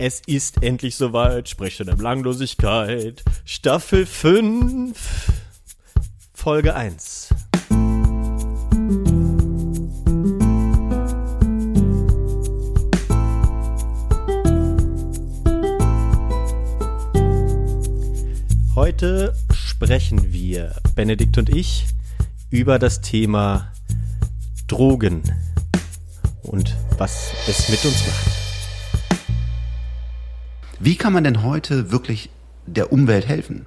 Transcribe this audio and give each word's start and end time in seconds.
Es 0.00 0.22
ist 0.26 0.62
endlich 0.62 0.94
soweit, 0.94 1.48
Sprecher 1.48 1.84
der 1.84 1.96
Belanglosigkeit, 1.96 3.24
Staffel 3.44 4.06
5, 4.06 4.96
Folge 6.32 6.76
1. 6.76 7.30
Heute 18.76 19.34
sprechen 19.52 20.32
wir, 20.32 20.76
Benedikt 20.94 21.38
und 21.38 21.48
ich, 21.48 21.86
über 22.50 22.78
das 22.78 23.00
Thema 23.00 23.72
Drogen 24.68 25.24
und 26.44 26.76
was 26.98 27.32
es 27.48 27.68
mit 27.68 27.84
uns 27.84 28.06
macht. 28.06 28.27
Wie 30.80 30.94
kann 30.94 31.12
man 31.12 31.24
denn 31.24 31.42
heute 31.42 31.90
wirklich 31.90 32.30
der 32.66 32.92
Umwelt 32.92 33.26
helfen? 33.26 33.66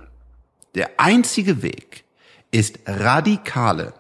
Der 0.76 0.92
einzige 0.98 1.62
Weg 1.62 2.06
ist 2.52 2.80
radikale 2.86 3.94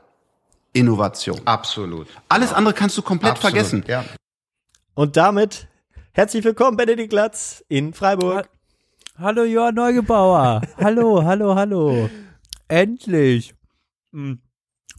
Innovation. 0.71 1.41
Absolut. 1.43 2.07
Alles 2.29 2.53
andere 2.53 2.73
kannst 2.73 2.97
du 2.97 3.01
komplett 3.01 3.33
Absolut, 3.33 3.51
vergessen. 3.51 3.83
Ja. 3.85 4.05
Und 4.93 5.17
damit 5.17 5.67
herzlich 6.13 6.45
willkommen, 6.45 6.77
Benedikt 6.77 7.11
Latz 7.11 7.65
in 7.67 7.93
Freiburg. 7.93 8.49
Hallo 9.17 9.43
Johann 9.43 9.75
Neugebauer. 9.75 10.61
hallo, 10.77 11.25
hallo, 11.25 11.55
hallo. 11.55 12.09
Endlich. 12.69 13.53
Hm. 14.13 14.39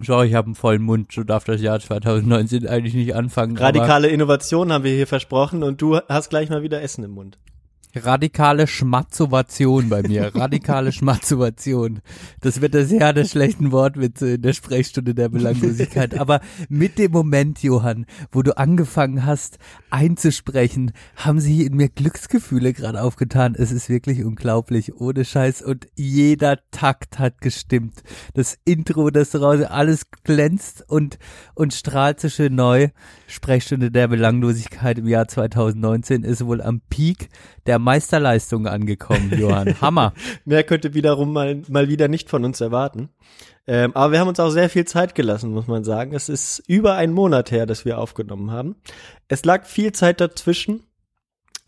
Schau, 0.02 0.22
ich 0.22 0.34
habe 0.34 0.46
einen 0.46 0.54
vollen 0.54 0.82
Mund, 0.82 1.12
so 1.12 1.24
darf 1.24 1.44
das 1.44 1.62
Jahr 1.62 1.80
2019 1.80 2.66
eigentlich 2.66 2.94
nicht 2.94 3.14
anfangen. 3.14 3.56
aber 3.56 3.66
Radikale 3.66 4.08
Innovation 4.08 4.70
haben 4.70 4.84
wir 4.84 4.92
hier 4.92 5.06
versprochen 5.06 5.62
und 5.62 5.80
du 5.80 5.96
hast 6.10 6.28
gleich 6.28 6.50
mal 6.50 6.62
wieder 6.62 6.82
Essen 6.82 7.04
im 7.04 7.12
Mund. 7.12 7.38
Radikale 7.94 8.66
Schmatzovation 8.66 9.90
bei 9.90 10.02
mir. 10.02 10.32
Radikale 10.34 10.92
Schmatzovation. 10.92 12.00
Das 12.40 12.60
wird 12.62 12.74
das 12.74 12.90
Jahr 12.90 13.12
der 13.12 13.26
schlechten 13.26 13.70
Wortwitze 13.70 14.34
in 14.34 14.42
der 14.42 14.54
Sprechstunde 14.54 15.14
der 15.14 15.28
Belanglosigkeit. 15.28 16.18
Aber 16.18 16.40
mit 16.70 16.98
dem 16.98 17.12
Moment, 17.12 17.62
Johann, 17.62 18.06
wo 18.30 18.42
du 18.42 18.56
angefangen 18.56 19.26
hast 19.26 19.58
einzusprechen, 19.90 20.92
haben 21.16 21.38
sich 21.38 21.60
in 21.60 21.76
mir 21.76 21.90
Glücksgefühle 21.90 22.72
gerade 22.72 23.02
aufgetan. 23.02 23.54
Es 23.58 23.72
ist 23.72 23.90
wirklich 23.90 24.24
unglaublich. 24.24 24.98
Ohne 24.98 25.24
Scheiß. 25.26 25.60
Und 25.60 25.86
jeder 25.94 26.60
Takt 26.70 27.18
hat 27.18 27.42
gestimmt. 27.42 28.02
Das 28.32 28.56
Intro, 28.64 29.10
das 29.10 29.38
raus, 29.38 29.60
alles 29.62 30.06
glänzt 30.24 30.82
und, 30.88 31.18
und 31.54 31.74
strahlt 31.74 32.20
so 32.20 32.30
schön 32.30 32.54
neu. 32.54 32.88
Sprechstunde 33.26 33.90
der 33.90 34.08
Belanglosigkeit 34.08 34.98
im 34.98 35.08
Jahr 35.08 35.28
2019 35.28 36.22
ist 36.24 36.46
wohl 36.46 36.62
am 36.62 36.80
Peak 36.88 37.28
der 37.66 37.81
Meisterleistung 37.82 38.66
angekommen, 38.66 39.32
Johann. 39.36 39.80
Hammer. 39.80 40.14
Mehr 40.44 40.64
könnte 40.64 40.94
wiederum 40.94 41.32
mal, 41.32 41.62
mal 41.68 41.88
wieder 41.88 42.08
nicht 42.08 42.30
von 42.30 42.44
uns 42.44 42.60
erwarten. 42.60 43.10
Ähm, 43.66 43.94
aber 43.94 44.12
wir 44.12 44.20
haben 44.20 44.28
uns 44.28 44.40
auch 44.40 44.50
sehr 44.50 44.68
viel 44.68 44.84
Zeit 44.84 45.14
gelassen, 45.14 45.52
muss 45.52 45.66
man 45.66 45.84
sagen. 45.84 46.14
Es 46.14 46.28
ist 46.28 46.62
über 46.66 46.94
einen 46.94 47.12
Monat 47.12 47.50
her, 47.50 47.66
dass 47.66 47.84
wir 47.84 47.98
aufgenommen 47.98 48.50
haben. 48.50 48.76
Es 49.28 49.44
lag 49.44 49.66
viel 49.66 49.92
Zeit 49.92 50.20
dazwischen. 50.20 50.84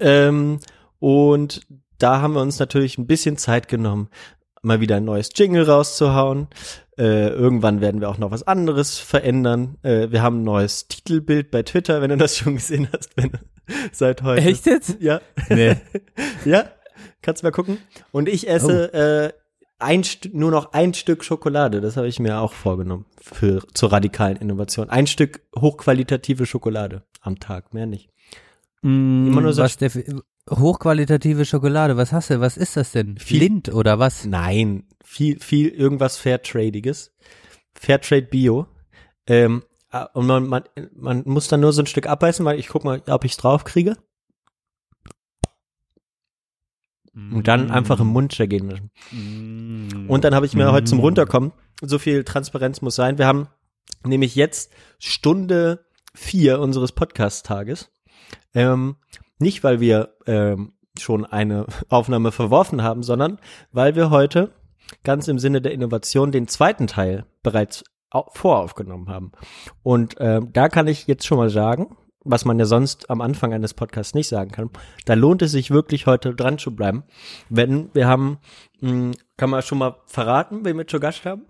Ähm, 0.00 0.58
und 0.98 1.60
da 1.98 2.20
haben 2.20 2.34
wir 2.34 2.42
uns 2.42 2.58
natürlich 2.58 2.98
ein 2.98 3.06
bisschen 3.06 3.36
Zeit 3.36 3.68
genommen, 3.68 4.08
mal 4.62 4.80
wieder 4.80 4.96
ein 4.96 5.04
neues 5.04 5.30
Jingle 5.34 5.64
rauszuhauen. 5.64 6.48
Äh, 6.96 7.28
irgendwann 7.28 7.80
werden 7.80 8.00
wir 8.00 8.08
auch 8.08 8.18
noch 8.18 8.30
was 8.30 8.44
anderes 8.44 8.98
verändern. 8.98 9.76
Äh, 9.82 10.10
wir 10.12 10.22
haben 10.22 10.40
ein 10.40 10.44
neues 10.44 10.86
Titelbild 10.88 11.50
bei 11.50 11.62
Twitter, 11.64 12.00
wenn 12.00 12.10
du 12.10 12.16
das 12.16 12.36
schon 12.38 12.54
gesehen 12.56 12.88
hast, 12.92 13.16
wenn 13.16 13.32
seit 13.92 14.22
heute. 14.22 14.42
Echt 14.46 14.66
jetzt? 14.66 14.98
Ja. 15.00 15.20
Nee. 15.48 15.76
ja, 16.44 16.66
kannst 17.22 17.42
mal 17.42 17.50
gucken. 17.50 17.78
Und 18.12 18.28
ich 18.28 18.48
esse 18.48 18.92
äh, 18.94 19.32
ein 19.80 20.02
nur 20.32 20.50
noch 20.52 20.72
ein 20.72 20.94
Stück 20.94 21.24
Schokolade. 21.24 21.80
Das 21.80 21.96
habe 21.96 22.06
ich 22.06 22.20
mir 22.20 22.38
auch 22.38 22.52
vorgenommen 22.52 23.06
für 23.20 23.64
zur 23.74 23.90
radikalen 23.92 24.36
Innovation. 24.36 24.88
Ein 24.88 25.06
Stück 25.08 25.40
hochqualitative 25.58 26.46
Schokolade 26.46 27.02
am 27.20 27.40
Tag, 27.40 27.74
mehr 27.74 27.86
nicht. 27.86 28.08
Mm, 28.83 29.27
Immer 29.28 29.40
nur 29.40 29.52
so- 29.52 29.62
was 29.62 29.77
der, 29.78 29.90
hochqualitative 30.50 31.44
Schokolade, 31.44 31.96
was 31.96 32.12
hast 32.12 32.30
du? 32.30 32.40
Was 32.40 32.56
ist 32.56 32.77
das 32.77 32.92
denn? 32.92 33.18
Viel- 33.18 33.40
Lind 33.40 33.68
oder 33.74 33.98
was? 33.98 34.24
Nein, 34.24 34.84
viel 35.14 35.39
viel 35.39 35.69
irgendwas 35.69 36.19
Fairtradeiges. 36.19 37.14
Fairtrade 37.75 38.27
Bio. 38.27 38.67
Ähm, 39.27 39.63
ah, 39.91 40.05
und 40.14 40.27
man, 40.27 40.48
man, 40.48 40.64
man 40.95 41.23
muss 41.25 41.48
dann 41.48 41.61
nur 41.61 41.73
so 41.73 41.83
ein 41.83 41.86
Stück 41.86 42.07
abbeißen, 42.07 42.45
weil 42.45 42.58
ich 42.58 42.69
guck 42.69 42.85
mal, 42.85 43.01
ob 43.07 43.25
ich's 43.25 43.36
drauf 43.36 43.64
kriege. 43.64 43.97
Und 47.14 47.47
dann 47.47 47.70
einfach 47.70 48.01
im 48.01 48.08
Mund 48.08 48.33
zergehen 48.33 48.69
lassen. 48.69 50.08
Und 50.08 50.25
dann 50.25 50.35
habe 50.35 50.47
ich 50.47 50.55
mir 50.55 50.73
heute 50.73 50.86
zum 50.86 50.98
Runterkommen, 50.98 51.52
so 51.81 52.01
viel 52.01 52.25
Transparenz 52.25 52.83
muss 52.83 52.96
sein. 52.96 53.19
Wir 53.19 53.29
haben 53.29 53.46
nämlich 54.05 54.35
jetzt 54.35 54.73
Stunde 54.98 55.86
vier 56.13 56.58
unseres 56.58 56.91
Podcast-Tages. 56.91 57.92
Ähm, 58.52 58.96
nicht, 59.39 59.63
weil 59.63 59.79
wir 59.79 60.17
ähm, 60.27 60.73
schon 60.98 61.25
eine 61.25 61.67
Aufnahme 61.89 62.33
verworfen 62.33 62.83
haben, 62.83 63.05
sondern 63.05 63.39
weil 63.70 63.95
wir 63.95 64.11
heute 64.11 64.52
ganz 65.02 65.28
im 65.28 65.38
Sinne 65.38 65.60
der 65.60 65.72
Innovation 65.72 66.32
den 66.32 66.48
zweiten 66.48 66.86
Teil 66.86 67.27
bereits 67.42 67.84
au- 68.10 68.28
voraufgenommen 68.32 69.08
haben. 69.08 69.32
Und 69.82 70.16
ähm, 70.18 70.50
da 70.52 70.68
kann 70.68 70.86
ich 70.86 71.06
jetzt 71.06 71.27
schon 71.27 71.38
mal 71.38 71.50
sagen, 71.50 71.96
was 72.27 72.46
man 72.46 72.58
ja 72.58 72.64
sonst 72.64 73.10
am 73.10 73.20
Anfang 73.20 73.52
eines 73.52 73.74
Podcasts 73.74 74.14
nicht 74.14 74.28
sagen 74.28 74.50
kann, 74.50 74.70
da 75.04 75.12
lohnt 75.14 75.42
es 75.42 75.52
sich 75.52 75.70
wirklich 75.70 76.06
heute 76.06 76.34
dran 76.34 76.58
zu 76.58 76.74
bleiben. 76.74 77.04
Wenn 77.50 77.90
wir 77.92 78.08
haben, 78.08 78.38
mh, 78.80 79.12
kann 79.36 79.50
man 79.50 79.60
schon 79.62 79.78
mal 79.78 79.96
verraten, 80.06 80.64
wen 80.64 80.78
wir 80.78 80.86
zu 80.86 81.00
Gast 81.00 81.27
haben? 81.27 81.44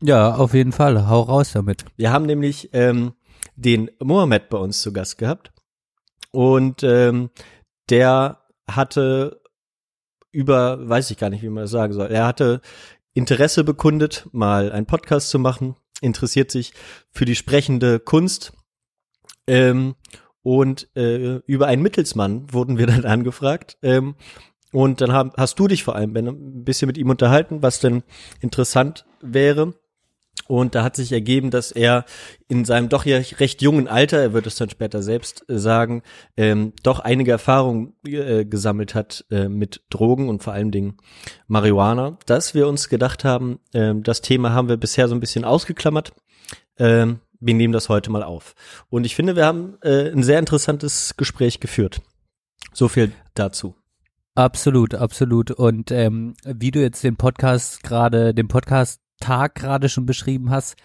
Ja, 0.00 0.34
auf 0.34 0.54
jeden 0.54 0.72
Fall. 0.72 1.08
Hau 1.08 1.20
raus 1.20 1.52
damit. 1.52 1.84
Wir 1.96 2.10
haben 2.10 2.24
nämlich 2.24 2.70
ähm, 2.72 3.12
den 3.56 3.90
Mohammed 4.02 4.48
bei 4.48 4.58
uns 4.58 4.80
zu 4.80 4.92
Gast 4.92 5.18
gehabt 5.18 5.52
und 6.30 6.82
ähm, 6.82 7.30
der 7.90 8.38
hatte 8.66 9.42
über, 10.34 10.88
weiß 10.88 11.10
ich 11.10 11.18
gar 11.18 11.30
nicht, 11.30 11.42
wie 11.42 11.48
man 11.48 11.64
das 11.64 11.70
sagen 11.70 11.92
soll, 11.92 12.10
er 12.10 12.26
hatte 12.26 12.60
Interesse 13.14 13.64
bekundet, 13.64 14.28
mal 14.32 14.72
einen 14.72 14.86
Podcast 14.86 15.30
zu 15.30 15.38
machen, 15.38 15.76
interessiert 16.00 16.50
sich 16.50 16.74
für 17.10 17.24
die 17.24 17.36
sprechende 17.36 18.00
Kunst 18.00 18.52
ähm, 19.46 19.94
und 20.42 20.88
äh, 20.96 21.36
über 21.46 21.66
einen 21.68 21.82
Mittelsmann 21.82 22.52
wurden 22.52 22.76
wir 22.78 22.86
dann 22.88 23.04
angefragt. 23.04 23.78
Ähm, 23.82 24.16
und 24.72 25.00
dann 25.00 25.12
haben, 25.12 25.30
hast 25.36 25.58
du 25.60 25.68
dich 25.68 25.84
vor 25.84 25.94
allem 25.94 26.12
Ben, 26.12 26.26
ein 26.26 26.64
bisschen 26.64 26.88
mit 26.88 26.98
ihm 26.98 27.08
unterhalten, 27.08 27.62
was 27.62 27.78
denn 27.78 28.02
interessant 28.40 29.06
wäre. 29.20 29.74
Und 30.46 30.74
da 30.74 30.82
hat 30.82 30.96
sich 30.96 31.12
ergeben, 31.12 31.50
dass 31.50 31.72
er 31.72 32.04
in 32.48 32.64
seinem 32.64 32.88
doch 32.88 33.06
ja 33.06 33.18
recht 33.38 33.62
jungen 33.62 33.88
Alter, 33.88 34.18
er 34.18 34.32
wird 34.34 34.46
es 34.46 34.56
dann 34.56 34.68
später 34.68 35.02
selbst 35.02 35.48
äh, 35.48 35.58
sagen, 35.58 36.02
ähm, 36.36 36.72
doch 36.82 37.00
einige 37.00 37.30
Erfahrungen 37.30 37.94
äh, 38.06 38.44
gesammelt 38.44 38.94
hat 38.94 39.24
äh, 39.30 39.48
mit 39.48 39.82
Drogen 39.90 40.28
und 40.28 40.42
vor 40.42 40.52
allen 40.52 40.70
Dingen 40.70 40.98
Marihuana, 41.46 42.18
dass 42.26 42.54
wir 42.54 42.68
uns 42.68 42.88
gedacht 42.88 43.24
haben, 43.24 43.58
ähm, 43.72 44.02
das 44.02 44.20
Thema 44.20 44.52
haben 44.52 44.68
wir 44.68 44.76
bisher 44.76 45.08
so 45.08 45.14
ein 45.14 45.20
bisschen 45.20 45.44
ausgeklammert. 45.44 46.12
Ähm, 46.78 47.20
wir 47.40 47.54
nehmen 47.54 47.72
das 47.72 47.88
heute 47.88 48.10
mal 48.10 48.22
auf. 48.22 48.54
Und 48.90 49.04
ich 49.04 49.14
finde, 49.14 49.36
wir 49.36 49.46
haben 49.46 49.76
äh, 49.82 50.10
ein 50.10 50.22
sehr 50.22 50.38
interessantes 50.38 51.16
Gespräch 51.16 51.60
geführt. 51.60 52.00
So 52.72 52.88
viel 52.88 53.12
dazu. 53.34 53.76
Absolut, 54.34 54.94
absolut. 54.94 55.52
Und 55.52 55.90
ähm, 55.92 56.34
wie 56.44 56.72
du 56.72 56.80
jetzt 56.80 57.04
den 57.04 57.16
Podcast 57.16 57.82
gerade, 57.84 58.34
den 58.34 58.48
Podcast-Tag 59.20 59.54
gerade 59.54 59.88
schon 59.88 60.06
beschrieben 60.06 60.50
hast, 60.50 60.76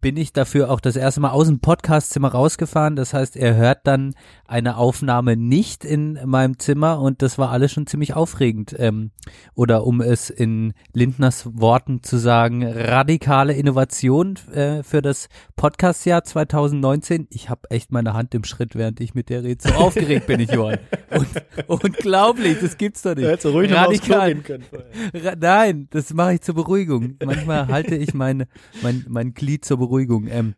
bin 0.00 0.16
ich 0.16 0.32
dafür 0.32 0.70
auch 0.70 0.80
das 0.80 0.94
erste 0.94 1.20
Mal 1.20 1.30
aus 1.30 1.48
dem 1.48 1.58
Podcastzimmer 1.58 2.28
rausgefahren. 2.28 2.94
Das 2.94 3.14
heißt, 3.14 3.36
er 3.36 3.56
hört 3.56 3.80
dann 3.84 4.14
eine 4.46 4.76
Aufnahme 4.76 5.36
nicht 5.36 5.84
in 5.84 6.18
meinem 6.24 6.58
Zimmer 6.58 7.00
und 7.00 7.20
das 7.20 7.36
war 7.36 7.50
alles 7.50 7.72
schon 7.72 7.88
ziemlich 7.88 8.14
aufregend. 8.14 8.76
Ähm, 8.78 9.10
oder 9.54 9.84
um 9.84 10.00
es 10.00 10.30
in 10.30 10.72
Lindners 10.92 11.48
Worten 11.52 12.02
zu 12.04 12.16
sagen, 12.16 12.64
radikale 12.64 13.54
Innovation 13.54 14.38
äh, 14.52 14.84
für 14.84 15.02
das 15.02 15.28
Podcastjahr 15.56 16.22
2019. 16.22 17.26
Ich 17.30 17.50
habe 17.50 17.68
echt 17.70 17.90
meine 17.90 18.14
Hand 18.14 18.34
im 18.36 18.44
Schritt, 18.44 18.76
während 18.76 19.00
ich 19.00 19.14
mit 19.14 19.28
der 19.28 19.42
rede. 19.42 19.60
So 19.60 19.74
aufgeregt 19.74 20.28
bin 20.28 20.38
ich, 20.38 20.52
Johann. 20.52 20.78
Und, 21.10 21.82
unglaublich, 21.84 22.58
das 22.60 22.76
gibt's 22.76 23.02
doch 23.02 23.16
nicht. 23.16 23.26
Radikal. 23.74 24.34
können. 24.36 24.64
Ra 25.12 25.34
Nein, 25.38 25.88
das 25.90 26.14
mache 26.14 26.34
ich 26.34 26.42
zur 26.42 26.54
Beruhigung. 26.54 27.16
Manchmal 27.24 27.66
halte 27.66 27.96
ich 27.96 28.14
mein, 28.14 28.44
mein, 28.82 29.04
mein 29.08 29.34
Glied 29.34 29.64
zur 29.64 29.78
Beruhigung. 29.78 29.87
Ähm, 30.30 30.54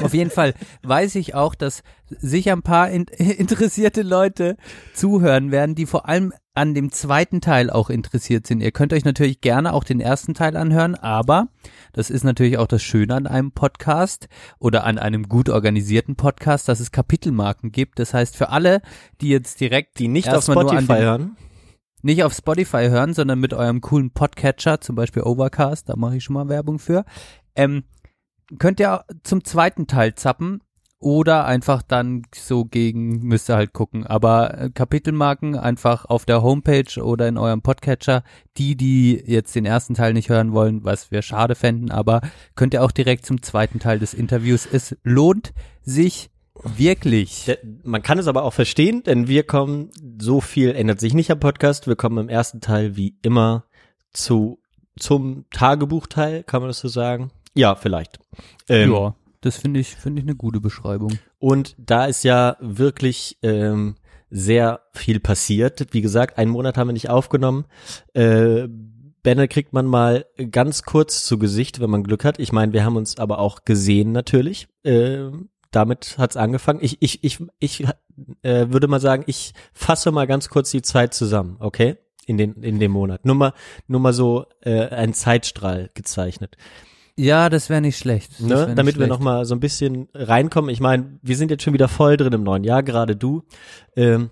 auf 0.00 0.14
jeden 0.14 0.30
Fall 0.30 0.54
weiß 0.82 1.14
ich 1.16 1.34
auch, 1.34 1.54
dass 1.54 1.82
sicher 2.08 2.52
ein 2.52 2.62
paar 2.62 2.90
in, 2.90 3.04
interessierte 3.18 4.02
Leute 4.02 4.56
zuhören 4.94 5.50
werden, 5.50 5.74
die 5.74 5.86
vor 5.86 6.08
allem 6.08 6.32
an 6.54 6.74
dem 6.74 6.92
zweiten 6.92 7.40
Teil 7.40 7.68
auch 7.68 7.90
interessiert 7.90 8.46
sind. 8.46 8.60
Ihr 8.60 8.70
könnt 8.70 8.92
euch 8.92 9.04
natürlich 9.04 9.40
gerne 9.40 9.72
auch 9.72 9.82
den 9.82 10.00
ersten 10.00 10.34
Teil 10.34 10.56
anhören, 10.56 10.94
aber 10.94 11.48
das 11.92 12.10
ist 12.10 12.22
natürlich 12.22 12.58
auch 12.58 12.68
das 12.68 12.82
Schöne 12.82 13.14
an 13.14 13.26
einem 13.26 13.50
Podcast 13.50 14.28
oder 14.60 14.84
an 14.84 14.98
einem 14.98 15.28
gut 15.28 15.48
organisierten 15.48 16.14
Podcast, 16.14 16.68
dass 16.68 16.78
es 16.78 16.92
Kapitelmarken 16.92 17.72
gibt. 17.72 17.98
Das 17.98 18.14
heißt, 18.14 18.36
für 18.36 18.50
alle, 18.50 18.82
die 19.20 19.28
jetzt 19.28 19.60
direkt 19.60 19.98
Die 19.98 20.08
nicht 20.08 20.28
auf 20.28 20.34
erstmal 20.34 20.64
nur 20.64 20.72
an 20.72 20.84
Spotify 20.84 21.02
hören. 21.02 21.36
nicht 22.02 22.22
auf 22.22 22.34
Spotify 22.34 22.88
hören, 22.88 23.14
sondern 23.14 23.40
mit 23.40 23.52
eurem 23.52 23.80
coolen 23.80 24.12
Podcatcher, 24.12 24.80
zum 24.80 24.94
Beispiel 24.94 25.22
Overcast, 25.22 25.88
da 25.88 25.96
mache 25.96 26.18
ich 26.18 26.24
schon 26.24 26.34
mal 26.34 26.48
Werbung 26.48 26.78
für, 26.78 27.04
ähm, 27.56 27.82
könnt 28.58 28.80
ihr 28.80 29.04
zum 29.22 29.44
zweiten 29.44 29.86
Teil 29.86 30.14
zappen 30.14 30.60
oder 31.04 31.44
einfach 31.44 31.82
dann 31.82 32.22
so 32.34 32.64
gegen, 32.64 33.18
müsst 33.26 33.50
ihr 33.50 33.56
halt 33.56 33.74
gucken. 33.74 34.06
Aber 34.06 34.58
äh, 34.58 34.70
Kapitelmarken 34.70 35.54
einfach 35.54 36.06
auf 36.06 36.24
der 36.24 36.42
Homepage 36.42 37.02
oder 37.02 37.28
in 37.28 37.36
eurem 37.36 37.60
Podcatcher, 37.60 38.24
die, 38.56 38.74
die 38.74 39.22
jetzt 39.26 39.54
den 39.54 39.66
ersten 39.66 39.92
Teil 39.92 40.14
nicht 40.14 40.30
hören 40.30 40.52
wollen, 40.52 40.82
was 40.82 41.10
wir 41.10 41.20
schade 41.20 41.56
fänden, 41.56 41.90
aber 41.90 42.22
könnt 42.54 42.72
ihr 42.72 42.82
auch 42.82 42.90
direkt 42.90 43.26
zum 43.26 43.42
zweiten 43.42 43.80
Teil 43.80 43.98
des 43.98 44.14
Interviews. 44.14 44.66
Es 44.70 44.96
lohnt 45.04 45.52
sich 45.82 46.30
wirklich. 46.62 47.54
Man 47.82 48.00
kann 48.00 48.18
es 48.18 48.26
aber 48.26 48.42
auch 48.42 48.54
verstehen, 48.54 49.02
denn 49.02 49.28
wir 49.28 49.42
kommen, 49.42 49.90
so 50.18 50.40
viel 50.40 50.70
ändert 50.70 51.00
sich 51.00 51.12
nicht 51.12 51.30
am 51.30 51.40
Podcast. 51.40 51.86
Wir 51.86 51.96
kommen 51.96 52.16
im 52.16 52.28
ersten 52.30 52.62
Teil 52.62 52.96
wie 52.96 53.14
immer 53.20 53.64
zu, 54.14 54.58
zum 54.98 55.44
Tagebuchteil, 55.50 56.44
kann 56.44 56.62
man 56.62 56.70
das 56.70 56.78
so 56.78 56.88
sagen? 56.88 57.30
Ja, 57.54 57.74
vielleicht. 57.74 58.18
Ähm, 58.68 58.92
ja, 58.92 59.14
das 59.40 59.58
finde 59.58 59.80
ich, 59.80 59.94
finde 59.94 60.20
ich 60.20 60.26
eine 60.26 60.36
gute 60.36 60.60
Beschreibung. 60.60 61.18
Und 61.38 61.74
da 61.78 62.06
ist 62.06 62.24
ja 62.24 62.56
wirklich 62.60 63.38
ähm, 63.42 63.96
sehr 64.30 64.80
viel 64.92 65.20
passiert. 65.20 65.86
Wie 65.92 66.00
gesagt, 66.00 66.38
einen 66.38 66.50
Monat 66.50 66.76
haben 66.76 66.88
wir 66.88 66.92
nicht 66.92 67.10
aufgenommen. 67.10 67.66
Äh, 68.14 68.68
Benne 69.22 69.48
kriegt 69.48 69.72
man 69.72 69.86
mal 69.86 70.26
ganz 70.50 70.82
kurz 70.82 71.24
zu 71.24 71.38
Gesicht, 71.38 71.80
wenn 71.80 71.88
man 71.88 72.04
Glück 72.04 72.24
hat. 72.24 72.38
Ich 72.38 72.52
meine, 72.52 72.74
wir 72.74 72.84
haben 72.84 72.96
uns 72.96 73.16
aber 73.18 73.38
auch 73.38 73.64
gesehen 73.64 74.12
natürlich. 74.12 74.68
Äh, 74.82 75.30
damit 75.70 76.16
hat's 76.18 76.36
angefangen. 76.36 76.80
Ich, 76.82 76.98
ich, 77.00 77.24
ich, 77.24 77.38
ich 77.58 77.84
äh, 78.42 78.66
würde 78.68 78.86
mal 78.86 79.00
sagen, 79.00 79.24
ich 79.26 79.54
fasse 79.72 80.12
mal 80.12 80.26
ganz 80.26 80.48
kurz 80.48 80.70
die 80.70 80.82
Zeit 80.82 81.14
zusammen, 81.14 81.56
okay? 81.58 81.96
In 82.26 82.36
den 82.38 82.62
in 82.62 82.78
dem 82.78 82.92
Monat. 82.92 83.24
Nur 83.24 83.34
mal, 83.34 83.52
nur 83.86 84.00
mal 84.00 84.12
so 84.12 84.46
äh, 84.60 84.88
ein 84.88 85.14
Zeitstrahl 85.14 85.90
gezeichnet. 85.94 86.56
Ja, 87.16 87.48
das 87.48 87.70
wäre 87.70 87.80
nicht 87.80 87.98
schlecht. 87.98 88.32
Das 88.40 88.48
wär 88.48 88.56
Ne, 88.56 88.66
nicht 88.66 88.78
damit 88.78 88.94
wir 88.94 89.06
schlecht. 89.06 89.10
noch 89.10 89.20
mal 89.20 89.44
so 89.44 89.54
ein 89.54 89.60
bisschen 89.60 90.08
reinkommen. 90.14 90.70
Ich 90.70 90.80
meine, 90.80 91.18
wir 91.22 91.36
sind 91.36 91.50
jetzt 91.50 91.62
schon 91.62 91.72
wieder 91.74 91.88
voll 91.88 92.16
drin 92.16 92.32
im 92.32 92.42
neuen 92.42 92.64
Jahr, 92.64 92.82
gerade 92.82 93.14
du. 93.16 93.44
Ähm, 93.94 94.30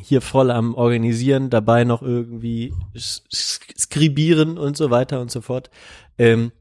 hier 0.00 0.20
voll 0.20 0.50
am 0.50 0.74
Organisieren, 0.74 1.50
dabei 1.50 1.84
noch 1.84 2.02
irgendwie 2.02 2.74
skribieren 2.98 4.58
und 4.58 4.76
so 4.76 4.90
weiter 4.90 5.20
und 5.20 5.30
so 5.30 5.40
fort. 5.40 5.70
Ähm, 6.18 6.52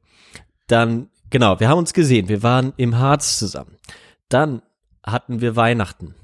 dann, 0.67 1.09
genau, 1.29 1.59
wir 1.59 1.67
haben 1.67 1.79
uns 1.79 1.93
gesehen, 1.93 2.29
wir 2.29 2.43
waren 2.43 2.73
im 2.77 2.97
Harz 2.97 3.39
zusammen. 3.39 3.75
Dann 4.29 4.61
hatten 5.03 5.41
wir 5.41 5.55
Weihnachten. 5.55 6.15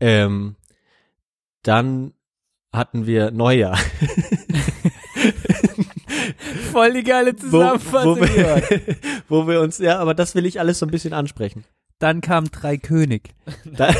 Ähm, 0.00 0.56
dann 1.62 2.12
hatten 2.72 3.06
wir 3.06 3.30
Neujahr. 3.30 3.78
Voll 6.70 6.92
die 6.92 7.02
geile 7.02 7.32
wo, 7.42 7.58
wo, 7.58 8.16
wir, 8.16 8.62
wo 9.28 9.46
wir 9.46 9.60
uns, 9.60 9.78
ja, 9.78 9.98
aber 9.98 10.14
das 10.14 10.34
will 10.34 10.46
ich 10.46 10.60
alles 10.60 10.78
so 10.78 10.86
ein 10.86 10.90
bisschen 10.90 11.12
ansprechen. 11.12 11.64
Dann 11.98 12.20
kam 12.20 12.50
Drei 12.50 12.76
König. 12.76 13.34
Da, 13.64 13.92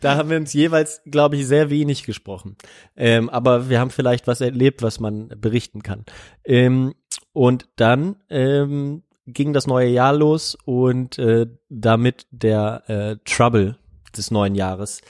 da 0.00 0.16
haben 0.16 0.30
wir 0.30 0.36
uns 0.36 0.52
jeweils, 0.52 1.02
glaube 1.04 1.36
ich, 1.36 1.46
sehr 1.46 1.68
wenig 1.68 2.04
gesprochen. 2.04 2.56
Ähm, 2.96 3.28
aber 3.28 3.68
wir 3.68 3.80
haben 3.80 3.90
vielleicht 3.90 4.26
was 4.26 4.40
erlebt, 4.40 4.82
was 4.82 5.00
man 5.00 5.28
berichten 5.28 5.82
kann. 5.82 6.04
Ähm, 6.44 6.94
und 7.32 7.68
dann 7.76 8.16
ähm, 8.30 9.02
ging 9.26 9.52
das 9.52 9.66
neue 9.66 9.88
Jahr 9.88 10.12
los 10.12 10.56
und 10.64 11.18
äh, 11.18 11.46
damit 11.68 12.26
der 12.30 12.82
äh, 12.88 13.16
Trouble 13.24 13.76
des 14.16 14.30
neuen 14.30 14.54
Jahres 14.54 15.00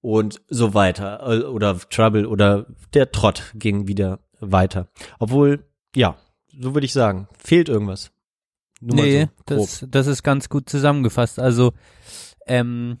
und 0.00 0.40
so 0.48 0.74
weiter. 0.74 1.20
Äh, 1.26 1.44
Oder 1.44 1.78
Trouble 1.78 2.26
oder 2.26 2.66
der 2.92 3.10
Trott 3.10 3.52
ging 3.54 3.88
wieder 3.88 4.20
weiter. 4.40 4.88
Obwohl, 5.18 5.64
ja, 5.94 6.16
so 6.58 6.74
würde 6.74 6.86
ich 6.86 6.92
sagen, 6.92 7.28
fehlt 7.38 7.68
irgendwas. 7.68 8.10
Nur 8.80 8.96
mal 8.96 9.06
nee, 9.06 9.28
so, 9.48 9.56
das, 9.56 9.86
das 9.88 10.06
ist 10.06 10.22
ganz 10.22 10.48
gut 10.48 10.68
zusammengefasst. 10.68 11.38
Also, 11.38 11.72
ähm, 12.46 12.98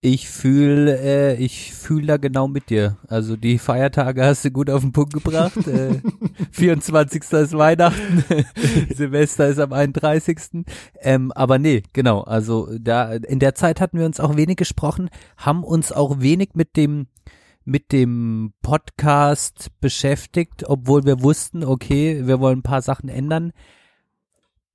ich 0.00 0.28
fühle, 0.28 0.98
äh, 1.00 1.34
ich 1.36 1.72
fühle 1.72 2.06
da 2.06 2.16
genau 2.16 2.46
mit 2.46 2.70
dir. 2.70 2.96
Also 3.08 3.36
die 3.36 3.58
Feiertage 3.58 4.24
hast 4.24 4.44
du 4.44 4.50
gut 4.50 4.70
auf 4.70 4.82
den 4.82 4.92
Punkt 4.92 5.12
gebracht. 5.12 5.66
äh, 5.66 6.00
24. 6.52 7.22
ist 7.22 7.56
Weihnachten, 7.56 8.24
Silvester 8.94 9.48
ist 9.48 9.58
am 9.58 9.72
31. 9.72 10.64
Ähm, 11.00 11.32
aber 11.32 11.58
nee, 11.58 11.82
genau. 11.92 12.20
Also 12.20 12.68
da 12.78 13.14
in 13.14 13.40
der 13.40 13.54
Zeit 13.54 13.80
hatten 13.80 13.98
wir 13.98 14.06
uns 14.06 14.20
auch 14.20 14.36
wenig 14.36 14.56
gesprochen, 14.56 15.10
haben 15.36 15.64
uns 15.64 15.90
auch 15.92 16.20
wenig 16.20 16.50
mit 16.54 16.76
dem 16.76 17.08
mit 17.66 17.92
dem 17.92 18.52
Podcast 18.62 19.70
beschäftigt, 19.80 20.64
obwohl 20.66 21.04
wir 21.04 21.20
wussten, 21.22 21.64
okay, 21.64 22.26
wir 22.26 22.40
wollen 22.40 22.60
ein 22.60 22.62
paar 22.62 22.80
Sachen 22.80 23.08
ändern. 23.08 23.52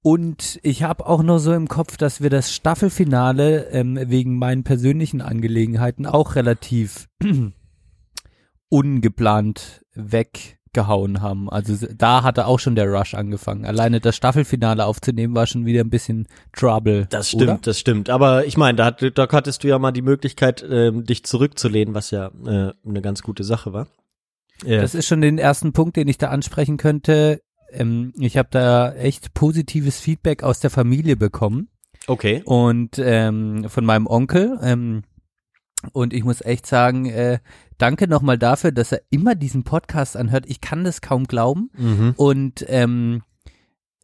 Und 0.04 0.60
ich 0.62 0.84
habe 0.84 1.06
auch 1.08 1.24
nur 1.24 1.40
so 1.40 1.54
im 1.54 1.68
Kopf, 1.68 1.96
dass 1.96 2.22
wir 2.22 2.30
das 2.30 2.54
Staffelfinale 2.54 3.70
ähm, 3.70 3.98
wegen 4.08 4.38
meinen 4.38 4.64
persönlichen 4.64 5.22
Angelegenheiten 5.22 6.06
auch 6.06 6.36
relativ 6.36 7.08
ungeplant 8.70 9.86
weggehauen 10.76 11.22
haben. 11.22 11.50
Also 11.50 11.86
da 11.96 12.24
hatte 12.24 12.48
auch 12.48 12.60
schon 12.60 12.76
der 12.76 12.88
Rush 12.90 13.14
angefangen. 13.14 13.66
Alleine 13.66 14.00
das 14.00 14.16
Staffelfinale 14.16 14.86
aufzunehmen 14.86 15.36
war 15.36 15.46
schon 15.48 15.66
wieder 15.66 15.82
ein 15.82 15.90
bisschen 15.90 16.28
Trouble. 16.54 17.08
Das 17.10 17.30
stimmt, 17.30 17.44
oder? 17.44 17.60
das 17.62 17.80
stimmt. 17.80 18.10
Aber 18.10 18.46
ich 18.46 18.58
meine, 18.58 18.78
da, 18.78 18.86
hat- 18.86 19.18
da 19.18 19.28
hattest 19.32 19.64
du 19.64 19.68
ja 19.68 19.80
mal 19.80 19.92
die 19.92 20.02
Möglichkeit, 20.02 20.66
ähm, 20.70 21.04
dich 21.06 21.24
zurückzulehnen, 21.26 21.94
was 21.94 22.12
ja 22.12 22.28
äh, 22.46 22.72
eine 22.88 23.02
ganz 23.02 23.22
gute 23.22 23.44
Sache 23.44 23.74
war. 23.74 23.88
Ja. 24.66 24.82
Das 24.82 24.96
ist 24.96 25.08
schon 25.08 25.22
den 25.22 25.38
ersten 25.38 25.74
Punkt, 25.74 25.98
den 25.98 26.08
ich 26.08 26.18
da 26.18 26.30
ansprechen 26.30 26.78
könnte. 26.78 27.42
Ähm, 27.72 28.14
ich 28.18 28.38
habe 28.38 28.50
da 28.52 28.94
echt 28.94 29.34
positives 29.34 30.00
Feedback 30.00 30.44
aus 30.44 30.60
der 30.60 30.70
Familie 30.70 31.18
bekommen. 31.18 31.68
okay. 32.08 32.42
und 32.46 32.98
ähm, 32.98 33.66
von 33.68 33.86
meinem 33.86 34.08
Onkel. 34.08 34.58
Ähm, 34.64 35.04
und 35.94 36.14
ich 36.14 36.24
muss 36.24 36.42
echt 36.42 36.66
sagen, 36.66 37.06
äh, 37.06 37.40
danke 37.78 38.08
nochmal 38.08 38.38
dafür, 38.38 38.72
dass 38.72 38.92
er 38.92 39.02
immer 39.10 39.36
diesen 39.36 39.64
Podcast 39.64 40.16
anhört. 40.18 40.46
Ich 40.48 40.62
kann 40.62 40.84
das 40.84 41.02
kaum 41.02 41.26
glauben. 41.26 41.70
Mhm. 41.78 42.14
Und 42.18 42.66
ähm, 42.68 43.24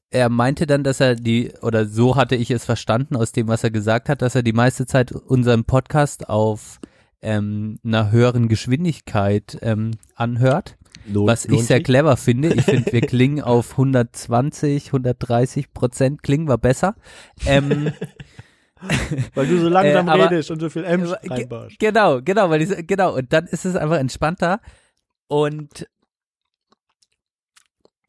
er 0.09 0.29
meinte 0.29 0.65
dann, 0.67 0.83
dass 0.83 0.99
er 0.99 1.15
die, 1.15 1.51
oder 1.61 1.85
so 1.85 2.15
hatte 2.15 2.35
ich 2.35 2.49
es 2.51 2.65
verstanden 2.65 3.15
aus 3.15 3.31
dem, 3.33 3.47
was 3.47 3.63
er 3.63 3.71
gesagt 3.71 4.09
hat, 4.09 4.21
dass 4.21 4.35
er 4.35 4.43
die 4.43 4.53
meiste 4.53 4.85
Zeit 4.85 5.11
unseren 5.11 5.65
Podcast 5.65 6.29
auf 6.29 6.79
ähm, 7.21 7.77
einer 7.83 8.11
höheren 8.11 8.47
Geschwindigkeit 8.47 9.57
ähm, 9.61 9.91
anhört. 10.15 10.77
Lohnt- 11.11 11.27
Was 11.27 11.45
ich 11.45 11.63
sehr 11.65 11.81
clever 11.81 12.17
finde. 12.17 12.53
Ich 12.53 12.63
finde, 12.65 12.91
wir 12.91 13.01
klingen 13.07 13.41
auf 13.41 13.71
120, 13.71 14.87
130 14.87 15.73
Prozent 15.73 16.23
klingen 16.23 16.47
wir 16.47 16.57
besser. 16.57 16.95
Ähm, 17.45 17.91
Weil 19.35 19.47
du 19.47 19.59
so 19.59 19.69
langsam 19.69 20.07
Äh, 20.07 20.11
aber- 20.11 20.31
redest 20.31 20.51
und 20.51 20.59
so 20.59 20.69
viel 20.69 20.83
ge- 20.83 21.15
reinbarst. 21.29 21.79
Genau, 21.79 22.21
genau, 22.21 22.49
weil 22.49 22.61
ich, 22.61 22.87
genau. 22.87 23.15
Und 23.15 23.31
dann 23.33 23.45
ist 23.47 23.65
es 23.65 23.75
einfach 23.75 23.97
entspannter. 23.97 24.59
Und 25.27 25.87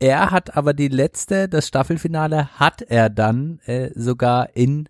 er 0.01 0.31
hat 0.31 0.57
aber 0.57 0.75
die 0.75 0.89
letzte, 0.89 1.49
das 1.49 1.67
Staffelfinale 1.67 2.49
hat 2.59 2.83
er 2.83 3.11
dann 3.11 3.59
äh, 3.67 3.91
sogar 3.95 4.55
in 4.57 4.89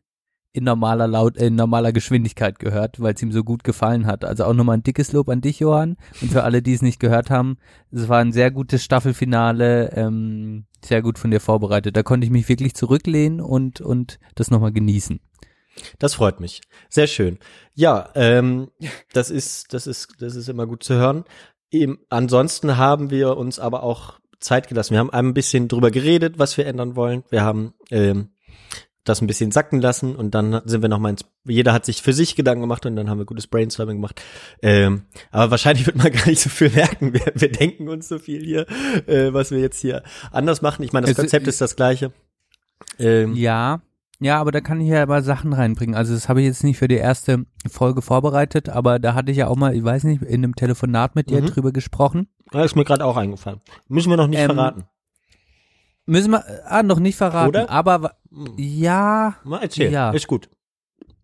in 0.53 0.65
normaler 0.65 1.07
Laut, 1.07 1.37
in 1.37 1.55
normaler 1.55 1.93
Geschwindigkeit 1.93 2.59
gehört, 2.59 3.01
weil 3.01 3.15
es 3.15 3.23
ihm 3.23 3.31
so 3.31 3.45
gut 3.45 3.63
gefallen 3.65 4.07
hat. 4.07 4.25
Also 4.25 4.45
auch 4.45 4.55
nochmal 4.55 4.79
ein 4.79 4.83
dickes 4.83 5.13
Lob 5.13 5.29
an 5.29 5.41
dich, 5.41 5.61
Johann. 5.61 5.97
Und 6.21 6.33
für 6.33 6.43
alle, 6.43 6.63
die 6.63 6.73
es 6.73 6.83
nicht 6.83 6.99
gehört 6.99 7.31
haben, 7.31 7.59
es 7.93 8.09
war 8.09 8.19
ein 8.19 8.33
sehr 8.33 8.51
gutes 8.51 8.83
Staffelfinale, 8.83 9.93
ähm, 9.93 10.65
sehr 10.85 11.01
gut 11.03 11.19
von 11.19 11.31
dir 11.31 11.39
vorbereitet. 11.41 11.97
Da 11.97 12.03
konnte 12.03 12.25
ich 12.25 12.33
mich 12.33 12.49
wirklich 12.49 12.75
zurücklehnen 12.75 13.41
und 13.41 13.81
und 13.81 14.19
das 14.35 14.51
nochmal 14.51 14.73
genießen. 14.73 15.21
Das 15.99 16.15
freut 16.15 16.41
mich. 16.41 16.61
Sehr 16.89 17.07
schön. 17.07 17.39
Ja, 17.75 18.11
ähm, 18.15 18.69
das 19.13 19.31
ist, 19.31 19.73
das 19.75 19.87
ist, 19.87 20.15
das 20.21 20.35
ist 20.37 20.49
immer 20.49 20.67
gut 20.67 20.83
zu 20.83 20.95
hören. 20.95 21.25
Eben, 21.71 21.99
ansonsten 22.11 22.77
haben 22.77 23.11
wir 23.11 23.37
uns 23.37 23.59
aber 23.59 23.83
auch 23.83 24.19
Zeit 24.41 24.69
gelassen. 24.69 24.93
Wir 24.93 25.01
haben 25.01 25.11
ein 25.11 25.35
bisschen 25.35 25.69
drüber 25.69 25.91
geredet, 25.91 26.39
was 26.39 26.57
wir 26.57 26.67
ändern 26.67 26.97
wollen. 26.97 27.25
Wir 27.31 27.43
haben 27.43 27.75
ähm, 27.91 28.29
das 29.05 29.21
ein 29.23 29.27
bisschen 29.27 29.53
sacken 29.53 29.81
lassen 29.81 30.17
und 30.17 30.35
dann 30.35 30.61
sind 30.67 30.83
wir 30.83 30.89
noch 30.89 30.99
mal 30.99 31.09
ins, 31.11 31.25
jeder 31.45 31.73
hat 31.73 31.87
sich 31.87 32.03
für 32.03 32.13
sich 32.13 32.37
Gedanken 32.37 32.61
gemacht 32.61 32.85
und 32.87 32.95
dann 32.95 33.09
haben 33.09 33.19
wir 33.19 33.25
gutes 33.25 33.47
Brainstorming 33.47 33.97
gemacht. 33.97 34.21
Ähm, 34.63 35.05
aber 35.31 35.51
wahrscheinlich 35.53 35.87
wird 35.87 35.97
man 35.97 36.13
gar 36.13 36.27
nicht 36.27 36.41
so 36.41 36.51
viel 36.51 36.71
merken. 36.71 37.15
Wir, 37.15 37.33
wir 37.35 37.51
denken 37.51 37.89
uns 37.89 38.07
so 38.09 38.19
viel 38.19 38.45
hier, 38.45 38.67
äh, 39.07 39.33
was 39.33 39.51
wir 39.51 39.59
jetzt 39.61 39.81
hier 39.81 40.03
anders 40.31 40.63
machen. 40.63 40.83
Ich 40.83 40.93
meine, 40.93 41.05
das 41.07 41.13
Es- 41.13 41.17
Konzept 41.17 41.47
ist 41.49 41.61
das 41.61 41.75
gleiche. 41.75 42.13
Ähm, 42.99 43.35
Ja, 43.35 43.81
Ja, 44.21 44.41
aber 44.41 44.51
da 44.51 44.61
kann 44.61 44.81
ich 44.81 44.89
ja 44.89 45.07
mal 45.07 45.23
Sachen 45.23 45.53
reinbringen. 45.53 45.95
Also 45.95 46.13
das 46.15 46.29
habe 46.29 46.41
ich 46.41 46.47
jetzt 46.47 46.65
nicht 46.65 46.79
für 46.79 46.89
die 46.89 46.97
erste 46.97 47.47
Folge 47.71 48.03
vorbereitet, 48.03 48.69
aber 48.69 48.99
da 48.99 49.15
hatte 49.15 49.31
ich 49.31 49.37
ja 49.39 49.47
auch 49.47 49.57
mal, 49.57 49.77
ich 49.77 49.85
weiß 49.85 50.05
nicht, 50.05 50.23
in 50.23 50.43
einem 50.43 50.57
Telefonat 50.57 51.15
mit 51.15 51.31
dir 51.31 51.41
Mhm. 51.41 51.47
drüber 51.47 51.71
gesprochen. 51.73 52.29
Da 52.51 52.65
ist 52.65 52.75
mir 52.75 52.85
gerade 52.85 53.05
auch 53.05 53.17
eingefallen. 53.17 53.61
Müssen 53.87 54.11
wir 54.11 54.17
noch 54.17 54.27
nicht 54.27 54.41
Ähm, 54.41 54.47
verraten. 54.47 54.85
Müssen 56.07 56.33
wir, 56.33 56.43
ah, 56.67 56.83
noch 56.83 56.99
nicht 56.99 57.17
verraten, 57.17 57.49
Oder? 57.51 57.71
aber 57.71 58.13
Hm. 58.33 58.55
ja, 58.57 59.37
Mal 59.45 59.63
erzählen. 59.63 59.93
ja. 59.93 60.11
Ist 60.11 60.27
gut. 60.27 60.49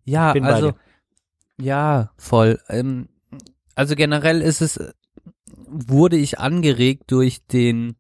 ja, 0.05 0.33
also, 0.33 0.73
ja, 1.61 2.11
voll. 2.17 2.61
Ähm, 2.69 3.09
also 3.75 3.97
generell 3.97 4.41
ist 4.41 4.61
es, 4.61 4.79
wurde 5.67 6.17
ich 6.17 6.39
angeregt 6.39 7.05
durch 7.11 7.45
den 7.47 7.97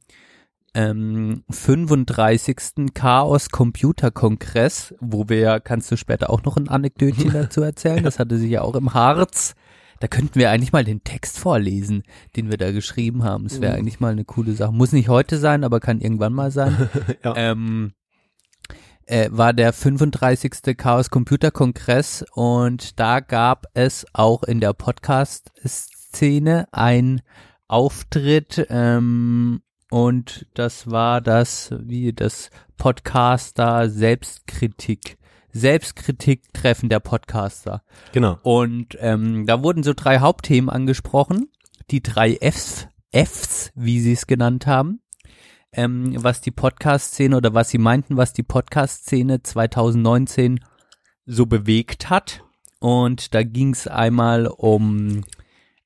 ähm, 0.75 1.45
35. 1.51 2.93
Chaos 2.95 3.51
Computer 3.51 4.11
Kongress, 4.11 4.95
wo 5.01 5.29
wir, 5.29 5.61
kannst 5.61 5.91
du 5.91 5.97
später 5.97 6.31
auch 6.31 6.43
noch 6.45 6.57
ein 6.57 6.69
Anekdötchen 6.69 7.31
dazu 7.33 7.63
erzählen, 7.63 8.03
das 8.05 8.19
hatte 8.19 8.37
sich 8.39 8.51
ja 8.51 8.63
auch 8.63 8.75
im 8.75 8.93
Harz. 8.95 9.55
Da 10.01 10.09
könnten 10.09 10.35
wir 10.35 10.51
eigentlich 10.51 10.73
mal 10.73 10.85
den 10.85 11.05
Text 11.05 11.39
vorlesen, 11.39 12.03
den 12.37 12.51
wir 12.51 12.59
da 12.59 12.73
geschrieben 12.73 13.23
haben. 13.23 13.47
Es 13.47 13.61
wäre 13.61 13.73
Mhm. 13.75 13.79
eigentlich 13.79 14.01
mal 14.01 14.13
eine 14.13 14.25
coole 14.25 14.53
Sache. 14.53 14.73
Muss 14.73 14.93
nicht 14.93 15.09
heute 15.09 15.39
sein, 15.39 15.65
aber 15.65 15.81
kann 15.81 16.01
irgendwann 16.01 16.33
mal 16.35 16.51
sein. 16.51 16.91
Ja. 17.25 17.35
ähm, 17.37 17.93
äh, 19.07 19.29
war 19.31 19.53
der 19.53 19.73
35. 19.73 20.77
Chaos 20.77 21.11
Computer 21.11 21.51
Kongress 21.51 22.25
und 22.35 22.99
da 22.99 23.21
gab 23.21 23.67
es 23.75 24.05
auch 24.13 24.43
in 24.43 24.61
der 24.61 24.73
Podcast-Szene 24.73 26.67
ein 26.73 27.21
Auftritt 27.69 28.67
ähm, 28.71 29.63
und 29.95 30.47
das 30.55 30.91
war 30.91 31.21
das, 31.21 31.73
wie 31.79 32.13
das 32.13 32.51
Podcaster 32.77 33.89
Selbstkritik, 33.89 35.19
Selbstkritik-Treffen 35.53 36.89
der 36.89 36.99
Podcaster. 36.99 37.85
Genau. 38.11 38.41
Und 38.43 38.97
ähm, 38.99 39.47
da 39.47 39.63
wurden 39.63 39.85
so 39.85 39.93
drei 39.95 40.19
Hauptthemen 40.19 40.69
angesprochen, 40.69 41.49
die 41.93 42.03
drei 42.03 42.37
Fs, 42.41 42.89
Fs, 43.13 43.71
wie 43.77 44.01
sie 44.01 44.15
es 44.15 44.27
genannt 44.27 44.67
haben, 44.67 45.01
ähm, 45.73 46.17
was 46.25 46.41
die 46.41 46.51
Podcast-Szene 46.51 47.37
oder 47.37 47.55
was 47.55 47.71
sie 47.71 47.79
meinten, 47.79 48.17
was 48.17 48.33
die 48.33 48.43
Podcast-Szene 48.43 49.45
2019 49.45 50.59
so 51.25 51.47
bewegt 51.47 52.11
hat. 52.11 52.43
Und 52.81 53.33
da 53.33 53.45
ging 53.45 53.73
es 53.73 53.87
einmal 53.87 54.49
um 54.49 55.23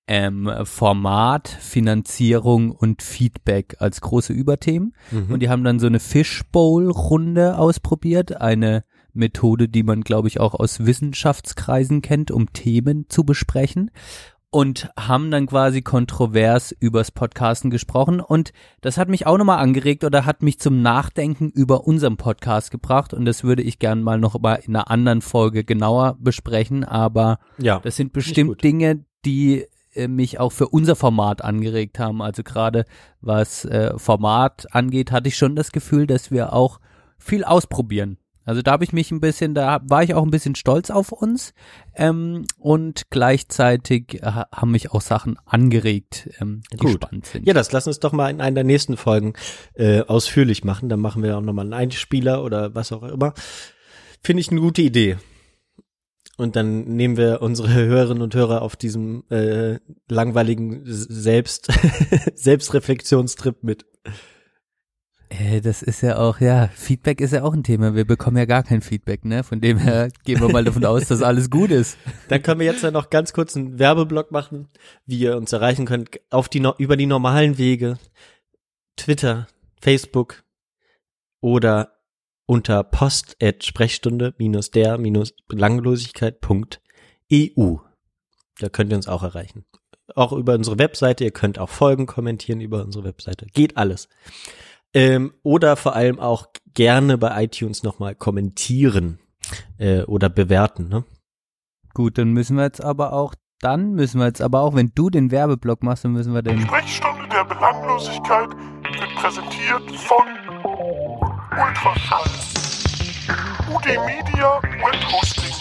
ähm, 0.09 0.51
Format, 0.65 1.49
Finanzierung 1.49 2.73
und 2.73 3.03
Feedback 3.03 3.77
als 3.79 4.01
große 4.01 4.33
Überthemen. 4.33 4.95
Mhm. 5.11 5.31
Und 5.31 5.41
die 5.41 5.51
haben 5.51 5.65
dann 5.65 5.79
so 5.79 5.87
eine 5.87 6.01
Fishbowl-Runde 6.01 7.59
ausprobiert, 7.59 8.41
eine 8.41 8.85
Methode, 9.13 9.69
die 9.69 9.83
man, 9.83 10.01
glaube 10.01 10.29
ich, 10.29 10.41
auch 10.41 10.55
aus 10.55 10.87
Wissenschaftskreisen 10.87 12.01
kennt, 12.01 12.31
um 12.31 12.53
Themen 12.55 13.05
zu 13.09 13.25
besprechen. 13.25 13.91
Und 14.51 14.89
haben 14.99 15.31
dann 15.31 15.47
quasi 15.47 15.83
kontrovers 15.83 16.75
übers 16.81 17.11
Podcasten 17.11 17.69
gesprochen. 17.69 18.21
Und 18.21 18.55
das 18.81 18.97
hat 18.97 19.11
mich 19.11 19.27
auch 19.27 19.37
nochmal 19.37 19.59
angeregt 19.59 20.05
oder 20.05 20.25
hat 20.25 20.43
mich 20.43 20.59
zum 20.59 20.81
Nachdenken 20.81 21.51
über 21.51 21.87
unseren 21.87 22.17
Podcast 22.17 22.71
gebracht. 22.71 23.13
Und 23.13 23.27
das 23.27 23.45
würde 23.45 23.61
ich 23.61 23.79
gern 23.79 24.03
mal 24.03 24.19
noch 24.19 24.41
mal 24.41 24.55
in 24.55 24.75
einer 24.75 24.91
anderen 24.91 25.21
Folge 25.21 25.65
genauer 25.65 26.17
besprechen. 26.19 26.83
Aber 26.83 27.41
ja. 27.59 27.81
das 27.81 27.97
sind 27.97 28.15
bestimmt 28.15 28.65
Dinge, 28.65 29.05
die 29.27 29.67
mich 30.07 30.39
auch 30.39 30.53
für 30.53 30.69
unser 30.69 30.95
Format 30.95 31.43
angeregt 31.43 31.99
haben. 31.99 32.23
Also 32.23 32.45
gerade 32.45 32.85
was 33.21 33.65
äh, 33.65 33.99
Format 33.99 34.67
angeht, 34.73 35.11
hatte 35.11 35.29
ich 35.29 35.37
schon 35.37 35.57
das 35.57 35.73
Gefühl, 35.73 36.07
dass 36.07 36.31
wir 36.31 36.53
auch 36.53 36.79
viel 37.19 37.43
ausprobieren. 37.43 38.19
Also 38.49 38.63
da 38.63 38.73
habe 38.73 38.85
ich 38.85 38.95
mich 38.95 39.11
ein 39.11 39.21
bisschen, 39.21 39.53
da 39.53 39.81
war 39.83 40.03
ich 40.03 40.15
auch 40.15 40.23
ein 40.23 40.31
bisschen 40.31 40.55
stolz 40.55 40.89
auf 40.89 41.13
uns 41.13 41.53
ähm, 41.95 42.47
und 42.57 43.11
gleichzeitig 43.11 44.23
äh, 44.23 44.25
haben 44.25 44.71
mich 44.71 44.91
auch 44.91 45.03
Sachen 45.03 45.37
angeregt, 45.45 46.31
ähm, 46.41 46.63
die 46.73 46.79
Gut. 46.79 46.93
spannend 46.93 47.27
sind. 47.27 47.47
Ja, 47.47 47.53
das 47.53 47.73
lass 47.73 47.87
uns 47.87 48.01
doch 48.01 48.13
mal 48.13 48.31
in 48.31 48.41
einer 48.41 48.55
der 48.55 48.65
nächsten 48.65 48.97
Folgen 48.97 49.35
äh, 49.75 50.01
ausführlich 50.01 50.65
machen. 50.65 50.89
Dann 50.89 51.01
machen 51.01 51.23
wir 51.23 51.37
auch 51.37 51.43
nochmal 51.43 51.67
einen 51.67 51.75
Einspieler 51.75 52.43
oder 52.43 52.75
was 52.75 52.91
auch 52.91 53.03
immer. 53.03 53.35
Finde 54.23 54.41
ich 54.41 54.51
eine 54.51 54.63
gute 54.63 54.81
Idee. 54.81 55.19
Und 56.39 56.55
dann 56.55 56.85
nehmen 56.85 57.17
wir 57.17 57.43
unsere 57.43 57.69
Hörerinnen 57.75 58.23
und 58.23 58.35
Hörer 58.35 58.63
auf 58.63 58.77
diesem 58.77 59.25
äh, 59.29 59.81
langweiligen 60.09 60.83
Selbst 60.85 61.71
Selbstreflexionstrip 62.35 63.63
mit. 63.63 63.85
Äh, 65.31 65.61
das 65.61 65.83
ist 65.83 66.01
ja 66.01 66.17
auch, 66.17 66.41
ja, 66.41 66.69
Feedback 66.69 67.21
ist 67.21 67.33
ja 67.33 67.43
auch 67.43 67.53
ein 67.53 67.65
Thema. 67.65 67.97
Wir 67.97 68.07
bekommen 68.07 68.37
ja 68.37 68.45
gar 68.45 68.63
kein 68.63 68.83
Feedback, 68.83 69.25
ne? 69.25 69.43
Von 69.43 69.61
dem 69.61 69.79
her 69.79 70.11
gehen 70.25 70.41
wir 70.41 70.49
mal 70.49 70.65
davon 70.65 70.85
aus, 70.85 71.09
dass 71.09 71.23
alles 71.23 71.51
gut 71.51 71.73
ist. 71.73 71.99
Dann 72.29 72.41
können 72.41 72.61
wir 72.61 72.67
jetzt 72.67 72.85
ja 72.85 72.93
noch 72.93 73.11
ganz 73.11 73.33
kurz 73.33 73.57
einen 73.57 73.81
Werbeblock 73.81 74.31
machen, 74.31 74.69
wie 75.07 75.19
ihr 75.19 75.37
uns 75.37 75.53
erreichen 75.53 75.87
könnt 75.87 76.21
auf 76.31 76.49
die 76.49 76.63
über 76.79 76.97
die 76.97 77.07
normalen 77.07 77.59
Wege 77.59 77.99
Twitter, 78.97 79.49
Facebook 79.81 80.45
oder 81.41 81.98
unter 82.49 82.83
post 82.83 83.37
at 83.43 83.63
sprechstunde 83.63 84.35
minus 84.39 84.71
der 84.71 84.97
minus 84.99 85.35
belanglosigkeit.eu. 85.49 87.77
Da 88.59 88.69
könnt 88.71 88.91
ihr 88.91 88.97
uns 88.97 89.07
auch 89.07 89.23
erreichen. 89.23 89.67
Auch 90.15 90.33
über 90.33 90.55
unsere 90.55 90.79
Webseite. 90.79 91.25
Ihr 91.25 91.31
könnt 91.31 91.59
auch 91.59 91.69
Folgen 91.69 92.07
kommentieren 92.07 92.63
über 92.63 92.83
unsere 92.83 93.05
Webseite. 93.05 93.45
Geht 93.53 93.77
alles. 93.77 94.09
Ähm, 94.95 95.35
oder 95.43 95.77
vor 95.77 95.95
allem 95.95 96.19
auch 96.19 96.47
gerne 96.73 97.19
bei 97.19 97.45
iTunes 97.45 97.83
nochmal 97.83 98.15
kommentieren 98.15 99.19
äh, 99.77 100.05
oder 100.05 100.31
bewerten. 100.31 100.89
Ne? 100.89 101.05
Gut, 101.93 102.17
dann 102.17 102.33
müssen 102.33 102.57
wir 102.57 102.65
jetzt 102.65 102.83
aber 102.83 103.13
auch, 103.13 103.35
dann 103.61 103.93
müssen 103.93 104.21
wir 104.21 104.27
jetzt 104.27 104.41
aber 104.41 104.63
auch, 104.63 104.75
wenn 104.75 104.93
du 104.95 105.11
den 105.11 105.31
Werbeblock 105.31 105.83
machst, 105.83 106.05
dann 106.05 106.13
müssen 106.13 106.33
wir 106.33 106.41
den 106.41 106.63
Sprechstunde 106.63 107.29
der 107.29 107.45
Belanglosigkeit 107.45 108.49
wird 108.51 109.15
präsentiert 109.17 109.91
von 109.91 110.25
Ultraschall, 111.59 112.31
UD 113.69 113.87
Media 114.07 114.61
Web 114.63 115.05
Hosting, 115.11 115.53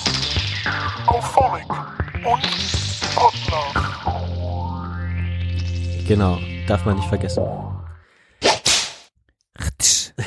Auphonic 1.08 1.68
und 2.24 2.44
Podlove. 3.16 3.74
Genau, 6.08 6.38
darf 6.68 6.86
man 6.86 6.98
nicht 6.98 7.10
vergessen. 7.10 7.44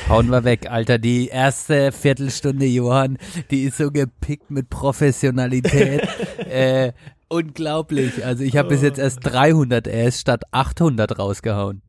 Hauen 0.09 0.29
wir 0.29 0.43
weg, 0.43 0.69
Alter. 0.69 0.97
Die 0.97 1.29
erste 1.29 1.93
Viertelstunde, 1.93 2.65
Johann, 2.65 3.17
die 3.49 3.63
ist 3.63 3.77
so 3.77 3.91
gepickt 3.91 4.51
mit 4.51 4.69
Professionalität. 4.69 6.05
äh, 6.49 6.91
unglaublich. 7.29 8.25
Also 8.25 8.43
ich 8.43 8.57
habe 8.57 8.67
bis 8.67 8.81
jetzt 8.81 8.99
erst 8.99 9.19
300 9.21 9.87
S 9.87 10.19
statt 10.19 10.43
800 10.51 11.17
rausgehauen. 11.17 11.81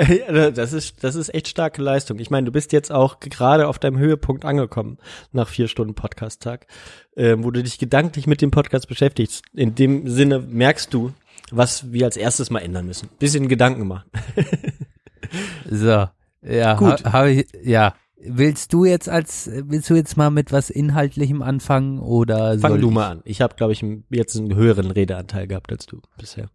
Das 0.54 0.72
ist, 0.72 1.02
das 1.04 1.14
ist 1.14 1.34
echt 1.34 1.48
starke 1.48 1.82
Leistung. 1.82 2.18
Ich 2.18 2.30
meine, 2.30 2.46
du 2.46 2.52
bist 2.52 2.72
jetzt 2.72 2.90
auch 2.90 3.20
gerade 3.20 3.68
auf 3.68 3.78
deinem 3.78 3.98
Höhepunkt 3.98 4.44
angekommen 4.44 4.98
nach 5.32 5.48
vier 5.48 5.68
Stunden 5.68 5.94
Podcast-Tag, 5.94 6.66
äh, 7.16 7.36
wo 7.38 7.50
du 7.50 7.62
dich 7.62 7.78
gedanklich 7.78 8.26
mit 8.26 8.40
dem 8.42 8.50
Podcast 8.50 8.88
beschäftigst. 8.88 9.42
In 9.54 9.74
dem 9.74 10.08
Sinne 10.08 10.38
merkst 10.40 10.92
du, 10.94 11.12
was 11.50 11.92
wir 11.92 12.06
als 12.06 12.16
erstes 12.16 12.50
mal 12.50 12.60
ändern 12.60 12.86
müssen. 12.86 13.08
Bisschen 13.18 13.48
Gedanken 13.48 13.86
machen. 13.86 14.10
So, 15.70 16.06
ja, 16.42 16.74
Gut. 16.74 17.04
Ha, 17.04 17.12
hab 17.12 17.26
ich, 17.26 17.46
ja. 17.62 17.94
Willst 18.22 18.72
du 18.72 18.84
jetzt 18.84 19.08
als, 19.08 19.48
willst 19.52 19.88
du 19.88 19.94
jetzt 19.94 20.16
mal 20.16 20.30
mit 20.30 20.50
was 20.50 20.68
Inhaltlichem 20.68 21.40
anfangen 21.40 22.00
oder 22.00 22.58
Fang 22.58 22.72
soll 22.72 22.80
du 22.80 22.88
ich? 22.88 22.94
mal 22.94 23.10
an. 23.10 23.20
Ich 23.24 23.40
habe, 23.40 23.54
glaube 23.54 23.72
ich, 23.72 23.84
jetzt 24.10 24.36
einen 24.36 24.54
höheren 24.54 24.90
Redeanteil 24.90 25.46
gehabt 25.46 25.70
als 25.72 25.86
du 25.86 26.00
bisher. 26.18 26.50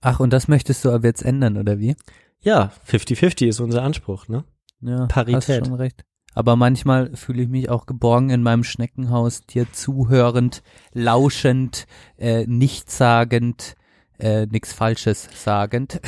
Ach, 0.00 0.20
und 0.20 0.32
das 0.32 0.48
möchtest 0.48 0.84
du 0.84 0.90
aber 0.90 1.06
jetzt 1.06 1.24
ändern, 1.24 1.56
oder 1.56 1.78
wie? 1.78 1.96
Ja, 2.44 2.70
50-50 2.88 3.46
ist 3.46 3.60
unser 3.60 3.82
Anspruch, 3.82 4.28
ne? 4.28 4.44
Ja, 4.80 5.06
Parität. 5.06 5.60
Hast 5.60 5.66
schon 5.66 5.74
recht. 5.74 6.04
Aber 6.34 6.56
manchmal 6.56 7.14
fühle 7.16 7.42
ich 7.42 7.48
mich 7.48 7.70
auch 7.70 7.86
geborgen 7.86 8.30
in 8.30 8.42
meinem 8.42 8.64
Schneckenhaus, 8.64 9.42
dir 9.42 9.72
zuhörend, 9.72 10.62
lauschend, 10.92 11.86
äh, 12.18 12.44
nichtssagend, 12.46 13.76
äh, 14.18 14.46
nichts 14.46 14.72
Falsches 14.72 15.28
sagend. 15.34 16.00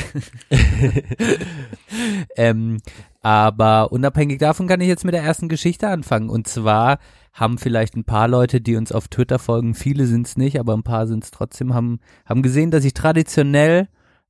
ähm, 2.37 2.79
aber 3.23 3.93
unabhängig 3.93 4.39
davon 4.39 4.67
kann 4.67 4.81
ich 4.81 4.89
jetzt 4.89 5.05
mit 5.05 5.15
der 5.15 5.23
ersten 5.23 5.49
Geschichte 5.49 5.89
anfangen. 5.89 6.29
Und 6.29 6.49
zwar 6.49 6.99
haben 7.33 7.59
vielleicht 7.59 7.97
ein 7.97 8.05
paar 8.05 8.29
Leute, 8.29 8.61
die 8.61 8.77
uns 8.77 8.93
auf 8.93 9.09
Twitter 9.09 9.39
folgen, 9.39 9.75
viele 9.75 10.07
sind 10.07 10.27
es 10.27 10.37
nicht, 10.37 10.59
aber 10.59 10.75
ein 10.77 10.83
paar 10.83 11.07
sind 11.07 11.25
es 11.25 11.31
trotzdem, 11.31 11.73
haben, 11.73 12.01
haben 12.25 12.43
gesehen, 12.43 12.71
dass 12.71 12.85
ich 12.85 12.95
traditionell 12.95 13.89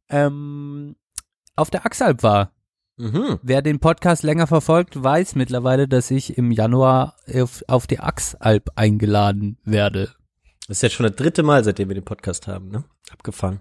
ähm, 0.08 0.94
auf 1.56 1.70
der 1.70 1.84
Axalp 1.84 2.22
war. 2.22 2.52
Mhm. 2.98 3.38
Wer 3.42 3.60
den 3.60 3.78
Podcast 3.78 4.22
länger 4.22 4.46
verfolgt, 4.46 5.02
weiß 5.02 5.34
mittlerweile, 5.34 5.88
dass 5.88 6.10
ich 6.10 6.38
im 6.38 6.50
Januar 6.50 7.16
auf, 7.34 7.62
auf 7.68 7.86
die 7.86 8.00
Axalp 8.00 8.70
eingeladen 8.76 9.58
werde. 9.64 10.12
Das 10.68 10.78
ist 10.78 10.82
jetzt 10.82 10.94
schon 10.94 11.06
das 11.06 11.16
dritte 11.16 11.42
Mal, 11.42 11.62
seitdem 11.62 11.88
wir 11.88 11.94
den 11.94 12.04
Podcast 12.04 12.46
haben, 12.46 12.68
ne? 12.68 12.84
Abgefahren. 13.10 13.60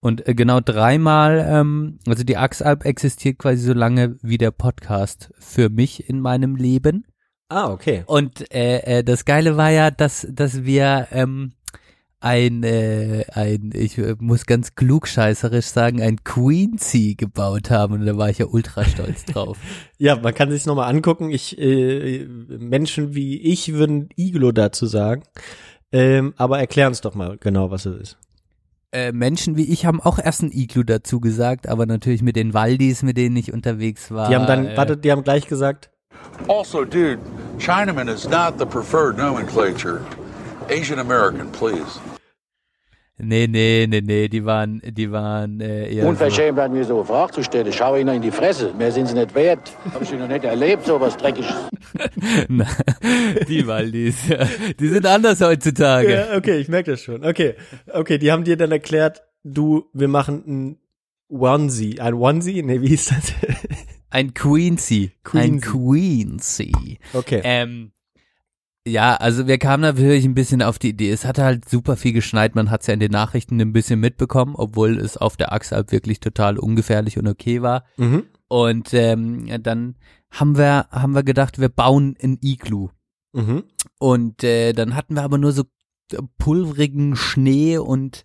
Und 0.00 0.28
äh, 0.28 0.34
genau 0.34 0.60
dreimal, 0.60 1.46
ähm, 1.48 1.98
also 2.06 2.24
die 2.24 2.36
Axalp 2.36 2.84
existiert 2.84 3.38
quasi 3.38 3.64
so 3.64 3.72
lange 3.72 4.18
wie 4.20 4.36
der 4.36 4.50
Podcast 4.50 5.32
für 5.38 5.70
mich 5.70 6.08
in 6.08 6.20
meinem 6.20 6.56
Leben. 6.56 7.06
Ah, 7.48 7.70
okay. 7.70 8.04
Und 8.06 8.52
äh, 8.52 8.98
äh, 8.98 9.02
das 9.02 9.24
Geile 9.24 9.56
war 9.56 9.70
ja, 9.70 9.90
dass, 9.90 10.26
dass 10.30 10.64
wir 10.64 11.08
ähm, 11.10 11.54
ein, 12.24 12.62
äh, 12.62 13.26
ein, 13.32 13.70
ich 13.74 13.98
äh, 13.98 14.16
muss 14.18 14.46
ganz 14.46 14.74
klugscheißerisch 14.74 15.66
sagen, 15.66 16.00
ein 16.00 16.24
Queensy 16.24 17.16
gebaut 17.16 17.70
haben 17.70 17.94
und 17.94 18.06
da 18.06 18.16
war 18.16 18.30
ich 18.30 18.38
ja 18.38 18.46
ultra 18.46 18.84
stolz 18.84 19.24
drauf. 19.26 19.58
Ja, 19.98 20.16
man 20.16 20.32
kann 20.32 20.50
sich 20.50 20.64
nochmal 20.64 20.88
angucken. 20.88 21.30
Ich, 21.30 21.58
äh, 21.58 22.24
Menschen 22.24 23.14
wie 23.14 23.38
ich 23.40 23.74
würden 23.74 24.08
Iglo 24.16 24.52
dazu 24.52 24.86
sagen. 24.86 25.24
Ähm, 25.92 26.32
aber 26.38 26.58
erklär 26.58 26.88
uns 26.88 27.02
doch 27.02 27.14
mal 27.14 27.36
genau, 27.38 27.70
was 27.70 27.84
es 27.84 28.00
ist. 28.00 28.18
Äh, 28.90 29.12
Menschen 29.12 29.58
wie 29.58 29.70
ich 29.70 29.84
haben 29.84 30.00
auch 30.00 30.18
erst 30.18 30.42
ein 30.42 30.50
Iglu 30.50 30.82
dazu 30.82 31.20
gesagt, 31.20 31.68
aber 31.68 31.84
natürlich 31.84 32.22
mit 32.22 32.36
den 32.36 32.54
Waldis, 32.54 33.02
mit 33.02 33.18
denen 33.18 33.36
ich 33.36 33.52
unterwegs 33.52 34.10
war. 34.10 34.30
Die 34.30 34.34
haben 34.34 34.46
dann, 34.46 34.66
äh, 34.66 34.76
warte, 34.78 34.96
die 34.96 35.12
haben 35.12 35.24
gleich 35.24 35.46
gesagt, 35.46 35.90
Also, 36.48 36.84
dude, 36.84 37.18
Chinaman 37.58 38.08
is 38.08 38.26
not 38.26 38.58
the 38.58 38.64
preferred 38.64 39.18
nomenclature. 39.18 40.00
Asian 40.70 40.98
American, 40.98 41.52
please. 41.52 42.00
Nee, 43.16 43.46
nee, 43.46 43.86
nee, 43.88 44.00
nee, 44.00 44.28
die 44.28 44.44
waren, 44.44 44.82
die 44.84 45.10
waren 45.12 45.60
äh, 45.60 45.88
eher. 45.94 46.02
so- 46.02 46.08
Unverschämt 46.08 46.56
werden 46.56 46.72
mir 46.76 46.84
so 46.84 46.96
eine 46.96 47.04
Frage 47.04 47.32
zu 47.32 47.44
stellen. 47.44 47.72
Schau 47.72 47.94
ihnen 47.96 48.16
in 48.16 48.22
die 48.22 48.32
Fresse. 48.32 48.74
Mehr 48.76 48.90
sind 48.90 49.06
sie 49.06 49.14
nicht 49.14 49.34
wert. 49.36 49.72
Hab 49.92 50.02
ich 50.02 50.10
noch 50.12 50.26
nicht 50.26 50.42
erlebt, 50.44 50.84
so 50.84 51.00
was 51.00 51.16
Dreckiges. 51.16 51.54
Na, 52.48 52.66
die 53.48 53.64
Waldis, 53.68 54.26
ja. 54.28 54.48
Die 54.80 54.88
sind 54.88 55.06
anders 55.06 55.40
heutzutage. 55.40 56.12
ja, 56.12 56.36
okay, 56.36 56.58
ich 56.58 56.68
merke 56.68 56.90
das 56.90 57.02
schon. 57.02 57.24
Okay, 57.24 57.54
okay, 57.92 58.18
die 58.18 58.32
haben 58.32 58.42
dir 58.42 58.56
dann 58.56 58.72
erklärt, 58.72 59.22
du, 59.44 59.84
wir 59.92 60.08
machen 60.08 60.42
ein 60.46 60.78
Onesie, 61.28 62.00
ein 62.00 62.14
Onesie? 62.14 62.62
Nee, 62.64 62.80
wie 62.82 62.88
hieß 62.88 63.06
das? 63.06 63.32
Ein 64.10 64.34
Queensy. 64.34 65.12
Ein 65.32 65.60
Queensy. 65.60 66.70
Queensy. 66.72 66.98
Okay. 67.12 67.40
Ähm, 67.44 67.92
ja, 68.86 69.14
also 69.16 69.46
wir 69.46 69.58
kamen 69.58 69.80
natürlich 69.80 70.24
ein 70.24 70.34
bisschen 70.34 70.62
auf 70.62 70.78
die 70.78 70.90
Idee. 70.90 71.10
Es 71.10 71.24
hatte 71.24 71.42
halt 71.42 71.68
super 71.68 71.96
viel 71.96 72.12
geschneit. 72.12 72.54
Man 72.54 72.70
hat 72.70 72.82
es 72.82 72.86
ja 72.86 72.94
in 72.94 73.00
den 73.00 73.12
Nachrichten 73.12 73.60
ein 73.60 73.72
bisschen 73.72 73.98
mitbekommen, 73.98 74.54
obwohl 74.56 74.98
es 74.98 75.16
auf 75.16 75.36
der 75.36 75.52
Achsalp 75.52 75.90
wirklich 75.90 76.20
total 76.20 76.58
ungefährlich 76.58 77.18
und 77.18 77.26
okay 77.26 77.62
war. 77.62 77.84
Mhm. 77.96 78.24
Und 78.48 78.92
ähm, 78.92 79.46
dann 79.62 79.96
haben 80.30 80.58
wir 80.58 80.86
haben 80.90 81.14
wir 81.14 81.22
gedacht, 81.22 81.58
wir 81.58 81.70
bauen 81.70 82.16
ein 82.22 82.38
Iglu. 82.42 82.90
Mhm. 83.32 83.64
Und 83.98 84.44
äh, 84.44 84.72
dann 84.72 84.94
hatten 84.94 85.14
wir 85.14 85.22
aber 85.22 85.38
nur 85.38 85.52
so 85.52 85.64
pulverigen 86.38 87.16
Schnee 87.16 87.78
und 87.78 88.18
äh, 88.18 88.24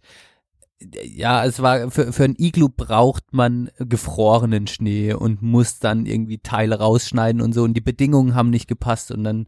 ja, 0.81 1.45
es 1.45 1.61
war 1.61 1.91
für, 1.91 2.13
für 2.13 2.23
ein 2.23 2.35
Iglu 2.37 2.69
braucht 2.69 3.33
man 3.33 3.69
gefrorenen 3.79 4.67
Schnee 4.67 5.13
und 5.13 5.41
muss 5.41 5.79
dann 5.79 6.05
irgendwie 6.05 6.37
Teile 6.37 6.79
rausschneiden 6.79 7.41
und 7.41 7.53
so 7.53 7.63
und 7.63 7.73
die 7.73 7.81
Bedingungen 7.81 8.33
haben 8.33 8.49
nicht 8.49 8.67
gepasst 8.67 9.11
und 9.11 9.23
dann 9.23 9.47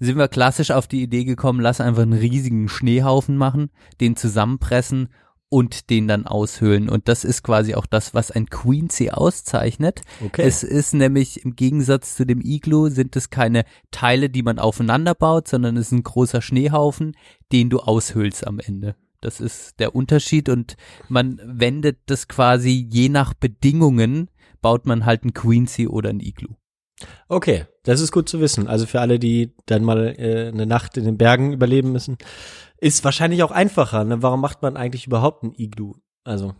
sind 0.00 0.18
wir 0.18 0.28
klassisch 0.28 0.72
auf 0.72 0.88
die 0.88 1.02
Idee 1.02 1.24
gekommen, 1.24 1.60
lass 1.60 1.80
einfach 1.80 2.02
einen 2.02 2.12
riesigen 2.12 2.68
Schneehaufen 2.68 3.36
machen, 3.36 3.70
den 4.00 4.16
zusammenpressen 4.16 5.08
und 5.48 5.90
den 5.90 6.08
dann 6.08 6.26
aushöhlen 6.26 6.88
und 6.88 7.06
das 7.06 7.22
ist 7.22 7.44
quasi 7.44 7.76
auch 7.76 7.86
das, 7.86 8.12
was 8.12 8.32
ein 8.32 8.50
Queensy 8.50 9.10
auszeichnet. 9.10 10.00
Okay. 10.24 10.42
Es 10.42 10.64
ist 10.64 10.94
nämlich 10.94 11.44
im 11.44 11.54
Gegensatz 11.54 12.16
zu 12.16 12.26
dem 12.26 12.40
Iglu 12.40 12.88
sind 12.88 13.14
es 13.14 13.30
keine 13.30 13.64
Teile, 13.92 14.30
die 14.30 14.42
man 14.42 14.58
aufeinander 14.58 15.14
baut, 15.14 15.46
sondern 15.46 15.76
es 15.76 15.86
ist 15.86 15.92
ein 15.92 16.02
großer 16.02 16.42
Schneehaufen, 16.42 17.16
den 17.52 17.70
du 17.70 17.78
aushöhlst 17.78 18.46
am 18.46 18.58
Ende. 18.58 18.96
Das 19.22 19.40
ist 19.40 19.80
der 19.80 19.94
Unterschied 19.94 20.48
und 20.48 20.76
man 21.08 21.40
wendet 21.44 21.98
das 22.06 22.28
quasi 22.28 22.86
je 22.90 23.08
nach 23.08 23.32
Bedingungen, 23.32 24.28
baut 24.60 24.84
man 24.84 25.06
halt 25.06 25.24
ein 25.24 25.32
Queensy 25.32 25.86
oder 25.86 26.10
ein 26.10 26.20
Iglu. 26.20 26.54
Okay, 27.28 27.66
das 27.84 28.00
ist 28.00 28.12
gut 28.12 28.28
zu 28.28 28.40
wissen. 28.40 28.68
Also 28.68 28.86
für 28.86 29.00
alle, 29.00 29.18
die 29.18 29.54
dann 29.66 29.84
mal 29.84 30.14
äh, 30.18 30.48
eine 30.48 30.66
Nacht 30.66 30.96
in 30.96 31.04
den 31.04 31.18
Bergen 31.18 31.52
überleben 31.52 31.92
müssen, 31.92 32.16
ist 32.78 33.04
wahrscheinlich 33.04 33.42
auch 33.42 33.50
einfacher. 33.50 34.04
Ne? 34.04 34.22
Warum 34.22 34.40
macht 34.40 34.62
man 34.62 34.76
eigentlich 34.76 35.06
überhaupt 35.06 35.42
ein 35.44 35.54
Iglu? 35.56 35.94
Also 36.24 36.54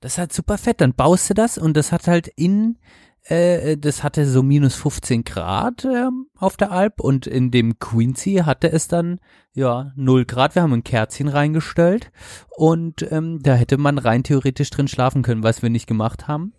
Das 0.00 0.12
ist 0.12 0.18
halt 0.18 0.32
super 0.32 0.58
fett. 0.58 0.80
Dann 0.80 0.94
baust 0.94 1.30
du 1.30 1.34
das 1.34 1.58
und 1.58 1.76
das 1.76 1.92
hat 1.92 2.06
halt 2.06 2.28
in, 2.36 2.78
äh, 3.28 3.76
das 3.76 4.02
hatte 4.02 4.26
so 4.26 4.42
minus 4.42 4.74
15 4.76 5.24
Grad 5.24 5.84
ähm, 5.84 6.26
auf 6.36 6.56
der 6.56 6.70
Alp 6.70 7.00
und 7.00 7.26
in 7.26 7.50
dem 7.50 7.78
Queensy 7.78 8.42
hatte 8.44 8.70
es 8.70 8.88
dann 8.88 9.18
ja 9.52 9.92
0 9.96 10.24
Grad. 10.24 10.54
Wir 10.54 10.62
haben 10.62 10.72
ein 10.72 10.84
Kerzchen 10.84 11.28
reingestellt 11.28 12.12
und 12.56 13.06
ähm, 13.10 13.40
da 13.42 13.54
hätte 13.54 13.78
man 13.78 13.98
rein 13.98 14.22
theoretisch 14.22 14.70
drin 14.70 14.88
schlafen 14.88 15.22
können, 15.22 15.42
was 15.42 15.62
wir 15.62 15.70
nicht 15.70 15.86
gemacht 15.86 16.28
haben. 16.28 16.52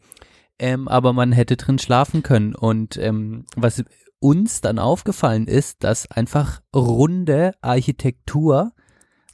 Ähm, 0.59 0.87
aber 0.87 1.13
man 1.13 1.31
hätte 1.31 1.55
drin 1.55 1.79
schlafen 1.79 2.23
können 2.23 2.55
und 2.55 2.97
ähm, 2.97 3.45
was 3.55 3.83
uns 4.19 4.61
dann 4.61 4.79
aufgefallen 4.79 5.47
ist, 5.47 5.83
dass 5.83 6.09
einfach 6.09 6.61
runde 6.75 7.53
Architektur 7.61 8.71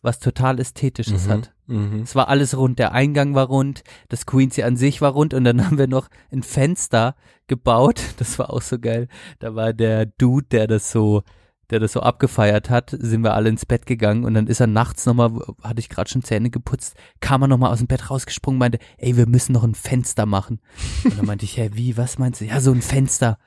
was 0.02 0.20
total 0.20 0.60
Ästhetisches 0.60 1.28
hat. 1.30 1.53
Mhm. 1.68 2.02
Es 2.02 2.16
war 2.16 2.28
alles 2.28 2.58
rund, 2.58 2.80
der 2.80 2.94
Eingang 2.94 3.36
war 3.36 3.48
rund, 3.48 3.84
das 4.10 4.26
Queensy 4.26 4.64
an 4.64 4.78
sich 4.78 5.02
war 5.02 5.12
rund 5.12 5.34
und 5.34 5.44
dann 5.44 5.66
haben 5.66 5.78
wir 5.78 5.88
noch 5.88 6.10
ein 6.32 6.44
Fenster 6.44 7.16
gebaut. 7.48 8.02
Das 8.18 8.40
war 8.40 8.52
auch 8.52 8.62
so 8.62 8.80
geil. 8.80 9.08
Da 9.40 9.56
war 9.56 9.74
der 9.74 10.06
Dude, 10.06 10.48
der 10.50 10.68
das 10.68 10.92
so, 10.92 11.24
der 11.70 11.80
das 11.80 11.94
so 11.94 12.02
abgefeiert 12.02 12.70
hat, 12.70 12.96
sind 12.98 13.24
wir 13.24 13.34
alle 13.34 13.50
ins 13.50 13.66
Bett 13.66 13.86
gegangen 13.86 14.24
und 14.24 14.34
dann 14.34 14.48
ist 14.48 14.60
er 14.60 14.68
nachts 14.68 15.06
nochmal, 15.06 15.32
hatte 15.62 15.80
ich 15.80 15.90
gerade 15.90 16.10
schon 16.10 16.24
Zähne 16.24 16.50
geputzt, 16.50 16.96
kam 17.20 17.42
er 17.42 17.48
nochmal 17.48 17.72
aus 17.72 17.80
dem 17.80 17.88
Bett 17.88 18.10
rausgesprungen, 18.10 18.60
meinte, 18.60 18.80
ey, 18.98 19.18
wir 19.18 19.28
müssen 19.28 19.54
noch 19.54 19.64
ein 19.64 19.76
Fenster 19.76 20.26
machen. 20.26 20.62
Und 21.04 21.18
dann 21.18 21.26
meinte 21.26 21.46
ich, 21.46 21.58
hä, 21.58 21.72
wie, 21.74 21.98
was 21.98 22.18
meinst 22.18 22.42
du? 22.42 22.46
Ja, 22.46 22.60
so 22.60 22.72
ein 22.72 22.82
Fenster. 22.82 23.38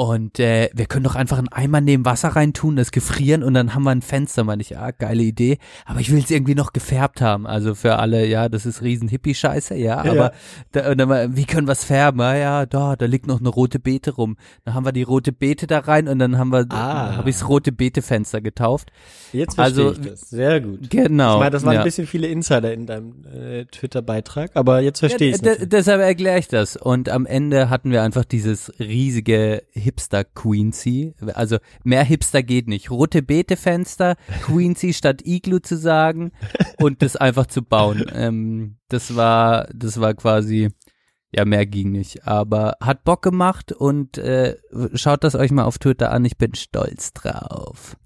Und 0.00 0.40
äh, 0.40 0.70
wir 0.72 0.86
können 0.86 1.04
doch 1.04 1.14
einfach 1.14 1.36
einen 1.36 1.48
Eimer 1.48 1.82
neben 1.82 2.06
Wasser 2.06 2.28
reintun, 2.28 2.74
das 2.74 2.90
gefrieren 2.90 3.42
und 3.42 3.52
dann 3.52 3.74
haben 3.74 3.82
wir 3.82 3.90
ein 3.90 4.00
Fenster, 4.00 4.44
meine 4.44 4.62
ich, 4.62 4.70
ja, 4.70 4.92
geile 4.92 5.22
Idee. 5.22 5.58
Aber 5.84 6.00
ich 6.00 6.10
will 6.10 6.20
es 6.20 6.30
irgendwie 6.30 6.54
noch 6.54 6.72
gefärbt 6.72 7.20
haben. 7.20 7.46
Also 7.46 7.74
für 7.74 7.96
alle, 7.98 8.24
ja, 8.26 8.48
das 8.48 8.64
ist 8.64 8.80
riesen 8.80 9.08
Hippie-Scheiße, 9.08 9.74
ja, 9.74 9.98
aber 9.98 10.14
Ja. 10.14 10.32
Da, 10.72 10.94
dann 10.94 11.36
wie 11.36 11.44
können 11.44 11.68
wir 11.68 11.72
es 11.72 11.84
färben? 11.84 12.18
Ah, 12.22 12.34
ja, 12.34 12.64
da, 12.64 12.96
da 12.96 13.04
liegt 13.04 13.26
noch 13.26 13.40
eine 13.40 13.50
rote 13.50 13.78
Beete 13.78 14.12
rum. 14.12 14.38
Dann 14.64 14.72
haben 14.72 14.86
wir 14.86 14.92
die 14.92 15.02
rote 15.02 15.32
Beete 15.32 15.66
da 15.66 15.80
rein 15.80 16.08
und 16.08 16.18
dann 16.18 16.38
haben 16.38 16.50
wir, 16.50 16.64
Ah. 16.70 17.16
habe 17.18 17.28
ich's 17.28 17.46
rote 17.46 17.70
Beete-Fenster 17.70 18.40
getauft. 18.40 18.90
Jetzt 19.34 19.56
verstehe 19.56 19.88
Also, 19.88 20.00
ich 20.00 20.08
das. 20.12 20.20
Sehr 20.30 20.62
gut. 20.62 20.88
Genau. 20.88 21.34
Ich 21.34 21.38
meine, 21.40 21.50
das 21.50 21.62
waren 21.66 21.74
ja. 21.74 21.80
ein 21.80 21.84
bisschen 21.84 22.06
viele 22.06 22.26
Insider 22.28 22.72
in 22.72 22.86
deinem 22.86 23.26
äh, 23.26 23.66
Twitter-Beitrag, 23.66 24.52
aber 24.54 24.80
jetzt 24.80 25.00
verstehe 25.00 25.34
ich 25.34 25.42
Ja, 25.42 25.52
es. 25.52 25.58
d- 25.58 25.66
deshalb 25.66 26.00
erkläre 26.00 26.38
ich 26.38 26.48
das. 26.48 26.76
Und 26.78 27.10
am 27.10 27.26
Ende 27.26 27.68
hatten 27.68 27.90
wir 27.90 28.02
einfach 28.02 28.24
dieses 28.24 28.72
riesige 28.80 29.62
Hipster-Queensy. 29.90 31.14
Also 31.34 31.58
mehr 31.84 32.04
Hipster 32.04 32.42
geht 32.42 32.68
nicht. 32.68 32.90
Rote 32.90 33.22
Beete-Fenster, 33.22 34.16
Queensy 34.42 34.94
statt 34.94 35.22
Iglu 35.24 35.58
zu 35.58 35.76
sagen 35.76 36.32
und 36.78 37.02
das 37.02 37.16
einfach 37.16 37.46
zu 37.46 37.62
bauen. 37.62 38.04
Ähm, 38.14 38.76
das 38.88 39.16
war, 39.16 39.68
das 39.74 40.00
war 40.00 40.14
quasi, 40.14 40.70
ja, 41.34 41.44
mehr 41.44 41.66
ging 41.66 41.90
nicht. 41.90 42.26
Aber 42.26 42.76
hat 42.80 43.04
Bock 43.04 43.22
gemacht 43.22 43.72
und 43.72 44.18
äh, 44.18 44.56
schaut 44.94 45.24
das 45.24 45.34
euch 45.34 45.50
mal 45.50 45.64
auf 45.64 45.78
Twitter 45.78 46.12
an. 46.12 46.24
Ich 46.24 46.38
bin 46.38 46.54
stolz 46.54 47.12
drauf. 47.12 47.96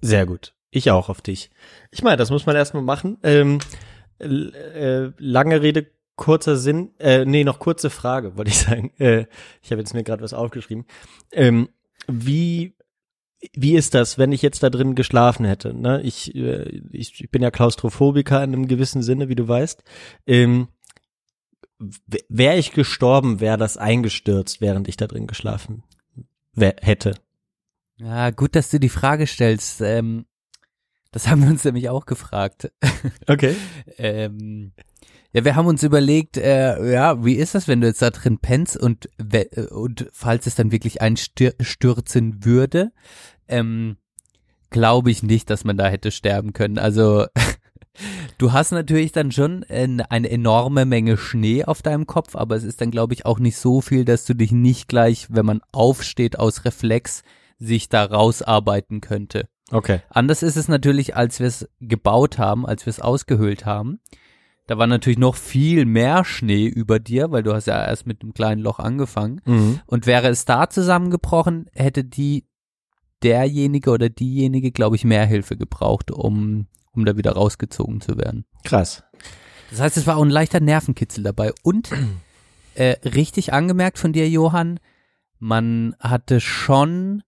Sehr 0.00 0.26
gut. 0.26 0.54
Ich 0.70 0.90
auch 0.90 1.08
auf 1.08 1.20
dich. 1.20 1.50
Ich 1.90 2.02
meine, 2.02 2.16
das 2.16 2.30
muss 2.30 2.46
man 2.46 2.56
erstmal 2.56 2.82
machen. 2.82 3.18
Ähm, 3.22 3.58
äh, 4.20 5.10
lange 5.18 5.60
Rede, 5.60 5.90
kurzer 6.16 6.56
Sinn. 6.56 6.90
Äh, 6.98 7.24
nee, 7.24 7.44
noch 7.44 7.58
kurze 7.58 7.90
Frage, 7.90 8.36
wollte 8.36 8.50
ich 8.50 8.58
sagen. 8.58 8.92
Äh, 8.98 9.26
ich 9.62 9.70
habe 9.70 9.80
jetzt 9.80 9.94
mir 9.94 10.04
gerade 10.04 10.22
was 10.22 10.34
aufgeschrieben. 10.34 10.86
Ähm, 11.32 11.68
wie 12.06 12.74
wie 13.54 13.74
ist 13.74 13.94
das, 13.94 14.18
wenn 14.18 14.30
ich 14.30 14.40
jetzt 14.42 14.62
da 14.62 14.70
drin 14.70 14.94
geschlafen 14.94 15.44
hätte? 15.44 15.74
Ne? 15.74 16.00
Ich, 16.02 16.34
äh, 16.34 16.80
ich, 16.92 17.20
ich 17.20 17.30
bin 17.30 17.42
ja 17.42 17.50
Klaustrophobiker 17.50 18.42
in 18.42 18.52
einem 18.52 18.68
gewissen 18.68 19.02
Sinne, 19.02 19.28
wie 19.28 19.34
du 19.34 19.48
weißt. 19.48 19.82
Ähm, 20.26 20.68
Wäre 22.28 22.58
ich 22.58 22.70
gestorben, 22.70 23.40
wäre 23.40 23.58
das 23.58 23.76
eingestürzt, 23.76 24.60
während 24.60 24.86
ich 24.86 24.96
da 24.96 25.08
drin 25.08 25.26
geschlafen 25.26 25.82
hätte. 26.54 27.16
Ja, 27.96 28.30
gut, 28.30 28.54
dass 28.54 28.70
du 28.70 28.78
die 28.78 28.88
Frage 28.88 29.26
stellst. 29.26 29.80
Ähm, 29.80 30.26
das 31.10 31.26
haben 31.26 31.42
wir 31.42 31.50
uns 31.50 31.64
nämlich 31.64 31.88
auch 31.88 32.06
gefragt. 32.06 32.70
Okay. 33.26 33.56
Ähm, 33.98 34.72
ja, 35.32 35.44
wir 35.44 35.56
haben 35.56 35.66
uns 35.66 35.82
überlegt, 35.82 36.36
äh, 36.36 36.92
ja, 36.92 37.24
wie 37.24 37.34
ist 37.34 37.54
das, 37.54 37.66
wenn 37.66 37.80
du 37.80 37.86
jetzt 37.86 38.02
da 38.02 38.10
drin 38.10 38.38
pennst 38.38 38.76
und, 38.76 39.08
äh, 39.32 39.46
und 39.70 40.08
falls 40.12 40.46
es 40.46 40.54
dann 40.54 40.72
wirklich 40.72 41.00
einstürzen 41.00 42.44
würde, 42.44 42.92
ähm, 43.48 43.96
glaube 44.68 45.10
ich 45.10 45.22
nicht, 45.22 45.48
dass 45.48 45.64
man 45.64 45.76
da 45.76 45.88
hätte 45.88 46.10
sterben 46.10 46.52
können. 46.52 46.78
Also 46.78 47.26
du 48.38 48.52
hast 48.52 48.72
natürlich 48.72 49.12
dann 49.12 49.32
schon 49.32 49.64
eine, 49.64 50.10
eine 50.10 50.30
enorme 50.30 50.84
Menge 50.84 51.16
Schnee 51.16 51.64
auf 51.64 51.80
deinem 51.80 52.06
Kopf, 52.06 52.36
aber 52.36 52.56
es 52.56 52.64
ist 52.64 52.80
dann, 52.82 52.90
glaube 52.90 53.14
ich, 53.14 53.24
auch 53.24 53.38
nicht 53.38 53.56
so 53.56 53.80
viel, 53.80 54.04
dass 54.04 54.24
du 54.26 54.34
dich 54.34 54.52
nicht 54.52 54.88
gleich, 54.88 55.28
wenn 55.30 55.46
man 55.46 55.60
aufsteht 55.72 56.38
aus 56.38 56.64
Reflex, 56.66 57.22
sich 57.58 57.88
da 57.88 58.04
rausarbeiten 58.04 59.00
könnte. 59.00 59.48
Okay. 59.70 60.00
Anders 60.10 60.42
ist 60.42 60.56
es 60.56 60.68
natürlich, 60.68 61.16
als 61.16 61.38
wir 61.38 61.46
es 61.46 61.68
gebaut 61.80 62.38
haben, 62.38 62.66
als 62.66 62.84
wir 62.84 62.90
es 62.90 63.00
ausgehöhlt 63.00 63.64
haben. 63.64 64.00
Da 64.66 64.78
war 64.78 64.86
natürlich 64.86 65.18
noch 65.18 65.34
viel 65.34 65.84
mehr 65.84 66.24
Schnee 66.24 66.66
über 66.66 66.98
dir, 67.00 67.32
weil 67.32 67.42
du 67.42 67.52
hast 67.52 67.66
ja 67.66 67.84
erst 67.84 68.06
mit 68.06 68.22
einem 68.22 68.32
kleinen 68.32 68.62
Loch 68.62 68.78
angefangen. 68.78 69.40
Mhm. 69.44 69.80
Und 69.86 70.06
wäre 70.06 70.28
es 70.28 70.44
da 70.44 70.70
zusammengebrochen, 70.70 71.66
hätte 71.72 72.04
die 72.04 72.46
derjenige 73.22 73.90
oder 73.90 74.08
diejenige, 74.08 74.70
glaube 74.70 74.96
ich, 74.96 75.04
mehr 75.04 75.26
Hilfe 75.26 75.56
gebraucht, 75.56 76.10
um, 76.10 76.66
um 76.92 77.04
da 77.04 77.16
wieder 77.16 77.32
rausgezogen 77.32 78.00
zu 78.00 78.18
werden. 78.18 78.44
Krass. 78.64 79.02
Das 79.70 79.80
heißt, 79.80 79.96
es 79.96 80.06
war 80.06 80.16
auch 80.16 80.22
ein 80.22 80.30
leichter 80.30 80.60
Nervenkitzel 80.60 81.24
dabei. 81.24 81.52
Und 81.62 81.90
äh, 82.74 82.96
richtig 83.08 83.52
angemerkt 83.52 83.98
von 83.98 84.12
dir, 84.12 84.28
Johann, 84.28 84.78
man 85.38 85.96
hatte 85.98 86.40
schon 86.40 87.22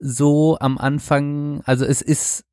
so 0.00 0.58
am 0.58 0.78
Anfang, 0.78 1.62
also 1.66 1.84
es 1.84 2.02
ist 2.02 2.44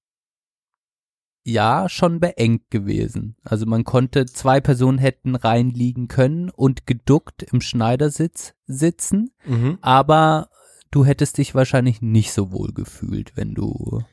ja 1.47 1.87
schon 1.87 2.19
beengt 2.19 2.69
gewesen. 2.69 3.37
Also 3.43 3.65
man 3.65 3.83
konnte, 3.85 4.25
zwei 4.25 4.59
Personen 4.59 4.97
hätten 4.97 5.35
reinliegen 5.35 6.07
können 6.07 6.49
und 6.49 6.85
geduckt 6.85 7.43
im 7.43 7.61
Schneidersitz 7.61 8.53
sitzen, 8.65 9.31
Mhm. 9.45 9.77
aber 9.81 10.49
du 10.91 11.05
hättest 11.05 11.37
dich 11.37 11.55
wahrscheinlich 11.55 12.01
nicht 12.01 12.33
so 12.33 12.51
wohl 12.51 12.73
gefühlt, 12.73 13.37
wenn 13.37 13.53
du. 13.53 14.03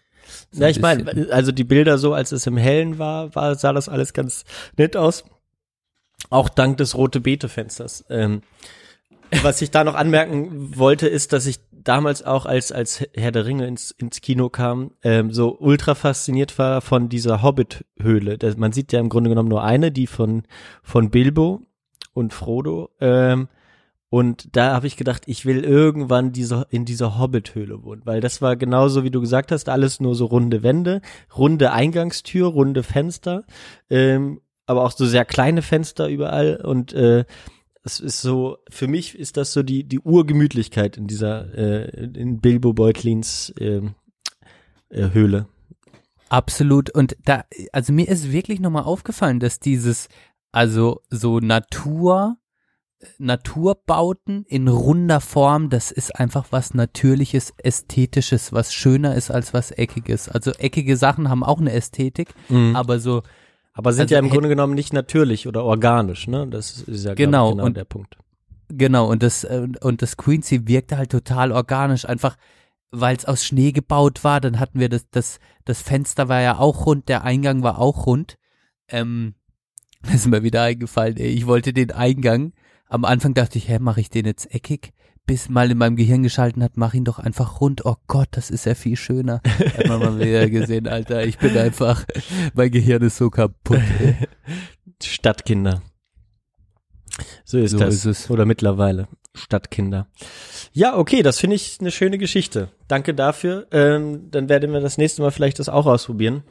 so 0.52 0.62
Ja, 0.62 0.68
ich 0.68 0.80
meine, 0.80 1.28
also 1.32 1.50
die 1.52 1.64
Bilder 1.64 1.98
so, 1.98 2.14
als 2.14 2.30
es 2.32 2.46
im 2.46 2.56
Hellen 2.56 2.98
war, 2.98 3.34
war 3.34 3.56
sah 3.56 3.72
das 3.72 3.88
alles 3.88 4.12
ganz 4.12 4.44
nett 4.76 4.96
aus. 4.96 5.24
Auch 6.30 6.48
dank 6.48 6.78
des 6.78 6.94
rote 6.96 7.20
Beete 7.20 7.48
Fensters. 7.48 8.04
Ähm, 8.08 8.42
was 9.42 9.60
ich 9.60 9.70
da 9.72 9.82
noch 9.84 9.94
anmerken 9.94 10.76
wollte, 10.78 11.08
ist, 11.08 11.32
dass 11.32 11.46
ich 11.46 11.58
damals 11.84 12.22
auch 12.22 12.46
als 12.46 12.72
als 12.72 13.04
Herr 13.14 13.32
der 13.32 13.46
Ringe 13.46 13.66
ins 13.66 13.90
ins 13.92 14.20
Kino 14.20 14.48
kam, 14.48 14.92
ähm, 15.02 15.32
so 15.32 15.56
ultra 15.58 15.94
fasziniert 15.94 16.58
war 16.58 16.80
von 16.80 17.08
dieser 17.08 17.42
Hobbit-Höhle. 17.42 18.38
Man 18.56 18.72
sieht 18.72 18.92
ja 18.92 19.00
im 19.00 19.08
Grunde 19.08 19.30
genommen 19.30 19.48
nur 19.48 19.62
eine, 19.62 19.92
die 19.92 20.06
von 20.06 20.42
von 20.82 21.10
Bilbo 21.10 21.62
und 22.14 22.32
Frodo. 22.32 22.90
Ähm, 23.00 23.48
und 24.14 24.54
da 24.56 24.74
habe 24.74 24.86
ich 24.86 24.96
gedacht, 24.96 25.24
ich 25.26 25.44
will 25.44 25.64
irgendwann 25.64 26.30
diese, 26.30 26.68
in 26.70 26.84
dieser 26.84 27.18
Hobbit-Höhle 27.18 27.82
wohnen, 27.82 28.02
weil 28.04 28.20
das 28.20 28.40
war 28.40 28.54
genauso, 28.54 29.02
wie 29.02 29.10
du 29.10 29.20
gesagt 29.20 29.50
hast, 29.50 29.68
alles 29.68 29.98
nur 29.98 30.14
so 30.14 30.26
runde 30.26 30.62
Wände, 30.62 31.00
runde 31.36 31.72
Eingangstür, 31.72 32.46
runde 32.46 32.84
Fenster, 32.84 33.42
ähm, 33.90 34.40
aber 34.66 34.84
auch 34.84 34.92
so 34.92 35.04
sehr 35.04 35.24
kleine 35.24 35.62
Fenster 35.62 36.08
überall 36.08 36.60
und 36.62 36.92
äh, 36.92 37.24
es 37.84 38.00
ist 38.00 38.22
so, 38.22 38.56
für 38.70 38.88
mich 38.88 39.16
ist 39.18 39.36
das 39.36 39.52
so 39.52 39.62
die, 39.62 39.84
die 39.84 40.00
Urgemütlichkeit 40.00 40.96
in 40.96 41.06
dieser, 41.06 41.54
äh, 41.56 42.04
in 42.14 42.40
Bilbo 42.40 42.72
Beutlins 42.72 43.52
ähm, 43.58 43.94
äh, 44.88 45.10
Höhle. 45.12 45.46
Absolut. 46.30 46.90
Und 46.90 47.16
da, 47.24 47.44
also 47.72 47.92
mir 47.92 48.08
ist 48.08 48.32
wirklich 48.32 48.58
nochmal 48.58 48.84
aufgefallen, 48.84 49.38
dass 49.38 49.60
dieses, 49.60 50.08
also 50.50 51.02
so 51.10 51.40
Natur, 51.40 52.38
Naturbauten 53.18 54.44
in 54.46 54.66
runder 54.66 55.20
Form, 55.20 55.68
das 55.68 55.90
ist 55.90 56.16
einfach 56.18 56.46
was 56.50 56.72
Natürliches, 56.72 57.52
Ästhetisches, 57.58 58.52
was 58.54 58.72
schöner 58.72 59.14
ist 59.14 59.30
als 59.30 59.52
was 59.52 59.70
Eckiges. 59.72 60.30
Also 60.30 60.52
eckige 60.52 60.96
Sachen 60.96 61.28
haben 61.28 61.44
auch 61.44 61.60
eine 61.60 61.72
Ästhetik, 61.72 62.34
Mhm. 62.48 62.74
aber 62.74 62.98
so, 62.98 63.22
Aber 63.74 63.92
sind 63.92 64.04
Also 64.04 64.14
ja 64.14 64.18
im 64.20 64.30
Grunde 64.30 64.48
genommen 64.48 64.74
nicht 64.74 64.92
natürlich 64.92 65.46
oder 65.46 65.64
organisch, 65.64 66.26
ne? 66.28 66.46
Das 66.48 66.80
ist 66.80 67.04
ja 67.04 67.14
Genau, 67.14 67.50
genau 67.50 67.64
und- 67.66 67.76
der 67.76 67.84
Punkt. 67.84 68.16
genau, 68.68 69.10
und 69.10 69.22
das, 69.22 69.44
äh, 69.44 69.66
und 69.82 70.00
das 70.00 70.16
Quincy 70.16 70.66
wirkte 70.68 70.96
halt 70.96 71.10
total 71.10 71.52
organisch, 71.52 72.08
einfach 72.08 72.36
weil 72.96 73.16
es 73.16 73.24
aus 73.24 73.44
Schnee 73.44 73.72
gebaut 73.72 74.22
war, 74.22 74.40
dann 74.40 74.60
hatten 74.60 74.78
wir 74.78 74.88
das, 74.88 75.10
das, 75.10 75.40
das 75.64 75.82
Fenster 75.82 76.28
war 76.28 76.40
ja 76.40 76.58
auch 76.58 76.86
rund, 76.86 77.08
der 77.08 77.24
Eingang 77.24 77.64
war 77.64 77.80
auch 77.80 78.06
rund. 78.06 78.38
Ähm, 78.88 79.34
das 80.02 80.14
ist 80.14 80.26
mir 80.28 80.44
wieder 80.44 80.62
eingefallen, 80.62 81.16
ey. 81.16 81.26
ich 81.28 81.46
wollte 81.46 81.72
den 81.72 81.90
Eingang, 81.90 82.52
am 82.88 83.04
Anfang 83.04 83.34
dachte 83.34 83.58
ich, 83.58 83.68
hä, 83.68 83.80
mache 83.80 84.00
ich 84.00 84.10
den 84.10 84.24
jetzt 84.26 84.54
eckig? 84.54 84.92
Bis 85.26 85.48
mal 85.48 85.70
in 85.70 85.78
meinem 85.78 85.96
Gehirn 85.96 86.22
geschalten 86.22 86.62
hat, 86.62 86.72
mach 86.76 86.92
ihn 86.92 87.04
doch 87.04 87.18
einfach 87.18 87.60
rund. 87.60 87.86
Oh 87.86 87.96
Gott, 88.08 88.28
das 88.32 88.50
ist 88.50 88.66
ja 88.66 88.74
viel 88.74 88.96
schöner. 88.96 89.40
Hat 89.76 89.88
man 89.88 89.98
mal 89.98 90.18
wieder 90.18 90.50
gesehen, 90.50 90.86
Alter. 90.86 91.24
Ich 91.24 91.38
bin 91.38 91.56
einfach, 91.56 92.04
mein 92.54 92.70
Gehirn 92.70 93.02
ist 93.02 93.16
so 93.16 93.30
kaputt. 93.30 93.80
Ey. 94.00 94.16
Stadtkinder. 95.02 95.82
So 97.44 97.58
ist 97.58 97.70
So 97.70 97.78
das. 97.78 97.94
ist 97.94 98.04
es. 98.04 98.30
Oder 98.30 98.44
mittlerweile. 98.44 99.08
Stadtkinder. 99.34 100.08
Ja, 100.72 100.96
okay, 100.96 101.22
das 101.22 101.40
finde 101.40 101.56
ich 101.56 101.78
eine 101.80 101.90
schöne 101.90 102.18
Geschichte. 102.18 102.68
Danke 102.86 103.14
dafür. 103.14 103.66
Ähm, 103.72 104.30
dann 104.30 104.48
werden 104.48 104.72
wir 104.72 104.80
das 104.80 104.98
nächste 104.98 105.22
Mal 105.22 105.30
vielleicht 105.30 105.58
das 105.58 105.68
auch 105.68 105.86
ausprobieren. 105.86 106.42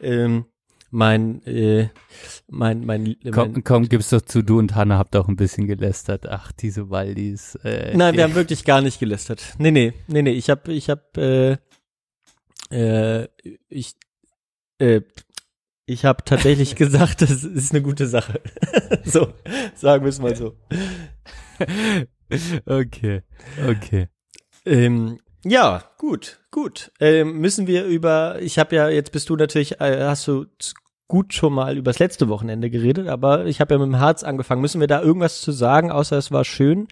Ähm, 0.00 0.44
mein, 0.90 1.42
äh, 1.46 1.88
mein, 2.50 2.84
mein, 2.84 3.16
Komm, 3.30 3.52
mein 3.52 3.64
komm, 3.64 3.88
gib's 3.88 4.08
doch 4.10 4.22
zu, 4.22 4.42
du 4.42 4.58
und 4.58 4.74
Hanna 4.74 4.98
habt 4.98 5.14
auch 5.16 5.28
ein 5.28 5.36
bisschen 5.36 5.66
gelästert. 5.66 6.28
Ach, 6.28 6.50
diese 6.52 6.90
Waldis. 6.90 7.56
Äh, 7.56 7.96
Nein, 7.96 8.16
wir 8.16 8.24
haben 8.24 8.34
wirklich 8.34 8.64
gar 8.64 8.80
nicht 8.80 8.98
gelästert. 8.98 9.54
Nee, 9.58 9.70
nee, 9.70 9.92
nee, 10.06 10.22
nee, 10.22 10.32
ich 10.32 10.48
habe 10.48 10.72
ich 10.72 10.88
habe 10.88 11.60
äh, 12.70 12.74
äh, 12.74 13.28
ich 13.68 13.96
äh, 14.78 15.02
ich 15.84 16.04
habe 16.04 16.24
tatsächlich 16.24 16.74
gesagt, 16.76 17.22
das 17.22 17.44
ist 17.44 17.72
eine 17.72 17.82
gute 17.82 18.06
Sache. 18.06 18.40
so, 19.04 19.32
sagen 19.74 20.04
wir 20.04 20.10
es 20.10 20.18
mal 20.18 20.34
so. 20.34 20.56
okay, 22.66 23.22
okay. 23.66 24.08
Ähm, 24.64 25.18
ja, 25.44 25.84
gut, 25.98 26.40
gut. 26.50 26.92
Ähm, 27.00 27.38
müssen 27.38 27.66
wir 27.66 27.84
über, 27.84 28.40
ich 28.40 28.58
habe 28.58 28.76
ja, 28.76 28.88
jetzt 28.88 29.12
bist 29.12 29.28
du 29.28 29.36
natürlich, 29.36 29.80
äh, 29.80 30.04
hast 30.04 30.26
du 30.26 30.46
gut 31.08 31.34
schon 31.34 31.54
mal 31.54 31.76
übers 31.76 31.98
letzte 31.98 32.28
Wochenende 32.28 32.70
geredet, 32.70 33.08
aber 33.08 33.46
ich 33.46 33.60
habe 33.60 33.74
ja 33.74 33.78
mit 33.78 33.88
dem 33.88 33.98
Harz 33.98 34.22
angefangen. 34.22 34.60
Müssen 34.60 34.80
wir 34.80 34.86
da 34.86 35.02
irgendwas 35.02 35.40
zu 35.40 35.52
sagen, 35.52 35.90
außer 35.90 36.16
es 36.16 36.30
war 36.30 36.44
schön? 36.44 36.86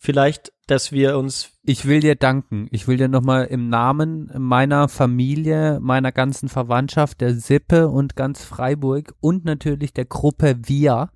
Vielleicht, 0.00 0.52
dass 0.68 0.92
wir 0.92 1.18
uns, 1.18 1.50
Ich 1.64 1.84
will 1.86 1.98
dir 1.98 2.14
danken. 2.14 2.68
Ich 2.70 2.86
will 2.86 2.96
dir 2.96 3.08
nochmal 3.08 3.46
im 3.46 3.68
Namen 3.68 4.30
meiner 4.38 4.88
Familie, 4.88 5.80
meiner 5.80 6.12
ganzen 6.12 6.48
Verwandtschaft, 6.48 7.20
der 7.20 7.34
Sippe 7.34 7.88
und 7.88 8.14
ganz 8.14 8.44
Freiburg 8.44 9.14
und 9.20 9.44
natürlich 9.44 9.92
der 9.92 10.04
Gruppe 10.04 10.56
Wir 10.64 11.10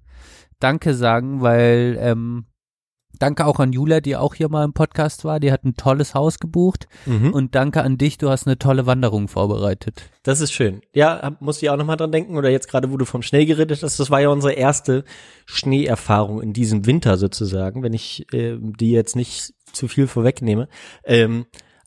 Danke 0.63 0.95
sagen, 0.95 1.41
weil 1.41 1.97
ähm, 1.99 2.45
danke 3.19 3.47
auch 3.47 3.59
an 3.61 3.73
Julia, 3.73 4.01
die 4.01 4.17
auch 4.17 4.35
hier 4.35 4.49
mal 4.49 4.65
im 4.65 4.73
Podcast 4.73 5.25
war. 5.25 5.39
Die 5.41 5.53
hat 5.53 5.65
ein 5.65 5.75
tolles 5.77 6.15
Haus 6.15 6.39
gebucht 6.39 6.87
Mhm. 7.07 7.33
und 7.33 7.55
danke 7.55 7.83
an 7.83 7.99
dich, 7.99 8.19
du 8.19 8.29
hast 8.31 8.47
eine 8.47 8.59
tolle 8.59 8.87
Wanderung 8.87 9.29
vorbereitet. 9.29 10.05
das 10.25 10.41
ist 10.41 10.53
schön. 10.53 10.81
Ja, 10.95 11.37
musste 11.41 11.67
ich 11.67 11.71
auch 11.71 11.77
nochmal 11.77 11.97
dran 11.97 12.13
denken, 12.13 12.37
oder 12.37 12.49
jetzt 12.51 12.69
gerade, 12.69 12.93
wo 12.93 12.97
du 12.97 13.05
vom 13.05 13.23
Schnee 13.23 13.45
geredet 13.45 13.83
hast, 13.83 13.99
das 13.99 14.11
war 14.11 14.21
ja 14.21 14.29
unsere 14.29 14.53
erste 14.53 15.05
Schneeerfahrung 15.47 16.41
in 16.43 16.53
diesem 16.53 16.87
Winter 16.87 17.17
sozusagen, 17.17 17.83
wenn 17.83 17.93
ich 17.93 18.27
äh, 18.33 18.57
die 18.61 18.91
jetzt 18.93 19.17
nicht 19.17 19.53
zu 19.73 19.89
viel 19.89 20.07
vorwegnehme. 20.07 20.69
Ähm, 21.05 21.47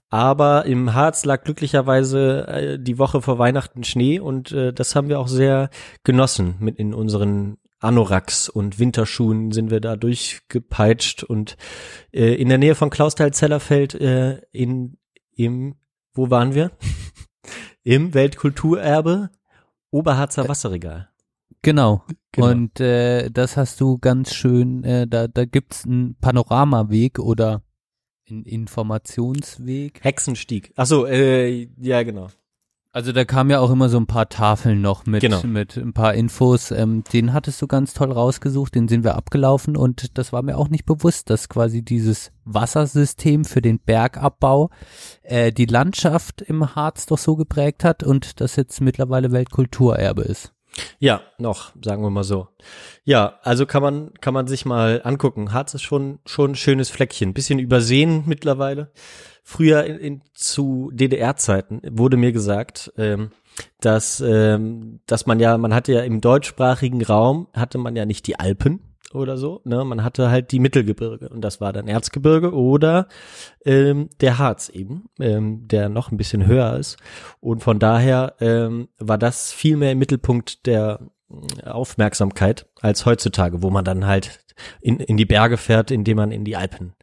aber 0.09 0.65
im 0.65 0.93
Harz 0.93 1.25
lag 1.25 1.43
glücklicherweise 1.43 2.47
äh, 2.47 2.79
die 2.79 2.97
Woche 2.99 3.21
vor 3.21 3.37
Weihnachten 3.39 3.83
Schnee 3.83 4.19
und 4.19 4.51
äh, 4.51 4.71
das 4.71 4.95
haben 4.95 5.09
wir 5.09 5.19
auch 5.19 5.27
sehr 5.27 5.69
genossen 6.03 6.55
mit 6.59 6.77
in 6.77 6.93
unseren 6.93 7.57
Anoraks 7.85 8.49
und 8.49 8.79
Winterschuhen 8.79 9.51
sind 9.51 9.71
wir 9.71 9.79
da 9.79 9.95
durchgepeitscht 9.95 11.23
und 11.23 11.55
äh, 12.11 12.33
in 12.35 12.49
der 12.49 12.57
Nähe 12.57 12.75
von 12.75 12.89
Klausthal-Zellerfeld 12.89 13.95
äh, 13.95 14.41
in 14.51 14.97
im 15.35 15.75
wo 16.15 16.29
waren 16.29 16.55
wir? 16.55 16.71
Im 17.83 18.13
Weltkulturerbe 18.13 19.29
Oberharzer 19.91 20.47
Wasserregal. 20.47 21.09
Genau. 21.61 22.03
Genau. 22.31 22.47
Und 22.47 22.79
äh, 22.79 23.29
das 23.29 23.57
hast 23.57 23.79
du 23.81 23.97
ganz 23.97 24.33
schön, 24.33 24.83
äh, 24.83 25.07
da, 25.07 25.27
da 25.27 25.45
gibt's 25.45 25.85
einen 25.85 26.15
Panoramaweg 26.15 27.19
oder 27.19 27.63
einen 28.29 28.43
Informationsweg. 28.43 30.03
Hexenstieg. 30.03 30.73
Ach 30.75 30.85
so, 30.85 31.05
äh, 31.05 31.69
ja 31.77 32.03
genau. 32.03 32.27
Also 32.95 33.11
da 33.11 33.25
kamen 33.25 33.49
ja 33.49 33.59
auch 33.59 33.71
immer 33.71 33.89
so 33.89 33.97
ein 33.97 34.07
paar 34.07 34.29
Tafeln 34.29 34.79
noch 34.79 35.05
mit, 35.05 35.19
Genau. 35.19 35.43
mit 35.43 35.75
ein 35.75 35.91
paar 35.91 36.13
Infos. 36.13 36.71
Ähm, 36.71 37.03
den 37.11 37.33
hattest 37.33 37.61
du 37.61 37.67
ganz 37.67 37.93
toll 37.93 38.09
rausgesucht, 38.09 38.73
den 38.73 38.87
sind 38.87 39.03
wir 39.03 39.15
abgelaufen 39.15 39.75
und 39.75 40.17
das 40.17 40.31
war 40.31 40.41
mir 40.43 40.57
auch 40.57 40.69
nicht 40.69 40.85
bewusst, 40.85 41.29
dass 41.29 41.49
quasi 41.49 41.81
dieses 41.81 42.31
Wassersystem 42.45 43.43
für 43.43 43.61
den 43.61 43.79
Bergabbau 43.79 44.69
äh, 45.23 45.51
die 45.51 45.65
Landschaft 45.65 46.41
im 46.41 46.73
Harz 46.73 47.05
doch 47.05 47.17
so 47.17 47.35
geprägt 47.35 47.83
hat 47.83 48.01
und 48.01 48.39
das 48.39 48.55
jetzt 48.55 48.79
mittlerweile 48.79 49.33
Weltkulturerbe 49.33 50.21
ist. 50.21 50.54
Ja, 50.99 51.21
noch, 51.37 51.71
sagen 51.81 52.03
wir 52.03 52.09
mal 52.09 52.23
so. 52.23 52.47
Ja, 53.03 53.39
also 53.43 53.65
kann 53.65 53.81
man, 53.81 54.13
kann 54.21 54.33
man 54.33 54.47
sich 54.47 54.65
mal 54.65 55.01
angucken. 55.03 55.53
Harz 55.53 55.73
ist 55.73 55.83
schon, 55.83 56.19
schon 56.25 56.51
ein 56.51 56.55
schönes 56.55 56.89
Fleckchen. 56.89 57.33
Bisschen 57.33 57.59
übersehen 57.59 58.23
mittlerweile. 58.25 58.91
Früher 59.43 59.83
in, 59.83 59.97
in, 59.97 60.21
zu 60.33 60.91
DDR-Zeiten 60.93 61.81
wurde 61.91 62.17
mir 62.17 62.31
gesagt, 62.31 62.91
ähm, 62.97 63.31
dass, 63.79 64.19
ähm, 64.19 64.99
dass 65.05 65.25
man 65.25 65.39
ja, 65.39 65.57
man 65.57 65.73
hatte 65.73 65.93
ja 65.93 66.01
im 66.01 66.19
deutschsprachigen 66.19 67.03
Raum, 67.03 67.47
hatte 67.53 67.77
man 67.77 67.95
ja 67.95 68.05
nicht 68.05 68.27
die 68.27 68.39
Alpen 68.39 68.81
oder 69.15 69.37
so, 69.37 69.61
ne? 69.63 69.83
Man 69.83 70.03
hatte 70.03 70.29
halt 70.29 70.51
die 70.51 70.59
Mittelgebirge 70.59 71.29
und 71.29 71.41
das 71.41 71.61
war 71.61 71.73
dann 71.73 71.87
Erzgebirge 71.87 72.53
oder 72.53 73.07
ähm, 73.65 74.09
der 74.21 74.37
Harz 74.37 74.69
eben, 74.69 75.09
ähm, 75.19 75.67
der 75.67 75.89
noch 75.89 76.11
ein 76.11 76.17
bisschen 76.17 76.45
höher 76.45 76.77
ist. 76.77 76.97
Und 77.39 77.63
von 77.63 77.79
daher 77.79 78.35
ähm, 78.39 78.89
war 78.99 79.17
das 79.17 79.51
viel 79.51 79.77
mehr 79.77 79.91
im 79.91 79.99
Mittelpunkt 79.99 80.65
der 80.65 80.99
äh, 81.29 81.67
Aufmerksamkeit 81.67 82.67
als 82.81 83.05
heutzutage, 83.05 83.61
wo 83.61 83.69
man 83.69 83.85
dann 83.85 84.05
halt 84.05 84.39
in, 84.81 84.99
in 84.99 85.17
die 85.17 85.25
Berge 85.25 85.57
fährt, 85.57 85.91
indem 85.91 86.17
man 86.17 86.31
in 86.31 86.45
die 86.45 86.55
Alpen 86.55 86.93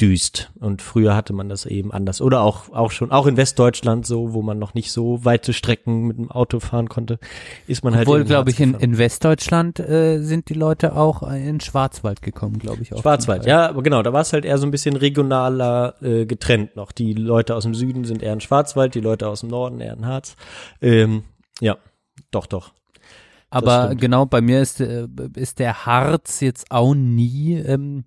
düst. 0.00 0.50
Und 0.60 0.82
früher 0.82 1.16
hatte 1.16 1.32
man 1.32 1.48
das 1.48 1.66
eben 1.66 1.92
anders. 1.92 2.20
Oder 2.20 2.42
auch, 2.42 2.70
auch 2.70 2.90
schon, 2.90 3.10
auch 3.10 3.26
in 3.26 3.36
Westdeutschland 3.36 4.06
so, 4.06 4.32
wo 4.32 4.42
man 4.42 4.58
noch 4.58 4.74
nicht 4.74 4.92
so 4.92 5.24
weite 5.24 5.52
Strecken 5.52 6.06
mit 6.06 6.18
dem 6.18 6.30
Auto 6.30 6.60
fahren 6.60 6.88
konnte, 6.88 7.18
ist 7.66 7.84
man 7.84 7.94
halt 7.94 8.06
Obwohl, 8.06 8.24
glaube 8.24 8.50
ich, 8.50 8.60
in, 8.60 8.74
in 8.74 8.98
Westdeutschland 8.98 9.80
äh, 9.80 10.18
sind 10.20 10.48
die 10.48 10.54
Leute 10.54 10.96
auch 10.96 11.22
in 11.30 11.60
Schwarzwald 11.60 12.22
gekommen, 12.22 12.58
glaube 12.58 12.82
ich. 12.82 12.92
Auch 12.92 13.02
Schwarzwald, 13.02 13.46
ja, 13.46 13.68
aber 13.68 13.82
genau, 13.82 14.02
da 14.02 14.12
war 14.12 14.20
es 14.20 14.32
halt 14.32 14.44
eher 14.44 14.58
so 14.58 14.66
ein 14.66 14.70
bisschen 14.70 14.96
regionaler 14.96 15.94
äh, 16.02 16.26
getrennt 16.26 16.76
noch. 16.76 16.92
Die 16.92 17.14
Leute 17.14 17.54
aus 17.54 17.64
dem 17.64 17.74
Süden 17.74 18.04
sind 18.04 18.22
eher 18.22 18.32
in 18.32 18.40
Schwarzwald, 18.40 18.94
die 18.94 19.00
Leute 19.00 19.28
aus 19.28 19.40
dem 19.40 19.50
Norden 19.50 19.80
eher 19.80 19.94
in 19.94 20.06
Harz. 20.06 20.36
Ähm, 20.80 21.24
ja, 21.60 21.76
doch, 22.30 22.46
doch. 22.46 22.72
Aber 23.48 23.86
stimmt. 23.86 24.00
genau, 24.00 24.26
bei 24.26 24.40
mir 24.40 24.60
ist, 24.60 24.80
äh, 24.80 25.06
ist 25.36 25.58
der 25.58 25.86
Harz 25.86 26.40
jetzt 26.40 26.70
auch 26.70 26.94
nie 26.94 27.54
ähm, 27.54 28.04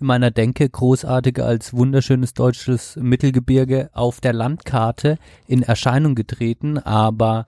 in 0.00 0.06
meiner 0.06 0.30
Denke 0.30 0.68
großartiger 0.68 1.44
als 1.44 1.72
wunderschönes 1.74 2.34
deutsches 2.34 2.96
Mittelgebirge 2.96 3.90
auf 3.92 4.20
der 4.20 4.32
Landkarte 4.32 5.18
in 5.46 5.62
Erscheinung 5.62 6.14
getreten. 6.14 6.78
Aber 6.78 7.46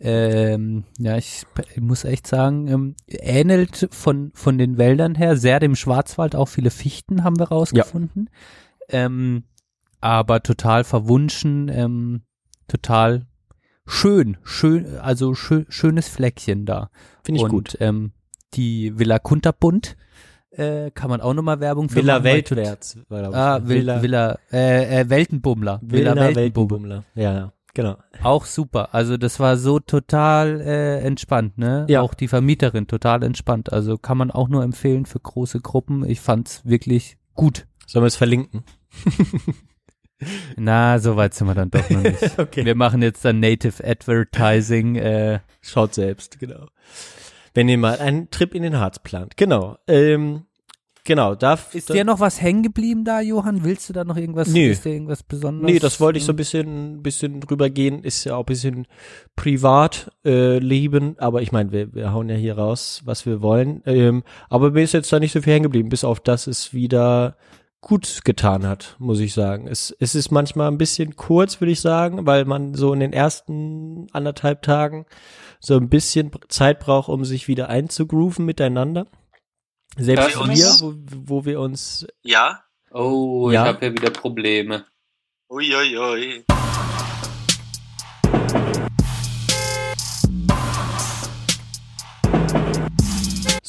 ähm, 0.00 0.84
ja, 0.98 1.16
ich, 1.18 1.44
ich 1.74 1.80
muss 1.80 2.04
echt 2.04 2.26
sagen, 2.26 2.68
ähm, 2.68 2.94
ähnelt 3.06 3.88
von, 3.90 4.32
von 4.34 4.56
den 4.56 4.78
Wäldern 4.78 5.14
her 5.14 5.36
sehr 5.36 5.60
dem 5.60 5.76
Schwarzwald. 5.76 6.34
Auch 6.34 6.48
viele 6.48 6.70
Fichten 6.70 7.22
haben 7.22 7.38
wir 7.38 7.48
rausgefunden. 7.48 8.30
Ähm, 8.88 9.44
aber 10.00 10.42
total 10.42 10.84
verwunschen, 10.84 11.68
ähm, 11.68 12.22
total 12.66 13.26
schön, 13.86 14.38
schön, 14.42 14.96
also 14.98 15.34
schön, 15.34 15.66
schönes 15.68 16.08
Fleckchen 16.08 16.64
da. 16.64 16.90
Finde 17.22 17.38
ich 17.38 17.44
und, 17.44 17.50
gut. 17.50 17.76
Ähm, 17.80 18.12
die 18.54 18.98
Villa 18.98 19.18
Kunterbund 19.18 19.96
äh, 20.50 20.90
kann 20.90 21.10
man 21.10 21.20
auch 21.20 21.34
nochmal 21.34 21.60
Werbung 21.60 21.88
für 21.88 21.96
Villa 21.96 22.14
machen, 22.14 22.24
Weltwärts. 22.24 22.98
war, 23.08 23.28
ich. 23.28 23.34
Ah, 23.34 23.60
Villa, 23.68 24.02
Villa 24.02 24.38
äh, 24.52 25.00
äh, 25.00 25.08
Weltenbummler. 25.10 25.80
Villa 25.82 26.14
Villa. 26.14 26.34
Weltenbummler. 26.34 27.04
Ja, 27.14 27.32
ja, 27.32 27.52
genau. 27.74 27.96
Auch 28.22 28.44
super. 28.44 28.94
Also 28.94 29.16
das 29.16 29.38
war 29.40 29.56
so 29.56 29.78
total 29.78 30.60
äh, 30.60 31.00
entspannt, 31.00 31.58
ne? 31.58 31.86
Ja. 31.88 32.00
Auch 32.02 32.14
die 32.14 32.28
Vermieterin 32.28 32.86
total 32.86 33.22
entspannt. 33.22 33.72
Also 33.72 33.96
kann 33.96 34.18
man 34.18 34.30
auch 34.30 34.48
nur 34.48 34.62
empfehlen 34.64 35.06
für 35.06 35.20
große 35.20 35.60
Gruppen. 35.60 36.04
Ich 36.08 36.20
fand's 36.20 36.62
wirklich 36.64 37.16
gut. 37.34 37.66
Sollen 37.86 38.02
wir 38.02 38.08
es 38.08 38.16
verlinken? 38.16 38.64
Na, 40.56 40.98
so 40.98 41.16
weit 41.16 41.32
sind 41.34 41.46
wir 41.46 41.54
dann 41.54 41.70
doch 41.70 41.88
noch 41.88 42.02
nicht. 42.02 42.20
Okay. 42.38 42.64
Wir 42.64 42.74
machen 42.74 43.02
jetzt 43.02 43.24
dann 43.24 43.40
Native 43.40 43.82
Advertising. 43.84 44.96
Äh, 44.96 45.40
Schaut 45.62 45.94
selbst, 45.94 46.38
genau. 46.38 46.66
Wenn 47.54 47.68
ihr 47.68 47.78
mal 47.78 47.98
einen 47.98 48.30
Trip 48.30 48.54
in 48.54 48.62
den 48.62 48.78
Harz 48.78 48.98
plant. 48.98 49.36
Genau. 49.36 49.76
Ähm, 49.88 50.44
genau, 51.04 51.34
da 51.34 51.58
ist 51.72 51.90
da, 51.90 51.94
dir 51.94 52.04
noch 52.04 52.20
was 52.20 52.40
hängen 52.40 52.62
geblieben 52.62 53.04
da, 53.04 53.20
Johann? 53.20 53.64
Willst 53.64 53.88
du 53.88 53.92
da 53.92 54.04
noch 54.04 54.16
irgendwas? 54.16 54.48
Nö. 54.48 54.70
Ist 54.70 54.84
dir 54.84 54.92
irgendwas 54.92 55.22
Besonderes? 55.22 55.72
Nee, 55.72 55.78
das 55.78 56.00
wollte 56.00 56.18
ich 56.18 56.24
so 56.24 56.32
ein 56.32 56.36
bisschen, 56.36 57.02
bisschen 57.02 57.40
drüber 57.40 57.70
gehen. 57.70 58.02
Ist 58.04 58.24
ja 58.24 58.36
auch 58.36 58.42
ein 58.42 58.46
bisschen 58.46 58.86
privat 59.34 60.12
äh, 60.24 60.58
leben, 60.58 61.16
aber 61.18 61.42
ich 61.42 61.52
meine, 61.52 61.72
wir, 61.72 61.94
wir 61.94 62.12
hauen 62.12 62.28
ja 62.28 62.36
hier 62.36 62.56
raus, 62.56 63.02
was 63.04 63.26
wir 63.26 63.42
wollen. 63.42 63.82
Ähm, 63.86 64.22
aber 64.48 64.70
mir 64.70 64.82
ist 64.82 64.92
jetzt 64.92 65.12
da 65.12 65.18
nicht 65.18 65.32
so 65.32 65.42
viel 65.42 65.52
hängen 65.54 65.64
geblieben, 65.64 65.88
bis 65.88 66.04
auf 66.04 66.20
das 66.20 66.46
es 66.46 66.72
wieder 66.72 67.36
gut 67.80 68.20
getan 68.24 68.66
hat, 68.66 68.96
muss 68.98 69.20
ich 69.20 69.32
sagen. 69.32 69.66
Es, 69.66 69.94
es 69.98 70.14
ist 70.14 70.30
manchmal 70.30 70.68
ein 70.68 70.78
bisschen 70.78 71.16
kurz, 71.16 71.60
würde 71.60 71.72
ich 71.72 71.80
sagen, 71.80 72.26
weil 72.26 72.44
man 72.44 72.74
so 72.74 72.92
in 72.92 73.00
den 73.00 73.12
ersten 73.12 74.06
anderthalb 74.12 74.62
Tagen 74.62 75.06
so 75.60 75.76
ein 75.76 75.88
bisschen 75.88 76.30
Zeit 76.48 76.80
braucht, 76.80 77.08
um 77.08 77.24
sich 77.24 77.46
wieder 77.46 77.68
einzugrooven 77.68 78.44
miteinander. 78.44 79.06
Selbst 79.96 80.34
wir, 80.34 80.66
wo, 80.80 80.94
wo 81.26 81.44
wir 81.44 81.60
uns 81.60 82.06
Ja? 82.22 82.64
Oh, 82.90 83.50
Ja? 83.50 83.62
ich 83.62 83.68
habe 83.74 83.86
ja 83.86 83.92
wieder 83.92 84.10
Probleme. 84.10 84.86
Uiuiui. 85.48 85.96
Ui, 85.96 85.98
ui. 85.98 86.44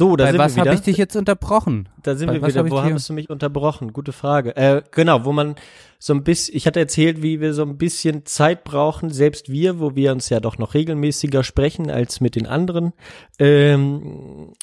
So, 0.01 0.15
da 0.15 0.23
Bei 0.23 0.31
sind 0.31 0.39
was 0.39 0.57
habe 0.57 0.73
ich 0.73 0.81
dich 0.81 0.97
jetzt 0.97 1.15
unterbrochen? 1.15 1.87
Da 2.01 2.15
sind 2.15 2.25
Bei 2.25 2.41
wir 2.41 2.47
wieder. 2.47 2.63
hab 2.63 2.71
Wo 2.71 2.81
hast 2.81 3.07
du 3.07 3.13
mich 3.13 3.29
unterbrochen? 3.29 3.93
Gute 3.93 4.13
Frage. 4.13 4.55
Äh, 4.55 4.81
genau, 4.89 5.25
wo 5.25 5.31
man 5.31 5.53
so 5.99 6.15
ein 6.15 6.23
bisschen, 6.23 6.57
ich 6.57 6.65
hatte 6.65 6.79
erzählt, 6.79 7.21
wie 7.21 7.39
wir 7.39 7.53
so 7.53 7.61
ein 7.61 7.77
bisschen 7.77 8.25
Zeit 8.25 8.63
brauchen, 8.63 9.11
selbst 9.11 9.49
wir, 9.49 9.79
wo 9.79 9.95
wir 9.95 10.11
uns 10.11 10.29
ja 10.29 10.39
doch 10.39 10.57
noch 10.57 10.73
regelmäßiger 10.73 11.43
sprechen 11.43 11.91
als 11.91 12.19
mit 12.19 12.35
den 12.35 12.47
anderen, 12.47 12.93
ähm, 13.37 14.53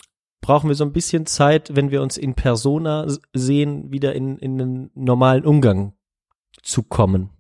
brauchen 0.41 0.67
wir 0.67 0.75
so 0.75 0.83
ein 0.83 0.93
bisschen 0.93 1.25
Zeit, 1.25 1.77
wenn 1.77 1.93
wir 1.93 2.03
uns 2.03 2.17
in 2.17 2.35
Persona 2.35 3.07
sehen, 3.33 3.93
wieder 3.93 4.17
in, 4.17 4.39
in 4.39 4.61
einen 4.61 4.91
normalen 4.97 5.45
Umgang 5.45 5.93
zu 6.65 6.83
kommen. 6.83 7.31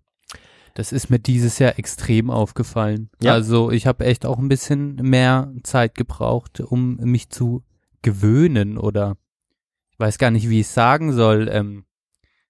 Das 0.74 0.92
ist 0.92 1.10
mir 1.10 1.18
dieses 1.18 1.58
Jahr 1.58 1.80
extrem 1.80 2.30
aufgefallen. 2.30 3.10
Ja. 3.20 3.32
Also 3.32 3.72
ich 3.72 3.88
habe 3.88 4.04
echt 4.04 4.24
auch 4.24 4.38
ein 4.38 4.48
bisschen 4.48 4.94
mehr 4.94 5.52
Zeit 5.64 5.96
gebraucht, 5.96 6.60
um 6.60 6.98
mich 6.98 7.30
zu 7.30 7.64
gewöhnen 8.02 8.78
oder 8.78 9.16
ich 9.90 9.98
weiß 9.98 10.18
gar 10.18 10.30
nicht, 10.30 10.48
wie 10.48 10.60
ich 10.60 10.66
es 10.66 10.74
sagen 10.74 11.12
soll, 11.12 11.48
ähm, 11.50 11.84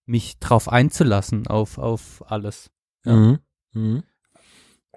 mich 0.05 0.39
drauf 0.39 0.69
einzulassen 0.69 1.47
auf, 1.47 1.79
auf 1.79 2.25
alles. 2.27 2.71
Ja. 3.05 3.15
Mhm. 3.15 3.39
Mhm. 3.73 4.03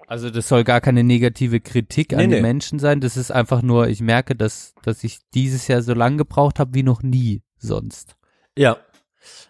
Also 0.07 0.29
das 0.29 0.49
soll 0.49 0.65
gar 0.65 0.81
keine 0.81 1.05
negative 1.05 1.61
Kritik 1.61 2.11
Nee, 2.11 2.17
an 2.17 2.29
nee. 2.29 2.35
den 2.35 2.41
Menschen 2.41 2.79
sein. 2.79 2.99
Das 2.99 3.15
ist 3.15 3.31
einfach 3.31 3.61
nur, 3.61 3.87
ich 3.87 4.01
merke, 4.01 4.35
dass, 4.35 4.73
dass 4.83 5.03
ich 5.05 5.19
dieses 5.33 5.67
Jahr 5.69 5.81
so 5.81 5.93
lange 5.93 6.17
gebraucht 6.17 6.59
habe 6.59 6.73
wie 6.73 6.83
noch 6.83 7.01
nie 7.01 7.43
sonst. 7.57 8.17
Ja. 8.57 8.77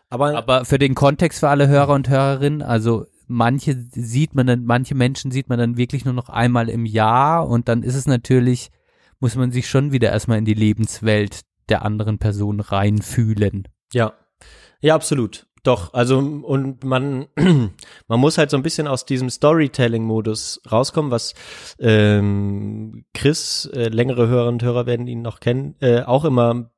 Aber, 0.09 0.35
Aber 0.37 0.65
für 0.65 0.77
den 0.77 0.93
Kontext 0.93 1.39
für 1.39 1.49
alle 1.49 1.67
Hörer 1.67 1.93
und 1.93 2.09
Hörerinnen, 2.09 2.61
also 2.61 3.07
manche 3.27 3.75
sieht 3.91 4.35
man 4.35 4.45
dann, 4.45 4.65
manche 4.65 4.93
Menschen 4.93 5.31
sieht 5.31 5.49
man 5.49 5.57
dann 5.57 5.77
wirklich 5.77 6.05
nur 6.05 6.13
noch 6.13 6.29
einmal 6.29 6.69
im 6.69 6.85
Jahr 6.85 7.47
und 7.47 7.67
dann 7.67 7.81
ist 7.81 7.95
es 7.95 8.05
natürlich, 8.05 8.69
muss 9.21 9.35
man 9.35 9.51
sich 9.51 9.69
schon 9.69 9.93
wieder 9.93 10.11
erstmal 10.11 10.39
in 10.39 10.45
die 10.45 10.53
Lebenswelt 10.53 11.41
der 11.69 11.85
anderen 11.85 12.17
Person 12.17 12.59
reinfühlen. 12.59 13.67
Ja, 13.93 14.13
ja, 14.81 14.95
absolut. 14.95 15.47
Doch, 15.63 15.93
also 15.93 16.17
und 16.17 16.83
man 16.83 17.27
man 18.07 18.19
muss 18.19 18.39
halt 18.39 18.49
so 18.49 18.57
ein 18.57 18.63
bisschen 18.63 18.87
aus 18.87 19.05
diesem 19.05 19.29
Storytelling-Modus 19.29 20.63
rauskommen, 20.71 21.11
was 21.11 21.35
ähm, 21.79 23.05
Chris, 23.13 23.69
äh, 23.73 23.89
längere 23.89 24.27
Hörerinnen 24.27 24.55
und 24.55 24.63
Hörer 24.63 24.87
werden 24.87 25.07
ihn 25.07 25.21
noch 25.21 25.39
kennen, 25.39 25.75
äh, 25.79 26.01
auch 26.01 26.25
immer 26.25 26.71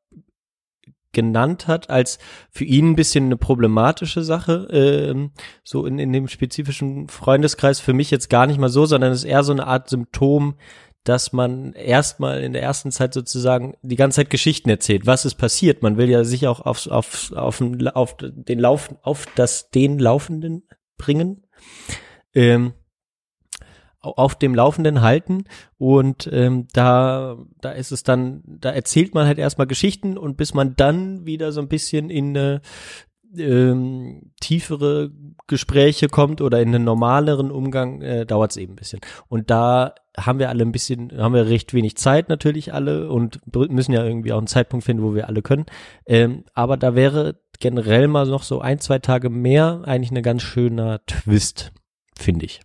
genannt 1.14 1.68
hat, 1.68 1.90
als 1.90 2.20
für 2.50 2.66
ihn 2.66 2.90
ein 2.90 2.96
bisschen 2.96 3.26
eine 3.26 3.38
problematische 3.38 4.24
Sache, 4.24 4.68
ähm, 4.72 5.32
so 5.64 5.86
in, 5.86 6.00
in 6.00 6.12
dem 6.12 6.28
spezifischen 6.28 7.08
Freundeskreis, 7.08 7.80
für 7.80 7.94
mich 7.94 8.12
jetzt 8.12 8.30
gar 8.30 8.48
nicht 8.48 8.60
mal 8.60 8.70
so, 8.70 8.86
sondern 8.86 9.12
es 9.14 9.20
ist 9.20 9.30
eher 9.30 9.44
so 9.44 9.54
eine 9.54 9.68
Art 9.68 9.90
Symptom, 9.90 10.56
dass 11.04 11.34
man 11.34 11.74
erstmal 11.74 12.42
in 12.44 12.54
der 12.54 12.62
ersten 12.64 12.92
Zeit 12.92 13.14
sozusagen 13.14 13.76
die 13.82 13.96
ganze 13.96 14.18
Zeit 14.18 14.30
Geschichten 14.30 14.70
erzählt. 14.70 15.06
Was 15.06 15.26
ist 15.26 15.36
passiert? 15.36 15.82
Man 15.82 15.98
will 15.98 16.10
ja 16.10 16.24
sich 16.24 16.48
auch 16.48 16.62
auf, 16.62 16.88
auf, 16.88 17.32
auf, 17.36 17.58
den- 17.58 17.88
auf 17.90 18.16
den 18.18 18.60
Lauf, 18.60 18.94
auf 19.02 19.26
das 19.36 19.70
den 19.70 20.00
Laufenden 20.00 20.64
bringen. 20.98 21.46
Ähm, 22.34 22.74
au- 24.00 24.14
auf 24.16 24.36
dem 24.36 24.56
Laufenden 24.56 25.02
halten 25.02 25.44
und 25.78 26.30
ähm, 26.32 26.68
da 26.74 27.38
da 27.62 27.72
ist 27.72 27.92
es 27.92 28.04
dann 28.04 28.42
da 28.46 28.72
erzählt 28.72 29.14
man 29.14 29.28
halt 29.28 29.38
erstmal 29.38 29.68
Geschichten 29.68 30.18
und 30.18 30.36
bis 30.38 30.54
man 30.54 30.76
dann 30.76 31.26
wieder 31.26 31.52
so 31.52 31.62
ein 31.62 31.68
bisschen 31.68 32.10
in 32.10 32.30
eine 32.38 32.62
ähm, 33.38 34.32
tiefere 34.42 35.12
Gespräche 35.48 36.08
kommt 36.08 36.42
oder 36.42 36.62
in 36.62 36.70
einen 36.74 36.84
normaleren 36.84 37.50
Umgang, 37.52 38.02
äh, 38.02 38.26
dauert 38.26 38.52
es 38.52 38.58
eben 38.58 38.74
ein 38.74 38.76
bisschen. 38.78 39.02
Und 39.28 39.50
da 39.50 39.96
haben 40.18 40.40
wir 40.40 40.50
alle 40.50 40.64
ein 40.64 40.72
bisschen, 40.72 41.12
haben 41.18 41.34
wir 41.34 41.48
recht 41.48 41.74
wenig 41.74 41.98
Zeit 41.98 42.30
natürlich 42.30 42.74
alle 42.74 43.10
und 43.10 43.40
müssen 43.54 43.94
ja 43.94 44.04
irgendwie 44.04 44.32
auch 44.32 44.38
einen 44.38 44.48
Zeitpunkt 44.48 44.86
finden, 44.86 45.04
wo 45.04 45.16
wir 45.16 45.28
alle 45.28 45.42
können. 45.42 45.66
Ähm, 46.06 46.46
aber 46.54 46.78
da 46.78 46.96
wäre 46.96 47.40
generell 47.60 48.08
mal 48.08 48.28
noch 48.28 48.44
so 48.44 48.62
ein, 48.62 48.80
zwei 48.80 49.00
Tage 49.00 49.30
mehr 49.30 49.82
eigentlich 49.86 50.12
ein 50.12 50.22
ganz 50.22 50.44
schöner 50.44 51.06
Twist, 51.06 51.72
finde 52.16 52.46
ich. 52.46 52.62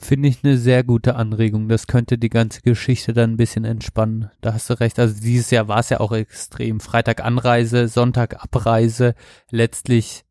Finde 0.00 0.28
ich 0.28 0.44
eine 0.44 0.56
sehr 0.56 0.84
gute 0.84 1.16
Anregung. 1.16 1.68
Das 1.68 1.88
könnte 1.88 2.18
die 2.18 2.28
ganze 2.28 2.62
Geschichte 2.62 3.12
dann 3.12 3.32
ein 3.32 3.36
bisschen 3.36 3.64
entspannen. 3.64 4.30
Da 4.40 4.54
hast 4.54 4.70
du 4.70 4.74
recht. 4.74 4.98
Also 4.98 5.20
dieses 5.20 5.50
Jahr 5.50 5.66
war 5.66 5.80
es 5.80 5.88
ja 5.88 5.98
auch 5.98 6.12
extrem. 6.12 6.78
Freitag 6.78 7.24
Anreise, 7.24 7.88
Sonntag 7.88 8.40
Abreise, 8.40 9.16
letztlich 9.50 10.24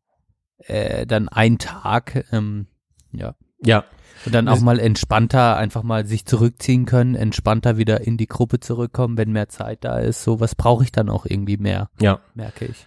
äh, 0.58 1.06
dann 1.06 1.28
ein 1.28 1.58
Tag. 1.58 2.24
Ähm, 2.32 2.66
ja. 3.12 3.34
Ja, 3.60 3.84
Und 4.24 4.34
dann 4.34 4.48
auch 4.48 4.60
mal 4.60 4.78
entspannter 4.78 5.56
einfach 5.56 5.82
mal 5.82 6.06
sich 6.06 6.26
zurückziehen 6.26 6.86
können, 6.86 7.14
entspannter 7.14 7.76
wieder 7.76 8.00
in 8.06 8.16
die 8.16 8.26
Gruppe 8.26 8.60
zurückkommen, 8.60 9.16
wenn 9.16 9.32
mehr 9.32 9.48
Zeit 9.48 9.84
da 9.84 9.98
ist. 9.98 10.22
So 10.22 10.40
was 10.40 10.54
brauche 10.54 10.84
ich 10.84 10.92
dann 10.92 11.08
auch 11.08 11.26
irgendwie 11.26 11.56
mehr, 11.56 11.90
ja. 12.00 12.20
merke 12.34 12.66
ich. 12.66 12.86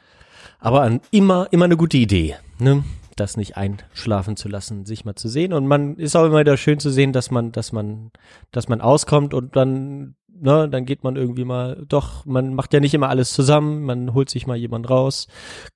Aber 0.60 0.82
an, 0.82 1.02
immer, 1.12 1.48
immer 1.52 1.66
eine 1.66 1.78
gute 1.78 1.98
Idee, 1.98 2.36
ne? 2.60 2.84
Das 3.16 3.36
nicht 3.36 3.58
einschlafen 3.58 4.38
zu 4.38 4.48
lassen, 4.48 4.86
sich 4.86 5.06
mal 5.06 5.16
zu 5.16 5.28
sehen. 5.28 5.54
Und 5.54 5.68
man 5.68 5.98
ist 5.98 6.16
auch 6.16 6.26
immer 6.26 6.40
wieder 6.40 6.56
schön 6.56 6.80
zu 6.80 6.90
sehen, 6.90 7.12
dass 7.12 7.30
man, 7.30 7.52
dass 7.52 7.72
man, 7.72 8.12
dass 8.52 8.70
man 8.70 8.80
auskommt 8.80 9.34
und 9.34 9.56
dann 9.56 10.16
ne, 10.42 10.68
dann 10.68 10.86
geht 10.86 11.04
man 11.04 11.16
irgendwie 11.16 11.46
mal, 11.46 11.84
doch, 11.88 12.26
man 12.26 12.54
macht 12.54 12.74
ja 12.74 12.80
nicht 12.80 12.94
immer 12.94 13.10
alles 13.10 13.34
zusammen, 13.34 13.84
man 13.84 14.14
holt 14.14 14.30
sich 14.30 14.48
mal 14.48 14.58
jemand 14.58 14.90
raus, 14.90 15.28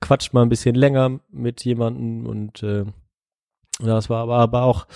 quatscht 0.02 0.34
mal 0.34 0.42
ein 0.42 0.50
bisschen 0.50 0.76
länger 0.76 1.20
mit 1.32 1.64
jemandem 1.64 2.26
und 2.26 2.64
äh, 2.64 2.86
das 3.80 4.10
war 4.10 4.22
aber, 4.22 4.38
aber 4.38 4.64
auch 4.64 4.88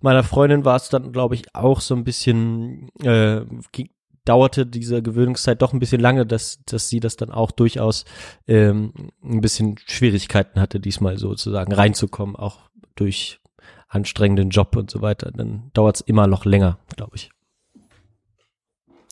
meiner 0.00 0.22
Freundin 0.22 0.64
war 0.64 0.76
es 0.76 0.88
dann, 0.88 1.12
glaube 1.12 1.34
ich, 1.34 1.54
auch 1.54 1.80
so 1.80 1.94
ein 1.94 2.04
bisschen, 2.04 2.88
äh, 3.02 3.42
ging, 3.72 3.90
dauerte 4.24 4.66
diese 4.66 5.02
Gewöhnungszeit 5.02 5.62
doch 5.62 5.72
ein 5.72 5.80
bisschen 5.80 6.00
lange, 6.00 6.24
dass, 6.26 6.60
dass 6.64 6.88
sie 6.88 7.00
das 7.00 7.16
dann 7.16 7.30
auch 7.30 7.50
durchaus 7.50 8.04
ähm, 8.46 8.92
ein 9.24 9.40
bisschen 9.40 9.76
Schwierigkeiten 9.86 10.60
hatte, 10.60 10.78
diesmal 10.78 11.18
sozusagen 11.18 11.72
reinzukommen, 11.72 12.36
auch 12.36 12.70
durch 12.94 13.40
anstrengenden 13.88 14.50
Job 14.50 14.76
und 14.76 14.90
so 14.90 15.02
weiter. 15.02 15.30
Dann 15.32 15.70
dauert 15.74 15.96
es 15.96 16.00
immer 16.02 16.26
noch 16.26 16.44
länger, 16.44 16.78
glaube 16.94 17.16
ich. 17.16 17.30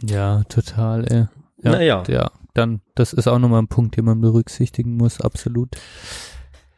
Ja, 0.02 0.44
total, 0.44 1.04
ey. 1.12 1.26
Ja, 1.62 1.72
Naja. 1.72 2.02
Ja, 2.08 2.30
dann, 2.54 2.80
das 2.94 3.12
ist 3.12 3.26
auch 3.26 3.38
nochmal 3.38 3.62
ein 3.62 3.68
Punkt, 3.68 3.96
den 3.96 4.04
man 4.04 4.20
berücksichtigen 4.20 4.96
muss, 4.96 5.20
absolut. 5.20 5.76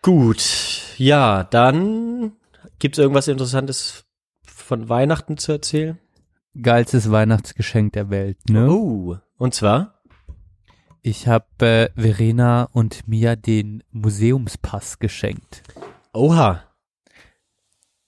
Gut, 0.05 0.97
ja, 0.99 1.45
dann 1.45 2.33
gibt's 2.81 2.99
irgendwas 2.99 3.29
Interessantes 3.29 4.05
von 4.45 4.89
Weihnachten 4.89 5.39
zu 5.39 5.53
erzählen? 5.53 5.97
Geilstes 6.61 7.13
Weihnachtsgeschenk 7.13 7.93
der 7.93 8.11
Welt, 8.11 8.37
ne? 8.49 8.69
Oh, 8.69 9.17
und 9.39 9.55
zwar? 9.55 10.03
Ich 11.03 11.29
habe 11.29 11.47
äh, 11.61 11.91
Verena 11.95 12.65
und 12.73 13.07
Mia 13.07 13.37
den 13.37 13.85
Museumspass 13.93 14.99
geschenkt. 14.99 15.63
Oha. 16.13 16.65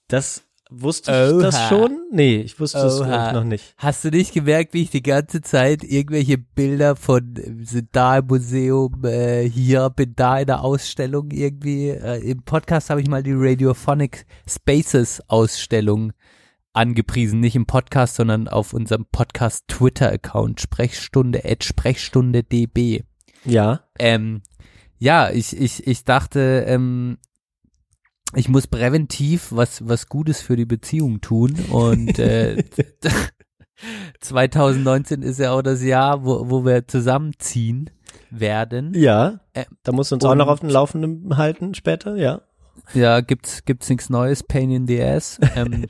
Das 0.09 0.44
wusste 0.81 1.11
ich 1.11 1.41
das 1.41 1.55
Oha. 1.55 1.69
schon? 1.69 1.99
Nee, 2.11 2.37
ich 2.37 2.59
wusste 2.59 2.79
es 2.79 2.99
Oha. 2.99 3.27
ich, 3.27 3.33
noch 3.33 3.43
nicht. 3.43 3.73
Hast 3.77 4.03
du 4.05 4.09
nicht 4.09 4.33
gemerkt, 4.33 4.73
wie 4.73 4.83
ich 4.83 4.89
die 4.89 5.03
ganze 5.03 5.41
Zeit 5.41 5.83
irgendwelche 5.83 6.37
Bilder 6.37 6.95
von 6.95 7.35
sind 7.63 7.89
da 7.91 8.19
im 8.19 8.27
Museum, 8.27 9.03
äh, 9.03 9.43
hier 9.49 9.89
bin 9.89 10.13
da 10.15 10.39
in 10.39 10.47
der 10.47 10.63
Ausstellung 10.63 11.31
irgendwie. 11.31 11.89
Äh, 11.89 12.19
Im 12.29 12.43
Podcast 12.43 12.89
habe 12.89 13.01
ich 13.01 13.07
mal 13.07 13.23
die 13.23 13.33
Radiophonic 13.33 14.25
Spaces 14.47 15.21
Ausstellung 15.27 16.13
angepriesen, 16.73 17.39
nicht 17.39 17.55
im 17.55 17.65
Podcast, 17.65 18.15
sondern 18.15 18.47
auf 18.47 18.73
unserem 18.73 19.05
Podcast 19.11 19.67
Twitter 19.67 20.11
Account 20.11 20.61
Sprechstunde 20.61 21.43
at 21.45 21.63
Sprechstunde 21.63 22.43
db. 22.43 23.03
Ja. 23.45 23.81
Ähm, 23.97 24.41
ja, 24.97 25.29
ich, 25.29 25.55
ich, 25.55 25.87
ich 25.87 26.03
dachte, 26.03 26.65
ähm, 26.67 27.17
ich 28.33 28.49
muss 28.49 28.67
präventiv 28.67 29.51
was, 29.51 29.87
was 29.87 30.09
Gutes 30.09 30.41
für 30.41 30.55
die 30.55 30.65
Beziehung 30.65 31.21
tun 31.21 31.55
und 31.69 32.17
äh, 32.19 32.63
2019 34.19 35.21
ist 35.21 35.39
ja 35.39 35.51
auch 35.51 35.61
das 35.61 35.83
Jahr, 35.83 36.25
wo, 36.25 36.49
wo 36.49 36.65
wir 36.65 36.87
zusammenziehen 36.87 37.89
werden. 38.29 38.93
Ja. 38.95 39.39
Äh, 39.53 39.65
Da 39.83 39.91
musst 39.91 40.11
du 40.11 40.15
uns 40.15 40.25
auch 40.25 40.35
noch 40.35 40.47
auf 40.47 40.61
dem 40.61 40.69
Laufenden 40.69 41.37
halten 41.37 41.73
später, 41.73 42.15
ja. 42.15 42.41
Ja, 42.93 43.21
gibt's 43.21 43.65
gibt's 43.65 43.89
nichts 43.89 44.09
Neues, 44.09 44.43
Pain 44.43 44.71
in 44.71 44.87
the 44.87 45.01
Ass. 45.01 45.39
Ähm, 45.55 45.85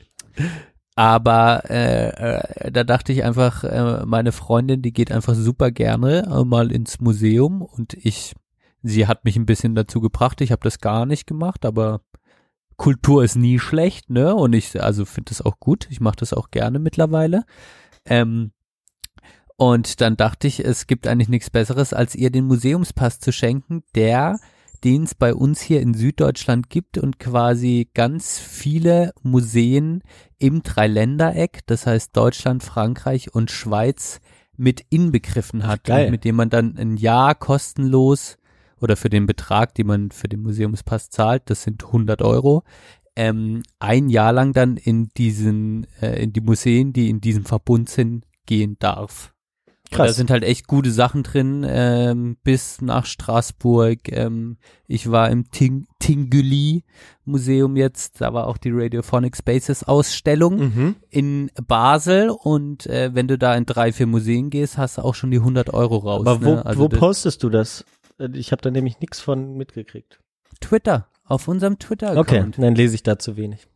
aber 0.94 1.62
äh, 1.68 2.08
äh, 2.08 2.72
da 2.72 2.84
dachte 2.84 3.12
ich 3.12 3.24
einfach, 3.24 3.64
äh, 3.64 4.04
meine 4.06 4.32
Freundin, 4.32 4.82
die 4.82 4.92
geht 4.92 5.10
einfach 5.12 5.34
super 5.34 5.70
gerne 5.70 6.44
mal 6.46 6.70
ins 6.70 7.00
Museum 7.00 7.62
und 7.62 7.94
ich, 7.94 8.34
sie 8.82 9.06
hat 9.06 9.24
mich 9.24 9.36
ein 9.36 9.46
bisschen 9.46 9.74
dazu 9.74 10.00
gebracht. 10.00 10.40
Ich 10.40 10.52
habe 10.52 10.62
das 10.62 10.78
gar 10.78 11.06
nicht 11.06 11.26
gemacht, 11.26 11.64
aber 11.64 12.00
Kultur 12.76 13.24
ist 13.24 13.36
nie 13.36 13.58
schlecht, 13.58 14.10
ne? 14.10 14.34
Und 14.34 14.52
ich 14.52 14.80
also 14.82 15.04
finde 15.04 15.30
das 15.30 15.42
auch 15.42 15.58
gut. 15.58 15.86
Ich 15.90 16.00
mache 16.00 16.16
das 16.16 16.32
auch 16.32 16.50
gerne 16.50 16.78
mittlerweile. 16.78 17.44
Ähm, 18.04 18.52
und 19.56 20.00
dann 20.00 20.16
dachte 20.16 20.46
ich, 20.46 20.60
es 20.60 20.86
gibt 20.86 21.06
eigentlich 21.06 21.30
nichts 21.30 21.50
Besseres, 21.50 21.94
als 21.94 22.14
ihr 22.14 22.30
den 22.30 22.46
Museumspass 22.46 23.18
zu 23.18 23.32
schenken, 23.32 23.82
der 23.94 24.38
den 24.84 25.04
es 25.04 25.14
bei 25.14 25.34
uns 25.34 25.60
hier 25.60 25.80
in 25.80 25.94
Süddeutschland 25.94 26.70
gibt 26.70 26.98
und 26.98 27.18
quasi 27.18 27.88
ganz 27.94 28.38
viele 28.38 29.12
Museen 29.22 30.02
im 30.38 30.62
Dreiländereck, 30.62 31.66
das 31.66 31.86
heißt 31.86 32.16
Deutschland, 32.16 32.62
Frankreich 32.62 33.34
und 33.34 33.50
Schweiz, 33.50 34.20
mit 34.56 34.84
inbegriffen 34.88 35.66
hat, 35.66 35.88
und 35.88 36.10
mit 36.10 36.24
dem 36.24 36.36
man 36.36 36.50
dann 36.50 36.76
ein 36.76 36.96
Jahr 36.96 37.34
kostenlos 37.34 38.36
oder 38.80 38.96
für 38.96 39.08
den 39.10 39.26
Betrag, 39.26 39.74
den 39.74 39.86
man 39.86 40.10
für 40.10 40.28
den 40.28 40.42
Museumspass 40.42 41.10
zahlt, 41.10 41.44
das 41.46 41.62
sind 41.62 41.84
100 41.84 42.22
Euro, 42.22 42.62
ähm, 43.16 43.62
ein 43.78 44.08
Jahr 44.08 44.32
lang 44.32 44.52
dann 44.52 44.76
in 44.76 45.08
diesen, 45.16 45.86
äh, 46.02 46.22
in 46.22 46.32
die 46.32 46.40
Museen, 46.42 46.92
die 46.92 47.08
in 47.08 47.20
diesem 47.20 47.44
Verbund 47.44 47.88
sind, 47.88 48.24
gehen 48.44 48.76
darf. 48.78 49.32
Und 49.90 50.00
Da 50.00 50.04
Krass. 50.06 50.16
sind 50.16 50.30
halt 50.32 50.42
echt 50.42 50.66
gute 50.66 50.90
Sachen 50.90 51.22
drin, 51.22 51.64
ähm, 51.66 52.36
bis 52.42 52.82
nach 52.82 53.06
Straßburg. 53.06 54.10
Ähm, 54.10 54.56
ich 54.88 55.10
war 55.12 55.30
im 55.30 55.48
Ting 55.52 55.86
Tinguli 56.00 56.82
Museum 57.24 57.76
jetzt, 57.76 58.20
da 58.20 58.34
war 58.34 58.48
auch 58.48 58.56
die 58.58 58.70
Radiophonic 58.72 59.36
Spaces 59.36 59.84
Ausstellung 59.84 60.56
Mhm. 60.58 60.96
in 61.08 61.50
Basel 61.68 62.30
und 62.30 62.86
äh, 62.86 63.14
wenn 63.14 63.28
du 63.28 63.38
da 63.38 63.54
in 63.56 63.64
drei, 63.64 63.92
vier 63.92 64.06
Museen 64.06 64.50
gehst, 64.50 64.76
hast 64.76 64.98
du 64.98 65.02
auch 65.02 65.14
schon 65.14 65.30
die 65.30 65.38
100 65.38 65.72
Euro 65.72 65.98
raus. 65.98 66.26
Aber 66.26 66.44
wo, 66.44 66.54
ne? 66.56 66.66
also 66.66 66.80
wo 66.80 66.88
postest 66.88 67.42
du 67.44 67.48
das? 67.48 67.84
Äh, 68.18 68.28
Ich 68.34 68.52
habe 68.52 68.62
da 68.62 68.70
nämlich 68.70 69.00
nichts 69.00 69.20
von 69.20 69.56
mitgekriegt. 69.56 70.20
Twitter, 70.60 71.08
auf 71.24 71.48
unserem 71.48 71.78
Twitter-Account. 71.78 72.28
Okay, 72.28 72.62
dann 72.62 72.74
lese 72.74 72.94
ich 72.94 73.02
da 73.02 73.18
zu 73.18 73.36
wenig. 73.36 73.66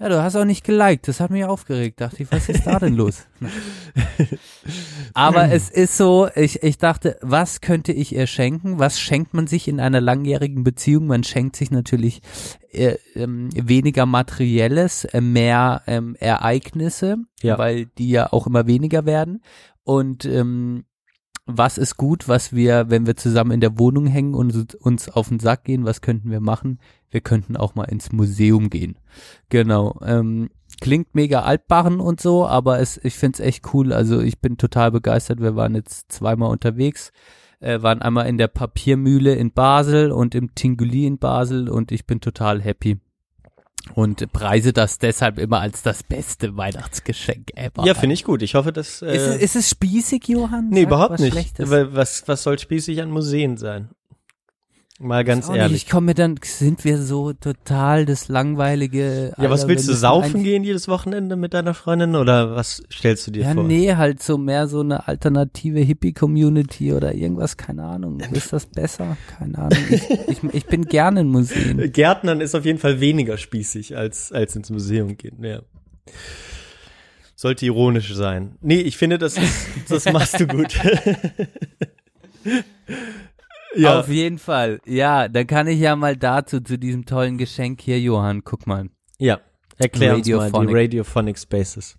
Ja, 0.00 0.08
du 0.08 0.20
hast 0.20 0.34
auch 0.34 0.44
nicht 0.44 0.64
geliked, 0.64 1.06
das 1.06 1.20
hat 1.20 1.30
mich 1.30 1.44
aufgeregt. 1.44 2.00
Dachte 2.00 2.24
ich, 2.24 2.32
was 2.32 2.48
ist 2.48 2.66
da 2.66 2.80
denn 2.80 2.94
los? 2.94 3.26
Aber 5.14 5.52
es 5.52 5.70
ist 5.70 5.96
so, 5.96 6.28
ich, 6.34 6.64
ich 6.64 6.78
dachte, 6.78 7.16
was 7.22 7.60
könnte 7.60 7.92
ich 7.92 8.12
ihr 8.14 8.26
schenken? 8.26 8.80
Was 8.80 8.98
schenkt 8.98 9.34
man 9.34 9.46
sich 9.46 9.68
in 9.68 9.78
einer 9.78 10.00
langjährigen 10.00 10.64
Beziehung? 10.64 11.06
Man 11.06 11.22
schenkt 11.22 11.54
sich 11.54 11.70
natürlich 11.70 12.22
äh, 12.72 12.96
ähm, 13.14 13.50
weniger 13.54 14.04
Materielles, 14.04 15.04
äh, 15.04 15.20
mehr 15.20 15.82
ähm, 15.86 16.16
Ereignisse, 16.18 17.18
Ja. 17.42 17.56
weil 17.58 17.86
die 17.86 18.10
ja 18.10 18.32
auch 18.32 18.48
immer 18.48 18.66
weniger 18.66 19.06
werden. 19.06 19.42
Und 19.84 20.24
ähm, 20.24 20.86
was 21.46 21.76
ist 21.76 21.96
gut, 21.96 22.26
was 22.28 22.54
wir, 22.54 22.88
wenn 22.88 23.06
wir 23.06 23.16
zusammen 23.16 23.50
in 23.50 23.60
der 23.60 23.78
Wohnung 23.78 24.06
hängen 24.06 24.34
und 24.34 24.74
uns 24.76 25.08
auf 25.08 25.28
den 25.28 25.40
Sack 25.40 25.64
gehen, 25.64 25.84
was 25.84 26.00
könnten 26.00 26.30
wir 26.30 26.40
machen? 26.40 26.78
Wir 27.10 27.20
könnten 27.20 27.56
auch 27.56 27.74
mal 27.74 27.84
ins 27.84 28.12
Museum 28.12 28.70
gehen. 28.70 28.98
Genau. 29.50 30.00
Ähm, 30.04 30.48
klingt 30.80 31.14
mega 31.14 31.42
altbarren 31.42 32.00
und 32.00 32.20
so, 32.20 32.46
aber 32.46 32.80
es, 32.80 32.98
ich 33.04 33.14
find's 33.14 33.40
echt 33.40 33.74
cool. 33.74 33.92
Also 33.92 34.20
ich 34.20 34.40
bin 34.40 34.56
total 34.56 34.90
begeistert. 34.90 35.40
Wir 35.40 35.54
waren 35.54 35.74
jetzt 35.74 36.10
zweimal 36.10 36.50
unterwegs, 36.50 37.12
äh, 37.60 37.82
waren 37.82 38.00
einmal 38.00 38.26
in 38.26 38.38
der 38.38 38.48
Papiermühle 38.48 39.34
in 39.34 39.52
Basel 39.52 40.12
und 40.12 40.34
im 40.34 40.54
Tinguli 40.54 41.06
in 41.06 41.18
Basel 41.18 41.68
und 41.68 41.92
ich 41.92 42.06
bin 42.06 42.20
total 42.20 42.62
happy. 42.62 42.98
Und 43.94 44.32
preise 44.32 44.72
das 44.72 44.98
deshalb 44.98 45.38
immer 45.38 45.60
als 45.60 45.82
das 45.82 46.02
beste 46.02 46.56
Weihnachtsgeschenk 46.56 47.50
ever. 47.54 47.84
Ja, 47.84 47.94
finde 47.94 48.14
ich 48.14 48.24
gut. 48.24 48.40
Ich 48.42 48.54
hoffe, 48.54 48.72
dass. 48.72 49.02
Äh, 49.02 49.14
Ist, 49.14 49.22
es- 49.26 49.36
ist 49.42 49.56
es 49.56 49.70
spießig, 49.70 50.26
Johann? 50.28 50.68
nee, 50.70 50.80
Sag 50.80 50.86
überhaupt 50.88 51.20
nicht. 51.20 51.32
Schlechtes. 51.32 51.70
Weil 51.70 51.94
was, 51.94 52.26
was 52.26 52.42
soll 52.42 52.58
spießig 52.58 53.02
an 53.02 53.10
Museen 53.10 53.56
sein? 53.56 53.90
Mal 55.04 55.22
ganz 55.24 55.46
Auch 55.46 55.52
nicht. 55.52 55.60
ehrlich. 55.60 55.84
Ich 55.84 55.90
komme 55.90 56.06
mir 56.06 56.14
dann, 56.14 56.36
sind 56.42 56.84
wir 56.84 57.00
so 57.00 57.32
total 57.34 58.06
das 58.06 58.28
langweilige. 58.28 59.34
Ja, 59.38 59.50
was 59.50 59.68
willst 59.68 59.86
du 59.88 59.92
saufen 59.92 60.42
gehen 60.42 60.64
jedes 60.64 60.88
Wochenende 60.88 61.36
mit 61.36 61.52
deiner 61.54 61.74
Freundin 61.74 62.16
oder 62.16 62.56
was 62.56 62.82
stellst 62.92 63.26
du 63.26 63.30
dir 63.30 63.42
Ja, 63.42 63.52
vor? 63.54 63.64
nee, 63.64 63.94
halt 63.94 64.22
so 64.22 64.38
mehr 64.38 64.66
so 64.66 64.80
eine 64.80 65.06
alternative 65.06 65.80
Hippie-Community 65.80 66.92
oder 66.94 67.14
irgendwas, 67.14 67.56
keine 67.56 67.84
Ahnung. 67.84 68.18
Ist 68.32 68.52
das 68.52 68.66
besser? 68.66 69.16
Keine 69.38 69.58
Ahnung. 69.58 69.78
Ich, 69.90 70.02
ich, 70.28 70.42
ich 70.52 70.66
bin 70.66 70.86
gerne 70.86 71.20
in 71.20 71.28
Museen. 71.28 71.92
Gärtnern 71.92 72.40
ist 72.40 72.54
auf 72.54 72.64
jeden 72.64 72.78
Fall 72.78 73.00
weniger 73.00 73.36
spießig 73.36 73.96
als, 73.96 74.32
als 74.32 74.56
ins 74.56 74.70
Museum 74.70 75.16
gehen, 75.16 75.44
ja. 75.44 75.60
Sollte 77.36 77.66
ironisch 77.66 78.14
sein. 78.14 78.56
Nee, 78.62 78.80
ich 78.80 78.96
finde, 78.96 79.18
das, 79.18 79.36
ist, 79.36 79.66
das 79.88 80.10
machst 80.12 80.40
du 80.40 80.46
gut. 80.46 80.74
ja, 83.76 84.00
Auf 84.00 84.08
jeden 84.08 84.38
Fall. 84.38 84.80
Ja, 84.86 85.28
dann 85.28 85.46
kann 85.46 85.66
ich 85.66 85.78
ja 85.78 85.96
mal 85.96 86.16
dazu, 86.16 86.60
zu 86.60 86.78
diesem 86.78 87.06
tollen 87.06 87.38
Geschenk 87.38 87.80
hier, 87.80 88.00
Johann, 88.00 88.44
guck 88.44 88.66
mal. 88.66 88.88
ja. 89.18 89.40
Erklär 89.76 90.14
uns 90.14 90.28
mal 90.28 90.36
Radiophonic. 90.38 90.68
die 90.68 90.74
Radiophonic 90.76 91.38
Spaces. 91.38 91.96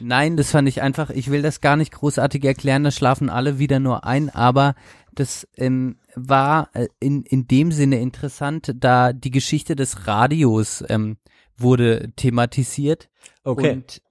Nein, 0.00 0.36
das 0.36 0.50
fand 0.50 0.68
ich 0.68 0.82
einfach, 0.82 1.10
ich 1.10 1.30
will 1.30 1.40
das 1.40 1.60
gar 1.60 1.76
nicht 1.76 1.92
großartig 1.92 2.44
erklären, 2.44 2.84
da 2.84 2.90
schlafen 2.90 3.30
alle 3.30 3.58
wieder 3.58 3.80
nur 3.80 4.04
ein, 4.04 4.28
aber 4.28 4.74
das 5.14 5.48
ähm, 5.56 5.96
war 6.14 6.68
äh, 6.74 6.88
in, 7.00 7.22
in 7.22 7.48
dem 7.48 7.72
Sinne 7.72 8.00
interessant, 8.00 8.74
da 8.76 9.14
die 9.14 9.30
Geschichte 9.30 9.74
des 9.74 10.06
Radios 10.06 10.84
ähm, 10.88 11.16
wurde 11.56 12.12
thematisiert. 12.16 13.08
Okay. 13.42 13.72
Und 13.72 14.02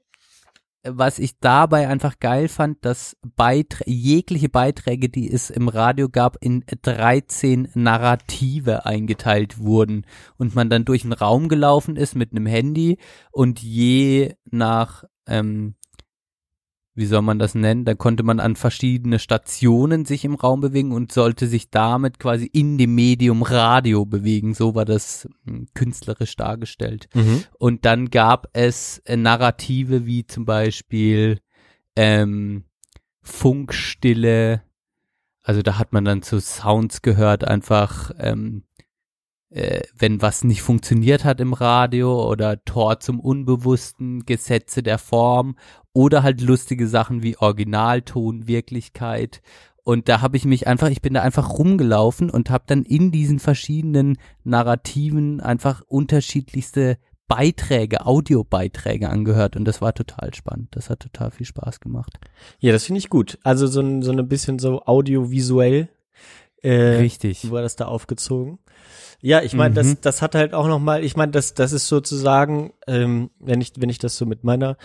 was 0.88 1.20
ich 1.20 1.40
dabei 1.40 1.88
einfach 1.88 2.20
geil 2.20 2.48
fand, 2.48 2.84
dass 2.86 3.18
Beiträ 3.36 3.84
jegliche 3.88 4.50
Beiträge, 4.50 5.10
die 5.10 5.32
es 5.32 5.50
im 5.50 5.68
Radio 5.68 6.10
gab, 6.10 6.38
in 6.42 6.64
13 6.82 7.70
Narrative 7.74 8.86
eingeteilt 8.86 9.60
wurden 9.60 10.06
und 10.38 10.56
man 10.56 10.70
dann 10.70 10.86
durch 10.86 11.02
den 11.02 11.14
Raum 11.14 11.50
gelaufen 11.50 11.96
ist 11.96 12.16
mit 12.16 12.32
einem 12.32 12.46
Handy 12.46 12.98
und 13.32 13.62
je 13.62 14.36
nach 14.50 15.04
ähm, 15.28 15.76
wie 16.96 17.06
soll 17.06 17.22
man 17.22 17.40
das 17.40 17.56
nennen? 17.56 17.84
Da 17.84 17.94
konnte 17.94 18.24
man 18.24 18.40
an 18.40 18.56
verschiedene 18.56 19.20
Stationen 19.20 20.06
sich 20.06 20.24
im 20.24 20.36
Raum 20.36 20.62
bewegen 20.62 20.94
und 20.94 21.12
sollte 21.12 21.48
sich 21.48 21.70
damit 21.70 22.20
quasi 22.20 22.46
in 22.46 22.78
dem 22.78 22.96
Medium 22.96 23.44
Radio 23.44 24.06
bewegen. 24.06 24.54
So 24.54 24.76
war 24.76 24.86
das 24.86 25.28
hm, 25.46 25.68
künstlerisch 25.74 26.38
dargestellt. 26.38 27.10
Mhm. 27.14 27.44
Und 27.60 27.86
dann 27.86 28.10
gab 28.10 28.48
es 28.54 29.00
äh, 29.00 29.18
Narrative 29.18 30.06
wie 30.06 30.26
zum 30.26 30.46
Beispiel 30.46 31.42
ähm, 31.98 32.64
Funkstille. 33.22 34.64
Also 35.44 35.62
da 35.62 35.78
hat 35.78 35.92
man 35.92 36.06
dann 36.06 36.22
zu 36.22 36.40
Sounds 36.40 37.02
gehört, 37.02 37.46
einfach 37.46 38.12
ähm, 38.18 38.64
äh, 39.50 39.84
wenn 39.98 40.22
was 40.22 40.44
nicht 40.44 40.62
funktioniert 40.62 41.24
hat 41.24 41.40
im 41.40 41.54
Radio 41.54 42.30
oder 42.30 42.64
Tor 42.66 43.00
zum 43.00 43.20
Unbewussten, 43.20 44.26
Gesetze 44.26 44.84
der 44.84 44.98
Form 44.98 45.56
oder 45.96 46.22
halt 46.24 46.42
lustige 46.42 46.88
Sachen 46.88 47.24
wie 47.24 47.38
Originalton, 47.38 48.48
Wirklichkeit. 48.48 49.42
Und 49.84 50.10
da 50.10 50.22
habe 50.22 50.36
ich 50.36 50.46
mich 50.46 50.68
einfach, 50.68 50.90
ich 50.90 51.02
bin 51.02 51.14
da 51.14 51.22
einfach 51.22 51.50
rumgelaufen 51.58 52.30
und 52.30 52.50
habe 52.50 52.66
dann 52.68 52.84
in 52.84 53.12
diesen 53.12 53.40
verschiedenen 53.40 54.18
Narrativen 54.44 55.40
einfach 55.42 55.82
unterschiedlichste 55.88 56.98
Beiträge, 57.28 58.06
Audiobeiträge 58.06 59.10
angehört 59.10 59.56
und 59.56 59.66
das 59.66 59.82
war 59.82 59.94
total 59.94 60.34
spannend. 60.36 60.70
Das 60.72 60.90
hat 60.90 61.00
total 61.00 61.32
viel 61.32 61.46
Spaß 61.46 61.80
gemacht. 61.80 62.20
Ja, 62.60 62.72
das 62.72 62.84
finde 62.86 63.00
ich 63.00 63.10
gut. 63.10 63.40
Also 63.44 63.68
so 63.68 63.80
ein, 63.80 64.02
so 64.04 64.12
ein 64.12 64.28
bisschen 64.28 64.60
so 64.60 64.84
audiovisuell 64.86 65.88
äh, 66.62 66.72
Richtig. 66.98 67.50
wurde 67.50 67.64
das 67.64 67.76
da 67.76 67.86
aufgezogen. 67.86 68.60
Ja, 69.22 69.42
ich 69.42 69.54
meine, 69.54 69.72
Mhm. 69.72 69.76
das, 69.76 70.02
das 70.02 70.22
hat 70.22 70.36
halt 70.36 70.54
auch 70.54 70.68
nochmal, 70.68 71.04
ich 71.04 71.16
meine, 71.16 71.32
das, 71.32 71.54
das 71.54 71.72
ist 71.72 71.88
sozusagen, 71.88 72.74
ähm, 72.86 73.30
wenn 73.40 73.62
ich, 73.62 73.72
wenn 73.78 73.90
ich 73.90 73.98
das 73.98 74.18
so 74.18 74.26
mit 74.26 74.44
meiner 74.44 74.78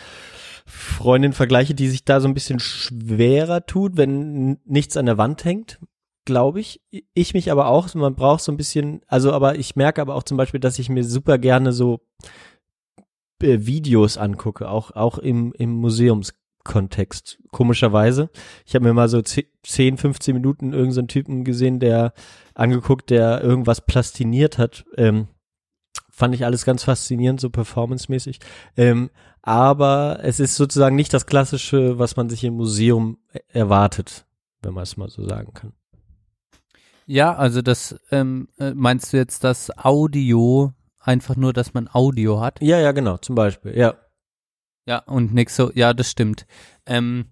Freundin 0.70 1.32
vergleiche, 1.32 1.74
die 1.74 1.88
sich 1.88 2.04
da 2.04 2.20
so 2.20 2.28
ein 2.28 2.34
bisschen 2.34 2.60
schwerer 2.60 3.66
tut, 3.66 3.96
wenn 3.96 4.58
nichts 4.64 4.96
an 4.96 5.06
der 5.06 5.18
Wand 5.18 5.44
hängt, 5.44 5.80
glaube 6.24 6.60
ich. 6.60 6.80
Ich 7.12 7.34
mich 7.34 7.50
aber 7.50 7.66
auch, 7.66 7.92
man 7.94 8.14
braucht 8.14 8.42
so 8.42 8.52
ein 8.52 8.56
bisschen, 8.56 9.02
also 9.06 9.32
aber 9.32 9.58
ich 9.58 9.76
merke 9.76 10.00
aber 10.00 10.14
auch 10.14 10.22
zum 10.22 10.36
Beispiel, 10.36 10.60
dass 10.60 10.78
ich 10.78 10.88
mir 10.88 11.04
super 11.04 11.38
gerne 11.38 11.72
so 11.72 12.00
äh, 13.42 13.66
Videos 13.66 14.16
angucke, 14.16 14.68
auch, 14.68 14.92
auch 14.92 15.18
im, 15.18 15.52
im 15.58 15.72
Museumskontext, 15.72 17.40
komischerweise. 17.50 18.30
Ich 18.64 18.74
habe 18.74 18.84
mir 18.84 18.94
mal 18.94 19.08
so 19.08 19.22
10, 19.22 19.98
15 19.98 20.34
Minuten 20.34 20.72
irgendeinen 20.72 20.92
so 20.92 21.02
Typen 21.02 21.44
gesehen, 21.44 21.80
der 21.80 22.12
angeguckt, 22.54 23.10
der 23.10 23.42
irgendwas 23.42 23.80
plastiniert 23.80 24.58
hat. 24.58 24.84
Ähm, 24.96 25.28
fand 26.10 26.34
ich 26.34 26.44
alles 26.44 26.64
ganz 26.64 26.84
faszinierend, 26.84 27.40
so 27.40 27.50
performancemäßig. 27.50 28.38
Ähm, 28.76 29.10
aber 29.42 30.20
es 30.22 30.40
ist 30.40 30.56
sozusagen 30.56 30.96
nicht 30.96 31.12
das 31.12 31.26
Klassische, 31.26 31.98
was 31.98 32.16
man 32.16 32.28
sich 32.28 32.44
im 32.44 32.54
Museum 32.54 33.18
erwartet, 33.48 34.26
wenn 34.62 34.74
man 34.74 34.82
es 34.82 34.96
mal 34.96 35.08
so 35.08 35.26
sagen 35.26 35.52
kann. 35.54 35.72
Ja, 37.06 37.34
also 37.34 37.62
das 37.62 37.98
ähm, 38.10 38.48
äh, 38.58 38.72
meinst 38.72 39.12
du 39.12 39.16
jetzt 39.16 39.42
das 39.42 39.76
Audio, 39.76 40.72
einfach 40.98 41.36
nur, 41.36 41.52
dass 41.52 41.74
man 41.74 41.88
Audio 41.92 42.40
hat? 42.40 42.60
Ja, 42.60 42.78
ja, 42.78 42.92
genau, 42.92 43.16
zum 43.16 43.34
Beispiel, 43.34 43.76
ja. 43.76 43.94
Ja, 44.86 44.98
und 44.98 45.34
nix 45.34 45.56
so, 45.56 45.70
ja, 45.74 45.92
das 45.92 46.10
stimmt. 46.10 46.46
Ähm, 46.86 47.26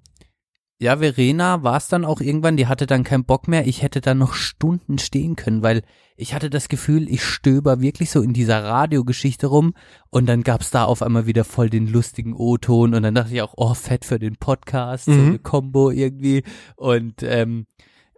ja, 0.80 0.98
Verena 0.98 1.62
war 1.64 1.76
es 1.76 1.88
dann 1.88 2.04
auch 2.04 2.20
irgendwann, 2.20 2.56
die 2.56 2.68
hatte 2.68 2.86
dann 2.86 3.02
keinen 3.04 3.24
Bock 3.24 3.48
mehr. 3.48 3.66
Ich 3.66 3.82
hätte 3.82 4.00
dann 4.00 4.18
noch 4.18 4.32
Stunden 4.34 4.98
stehen 4.98 5.34
können, 5.34 5.62
weil 5.62 5.82
ich 6.16 6.34
hatte 6.34 6.50
das 6.50 6.68
Gefühl, 6.68 7.08
ich 7.08 7.24
stöber 7.24 7.80
wirklich 7.80 8.10
so 8.10 8.22
in 8.22 8.32
dieser 8.32 8.62
Radiogeschichte 8.62 9.48
rum 9.48 9.74
und 10.10 10.26
dann 10.26 10.42
gab's 10.44 10.70
da 10.70 10.84
auf 10.84 11.02
einmal 11.02 11.26
wieder 11.26 11.44
voll 11.44 11.68
den 11.70 11.88
lustigen 11.88 12.32
O-Ton 12.34 12.94
und 12.94 13.02
dann 13.02 13.14
dachte 13.14 13.34
ich 13.34 13.42
auch, 13.42 13.54
oh, 13.56 13.74
fett 13.74 14.04
für 14.04 14.18
den 14.18 14.36
Podcast, 14.36 15.06
so 15.06 15.12
Mhm. 15.12 15.26
eine 15.28 15.38
Combo 15.40 15.90
irgendwie 15.90 16.42
und 16.76 17.22
ähm, 17.22 17.66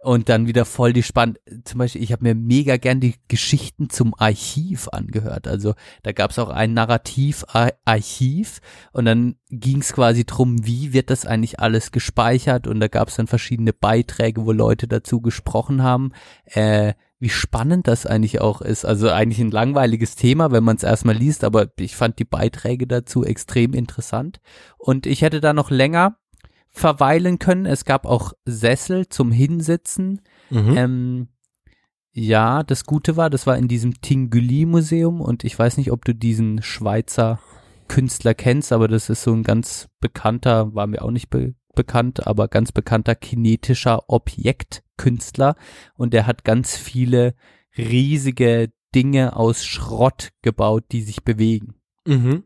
und 0.03 0.29
dann 0.29 0.47
wieder 0.47 0.65
voll 0.65 0.93
die 0.93 1.03
spannend. 1.03 1.39
Zum 1.63 1.77
Beispiel, 1.77 2.01
ich 2.01 2.11
habe 2.11 2.23
mir 2.23 2.33
mega 2.33 2.77
gern 2.77 2.99
die 2.99 3.15
Geschichten 3.27 3.89
zum 3.89 4.15
Archiv 4.17 4.87
angehört. 4.91 5.47
Also 5.47 5.75
da 6.01 6.11
gab's 6.11 6.39
auch 6.39 6.49
ein 6.49 6.73
Narrativ-Archiv 6.73 8.61
und 8.93 9.05
dann 9.05 9.35
ging's 9.49 9.93
quasi 9.93 10.25
drum, 10.25 10.65
wie 10.65 10.93
wird 10.93 11.11
das 11.11 11.25
eigentlich 11.25 11.59
alles 11.59 11.91
gespeichert 11.91 12.67
und 12.67 12.79
da 12.79 12.87
gab's 12.87 13.15
dann 13.15 13.27
verschiedene 13.27 13.73
Beiträge, 13.73 14.45
wo 14.45 14.51
Leute 14.51 14.87
dazu 14.87 15.21
gesprochen 15.21 15.83
haben. 15.83 16.11
Äh, 16.45 16.93
wie 17.21 17.29
spannend 17.29 17.87
das 17.87 18.07
eigentlich 18.07 18.41
auch 18.41 18.61
ist. 18.61 18.83
Also 18.83 19.11
eigentlich 19.11 19.39
ein 19.39 19.51
langweiliges 19.51 20.15
Thema, 20.15 20.51
wenn 20.51 20.63
man 20.63 20.77
es 20.77 20.83
erstmal 20.83 21.15
liest, 21.15 21.43
aber 21.43 21.67
ich 21.77 21.95
fand 21.95 22.17
die 22.17 22.25
Beiträge 22.25 22.87
dazu 22.87 23.23
extrem 23.23 23.75
interessant. 23.75 24.41
Und 24.79 25.05
ich 25.05 25.21
hätte 25.21 25.39
da 25.39 25.53
noch 25.53 25.69
länger 25.69 26.17
verweilen 26.71 27.37
können. 27.37 27.65
Es 27.65 27.85
gab 27.85 28.05
auch 28.05 28.33
Sessel 28.45 29.07
zum 29.09 29.31
Hinsitzen. 29.31 30.21
Mhm. 30.49 30.77
Ähm, 30.77 31.27
ja, 32.13 32.63
das 32.63 32.85
Gute 32.85 33.15
war, 33.15 33.29
das 33.29 33.47
war 33.47 33.57
in 33.57 33.67
diesem 33.67 34.01
Tingüli-Museum 34.01 35.21
und 35.21 35.43
ich 35.43 35.57
weiß 35.57 35.77
nicht, 35.77 35.91
ob 35.91 36.03
du 36.03 36.13
diesen 36.13 36.61
Schweizer 36.61 37.39
Künstler 37.87 38.33
kennst, 38.33 38.71
aber 38.71 38.87
das 38.87 39.09
ist 39.09 39.23
so 39.23 39.33
ein 39.33 39.43
ganz 39.43 39.89
bekannter, 39.99 40.73
war 40.73 40.87
mir 40.87 41.01
auch 41.01 41.11
nicht 41.11 41.29
be 41.29 41.55
bekannt, 41.73 42.27
aber 42.27 42.49
ganz 42.49 42.73
bekannter 42.73 43.15
kinetischer 43.15 44.09
Objektkünstler 44.09 45.55
und 45.95 46.13
der 46.13 46.27
hat 46.27 46.43
ganz 46.43 46.75
viele 46.75 47.33
riesige 47.77 48.73
Dinge 48.93 49.37
aus 49.37 49.63
Schrott 49.63 50.31
gebaut, 50.41 50.83
die 50.91 51.01
sich 51.01 51.23
bewegen. 51.23 51.75
Mhm. 52.05 52.43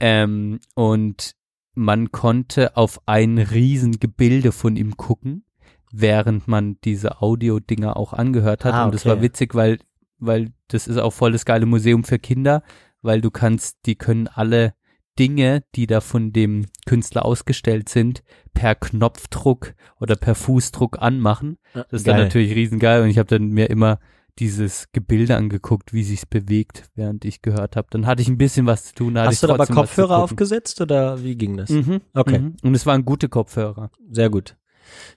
Ähm, 0.00 0.58
und 0.74 1.36
man 1.76 2.10
konnte 2.10 2.76
auf 2.76 3.00
ein 3.06 3.38
Riesengebilde 3.38 4.50
von 4.50 4.76
ihm 4.76 4.96
gucken, 4.96 5.44
während 5.92 6.48
man 6.48 6.78
diese 6.82 7.20
Audio-Dinger 7.20 7.96
auch 7.96 8.12
angehört 8.12 8.64
hat. 8.64 8.74
Ah, 8.74 8.86
Und 8.86 8.94
das 8.94 9.02
okay. 9.02 9.10
war 9.10 9.22
witzig, 9.22 9.54
weil, 9.54 9.78
weil 10.18 10.52
das 10.68 10.88
ist 10.88 10.96
auch 10.96 11.12
voll 11.12 11.32
das 11.32 11.44
geile 11.44 11.66
Museum 11.66 12.02
für 12.02 12.18
Kinder, 12.18 12.62
weil 13.02 13.20
du 13.20 13.30
kannst, 13.30 13.76
die 13.84 13.94
können 13.94 14.26
alle 14.26 14.74
Dinge, 15.18 15.62
die 15.74 15.86
da 15.86 16.00
von 16.00 16.32
dem 16.32 16.66
Künstler 16.86 17.24
ausgestellt 17.24 17.88
sind, 17.88 18.22
per 18.54 18.74
Knopfdruck 18.74 19.74
oder 20.00 20.16
per 20.16 20.34
Fußdruck 20.34 21.00
anmachen. 21.00 21.58
Das 21.74 21.86
ist 21.90 22.06
dann 22.06 22.16
Geil. 22.16 22.24
natürlich 22.24 22.54
riesengeil 22.54 23.02
und 23.02 23.10
ich 23.10 23.18
habe 23.18 23.28
dann 23.28 23.48
mir 23.48 23.68
immer 23.68 23.98
dieses 24.38 24.88
Gebilde 24.92 25.36
angeguckt, 25.36 25.92
wie 25.92 26.02
sich's 26.02 26.26
bewegt, 26.26 26.84
während 26.94 27.24
ich 27.24 27.42
gehört 27.42 27.76
habe. 27.76 27.88
Dann 27.90 28.06
hatte 28.06 28.22
ich 28.22 28.28
ein 28.28 28.38
bisschen 28.38 28.66
was 28.66 28.86
zu 28.86 28.94
tun. 28.94 29.18
Hast 29.18 29.42
du 29.42 29.46
da 29.46 29.54
aber 29.54 29.66
zu 29.66 29.72
Kopfhörer 29.72 30.18
aufgesetzt 30.18 30.80
oder 30.80 31.22
wie 31.22 31.36
ging 31.36 31.56
das? 31.56 31.70
Mhm. 31.70 32.00
Okay. 32.14 32.38
Mhm. 32.38 32.56
Und 32.62 32.74
es 32.74 32.84
waren 32.86 33.04
gute 33.04 33.28
Kopfhörer. 33.28 33.90
Sehr 34.10 34.28
gut. 34.30 34.56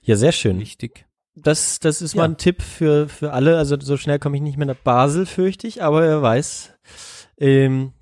Ja, 0.02 0.16
sehr 0.16 0.32
schön. 0.32 0.58
Wichtig. 0.58 1.06
Das, 1.36 1.78
das 1.78 2.02
ist 2.02 2.14
Ja. 2.14 2.22
mal 2.22 2.30
ein 2.30 2.36
Tipp 2.38 2.60
für, 2.62 3.08
für 3.08 3.32
alle. 3.32 3.56
Also 3.56 3.78
so 3.80 3.96
schnell 3.96 4.18
komme 4.18 4.36
ich 4.36 4.42
nicht 4.42 4.56
mehr 4.58 4.66
nach 4.66 4.74
Basel, 4.76 5.26
fürchte 5.26 5.66
ich, 5.66 5.82
aber 5.82 6.02
wer 6.02 6.22
weiß. 6.22 6.72
Ähm, 7.38 7.92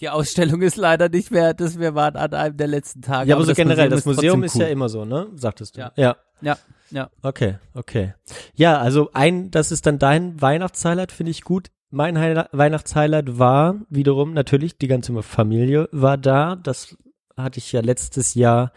Die 0.00 0.08
Ausstellung 0.08 0.62
ist 0.62 0.76
leider 0.76 1.08
nicht 1.08 1.30
mehr, 1.30 1.52
dass 1.54 1.78
wir 1.78 1.94
waren 1.94 2.16
an 2.16 2.32
einem 2.32 2.56
der 2.56 2.68
letzten 2.68 3.02
Tage. 3.02 3.28
ja, 3.30 3.36
aber 3.36 3.44
so 3.44 3.52
generell, 3.54 3.88
das 3.88 4.04
Museum 4.06 4.42
ist 4.44 4.54
cool. 4.54 4.62
ja 4.62 4.68
immer 4.68 4.88
so, 4.88 5.04
ne? 5.04 5.28
Sagtest 5.34 5.76
du. 5.76 5.80
Ja. 5.80 5.92
ja. 5.96 6.16
Ja, 6.42 6.56
ja. 6.90 7.10
Okay, 7.22 7.58
okay. 7.74 8.14
Ja, 8.54 8.78
also 8.78 9.10
ein, 9.12 9.50
das 9.50 9.72
ist 9.72 9.86
dann 9.86 9.98
dein 9.98 10.40
Weihnachtshighlight, 10.40 11.12
finde 11.12 11.30
ich 11.30 11.42
gut. 11.42 11.70
Mein 11.90 12.18
Highlight, 12.18 12.48
Weihnachtshighlight 12.52 13.38
war 13.38 13.80
wiederum 13.88 14.32
natürlich, 14.32 14.78
die 14.78 14.86
ganze 14.86 15.20
Familie 15.22 15.88
war 15.92 16.16
da. 16.16 16.56
Das 16.56 16.96
hatte 17.36 17.58
ich 17.58 17.72
ja 17.72 17.80
letztes 17.80 18.34
Jahr 18.34 18.72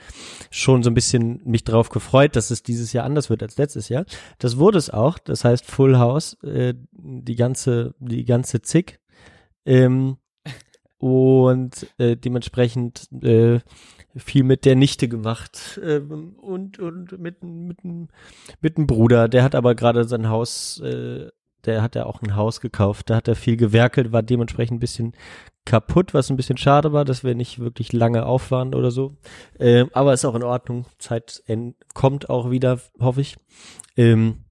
schon 0.49 0.83
so 0.83 0.89
ein 0.89 0.93
bisschen 0.93 1.41
mich 1.45 1.63
drauf 1.63 1.89
gefreut, 1.89 2.35
dass 2.35 2.51
es 2.51 2.63
dieses 2.63 2.93
Jahr 2.93 3.05
anders 3.05 3.29
wird 3.29 3.43
als 3.43 3.57
letztes 3.57 3.89
Jahr. 3.89 4.05
Das 4.39 4.57
wurde 4.57 4.77
es 4.77 4.89
auch. 4.89 5.19
Das 5.19 5.43
heißt 5.43 5.65
Full 5.65 5.97
House, 5.97 6.37
äh, 6.43 6.73
die 6.91 7.35
ganze, 7.35 7.93
die 7.99 8.25
ganze 8.25 8.61
Zick. 8.61 8.99
Ähm, 9.65 10.17
und 10.97 11.87
äh, 11.97 12.15
dementsprechend 12.15 13.09
äh, 13.21 13.59
viel 14.15 14.43
mit 14.43 14.65
der 14.65 14.75
Nichte 14.75 15.07
gemacht 15.07 15.79
ähm, 15.83 16.35
und 16.39 16.79
und 16.79 17.19
mit 17.19 17.43
mit 17.43 17.83
mit 18.61 18.77
einem 18.77 18.87
Bruder. 18.87 19.27
Der 19.27 19.43
hat 19.43 19.55
aber 19.55 19.75
gerade 19.75 20.03
sein 20.05 20.29
Haus, 20.29 20.79
äh, 20.81 21.29
der 21.65 21.81
hat 21.81 21.95
ja 21.95 22.05
auch 22.05 22.21
ein 22.21 22.35
Haus 22.35 22.61
gekauft. 22.61 23.09
Da 23.09 23.15
hat 23.15 23.27
er 23.27 23.35
viel 23.35 23.57
gewerkelt, 23.57 24.11
war 24.11 24.23
dementsprechend 24.23 24.77
ein 24.77 24.79
bisschen 24.79 25.13
kaputt, 25.65 26.13
was 26.13 26.29
ein 26.29 26.35
bisschen 26.35 26.57
schade 26.57 26.91
war, 26.91 27.05
dass 27.05 27.23
wir 27.23 27.35
nicht 27.35 27.59
wirklich 27.59 27.93
lange 27.93 28.25
auf 28.25 28.51
waren 28.51 28.75
oder 28.75 28.91
so. 28.91 29.15
Ähm, 29.59 29.89
aber 29.93 30.13
ist 30.13 30.25
auch 30.25 30.35
in 30.35 30.43
Ordnung. 30.43 30.85
Zeit 30.99 31.43
kommt 31.93 32.29
auch 32.29 32.51
wieder, 32.51 32.79
hoffe 32.99 33.21
ich. 33.21 33.37
Ähm, 33.95 34.43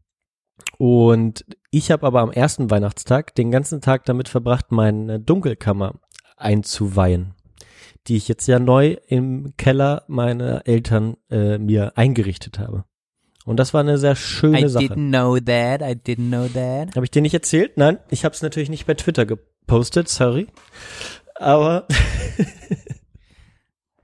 und 0.79 1.45
ich 1.71 1.91
habe 1.91 2.07
aber 2.07 2.21
am 2.21 2.31
ersten 2.31 2.71
Weihnachtstag 2.71 3.35
den 3.35 3.51
ganzen 3.51 3.81
Tag 3.81 4.05
damit 4.05 4.29
verbracht, 4.29 4.73
meine 4.73 5.21
Dunkelkammer 5.21 5.95
einzuweihen, 6.37 7.35
die 8.07 8.17
ich 8.17 8.29
jetzt 8.29 8.47
ja 8.47 8.59
neu 8.59 8.97
im 9.07 9.55
Keller 9.57 10.05
meiner 10.09 10.67
Eltern 10.67 11.17
äh, 11.31 11.59
mir 11.59 11.97
eingerichtet 11.97 12.59
habe. 12.59 12.85
Und 13.45 13.57
das 13.59 13.75
war 13.75 13.81
eine 13.81 13.99
sehr 13.99 14.15
schöne 14.15 14.67
I 14.67 14.69
Sache. 14.69 14.85
didn't 14.85 15.09
know 15.09 15.39
that, 15.39 15.83
I 15.83 15.95
didn't 15.95 16.29
know 16.29 16.47
that. 16.49 16.95
Habe 16.95 17.05
ich 17.05 17.11
dir 17.11 17.23
nicht 17.23 17.35
erzählt? 17.35 17.77
Nein, 17.77 17.99
ich 18.09 18.25
habe 18.25 18.35
es 18.35 18.43
natürlich 18.43 18.71
nicht 18.71 18.87
bei 18.87 18.95
Twitter 18.95 19.27
gepostet, 19.27 20.09
sorry. 20.09 20.47
Aber 21.35 21.89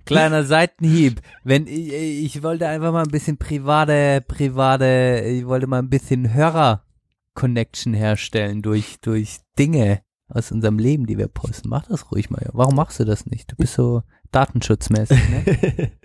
Kleiner 0.08 0.42
Seitenhieb. 0.44 1.20
Wenn 1.44 1.66
ich, 1.66 1.92
ich 1.92 2.42
wollte 2.42 2.66
einfach 2.66 2.92
mal 2.92 3.02
ein 3.02 3.10
bisschen 3.10 3.36
private, 3.36 4.24
private, 4.26 5.22
ich 5.26 5.46
wollte 5.46 5.66
mal 5.66 5.80
ein 5.80 5.90
bisschen 5.90 6.32
Hörer-Connection 6.32 7.92
herstellen 7.92 8.62
durch, 8.62 9.00
durch 9.02 9.36
Dinge 9.58 10.00
aus 10.28 10.52
unserem 10.52 10.78
Leben, 10.78 11.06
die 11.06 11.18
wir 11.18 11.28
posten. 11.28 11.68
Mach 11.68 11.86
das 11.86 12.10
ruhig 12.12 12.30
mal. 12.30 12.48
Warum 12.52 12.74
machst 12.74 13.00
du 13.00 13.04
das 13.04 13.26
nicht? 13.26 13.52
Du 13.52 13.56
bist 13.56 13.74
so 13.74 14.02
datenschutzmäßig, 14.30 15.18
ne? 15.28 15.92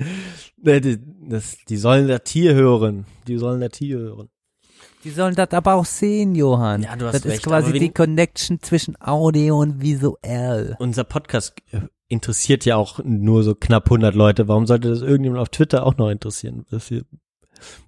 Ne, 0.65 0.79
die, 0.79 0.97
das, 1.27 1.57
die 1.67 1.75
sollen 1.75 2.07
das 2.07 2.23
Tier 2.23 2.53
hören. 2.53 3.05
Die 3.27 3.37
sollen 3.37 3.59
das 3.59 3.71
Tier 3.71 3.97
hören. 3.97 4.29
Die 5.03 5.09
sollen 5.09 5.35
das 5.35 5.51
aber 5.51 5.73
auch 5.73 5.83
sehen, 5.83 6.35
Johann. 6.35 6.83
Ja, 6.83 6.95
du 6.95 7.05
hast 7.05 7.15
das 7.15 7.25
recht, 7.25 7.35
ist 7.39 7.43
quasi 7.43 7.73
die 7.73 7.89
Connection 7.89 8.61
zwischen 8.61 8.95
Audio 9.01 9.59
und 9.59 9.81
visuell. 9.81 10.77
Unser 10.79 11.03
Podcast 11.03 11.55
äh, 11.71 11.81
interessiert 12.07 12.63
ja 12.63 12.77
auch 12.77 12.99
nur 13.03 13.43
so 13.43 13.55
knapp 13.55 13.87
100 13.87 14.15
Leute. 14.15 14.47
Warum 14.47 14.65
sollte 14.65 14.87
das 14.87 15.01
irgendjemand 15.01 15.41
auf 15.41 15.49
Twitter 15.49 15.85
auch 15.85 15.97
noch 15.97 16.09
interessieren, 16.09 16.65
was 16.69 16.87
hier 16.87 17.03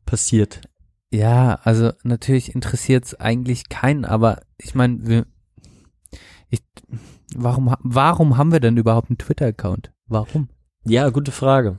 passiert? 0.05 0.61
Ja, 1.11 1.59
also 1.63 1.93
natürlich 2.03 2.53
interessiert 2.53 3.05
es 3.05 3.15
eigentlich 3.15 3.69
keinen, 3.69 4.03
aber 4.03 4.41
ich 4.57 4.75
meine, 4.75 5.07
wir, 5.07 5.25
warum, 7.35 7.75
warum 7.79 8.37
haben 8.37 8.51
wir 8.51 8.59
denn 8.59 8.77
überhaupt 8.77 9.09
einen 9.09 9.17
Twitter-Account? 9.17 9.91
Warum? 10.07 10.49
Ja, 10.85 11.09
gute 11.09 11.31
Frage. 11.31 11.77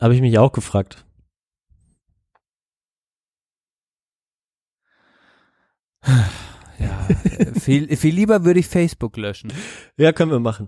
Habe 0.00 0.14
ich 0.14 0.20
mich 0.20 0.38
auch 0.38 0.52
gefragt. 0.52 1.04
Ja, 6.76 7.06
viel, 7.60 7.96
viel 7.96 8.12
lieber 8.12 8.44
würde 8.44 8.58
ich 8.58 8.66
Facebook 8.66 9.16
löschen. 9.16 9.52
Ja, 9.96 10.10
können 10.12 10.32
wir 10.32 10.40
machen. 10.40 10.66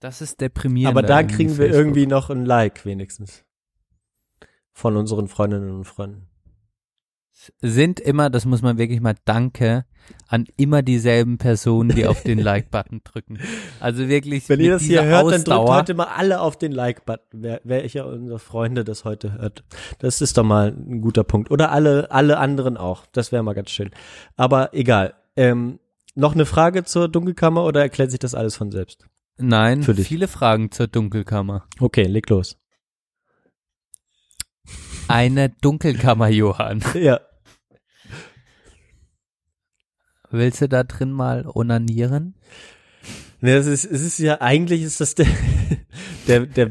Das 0.00 0.22
ist 0.22 0.40
deprimierend. 0.40 0.96
Aber 0.96 1.06
da 1.06 1.22
kriegen 1.22 1.58
wir 1.58 1.68
irgendwie 1.68 2.06
noch 2.06 2.30
ein 2.30 2.46
Like 2.46 2.86
wenigstens. 2.86 3.44
Von 4.72 4.96
unseren 4.96 5.28
Freundinnen 5.28 5.70
und 5.70 5.84
Freunden. 5.84 6.31
Sind 7.60 7.98
immer, 7.98 8.30
das 8.30 8.44
muss 8.44 8.62
man 8.62 8.78
wirklich 8.78 9.00
mal 9.00 9.14
danke, 9.24 9.84
an 10.28 10.46
immer 10.56 10.82
dieselben 10.82 11.38
Personen, 11.38 11.90
die 11.90 12.06
auf 12.06 12.22
den 12.22 12.38
Like-Button 12.42 13.00
drücken. 13.04 13.38
Also 13.80 14.08
wirklich. 14.08 14.48
Wenn 14.48 14.60
ihr 14.60 14.72
das 14.72 14.82
hier 14.82 15.04
hört, 15.04 15.24
dann 15.24 15.44
drückt 15.44 15.48
Ausdauer. 15.48 15.76
heute 15.76 15.94
mal 15.94 16.08
alle 16.16 16.40
auf 16.40 16.56
den 16.56 16.72
Like-Button, 16.72 17.42
wer, 17.42 17.60
welcher 17.64 18.06
unserer 18.06 18.38
Freunde 18.38 18.84
das 18.84 19.04
heute 19.04 19.32
hört. 19.34 19.64
Das 19.98 20.20
ist 20.20 20.36
doch 20.38 20.44
mal 20.44 20.68
ein 20.68 21.00
guter 21.00 21.24
Punkt. 21.24 21.50
Oder 21.50 21.72
alle, 21.72 22.10
alle 22.10 22.38
anderen 22.38 22.76
auch. 22.76 23.06
Das 23.12 23.32
wäre 23.32 23.42
mal 23.42 23.54
ganz 23.54 23.70
schön. 23.70 23.90
Aber 24.36 24.74
egal. 24.74 25.14
Ähm, 25.36 25.78
noch 26.14 26.34
eine 26.34 26.46
Frage 26.46 26.84
zur 26.84 27.08
Dunkelkammer 27.08 27.64
oder 27.64 27.80
erklärt 27.80 28.10
sich 28.10 28.20
das 28.20 28.34
alles 28.34 28.56
von 28.56 28.70
selbst? 28.70 29.06
Nein, 29.38 29.82
viele 29.82 30.28
Fragen 30.28 30.70
zur 30.70 30.86
Dunkelkammer. 30.86 31.64
Okay, 31.80 32.04
leg 32.04 32.28
los. 32.28 32.58
Eine 35.12 35.50
Dunkelkammer, 35.50 36.28
Johann. 36.28 36.82
Ja. 36.94 37.20
Willst 40.30 40.62
du 40.62 40.68
da 40.70 40.84
drin 40.84 41.12
mal 41.12 41.46
onanieren? 41.46 42.34
Ne, 43.42 43.56
es 43.56 43.66
ist, 43.66 43.84
es 43.84 44.00
ist 44.00 44.18
ja, 44.18 44.40
eigentlich 44.40 44.80
ist 44.80 45.02
das 45.02 45.14
der, 45.14 45.26
der, 46.26 46.46
der, 46.46 46.70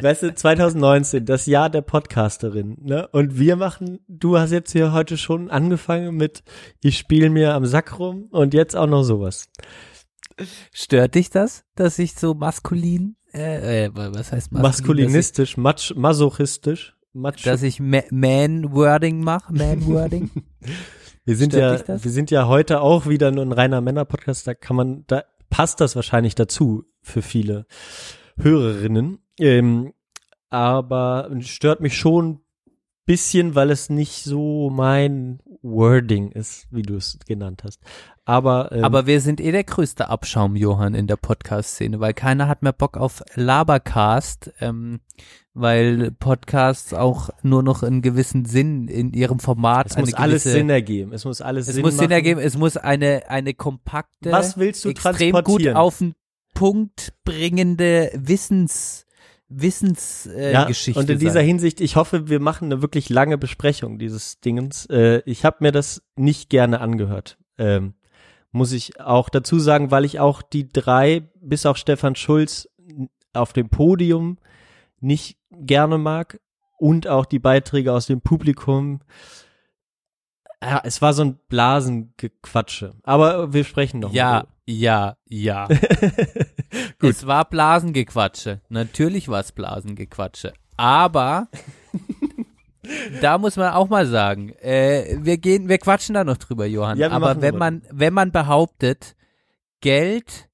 weißt 0.00 0.22
du, 0.22 0.34
2019, 0.34 1.26
das 1.26 1.44
Jahr 1.44 1.68
der 1.68 1.82
Podcasterin, 1.82 2.78
ne? 2.80 3.06
Und 3.08 3.38
wir 3.38 3.56
machen, 3.56 4.00
du 4.08 4.38
hast 4.38 4.50
jetzt 4.50 4.72
hier 4.72 4.92
heute 4.92 5.18
schon 5.18 5.50
angefangen 5.50 6.16
mit, 6.16 6.42
ich 6.80 6.96
spiele 6.96 7.28
mir 7.28 7.52
am 7.52 7.66
Sack 7.66 7.98
rum 7.98 8.28
und 8.30 8.54
jetzt 8.54 8.74
auch 8.74 8.86
noch 8.86 9.02
sowas. 9.02 9.50
Stört 10.72 11.14
dich 11.14 11.28
das, 11.28 11.64
dass 11.74 11.98
ich 11.98 12.14
so 12.14 12.32
maskulin, 12.32 13.16
äh, 13.34 13.84
äh 13.84 13.90
was 13.92 14.32
heißt 14.32 14.50
maskulin? 14.50 14.62
Maskulinistisch, 14.62 15.58
mach, 15.58 15.94
masochistisch, 15.94 16.94
macho. 17.14 17.38
Dass 17.44 17.62
ich, 17.62 17.80
Ma- 17.80 18.02
Man-Wording 18.10 19.22
mache, 19.22 19.52
Man-Wording? 19.52 20.30
wir 21.24 21.36
sind 21.36 21.52
stört 21.52 21.88
ja, 21.88 22.04
wir 22.04 22.10
sind 22.10 22.30
ja 22.30 22.46
heute 22.46 22.80
auch 22.80 23.06
wieder 23.08 23.30
nur 23.30 23.44
ein 23.44 23.52
reiner 23.52 23.80
Männer-Podcast, 23.80 24.46
da 24.46 24.54
kann 24.54 24.76
man, 24.76 25.04
da 25.06 25.24
passt 25.50 25.80
das 25.80 25.96
wahrscheinlich 25.96 26.34
dazu 26.34 26.84
für 27.02 27.22
viele 27.22 27.66
Hörerinnen. 28.36 29.18
Ähm, 29.38 29.92
aber 30.50 31.30
stört 31.40 31.80
mich 31.80 31.96
schon 31.96 32.40
bisschen, 33.06 33.54
weil 33.54 33.70
es 33.70 33.90
nicht 33.90 34.24
so 34.24 34.70
mein 34.70 35.40
Wording 35.64 36.30
ist, 36.30 36.66
wie 36.70 36.82
du 36.82 36.96
es 36.96 37.18
genannt 37.26 37.62
hast. 37.64 37.80
Aber, 38.24 38.70
ähm, 38.70 38.84
Aber 38.84 39.06
wir 39.06 39.20
sind 39.20 39.40
eh 39.40 39.50
der 39.50 39.64
größte 39.64 40.08
Abschaum, 40.08 40.56
Johann, 40.56 40.94
in 40.94 41.06
der 41.06 41.16
Podcast-Szene, 41.16 42.00
weil 42.00 42.14
keiner 42.14 42.48
hat 42.48 42.62
mehr 42.62 42.72
Bock 42.72 42.96
auf 42.96 43.22
Labercast, 43.34 44.52
ähm, 44.60 45.00
weil 45.54 46.10
Podcasts 46.10 46.92
auch 46.92 47.30
nur 47.42 47.62
noch 47.62 47.82
einen 47.82 48.02
gewissen 48.02 48.44
Sinn 48.44 48.88
in 48.88 49.12
ihrem 49.12 49.38
Format, 49.38 49.86
es 49.86 49.96
muss 49.96 50.14
alles 50.14 50.44
gewisse, 50.44 50.58
Sinn 50.58 50.70
ergeben. 50.70 51.12
Es 51.12 51.24
muss 51.24 51.40
alles 51.40 51.68
es 51.68 51.74
Sinn 51.74 51.84
muss 51.84 51.96
Sinn 51.96 52.10
ergeben, 52.10 52.40
es 52.40 52.56
muss 52.58 52.76
eine, 52.76 53.28
eine 53.28 53.54
kompakte, 53.54 54.32
Was 54.32 54.58
willst 54.58 54.84
du 54.84 54.90
extrem 54.90 55.42
gut 55.42 55.66
auf 55.68 55.98
den 55.98 56.14
Punkt 56.54 57.14
bringende 57.24 58.10
Wissens, 58.14 59.03
Wissensgeschichte 59.60 60.40
äh, 60.40 60.52
ja, 60.52 60.64
Geschichte 60.64 61.00
und 61.00 61.10
in 61.10 61.18
dieser 61.18 61.34
sein. 61.34 61.46
Hinsicht, 61.46 61.80
ich 61.80 61.96
hoffe, 61.96 62.28
wir 62.28 62.40
machen 62.40 62.66
eine 62.66 62.82
wirklich 62.82 63.08
lange 63.08 63.38
Besprechung 63.38 63.98
dieses 63.98 64.40
Dingens. 64.40 64.86
Äh, 64.86 65.22
ich 65.26 65.44
habe 65.44 65.58
mir 65.60 65.72
das 65.72 66.02
nicht 66.16 66.50
gerne 66.50 66.80
angehört. 66.80 67.38
Ähm, 67.58 67.94
muss 68.52 68.72
ich 68.72 69.00
auch 69.00 69.28
dazu 69.28 69.58
sagen, 69.58 69.90
weil 69.90 70.04
ich 70.04 70.20
auch 70.20 70.42
die 70.42 70.68
drei, 70.68 71.28
bis 71.40 71.66
auf 71.66 71.76
Stefan 71.76 72.16
Schulz, 72.16 72.68
auf 73.32 73.52
dem 73.52 73.68
Podium 73.68 74.38
nicht 75.00 75.38
gerne 75.50 75.98
mag 75.98 76.40
und 76.78 77.08
auch 77.08 77.26
die 77.26 77.38
Beiträge 77.38 77.92
aus 77.92 78.06
dem 78.06 78.20
Publikum. 78.20 79.00
Ja, 80.70 80.80
es 80.84 81.02
war 81.02 81.12
so 81.12 81.22
ein 81.24 81.38
Blasengequatsche. 81.48 82.94
Aber 83.02 83.52
wir 83.52 83.64
sprechen 83.64 84.00
noch 84.00 84.12
Ja, 84.12 84.32
mal 84.32 84.46
ja, 84.66 85.16
ja. 85.28 85.68
Gut. 86.98 87.10
Es 87.10 87.26
war 87.26 87.44
Blasengequatsche. 87.44 88.62
Natürlich 88.70 89.28
war 89.28 89.40
es 89.40 89.52
Blasengequatsche. 89.52 90.54
Aber 90.76 91.48
da 93.20 93.36
muss 93.38 93.56
man 93.56 93.74
auch 93.74 93.88
mal 93.88 94.06
sagen, 94.06 94.50
äh, 94.60 95.18
wir 95.20 95.36
gehen, 95.36 95.68
wir 95.68 95.78
quatschen 95.78 96.14
da 96.14 96.24
noch 96.24 96.38
drüber, 96.38 96.64
Johann. 96.66 96.98
Ja, 96.98 97.10
Aber 97.10 97.42
wenn 97.42 97.56
man, 97.56 97.82
wenn 97.90 98.14
man 98.14 98.32
behauptet, 98.32 99.16
Geld 99.80 100.48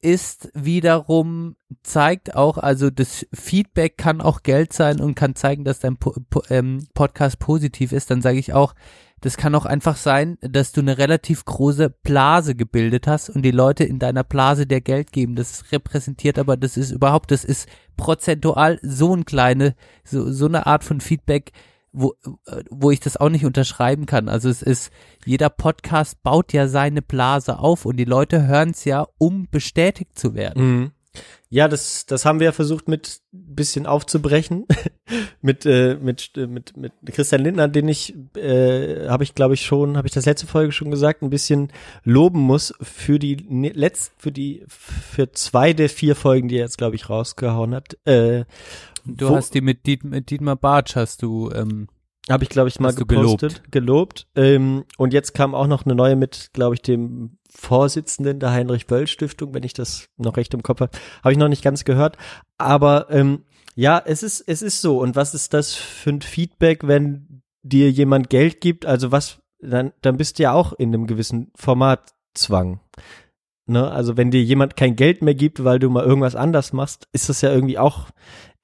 ist 0.00 0.50
wiederum, 0.54 1.56
zeigt 1.82 2.34
auch, 2.36 2.58
also 2.58 2.90
das 2.90 3.26
Feedback 3.32 3.98
kann 3.98 4.20
auch 4.20 4.42
Geld 4.42 4.72
sein 4.72 5.00
und 5.00 5.14
kann 5.14 5.34
zeigen, 5.34 5.64
dass 5.64 5.80
dein 5.80 5.96
po 5.96 6.14
po 6.30 6.42
ähm, 6.50 6.86
Podcast 6.94 7.38
positiv 7.38 7.92
ist, 7.92 8.10
dann 8.10 8.22
sage 8.22 8.38
ich 8.38 8.52
auch, 8.52 8.74
das 9.20 9.36
kann 9.36 9.54
auch 9.56 9.66
einfach 9.66 9.96
sein, 9.96 10.38
dass 10.40 10.70
du 10.70 10.80
eine 10.80 10.98
relativ 10.98 11.44
große 11.44 11.90
Blase 11.90 12.54
gebildet 12.54 13.08
hast 13.08 13.30
und 13.30 13.42
die 13.42 13.50
Leute 13.50 13.82
in 13.82 13.98
deiner 13.98 14.22
Blase 14.22 14.66
dir 14.66 14.80
Geld 14.80 15.10
geben. 15.10 15.34
Das 15.34 15.72
repräsentiert 15.72 16.38
aber, 16.38 16.56
das 16.56 16.76
ist 16.76 16.92
überhaupt, 16.92 17.32
das 17.32 17.44
ist 17.44 17.68
prozentual 17.96 18.78
so 18.82 19.14
ein 19.14 19.24
kleine, 19.24 19.74
so, 20.04 20.30
so 20.30 20.46
eine 20.46 20.66
Art 20.66 20.84
von 20.84 21.00
Feedback, 21.00 21.52
wo, 21.92 22.14
äh, 22.46 22.62
wo 22.70 22.90
ich 22.90 23.00
das 23.00 23.16
auch 23.16 23.28
nicht 23.28 23.44
unterschreiben 23.44 24.06
kann. 24.06 24.28
Also 24.28 24.48
es 24.48 24.62
ist, 24.62 24.92
jeder 25.24 25.50
Podcast 25.50 26.22
baut 26.22 26.52
ja 26.52 26.68
seine 26.68 27.02
Blase 27.02 27.58
auf 27.58 27.84
und 27.84 27.96
die 27.96 28.04
Leute 28.04 28.46
hören 28.46 28.70
es 28.70 28.84
ja, 28.84 29.06
um 29.18 29.48
bestätigt 29.50 30.18
zu 30.18 30.34
werden. 30.34 30.64
Mhm. 30.64 30.90
Ja, 31.50 31.66
das, 31.66 32.04
das 32.04 32.24
haben 32.24 32.40
wir 32.40 32.46
ja 32.46 32.52
versucht 32.52 32.88
mit 32.88 33.22
bisschen 33.32 33.86
aufzubrechen. 33.86 34.66
mit, 35.42 35.64
äh, 35.66 35.96
mit, 36.00 36.30
äh, 36.36 36.46
mit, 36.46 36.76
mit 36.76 36.92
Christian 37.06 37.42
Lindner, 37.42 37.68
den 37.68 37.88
ich, 37.88 38.14
äh, 38.36 39.08
habe 39.08 39.24
ich 39.24 39.34
glaube 39.34 39.54
ich 39.54 39.62
schon, 39.62 39.96
habe 39.96 40.06
ich 40.06 40.14
das 40.14 40.26
letzte 40.26 40.46
Folge 40.46 40.72
schon 40.72 40.90
gesagt, 40.90 41.22
ein 41.22 41.30
bisschen 41.30 41.72
loben 42.04 42.40
muss 42.40 42.74
für 42.82 43.18
die 43.18 43.46
ne- 43.48 43.72
letzt, 43.72 44.12
für 44.18 44.30
die, 44.30 44.64
für 44.68 45.32
zwei 45.32 45.72
der 45.72 45.88
vier 45.88 46.14
Folgen, 46.14 46.48
die 46.48 46.56
er 46.56 46.64
jetzt 46.64 46.78
glaube 46.78 46.96
ich 46.96 47.08
rausgehauen 47.08 47.74
hat. 47.74 47.96
Äh, 48.06 48.44
Du 49.04 49.28
wo- 49.30 49.36
hast 49.36 49.54
die 49.54 49.60
mit, 49.60 49.86
Diet, 49.86 50.04
mit 50.04 50.30
Dietmar 50.30 50.56
Bartsch 50.56 50.96
hast 50.96 51.22
du, 51.22 51.50
ähm, 51.52 51.88
Habe 52.30 52.44
ich, 52.44 52.50
glaube 52.50 52.68
ich, 52.68 52.78
mal 52.80 52.94
gepostet, 52.94 53.70
gelobt. 53.70 54.26
Ähm, 54.34 54.84
und 54.96 55.12
jetzt 55.12 55.34
kam 55.34 55.54
auch 55.54 55.66
noch 55.66 55.84
eine 55.84 55.94
neue 55.94 56.16
mit, 56.16 56.50
glaube 56.52 56.74
ich, 56.74 56.82
dem 56.82 57.38
Vorsitzenden 57.50 58.40
der 58.40 58.50
Heinrich-Böll-Stiftung, 58.52 59.54
wenn 59.54 59.62
ich 59.62 59.72
das 59.72 60.08
noch 60.16 60.36
recht 60.36 60.52
im 60.54 60.62
Kopf 60.62 60.80
habe. 60.80 60.96
Habe 61.22 61.32
ich 61.32 61.38
noch 61.38 61.48
nicht 61.48 61.62
ganz 61.64 61.84
gehört. 61.84 62.16
Aber 62.58 63.06
ähm, 63.10 63.44
ja, 63.74 64.02
es 64.04 64.22
ist, 64.22 64.40
es 64.46 64.60
ist 64.62 64.80
so. 64.82 65.00
Und 65.00 65.16
was 65.16 65.34
ist 65.34 65.54
das 65.54 65.74
für 65.74 66.10
ein 66.10 66.20
Feedback, 66.20 66.86
wenn 66.86 67.42
dir 67.62 67.90
jemand 67.90 68.28
Geld 68.28 68.60
gibt? 68.60 68.84
Also 68.84 69.12
was, 69.12 69.40
dann, 69.60 69.92
dann 70.02 70.16
bist 70.18 70.38
du 70.38 70.42
ja 70.42 70.52
auch 70.52 70.72
in 70.74 70.88
einem 70.94 71.06
gewissen 71.06 71.50
Formatzwang. 71.54 72.80
Ne? 73.68 73.90
Also 73.90 74.16
wenn 74.16 74.30
dir 74.30 74.42
jemand 74.42 74.76
kein 74.76 74.96
Geld 74.96 75.22
mehr 75.22 75.34
gibt, 75.34 75.64
weil 75.64 75.78
du 75.78 75.90
mal 75.90 76.04
irgendwas 76.04 76.34
anders 76.34 76.72
machst, 76.72 77.08
ist 77.12 77.28
das 77.28 77.40
ja 77.42 77.52
irgendwie 77.52 77.78
auch, 77.78 78.08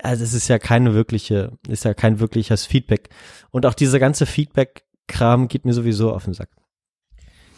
also 0.03 0.25
es 0.25 0.35
ist 0.35 0.49
ja 0.49 0.59
keine 0.59 0.95
wirkliche, 0.95 1.53
ist 1.69 1.85
ja 1.85 1.95
kein 1.95 2.21
wirkliches 2.21 2.65
Feedback. 2.67 3.11
Und 3.51 3.67
auch 3.67 3.75
dieser 3.75 3.99
ganze 3.99 4.27
Feedback-Kram 4.27 5.49
geht 5.49 5.65
mir 5.65 5.75
sowieso 5.75 6.13
auf 6.13 6.25
den 6.25 6.35
Sack. 6.35 6.49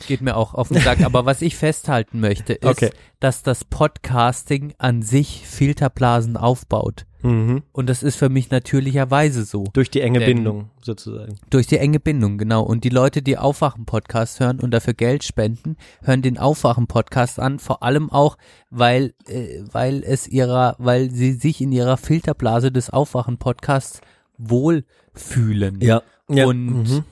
Geht 0.06 0.20
mir 0.20 0.36
auch 0.36 0.54
auf 0.54 0.68
den 0.68 0.82
Sack. 0.82 1.00
Aber 1.02 1.24
was 1.26 1.42
ich 1.42 1.56
festhalten 1.56 2.20
möchte, 2.20 2.54
ist, 2.54 2.64
Okay. 2.64 2.90
dass 3.20 3.42
das 3.42 3.64
Podcasting 3.64 4.74
an 4.78 5.02
sich 5.02 5.46
Filterblasen 5.46 6.36
aufbaut. 6.36 7.06
Mhm. 7.22 7.62
Und 7.72 7.88
das 7.88 8.02
ist 8.02 8.16
für 8.16 8.28
mich 8.28 8.50
natürlicherweise 8.50 9.44
so. 9.44 9.64
Durch 9.72 9.90
die 9.90 10.00
enge 10.00 10.20
Denn- 10.20 10.36
Bindung 10.36 10.70
sozusagen. 10.80 11.34
Durch 11.50 11.66
die 11.66 11.78
enge 11.78 11.98
Bindung, 11.98 12.38
genau. 12.38 12.62
Und 12.62 12.84
die 12.84 12.88
Leute, 12.88 13.20
die 13.22 13.36
Aufwachen-Podcast 13.38 14.38
hören 14.38 14.60
und 14.60 14.70
dafür 14.70 14.94
Geld 14.94 15.24
spenden, 15.24 15.76
hören 16.02 16.22
den 16.22 16.38
Aufwachen-Podcast 16.38 17.40
an, 17.40 17.58
vor 17.58 17.82
allem 17.82 18.10
auch, 18.10 18.36
weil, 18.70 19.14
äh, 19.26 19.62
weil 19.72 20.04
es 20.04 20.28
ihrer, 20.28 20.76
weil 20.78 21.10
sie 21.10 21.32
sich 21.32 21.60
in 21.60 21.72
ihrer 21.72 21.96
Filterblase 21.96 22.70
des 22.70 22.90
Aufwachen-Podcasts 22.90 24.00
wohlfühlen. 24.38 25.80
Ja. 25.80 26.02
ja. 26.28 26.46
Und 26.46 26.66
mhm. 26.66 27.04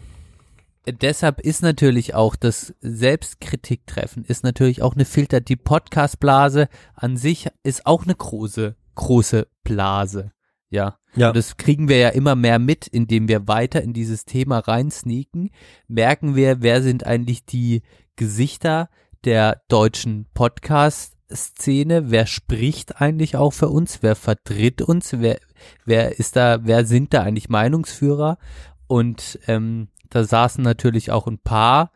Deshalb 0.87 1.41
ist 1.41 1.63
natürlich 1.63 2.15
auch 2.15 2.37
das 2.37 2.75
Selbstkritik-Treffen 2.81 4.25
ist 4.25 4.45
natürlich 4.45 4.83
auch 4.83 4.95
eine 4.95 5.05
Filter. 5.05 5.41
Die 5.41 5.57
Podcast-Blase 5.57 6.69
an 6.95 7.17
sich 7.17 7.49
ist 7.63 7.87
auch 7.87 8.05
eine 8.05 8.15
große, 8.15 8.77
große 8.95 9.47
Blase. 9.63 10.33
Ja. 10.71 10.99
Ja. 11.15 11.29
Und 11.29 11.37
das 11.37 11.57
kriegen 11.57 11.89
wir 11.89 11.99
ja 11.99 12.09
immer 12.09 12.35
mehr 12.35 12.59
mit, 12.59 12.87
indem 12.87 13.29
wir 13.29 13.47
weiter 13.47 13.83
in 13.83 13.93
dieses 13.93 14.25
Thema 14.25 14.59
reinsneaken. 14.59 15.51
Merken 15.87 16.35
wir, 16.35 16.63
wer 16.63 16.83
sind 16.83 17.07
eigentlich 17.07 17.45
die 17.45 17.83
Gesichter 18.17 18.91
der 19.25 19.63
deutschen 19.69 20.27
Podcast-Szene? 20.35 22.11
Wer 22.11 22.27
spricht 22.27 23.01
eigentlich 23.01 23.37
auch 23.37 23.53
für 23.53 23.69
uns? 23.69 24.03
Wer 24.03 24.17
vertritt 24.17 24.83
uns? 24.83 25.13
Wer, 25.19 25.39
wer 25.85 26.19
ist 26.19 26.37
da, 26.37 26.59
wer 26.65 26.85
sind 26.85 27.15
da 27.15 27.23
eigentlich 27.23 27.49
Meinungsführer? 27.49 28.39
Und 28.87 29.39
ähm, 29.47 29.89
da 30.11 30.25
saßen 30.25 30.63
natürlich 30.63 31.11
auch 31.11 31.27
ein 31.27 31.39
paar 31.39 31.93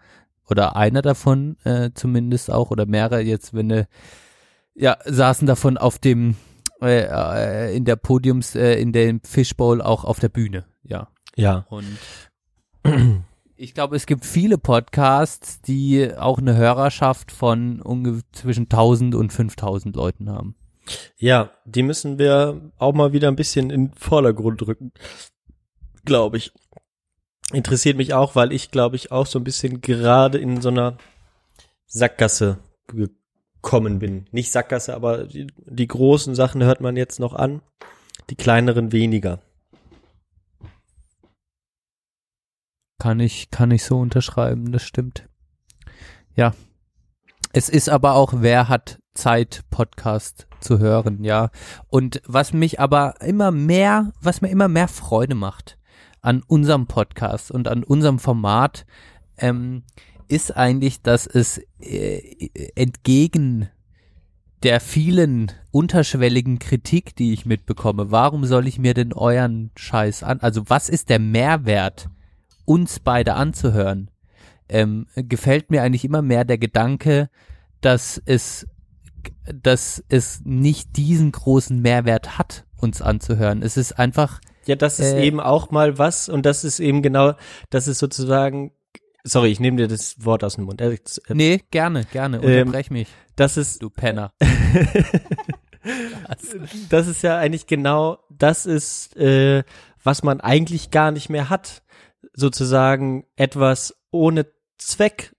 oder 0.48 0.76
einer 0.76 1.02
davon 1.02 1.56
äh, 1.64 1.90
zumindest 1.94 2.50
auch 2.50 2.70
oder 2.70 2.86
mehrere 2.86 3.20
jetzt, 3.20 3.54
wenn 3.54 3.66
ne, 3.66 3.88
ja, 4.74 4.96
saßen 5.04 5.46
davon 5.46 5.76
auf 5.76 5.98
dem 5.98 6.36
äh, 6.80 7.06
äh, 7.10 7.76
in 7.76 7.84
der 7.84 7.96
Podiums, 7.96 8.54
äh, 8.54 8.74
in 8.74 8.92
dem 8.92 9.20
Fishbowl 9.22 9.82
auch 9.82 10.04
auf 10.04 10.20
der 10.20 10.28
Bühne, 10.28 10.64
ja. 10.84 11.08
ja. 11.34 11.66
Und 11.68 11.98
ich 13.56 13.74
glaube, 13.74 13.96
es 13.96 14.06
gibt 14.06 14.24
viele 14.24 14.58
Podcasts, 14.58 15.60
die 15.60 16.16
auch 16.16 16.38
eine 16.38 16.56
Hörerschaft 16.56 17.32
von 17.32 17.82
unge 17.82 18.20
zwischen 18.30 18.64
1000 18.64 19.16
und 19.16 19.32
5000 19.32 19.96
Leuten 19.96 20.30
haben. 20.30 20.54
Ja, 21.16 21.50
die 21.64 21.82
müssen 21.82 22.18
wir 22.18 22.70
auch 22.78 22.94
mal 22.94 23.12
wieder 23.12 23.28
ein 23.28 23.36
bisschen 23.36 23.70
in 23.70 23.88
den 23.88 23.94
Vordergrund 23.94 24.64
rücken, 24.66 24.92
glaube 26.04 26.36
ich. 26.36 26.52
Interessiert 27.52 27.96
mich 27.96 28.12
auch, 28.12 28.34
weil 28.34 28.52
ich, 28.52 28.70
glaube 28.70 28.96
ich, 28.96 29.10
auch 29.10 29.26
so 29.26 29.38
ein 29.38 29.44
bisschen 29.44 29.80
gerade 29.80 30.38
in 30.38 30.60
so 30.60 30.68
einer 30.68 30.98
Sackgasse 31.86 32.58
gekommen 32.86 33.98
bin. 33.98 34.26
Nicht 34.32 34.52
Sackgasse, 34.52 34.94
aber 34.94 35.24
die, 35.24 35.46
die 35.64 35.88
großen 35.88 36.34
Sachen 36.34 36.62
hört 36.62 36.82
man 36.82 36.96
jetzt 36.96 37.20
noch 37.20 37.32
an, 37.32 37.62
die 38.28 38.36
kleineren 38.36 38.92
weniger. 38.92 39.40
Kann 42.98 43.20
ich, 43.20 43.50
kann 43.50 43.70
ich 43.70 43.84
so 43.84 43.98
unterschreiben, 43.98 44.72
das 44.72 44.82
stimmt. 44.82 45.26
Ja. 46.34 46.52
Es 47.54 47.70
ist 47.70 47.88
aber 47.88 48.14
auch, 48.14 48.34
wer 48.36 48.68
hat 48.68 48.98
Zeit, 49.14 49.62
Podcast 49.70 50.46
zu 50.60 50.80
hören, 50.80 51.24
ja. 51.24 51.50
Und 51.86 52.20
was 52.26 52.52
mich 52.52 52.78
aber 52.78 53.14
immer 53.22 53.52
mehr, 53.52 54.12
was 54.20 54.42
mir 54.42 54.50
immer 54.50 54.68
mehr 54.68 54.88
Freude 54.88 55.34
macht 55.34 55.77
an 56.20 56.42
unserem 56.46 56.86
Podcast 56.86 57.50
und 57.50 57.68
an 57.68 57.84
unserem 57.84 58.18
Format, 58.18 58.86
ähm, 59.38 59.82
ist 60.28 60.56
eigentlich, 60.56 61.02
dass 61.02 61.26
es 61.26 61.60
äh, 61.80 62.50
entgegen 62.74 63.68
der 64.62 64.80
vielen 64.80 65.52
unterschwelligen 65.70 66.58
Kritik, 66.58 67.14
die 67.14 67.32
ich 67.32 67.46
mitbekomme, 67.46 68.10
warum 68.10 68.44
soll 68.44 68.66
ich 68.66 68.78
mir 68.78 68.94
denn 68.94 69.12
euren 69.12 69.70
Scheiß 69.76 70.22
an? 70.22 70.40
Also 70.40 70.68
was 70.68 70.88
ist 70.88 71.10
der 71.10 71.20
Mehrwert, 71.20 72.08
uns 72.64 72.98
beide 72.98 73.34
anzuhören? 73.34 74.10
Ähm, 74.68 75.06
gefällt 75.14 75.70
mir 75.70 75.82
eigentlich 75.82 76.04
immer 76.04 76.22
mehr 76.22 76.44
der 76.44 76.58
Gedanke, 76.58 77.30
dass 77.80 78.20
es, 78.26 78.66
dass 79.44 80.04
es 80.08 80.42
nicht 80.44 80.96
diesen 80.96 81.32
großen 81.32 81.80
Mehrwert 81.80 82.36
hat, 82.36 82.66
uns 82.76 83.00
anzuhören. 83.00 83.62
Es 83.62 83.76
ist 83.76 83.92
einfach, 83.92 84.40
Ja, 84.68 84.76
das 84.76 85.00
ist 85.00 85.14
Äh, 85.14 85.26
eben 85.26 85.40
auch 85.40 85.72
mal 85.72 85.98
was 85.98 86.28
und 86.28 86.46
das 86.46 86.62
ist 86.62 86.78
eben 86.78 87.02
genau, 87.02 87.32
das 87.70 87.88
ist 87.88 87.98
sozusagen, 87.98 88.72
sorry, 89.24 89.48
ich 89.50 89.58
nehme 89.60 89.78
dir 89.78 89.88
das 89.88 90.24
Wort 90.24 90.44
aus 90.44 90.54
dem 90.54 90.64
Mund. 90.64 90.80
Äh, 90.80 90.98
nee, 91.30 91.60
gerne, 91.70 92.04
gerne, 92.04 92.36
Ähm, 92.36 92.42
unterbrech 92.68 92.90
mich, 92.90 93.08
Das 93.34 93.56
ist, 93.56 93.82
du 93.82 93.90
Penner. 93.90 94.32
das 96.90 97.06
ist 97.06 97.22
ja 97.22 97.38
eigentlich 97.38 97.66
genau, 97.66 98.18
das 98.30 98.66
ist, 98.66 99.16
äh, 99.16 99.62
was 100.02 100.22
man 100.22 100.40
eigentlich 100.40 100.90
gar 100.90 101.10
nicht 101.10 101.28
mehr 101.28 101.50
hat. 101.50 101.82
Sozusagen 102.34 103.26
etwas 103.36 103.96
ohne 104.10 104.46
Zweck 104.76 105.34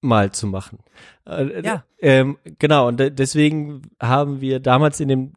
mal 0.00 0.30
zu 0.32 0.46
machen. 0.46 0.78
Äh, 1.26 1.62
Ja. 1.64 1.84
Ähm, 1.98 2.38
genau, 2.58 2.88
und 2.88 3.00
de- 3.00 3.10
deswegen 3.10 3.82
haben 4.00 4.40
wir 4.40 4.60
damals 4.60 5.00
in 5.00 5.08
dem 5.08 5.32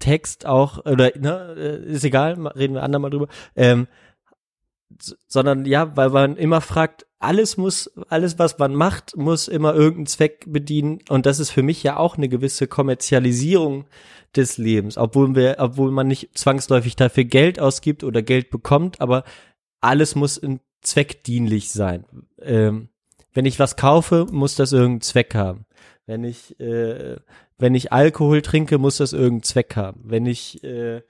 Text 0.00 0.46
auch, 0.46 0.84
oder 0.84 1.12
ne, 1.16 1.54
äh, 1.56 1.92
ist 1.92 2.04
egal, 2.04 2.44
reden 2.48 2.74
wir 2.74 2.82
andermal 2.82 3.10
drüber, 3.10 3.28
ähm, 3.54 3.86
sondern 5.28 5.66
ja, 5.66 5.96
weil 5.96 6.10
man 6.10 6.36
immer 6.36 6.60
fragt, 6.60 7.06
alles 7.20 7.56
muss, 7.56 7.90
alles 8.08 8.38
was 8.38 8.58
man 8.58 8.74
macht, 8.74 9.16
muss 9.16 9.46
immer 9.46 9.74
irgendeinen 9.74 10.06
Zweck 10.06 10.44
bedienen 10.48 10.98
und 11.08 11.26
das 11.26 11.38
ist 11.38 11.50
für 11.50 11.62
mich 11.62 11.82
ja 11.82 11.96
auch 11.96 12.16
eine 12.16 12.28
gewisse 12.28 12.66
Kommerzialisierung 12.66 13.84
des 14.34 14.58
Lebens, 14.58 14.96
obwohl 14.96 15.34
wir, 15.36 15.56
obwohl 15.58 15.90
man 15.90 16.08
nicht 16.08 16.36
zwangsläufig 16.36 16.96
dafür 16.96 17.24
Geld 17.24 17.60
ausgibt 17.60 18.02
oder 18.02 18.22
Geld 18.22 18.50
bekommt, 18.50 19.00
aber 19.00 19.24
alles 19.80 20.14
muss 20.14 20.40
zweckdienlich 20.82 21.70
sein. 21.70 22.04
Ähm, 22.40 22.88
wenn 23.32 23.46
ich 23.46 23.58
was 23.58 23.76
kaufe, 23.76 24.26
muss 24.30 24.54
das 24.54 24.72
irgendeinen 24.72 25.02
Zweck 25.02 25.34
haben. 25.34 25.66
Wenn 26.06 26.24
ich, 26.24 26.58
äh, 26.58 27.16
wenn 27.60 27.74
ich 27.74 27.92
Alkohol 27.92 28.42
trinke, 28.42 28.78
muss 28.78 28.96
das 28.98 29.12
irgendeinen 29.12 29.42
Zweck 29.44 29.76
haben. 29.76 30.00
Wenn 30.04 30.26
ich, 30.26 30.62
äh, 30.64 31.02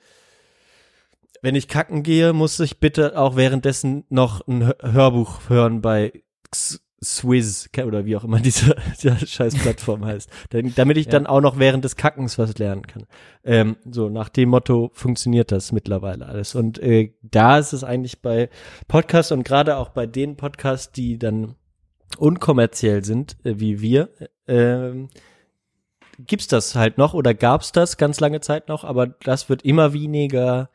wenn 1.42 1.54
ich 1.54 1.68
kacken 1.68 2.02
gehe, 2.02 2.32
muss 2.32 2.60
ich 2.60 2.78
bitte 2.80 3.18
auch 3.18 3.36
währenddessen 3.36 4.04
noch 4.10 4.46
ein 4.46 4.64
Hör- 4.66 4.76
Hörbuch 4.92 5.48
hören 5.48 5.80
bei 5.80 6.12
X- 6.48 6.82
Swizz 7.02 7.70
oder 7.82 8.04
wie 8.04 8.14
auch 8.14 8.24
immer 8.24 8.40
diese, 8.40 8.76
diese 9.02 9.26
scheiß 9.26 9.54
Plattform 9.54 10.04
heißt. 10.04 10.28
Damit 10.76 10.98
ich 10.98 11.06
Ja. 11.06 11.12
dann 11.12 11.26
auch 11.26 11.40
noch 11.40 11.58
während 11.58 11.82
des 11.82 11.96
Kackens 11.96 12.36
was 12.38 12.58
lernen 12.58 12.82
kann. 12.86 13.06
Ähm, 13.42 13.76
so, 13.90 14.10
nach 14.10 14.28
dem 14.28 14.50
Motto 14.50 14.90
funktioniert 14.92 15.50
das 15.50 15.72
mittlerweile 15.72 16.26
alles. 16.26 16.54
Und 16.54 16.78
äh, 16.78 17.14
da 17.22 17.58
ist 17.58 17.72
es 17.72 17.84
eigentlich 17.84 18.20
bei 18.20 18.50
Podcasts 18.86 19.32
und 19.32 19.44
gerade 19.44 19.78
auch 19.78 19.88
bei 19.88 20.06
den 20.06 20.36
Podcasts, 20.36 20.92
die 20.92 21.18
dann 21.18 21.54
unkommerziell 22.18 23.02
sind, 23.02 23.36
äh, 23.44 23.54
wie 23.58 23.80
wir, 23.80 24.10
ähm, 24.46 25.08
gibt's 26.26 26.46
das 26.48 26.74
halt 26.74 26.98
noch 26.98 27.14
oder 27.14 27.34
gab's 27.34 27.72
das 27.72 27.96
ganz 27.96 28.20
lange 28.20 28.40
Zeit 28.40 28.68
noch, 28.68 28.84
aber 28.84 29.06
das 29.06 29.48
wird 29.48 29.62
immer 29.62 29.92
weniger 29.92 30.70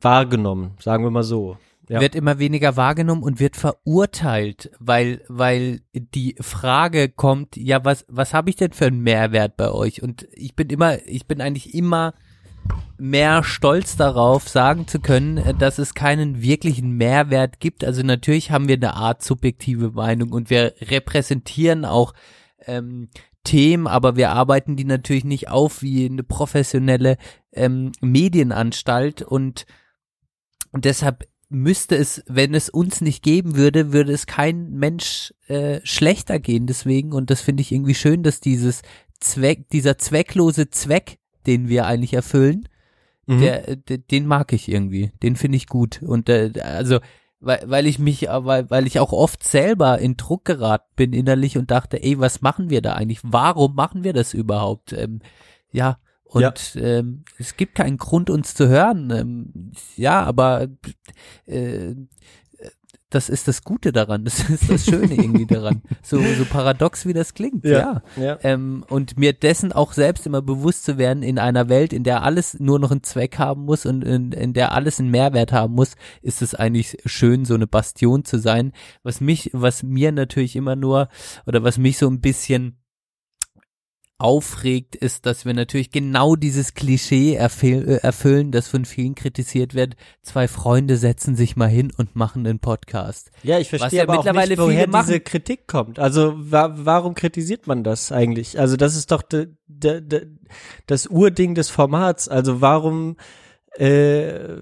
wahrgenommen, 0.00 0.76
sagen 0.80 1.04
wir 1.04 1.10
mal 1.10 1.22
so. 1.22 1.56
Ja. 1.88 2.02
wird 2.02 2.14
immer 2.14 2.38
weniger 2.38 2.76
wahrgenommen 2.76 3.22
und 3.22 3.40
wird 3.40 3.56
verurteilt, 3.56 4.70
weil 4.78 5.22
weil 5.28 5.80
die 5.94 6.36
Frage 6.38 7.08
kommt, 7.08 7.56
ja, 7.56 7.82
was 7.82 8.04
was 8.08 8.34
habe 8.34 8.50
ich 8.50 8.56
denn 8.56 8.72
für 8.72 8.86
einen 8.86 9.00
Mehrwert 9.00 9.56
bei 9.56 9.70
euch? 9.70 10.02
Und 10.02 10.28
ich 10.32 10.54
bin 10.54 10.68
immer 10.68 10.98
ich 11.06 11.26
bin 11.26 11.40
eigentlich 11.40 11.74
immer 11.74 12.12
mehr 12.98 13.42
stolz 13.42 13.96
darauf, 13.96 14.48
sagen 14.48 14.86
zu 14.86 15.00
können, 15.00 15.58
dass 15.58 15.78
es 15.78 15.94
keinen 15.94 16.42
wirklichen 16.42 16.90
Mehrwert 16.90 17.58
gibt. 17.58 17.84
Also 17.84 18.02
natürlich 18.02 18.50
haben 18.50 18.68
wir 18.68 18.76
eine 18.76 18.94
Art 18.94 19.22
subjektive 19.22 19.92
Meinung 19.92 20.32
und 20.32 20.50
wir 20.50 20.74
repräsentieren 20.82 21.86
auch 21.86 22.12
ähm, 22.66 23.08
Themen, 23.48 23.86
aber 23.86 24.16
wir 24.16 24.30
arbeiten 24.30 24.76
die 24.76 24.84
natürlich 24.84 25.24
nicht 25.24 25.48
auf 25.48 25.80
wie 25.80 26.04
eine 26.04 26.22
professionelle 26.22 27.16
ähm, 27.52 27.92
Medienanstalt 28.02 29.22
und 29.22 29.64
und 30.70 30.84
deshalb 30.84 31.26
müsste 31.48 31.96
es, 31.96 32.22
wenn 32.26 32.52
es 32.52 32.68
uns 32.68 33.00
nicht 33.00 33.22
geben 33.22 33.56
würde, 33.56 33.90
würde 33.94 34.12
es 34.12 34.26
kein 34.26 34.70
Mensch 34.72 35.32
äh, 35.46 35.80
schlechter 35.82 36.38
gehen 36.38 36.66
deswegen. 36.66 37.14
Und 37.14 37.30
das 37.30 37.40
finde 37.40 37.62
ich 37.62 37.72
irgendwie 37.72 37.94
schön, 37.94 38.22
dass 38.22 38.40
dieses 38.40 38.82
Zweck, 39.18 39.70
dieser 39.70 39.96
zwecklose 39.96 40.68
Zweck, 40.68 41.16
den 41.46 41.70
wir 41.70 41.86
eigentlich 41.86 42.12
erfüllen, 42.12 42.68
Mhm. 43.28 43.40
der, 43.40 43.76
der, 43.76 43.98
den 43.98 44.26
mag 44.26 44.54
ich 44.54 44.68
irgendwie. 44.70 45.12
Den 45.22 45.36
finde 45.36 45.56
ich 45.56 45.66
gut. 45.66 46.02
Und 46.02 46.30
äh, 46.30 46.50
also, 46.62 46.98
weil, 47.40 47.62
weil 47.66 47.86
ich 47.86 47.98
mich, 47.98 48.28
äh, 48.28 48.44
weil, 48.44 48.68
weil 48.70 48.86
ich 48.86 48.98
auch 49.00 49.12
oft 49.12 49.42
selber 49.44 49.98
in 49.98 50.16
Druck 50.16 50.44
geraten 50.44 50.90
bin 50.96 51.12
innerlich 51.12 51.56
und 51.58 51.70
dachte, 51.70 52.02
ey, 52.02 52.18
was 52.18 52.42
machen 52.42 52.70
wir 52.70 52.82
da 52.82 52.94
eigentlich? 52.94 53.20
Warum 53.22 53.74
machen 53.74 54.04
wir 54.04 54.12
das 54.12 54.34
überhaupt? 54.34 54.92
Ähm, 54.92 55.20
ja, 55.70 55.98
und 56.28 56.42
Ja. 56.42 56.52
Ähm, 56.74 57.24
es 57.38 57.56
gibt 57.56 57.74
keinen 57.74 57.96
Grund, 57.96 58.28
uns 58.28 58.54
zu 58.54 58.68
hören. 58.68 59.10
Ähm, 59.10 59.72
ja, 59.96 60.22
aber 60.22 60.68
äh, 61.46 61.94
das 63.10 63.30
ist 63.30 63.48
das 63.48 63.62
Gute 63.62 63.92
daran, 63.92 64.24
das 64.24 64.48
ist 64.50 64.70
das 64.70 64.84
Schöne 64.84 65.14
irgendwie 65.14 65.46
daran. 65.46 65.82
So, 66.02 66.18
so 66.18 66.44
paradox 66.44 67.06
wie 67.06 67.12
das 67.12 67.34
klingt, 67.34 67.64
ja. 67.64 68.02
Ja, 68.16 68.22
ja. 68.22 68.38
Ähm, 68.42 68.84
und 68.88 69.18
mir 69.18 69.32
dessen 69.32 69.72
auch 69.72 69.92
selbst 69.92 70.26
immer 70.26 70.42
bewusst 70.42 70.84
zu 70.84 70.98
werden 70.98 71.22
in 71.22 71.38
einer 71.38 71.68
Welt, 71.68 71.92
in 71.92 72.04
der 72.04 72.22
alles 72.22 72.58
nur 72.60 72.78
noch 72.78 72.90
einen 72.90 73.02
Zweck 73.02 73.38
haben 73.38 73.64
muss 73.64 73.86
und 73.86 74.02
in, 74.02 74.32
in 74.32 74.52
der 74.52 74.72
alles 74.72 75.00
einen 75.00 75.10
Mehrwert 75.10 75.52
haben 75.52 75.74
muss, 75.74 75.94
ist 76.22 76.42
es 76.42 76.54
eigentlich 76.54 76.98
schön, 77.06 77.44
so 77.44 77.54
eine 77.54 77.66
Bastion 77.66 78.24
zu 78.24 78.38
sein. 78.38 78.72
Was 79.02 79.20
mich, 79.20 79.50
was 79.52 79.82
mir 79.82 80.12
natürlich 80.12 80.56
immer 80.56 80.76
nur 80.76 81.08
oder 81.46 81.62
was 81.62 81.78
mich 81.78 81.98
so 81.98 82.08
ein 82.08 82.20
bisschen 82.20 82.78
aufregt, 84.18 84.96
ist, 84.96 85.26
dass 85.26 85.44
wir 85.44 85.54
natürlich 85.54 85.92
genau 85.92 86.34
dieses 86.34 86.74
Klischee 86.74 87.34
erfüll 87.34 87.88
äh, 87.88 87.96
erfüllen, 87.98 88.50
das 88.50 88.66
von 88.66 88.84
vielen 88.84 89.14
kritisiert 89.14 89.74
wird. 89.74 89.94
Zwei 90.22 90.48
Freunde 90.48 90.96
setzen 90.96 91.36
sich 91.36 91.56
mal 91.56 91.68
hin 91.68 91.92
und 91.96 92.16
machen 92.16 92.44
einen 92.44 92.58
Podcast. 92.58 93.30
Ja, 93.44 93.60
ich 93.60 93.68
verstehe 93.68 93.98
ja 93.98 94.02
aber 94.02 94.14
auch 94.14 94.24
mittlerweile 94.24 94.50
nicht, 94.50 94.58
woher 94.58 94.86
diese 94.88 95.20
Kritik 95.20 95.68
kommt. 95.68 96.00
Also 96.00 96.34
wa 96.36 96.72
warum 96.74 97.14
kritisiert 97.14 97.68
man 97.68 97.84
das 97.84 98.10
eigentlich? 98.10 98.58
Also 98.58 98.76
das 98.76 98.96
ist 98.96 99.12
doch 99.12 99.22
das 100.86 101.06
Urding 101.06 101.54
des 101.54 101.70
Formats. 101.70 102.28
Also 102.28 102.60
warum 102.60 103.16
äh, 103.76 104.56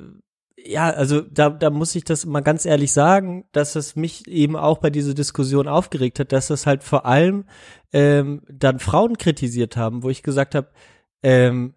ja, 0.69 0.91
also 0.91 1.21
da, 1.21 1.51
da 1.51 1.71
muss 1.71 1.95
ich 1.95 2.05
das 2.05 2.27
mal 2.27 2.41
ganz 2.41 2.65
ehrlich 2.65 2.93
sagen, 2.93 3.45
dass 3.53 3.77
es 3.77 3.97
mich 3.97 4.27
eben 4.27 4.57
auch 4.57 4.79
bei 4.79 4.91
dieser 4.91 5.15
Diskussion 5.15 5.69
aufgeregt 5.69 6.19
hat, 6.19 6.33
dass 6.33 6.51
es 6.51 6.67
halt 6.67 6.83
vor 6.83 7.07
allem 7.07 7.45
ähm, 7.97 8.43
dann 8.47 8.79
Frauen 8.79 9.17
kritisiert 9.17 9.79
haben, 9.79 10.03
wo 10.03 10.11
ich 10.11 10.23
gesagt 10.23 10.55
habe, 10.55 10.69
ähm, 11.23 11.73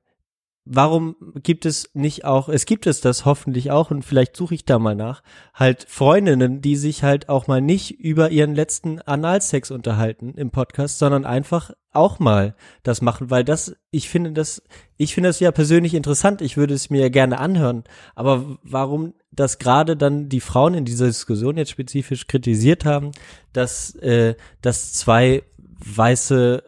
warum 0.66 1.16
gibt 1.42 1.66
es 1.66 1.92
nicht 1.94 2.26
auch, 2.26 2.50
es 2.50 2.66
gibt 2.66 2.88
es 2.88 3.00
das 3.00 3.24
hoffentlich 3.24 3.72
auch 3.72 3.90
und 3.90 4.04
vielleicht 4.04 4.36
suche 4.36 4.54
ich 4.54 4.66
da 4.66 4.80
mal 4.80 4.96
nach, 4.96 5.24
halt 5.54 5.86
Freundinnen, 5.88 6.60
die 6.60 6.76
sich 6.76 7.04
halt 7.04 7.30
auch 7.30 7.48
mal 7.48 7.62
nicht 7.62 8.02
über 8.02 8.32
ihren 8.32 8.54
letzten 8.54 9.00
Analsex 9.00 9.72
unterhalten 9.72 10.34
im 10.36 10.52
Podcast, 10.52 11.00
sondern 11.00 11.26
einfach 11.26 11.72
auch 11.94 12.20
mal 12.20 12.54
das 12.84 13.02
machen, 13.02 13.30
weil 13.30 13.46
das, 13.46 13.78
ich 13.90 14.10
finde 14.10 14.34
das, 14.34 14.62
ich 14.98 15.16
finde 15.16 15.30
das 15.30 15.40
ja 15.40 15.54
persönlich 15.54 15.94
interessant, 15.94 16.42
ich 16.42 16.58
würde 16.58 16.74
es 16.74 16.90
mir 16.90 17.00
ja 17.00 17.10
gerne 17.10 17.40
anhören, 17.40 17.86
aber 18.14 18.58
warum 18.62 19.14
das 19.32 19.58
gerade 19.58 19.96
dann 19.96 20.28
die 20.28 20.42
Frauen 20.42 20.74
in 20.74 20.84
dieser 20.84 21.08
Diskussion 21.08 21.56
jetzt 21.56 21.72
spezifisch 21.72 22.28
kritisiert 22.28 22.84
haben, 22.84 23.12
dass, 23.54 23.96
äh, 23.96 24.36
dass 24.62 24.92
zwei 24.92 25.44
weiße 25.86 26.64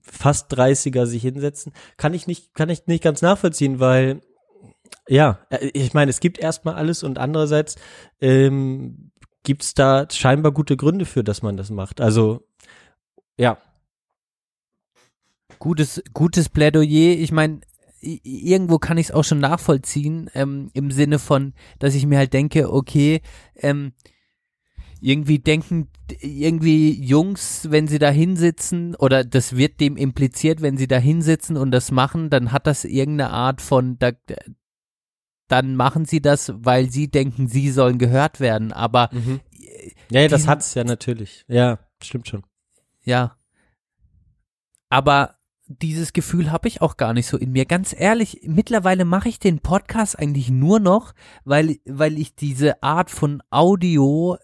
fast 0.00 0.52
30er 0.54 1.06
sich 1.06 1.22
hinsetzen, 1.22 1.72
kann 1.96 2.14
ich 2.14 2.26
nicht, 2.26 2.54
kann 2.54 2.68
ich 2.68 2.86
nicht 2.86 3.02
ganz 3.02 3.20
nachvollziehen, 3.20 3.80
weil 3.80 4.22
ja, 5.08 5.40
äh, 5.50 5.70
ich 5.74 5.92
meine, 5.92 6.10
es 6.10 6.20
gibt 6.20 6.38
erstmal 6.38 6.74
alles 6.74 7.02
und 7.02 7.18
andererseits 7.18 7.76
ähm, 8.20 9.10
gibt's 9.42 9.74
da 9.74 10.06
scheinbar 10.10 10.52
gute 10.52 10.76
Gründe 10.76 11.04
für, 11.04 11.24
dass 11.24 11.42
man 11.42 11.56
das 11.56 11.70
macht. 11.70 12.00
Also 12.00 12.46
ja, 13.36 13.58
Gutes, 15.60 16.02
gutes 16.14 16.48
Plädoyer. 16.48 17.18
Ich 17.18 17.32
meine, 17.32 17.60
irgendwo 18.00 18.78
kann 18.78 18.96
ich 18.96 19.08
es 19.08 19.12
auch 19.12 19.24
schon 19.24 19.40
nachvollziehen, 19.40 20.30
ähm, 20.34 20.70
im 20.72 20.90
Sinne 20.90 21.18
von, 21.18 21.52
dass 21.78 21.94
ich 21.94 22.06
mir 22.06 22.16
halt 22.16 22.32
denke, 22.32 22.72
okay, 22.72 23.20
ähm, 23.56 23.92
irgendwie 25.00 25.38
denken 25.38 25.88
irgendwie 26.20 26.92
Jungs, 27.02 27.70
wenn 27.70 27.88
sie 27.88 27.98
da 27.98 28.10
hinsitzen, 28.10 28.94
oder 28.96 29.24
das 29.24 29.56
wird 29.56 29.80
dem 29.80 29.96
impliziert, 29.96 30.60
wenn 30.60 30.76
sie 30.76 30.88
da 30.88 30.98
hinsitzen 30.98 31.56
und 31.56 31.70
das 31.70 31.90
machen, 31.90 32.30
dann 32.30 32.52
hat 32.52 32.66
das 32.66 32.84
irgendeine 32.84 33.30
Art 33.30 33.60
von, 33.60 33.98
da, 33.98 34.12
dann 35.48 35.76
machen 35.76 36.04
sie 36.04 36.20
das, 36.20 36.52
weil 36.56 36.90
sie 36.90 37.08
denken, 37.08 37.48
sie 37.48 37.70
sollen 37.70 37.98
gehört 37.98 38.40
werden. 38.40 38.72
Aber 38.72 39.10
ja, 40.10 40.20
ja 40.22 40.28
das 40.28 40.46
hat's 40.46 40.74
ja 40.74 40.84
natürlich. 40.84 41.44
Ja, 41.48 41.78
stimmt 42.02 42.28
schon. 42.28 42.44
Ja. 43.04 43.36
Aber 44.88 45.36
dieses 45.66 46.12
Gefühl 46.12 46.50
habe 46.50 46.66
ich 46.66 46.82
auch 46.82 46.96
gar 46.96 47.12
nicht 47.12 47.26
so 47.26 47.36
in 47.36 47.52
mir. 47.52 47.64
Ganz 47.64 47.94
ehrlich, 47.96 48.40
mittlerweile 48.44 49.04
mache 49.04 49.28
ich 49.28 49.38
den 49.38 49.60
Podcast 49.60 50.18
eigentlich 50.18 50.50
nur 50.50 50.80
noch, 50.80 51.14
weil, 51.44 51.78
weil 51.84 52.18
ich 52.18 52.34
diese 52.34 52.82
Art 52.82 53.10
von 53.10 53.40
Audio, 53.50 54.36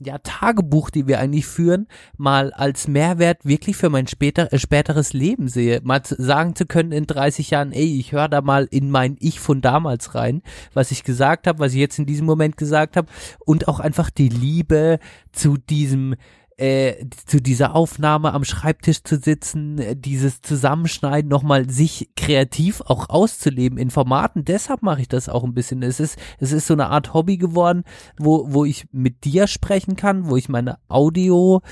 ja, 0.00 0.18
Tagebuch, 0.18 0.90
die 0.90 1.06
wir 1.08 1.18
eigentlich 1.18 1.46
führen, 1.46 1.88
mal 2.16 2.52
als 2.52 2.86
Mehrwert 2.86 3.44
wirklich 3.44 3.76
für 3.76 3.90
mein 3.90 4.06
später, 4.06 4.52
äh, 4.52 4.58
späteres 4.58 5.12
Leben 5.12 5.48
sehe. 5.48 5.80
Mal 5.82 6.02
zu, 6.02 6.14
sagen 6.22 6.54
zu 6.54 6.66
können 6.66 6.92
in 6.92 7.06
30 7.06 7.50
Jahren, 7.50 7.72
ey, 7.72 7.98
ich 7.98 8.12
höre 8.12 8.28
da 8.28 8.40
mal 8.40 8.68
in 8.70 8.90
mein 8.90 9.16
Ich 9.18 9.40
von 9.40 9.60
damals 9.60 10.14
rein, 10.14 10.42
was 10.72 10.92
ich 10.92 11.02
gesagt 11.02 11.46
habe, 11.46 11.58
was 11.58 11.72
ich 11.72 11.80
jetzt 11.80 11.98
in 11.98 12.06
diesem 12.06 12.26
Moment 12.26 12.56
gesagt 12.56 12.96
habe 12.96 13.08
und 13.44 13.66
auch 13.66 13.80
einfach 13.80 14.10
die 14.10 14.28
Liebe 14.28 15.00
zu 15.32 15.56
diesem 15.56 16.14
äh, 16.58 17.06
zu 17.26 17.40
dieser 17.40 17.74
Aufnahme 17.74 18.34
am 18.34 18.44
Schreibtisch 18.44 19.04
zu 19.04 19.16
sitzen, 19.16 19.78
äh, 19.78 19.96
dieses 19.96 20.42
Zusammenschneiden, 20.42 21.30
nochmal 21.30 21.70
sich 21.70 22.10
kreativ 22.16 22.80
auch 22.82 23.08
auszuleben 23.08 23.78
in 23.78 23.90
Formaten. 23.90 24.44
Deshalb 24.44 24.82
mache 24.82 25.00
ich 25.00 25.08
das 25.08 25.28
auch 25.28 25.44
ein 25.44 25.54
bisschen. 25.54 25.82
Es 25.82 26.00
ist, 26.00 26.18
es 26.38 26.50
ist 26.52 26.66
so 26.66 26.74
eine 26.74 26.88
Art 26.88 27.14
Hobby 27.14 27.36
geworden, 27.36 27.84
wo, 28.18 28.52
wo 28.52 28.64
ich 28.64 28.86
mit 28.90 29.24
dir 29.24 29.46
sprechen 29.46 29.94
kann, 29.94 30.28
wo 30.28 30.36
ich 30.36 30.48
meine 30.48 30.78
Audio 30.88 31.62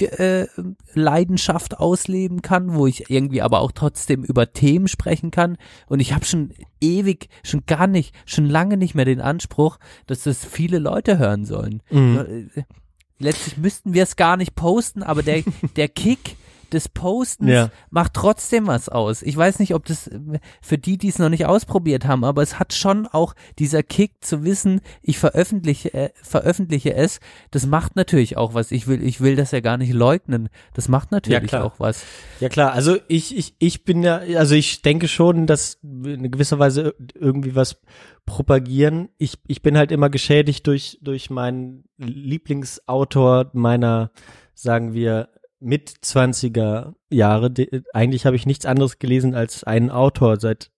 äh, 0.00 0.46
Leidenschaft 0.94 1.78
ausleben 1.78 2.42
kann, 2.42 2.74
wo 2.74 2.88
ich 2.88 3.10
irgendwie 3.10 3.42
aber 3.42 3.60
auch 3.60 3.70
trotzdem 3.70 4.24
über 4.24 4.52
Themen 4.52 4.88
sprechen 4.88 5.30
kann. 5.30 5.56
Und 5.86 6.00
ich 6.00 6.12
habe 6.12 6.24
schon 6.24 6.52
ewig, 6.80 7.28
schon 7.44 7.64
gar 7.66 7.86
nicht, 7.86 8.12
schon 8.26 8.46
lange 8.46 8.76
nicht 8.76 8.96
mehr 8.96 9.04
den 9.04 9.20
Anspruch, 9.20 9.78
dass 10.06 10.24
das 10.24 10.44
viele 10.44 10.80
Leute 10.80 11.18
hören 11.18 11.44
sollen. 11.44 11.82
Mhm. 11.90 12.50
Letztlich 13.22 13.56
müssten 13.56 13.94
wir 13.94 14.02
es 14.02 14.16
gar 14.16 14.36
nicht 14.36 14.54
posten, 14.54 15.02
aber 15.02 15.22
der, 15.22 15.44
der 15.76 15.88
Kick 15.88 16.36
des 16.72 16.88
Postens 16.88 17.50
Ja. 17.50 17.70
macht 17.90 18.14
trotzdem 18.14 18.66
was 18.66 18.88
aus. 18.88 19.22
Ich 19.22 19.36
weiß 19.36 19.58
nicht, 19.58 19.74
ob 19.74 19.84
das 19.86 20.06
äh, 20.08 20.18
für 20.60 20.78
die, 20.78 20.98
die 20.98 21.08
es 21.08 21.18
noch 21.18 21.28
nicht 21.28 21.46
ausprobiert 21.46 22.06
haben, 22.06 22.24
aber 22.24 22.42
es 22.42 22.58
hat 22.58 22.72
schon 22.72 23.06
auch 23.06 23.34
dieser 23.58 23.82
Kick 23.82 24.24
zu 24.24 24.44
wissen, 24.44 24.80
ich 25.02 25.18
veröffentliche, 25.18 25.92
äh, 25.94 26.10
veröffentliche 26.22 26.94
es. 26.94 27.20
Das 27.50 27.66
macht 27.66 27.96
natürlich 27.96 28.36
auch 28.36 28.54
was. 28.54 28.70
Ich 28.72 28.86
will, 28.86 29.02
ich 29.02 29.20
will 29.20 29.36
das 29.36 29.50
ja 29.50 29.60
gar 29.60 29.76
nicht 29.76 29.92
leugnen. 29.92 30.48
Das 30.74 30.88
macht 30.88 31.12
natürlich 31.12 31.48
klar. 31.48 31.64
auch 31.64 31.78
was. 31.78 32.04
Ja 32.40 32.48
klar, 32.48 32.72
also 32.72 32.96
ich, 33.08 33.36
ich, 33.36 33.54
ich 33.58 33.84
bin 33.84 34.02
ja, 34.02 34.16
also 34.36 34.54
ich 34.54 34.82
denke 34.82 35.08
schon, 35.08 35.46
dass 35.46 35.78
in 35.82 36.30
gewisser 36.30 36.58
Weise 36.58 36.94
irgendwie 37.14 37.54
was 37.54 37.80
propagieren. 38.26 39.08
Ich, 39.18 39.38
ich 39.46 39.62
bin 39.62 39.76
halt 39.76 39.92
immer 39.92 40.10
geschädigt 40.10 40.66
durch, 40.66 40.98
durch 41.02 41.30
meinen 41.30 41.84
Lieblingsautor 41.98 43.50
meiner, 43.52 44.10
sagen 44.54 44.94
wir, 44.94 45.28
mit 45.62 45.90
20er 45.90 46.94
Jahre. 47.10 47.52
Eigentlich 47.92 48.26
habe 48.26 48.36
ich 48.36 48.46
nichts 48.46 48.66
anderes 48.66 48.98
gelesen 48.98 49.34
als 49.34 49.64
einen 49.64 49.90
Autor 49.90 50.40
seit 50.40 50.70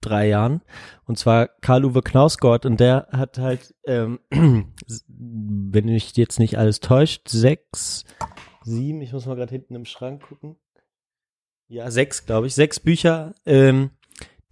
drei 0.00 0.28
Jahren. 0.28 0.62
Und 1.04 1.18
zwar 1.18 1.48
Karl-Uwe 1.48 2.02
Knausgott. 2.02 2.66
Und 2.66 2.78
der 2.78 3.08
hat 3.10 3.38
halt, 3.38 3.74
ähm, 3.86 4.20
wenn 4.30 5.84
mich 5.86 6.16
jetzt 6.16 6.38
nicht 6.38 6.58
alles 6.58 6.80
täuscht, 6.80 7.28
sechs, 7.28 8.04
sieben, 8.62 9.00
ich 9.00 9.12
muss 9.12 9.26
mal 9.26 9.36
gerade 9.36 9.52
hinten 9.52 9.74
im 9.74 9.84
Schrank 9.84 10.22
gucken. 10.22 10.56
Ja, 11.68 11.90
sechs, 11.90 12.26
glaube 12.26 12.46
ich. 12.46 12.54
Sechs 12.54 12.80
Bücher, 12.80 13.34
ähm, 13.46 13.90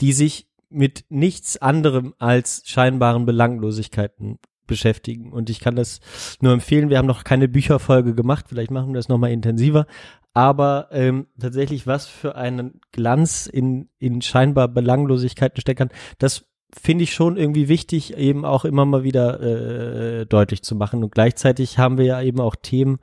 die 0.01 0.13
sich 0.13 0.49
mit 0.71 1.05
nichts 1.09 1.59
anderem 1.59 2.15
als 2.19 2.63
scheinbaren 2.65 3.27
Belanglosigkeiten 3.27 4.39
beschäftigen. 4.71 5.33
Und 5.33 5.51
ich 5.51 5.61
kann 5.61 5.77
das 5.77 6.01
nur 6.41 6.55
empfehlen. 6.55 6.89
Wir 6.89 6.97
haben 6.97 7.07
noch 7.07 7.25
keine 7.25 7.49
Bücherfolge 7.49 8.15
gemacht. 8.15 8.47
Vielleicht 8.49 8.71
machen 8.71 8.89
wir 8.89 8.95
das 8.95 9.09
nochmal 9.09 9.33
intensiver. 9.33 9.87
Aber 10.33 10.89
ähm, 10.93 11.27
tatsächlich, 11.39 11.87
was 11.87 12.07
für 12.07 12.37
einen 12.37 12.81
Glanz 12.93 13.47
in, 13.47 13.91
in 13.99 14.23
scheinbar 14.23 14.69
Belanglosigkeiten 14.69 15.61
stecken 15.61 15.89
kann, 15.89 15.99
das 16.19 16.47
finde 16.73 17.03
ich 17.03 17.13
schon 17.13 17.37
irgendwie 17.37 17.69
wichtig, 17.69 18.17
eben 18.17 18.45
auch 18.45 18.65
immer 18.65 18.87
mal 18.87 19.03
wieder 19.03 19.41
äh, 19.41 20.27
deutlich 20.27 20.63
zu 20.63 20.77
machen. 20.77 21.03
Und 21.03 21.13
gleichzeitig 21.13 21.79
haben 21.79 21.99
wir 21.99 22.05
ja 22.05 22.23
eben 22.23 22.41
auch 22.41 22.55
Themen, 22.55 23.01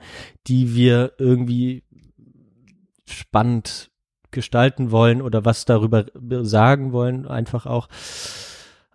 die 0.48 0.74
wir 0.74 1.12
irgendwie 1.18 1.84
spannend 3.06 3.92
gestalten 4.32 4.92
wollen 4.92 5.22
oder 5.22 5.46
was 5.46 5.66
darüber 5.66 6.06
sagen 6.44 6.92
wollen, 6.94 7.28
einfach 7.28 7.66
auch. 7.66 7.88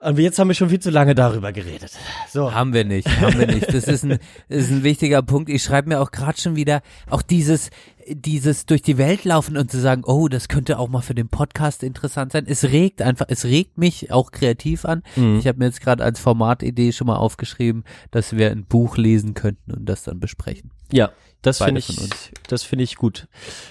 Und 0.03 0.19
jetzt 0.19 0.39
haben 0.41 0.49
wir 0.49 0.55
schon 0.55 0.69
viel 0.69 0.81
zu 0.81 0.91
lange 0.91 1.15
darüber 1.15 1.53
geredet. 1.53 1.93
So. 2.29 2.53
Haben 2.53 2.73
wir 2.73 2.85
nicht, 2.85 3.09
haben 3.21 3.39
wir 3.39 3.47
nicht. 3.47 3.73
Das 3.73 3.85
ist 3.85 4.03
ein, 4.03 4.19
ist 4.49 4.71
ein 4.71 4.83
wichtiger 4.83 5.23
Punkt. 5.23 5.49
Ich 5.49 5.63
schreibe 5.63 5.91
mir 5.91 6.01
auch 6.01 6.11
gerade 6.11 6.41
schon 6.41 6.57
wieder 6.57 6.83
auch 7.09 7.23
dieses, 7.23 7.71
dieses 8.09 8.67
durch 8.67 8.83
die 8.83 8.99
Welt 8.99 9.25
laufen 9.25 9.57
und 9.57 9.71
zu 9.71 9.79
sagen, 9.79 10.03
oh, 10.05 10.27
das 10.27 10.49
könnte 10.49 10.81
auch 10.81 10.89
mal 10.89 11.03
für 11.03 11.15
den 11.15 11.29
Podcast 11.29 11.85
interessant 11.85 12.33
sein. 12.33 12.47
Es 12.49 12.65
regt 12.65 13.01
einfach, 13.01 13.27
es 13.29 13.45
regt 13.45 13.79
mich 13.79 14.11
auch 14.11 14.33
kreativ 14.33 14.85
an. 14.87 15.05
Mhm. 15.15 15.39
Ich 15.39 15.47
habe 15.47 15.59
mir 15.59 15.67
jetzt 15.67 15.81
gerade 15.81 16.03
als 16.03 16.19
Formatidee 16.19 16.91
schon 16.91 17.07
mal 17.07 17.17
aufgeschrieben, 17.17 17.85
dass 18.11 18.37
wir 18.37 18.51
ein 18.51 18.65
Buch 18.65 18.97
lesen 18.97 19.35
könnten 19.35 19.71
und 19.71 19.89
das 19.89 20.03
dann 20.03 20.19
besprechen. 20.19 20.73
Ja, 20.91 21.13
das 21.43 21.59
finde 21.59 21.79
ich, 21.79 22.33
das 22.49 22.65
finde 22.65 22.83
ich 22.83 22.97
gut. 22.97 23.29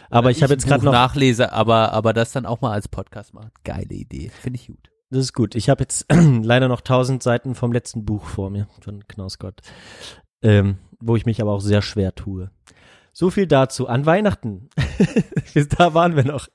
Aber 0.10 0.32
ich 0.32 0.44
habe 0.44 0.54
jetzt 0.54 0.66
gerade 0.66 0.86
noch, 0.86 0.94
nachlese, 0.94 1.52
aber 1.52 1.92
aber 1.92 2.14
das 2.14 2.32
dann 2.32 2.46
auch 2.46 2.62
mal 2.62 2.72
als 2.72 2.88
Podcast 2.88 3.34
machen. 3.34 3.52
Geile 3.66 3.94
Idee, 3.94 4.32
finde 4.42 4.60
ich 4.60 4.68
gut. 4.68 4.91
Das 5.12 5.20
ist 5.20 5.34
gut. 5.34 5.56
Ich 5.56 5.70
habe 5.70 5.84
jetzt 5.84 6.06
leider 6.12 6.70
noch 6.70 6.82
tausend 6.82 7.22
Seiten 7.22 7.54
vom 7.54 7.74
letzten 7.74 8.06
Buch 8.06 8.24
vor 8.24 8.50
mir 8.50 8.68
von 8.80 9.06
Knausgott, 9.08 9.62
ähm, 10.42 10.78
wo 11.02 11.18
ich 11.18 11.26
mich 11.26 11.42
aber 11.42 11.52
auch 11.52 11.60
sehr 11.60 11.82
schwer 11.82 12.16
tue. 12.16 12.50
So 13.14 13.30
viel 13.30 13.46
dazu. 13.46 13.88
An 13.88 14.06
Weihnachten, 14.06 14.70
da 15.78 15.94
waren 15.94 16.16
wir 16.16 16.24
noch, 16.24 16.48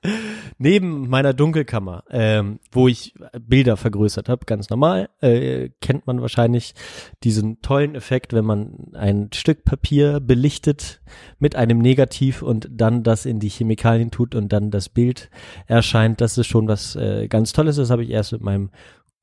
neben 0.58 1.08
meiner 1.08 1.34
Dunkelkammer, 1.34 2.04
ähm, 2.10 2.60
wo 2.72 2.88
ich 2.88 3.14
Bilder 3.38 3.76
vergrößert 3.76 4.28
habe, 4.28 4.46
ganz 4.46 4.70
normal, 4.70 5.10
äh, 5.20 5.68
kennt 5.80 6.06
man 6.06 6.22
wahrscheinlich 6.22 6.74
diesen 7.22 7.60
tollen 7.60 7.94
Effekt, 7.94 8.32
wenn 8.32 8.46
man 8.46 8.92
ein 8.94 9.28
Stück 9.34 9.64
Papier 9.64 10.20
belichtet 10.20 11.02
mit 11.38 11.56
einem 11.56 11.78
Negativ 11.78 12.40
und 12.40 12.68
dann 12.70 13.02
das 13.02 13.26
in 13.26 13.38
die 13.38 13.50
Chemikalien 13.50 14.10
tut 14.10 14.34
und 14.34 14.50
dann 14.50 14.70
das 14.70 14.88
Bild 14.88 15.30
erscheint. 15.66 16.22
Das 16.22 16.38
ist 16.38 16.46
schon 16.46 16.68
was 16.68 16.96
äh, 16.96 17.28
ganz 17.28 17.52
Tolles. 17.52 17.76
Das 17.76 17.90
habe 17.90 18.02
ich 18.02 18.10
erst 18.10 18.32
mit 18.32 18.40
meinem 18.40 18.70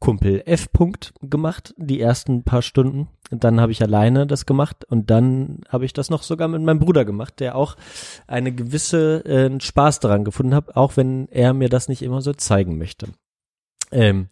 Kumpel 0.04 0.44
F. 0.46 0.68
-Punkt 0.74 1.14
gemacht, 1.22 1.74
die 1.78 2.02
ersten 2.02 2.44
paar 2.44 2.62
Stunden. 2.62 3.08
Und 3.32 3.46
dann 3.46 3.62
habe 3.62 3.72
ich 3.72 3.82
alleine 3.82 4.28
das 4.28 4.46
gemacht 4.46 4.84
und 4.84 5.10
dann 5.10 5.62
habe 5.70 5.86
ich 5.86 5.94
das 5.94 6.10
noch 6.10 6.24
sogar 6.24 6.50
mit 6.50 6.62
meinem 6.62 6.80
Bruder 6.80 7.06
gemacht, 7.06 7.40
der 7.40 7.56
auch 7.56 7.78
eine 8.28 8.52
gewisse 8.52 9.24
äh, 9.24 9.62
Spaß 9.62 10.02
daran 10.02 10.26
gefunden 10.26 10.56
hat, 10.56 10.76
auch 10.76 10.98
wenn 10.98 11.30
er 11.30 11.54
mir 11.54 11.70
das 11.70 11.88
nicht 11.88 12.02
immer 12.02 12.22
so 12.22 12.34
zeigen 12.34 12.78
möchte. 12.78 13.14
Ähm, 13.94 14.28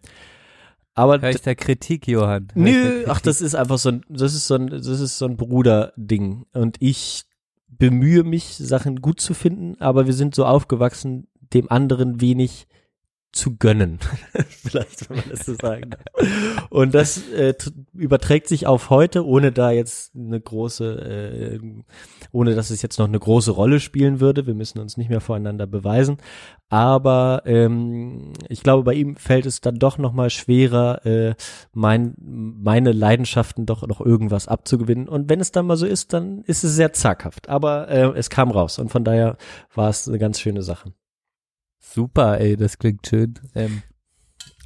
aber 0.94 1.22
Hör 1.22 1.30
ich 1.30 1.42
der 1.42 1.56
Kritik, 1.56 2.06
Johann? 2.06 2.50
Hör 2.54 2.64
Nö, 2.64 2.90
Kritik? 2.90 3.08
ach, 3.08 3.22
das 3.22 3.40
ist 3.40 3.56
einfach 3.56 3.78
so 3.78 3.92
ein, 3.92 4.04
das 4.10 4.34
ist 4.34 4.48
so 4.48 4.56
ein, 4.56 4.68
das 4.68 4.88
ist 4.88 5.18
so 5.18 5.26
ein 5.26 5.38
Bruderding. 5.38 6.48
Und 6.52 6.76
ich 6.82 7.24
bemühe 7.70 8.26
mich, 8.26 8.58
Sachen 8.58 8.98
gut 8.98 9.22
zu 9.22 9.34
finden, 9.34 9.80
aber 9.80 10.06
wir 10.06 10.14
sind 10.14 10.36
so 10.36 10.46
aufgewachsen, 10.46 11.28
dem 11.54 11.72
anderen 11.72 12.20
wenig 12.20 12.68
zu 13.32 13.56
gönnen. 13.56 14.00
Vielleicht, 14.50 15.10
wenn 15.10 15.18
man 15.18 15.30
das 15.30 15.46
so 15.46 15.56
sagen 15.56 15.92
darf. 15.92 16.68
Und 16.70 16.94
das 16.94 17.30
äh, 17.30 17.54
überträgt 17.94 18.48
sich 18.48 18.68
auf 18.68 18.90
heute, 18.90 19.26
ohne 19.26 19.52
da 19.52 19.72
jetzt 19.72 20.16
eine 20.16 20.40
große, 20.40 21.60
äh, 21.60 21.60
ohne 22.32 22.56
dass 22.56 22.70
es 22.70 22.82
jetzt 22.82 23.00
noch 23.00 23.08
eine 23.08 23.20
große 23.20 23.52
Rolle 23.52 23.80
spielen 23.80 24.20
würde. 24.20 24.48
Wir 24.48 24.54
müssen 24.54 24.80
uns 24.80 24.98
nicht 24.98 25.10
mehr 25.10 25.22
voreinander 25.22 25.66
beweisen. 25.66 26.18
Aber 26.70 27.44
ähm, 27.46 28.34
ich 28.50 28.64
glaube, 28.64 28.84
bei 28.84 28.94
ihm 28.94 29.16
fällt 29.16 29.46
es 29.46 29.62
dann 29.62 29.76
doch 29.76 29.98
noch 29.98 30.14
mal 30.14 30.30
schwerer, 30.30 31.06
äh, 31.06 31.36
mein, 31.74 32.16
meine 32.18 32.92
Leidenschaften 32.92 33.66
doch 33.66 33.88
noch 33.88 34.02
irgendwas 34.02 34.48
abzugewinnen. 34.48 35.08
Und 35.08 35.30
wenn 35.30 35.40
es 35.40 35.52
dann 35.52 35.68
mal 35.68 35.78
so 35.78 35.86
ist, 35.86 36.14
dann 36.14 36.44
ist 36.48 36.64
es 36.64 36.76
sehr 36.76 36.94
zaghaft. 36.94 37.50
Aber 37.50 37.88
äh, 37.90 38.12
es 38.18 38.30
kam 38.30 38.52
raus 38.52 38.78
und 38.80 38.90
von 38.90 39.04
daher 39.04 39.38
war 39.74 39.90
es 39.90 40.08
eine 40.08 40.20
ganz 40.20 40.40
schöne 40.40 40.64
Sache. 40.64 40.94
Super, 41.82 42.40
ey, 42.40 42.56
das 42.56 42.78
klingt 42.78 43.06
schön. 43.08 43.34
Ähm, 43.56 43.82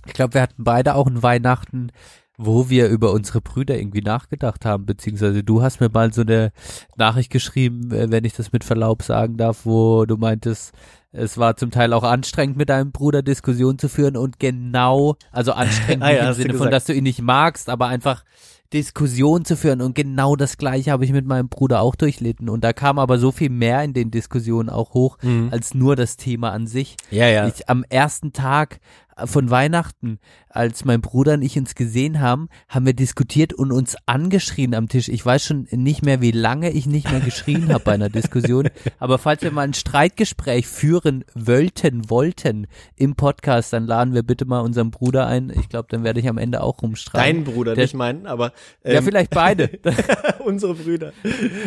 ich 0.05 0.13
glaube, 0.13 0.35
wir 0.35 0.41
hatten 0.41 0.63
beide 0.63 0.95
auch 0.95 1.07
ein 1.07 1.23
Weihnachten, 1.23 1.91
wo 2.37 2.69
wir 2.69 2.89
über 2.89 3.11
unsere 3.11 3.41
Brüder 3.41 3.77
irgendwie 3.77 4.01
nachgedacht 4.01 4.65
haben, 4.65 4.85
beziehungsweise 4.85 5.43
du 5.43 5.61
hast 5.61 5.79
mir 5.79 5.89
mal 5.89 6.13
so 6.13 6.21
eine 6.21 6.51
Nachricht 6.97 7.31
geschrieben, 7.31 7.91
äh, 7.91 8.11
wenn 8.11 8.25
ich 8.25 8.33
das 8.33 8.51
mit 8.51 8.63
Verlaub 8.63 9.03
sagen 9.03 9.37
darf, 9.37 9.65
wo 9.65 10.05
du 10.05 10.17
meintest, 10.17 10.73
es 11.11 11.37
war 11.37 11.55
zum 11.55 11.71
Teil 11.71 11.93
auch 11.93 12.03
anstrengend, 12.03 12.57
mit 12.57 12.69
deinem 12.69 12.91
Bruder 12.91 13.23
Diskussionen 13.23 13.79
zu 13.79 13.87
führen 13.87 14.17
und 14.17 14.37
genau, 14.39 15.15
also 15.31 15.53
anstrengend 15.53 16.03
Ah 16.03 16.11
ja, 16.11 16.27
im 16.27 16.33
Sinne 16.33 16.53
von, 16.55 16.69
dass 16.69 16.85
du 16.85 16.93
ihn 16.93 17.03
nicht 17.03 17.21
magst, 17.21 17.69
aber 17.69 17.87
einfach 17.87 18.25
Diskussionen 18.73 19.45
zu 19.45 19.55
führen 19.55 19.81
und 19.81 19.95
genau 19.95 20.35
das 20.35 20.57
gleiche 20.57 20.91
habe 20.91 21.05
ich 21.05 21.11
mit 21.11 21.25
meinem 21.25 21.49
Bruder 21.49 21.81
auch 21.81 21.95
durchlitten 21.95 22.49
und 22.49 22.63
da 22.63 22.73
kam 22.73 22.99
aber 22.99 23.17
so 23.19 23.31
viel 23.31 23.49
mehr 23.49 23.83
in 23.83 23.93
den 23.93 24.11
Diskussionen 24.11 24.69
auch 24.69 24.93
hoch, 24.93 25.17
als 25.51 25.73
nur 25.73 25.95
das 25.95 26.17
Thema 26.17 26.51
an 26.51 26.67
sich. 26.67 26.97
Ja, 27.11 27.27
ja. 27.27 27.47
Ich, 27.47 27.69
am 27.69 27.85
ersten 27.89 28.33
Tag 28.33 28.79
von 29.23 29.49
Weihnachten, 29.49 30.19
als 30.55 30.85
mein 30.85 31.01
Bruder 31.01 31.33
und 31.33 31.41
ich 31.41 31.57
uns 31.57 31.75
gesehen 31.75 32.19
haben, 32.19 32.49
haben 32.69 32.85
wir 32.85 32.93
diskutiert 32.93 33.53
und 33.53 33.71
uns 33.71 33.95
angeschrien 34.05 34.73
am 34.73 34.87
Tisch. 34.87 35.09
Ich 35.09 35.25
weiß 35.25 35.45
schon 35.45 35.67
nicht 35.71 36.03
mehr, 36.03 36.21
wie 36.21 36.31
lange 36.31 36.71
ich 36.71 36.85
nicht 36.87 37.09
mehr 37.11 37.19
geschrien 37.19 37.69
habe 37.73 37.83
bei 37.83 37.93
einer 37.93 38.09
Diskussion. 38.09 38.69
Aber 38.99 39.17
falls 39.17 39.41
wir 39.41 39.51
mal 39.51 39.61
ein 39.63 39.73
Streitgespräch 39.73 40.67
führen 40.67 41.23
wollten, 41.33 42.09
wollten 42.09 42.67
im 42.95 43.15
Podcast, 43.15 43.73
dann 43.73 43.85
laden 43.85 44.13
wir 44.13 44.23
bitte 44.23 44.45
mal 44.45 44.59
unseren 44.61 44.91
Bruder 44.91 45.27
ein. 45.27 45.51
Ich 45.59 45.69
glaube, 45.69 45.87
dann 45.89 46.03
werde 46.03 46.19
ich 46.19 46.27
am 46.29 46.37
Ende 46.37 46.61
auch 46.61 46.81
rumstreiten. 46.81 47.43
Dein 47.45 47.53
Bruder, 47.53 47.75
Der- 47.75 47.83
nicht 47.85 47.93
meinen, 47.95 48.25
aber 48.25 48.53
ja, 48.83 48.93
ähm, 48.99 49.03
vielleicht 49.03 49.31
beide. 49.31 49.69
unsere 50.45 50.75
Brüder. 50.75 51.11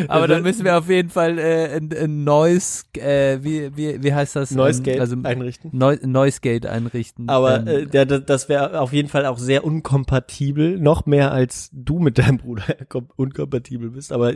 Aber 0.07 0.27
dann 0.27 0.41
müssen 0.43 0.63
wir 0.65 0.77
auf 0.77 0.89
jeden 0.89 1.09
Fall 1.09 1.37
äh, 1.37 1.75
ein, 1.77 1.89
ein 1.93 2.23
Noise, 2.23 2.83
äh, 2.97 3.39
wie, 3.43 3.75
wie, 3.75 4.01
wie 4.03 4.13
heißt 4.13 4.35
das? 4.35 4.51
Noise 4.51 4.79
Ähm, 4.79 4.83
Gate 4.83 4.99
also 4.99 5.15
einrichten. 5.23 5.69
Neu 5.73 5.97
Noise 6.01 6.39
Gate 6.41 6.65
einrichten. 6.65 7.29
Aber 7.29 7.59
Ähm, 7.59 7.67
äh, 7.67 7.85
der, 7.85 8.05
das 8.05 8.49
wäre 8.49 8.78
auf 8.79 8.93
jeden 8.93 9.09
Fall 9.09 9.25
auch 9.25 9.37
sehr 9.37 9.63
unkompatibel, 9.63 10.79
noch 10.79 11.05
mehr 11.05 11.31
als 11.31 11.69
du 11.73 11.99
mit 11.99 12.17
deinem 12.17 12.37
Bruder 12.37 12.63
kom- 12.89 13.09
unkompatibel 13.15 13.91
bist. 13.91 14.11
Aber 14.11 14.33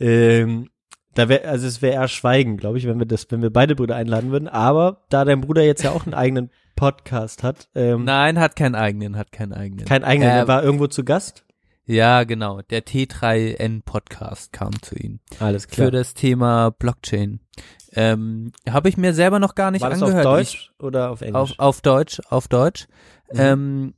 ähm, 0.00 0.70
da 1.14 1.28
wäre, 1.28 1.46
also 1.48 1.66
es 1.66 1.80
wäre 1.82 1.94
eher 1.94 2.08
Schweigen, 2.08 2.56
glaube 2.56 2.78
ich, 2.78 2.86
wenn 2.86 2.98
wir 2.98 3.06
das, 3.06 3.26
wenn 3.30 3.42
wir 3.42 3.50
beide 3.50 3.74
Brüder 3.76 3.96
einladen 3.96 4.30
würden. 4.32 4.48
Aber 4.48 5.04
da 5.10 5.24
dein 5.24 5.40
Bruder 5.40 5.62
jetzt 5.62 5.82
ja 5.84 5.92
auch 5.92 6.06
einen 6.06 6.14
eigenen 6.14 6.50
Podcast 6.76 7.42
hat, 7.42 7.68
ähm, 7.74 8.04
Nein, 8.04 8.40
hat 8.40 8.56
keinen 8.56 8.74
eigenen, 8.74 9.16
hat 9.16 9.30
keinen 9.30 9.52
eigenen. 9.52 9.84
kein 9.86 10.02
eigenen, 10.02 10.28
Äh, 10.30 10.38
er 10.38 10.48
war 10.48 10.64
irgendwo 10.64 10.88
zu 10.88 11.04
Gast. 11.04 11.44
Ja, 11.86 12.24
genau. 12.24 12.62
Der 12.62 12.84
T3N 12.84 13.82
Podcast 13.84 14.52
kam 14.54 14.70
zu 14.82 14.96
ihm 14.96 15.20
Alles 15.38 15.68
klar. 15.68 15.86
für 15.86 15.90
das 15.92 16.14
Thema 16.14 16.70
Blockchain. 16.70 17.40
Ähm, 17.94 18.52
Habe 18.68 18.88
ich 18.88 18.96
mir 18.96 19.14
selber 19.14 19.38
noch 19.38 19.54
gar 19.54 19.70
nicht 19.70 19.82
war 19.82 19.90
das 19.90 20.02
angehört. 20.02 20.26
auf 20.26 20.40
Ich, 20.40 20.52
Deutsch 20.52 20.72
oder 20.78 21.10
auf 21.10 21.20
Englisch? 21.20 21.36
auf, 21.36 21.58
auf 21.58 21.80
Deutsch, 21.80 22.20
auf 22.28 22.48
Deutsch. 22.48 22.86
Mhm. 23.32 23.38
Ähm, 23.40 23.94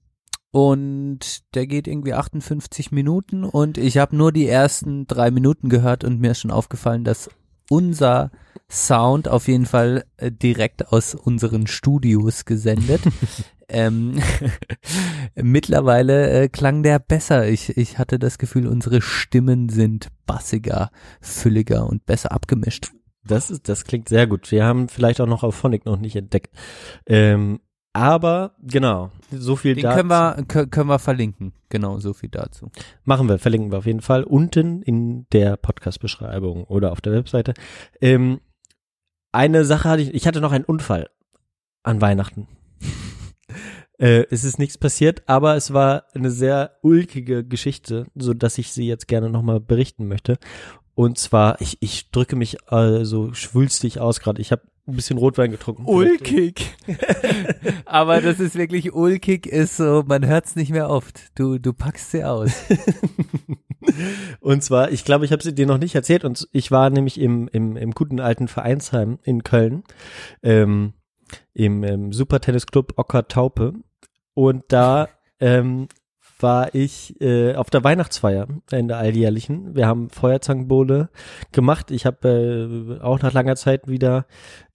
und 0.51 1.55
der 1.55 1.66
geht 1.66 1.86
irgendwie 1.86 2.14
58 2.14 2.90
Minuten 2.90 3.44
und 3.44 3.76
ich 3.76 3.99
habe 3.99 4.16
nur 4.16 4.32
die 4.32 4.49
ersten 4.49 5.07
drei 5.07 5.30
Minuten 5.30 5.68
gehört 5.68 6.03
und 6.05 6.20
mir 6.20 6.30
ist 6.30 6.40
schon 6.40 6.51
aufgefallen, 6.51 7.05
dass 7.05 7.28
unser 7.68 8.30
Sound 8.70 9.28
auf 9.28 9.49
jeden 9.49 9.66
Fall 9.66 10.05
äh, 10.16 10.32
direkt 10.32 10.92
aus 10.92 11.14
unseren 11.14 11.66
Studios 11.66 12.44
gesendet. 12.44 13.03
ähm, 13.68 14.20
mittlerweile 15.34 16.30
äh, 16.30 16.49
klang 16.49 16.82
der 16.82 16.99
besser. 16.99 17.49
Ich, 17.49 17.76
ich 17.76 17.99
hatte 17.99 18.18
das 18.18 18.38
Gefühl, 18.38 18.66
unsere 18.66 19.03
Stimmen 19.03 19.68
sind 19.68 20.09
bassiger, 20.26 20.90
fülliger 21.20 21.86
und 21.86 22.07
besser 22.07 22.32
abgemischt. 22.32 22.92
Das 23.27 23.51
ist, 23.51 23.68
das 23.68 23.85
klingt 23.85 24.09
sehr 24.09 24.27
gut. 24.27 24.51
Wir 24.51 24.64
haben 24.64 24.89
vielleicht 24.89 25.20
auch 25.20 25.27
noch 25.27 25.43
auf 25.43 25.55
Phonic 25.55 25.85
noch 25.87 25.99
nicht 25.99 26.16
entdeckt. 26.16 26.55
Ähm, 27.07 27.61
aber 27.93 28.55
genau, 28.62 29.11
so 29.33 29.57
viel 29.57 29.74
Den 29.74 29.85
dazu. 29.85 29.97
können 29.97 30.11
wir, 30.11 30.39
kö- 30.45 30.66
können 30.68 30.89
wir 30.91 30.99
verlinken. 30.99 31.53
Genau, 31.70 31.99
so 31.99 32.12
viel 32.12 32.29
dazu. 32.29 32.70
Machen 33.05 33.27
wir, 33.29 33.39
verlinken 33.39 33.72
wir 33.72 33.79
auf 33.79 33.87
jeden 33.87 34.03
Fall 34.03 34.22
unten 34.24 34.83
in 34.83 35.27
der 35.33 35.57
Podcast-Beschreibung 35.57 36.64
oder 36.64 36.93
auf 36.93 37.01
der 37.01 37.14
Webseite. 37.14 37.55
Ähm, 38.03 38.41
eine 39.33 39.64
Sache 39.64 39.89
hatte 39.89 40.03
ich, 40.03 40.12
ich 40.14 40.27
hatte 40.27 40.41
noch 40.43 40.53
einen 40.53 40.64
Unfall 40.64 41.09
an 41.83 42.01
Weihnachten. 42.03 42.49
äh, 43.99 44.24
es 44.31 44.45
ist 44.45 44.59
nichts 44.59 44.77
passiert, 44.77 45.22
aber 45.27 45.57
es 45.57 45.72
war 45.72 46.05
eine 46.14 46.31
sehr 46.31 46.77
ulkige 46.83 47.45
Geschichte, 47.45 48.07
so 48.14 48.35
dass 48.35 48.59
ich 48.59 48.72
sie 48.72 48.87
jetzt 48.87 49.09
gerne 49.09 49.31
nochmal 49.31 49.61
berichten 49.61 50.07
möchte. 50.07 50.39
Und 50.97 51.18
zwar, 51.18 51.61
ich, 51.61 51.76
ich 51.80 52.11
drücke 52.11 52.36
mich 52.36 52.57
so 53.03 53.34
schwülstig 53.34 54.01
aus 54.01 54.18
gerade. 54.18 54.40
Ich 54.40 54.51
habe 54.51 54.62
ein 54.86 54.97
bisschen 54.97 55.18
Rotwein 55.18 55.51
getrunken. 55.51 55.84
Ulkig. 55.84 56.74
Aber 57.84 58.22
das 58.22 58.40
ist 58.40 58.55
wirklich 58.55 58.94
ulkig, 58.94 59.47
ist 59.47 59.76
so, 59.76 60.05
man 60.07 60.26
hört's 60.26 60.57
nicht 60.57 60.70
mehr 60.70 60.88
oft. 60.88 61.38
Du, 61.38 61.59
du 61.59 61.74
packst 61.74 62.12
sie 62.12 62.24
aus. 62.24 62.51
Und 64.40 64.64
zwar, 64.64 64.90
ich 64.90 65.05
glaube, 65.05 65.26
ich 65.26 65.32
habe 65.32 65.42
sie 65.42 65.55
dir 65.55 65.66
noch 65.66 65.76
nicht 65.76 65.94
erzählt. 65.94 66.24
Und 66.24 66.49
ich 66.53 66.70
war 66.70 66.88
nämlich 66.88 67.20
im, 67.20 67.47
im, 67.49 67.76
im 67.76 67.90
guten 67.90 68.18
alten 68.18 68.49
Vereinsheim 68.49 69.18
in 69.22 69.44
Köln, 69.44 69.84
ähm, 70.42 70.94
im, 71.53 71.84
im 71.84 72.14
Super 72.14 72.40
Tennis 72.40 72.66
Club 72.66 72.94
Ocker 72.97 73.28
Taupe. 73.28 73.74
Und 74.32 74.64
da 74.68 75.11
ähm, 75.40 75.88
war 76.39 76.74
ich 76.74 77.18
äh, 77.20 77.55
auf 77.55 77.70
der 77.70 77.82
Weihnachtsfeier 77.82 78.47
in 78.70 78.89
der 78.89 78.99
alljährlichen. 78.99 79.74
Wir 79.74 79.87
haben 79.87 80.11
Feuerzangenbowle 80.11 81.09
gemacht. 81.53 81.91
Ich 81.91 82.05
habe 82.05 82.99
äh, 82.99 83.03
auch 83.03 83.22
nach 83.22 83.32
langer 83.32 83.57
Zeit 83.57 83.89
wieder 83.89 84.26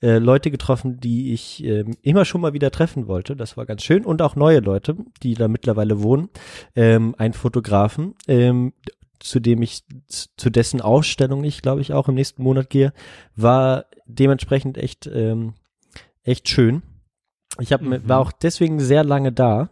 äh, 0.02 0.18
Leute 0.18 0.50
getroffen, 0.50 1.00
die 1.00 1.34
ich 1.34 1.64
äh, 1.64 1.86
immer 2.02 2.26
schon 2.26 2.42
mal 2.42 2.54
wieder 2.54 2.72
treffen 2.72 3.08
wollte. 3.08 3.36
Das 3.36 3.58
war 3.58 3.66
ganz 3.66 3.84
schön. 3.84 4.06
Und 4.06 4.22
auch 4.22 4.36
neue 4.36 4.60
Leute, 4.60 4.96
die 5.22 5.36
da 5.36 5.48
mittlerweile 5.48 6.02
wohnen. 6.02 6.30
Ähm, 6.76 7.14
ein 7.18 7.34
Fotografen, 7.34 8.16
ähm, 8.28 8.74
zu 9.20 9.40
dem 9.40 9.62
ich, 9.62 9.84
zu 10.08 10.50
dessen 10.50 10.82
Ausstellung 10.82 11.44
ich, 11.44 11.62
glaube 11.62 11.82
ich, 11.82 11.94
auch 11.94 12.08
im 12.10 12.16
nächsten 12.16 12.42
Monat 12.42 12.72
gehe, 12.72 12.92
war 13.36 13.86
dementsprechend 14.08 14.80
echt, 14.80 15.06
ähm, 15.06 15.54
echt 16.24 16.50
schön. 16.50 16.82
Ich 17.60 17.72
hab, 17.74 17.82
Mhm. 17.82 18.08
war 18.08 18.20
auch 18.20 18.32
deswegen 18.32 18.80
sehr 18.80 19.04
lange 19.04 19.32
da. 19.32 19.70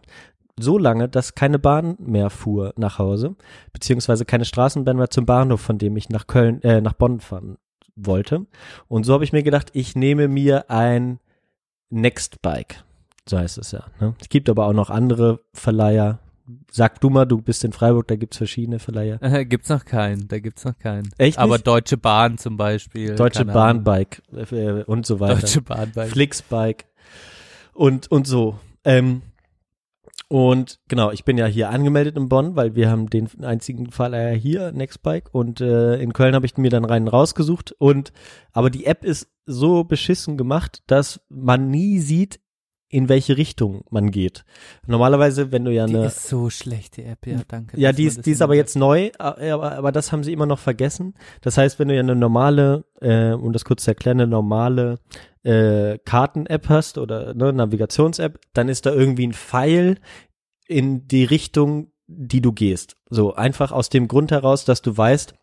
So 0.60 0.78
lange, 0.78 1.08
dass 1.08 1.34
keine 1.34 1.58
Bahn 1.58 1.96
mehr 1.98 2.30
fuhr 2.30 2.72
nach 2.76 2.98
Hause, 2.98 3.36
beziehungsweise 3.72 4.24
keine 4.24 4.44
Straßenbahn 4.44 4.96
mehr 4.96 5.10
zum 5.10 5.26
Bahnhof, 5.26 5.60
von 5.60 5.78
dem 5.78 5.96
ich 5.96 6.08
nach 6.08 6.26
Köln, 6.26 6.62
äh, 6.62 6.80
nach 6.80 6.94
Bonn 6.94 7.20
fahren 7.20 7.56
wollte. 7.96 8.46
Und 8.88 9.04
so 9.04 9.14
habe 9.14 9.24
ich 9.24 9.32
mir 9.32 9.42
gedacht, 9.42 9.70
ich 9.72 9.94
nehme 9.94 10.28
mir 10.28 10.70
ein 10.70 11.18
Nextbike. 11.90 12.84
So 13.28 13.38
heißt 13.38 13.58
es 13.58 13.72
ja. 13.72 13.84
Ne? 14.00 14.14
Es 14.20 14.28
gibt 14.28 14.48
aber 14.48 14.66
auch 14.66 14.72
noch 14.72 14.90
andere 14.90 15.40
Verleiher. 15.52 16.18
Sag 16.72 17.00
du 17.00 17.10
mal, 17.10 17.26
du 17.26 17.40
bist 17.40 17.62
in 17.62 17.72
Freiburg, 17.72 18.08
da 18.08 18.16
gibt's 18.16 18.38
verschiedene 18.38 18.80
Verleiher. 18.80 19.22
Äh, 19.22 19.44
gibt's 19.44 19.68
noch 19.68 19.84
keinen, 19.84 20.26
da 20.26 20.40
gibt's 20.40 20.64
noch 20.64 20.76
keinen. 20.76 21.10
Echt 21.16 21.38
Aber 21.38 21.54
nicht? 21.54 21.66
Deutsche 21.66 21.96
Bahn 21.96 22.38
zum 22.38 22.56
Beispiel. 22.56 23.14
Deutsche. 23.14 23.44
Bahnbike 23.44 24.22
äh, 24.50 24.82
und 24.82 25.06
so 25.06 25.20
weiter. 25.20 25.40
Deutsche 25.40 25.62
Bahn 25.62 25.92
bei 25.94 26.06
Flixbike 26.06 26.86
und, 27.72 28.10
und 28.10 28.26
so. 28.26 28.58
Ähm, 28.84 29.22
und 30.30 30.78
genau, 30.86 31.10
ich 31.10 31.24
bin 31.24 31.38
ja 31.38 31.46
hier 31.46 31.70
angemeldet 31.70 32.16
in 32.16 32.28
Bonn, 32.28 32.54
weil 32.54 32.76
wir 32.76 32.88
haben 32.88 33.10
den 33.10 33.28
einzigen 33.42 33.90
Fall 33.90 34.14
äh, 34.14 34.38
hier, 34.38 34.70
Nextbike, 34.70 35.28
und 35.32 35.60
äh, 35.60 35.96
in 35.96 36.12
Köln 36.12 36.36
habe 36.36 36.46
ich 36.46 36.56
mir 36.56 36.70
dann 36.70 36.84
rein 36.84 37.08
rausgesucht. 37.08 37.74
Und 37.78 38.12
aber 38.52 38.70
die 38.70 38.86
App 38.86 39.04
ist 39.04 39.28
so 39.46 39.82
beschissen 39.82 40.36
gemacht, 40.36 40.84
dass 40.86 41.20
man 41.30 41.68
nie 41.68 41.98
sieht, 41.98 42.38
in 42.92 43.08
welche 43.08 43.36
Richtung 43.36 43.84
man 43.90 44.10
geht. 44.10 44.44
Normalerweise, 44.86 45.52
wenn 45.52 45.64
du 45.64 45.72
ja 45.72 45.86
Die 45.86 45.94
eine 45.94 46.06
ist 46.06 46.28
so 46.28 46.50
schlecht, 46.50 46.96
die 46.96 47.04
App, 47.04 47.24
ja, 47.24 47.40
danke. 47.46 47.78
ja, 47.80 47.92
die 47.92 48.04
ist, 48.04 48.26
die 48.26 48.32
ist 48.32 48.42
aber 48.42 48.56
jetzt 48.56 48.74
neu, 48.76 49.12
aber, 49.16 49.72
aber 49.78 49.92
das 49.92 50.10
haben 50.10 50.24
sie 50.24 50.32
immer 50.32 50.46
noch 50.46 50.58
vergessen. 50.58 51.14
Das 51.40 51.56
heißt, 51.56 51.78
wenn 51.78 51.86
du 51.86 51.94
ja 51.94 52.00
eine 52.00 52.16
normale, 52.16 52.84
äh, 53.00 53.30
um 53.30 53.52
das 53.52 53.64
kurz 53.64 53.84
zu 53.84 53.92
erklären, 53.92 54.20
eine 54.20 54.28
normale 54.28 54.98
äh, 55.44 55.98
Karten-App 55.98 56.68
hast 56.68 56.98
oder 56.98 57.32
ne, 57.32 57.52
Navigations-App, 57.52 58.40
dann 58.54 58.68
ist 58.68 58.86
da 58.86 58.92
irgendwie 58.92 59.28
ein 59.28 59.34
Pfeil 59.34 59.98
in 60.66 61.06
die 61.06 61.24
Richtung, 61.24 61.92
die 62.08 62.40
du 62.40 62.52
gehst. 62.52 62.96
So 63.08 63.34
einfach 63.34 63.70
aus 63.70 63.88
dem 63.88 64.08
Grund 64.08 64.32
heraus, 64.32 64.64
dass 64.64 64.82
du 64.82 64.96
weißt, 64.96 65.34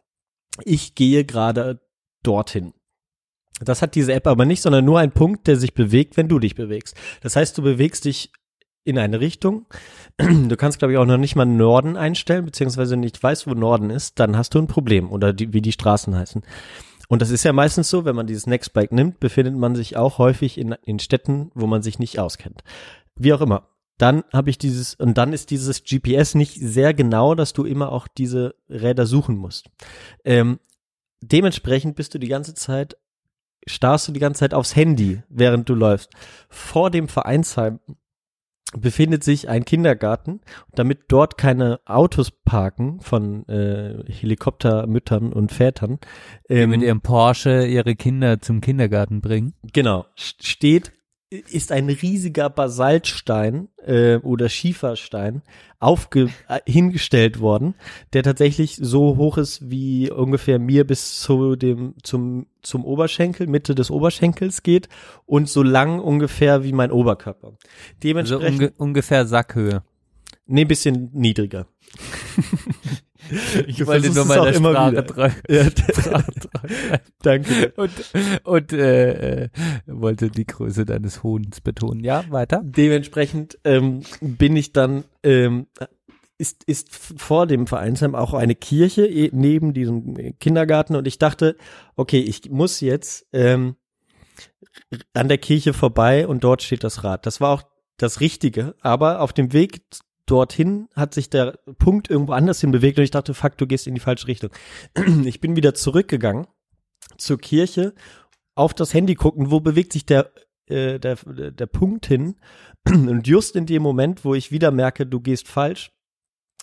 ich 0.66 0.96
gehe 0.96 1.24
gerade 1.24 1.80
dorthin. 2.24 2.74
Das 3.60 3.82
hat 3.82 3.96
diese 3.96 4.14
App 4.14 4.28
aber 4.28 4.46
nicht, 4.46 4.62
sondern 4.62 4.86
nur 4.86 5.00
ein 5.00 5.12
Punkt, 5.12 5.48
der 5.48 5.56
sich 5.56 5.74
bewegt, 5.74 6.18
wenn 6.18 6.28
du 6.28 6.40
dich 6.40 6.56
bewegst. 6.56 6.96
Das 7.22 7.36
heißt, 7.36 7.58
du 7.58 7.62
bewegst 7.64 8.06
dich 8.06 8.32
in 8.84 8.98
eine 8.98 9.20
Richtung. 9.20 9.66
Du 10.18 10.56
kannst, 10.56 10.80
glaube 10.80 10.94
ich, 10.94 10.98
auch 10.98 11.06
noch 11.06 11.18
nicht 11.18 11.36
mal 11.36 11.46
Norden 11.46 11.96
einstellen, 11.96 12.46
beziehungsweise 12.46 12.98
nicht 12.98 13.22
weißt, 13.22 13.46
wo 13.46 13.54
Norden 13.54 13.92
ist, 13.92 14.20
dann 14.20 14.36
hast 14.36 14.56
du 14.56 14.60
ein 14.60 14.66
Problem 14.66 15.12
oder 15.12 15.32
die, 15.32 15.54
wie 15.54 15.62
die 15.62 15.72
Straßen 15.72 16.16
heißen. 16.16 16.42
Und 17.08 17.22
das 17.22 17.30
ist 17.30 17.44
ja 17.44 17.54
meistens 17.54 17.90
so, 17.90 18.04
wenn 18.04 18.16
man 18.16 18.26
dieses 18.26 18.48
Nextbike 18.48 18.92
nimmt, 18.92 19.20
befindet 19.20 19.56
man 19.56 19.76
sich 19.76 19.96
auch 19.96 20.18
häufig 20.18 20.58
in, 20.58 20.76
in 20.84 21.00
Städten, 21.00 21.52
wo 21.54 21.68
man 21.68 21.84
sich 21.84 22.00
nicht 22.00 22.20
auskennt. 22.20 22.64
Wie 23.16 23.32
auch 23.34 23.42
immer. 23.42 23.70
Dann 23.98 24.24
habe 24.32 24.50
ich 24.50 24.58
dieses, 24.58 24.96
und 24.96 25.18
dann 25.18 25.34
ist 25.34 25.50
dieses 25.50 25.84
GPS 25.84 26.36
nicht 26.36 26.60
sehr 26.60 26.94
genau, 26.94 27.36
dass 27.36 27.54
du 27.54 27.64
immer 27.64 27.92
auch 27.92 28.08
diese 28.08 28.56
Räder 28.70 29.06
suchen 29.06 29.38
musst. 29.38 29.70
Ähm, 30.24 30.60
dementsprechend 31.22 31.96
bist 31.96 32.14
du 32.14 32.20
die 32.20 32.28
ganze 32.28 32.54
Zeit, 32.54 32.98
starrst 33.68 34.08
du 34.08 34.12
die 34.12 34.20
ganze 34.20 34.40
Zeit 34.40 34.54
aufs 34.54 34.76
Handy, 34.76 35.22
während 35.30 35.70
du 35.70 35.76
läufst. 35.76 36.12
Vor 36.50 36.90
dem 36.90 37.08
Vereinsheim 37.08 37.80
befindet 38.78 39.24
sich 39.24 39.48
ein 39.48 39.64
Kindergarten. 39.64 40.42
Damit 40.74 41.06
dort 41.08 41.38
keine 41.38 41.80
Autos 41.86 42.32
parken 42.32 43.00
von 43.00 43.48
äh, 43.48 44.04
Helikoptermüttern 44.12 45.32
und 45.32 45.52
Vätern, 45.52 46.00
Die 46.50 46.54
ähm, 46.56 46.72
mit 46.72 46.82
ihrem 46.82 47.02
Porsche 47.02 47.66
ihre 47.66 47.96
Kinder 47.96 48.42
zum 48.42 48.60
Kindergarten 48.60 49.22
bringen. 49.22 49.54
Genau, 49.72 50.06
st- 50.18 50.46
steht, 50.46 50.92
ist 51.30 51.72
ein 51.72 51.90
riesiger 51.90 52.50
Basaltstein 52.50 53.68
äh, 53.86 54.18
oder 54.18 54.48
Schieferstein 54.48 55.42
aufge 55.80 56.30
äh, 56.48 56.60
hingestellt 56.66 57.42
worden, 57.42 57.76
der 58.14 58.24
tatsächlich 58.24 58.78
so 58.82 59.18
hoch 59.18 59.38
ist 59.38 59.70
wie 59.70 60.10
ungefähr 60.10 60.58
mir 60.58 60.88
bis 60.88 61.20
zu 61.20 61.56
dem 61.56 61.96
zum 62.02 62.48
zum 62.62 62.86
Oberschenkel, 62.86 63.48
Mitte 63.48 63.76
des 63.76 63.92
Oberschenkels 63.92 64.64
geht 64.64 64.88
und 65.26 65.50
so 65.50 65.64
lang 65.64 66.00
ungefähr 66.00 66.64
wie 66.64 66.74
mein 66.74 66.92
Oberkörper. 66.92 67.48
Also 67.48 67.60
Dementsprechend 68.04 68.60
unge 68.60 68.74
ungefähr 68.78 69.26
Sackhöhe. 69.26 69.84
nee, 70.46 70.66
bisschen 70.66 71.10
niedriger. 71.14 71.68
Ich 73.68 73.86
wollte 73.86 74.12
nur 74.12 74.26
mal 74.26 74.42
der 74.42 74.54
Sprache 74.54 75.06
treu. 75.06 75.30
Ja, 75.50 75.64
danke. 77.22 77.74
Und, 77.76 77.92
und 78.44 78.74
äh, 78.74 79.44
äh, 79.44 79.50
wollte 79.86 80.30
die 80.30 80.46
Größe 80.46 80.86
deines 80.86 81.24
Hohns 81.24 81.62
betonen. 81.62 82.04
Ja, 82.04 82.24
weiter. 82.30 82.62
dementsprechend 82.64 83.58
ähm, 83.64 84.02
bin 84.22 84.56
ich 84.56 84.72
dann 84.72 85.04
ähm, 85.24 85.68
ist 86.38 86.64
ist 86.66 86.96
vor 86.96 87.48
dem 87.48 87.68
Vereinsheim 87.68 88.16
auch 88.16 88.34
eine 88.34 88.56
Kirche 88.56 89.06
eh, 89.08 89.30
neben 89.34 89.74
diesem 89.74 90.38
Kindergarten 90.40 90.96
und 90.96 91.08
ich 91.08 91.18
dachte, 91.18 91.58
okay, 91.96 92.20
ich 92.20 92.50
muss 92.50 92.80
jetzt 92.80 93.26
ähm, 93.34 93.76
an 95.14 95.28
der 95.28 95.40
Kirche 95.40 95.74
vorbei 95.74 96.28
und 96.28 96.44
dort 96.44 96.62
steht 96.62 96.84
das 96.84 97.04
Rad. 97.04 97.26
Das 97.26 97.42
war 97.42 97.50
auch 97.50 97.64
das 97.98 98.22
Richtige, 98.22 98.76
aber 98.82 99.22
auf 99.22 99.34
dem 99.34 99.52
Weg 99.52 99.82
dorthin 100.28 100.88
hat 100.96 101.14
sich 101.14 101.30
der 101.30 101.58
Punkt 101.80 102.10
irgendwo 102.10 102.34
anders 102.34 102.62
hin 102.62 102.72
bewegt 102.72 103.00
und 103.00 103.04
ich 103.04 103.12
dachte, 103.12 103.34
fuck, 103.34 103.58
du 103.58 103.66
gehst 103.66 103.88
in 103.88 103.96
die 103.96 104.02
falsche 104.02 104.28
Richtung. 104.28 104.52
Ich 105.26 105.42
bin 105.42 105.56
wieder 105.56 105.74
zurückgegangen 105.74 106.48
zur 107.18 107.40
Kirche, 107.40 107.96
auf 108.54 108.74
das 108.74 108.94
Handy 108.94 109.16
gucken, 109.16 109.50
wo 109.50 109.60
bewegt 109.60 109.94
sich 109.94 110.06
der 110.06 110.32
äh, 110.68 111.00
der, 111.00 111.16
der 111.16 111.66
Punkt 111.66 112.06
hin 112.06 112.36
und 112.88 113.26
just 113.26 113.56
in 113.56 113.66
dem 113.66 113.82
Moment, 113.82 114.26
wo 114.26 114.36
ich 114.36 114.52
wieder 114.52 114.72
merke, 114.72 115.06
du 115.06 115.20
gehst 115.20 115.48
falsch, 115.48 115.92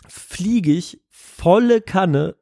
fliege 0.06 0.72
ich 0.72 1.02
volle 1.08 1.80
Kanne, 1.80 2.36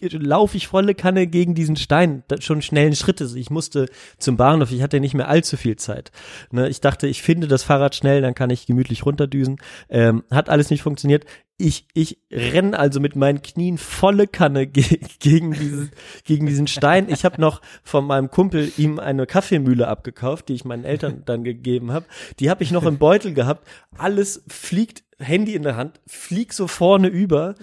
laufe 0.00 0.56
ich 0.56 0.68
volle 0.68 0.94
Kanne 0.94 1.26
gegen 1.26 1.54
diesen 1.54 1.76
Stein, 1.76 2.22
schon 2.40 2.62
schnellen 2.62 2.94
Schritte. 2.94 3.28
Ich 3.36 3.50
musste 3.50 3.86
zum 4.18 4.36
Bahnhof, 4.36 4.72
ich 4.72 4.82
hatte 4.82 5.00
nicht 5.00 5.14
mehr 5.14 5.28
allzu 5.28 5.56
viel 5.56 5.76
Zeit. 5.76 6.12
Ne, 6.50 6.68
ich 6.68 6.80
dachte, 6.80 7.06
ich 7.06 7.22
finde 7.22 7.48
das 7.48 7.62
Fahrrad 7.62 7.94
schnell, 7.94 8.22
dann 8.22 8.34
kann 8.34 8.50
ich 8.50 8.66
gemütlich 8.66 9.06
runterdüsen. 9.06 9.58
Ähm, 9.88 10.24
hat 10.30 10.48
alles 10.48 10.70
nicht 10.70 10.82
funktioniert. 10.82 11.24
Ich, 11.58 11.86
ich 11.94 12.18
renne 12.30 12.78
also 12.78 13.00
mit 13.00 13.16
meinen 13.16 13.40
Knien 13.40 13.78
volle 13.78 14.26
Kanne 14.26 14.66
ge 14.66 15.00
gegen, 15.18 15.52
diesen, 15.52 15.90
gegen 16.24 16.46
diesen 16.46 16.66
Stein. 16.66 17.08
Ich 17.08 17.24
habe 17.24 17.40
noch 17.40 17.62
von 17.82 18.06
meinem 18.06 18.30
Kumpel 18.30 18.70
ihm 18.76 18.98
eine 18.98 19.26
Kaffeemühle 19.26 19.88
abgekauft, 19.88 20.48
die 20.48 20.54
ich 20.54 20.64
meinen 20.66 20.84
Eltern 20.84 21.22
dann 21.24 21.44
gegeben 21.44 21.92
habe. 21.92 22.06
Die 22.40 22.50
habe 22.50 22.62
ich 22.62 22.72
noch 22.72 22.84
im 22.84 22.98
Beutel 22.98 23.32
gehabt. 23.32 23.66
Alles 23.96 24.42
fliegt, 24.48 25.04
Handy 25.18 25.54
in 25.54 25.62
der 25.62 25.76
Hand, 25.76 26.00
fliegt 26.06 26.52
so 26.52 26.66
vorne 26.66 27.08
über. 27.08 27.54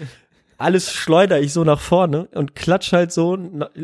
Alles 0.58 0.91
schleuder 0.91 1.41
ich 1.41 1.54
so 1.54 1.64
nach 1.64 1.80
vorne 1.80 2.28
und 2.34 2.56
klatsch 2.56 2.91
halt 2.93 3.12
so, 3.12 3.38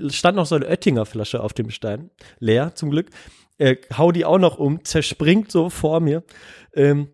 stand 0.10 0.38
noch 0.38 0.46
so 0.46 0.56
eine 0.56 0.68
Oettinger 0.68 1.06
Flasche 1.06 1.42
auf 1.42 1.54
dem 1.54 1.70
Stein, 1.70 2.10
leer 2.40 2.76
zum 2.76 2.92
Glück, 2.92 3.10
äh, 3.58 3.78
hau 3.98 4.12
die 4.12 4.26
auch 4.26 4.40
noch 4.40 4.58
um, 4.58 4.84
zerspringt 4.84 5.52
so 5.52 5.70
vor 5.70 6.00
mir 6.00 6.24
ähm, 6.74 7.10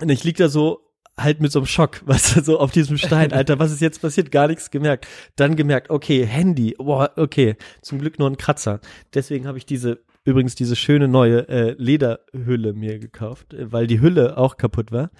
und 0.00 0.08
ich 0.10 0.24
lieg 0.24 0.36
da 0.36 0.48
so 0.48 0.80
halt 1.18 1.40
mit 1.40 1.50
so 1.50 1.60
einem 1.60 1.66
Schock, 1.66 2.02
was 2.06 2.30
so 2.30 2.58
auf 2.58 2.70
diesem 2.70 2.98
Stein, 2.98 3.32
Alter, 3.32 3.58
was 3.58 3.72
ist 3.72 3.80
jetzt 3.80 4.02
passiert? 4.02 4.30
Gar 4.30 4.48
nichts 4.48 4.70
gemerkt. 4.70 5.06
Dann 5.36 5.56
gemerkt, 5.56 5.90
okay, 5.90 6.26
Handy, 6.26 6.74
boah, 6.78 7.10
okay, 7.16 7.56
zum 7.82 7.98
Glück 7.98 8.18
nur 8.18 8.28
ein 8.28 8.36
Kratzer. 8.36 8.80
Deswegen 9.14 9.46
habe 9.46 9.58
ich 9.58 9.66
diese 9.66 10.04
übrigens 10.26 10.56
diese 10.56 10.76
schöne 10.76 11.08
neue 11.08 11.48
äh, 11.48 11.74
Lederhülle 11.78 12.72
mir 12.74 12.98
gekauft, 12.98 13.54
äh, 13.54 13.72
weil 13.72 13.86
die 13.86 14.00
Hülle 14.00 14.36
auch 14.36 14.56
kaputt 14.56 14.92
war. 14.92 15.10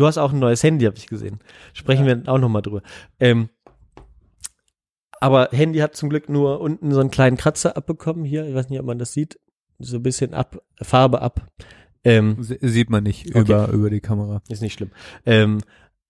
Du 0.00 0.06
hast 0.06 0.16
auch 0.16 0.32
ein 0.32 0.38
neues 0.38 0.62
Handy, 0.62 0.86
habe 0.86 0.96
ich 0.96 1.08
gesehen. 1.08 1.40
Sprechen 1.74 2.06
wir 2.06 2.22
auch 2.26 2.38
noch 2.38 2.48
mal 2.48 2.62
drüber. 2.62 2.80
Ähm, 3.18 3.50
aber 5.20 5.50
Handy 5.52 5.80
hat 5.80 5.94
zum 5.94 6.08
Glück 6.08 6.28
nur 6.30 6.60
unten 6.60 6.90
so 6.92 7.00
einen 7.00 7.10
kleinen 7.10 7.36
Kratzer 7.36 7.76
abbekommen 7.76 8.24
hier. 8.24 8.46
Ich 8.46 8.54
weiß 8.54 8.70
nicht, 8.70 8.80
ob 8.80 8.86
man 8.86 8.98
das 8.98 9.12
sieht. 9.12 9.38
So 9.78 9.96
ein 9.96 10.02
bisschen 10.02 10.32
ab, 10.32 10.62
Farbe 10.80 11.20
ab. 11.20 11.46
Ähm, 12.02 12.36
Sie- 12.42 12.58
Sieht 12.62 12.88
man 12.88 13.02
nicht 13.04 13.28
Okay. 13.28 13.40
über, 13.40 13.68
über 13.68 13.90
die 13.90 14.00
Kamera. 14.00 14.40
ist 14.48 14.62
nicht 14.62 14.72
schlimm. 14.72 14.90
Ähm, 15.26 15.58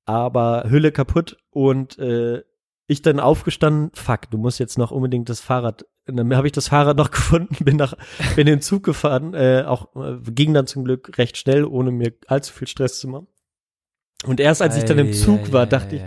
aber 0.05 0.67
Hülle 0.71 0.93
kaputt 0.93 1.39
und 1.51 1.99
äh, 1.99 2.43
ich 2.87 3.03
dann 3.03 3.19
aufgestanden, 3.19 3.91
fuck, 3.95 4.31
du 4.31 4.39
musst 4.39 4.61
jetzt 4.61 4.79
noch 4.79 4.93
unbedingt 4.93 5.29
das 5.29 5.41
Fahrrad. 5.41 5.85
Und 6.07 6.17
dann 6.17 6.35
habe 6.37 6.47
ich 6.47 6.53
das 6.53 6.69
Fahrrad 6.69 6.97
noch 6.97 7.11
gefunden, 7.13 7.65
bin 7.65 7.77
nach, 7.77 7.95
bin 8.37 8.47
in 8.47 8.55
den 8.55 8.61
Zug 8.61 8.85
gefahren, 8.85 9.35
äh, 9.35 9.65
auch 9.67 9.95
äh, 9.97 10.19
ging 10.31 10.55
dann 10.55 10.69
zum 10.69 10.85
Glück 10.85 11.19
recht 11.19 11.37
schnell, 11.37 11.65
ohne 11.65 11.91
mir 11.91 12.13
allzu 12.29 12.53
viel 12.53 12.69
Stress 12.69 13.01
zu 13.01 13.09
machen. 13.09 13.27
Und 14.27 14.41
erst 14.41 14.61
als 14.63 14.77
ich 14.77 14.85
dann 14.85 14.99
im 14.99 15.13
Zug 15.13 15.53
war, 15.53 15.67
dachte 15.67 15.97
ich, 15.97 16.03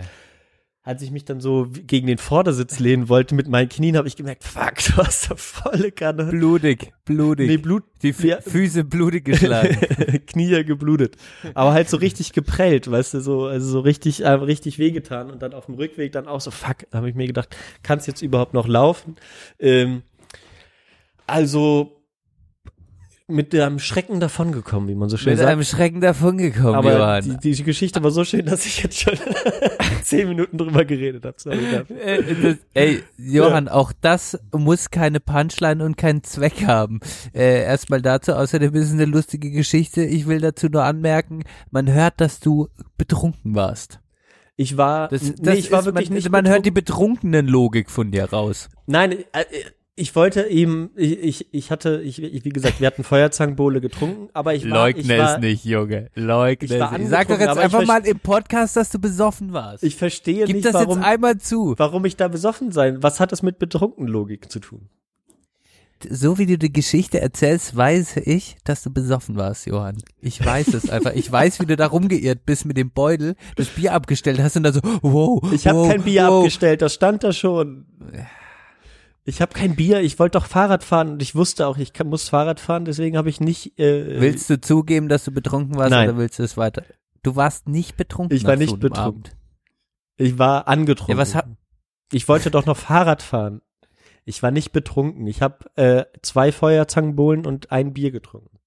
als 0.86 1.00
ich 1.00 1.10
mich 1.10 1.24
dann 1.24 1.40
so 1.40 1.66
gegen 1.70 2.06
den 2.06 2.18
Vordersitz 2.18 2.78
lehnen 2.78 3.08
wollte 3.08 3.34
mit 3.34 3.48
meinen 3.48 3.70
Knien, 3.70 3.96
habe 3.96 4.06
ich 4.06 4.16
gemerkt, 4.16 4.44
fuck, 4.44 4.74
du 4.86 5.02
hast 5.02 5.30
da 5.30 5.36
volle 5.36 5.90
Kanne. 5.90 6.26
Blutig, 6.26 6.92
blutig. 7.06 7.48
Nee, 7.48 7.56
Blut, 7.56 7.84
die 8.02 8.12
Fü 8.12 8.28
ja. 8.28 8.40
Füße 8.42 8.84
blutig 8.84 9.24
geschlagen. 9.24 9.76
Knie 10.26 10.62
geblutet. 10.62 11.16
Aber 11.54 11.72
halt 11.72 11.88
so 11.88 11.96
richtig 11.96 12.34
geprellt, 12.34 12.90
weißt 12.90 13.14
du, 13.14 13.20
so, 13.20 13.46
also 13.46 13.66
so 13.66 13.80
richtig, 13.80 14.24
äh, 14.24 14.28
richtig 14.28 14.78
wehgetan. 14.78 15.30
Und 15.30 15.42
dann 15.42 15.54
auf 15.54 15.66
dem 15.66 15.74
Rückweg 15.76 16.12
dann 16.12 16.28
auch 16.28 16.42
so, 16.42 16.50
fuck, 16.50 16.86
habe 16.92 17.08
ich 17.08 17.14
mir 17.14 17.26
gedacht, 17.26 17.56
kannst 17.82 18.06
jetzt 18.06 18.20
überhaupt 18.20 18.52
noch 18.52 18.68
laufen? 18.68 19.16
Ähm, 19.58 20.02
also, 21.26 22.03
mit 23.26 23.54
einem 23.54 23.78
Schrecken 23.78 24.20
davongekommen, 24.20 24.86
wie 24.88 24.94
man 24.94 25.08
so 25.08 25.16
schön 25.16 25.30
Mit 25.30 25.38
sagt. 25.38 25.50
einem 25.50 25.62
Schrecken 25.62 26.00
davongekommen, 26.02 26.74
Aber 26.74 26.92
Johann. 26.92 27.38
die, 27.42 27.52
die 27.52 27.62
Geschichte 27.62 28.02
war 28.02 28.10
so 28.10 28.22
schön, 28.24 28.44
dass 28.44 28.66
ich 28.66 28.82
jetzt 28.82 29.00
schon 29.00 29.14
zehn 30.02 30.28
Minuten 30.28 30.58
drüber 30.58 30.84
geredet 30.84 31.24
habe. 31.24 31.34
Sorry 31.38 31.58
dafür. 31.72 31.96
Äh, 32.04 32.22
das, 32.42 32.56
ey, 32.74 33.02
Johann, 33.16 33.68
auch 33.68 33.92
das 33.98 34.38
muss 34.52 34.90
keine 34.90 35.20
Punchline 35.20 35.82
und 35.82 35.96
keinen 35.96 36.22
Zweck 36.22 36.66
haben. 36.66 37.00
Äh, 37.32 37.62
erstmal 37.64 38.02
dazu, 38.02 38.32
außerdem 38.34 38.74
ist 38.74 38.88
es 38.88 38.92
eine 38.92 39.06
lustige 39.06 39.50
Geschichte. 39.50 40.02
Ich 40.04 40.26
will 40.26 40.40
dazu 40.40 40.66
nur 40.68 40.84
anmerken, 40.84 41.44
man 41.70 41.90
hört, 41.90 42.20
dass 42.20 42.40
du 42.40 42.68
betrunken 42.98 43.54
warst. 43.54 44.00
Ich 44.56 44.76
war, 44.76 45.08
Das, 45.08 45.22
nee, 45.22 45.34
das 45.40 45.58
ich 45.58 45.72
war 45.72 45.84
wirklich 45.86 46.10
man, 46.10 46.16
nicht 46.16 46.30
Man 46.30 46.46
hört 46.46 46.66
die 46.66 46.70
betrunken. 46.70 47.30
betrunkenen 47.30 47.46
Logik 47.48 47.90
von 47.90 48.10
dir 48.10 48.24
raus. 48.26 48.68
Nein, 48.86 49.12
äh, 49.32 49.44
ich 49.96 50.16
wollte 50.16 50.48
eben, 50.48 50.90
ich, 50.96 51.18
ich, 51.22 51.54
ich 51.54 51.70
hatte, 51.70 52.00
ich, 52.02 52.20
ich, 52.20 52.44
wie 52.44 52.48
gesagt, 52.48 52.80
wir 52.80 52.86
hatten 52.88 53.04
Feuerzangenbowle 53.04 53.80
getrunken, 53.80 54.28
aber 54.32 54.54
ich 54.54 54.68
war, 54.68 54.88
ich 54.88 55.08
war, 55.08 55.38
nicht, 55.38 55.64
Junge. 55.64 56.10
Leugne 56.14 56.64
Ich 56.64 56.80
war 56.80 56.92
es 56.92 56.98
nicht. 56.98 57.10
Sag 57.10 57.28
doch 57.28 57.38
jetzt 57.38 57.56
einfach 57.56 57.86
mal 57.86 58.04
im 58.04 58.18
Podcast, 58.18 58.76
dass 58.76 58.90
du 58.90 58.98
besoffen 58.98 59.52
warst. 59.52 59.84
ich 59.84 59.94
verstehe 59.94 60.46
Gib 60.46 60.56
nicht, 60.56 60.66
das 60.66 60.74
warum, 60.74 60.98
jetzt 60.98 61.06
einmal 61.06 61.38
zu. 61.38 61.74
warum 61.76 62.04
ich 62.06 62.16
da 62.16 62.26
besoffen 62.26 62.72
sein. 62.72 63.02
Was 63.02 63.20
hat 63.20 63.30
das 63.30 63.42
mit 63.42 63.58
Betrunkenlogik 63.58 64.50
zu 64.50 64.58
tun? 64.58 64.88
so 66.10 66.36
wie 66.36 66.44
du 66.44 66.58
die 66.58 66.72
Geschichte 66.72 67.20
erzählst, 67.20 67.76
weiß 67.76 68.18
ich, 68.18 68.56
dass 68.64 68.82
du 68.82 68.90
besoffen 68.90 69.36
warst, 69.36 69.66
Johann. 69.66 70.02
Ich 70.20 70.44
weiß 70.44 70.74
es 70.74 70.90
einfach. 70.90 71.12
Ich 71.14 71.30
weiß, 71.30 71.60
wie 71.60 71.66
du 71.66 71.76
da 71.76 71.86
rumgeirrt 71.86 72.44
bist 72.44 72.66
mit 72.66 72.76
dem 72.76 72.90
Beutel, 72.90 73.36
das 73.56 73.68
Bier 73.68 73.94
abgestellt 73.94 74.38
hast 74.40 74.56
und 74.56 74.64
dann 74.64 74.74
so, 74.74 74.80
wow, 75.02 75.40
Ich 75.52 75.66
habe 75.66 75.78
wow, 75.78 75.88
kein 75.88 76.02
Bier 76.02 76.26
wow. 76.26 76.40
abgestellt, 76.40 76.82
das 76.82 76.94
stand 76.94 77.24
da 77.24 77.32
schon. 77.32 77.86
Ich 79.26 79.40
habe 79.40 79.54
kein 79.54 79.74
Bier, 79.74 80.00
ich 80.02 80.18
wollte 80.18 80.38
doch 80.38 80.44
Fahrrad 80.46 80.84
fahren 80.84 81.12
und 81.12 81.22
ich 81.22 81.34
wusste 81.34 81.66
auch, 81.66 81.78
ich 81.78 81.94
kann, 81.94 82.08
muss 82.08 82.28
Fahrrad 82.28 82.60
fahren, 82.60 82.84
deswegen 82.84 83.16
habe 83.16 83.30
ich 83.30 83.40
nicht. 83.40 83.78
Äh, 83.78 84.20
Willst 84.20 84.50
du 84.50 84.60
zugeben, 84.60 85.08
dass 85.08 85.24
du 85.24 85.30
betrunken 85.32 85.76
warst 85.76 85.90
Nein. 85.90 86.10
oder 86.10 86.18
willst 86.18 86.38
du 86.38 86.42
es 86.42 86.56
weiter? 86.58 86.84
Du 87.22 87.34
warst 87.34 87.66
nicht 87.66 87.96
betrunken. 87.96 88.36
Ich 88.36 88.44
war 88.44 88.56
nicht 88.56 88.68
so 88.70 88.76
betrunken. 88.76 89.02
Abend. 89.02 89.36
Ich 90.16 90.38
war 90.38 90.68
angetrunken. 90.68 91.12
Ja, 91.16 91.18
was 91.18 91.34
ha- 91.34 91.48
ich 92.12 92.28
wollte 92.28 92.50
doch 92.50 92.66
noch 92.66 92.76
Fahrrad 92.76 93.22
fahren. 93.22 93.62
Ich 94.26 94.42
war 94.42 94.50
nicht 94.50 94.72
betrunken. 94.72 95.26
Ich 95.26 95.40
habe 95.40 95.74
äh, 95.76 96.04
zwei 96.22 96.52
Feuerzangenbowlen 96.52 97.46
und 97.46 97.72
ein 97.72 97.94
Bier 97.94 98.10
getrunken. 98.10 98.58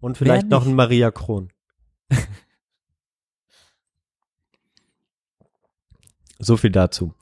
Und 0.00 0.16
vielleicht 0.16 0.48
noch 0.48 0.66
ein 0.66 0.74
Maria 0.74 1.10
Kron. 1.10 1.50
so 6.38 6.56
viel 6.56 6.70
dazu. 6.70 7.14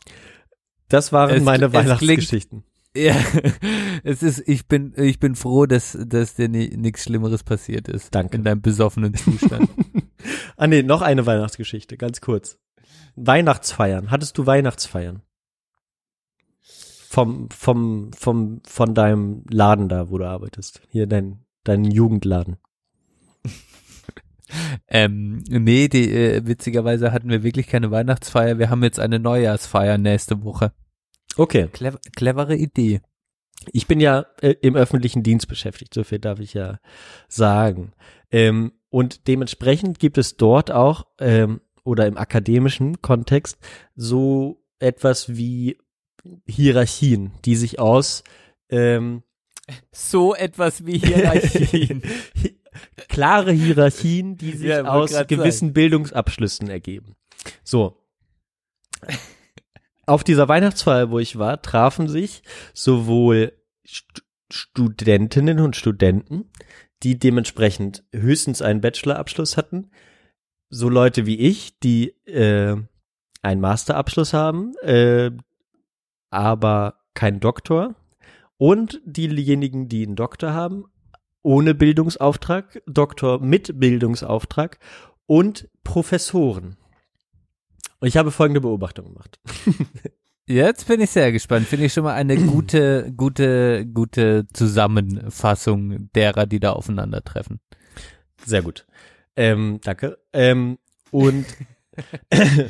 Das 0.89 1.13
waren 1.13 1.31
Es- 1.31 1.43
meine 1.43 1.67
es 1.67 1.73
klingt- 1.73 1.87
Weihnachtsgeschichten. 1.87 2.65
Ja, 2.97 3.17
es 4.05 4.23
ist, 4.23 4.47
ich 4.47 4.69
bin, 4.69 4.93
ich 4.97 5.19
bin 5.19 5.35
froh, 5.35 5.67
dass, 5.67 5.99
dass 6.07 6.35
dir 6.37 6.49
nichts 6.49 7.03
Schlimmeres 7.03 7.43
passiert 7.43 7.89
ist. 7.89 8.15
Danke. 8.15 8.37
In 8.37 8.45
deinem 8.45 8.63
besoffenen 8.63 9.15
Zustand. 9.15 9.69
ah 10.57 10.67
nee, 10.69 10.85
noch 10.85 11.03
eine 11.03 11.27
Weihnachtsgeschichte, 11.27 11.97
ganz 11.97 12.21
kurz. 12.21 12.59
Weihnachtsfeiern. 13.17 14.13
Hattest 14.13 14.39
du 14.39 14.47
Weihnachtsfeiern? 14.47 15.23
Vom, 16.63 17.49
vom, 17.51 18.13
vom, 18.13 18.61
von 18.67 18.95
deinem 18.95 19.45
Laden 19.51 19.89
da, 19.89 20.11
wo 20.11 20.19
du 20.19 20.27
arbeitest. 20.29 20.81
Hier 20.89 21.07
dein, 21.07 21.45
dein 21.65 21.85
Jugendladen. 21.85 22.57
Ähm, 24.89 25.43
nee, 25.49 25.89
die, 25.89 26.11
äh, 26.11 26.47
witzigerweise 26.47 27.13
hatten 27.13 27.29
wir 27.29 27.43
wirklich 27.43 27.67
keine 27.67 27.91
Weihnachtsfeier. 27.91 28.59
Wir 28.59 28.71
haben 28.71 28.83
jetzt 28.83 29.01
eine 29.01 29.19
Neujahrsfeier 29.19 29.99
nächste 29.99 30.45
Woche. 30.45 30.73
Okay. 31.37 31.69
Clever, 31.73 31.99
clevere 32.15 32.57
Idee. 32.57 33.01
Ich 33.73 33.87
bin 33.87 34.01
ja 34.01 34.27
äh, 34.41 34.55
im 34.61 34.77
öffentlichen 34.77 35.23
Dienst 35.23 35.49
beschäftigt, 35.49 35.95
so 35.95 36.05
viel 36.05 36.19
darf 36.19 36.41
ich 36.41 36.55
ja 36.55 36.79
sagen. 37.29 37.93
Ähm, 38.31 38.73
und 38.91 39.27
dementsprechend 39.27 39.99
gibt 39.99 40.19
es 40.19 40.37
dort 40.37 40.71
auch 40.71 41.07
ähm, 41.19 41.61
oder 41.85 42.07
im 42.07 42.17
akademischen 42.17 43.01
Kontext 43.03 43.59
so 43.95 44.63
etwas 44.79 45.37
wie 45.37 45.79
Hierarchien, 46.47 47.33
die 47.45 47.57
sich 47.57 47.79
aus 47.79 48.25
ähm, 48.69 49.23
So 49.93 50.35
etwas 50.35 50.87
wie 50.87 50.99
Hierarchien. 50.99 52.03
klare 53.09 53.53
Hierarchien, 53.53 54.37
die 54.37 54.53
sich 54.53 54.69
Ja, 54.69 54.85
aus 54.85 55.13
gewissen 55.27 55.73
Bildungsabschlüssen 55.73 56.69
ergeben. 56.69 57.17
So. 57.63 58.01
Auf 60.07 60.25
dieser 60.25 60.49
Weihnachtsfeier, 60.49 61.11
wo 61.11 61.19
ich 61.19 61.39
war, 61.39 61.63
trafen 61.63 62.09
sich 62.09 62.43
sowohl 62.73 63.53
St 63.87 64.23
Studentinnen 64.51 65.59
und 65.59 65.75
Studenten, 65.75 66.51
die 67.03 67.19
dementsprechend 67.19 68.05
höchstens 68.13 68.63
einen 68.63 68.83
Bachelorabschluss 68.83 69.57
hatten, 69.57 69.91
so 70.69 70.89
Leute 70.89 71.27
wie 71.27 71.39
ich, 71.39 71.79
die 71.81 72.11
äh, 72.27 72.77
einen 73.43 73.61
Masterabschluss 73.61 74.33
haben, 74.33 74.75
äh, 74.83 75.31
aber 76.31 77.01
keinen 77.15 77.41
Doktor, 77.41 77.97
und 78.57 79.01
diejenigen, 79.05 79.89
die 79.89 80.07
einen 80.07 80.17
Doktor 80.17 80.53
haben, 80.53 80.85
ohne 81.45 81.75
Bildungsauftrag, 81.75 82.83
Doktor 82.87 83.41
mit 83.41 83.79
Bildungsauftrag 83.79 84.79
und 85.27 85.69
Professoren. 85.85 86.77
Und 88.01 88.09
ich 88.09 88.17
habe 88.17 88.33
folgende 88.33 88.61
Beobachtung 88.61 89.07
gemacht. 89.07 89.39
Jetzt 90.47 90.89
bin 90.89 91.01
ich 91.01 91.11
sehr 91.11 91.33
gespannt. 91.33 91.67
Finde 91.67 91.87
ich 91.87 91.93
schon 91.93 92.05
mal 92.05 92.15
eine 92.15 92.37
gute, 92.37 93.13
gute, 93.17 93.87
gute 93.87 94.47
Zusammenfassung 94.53 96.11
derer, 96.13 96.47
die 96.47 96.61
da 96.61 96.73
aufeinandertreffen. 96.73 97.61
Sehr 98.45 98.63
gut. 98.63 98.87
Ähm, 99.37 99.81
danke. 99.83 100.19
Ähm, 100.33 100.79
und 101.11 101.47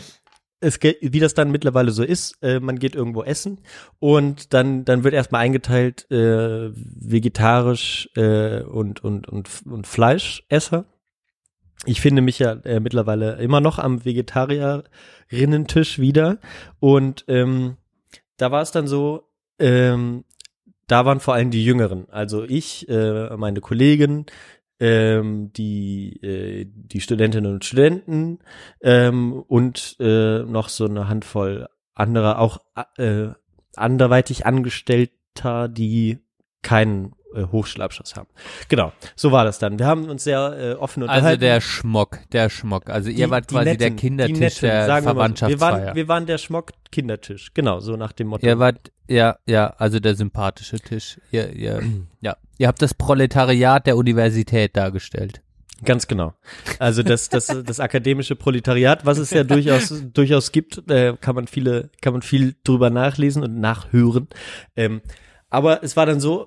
es 0.65 0.81
geht, 0.81 0.99
wie 1.01 1.21
das 1.21 1.35
dann 1.35 1.51
mittlerweile 1.51 1.91
so 1.91 2.03
ist, 2.03 2.43
äh, 2.43 2.59
man 2.59 2.79
geht 2.79 2.95
irgendwo 2.95 3.23
essen 3.23 3.61
und 3.99 4.55
dann, 4.55 4.85
dann 4.85 5.05
wird 5.05 5.15
erstmal 5.15 5.43
eingeteilt 5.43 6.11
äh, 6.11 6.71
vegetarisch 6.75 8.09
äh, 8.17 8.62
und, 8.62 9.05
und, 9.05 9.29
und, 9.29 9.49
und 9.67 9.87
Fleischesser. 9.87 10.87
Ich 11.87 12.01
finde 12.01 12.23
mich 12.23 12.39
ja 12.39 12.53
äh, 12.65 12.81
mittlerweile 12.81 13.35
immer 13.35 13.61
noch 13.61 13.79
am 13.79 14.05
Vegetarierinnen-Tisch 14.05 15.99
wieder 15.99 16.39
und 16.81 17.25
ähm, 17.29 17.77
da 18.39 18.51
war 18.51 18.62
es 18.62 18.71
dann 18.71 18.87
so, 18.87 19.29
ähm, 19.59 20.25
da 20.87 21.05
waren 21.05 21.21
vor 21.21 21.35
allem 21.35 21.51
die 21.51 21.65
Jüngeren, 21.65 22.09
also 22.11 22.45
ich, 22.45 22.89
äh, 22.89 23.37
meine 23.37 23.61
Kollegin, 23.61 24.27
ähm, 24.81 25.53
die, 25.53 26.20
äh, 26.22 26.66
die 26.68 27.01
Studentinnen 27.01 27.53
und 27.53 27.64
Studenten 27.64 28.41
ähm, 28.81 29.33
und 29.33 29.97
äh, 30.01 30.43
noch 30.43 30.68
so 30.68 30.87
eine 30.87 31.09
Handvoll 31.09 31.68
anderer, 31.95 32.39
auch 32.41 32.59
äh, 32.97 33.29
anderweitig 33.77 34.47
Angestellter, 34.47 35.68
die 35.68 36.18
keinen 36.62 37.14
äh, 37.35 37.45
Hochschulabschluss 37.51 38.16
haben. 38.16 38.28
Genau, 38.68 38.93
so 39.16 39.32
war 39.32 39.45
das 39.45 39.59
dann. 39.59 39.78
Wir 39.78 39.87
haben 39.87 40.09
uns 40.09 40.24
sehr 40.24 40.57
äh, 40.59 40.72
offen 40.74 41.03
unterhalten. 41.03 41.26
Also 41.26 41.41
der 41.41 41.61
Schmock, 41.61 42.18
der 42.32 42.51
Schmock. 42.51 42.89
Also 42.91 43.11
ihr 43.11 43.26
Die- 43.26 43.30
wart 43.30 43.49
quasi 43.49 43.64
netten, 43.64 43.78
der 43.78 43.91
Kindertisch 43.91 44.39
netten, 44.39 44.61
der 44.68 44.87
sagen 44.87 44.89
wir 44.89 45.01
so. 45.03 45.07
Wir 45.07 45.14
Verwandtschaftsfeier. 45.14 45.87
waren, 45.87 45.97
wir 45.97 46.09
waren 46.09 46.26
der 46.26 46.39
Schmock-Kindertisch, 46.39 47.53
genau, 47.55 47.80
so 47.80 47.97
nach 47.97 48.12
dem 48.12 48.28
Motto. 48.28 48.47
Ihr 48.47 48.59
wart, 48.59 48.91
ja, 49.09 49.37
ja, 49.47 49.74
also 49.78 50.01
der 50.01 50.14
sympathische 50.14 50.78
Tisch. 50.80 51.20
Ihr, 51.30 51.51
ihr, 51.53 51.82
ja, 52.20 52.37
ihr 52.59 52.68
habt 52.68 52.80
das 52.82 52.95
Proletariat 52.95 53.87
der 53.87 53.97
Universität 53.97 54.76
dargestellt. 54.76 55.41
Ganz 55.85 56.07
genau. 56.07 56.32
Also 56.78 57.03
das, 57.03 57.28
das, 57.28 57.47
das 57.49 57.80
akademische 57.80 58.37
Proletariat, 58.37 59.05
was 59.05 59.18
es 59.18 59.30
ja 59.30 59.45
durchaus, 59.45 59.93
durchaus 60.14 60.51
gibt, 60.53 60.89
äh, 60.91 61.14
kann 61.20 61.35
man 61.35 61.47
viele, 61.47 61.91
kann 62.01 62.12
man 62.14 62.22
viel 62.22 62.55
drüber 62.64 62.89
nachlesen 62.89 63.43
und 63.43 63.59
nachhören. 63.61 64.28
Ähm, 64.76 65.03
aber 65.51 65.82
es 65.82 65.97
war 65.97 66.07
dann 66.07 66.20
so, 66.20 66.47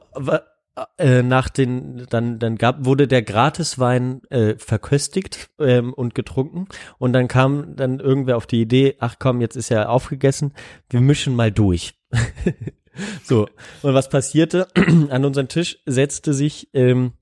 äh, 0.97 1.23
nach 1.23 1.49
den, 1.49 2.05
dann, 2.09 2.39
dann 2.39 2.57
gab, 2.57 2.86
wurde 2.86 3.07
der 3.07 3.21
Gratiswein 3.21 4.21
äh, 4.30 4.55
verköstigt 4.57 5.49
ähm, 5.59 5.93
und 5.93 6.15
getrunken 6.15 6.67
und 6.97 7.13
dann 7.13 7.28
kam 7.28 7.75
dann 7.75 7.99
irgendwer 7.99 8.38
auf 8.38 8.47
die 8.47 8.61
Idee, 8.61 8.95
ach 8.99 9.15
komm, 9.19 9.41
jetzt 9.41 9.55
ist 9.55 9.69
ja 9.69 9.88
aufgegessen, 9.88 10.53
wir 10.89 11.02
mischen 11.02 11.35
mal 11.35 11.52
durch. 11.52 11.95
so, 13.23 13.47
und 13.81 13.93
was 13.93 14.10
passierte? 14.10 14.68
An 15.10 15.26
unseren 15.26 15.47
Tisch 15.47 15.80
setzte 15.85 16.34
sich 16.34 16.69
ähm, 16.73 17.14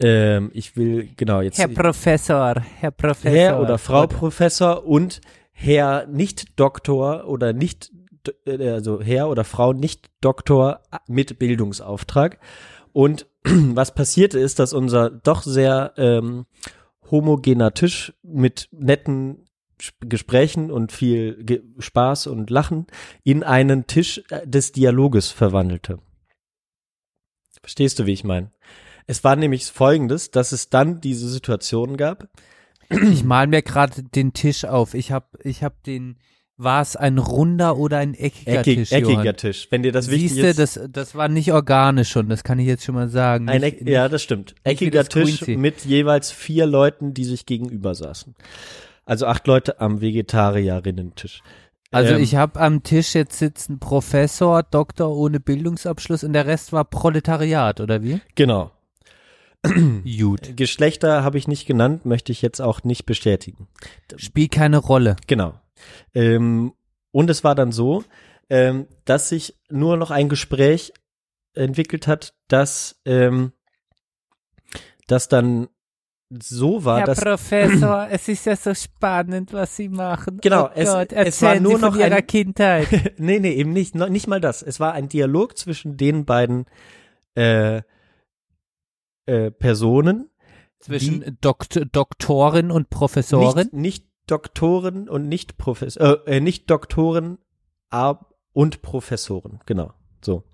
ähm, 0.00 0.50
ich 0.54 0.76
will, 0.76 1.10
genau, 1.16 1.40
jetzt 1.40 1.58
Herr 1.58 1.68
Professor, 1.68 2.60
Herr 2.60 2.90
Professor. 2.92 3.36
Herr 3.36 3.60
oder 3.60 3.78
Frau 3.78 4.06
Professor 4.06 4.84
und 4.86 5.20
Herr 5.50 6.06
Nicht-Doktor 6.06 7.26
oder 7.26 7.52
nicht, 7.52 7.90
also 8.46 9.00
Herr 9.00 9.28
oder 9.28 9.44
Frau 9.44 9.72
Nicht-Doktor 9.72 10.82
mit 11.06 11.38
Bildungsauftrag. 11.38 12.38
Und 12.92 13.26
was 13.44 13.94
passierte 13.94 14.38
ist, 14.38 14.58
dass 14.58 14.72
unser 14.72 15.10
doch 15.10 15.42
sehr 15.42 15.92
ähm, 15.96 16.46
homogener 17.10 17.72
Tisch 17.74 18.12
mit 18.22 18.68
netten 18.72 19.44
Gesprächen 20.00 20.70
und 20.70 20.90
viel 20.90 21.44
Ge 21.44 21.62
Spaß 21.78 22.26
und 22.26 22.50
Lachen 22.50 22.86
in 23.22 23.44
einen 23.44 23.86
Tisch 23.86 24.22
äh, 24.30 24.46
des 24.46 24.72
Dialoges 24.72 25.30
verwandelte. 25.30 26.00
Verstehst 27.60 27.98
du, 27.98 28.06
wie 28.06 28.12
ich 28.12 28.24
meine? 28.24 28.50
Es 29.06 29.24
war 29.24 29.36
nämlich 29.36 29.66
folgendes, 29.66 30.30
dass 30.30 30.52
es 30.52 30.68
dann 30.68 31.00
diese 31.00 31.28
Situation 31.28 31.96
gab. 31.96 32.28
Ich 32.90 33.24
mal 33.24 33.46
mir 33.46 33.62
gerade 33.62 34.02
den 34.02 34.32
Tisch 34.32 34.64
auf. 34.64 34.94
Ich 34.94 35.12
hab, 35.12 35.36
ich 35.44 35.62
hab 35.62 35.82
den, 35.82 36.18
war 36.58 36.82
es 36.82 36.96
ein 36.96 37.18
runder 37.18 37.76
oder 37.78 37.98
ein 37.98 38.14
eckiger 38.14 38.60
Eckig, 38.60 38.78
Tisch, 38.78 38.92
eckiger 38.92 39.22
Johann? 39.24 39.36
Tisch. 39.36 39.68
Wenn 39.70 39.82
dir 39.84 39.92
das 39.92 40.10
wichtig 40.10 40.32
Siehste, 40.32 40.46
ist. 40.48 40.58
das, 40.76 40.80
das 40.90 41.14
war 41.14 41.28
nicht 41.28 41.52
organisch 41.52 42.10
schon, 42.10 42.28
das 42.28 42.42
kann 42.44 42.58
ich 42.58 42.66
jetzt 42.66 42.84
schon 42.84 42.96
mal 42.96 43.08
sagen. 43.08 43.48
ein 43.48 43.60
Nicht- 43.60 43.80
Eck, 43.82 43.88
ja, 43.88 44.08
das 44.08 44.22
stimmt. 44.22 44.54
Eckiger 44.64 45.00
das 45.04 45.08
Tisch 45.08 45.38
Quincy. 45.38 45.56
mit 45.56 45.84
jeweils 45.84 46.30
vier 46.32 46.66
Leuten, 46.66 47.14
die 47.14 47.24
sich 47.24 47.46
gegenüber 47.46 47.94
saßen. 47.94 48.34
Also 49.06 49.26
acht 49.26 49.46
Leute 49.46 49.80
am 49.80 50.00
Vegetarierinnen-Tisch. 50.02 51.42
Also 51.90 52.14
Ähm, 52.16 52.22
ich 52.22 52.34
habe 52.34 52.60
am 52.60 52.82
Tisch 52.82 53.14
jetzt 53.14 53.38
sitzen 53.38 53.78
Professor, 53.78 54.62
Doktor 54.62 55.16
ohne 55.16 55.40
Bildungsabschluss 55.40 56.24
und 56.24 56.32
der 56.34 56.46
Rest 56.46 56.72
war 56.72 56.84
Proletariat, 56.84 57.80
oder 57.80 58.02
wie? 58.02 58.20
Genau. 58.34 58.72
Gut. 60.18 60.56
Geschlechter 60.56 61.24
habe 61.24 61.38
ich 61.38 61.48
nicht 61.48 61.66
genannt, 61.66 62.04
möchte 62.04 62.30
ich 62.32 62.42
jetzt 62.42 62.60
auch 62.60 62.84
nicht 62.84 63.06
bestätigen. 63.06 63.68
Spielt 64.16 64.52
keine 64.52 64.78
Rolle. 64.78 65.16
Genau. 65.26 65.54
Ähm, 66.14 66.72
und 67.12 67.30
es 67.30 67.44
war 67.44 67.54
dann 67.54 67.72
so, 67.72 68.04
ähm, 68.50 68.86
dass 69.04 69.28
sich 69.28 69.56
nur 69.68 69.96
noch 69.96 70.10
ein 70.10 70.28
Gespräch 70.28 70.92
entwickelt 71.54 72.06
hat, 72.06 72.34
dass 72.48 73.00
ähm, 73.04 73.52
das 75.06 75.28
dann 75.28 75.68
so 76.30 76.84
war, 76.84 77.04
dass 77.04 77.20
Professor, 77.22 78.06
es 78.10 78.28
ist 78.28 78.44
ja 78.44 78.54
so 78.54 78.74
spannend, 78.74 79.52
was 79.54 79.74
Sie 79.76 79.88
machen. 79.88 80.38
Genau, 80.42 80.66
oh 80.66 80.70
es- 80.74 80.88
Gott, 80.92 81.12
es 81.12 81.40
war 81.40 81.58
nur 81.58 81.76
Sie 81.76 81.80
von 81.80 81.90
noch 81.94 81.98
Ihrer 81.98 82.16
ein- 82.16 82.26
Kindheit. 82.26 83.14
nee, 83.18 83.38
nee, 83.38 83.52
eben 83.52 83.72
nicht, 83.72 83.94
noch 83.94 84.10
nicht 84.10 84.26
mal 84.26 84.40
das. 84.40 84.62
Es 84.62 84.78
war 84.78 84.92
ein 84.92 85.08
Dialog 85.08 85.56
zwischen 85.56 85.96
den 85.96 86.26
beiden 86.26 86.66
äh, 87.34 87.80
äh, 89.26 89.50
Personen, 89.50 90.30
Zwischen 90.80 91.38
Dokt 91.40 91.80
Doktorin 91.92 92.70
und 92.70 92.90
Professorin. 92.90 93.56
nicht, 93.56 93.72
nicht 93.72 94.04
Doktoren 94.30 95.08
und 95.08 95.28
nicht 95.28 95.58
Professor, 95.58 96.26
äh, 96.26 96.36
äh, 96.36 96.40
nicht 96.40 96.70
Doktoren 96.70 97.38
ab 97.90 98.34
und 98.52 98.82
Professoren, 98.82 99.60
genau. 99.66 99.92
So. 100.20 100.44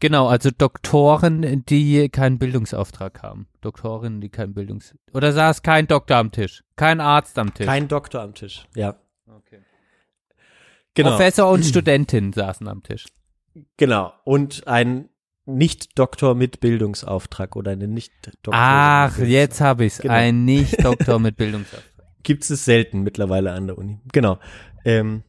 Genau, 0.00 0.28
also 0.28 0.50
Doktoren, 0.50 1.64
die 1.66 2.08
keinen 2.08 2.38
Bildungsauftrag 2.38 3.22
haben. 3.22 3.48
Doktorinnen, 3.60 4.22
die 4.22 4.30
keinen 4.30 4.54
Bildungs... 4.54 4.94
Oder 5.12 5.32
saß 5.32 5.62
kein 5.62 5.86
Doktor 5.86 6.16
am 6.16 6.32
Tisch, 6.32 6.64
kein 6.76 7.00
Arzt 7.00 7.38
am 7.38 7.52
Tisch. 7.52 7.66
Kein 7.66 7.86
Doktor 7.86 8.22
am 8.22 8.34
Tisch, 8.34 8.66
ja. 8.74 8.96
Okay. 9.26 9.60
Genau. 10.94 11.10
Professor 11.10 11.50
und 11.50 11.64
Studentin 11.64 12.32
saßen 12.32 12.66
am 12.66 12.82
Tisch. 12.82 13.06
Genau. 13.76 14.12
Und 14.24 14.66
ein 14.66 15.10
Nicht-Doktor 15.44 16.34
mit 16.34 16.60
Bildungsauftrag 16.60 17.56
oder 17.56 17.72
eine 17.72 17.88
Nicht-Doktor. 17.88 18.54
Ach, 18.54 19.18
jetzt 19.18 19.60
habe 19.60 19.84
ich's. 19.84 19.98
Genau. 19.98 20.14
Ein 20.14 20.44
Nicht-Doktor 20.44 21.18
mit 21.18 21.36
Bildungsauftrag. 21.36 21.89
Gibt 22.22 22.48
es 22.50 22.64
selten 22.64 23.02
mittlerweile 23.02 23.52
an 23.52 23.66
der 23.66 23.78
Uni. 23.78 23.98
Genau. 24.12 24.38
Ähm, 24.84 25.22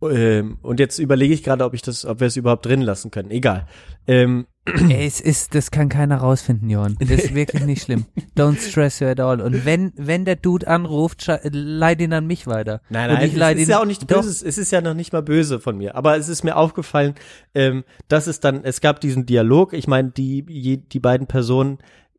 ähm, 0.00 0.58
und 0.62 0.78
jetzt 0.78 0.98
überlege 1.00 1.34
ich 1.34 1.42
gerade, 1.42 1.64
ob 1.64 1.74
ich 1.74 1.82
das, 1.82 2.04
ob 2.04 2.20
wir 2.20 2.28
es 2.28 2.36
überhaupt 2.36 2.64
drin 2.66 2.82
lassen 2.82 3.10
können. 3.10 3.30
Egal. 3.32 3.66
Ähm, 4.06 4.46
es 4.90 5.20
ist, 5.20 5.56
das 5.56 5.72
kann 5.72 5.88
keiner 5.88 6.18
rausfinden, 6.18 6.70
Johann. 6.70 6.96
Das 7.00 7.10
ist 7.10 7.34
wirklich 7.34 7.64
nicht 7.64 7.82
schlimm. 7.82 8.06
Don't 8.36 8.58
stress 8.60 9.00
you 9.00 9.08
at 9.08 9.18
all. 9.18 9.40
Und 9.40 9.64
wenn, 9.64 9.92
wenn 9.96 10.24
der 10.24 10.36
Dude 10.36 10.68
anruft, 10.68 11.22
scha- 11.22 11.40
leid 11.50 12.00
ihn 12.00 12.12
an 12.12 12.26
mich 12.28 12.46
weiter. 12.46 12.80
Nein, 12.90 13.10
nein, 13.12 13.24
es 13.28 13.32
ist 13.58 13.66
ihn- 13.66 13.70
ja 13.70 13.80
auch 13.80 13.86
nicht 13.86 14.06
böse, 14.06 14.46
es 14.46 14.56
ist 14.58 14.70
ja 14.70 14.80
noch 14.80 14.94
nicht 14.94 15.12
mal 15.12 15.22
böse 15.22 15.58
von 15.58 15.76
mir. 15.76 15.96
Aber 15.96 16.16
es 16.16 16.28
ist 16.28 16.44
mir 16.44 16.56
aufgefallen, 16.56 17.14
ähm, 17.54 17.82
dass 18.06 18.28
es 18.28 18.38
dann, 18.38 18.62
es 18.62 18.80
gab 18.80 19.00
diesen 19.00 19.26
Dialog. 19.26 19.72
Ich 19.72 19.88
meine, 19.88 20.10
die, 20.10 20.44
die 20.78 21.00
beiden 21.00 21.26
Personen 21.26 21.78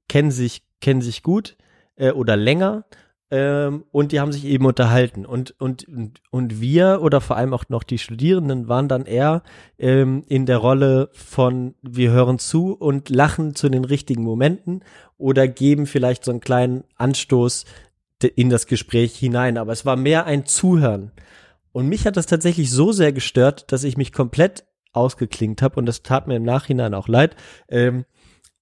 kennen 0.10 0.32
sich, 0.32 0.64
kennen 0.82 1.02
sich 1.02 1.24
gut 1.24 1.56
äh, 1.96 2.12
oder 2.12 2.36
länger. 2.36 2.84
Ähm, 3.32 3.86
und 3.92 4.12
die 4.12 4.20
haben 4.20 4.32
sich 4.32 4.46
eben 4.46 4.66
unterhalten. 4.66 5.26
Und, 5.26 5.54
und, 5.60 5.86
und, 6.32 6.62
wir 6.62 7.02
oder 7.02 7.22
vor 7.22 7.38
allem 7.38 7.54
auch 7.54 7.66
noch 7.70 7.84
die 7.84 8.00
Studierenden 8.00 8.68
waren 8.68 8.88
dann 8.88 9.06
eher 9.06 9.44
ähm, 9.78 10.24
in 10.28 10.46
der 10.46 10.58
Rolle 10.58 11.10
von 11.14 11.76
wir 11.82 12.12
hören 12.12 12.40
zu 12.40 12.74
und 12.74 13.10
lachen 13.10 13.54
zu 13.54 13.70
den 13.70 13.86
richtigen 13.86 14.24
Momenten 14.24 14.84
oder 15.18 15.48
geben 15.48 15.86
vielleicht 15.86 16.26
so 16.26 16.32
einen 16.32 16.40
kleinen 16.40 16.84
Anstoß 16.96 17.66
in 18.36 18.50
das 18.50 18.66
Gespräch 18.66 19.16
hinein. 19.16 19.58
Aber 19.58 19.74
es 19.74 19.86
war 19.86 19.96
mehr 19.96 20.26
ein 20.26 20.46
Zuhören. 20.46 21.12
Und 21.72 21.88
mich 21.88 22.08
hat 22.08 22.18
das 22.18 22.26
tatsächlich 22.26 22.72
so 22.72 22.92
sehr 22.92 23.14
gestört, 23.14 23.72
dass 23.72 23.84
ich 23.84 23.96
mich 23.96 24.12
komplett 24.12 24.66
ausgeklingt 24.92 25.62
habe 25.62 25.80
und 25.80 25.86
das 25.86 26.02
tat 26.02 26.28
mir 26.28 26.38
im 26.38 26.44
Nachhinein 26.44 26.96
auch 26.96 27.08
leid. 27.08 27.36
Ähm, 27.68 28.06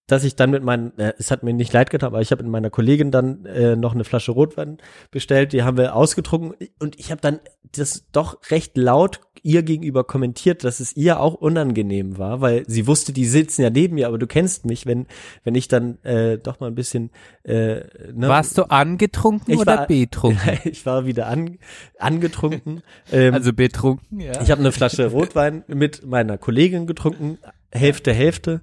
dass 0.08 0.24
ich 0.24 0.36
dann 0.38 0.52
mit 0.52 0.64
meinen, 0.64 0.98
äh, 0.98 1.14
es 1.20 1.32
hat 1.32 1.44
mir 1.44 1.54
nicht 1.54 1.74
leid 1.74 1.90
getan, 1.90 2.08
aber 2.08 2.22
ich 2.22 2.32
habe 2.32 2.42
mit 2.44 2.52
meiner 2.52 2.70
Kollegin 2.70 3.12
dann 3.12 3.46
äh, 3.46 3.76
noch 3.76 3.94
eine 3.94 4.06
Flasche 4.06 4.32
Rotwein 4.32 4.78
bestellt, 5.12 5.52
die 5.54 5.64
haben 5.64 5.78
wir 5.78 5.96
ausgetrunken 5.96 6.68
und 6.80 6.98
ich 7.00 7.12
habe 7.12 7.20
dann 7.22 7.40
das 7.76 8.06
doch 8.14 8.38
recht 8.50 8.78
laut 8.78 9.20
ihr 9.44 9.64
gegenüber 9.64 10.06
kommentiert, 10.06 10.64
dass 10.64 10.80
es 10.80 10.96
ihr 10.96 11.20
auch 11.20 11.34
unangenehm 11.34 12.18
war, 12.18 12.40
weil 12.40 12.64
sie 12.68 12.88
wusste, 12.88 13.12
die 13.12 13.26
sitzen 13.26 13.62
ja 13.62 13.70
neben 13.70 13.96
mir, 13.96 14.08
aber 14.08 14.18
du 14.18 14.28
kennst 14.28 14.66
mich, 14.66 14.86
wenn 14.86 15.08
wenn 15.44 15.56
ich 15.56 15.68
dann 15.68 16.02
äh, 16.04 16.38
doch 16.38 16.62
mal 16.62 16.68
ein 16.68 16.76
bisschen 16.76 17.12
äh, 17.44 17.82
ne, 18.14 18.28
Warst 18.30 18.58
du 18.58 18.64
angetrunken 18.64 19.54
Ich 19.54 19.60
oder 19.60 19.80
war- 19.80 19.88
betrunken? 19.88 20.58
ich 20.64 20.86
war 20.86 21.06
wieder 21.06 21.28
an, 21.28 21.58
angetrunken. 22.00 22.82
Ähm, 23.12 23.34
Also 23.34 23.52
betrunken, 23.54 24.22
ja. 24.22 24.42
ich 24.42 24.50
habe 24.52 24.62
eine 24.62 24.72
Flasche 24.72 25.08
Rotwein 25.12 25.64
mit 25.68 26.06
meiner 26.06 26.38
Kollegin 26.38 26.88
getrunken, 26.88 27.38
Hälfte, 27.72 28.14
Hälfte. 28.14 28.62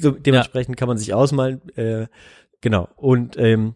So, 0.00 0.10
dementsprechend 0.10 0.76
kann 0.76 0.88
man 0.88 0.98
sich 0.98 1.14
ausmalen. 1.14 1.60
Äh, 1.76 2.06
genau. 2.60 2.88
Und 2.96 3.36
ähm, 3.38 3.74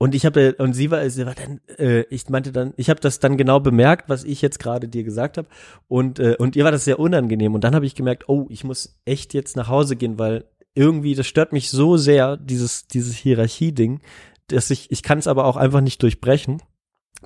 und 0.00 0.14
ich 0.14 0.24
habe 0.24 0.54
und 0.58 0.74
sie 0.74 0.90
war, 0.92 1.08
sie 1.10 1.26
war 1.26 1.34
dann, 1.34 1.60
äh, 1.76 2.02
ich 2.10 2.28
meinte 2.28 2.52
dann, 2.52 2.72
ich 2.76 2.88
habe 2.88 3.00
das 3.00 3.18
dann 3.18 3.36
genau 3.36 3.58
bemerkt, 3.58 4.08
was 4.08 4.22
ich 4.22 4.42
jetzt 4.42 4.60
gerade 4.60 4.86
dir 4.86 5.02
gesagt 5.02 5.38
habe. 5.38 5.48
Und 5.88 6.20
äh, 6.20 6.36
und 6.38 6.54
ihr 6.54 6.64
war 6.64 6.70
das 6.70 6.84
sehr 6.84 7.00
unangenehm. 7.00 7.54
Und 7.54 7.64
dann 7.64 7.74
habe 7.74 7.86
ich 7.86 7.94
gemerkt, 7.96 8.28
oh, 8.28 8.46
ich 8.48 8.62
muss 8.62 9.00
echt 9.04 9.34
jetzt 9.34 9.56
nach 9.56 9.68
Hause 9.68 9.96
gehen, 9.96 10.18
weil 10.18 10.44
irgendwie 10.74 11.14
das 11.16 11.26
stört 11.26 11.52
mich 11.52 11.70
so 11.70 11.96
sehr 11.96 12.36
dieses 12.36 12.86
dieses 12.86 13.16
Hierarchie-Ding, 13.16 14.00
dass 14.46 14.70
ich 14.70 14.90
ich 14.92 15.02
kann 15.02 15.18
es 15.18 15.26
aber 15.26 15.44
auch 15.46 15.56
einfach 15.56 15.80
nicht 15.80 16.00
durchbrechen. 16.02 16.62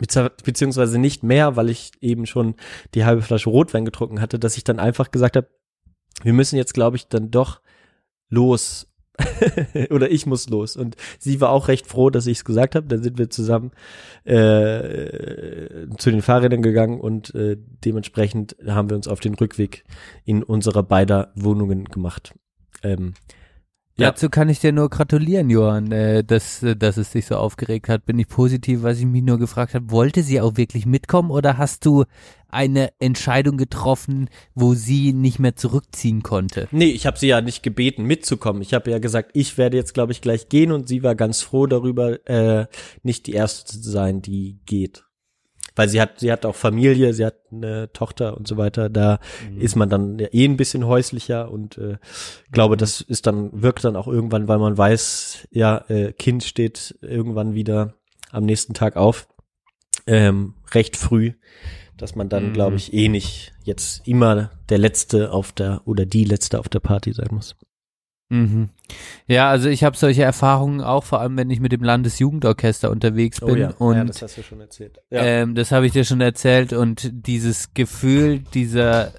Bezieh- 0.01 0.31
Beziehungsweise 0.43 0.99
nicht 0.99 1.23
mehr, 1.23 1.57
weil 1.57 1.69
ich 1.69 1.91
eben 2.01 2.25
schon 2.25 2.55
die 2.95 3.05
halbe 3.05 3.21
Flasche 3.21 3.51
Rotwein 3.51 3.85
getrunken 3.85 4.23
hatte, 4.23 4.39
dass 4.39 4.57
ich 4.57 4.65
dann 4.65 4.79
einfach 4.79 5.11
gesagt 5.11 5.37
habe, 5.37 5.49
wir 6.23 6.33
müssen 6.33 6.57
jetzt, 6.57 6.73
glaube 6.73 6.97
ich, 6.97 7.09
dann 7.09 7.31
doch 7.31 7.61
los. 8.33 8.89
Oder 9.91 10.11
ich 10.11 10.27
muss 10.27 10.49
los. 10.49 10.77
Und 10.77 10.97
sie 11.19 11.41
war 11.41 11.51
auch 11.51 11.69
recht 11.69 11.87
froh, 11.87 12.11
dass 12.11 12.27
ich 12.27 12.39
es 12.39 12.45
gesagt 12.45 12.75
habe. 12.75 12.87
Dann 12.87 13.03
sind 13.03 13.19
wir 13.19 13.31
zusammen 13.31 13.71
äh, 14.25 15.87
zu 15.99 16.11
den 16.11 16.23
Fahrrädern 16.23 16.63
gegangen 16.63 17.01
und 17.01 17.35
äh, 17.35 17.57
dementsprechend 17.85 18.57
haben 18.67 18.89
wir 18.89 18.97
uns 18.97 19.09
auf 19.09 19.21
den 19.21 19.35
Rückweg 19.35 19.85
in 20.25 20.43
unserer 20.43 20.83
beider 20.83 21.31
Wohnungen 21.35 21.85
gemacht. 21.85 22.35
Ähm, 22.83 23.15
ja. 23.97 24.11
Dazu 24.11 24.31
kann 24.31 24.49
ich 24.49 24.59
dir 24.59 24.73
nur 24.73 24.89
gratulieren, 24.89 25.51
Johann, 25.51 25.93
äh, 25.93 26.25
dass, 26.25 26.63
äh, 26.63 26.75
dass 26.75 26.97
es 26.97 27.11
dich 27.11 27.27
so 27.27 27.37
aufgeregt 27.37 27.89
hat. 27.89 28.07
Bin 28.07 28.19
ich 28.19 28.27
positiv, 28.27 28.83
was 28.83 28.99
ich 28.99 29.05
mich 29.05 29.23
nur 29.23 29.39
gefragt 29.39 29.75
habe, 29.75 29.91
wollte 29.91 30.23
sie 30.23 30.41
auch 30.41 30.57
wirklich 30.57 30.87
mitkommen 30.87 31.31
oder 31.31 31.59
hast 31.59 31.85
du 31.85 32.05
eine 32.49 32.93
Entscheidung 33.01 33.57
getroffen, 33.57 34.29
wo 34.55 34.75
sie 34.75 35.13
nicht 35.13 35.39
mehr 35.39 35.57
zurückziehen 35.57 36.23
konnte? 36.23 36.69
Nee, 36.71 36.91
ich 36.91 37.07
habe 37.07 37.19
sie 37.19 37.29
ja 37.29 37.41
nicht 37.41 37.63
gebeten, 37.63 38.05
mitzukommen. 38.05 38.63
Ich 38.63 38.73
habe 38.73 38.91
ja 38.91 38.99
gesagt, 38.99 39.31
ich 39.35 39.59
werde 39.59 39.77
jetzt, 39.77 39.95
glaube 39.95 40.13
ich, 40.13 40.21
gleich 40.21 40.49
gehen 40.49 40.73
und 40.73 40.89
sie 40.89 41.03
war 41.03 41.15
ganz 41.15 41.43
froh 41.43 41.67
darüber, 41.67 42.27
äh, 42.29 42.67
nicht 43.03 43.27
die 43.27 43.33
Erste 43.33 43.81
zu 43.81 43.91
sein, 43.91 44.23
die 44.23 44.59
geht. 44.65 45.05
Weil 45.75 45.89
sie 45.89 46.01
hat, 46.01 46.21
sie 46.21 46.31
hat 46.31 46.45
auch 46.45 46.55
Familie, 46.55 47.15
sie 47.15 47.25
hat 47.25 47.37
eine 47.51 47.91
Tochter 47.93 48.37
und 48.37 48.47
so 48.47 48.57
weiter. 48.57 48.91
Da 48.91 49.19
ist 49.59 49.75
man 49.77 49.89
dann 49.89 50.19
ja 50.19 50.29
eh 50.33 50.45
ein 50.45 50.57
bisschen 50.57 50.87
häuslicher 50.87 51.51
und 51.51 51.79
äh, 51.79 51.97
glaube, 52.51 52.77
das 52.77 53.01
ist 53.01 53.27
dann, 53.27 53.51
wirkt 53.63 53.85
dann 53.85 53.97
auch 53.97 54.09
irgendwann, 54.09 54.49
weil 54.49 54.59
man 54.59 54.77
weiß, 54.77 55.49
ja, 55.51 55.85
äh, 55.89 56.13
Kind 56.13 56.45
steht 56.45 56.99
irgendwann 57.01 57.55
wieder 57.55 57.95
am 58.31 58.45
nächsten 58.45 58.75
Tag 58.75 58.97
auf. 58.97 59.29
Ähm, 60.07 60.55
recht 60.73 60.97
früh, 60.97 61.33
dass 61.97 62.17
man 62.17 62.29
dann, 62.29 62.49
Mhm. 62.49 62.53
glaube 62.55 62.77
ich, 62.77 62.93
eh 62.93 63.09
nicht 63.09 63.53
jetzt 63.65 64.07
immer 64.07 64.51
der 64.69 64.79
Letzte 64.79 65.33
auf 65.33 65.53
der 65.53 65.83
oder 65.87 66.05
die 66.07 66.25
Letzte 66.25 66.59
auf 66.59 66.69
der 66.69 66.81
Party 66.81 67.13
sein 67.13 67.29
muss. 67.31 67.55
Mhm. 68.33 68.71
Ja, 69.27 69.51
also 69.51 69.69
ich 69.69 69.85
habe 69.85 69.95
solche 69.97 70.23
Erfahrungen 70.23 70.81
auch, 70.81 71.05
vor 71.05 71.21
allem 71.21 71.37
wenn 71.37 71.51
ich 71.51 71.61
mit 71.61 71.71
dem 71.71 71.83
Landesjugendorchester 71.83 72.91
unterwegs 72.91 73.41
bin 73.41 73.67
und 73.73 74.09
das 74.09 74.23
hast 74.23 74.39
du 74.39 74.43
schon 74.43 74.61
erzählt. 74.61 75.01
Ähm, 75.11 75.55
das 75.55 75.71
habe 75.71 75.87
ich 75.87 75.93
dir 75.93 76.05
schon 76.05 76.23
erzählt 76.23 76.73
und 76.73 77.11
dieses 77.13 77.75
Gefühl 77.75 78.41
dieser 78.55 79.13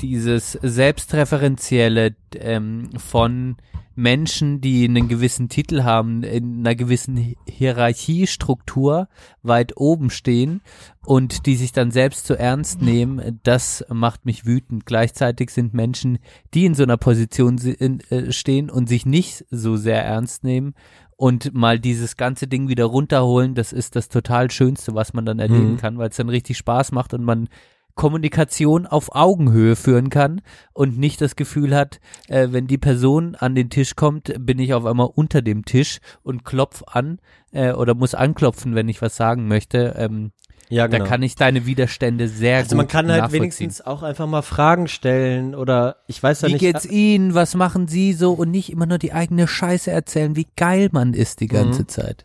dieses 0.00 0.52
selbstreferenzielle 0.62 2.14
ähm, 2.36 2.90
von 2.96 3.56
Menschen, 3.94 4.62
die 4.62 4.84
einen 4.86 5.08
gewissen 5.08 5.50
Titel 5.50 5.82
haben, 5.82 6.22
in 6.22 6.60
einer 6.60 6.74
gewissen 6.74 7.16
Hi- 7.18 7.36
Hierarchiestruktur 7.46 9.08
weit 9.42 9.76
oben 9.76 10.08
stehen 10.10 10.62
und 11.04 11.44
die 11.46 11.56
sich 11.56 11.72
dann 11.72 11.90
selbst 11.90 12.26
zu 12.26 12.38
ernst 12.38 12.80
nehmen, 12.80 13.40
das 13.42 13.84
macht 13.90 14.24
mich 14.24 14.46
wütend. 14.46 14.86
Gleichzeitig 14.86 15.50
sind 15.50 15.74
Menschen, 15.74 16.18
die 16.54 16.64
in 16.64 16.74
so 16.74 16.82
einer 16.84 16.96
Position 16.96 17.58
äh, 17.58 18.32
stehen 18.32 18.70
und 18.70 18.88
sich 18.88 19.04
nicht 19.04 19.44
so 19.50 19.76
sehr 19.76 20.02
ernst 20.04 20.42
nehmen 20.42 20.74
und 21.16 21.52
mal 21.54 21.78
dieses 21.78 22.16
ganze 22.16 22.46
Ding 22.48 22.68
wieder 22.68 22.84
runterholen, 22.86 23.54
das 23.54 23.72
ist 23.74 23.94
das 23.94 24.08
total 24.08 24.50
Schönste, 24.50 24.94
was 24.94 25.12
man 25.12 25.26
dann 25.26 25.38
erleben 25.38 25.72
Mhm. 25.72 25.76
kann, 25.76 25.98
weil 25.98 26.08
es 26.08 26.16
dann 26.16 26.30
richtig 26.30 26.56
Spaß 26.56 26.92
macht 26.92 27.12
und 27.14 27.24
man 27.24 27.48
Kommunikation 27.94 28.86
auf 28.86 29.14
Augenhöhe 29.14 29.76
führen 29.76 30.10
kann 30.10 30.40
und 30.72 30.98
nicht 30.98 31.20
das 31.20 31.36
Gefühl 31.36 31.74
hat, 31.76 32.00
äh, 32.28 32.48
wenn 32.50 32.66
die 32.66 32.78
Person 32.78 33.34
an 33.34 33.54
den 33.54 33.70
Tisch 33.70 33.96
kommt, 33.96 34.32
bin 34.38 34.58
ich 34.58 34.74
auf 34.74 34.84
einmal 34.86 35.08
unter 35.14 35.42
dem 35.42 35.64
Tisch 35.64 35.98
und 36.22 36.44
klopf 36.44 36.82
an 36.86 37.18
äh, 37.52 37.72
oder 37.72 37.94
muss 37.94 38.14
anklopfen, 38.14 38.74
wenn 38.74 38.88
ich 38.88 39.02
was 39.02 39.16
sagen 39.16 39.46
möchte. 39.48 39.94
Ähm, 39.98 40.32
Ja, 40.68 40.88
Da 40.88 41.00
kann 41.00 41.22
ich 41.22 41.34
deine 41.34 41.66
Widerstände 41.66 42.28
sehr 42.28 42.56
also 42.58 42.70
gut 42.70 42.76
man 42.78 42.88
kann 42.88 43.12
halt 43.12 43.30
wenigstens 43.32 43.82
auch 43.82 44.02
einfach 44.02 44.26
mal 44.26 44.40
Fragen 44.42 44.88
stellen 44.88 45.54
oder 45.54 45.96
ich 46.06 46.22
weiß 46.22 46.40
ja 46.42 46.48
Wie 46.48 46.52
nicht. 46.52 46.60
geht's 46.60 46.86
Ihnen? 46.86 47.34
Was 47.34 47.54
machen 47.54 47.88
Sie 47.88 48.14
so? 48.14 48.32
Und 48.32 48.50
nicht 48.50 48.72
immer 48.72 48.86
nur 48.86 48.98
die 48.98 49.12
eigene 49.12 49.46
Scheiße 49.46 49.90
erzählen, 49.90 50.34
wie 50.34 50.46
geil 50.56 50.88
man 50.92 51.12
ist 51.12 51.40
die 51.40 51.48
ganze 51.48 51.82
Mhm. 51.82 51.88
Zeit. 51.88 52.24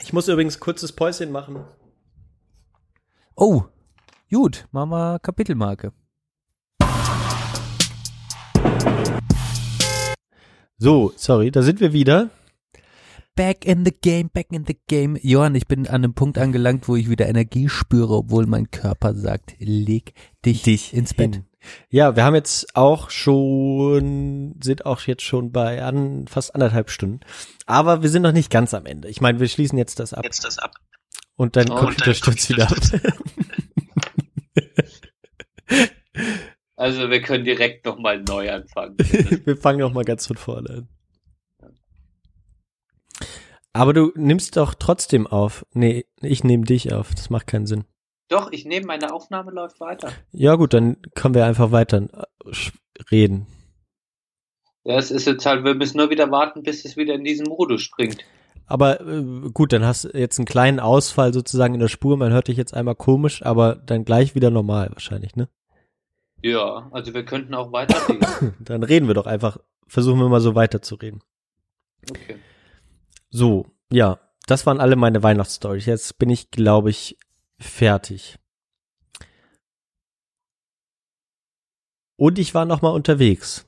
Ich 0.00 0.12
muss 0.12 0.28
übrigens 0.28 0.60
kurzes 0.60 0.92
Päuschen 0.92 1.32
machen. 1.32 1.56
Oh, 3.34 3.64
gut, 4.30 4.66
machen 4.72 4.90
wir 4.90 5.18
Kapitelmarke. 5.20 5.92
So, 10.78 11.12
sorry, 11.16 11.50
da 11.50 11.62
sind 11.62 11.80
wir 11.80 11.92
wieder. 11.92 12.30
Back 13.34 13.64
in 13.64 13.84
the 13.84 13.92
game, 13.92 14.30
back 14.32 14.48
in 14.50 14.64
the 14.66 14.76
game. 14.88 15.16
Johann, 15.22 15.54
ich 15.54 15.66
bin 15.66 15.86
an 15.86 15.96
einem 15.96 16.14
Punkt 16.14 16.38
angelangt, 16.38 16.88
wo 16.88 16.96
ich 16.96 17.08
wieder 17.08 17.28
Energie 17.28 17.68
spüre, 17.68 18.14
obwohl 18.14 18.46
mein 18.46 18.70
Körper 18.70 19.14
sagt, 19.14 19.54
leg 19.58 20.12
dich, 20.44 20.92
ins 20.92 21.14
Bett. 21.14 21.34
hin. 21.34 21.44
Ja, 21.90 22.16
wir 22.16 22.24
haben 22.24 22.34
jetzt 22.34 22.76
auch 22.76 23.10
schon, 23.10 24.54
sind 24.62 24.86
auch 24.86 25.00
jetzt 25.02 25.22
schon 25.22 25.52
bei 25.52 25.82
an, 25.82 26.26
fast 26.28 26.54
anderthalb 26.54 26.90
Stunden. 26.90 27.20
Aber 27.66 28.02
wir 28.02 28.10
sind 28.10 28.22
noch 28.22 28.32
nicht 28.32 28.50
ganz 28.50 28.74
am 28.74 28.86
Ende. 28.86 29.08
Ich 29.08 29.20
meine, 29.20 29.38
wir 29.40 29.48
schließen 29.48 29.78
jetzt 29.78 30.00
das 30.00 30.14
ab. 30.14 30.24
Jetzt 30.24 30.44
das 30.44 30.58
ab. 30.58 30.74
Und 31.36 31.56
dein 31.56 31.70
Oh, 31.70 31.76
Computer 31.76 32.14
stürzt 32.14 32.48
wieder 32.48 32.70
ab. 32.70 32.78
Also 36.78 37.10
wir 37.10 37.20
können 37.20 37.44
direkt 37.44 37.84
nochmal 37.86 38.22
neu 38.22 38.52
anfangen. 38.52 38.96
wir 39.44 39.56
fangen 39.56 39.80
noch 39.80 39.92
mal 39.92 40.04
ganz 40.04 40.28
von 40.28 40.36
vorne 40.36 40.70
an. 40.70 40.88
Aber 43.72 43.92
du 43.92 44.12
nimmst 44.14 44.56
doch 44.56 44.74
trotzdem 44.74 45.26
auf. 45.26 45.66
Nee, 45.74 46.06
ich 46.22 46.44
nehme 46.44 46.64
dich 46.64 46.92
auf. 46.92 47.12
Das 47.16 47.30
macht 47.30 47.48
keinen 47.48 47.66
Sinn. 47.66 47.84
Doch, 48.28 48.52
ich 48.52 48.64
nehme, 48.64 48.86
meine 48.86 49.12
Aufnahme 49.12 49.50
läuft 49.50 49.80
weiter. 49.80 50.12
Ja 50.30 50.54
gut, 50.54 50.72
dann 50.72 50.98
können 51.16 51.34
wir 51.34 51.46
einfach 51.46 51.72
weiter 51.72 52.08
äh, 52.12 52.54
reden. 53.10 53.48
Ja, 54.84 54.98
es 54.98 55.10
ist 55.10 55.26
jetzt 55.26 55.44
halt, 55.46 55.64
wir 55.64 55.74
müssen 55.74 55.96
nur 55.96 56.10
wieder 56.10 56.30
warten, 56.30 56.62
bis 56.62 56.84
es 56.84 56.96
wieder 56.96 57.14
in 57.14 57.24
diesen 57.24 57.48
Modus 57.48 57.82
springt. 57.82 58.24
Aber 58.66 59.00
äh, 59.00 59.50
gut, 59.52 59.72
dann 59.72 59.84
hast 59.84 60.04
du 60.04 60.16
jetzt 60.16 60.38
einen 60.38 60.46
kleinen 60.46 60.78
Ausfall 60.78 61.34
sozusagen 61.34 61.74
in 61.74 61.80
der 61.80 61.88
Spur. 61.88 62.16
Man 62.16 62.32
hört 62.32 62.46
dich 62.46 62.56
jetzt 62.56 62.74
einmal 62.74 62.94
komisch, 62.94 63.42
aber 63.44 63.74
dann 63.74 64.04
gleich 64.04 64.36
wieder 64.36 64.50
normal 64.50 64.90
wahrscheinlich, 64.92 65.34
ne? 65.34 65.48
Ja, 66.42 66.88
also 66.92 67.14
wir 67.14 67.24
könnten 67.24 67.54
auch 67.54 67.72
weiterreden. 67.72 68.54
Dann 68.60 68.82
reden 68.82 69.08
wir 69.08 69.14
doch 69.14 69.26
einfach. 69.26 69.58
Versuchen 69.86 70.20
wir 70.20 70.28
mal 70.28 70.40
so 70.40 70.54
weiterzureden. 70.54 71.22
Okay. 72.10 72.36
So, 73.30 73.66
ja, 73.90 74.20
das 74.46 74.66
waren 74.66 74.80
alle 74.80 74.96
meine 74.96 75.22
Weihnachtsstories. 75.22 75.86
Jetzt 75.86 76.18
bin 76.18 76.30
ich, 76.30 76.50
glaube 76.50 76.90
ich, 76.90 77.18
fertig. 77.58 78.38
Und 82.16 82.38
ich 82.38 82.54
war 82.54 82.64
noch 82.64 82.82
mal 82.82 82.90
unterwegs. 82.90 83.66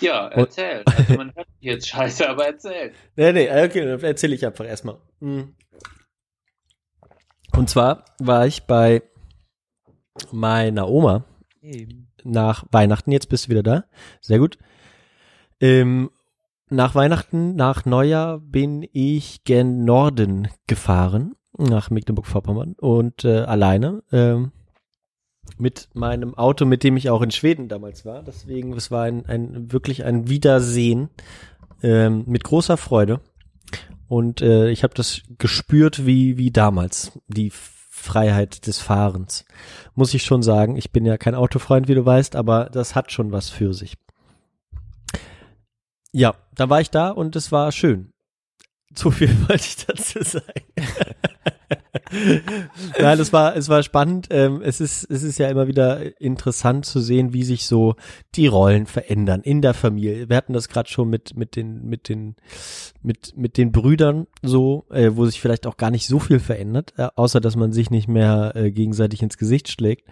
Ja, 0.00 0.28
erzähl. 0.28 0.82
Also 0.84 1.14
man 1.14 1.34
hört 1.34 1.48
mich 1.48 1.60
jetzt 1.60 1.88
scheiße, 1.88 2.28
aber 2.28 2.46
erzähl. 2.46 2.92
Nee, 3.16 3.32
nee, 3.32 3.48
okay, 3.48 3.84
dann 3.84 4.00
erzähle 4.00 4.34
ich 4.34 4.44
einfach 4.44 4.64
erstmal. 4.64 4.98
Mhm. 5.20 5.54
Und 7.52 7.70
zwar 7.70 8.04
war 8.18 8.46
ich 8.46 8.64
bei 8.64 9.02
meiner 10.30 10.88
Oma 10.88 11.24
nach 12.24 12.64
Weihnachten. 12.70 13.12
Jetzt 13.12 13.28
bist 13.28 13.46
du 13.46 13.50
wieder 13.50 13.62
da. 13.62 13.84
Sehr 14.20 14.38
gut. 14.38 14.58
Ähm, 15.60 16.10
nach 16.68 16.94
Weihnachten, 16.94 17.54
nach 17.54 17.84
Neujahr 17.84 18.38
bin 18.38 18.86
ich 18.92 19.44
gen 19.44 19.84
Norden 19.84 20.48
gefahren, 20.66 21.34
nach 21.56 21.90
Mecklenburg-Vorpommern 21.90 22.74
und 22.80 23.24
äh, 23.24 23.40
alleine 23.40 24.02
ähm, 24.10 24.52
mit 25.58 25.88
meinem 25.94 26.34
Auto, 26.34 26.64
mit 26.64 26.82
dem 26.82 26.96
ich 26.96 27.10
auch 27.10 27.22
in 27.22 27.30
Schweden 27.30 27.68
damals 27.68 28.04
war. 28.04 28.22
Deswegen, 28.22 28.72
es 28.72 28.90
war 28.90 29.02
ein, 29.02 29.26
ein 29.26 29.70
wirklich 29.72 30.04
ein 30.04 30.28
Wiedersehen 30.28 31.10
ähm, 31.82 32.24
mit 32.26 32.44
großer 32.44 32.76
Freude. 32.76 33.20
Und 34.08 34.42
äh, 34.42 34.70
ich 34.70 34.82
habe 34.82 34.94
das 34.94 35.22
gespürt 35.38 36.06
wie, 36.06 36.38
wie 36.38 36.50
damals, 36.50 37.18
die 37.28 37.52
Freiheit 37.94 38.66
des 38.66 38.78
Fahrens. 38.78 39.44
Muss 39.94 40.14
ich 40.14 40.24
schon 40.24 40.42
sagen. 40.42 40.76
Ich 40.76 40.92
bin 40.92 41.04
ja 41.04 41.18
kein 41.18 41.34
Autofreund, 41.34 41.88
wie 41.88 41.94
du 41.94 42.04
weißt, 42.04 42.36
aber 42.36 42.70
das 42.70 42.94
hat 42.94 43.12
schon 43.12 43.32
was 43.32 43.50
für 43.50 43.74
sich. 43.74 43.98
Ja, 46.10 46.34
da 46.54 46.70
war 46.70 46.80
ich 46.80 46.90
da 46.90 47.10
und 47.10 47.36
es 47.36 47.52
war 47.52 47.70
schön. 47.70 48.10
So 48.94 49.10
viel 49.10 49.28
wollte 49.48 49.66
ich 49.66 49.84
dazu 49.84 50.22
sagen. 50.22 50.64
Nein, 52.98 53.20
es 53.20 53.32
war, 53.32 53.54
es 53.54 53.68
war 53.68 53.82
spannend. 53.82 54.28
Ähm, 54.30 54.62
es 54.62 54.80
ist, 54.80 55.04
es 55.10 55.22
ist 55.22 55.38
ja 55.38 55.48
immer 55.48 55.66
wieder 55.66 56.20
interessant 56.20 56.86
zu 56.86 57.00
sehen, 57.00 57.34
wie 57.34 57.44
sich 57.44 57.66
so 57.66 57.96
die 58.34 58.46
Rollen 58.46 58.86
verändern 58.86 59.42
in 59.42 59.60
der 59.60 59.74
Familie. 59.74 60.28
Wir 60.28 60.36
hatten 60.36 60.54
das 60.54 60.68
gerade 60.68 60.88
schon 60.88 61.10
mit, 61.10 61.36
mit 61.36 61.54
den, 61.54 61.84
mit 61.84 62.08
den, 62.08 62.36
mit, 63.02 63.36
mit 63.36 63.58
den 63.58 63.72
Brüdern 63.72 64.26
so, 64.42 64.86
äh, 64.90 65.10
wo 65.14 65.26
sich 65.26 65.40
vielleicht 65.40 65.66
auch 65.66 65.76
gar 65.76 65.90
nicht 65.90 66.06
so 66.06 66.18
viel 66.18 66.40
verändert, 66.40 66.94
äh, 66.96 67.08
außer 67.14 67.40
dass 67.40 67.56
man 67.56 67.72
sich 67.72 67.90
nicht 67.90 68.08
mehr 68.08 68.52
äh, 68.54 68.70
gegenseitig 68.70 69.22
ins 69.22 69.36
Gesicht 69.36 69.68
schlägt. 69.68 70.08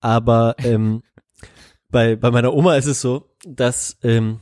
Aber 0.00 0.56
ähm, 0.58 1.02
bei, 1.90 2.16
bei 2.16 2.30
meiner 2.30 2.52
Oma 2.52 2.76
ist 2.76 2.86
es 2.86 3.00
so, 3.00 3.30
dass 3.46 3.96
ähm, 4.02 4.40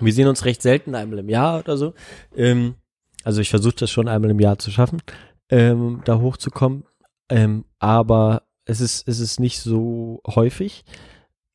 wir 0.00 0.12
sehen 0.12 0.28
uns 0.28 0.44
recht 0.44 0.60
selten 0.60 0.94
einmal 0.94 1.18
im 1.18 1.30
Jahr 1.30 1.60
oder 1.60 1.78
so. 1.78 1.94
Ähm, 2.36 2.74
also 3.24 3.40
ich 3.40 3.50
versuche 3.50 3.74
das 3.76 3.90
schon 3.90 4.08
einmal 4.08 4.30
im 4.30 4.40
Jahr 4.40 4.58
zu 4.58 4.70
schaffen, 4.70 5.02
ähm, 5.50 6.02
da 6.04 6.18
hochzukommen. 6.18 6.84
Ähm, 7.28 7.64
aber 7.78 8.42
es 8.64 8.80
ist, 8.80 9.08
es 9.08 9.20
ist 9.20 9.40
nicht 9.40 9.60
so 9.60 10.20
häufig. 10.26 10.84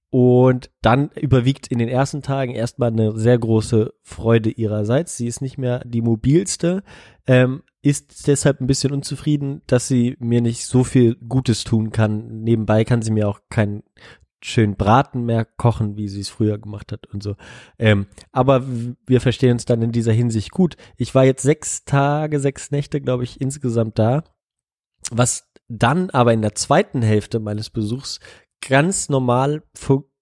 Und 0.10 0.70
dann 0.84 1.10
überwiegt 1.20 1.68
in 1.68 1.80
den 1.80 1.90
ersten 1.90 2.22
Tagen 2.22 2.54
erstmal 2.54 2.92
eine 2.92 3.18
sehr 3.18 3.40
große 3.40 3.94
Freude 4.04 4.52
ihrerseits. 4.52 5.18
Sie 5.18 5.26
ist 5.26 5.42
nicht 5.42 5.58
mehr 5.58 5.84
die 5.86 6.04
mobilste, 6.04 6.84
ähm, 7.26 7.64
ist 7.82 8.28
deshalb 8.28 8.62
ein 8.62 8.68
bisschen 8.68 8.94
unzufrieden, 8.94 9.64
dass 9.66 9.88
sie 9.88 10.16
mir 10.20 10.42
nicht 10.42 10.68
so 10.68 10.84
viel 10.84 11.16
Gutes 11.16 11.64
tun 11.64 11.92
kann. 11.92 12.42
Nebenbei 12.44 12.84
kann 12.86 13.02
sie 13.02 13.10
mir 13.10 13.28
auch 13.28 13.40
keinen 13.50 13.82
schönen 14.44 14.76
Braten 14.76 15.26
mehr 15.26 15.46
kochen, 15.46 15.98
wie 15.98 16.08
sie 16.08 16.22
es 16.22 16.30
früher 16.30 16.58
gemacht 16.58 16.92
hat 16.92 17.08
und 17.08 17.24
so. 17.24 17.36
Ähm, 17.80 18.08
aber 18.32 18.64
wir 19.06 19.22
verstehen 19.22 19.54
uns 19.54 19.66
dann 19.66 19.82
in 19.82 19.92
dieser 19.92 20.14
Hinsicht 20.14 20.52
gut. 20.52 20.76
Ich 20.98 21.16
war 21.16 21.24
jetzt 21.24 21.44
sechs 21.44 21.86
Tage, 21.86 22.40
sechs 22.40 22.72
Nächte, 22.72 23.02
glaube 23.02 23.24
ich, 23.24 23.40
insgesamt 23.42 24.00
da. 24.00 24.24
Was 25.12 25.52
dann 25.68 26.10
aber 26.10 26.34
in 26.34 26.42
der 26.42 26.56
zweiten 26.56 27.02
Hälfte 27.02 27.40
meines 27.40 27.70
Besuchs 27.70 28.20
ganz 28.68 29.10
normal 29.10 29.64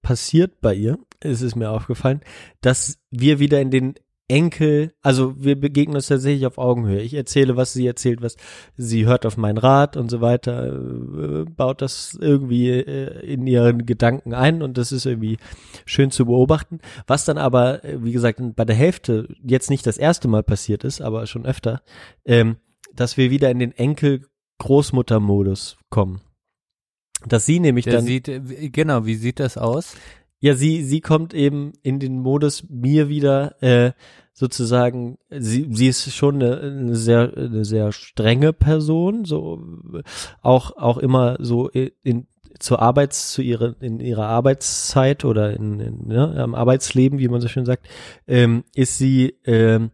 passiert 0.02 0.61
bei 0.61 0.73
ihr, 0.73 0.98
ist 1.23 1.41
es 1.41 1.56
mir 1.56 1.69
aufgefallen, 1.69 2.22
dass 2.61 2.99
wir 3.11 3.39
wieder 3.39 3.61
in 3.61 3.72
den 3.72 3.95
Enkel, 4.32 4.94
also 5.02 5.36
wir 5.38 5.60
begegnen 5.60 5.98
uns 5.98 6.08
tatsächlich 6.08 6.45
auf 6.45 6.58
Augenhöhe. 6.58 7.02
Ich 7.02 7.14
erzähle, 7.14 7.58
was 7.58 7.74
sie 7.74 7.86
erzählt, 7.86 8.22
was 8.22 8.38
sie 8.78 9.06
hört 9.06 9.26
auf 9.26 9.36
meinen 9.36 9.58
Rat 9.58 9.98
und 9.98 10.10
so 10.10 10.22
weiter, 10.22 10.68
äh, 10.68 11.44
baut 11.44 11.82
das 11.82 12.18
irgendwie 12.20 12.70
äh, 12.70 13.26
in 13.26 13.45
ihren 13.45 13.86
Gedanken 13.86 14.34
ein 14.34 14.62
und 14.62 14.78
das 14.78 14.94
ist 14.94 15.06
irgendwie 15.06 15.36
schön 15.86 16.12
zu 16.12 16.26
beobachten. 16.26 16.80
Was 17.08 17.26
dann 17.26 17.38
aber, 17.38 17.84
äh, 17.84 18.02
wie 18.06 18.14
gesagt, 18.14 18.40
bei 18.56 18.64
der 18.64 18.78
Hälfte 18.78 19.28
jetzt 19.44 19.70
nicht 19.70 19.86
das 19.86 19.98
erste 19.98 20.30
Mal 20.30 20.44
passiert 20.44 20.86
ist, 20.86 21.02
aber 21.02 21.28
schon 21.28 21.45
öfter, 21.45 21.82
ähm, 22.24 22.56
dass 22.95 23.18
wir 23.18 23.32
wieder 23.32 23.52
in 23.52 23.60
den 23.60 23.74
Enkel-Großmutter-Modus 23.74 25.76
kommen. 25.90 26.22
Dass 27.28 27.45
sie 27.45 27.60
nämlich 27.60 27.84
Der 27.84 27.95
dann 27.95 28.06
sieht, 28.06 28.32
genau, 28.72 29.06
wie 29.06 29.16
sieht 29.16 29.41
das 29.41 29.58
aus? 29.58 29.98
Ja, 30.41 30.55
sie, 30.55 30.84
sie 30.84 31.01
kommt 31.01 31.34
eben 31.35 31.73
in 31.84 31.99
den 31.99 32.19
Modus, 32.19 32.65
mir 32.68 33.09
wieder 33.09 33.61
äh, 33.61 33.91
sozusagen, 34.34 35.19
sie, 35.30 35.68
sie 35.72 35.88
ist 35.88 36.13
schon 36.15 36.35
eine, 36.35 36.59
eine 36.59 36.95
sehr, 36.95 37.31
eine 37.38 37.63
sehr 37.63 37.91
strenge 37.91 38.51
Person, 38.51 39.23
so 39.23 39.61
auch, 40.41 40.76
auch 40.77 40.97
immer 40.97 41.38
so 41.39 41.69
in, 41.69 42.26
zur 42.57 42.81
Arbeits, 42.81 43.31
zu 43.31 43.43
ihrer, 43.43 43.76
in 43.81 43.99
ihrer 43.99 44.26
Arbeitszeit 44.26 45.26
oder 45.26 45.53
in, 45.53 45.80
in 45.80 46.07
ne, 46.07 46.35
am 46.38 46.55
Arbeitsleben, 46.55 47.19
wie 47.19 47.27
man 47.27 47.39
so 47.39 47.47
schön 47.47 47.65
sagt, 47.65 47.88
ähm, 48.27 48.63
ist 48.73 48.97
sie 48.97 49.35
ähm, 49.45 49.91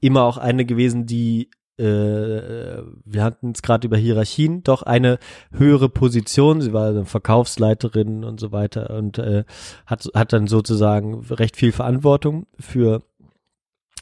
immer 0.00 0.22
auch 0.22 0.38
eine 0.38 0.64
gewesen, 0.64 1.06
die 1.06 1.50
wir 1.82 3.22
hatten 3.22 3.52
es 3.52 3.62
gerade 3.62 3.86
über 3.86 3.96
Hierarchien, 3.96 4.62
doch 4.64 4.82
eine 4.82 5.18
höhere 5.52 5.88
Position. 5.88 6.60
Sie 6.60 6.72
war 6.72 7.04
Verkaufsleiterin 7.04 8.24
und 8.24 8.40
so 8.40 8.52
weiter 8.52 8.90
und 8.90 9.18
äh, 9.18 9.44
hat, 9.86 10.08
hat 10.14 10.32
dann 10.32 10.46
sozusagen 10.46 11.20
recht 11.30 11.56
viel 11.56 11.72
Verantwortung 11.72 12.46
für 12.58 13.02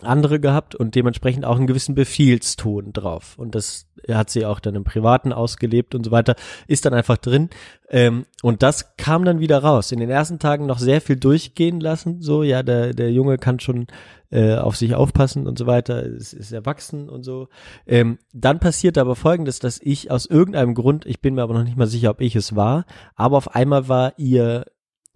andere 0.03 0.41
gehabt 0.41 0.75
und 0.75 0.95
dementsprechend 0.95 1.45
auch 1.45 1.57
einen 1.57 1.67
gewissen 1.67 1.95
Befehlston 1.95 2.93
drauf. 2.93 3.35
Und 3.39 3.55
das 3.55 3.87
hat 4.09 4.31
sie 4.31 4.45
auch 4.45 4.61
dann 4.61 4.75
im 4.75 4.85
Privaten 4.85 5.33
ausgelebt 5.33 5.95
und 5.95 6.05
so 6.05 6.11
weiter, 6.11 6.37
ist 6.67 6.85
dann 6.85 6.95
einfach 6.95 7.17
drin. 7.17 7.49
Ähm, 7.89 8.27
und 8.43 8.63
das 8.63 8.97
kam 8.97 9.25
dann 9.25 9.41
wieder 9.41 9.59
raus. 9.59 9.93
In 9.93 10.01
den 10.01 10.11
ersten 10.11 10.39
Tagen 10.39 10.67
noch 10.67 10.79
sehr 10.79 11.01
viel 11.01 11.17
durchgehen 11.17 11.81
lassen, 11.81 12.21
so, 12.21 12.43
ja, 12.43 12.63
der, 12.63 12.93
der 12.93 13.11
Junge 13.11 13.39
kann 13.39 13.59
schon 13.59 13.87
äh, 14.31 14.57
auf 14.57 14.77
sich 14.77 14.95
aufpassen 14.95 15.47
und 15.47 15.59
so 15.59 15.67
weiter, 15.67 16.03
ist, 16.03 16.33
ist 16.33 16.53
erwachsen 16.53 17.09
und 17.09 17.23
so. 17.23 17.49
Ähm, 17.87 18.19
dann 18.33 18.59
passiert 18.59 18.99
aber 18.99 19.17
folgendes, 19.17 19.59
dass 19.59 19.81
ich 19.83 20.11
aus 20.11 20.27
irgendeinem 20.27 20.75
Grund, 20.75 21.07
ich 21.07 21.21
bin 21.21 21.35
mir 21.35 21.43
aber 21.43 21.55
noch 21.55 21.65
nicht 21.65 21.77
mal 21.77 21.87
sicher, 21.87 22.11
ob 22.11 22.21
ich 22.21 22.37
es 22.37 22.57
war, 22.57 22.87
aber 23.15 23.37
auf 23.37 23.55
einmal 23.55 23.89
war 23.89 24.15
ihr, 24.19 24.67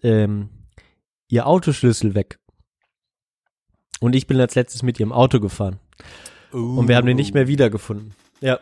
ähm, 0.03 0.51
ihr 1.29 1.47
Autoschlüssel 1.47 2.15
weg. 2.15 2.39
Und 4.01 4.15
ich 4.15 4.27
bin 4.27 4.41
als 4.41 4.55
letztes 4.55 4.83
mit 4.83 4.99
ihrem 4.99 5.13
Auto 5.13 5.41
gefahren. 5.41 5.79
Uh. 6.53 6.79
Und 6.79 6.89
wir 6.89 6.97
haben 6.97 7.07
den 7.07 7.17
nicht 7.17 7.35
mehr 7.35 7.49
wiedergefunden. 7.49 8.15
Ja. 8.41 8.59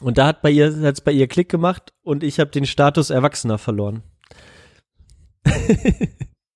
Und 0.00 0.18
da 0.18 0.26
hat 0.26 0.42
bei 0.42 0.50
ihr 0.50 0.74
hat's 0.82 1.00
bei 1.00 1.12
ihr 1.12 1.28
Klick 1.28 1.48
gemacht 1.48 1.92
und 2.02 2.24
ich 2.24 2.40
habe 2.40 2.50
den 2.50 2.66
Status 2.66 3.10
Erwachsener 3.10 3.58
verloren. 3.58 4.02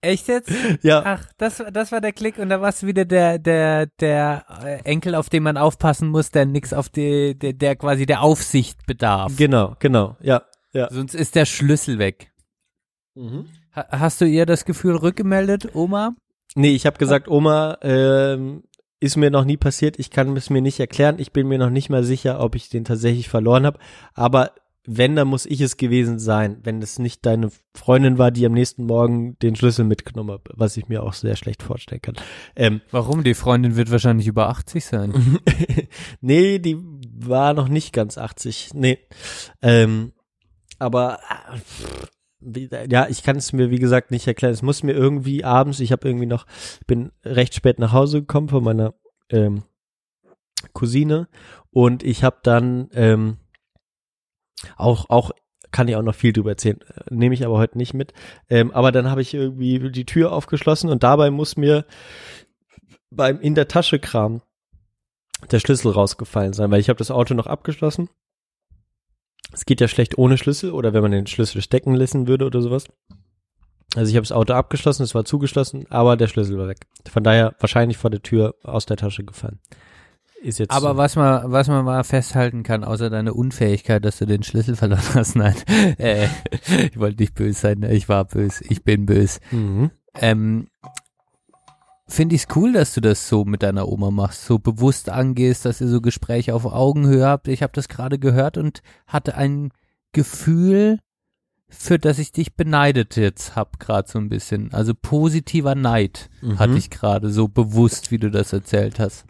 Echt 0.00 0.28
jetzt? 0.28 0.50
Ja. 0.82 1.02
Ach, 1.04 1.24
das, 1.38 1.62
das 1.72 1.92
war 1.92 2.00
der 2.00 2.12
Klick 2.12 2.38
und 2.38 2.50
da 2.50 2.60
war 2.60 2.68
es 2.68 2.86
wieder 2.86 3.04
der, 3.04 3.38
der, 3.38 3.86
der 4.00 4.44
äh, 4.62 4.80
Enkel, 4.84 5.14
auf 5.14 5.28
den 5.28 5.42
man 5.42 5.56
aufpassen 5.56 6.08
muss, 6.08 6.30
der 6.30 6.46
nix 6.46 6.72
auf 6.72 6.88
die, 6.88 7.36
der, 7.36 7.52
der 7.52 7.76
quasi 7.76 8.06
der 8.06 8.22
Aufsicht 8.22 8.86
bedarf. 8.86 9.34
Genau, 9.36 9.76
genau, 9.80 10.16
ja, 10.20 10.42
ja. 10.72 10.88
Sonst 10.90 11.14
ist 11.14 11.34
der 11.34 11.46
Schlüssel 11.46 11.98
weg. 11.98 12.30
Mhm. 13.14 13.46
Ha 13.74 13.86
hast 13.90 14.20
du 14.20 14.24
ihr 14.24 14.46
das 14.46 14.64
Gefühl 14.64 14.96
rückgemeldet, 14.96 15.74
Oma? 15.74 16.14
Nee, 16.54 16.70
ich 16.70 16.86
habe 16.86 16.98
gesagt, 16.98 17.28
Oma, 17.28 17.78
ähm, 17.82 18.62
ist 19.00 19.16
mir 19.16 19.30
noch 19.30 19.44
nie 19.44 19.56
passiert, 19.56 19.98
ich 19.98 20.10
kann 20.10 20.36
es 20.36 20.50
mir 20.50 20.62
nicht 20.62 20.80
erklären, 20.80 21.16
ich 21.18 21.32
bin 21.32 21.46
mir 21.48 21.58
noch 21.58 21.70
nicht 21.70 21.90
mal 21.90 22.02
sicher, 22.04 22.40
ob 22.40 22.54
ich 22.54 22.68
den 22.68 22.84
tatsächlich 22.84 23.28
verloren 23.28 23.66
habe, 23.66 23.78
aber 24.14 24.52
wenn, 24.90 25.16
dann 25.16 25.28
muss 25.28 25.44
ich 25.44 25.60
es 25.60 25.76
gewesen 25.76 26.18
sein, 26.18 26.58
wenn 26.62 26.80
es 26.80 26.98
nicht 26.98 27.26
deine 27.26 27.50
Freundin 27.74 28.16
war, 28.16 28.30
die 28.30 28.46
am 28.46 28.52
nächsten 28.52 28.84
Morgen 28.84 29.38
den 29.40 29.54
Schlüssel 29.54 29.84
mitgenommen 29.84 30.32
hat, 30.32 30.48
was 30.54 30.78
ich 30.78 30.88
mir 30.88 31.02
auch 31.02 31.12
sehr 31.12 31.36
schlecht 31.36 31.62
vorstellen 31.62 32.00
kann. 32.00 32.16
Ähm, 32.56 32.80
Warum? 32.90 33.22
Die 33.22 33.34
Freundin 33.34 33.76
wird 33.76 33.90
wahrscheinlich 33.90 34.26
über 34.26 34.48
80 34.48 34.86
sein. 34.86 35.38
nee, 36.22 36.58
die 36.58 36.78
war 37.12 37.52
noch 37.52 37.68
nicht 37.68 37.92
ganz 37.92 38.16
80. 38.16 38.70
Nee. 38.72 38.98
Ähm, 39.60 40.12
aber 40.78 41.18
äh, 42.40 42.88
ja, 42.90 43.08
ich 43.08 43.22
kann 43.22 43.36
es 43.36 43.52
mir 43.52 43.70
wie 43.70 43.78
gesagt 43.78 44.10
nicht 44.10 44.26
erklären. 44.26 44.54
Es 44.54 44.62
muss 44.62 44.82
mir 44.82 44.92
irgendwie 44.92 45.44
abends, 45.44 45.80
ich 45.80 45.92
habe 45.92 46.08
irgendwie 46.08 46.26
noch, 46.26 46.46
bin 46.86 47.12
recht 47.24 47.54
spät 47.54 47.78
nach 47.78 47.92
Hause 47.92 48.20
gekommen 48.20 48.48
von 48.48 48.64
meiner 48.64 48.94
ähm, 49.28 49.64
Cousine 50.72 51.28
und 51.70 52.02
ich 52.02 52.24
habe 52.24 52.38
dann 52.42 52.88
ähm, 52.94 53.36
auch, 54.76 55.08
auch 55.08 55.32
kann 55.70 55.88
ich 55.88 55.96
auch 55.96 56.02
noch 56.02 56.14
viel 56.14 56.32
drüber 56.32 56.50
erzählen, 56.50 56.80
äh, 56.80 57.14
nehme 57.14 57.34
ich 57.34 57.44
aber 57.44 57.58
heute 57.58 57.78
nicht 57.78 57.94
mit. 57.94 58.12
Ähm, 58.48 58.70
aber 58.72 58.92
dann 58.92 59.10
habe 59.10 59.22
ich 59.22 59.34
irgendwie 59.34 59.90
die 59.90 60.06
Tür 60.06 60.32
aufgeschlossen 60.32 60.90
und 60.90 61.02
dabei 61.02 61.30
muss 61.30 61.56
mir 61.56 61.84
beim 63.10 63.40
in 63.40 63.54
der 63.54 63.68
Tasche 63.68 63.98
Kram 63.98 64.42
der 65.50 65.60
Schlüssel 65.60 65.92
rausgefallen 65.92 66.52
sein, 66.52 66.70
weil 66.70 66.80
ich 66.80 66.88
habe 66.88 66.98
das 66.98 67.10
Auto 67.10 67.34
noch 67.34 67.46
abgeschlossen. 67.46 68.08
Es 69.52 69.64
geht 69.64 69.80
ja 69.80 69.88
schlecht 69.88 70.18
ohne 70.18 70.36
Schlüssel 70.36 70.72
oder 70.72 70.92
wenn 70.92 71.02
man 71.02 71.12
den 71.12 71.26
Schlüssel 71.26 71.62
stecken 71.62 71.94
lassen 71.94 72.26
würde 72.26 72.44
oder 72.46 72.60
sowas. 72.60 72.86
Also 73.94 74.10
ich 74.10 74.16
habe 74.16 74.26
das 74.26 74.32
Auto 74.32 74.52
abgeschlossen, 74.52 75.02
es 75.02 75.14
war 75.14 75.24
zugeschlossen, 75.24 75.86
aber 75.88 76.16
der 76.16 76.28
Schlüssel 76.28 76.58
war 76.58 76.68
weg. 76.68 76.86
Von 77.10 77.24
daher 77.24 77.54
wahrscheinlich 77.58 77.96
vor 77.96 78.10
der 78.10 78.22
Tür 78.22 78.54
aus 78.62 78.84
der 78.84 78.98
Tasche 78.98 79.24
gefallen. 79.24 79.60
Ist 80.42 80.58
jetzt 80.60 80.70
Aber 80.70 80.90
so. 80.92 80.96
was 80.96 81.16
man, 81.16 81.50
was 81.50 81.66
man 81.68 81.84
mal 81.84 82.04
festhalten 82.04 82.62
kann, 82.62 82.84
außer 82.84 83.10
deine 83.10 83.34
Unfähigkeit, 83.34 84.04
dass 84.04 84.18
du 84.18 84.26
den 84.26 84.42
Schlüssel 84.44 84.76
verloren 84.76 85.02
hast, 85.14 85.34
nein, 85.36 85.54
äh, 85.98 86.28
ich 86.90 86.98
wollte 86.98 87.20
nicht 87.22 87.34
böse 87.34 87.58
sein, 87.58 87.82
ich 87.82 88.08
war 88.08 88.24
böse, 88.24 88.62
ich 88.68 88.84
bin 88.84 89.04
böse. 89.06 89.40
Mhm. 89.50 89.90
Ähm, 90.14 90.68
Finde 92.10 92.36
ich 92.36 92.44
es 92.48 92.56
cool, 92.56 92.72
dass 92.72 92.94
du 92.94 93.02
das 93.02 93.28
so 93.28 93.44
mit 93.44 93.62
deiner 93.62 93.86
Oma 93.88 94.10
machst, 94.10 94.46
so 94.46 94.58
bewusst 94.58 95.10
angehst, 95.10 95.66
dass 95.66 95.80
ihr 95.82 95.88
so 95.88 96.00
Gespräche 96.00 96.54
auf 96.54 96.64
Augenhöhe 96.64 97.26
habt. 97.26 97.48
Ich 97.48 97.62
habe 97.62 97.72
das 97.74 97.88
gerade 97.88 98.18
gehört 98.18 98.56
und 98.56 98.80
hatte 99.06 99.34
ein 99.36 99.72
Gefühl, 100.12 101.00
für 101.68 101.98
das 101.98 102.18
ich 102.18 102.32
dich 102.32 102.54
beneidet 102.54 103.16
jetzt 103.16 103.56
hab 103.56 103.78
gerade 103.78 104.08
so 104.10 104.18
ein 104.18 104.30
bisschen. 104.30 104.72
Also 104.72 104.94
positiver 104.94 105.74
Neid 105.74 106.30
Mhm. 106.40 106.58
hatte 106.58 106.78
ich 106.78 106.88
gerade 106.88 107.28
so 107.28 107.46
bewusst, 107.48 108.10
wie 108.10 108.16
du 108.18 108.30
das 108.30 108.54
erzählt 108.54 108.98
hast. 108.98 109.26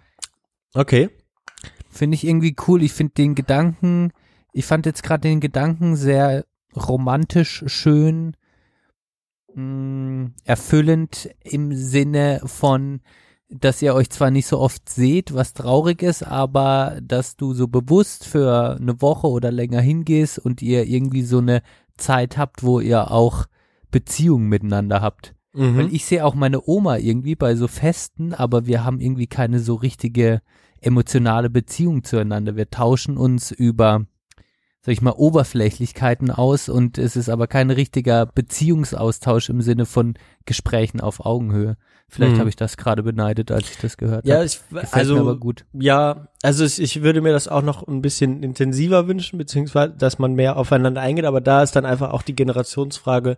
Okay. 0.75 1.11
Finde 1.91 2.15
ich 2.15 2.27
irgendwie 2.27 2.55
cool. 2.67 2.83
Ich 2.83 2.93
finde 2.93 3.15
den 3.15 3.35
Gedanken, 3.35 4.13
ich 4.53 4.67
fand 4.67 4.87
jetzt 4.87 5.03
gerade 5.03 5.23
den 5.23 5.41
Gedanken 5.41 5.97
sehr 5.97 6.45
romantisch, 6.77 7.65
schön, 7.67 8.37
mh, 9.55 10.31
erfüllend 10.45 11.31
im 11.43 11.75
Sinne 11.75 12.41
von, 12.45 13.01
dass 13.49 13.81
ihr 13.81 13.95
euch 13.95 14.11
zwar 14.11 14.31
nicht 14.31 14.47
so 14.47 14.59
oft 14.59 14.89
seht, 14.89 15.35
was 15.35 15.55
traurig 15.55 16.03
ist, 16.03 16.23
aber 16.23 16.99
dass 17.03 17.37
du 17.37 17.55
so 17.55 17.67
bewusst 17.67 18.27
für 18.27 18.77
eine 18.79 19.01
Woche 19.01 19.27
oder 19.29 19.51
länger 19.51 19.81
hingehst 19.81 20.39
und 20.39 20.61
ihr 20.61 20.85
irgendwie 20.85 21.23
so 21.23 21.39
eine 21.39 21.63
Zeit 21.97 22.37
habt, 22.37 22.63
wo 22.63 22.81
ihr 22.81 23.11
auch 23.11 23.47
Beziehungen 23.91 24.49
miteinander 24.49 25.01
habt. 25.01 25.35
Mhm. 25.59 25.77
Weil 25.77 25.93
ich 25.95 26.05
sehe 26.05 26.25
auch 26.25 26.35
meine 26.35 26.61
Oma 26.69 26.97
irgendwie 26.99 27.35
bei 27.35 27.55
so 27.57 27.67
Festen, 27.69 28.33
aber 28.33 28.67
wir 28.67 28.85
haben 28.85 29.01
irgendwie 29.01 29.27
keine 29.27 29.59
so 29.61 29.75
richtige 29.75 30.41
emotionale 30.81 31.51
Beziehung 31.51 32.05
zueinander. 32.05 32.55
Wir 32.57 32.71
tauschen 32.71 33.17
uns 33.17 33.51
über, 33.51 34.05
sag 34.83 34.93
ich 34.93 35.03
mal, 35.03 35.15
Oberflächlichkeiten 35.17 36.31
aus 36.31 36.69
und 36.69 36.99
es 36.99 37.17
ist 37.17 37.29
aber 37.29 37.49
kein 37.49 37.71
richtiger 37.71 38.27
Beziehungsaustausch 38.27 39.49
im 39.49 39.61
Sinne 39.61 39.87
von 39.87 40.15
Gesprächen 40.47 41.01
auf 41.01 41.25
Augenhöhe. 41.27 41.77
Vielleicht 42.11 42.37
Mhm. 42.37 42.39
habe 42.41 42.49
ich 42.49 42.57
das 42.57 42.77
gerade 42.77 43.03
beneidet, 43.03 43.51
als 43.51 43.71
ich 43.71 43.77
das 43.79 43.97
gehört 43.97 44.25
ja, 44.27 44.37
habe. 44.37 44.47
ich, 44.47 44.61
Gefällt 44.71 44.95
also 44.95 45.19
aber 45.19 45.37
gut. 45.39 45.67
Ja, 45.73 46.29
also 46.43 46.65
es- 46.65 46.79
ich 46.79 47.03
würde 47.03 47.21
mir 47.21 47.33
das 47.33 47.49
auch 47.49 47.63
noch 47.63 47.87
ein 47.87 48.01
bisschen 48.01 48.43
intensiver 48.43 49.09
wünschen, 49.09 49.37
beziehungsweise, 49.39 49.95
dass 49.95 50.19
man 50.19 50.35
mehr 50.35 50.57
aufeinander 50.57 51.01
eingeht, 51.03 51.25
aber 51.27 51.41
da 51.43 51.63
ist 51.63 51.77
dann 51.77 51.85
einfach 51.85 52.13
auch 52.13 52.23
die 52.23 52.37
Generationsfrage 52.37 53.37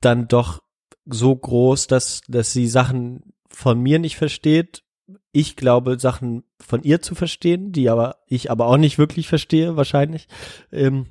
dann 0.00 0.26
doch 0.26 0.60
so 1.04 1.34
groß, 1.34 1.86
dass, 1.86 2.22
dass 2.28 2.52
sie 2.52 2.68
Sachen 2.68 3.34
von 3.48 3.80
mir 3.80 3.98
nicht 3.98 4.16
versteht. 4.16 4.84
Ich 5.32 5.56
glaube, 5.56 5.98
Sachen 5.98 6.44
von 6.60 6.82
ihr 6.82 7.02
zu 7.02 7.14
verstehen, 7.14 7.72
die 7.72 7.88
aber 7.88 8.18
ich 8.26 8.50
aber 8.50 8.66
auch 8.66 8.76
nicht 8.76 8.98
wirklich 8.98 9.28
verstehe, 9.28 9.76
wahrscheinlich. 9.76 10.28
Ähm, 10.70 11.06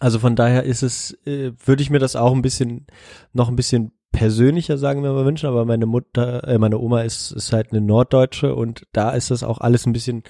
also 0.00 0.18
von 0.18 0.36
daher 0.36 0.64
ist 0.64 0.82
es, 0.82 1.12
äh, 1.26 1.52
würde 1.64 1.82
ich 1.82 1.90
mir 1.90 1.98
das 1.98 2.16
auch 2.16 2.32
ein 2.32 2.42
bisschen, 2.42 2.86
noch 3.32 3.48
ein 3.48 3.56
bisschen 3.56 3.97
persönlicher 4.12 4.78
sagen 4.78 5.02
wir 5.02 5.12
mal 5.12 5.24
wünschen, 5.24 5.46
aber 5.46 5.64
meine 5.64 5.86
Mutter, 5.86 6.46
äh, 6.48 6.58
meine 6.58 6.78
Oma 6.78 7.02
ist, 7.02 7.30
ist 7.32 7.52
halt 7.52 7.72
eine 7.72 7.80
Norddeutsche 7.80 8.54
und 8.54 8.86
da 8.92 9.10
ist 9.10 9.30
das 9.30 9.42
auch 9.42 9.58
alles 9.60 9.86
ein 9.86 9.92
bisschen 9.92 10.22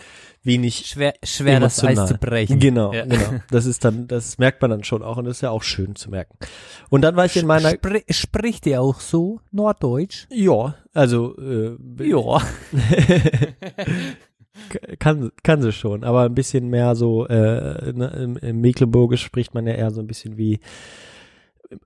wenig 0.42 0.86
Schwer, 0.86 1.14
schwer 1.22 1.60
das 1.60 1.82
Eis 1.84 2.06
zu 2.06 2.18
brechen. 2.18 2.59
Genau, 2.59 2.92
Ja. 2.92 3.05
genau. 3.05 3.40
Das 3.50 3.66
ist 3.66 3.84
dann, 3.84 4.09
das 4.09 4.38
merkt 4.38 4.60
man 4.62 4.70
dann 4.70 4.84
schon 4.84 5.02
auch 5.02 5.16
und 5.16 5.26
das 5.26 5.38
ist 5.38 5.40
ja 5.42 5.50
auch 5.50 5.62
schön 5.62 5.94
zu 5.94 6.10
merken. 6.10 6.36
Und 6.90 7.02
dann 7.02 7.16
war 7.16 7.26
ich 7.26 7.36
in 7.36 7.46
meiner, 7.46 7.70
Spr 7.70 8.00
spricht 8.10 8.66
ihr 8.66 8.80
auch 8.82 9.00
so 9.00 9.40
Norddeutsch? 9.52 10.26
ja, 10.30 10.74
also 10.92 11.36
äh, 11.38 11.76
Ja. 12.00 12.40
kann 14.98 15.30
kann 15.44 15.62
sie 15.62 15.70
schon, 15.72 16.02
aber 16.02 16.22
ein 16.24 16.34
bisschen 16.34 16.68
mehr 16.68 16.96
so 16.96 17.26
äh, 17.28 17.92
ne, 17.92 18.09
im, 18.20 18.36
im 18.38 18.60
Mecklenburgisch 18.60 19.22
spricht 19.22 19.55
man 19.55 19.68
ja 19.68 19.74
eher 19.74 19.92
so 19.92 20.00
ein 20.00 20.09
bisschen 20.09 20.36
wie 20.36 20.59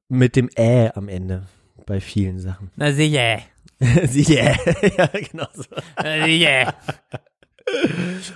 mit 0.09 0.37
dem 0.37 0.49
Ä 0.57 0.91
am 0.95 1.09
Ende 1.09 1.43
bei 1.87 2.01
vielen 2.01 2.39
Sachen. 2.39 2.71
Na 2.77 2.93
sicher. 2.93 3.19
Yeah. 3.21 3.43
ja, 4.99 5.07
genau 5.07 5.47
so. 5.55 5.65
Na 5.97 6.25
sicher. 6.25 6.75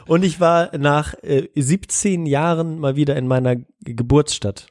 Und 0.07 0.25
ich 0.25 0.41
war 0.41 0.77
nach 0.77 1.15
äh, 1.23 1.49
17 1.55 2.27
Jahren 2.27 2.79
mal 2.79 2.97
wieder 2.97 3.17
in 3.17 3.27
meiner 3.27 3.57
Geburtsstadt. 3.81 4.69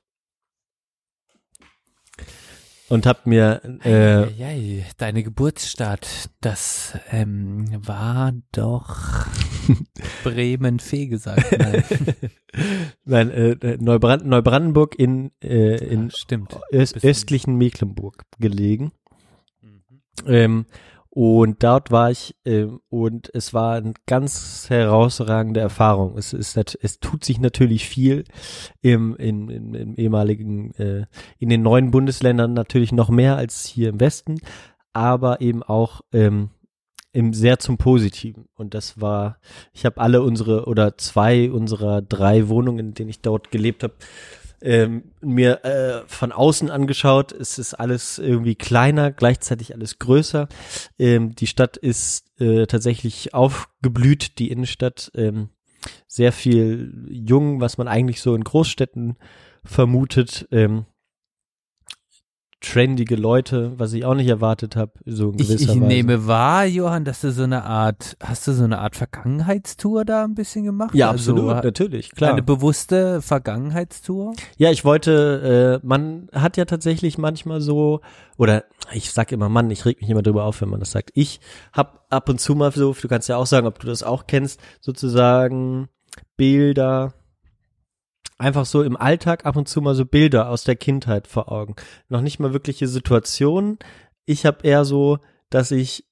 Und 2.89 3.05
habe 3.05 3.21
mir 3.25 3.61
äh, 3.83 4.31
ja, 4.33 4.83
deine 4.97 5.23
Geburtsstadt, 5.23 6.29
das 6.41 6.97
ähm, 7.11 7.65
war 7.85 8.33
doch 8.51 9.25
Bremen-Fee 10.23 11.07
gesagt. 11.07 11.57
Nein. 11.57 11.83
nein, 13.05 13.31
äh, 13.31 13.77
Neubrand 13.79 14.25
Neubrandenburg 14.25 14.97
in, 14.97 15.31
äh, 15.43 15.77
in 15.83 16.05
Ja, 16.05 16.11
stimmt. 16.11 16.59
öst 16.71 17.03
östlichen 17.03 17.55
Mecklenburg 17.55 18.23
gelegen. 18.39 18.91
Ähm, 20.27 20.65
und 21.15 21.63
dort 21.63 21.91
war 21.91 22.11
ich 22.11 22.35
ähm, 22.43 22.81
und 22.89 23.31
es 23.33 23.53
war 23.53 23.75
eine 23.75 23.93
ganz 24.05 24.65
herausragende 24.69 25.61
Erfahrung. 25.61 26.17
Es 26.17 26.33
ist 26.33 26.57
es 26.57 26.99
tut 26.99 27.23
sich 27.23 27.39
natürlich 27.39 27.87
viel 27.87 28.25
im, 28.81 29.15
in, 29.15 29.47
im, 29.47 29.73
im 29.75 29.95
ehemaligen, 29.95 30.73
äh, 30.73 31.05
in 31.39 31.47
den 31.47 31.61
neuen 31.61 31.91
Bundesländern 31.91 32.53
natürlich 32.53 32.91
noch 32.91 33.09
mehr 33.09 33.37
als 33.37 33.65
hier 33.65 33.87
im 33.87 34.01
Westen, 34.01 34.41
aber 34.91 35.39
eben 35.39 35.63
auch 35.63 36.01
ähm, 36.11 36.49
im 37.13 37.33
sehr 37.33 37.59
zum 37.59 37.77
Positiven. 37.77 38.49
Und 38.53 38.73
das 38.73 38.99
war, 38.99 39.39
ich 39.71 39.85
habe 39.85 40.01
alle 40.01 40.21
unsere 40.21 40.65
oder 40.65 40.97
zwei 40.97 41.49
unserer 41.49 42.01
drei 42.01 42.49
Wohnungen, 42.49 42.87
in 42.87 42.93
denen 42.93 43.09
ich 43.09 43.21
dort 43.21 43.51
gelebt 43.51 43.83
habe, 43.83 43.93
ähm, 44.61 45.11
mir 45.21 45.63
äh, 45.65 46.03
von 46.07 46.31
außen 46.31 46.69
angeschaut. 46.71 47.31
Es 47.31 47.59
ist 47.59 47.73
alles 47.73 48.19
irgendwie 48.19 48.55
kleiner, 48.55 49.11
gleichzeitig 49.11 49.73
alles 49.73 49.99
größer. 49.99 50.47
Ähm, 50.97 51.35
die 51.35 51.47
Stadt 51.47 51.77
ist 51.77 52.25
äh, 52.39 52.65
tatsächlich 52.65 53.33
aufgeblüht, 53.33 54.39
die 54.39 54.51
Innenstadt. 54.51 55.11
Ähm, 55.15 55.49
sehr 56.07 56.31
viel 56.31 57.07
jung, 57.09 57.61
was 57.61 57.77
man 57.77 57.87
eigentlich 57.87 58.21
so 58.21 58.35
in 58.35 58.43
Großstädten 58.43 59.17
vermutet. 59.63 60.47
Ähm, 60.51 60.85
trendige 62.65 63.15
Leute, 63.15 63.73
was 63.77 63.93
ich 63.93 64.05
auch 64.05 64.15
nicht 64.15 64.27
erwartet 64.27 64.75
habe, 64.75 64.91
so 65.05 65.29
in 65.31 65.39
Ich, 65.39 65.47
gewisser 65.47 65.61
ich 65.63 65.69
Weise. 65.69 65.79
nehme 65.79 66.27
wahr, 66.27 66.65
Johann, 66.65 67.05
dass 67.05 67.21
du 67.21 67.31
so 67.31 67.43
eine 67.43 67.63
Art, 67.63 68.17
hast 68.21 68.47
du 68.47 68.53
so 68.53 68.63
eine 68.63 68.79
Art 68.79 68.95
Vergangenheitstour 68.95 70.03
da 70.05 70.23
ein 70.23 70.35
bisschen 70.35 70.65
gemacht? 70.65 70.93
ja, 70.95 71.09
Also, 71.11 71.31
absolut, 71.33 71.63
natürlich, 71.63 72.11
klar. 72.11 72.31
Eine 72.33 72.41
bewusste 72.43 73.21
Vergangenheitstour? 73.21 74.33
Ja, 74.57 74.71
ich 74.71 74.83
wollte, 74.83 75.79
äh, 75.83 75.85
man 75.87 76.27
hat 76.33 76.57
ja 76.57 76.65
tatsächlich 76.65 77.17
manchmal 77.17 77.61
so, 77.61 78.01
oder 78.37 78.63
ich 78.93 79.11
sag 79.11 79.31
immer 79.31 79.49
Mann, 79.49 79.69
ich 79.71 79.85
reg 79.85 80.01
mich 80.01 80.09
immer 80.09 80.23
drüber 80.23 80.43
auf, 80.45 80.61
wenn 80.61 80.69
man 80.69 80.79
das 80.79 80.91
sagt. 80.91 81.11
Ich 81.13 81.39
hab 81.73 82.05
ab 82.09 82.29
und 82.29 82.39
zu 82.41 82.55
mal 82.55 82.71
so, 82.71 82.93
du 82.99 83.07
kannst 83.07 83.29
ja 83.29 83.37
auch 83.37 83.45
sagen, 83.47 83.67
ob 83.67 83.79
du 83.79 83.87
das 83.87 84.03
auch 84.03 84.27
kennst, 84.27 84.59
sozusagen 84.81 85.87
Bilder, 86.37 87.13
einfach 88.37 88.65
so 88.65 88.83
im 88.83 88.97
Alltag 88.97 89.45
ab 89.45 89.55
und 89.55 89.67
zu 89.67 89.81
mal 89.81 89.95
so 89.95 90.05
Bilder 90.05 90.49
aus 90.49 90.63
der 90.63 90.75
Kindheit 90.75 91.27
vor 91.27 91.51
Augen. 91.51 91.75
Noch 92.09 92.21
nicht 92.21 92.39
mal 92.39 92.53
wirkliche 92.53 92.87
Situationen. 92.87 93.79
Ich 94.25 94.45
habe 94.45 94.67
eher 94.67 94.85
so, 94.85 95.19
dass 95.49 95.71
ich 95.71 96.05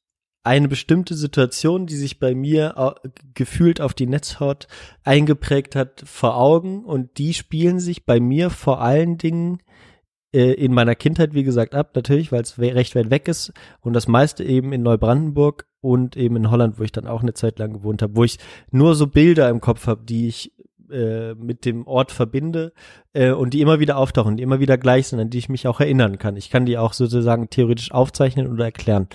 eine 0.44 0.68
bestimmte 0.68 1.16
Situation, 1.16 1.86
die 1.86 1.96
sich 1.96 2.20
bei 2.20 2.36
mir 2.36 2.96
gefühlt 3.34 3.80
auf 3.80 3.94
die 3.94 4.08
Netzhaut 4.08 4.68
eingeprägt 5.04 5.76
hat, 5.76 6.04
vor 6.06 6.36
Augen 6.36 6.84
und 6.84 7.18
die 7.18 7.34
spielen 7.34 7.80
sich 7.80 8.06
bei 8.06 8.20
mir 8.20 8.50
vor 8.50 8.82
allen 8.82 9.18
Dingen 9.18 9.60
äh, 10.34 10.52
in 10.52 10.74
meiner 10.74 10.96
Kindheit, 10.96 11.34
wie 11.34 11.44
gesagt, 11.44 11.74
ab, 11.74 11.92
natürlich, 11.96 12.34
weil 12.34 12.42
es 12.42 12.60
recht 12.60 12.96
weit 12.96 13.10
weg 13.10 13.30
ist 13.30 13.54
und 13.80 13.94
das 13.94 14.10
meiste 14.10 14.44
eben 14.44 14.74
in 14.74 14.84
Neubrandenburg 14.84 15.66
und 15.80 16.18
eben 16.18 16.36
in 16.36 16.52
Holland, 16.52 16.78
wo 16.78 16.84
ich 16.84 16.92
dann 16.92 17.08
auch 17.08 17.22
eine 17.22 17.34
Zeit 17.34 17.58
lang 17.60 17.72
gewohnt 17.72 18.02
habe, 18.02 18.16
wo 18.16 18.26
ich 18.26 18.38
nur 18.70 18.96
so 18.96 19.08
Bilder 19.08 19.50
im 19.50 19.62
Kopf 19.62 19.88
habe, 19.88 20.04
die 20.04 20.28
ich 20.28 20.52
äh, 20.94 21.36
mit 21.36 21.66
dem 21.66 21.88
Ort 21.88 22.12
verbinde 22.12 22.74
äh, 23.14 23.32
und 23.32 23.54
die 23.54 23.62
immer 23.62 23.80
wieder 23.80 23.98
auftauchen, 23.98 24.38
die 24.38 24.44
immer 24.44 24.60
wieder 24.60 24.78
gleich 24.78 25.08
sind, 25.08 25.20
an 25.20 25.30
die 25.30 25.40
ich 25.40 25.50
mich 25.50 25.68
auch 25.68 25.80
erinnern 25.80 26.18
kann. 26.20 26.38
Ich 26.38 26.50
kann 26.50 26.66
die 26.66 26.78
auch 26.78 26.94
sozusagen 26.94 27.50
theoretisch 27.50 27.92
aufzeichnen 27.92 28.52
oder 28.52 28.66
erklären. 28.66 29.08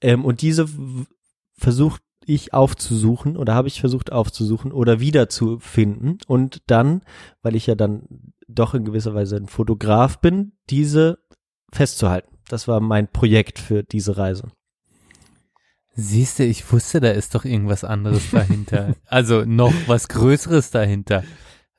Ähm, 0.00 0.24
und 0.24 0.42
diese 0.42 0.66
versucht 1.56 2.02
ich 2.26 2.52
aufzusuchen 2.52 3.36
oder 3.36 3.54
habe 3.54 3.68
ich 3.68 3.80
versucht 3.80 4.10
aufzusuchen 4.10 4.72
oder 4.72 5.00
wiederzufinden 5.00 6.18
und 6.26 6.62
dann, 6.66 7.02
weil 7.42 7.54
ich 7.54 7.66
ja 7.66 7.76
dann 7.76 8.32
doch 8.48 8.74
in 8.74 8.84
gewisser 8.84 9.14
Weise 9.14 9.36
ein 9.36 9.46
Fotograf 9.46 10.20
bin, 10.20 10.52
diese 10.68 11.18
festzuhalten. 11.72 12.36
Das 12.48 12.68
war 12.68 12.80
mein 12.80 13.08
Projekt 13.08 13.58
für 13.58 13.82
diese 13.82 14.16
Reise. 14.16 14.48
Siehst 15.96 16.38
du, 16.38 16.44
ich 16.44 16.70
wusste, 16.70 17.00
da 17.00 17.10
ist 17.10 17.34
doch 17.34 17.44
irgendwas 17.44 17.82
anderes 17.82 18.30
dahinter. 18.30 18.94
also 19.06 19.44
noch 19.46 19.72
was 19.86 20.08
Größeres 20.08 20.70
dahinter. 20.70 21.24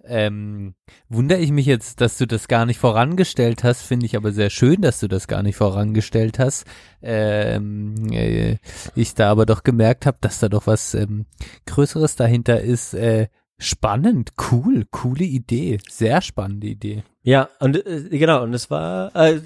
Ähm, 0.04 0.74
wundere 1.10 1.40
ich 1.40 1.52
mich 1.52 1.66
jetzt, 1.66 2.02
dass 2.02 2.18
du 2.18 2.26
das 2.26 2.48
gar 2.48 2.66
nicht 2.66 2.80
vorangestellt 2.80 3.64
hast, 3.64 3.82
finde 3.82 4.06
ich 4.06 4.16
aber 4.16 4.32
sehr 4.32 4.50
schön, 4.50 4.82
dass 4.82 5.00
du 5.02 5.08
das 5.08 5.28
gar 5.28 5.44
nicht 5.44 5.58
vorangestellt 5.58 6.40
hast. 6.40 6.66
Ähm, 7.02 8.12
äh, 8.12 8.58
ich 8.96 9.14
da 9.14 9.30
aber 9.30 9.46
doch 9.46 9.64
gemerkt 9.64 10.06
habe, 10.06 10.18
dass 10.22 10.40
da 10.40 10.50
doch 10.50 10.66
was 10.66 10.94
ähm, 10.94 11.26
Größeres 11.66 12.16
dahinter 12.16 12.62
ist. 12.62 12.94
Äh, 12.94 13.28
spannend, 13.60 14.34
cool, 14.52 14.86
coole 14.90 15.26
Idee, 15.26 15.80
sehr 15.90 16.22
spannende 16.22 16.68
Idee. 16.68 17.04
Ja, 17.24 17.50
und 17.60 17.86
äh, 17.86 18.10
genau, 18.10 18.44
und 18.44 18.54
es 18.54 18.70
war, 18.70 19.16
äh, 19.16 19.42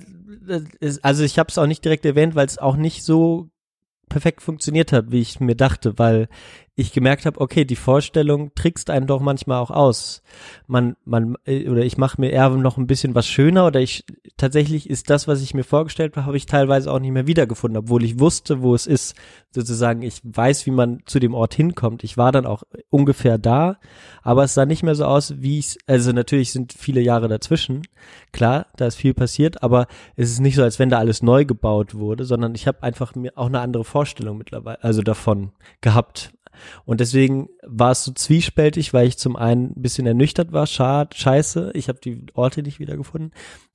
es, 0.80 1.04
also 1.04 1.24
ich 1.24 1.40
habe 1.40 1.50
es 1.50 1.58
auch 1.58 1.68
nicht 1.68 1.84
direkt 1.84 2.06
erwähnt, 2.06 2.36
weil 2.36 2.46
es 2.46 2.58
auch 2.58 2.76
nicht 2.76 3.04
so 3.04 3.50
perfekt 4.12 4.42
funktioniert 4.42 4.92
hat, 4.92 5.12
wie 5.12 5.22
ich 5.22 5.40
mir 5.40 5.56
dachte, 5.56 5.98
weil 5.98 6.28
ich 6.76 6.94
gemerkt 6.94 7.26
habe, 7.26 7.40
okay, 7.42 7.66
die 7.66 7.76
Vorstellung 7.76 8.54
trickst 8.56 8.90
einen 8.90 9.06
doch 9.06 9.20
manchmal 9.20 9.60
auch 9.60 9.72
aus. 9.72 10.22
Man, 10.68 10.96
man, 11.04 11.36
äh, 11.46 11.68
oder 11.70 11.84
ich 11.84 11.98
mache 11.98 12.20
mir 12.20 12.30
eher 12.30 12.50
noch 12.50 12.78
ein 12.78 12.88
bisschen 12.88 13.14
was 13.14 13.28
schöner 13.28 13.68
oder 13.68 13.82
ich 13.82 14.06
tatsächlich 14.38 14.90
ist 14.90 15.10
das, 15.10 15.28
was 15.28 15.42
ich 15.42 15.54
mir 15.54 15.66
vorgestellt 15.66 16.16
habe, 16.16 16.26
habe 16.26 16.38
ich 16.38 16.46
teilweise 16.46 16.92
auch 16.92 17.00
nicht 17.00 17.12
mehr 17.12 17.28
wiedergefunden, 17.28 17.78
obwohl 17.78 18.04
ich 18.04 18.20
wusste, 18.20 18.62
wo 18.62 18.74
es 18.74 18.88
ist. 18.88 19.16
Sozusagen, 19.54 20.02
ich 20.02 20.22
weiß, 20.24 20.66
wie 20.66 20.72
man 20.72 21.02
zu 21.06 21.20
dem 21.20 21.34
Ort 21.34 21.54
hinkommt. 21.54 22.06
Ich 22.06 22.16
war 22.16 22.32
dann 22.32 22.46
auch 22.46 22.64
ungefähr 22.90 23.38
da, 23.38 23.78
aber 24.24 24.46
es 24.46 24.54
sah 24.54 24.66
nicht 24.66 24.82
mehr 24.82 24.96
so 24.96 25.04
aus, 25.04 25.42
wie 25.42 25.60
ich 25.60 25.78
also 25.88 26.14
natürlich 26.14 26.54
sind 26.54 26.72
viele 26.72 27.02
Jahre 27.02 27.28
dazwischen. 27.28 27.82
Klar, 28.32 28.68
da 28.78 28.88
ist 28.88 28.96
viel 28.96 29.14
passiert, 29.14 29.62
aber 29.62 29.88
es 30.16 30.32
ist 30.32 30.40
nicht 30.40 30.56
so, 30.56 30.64
als 30.64 30.80
wenn 30.80 30.90
da 30.90 31.00
alles 31.00 31.22
neu 31.22 31.44
gebaut 31.44 31.96
wurde, 31.96 32.24
sondern 32.24 32.56
ich 32.56 32.66
habe 32.66 32.82
einfach 32.82 33.14
mir 33.14 33.34
auch 33.36 33.48
eine 33.48 33.60
andere 33.60 33.84
Vorstellung 33.84 34.38
mittlerweile, 34.38 34.82
also 34.82 35.02
davon 35.02 35.52
gehabt. 35.82 36.32
Und 36.86 37.00
deswegen 37.00 37.50
war 37.64 37.92
es 37.92 38.04
so 38.04 38.12
zwiespältig, 38.12 38.94
weil 38.94 39.08
ich 39.08 39.18
zum 39.18 39.36
einen 39.36 39.72
ein 39.72 39.82
bisschen 39.82 40.06
ernüchtert 40.06 40.52
war, 40.52 40.68
schade, 40.68 41.16
scheiße, 41.16 41.72
ich 41.74 41.90
habe 41.90 42.00
die 42.00 42.26
Orte 42.34 42.64
nicht 42.64 42.80
wiedergefunden. 42.80 43.32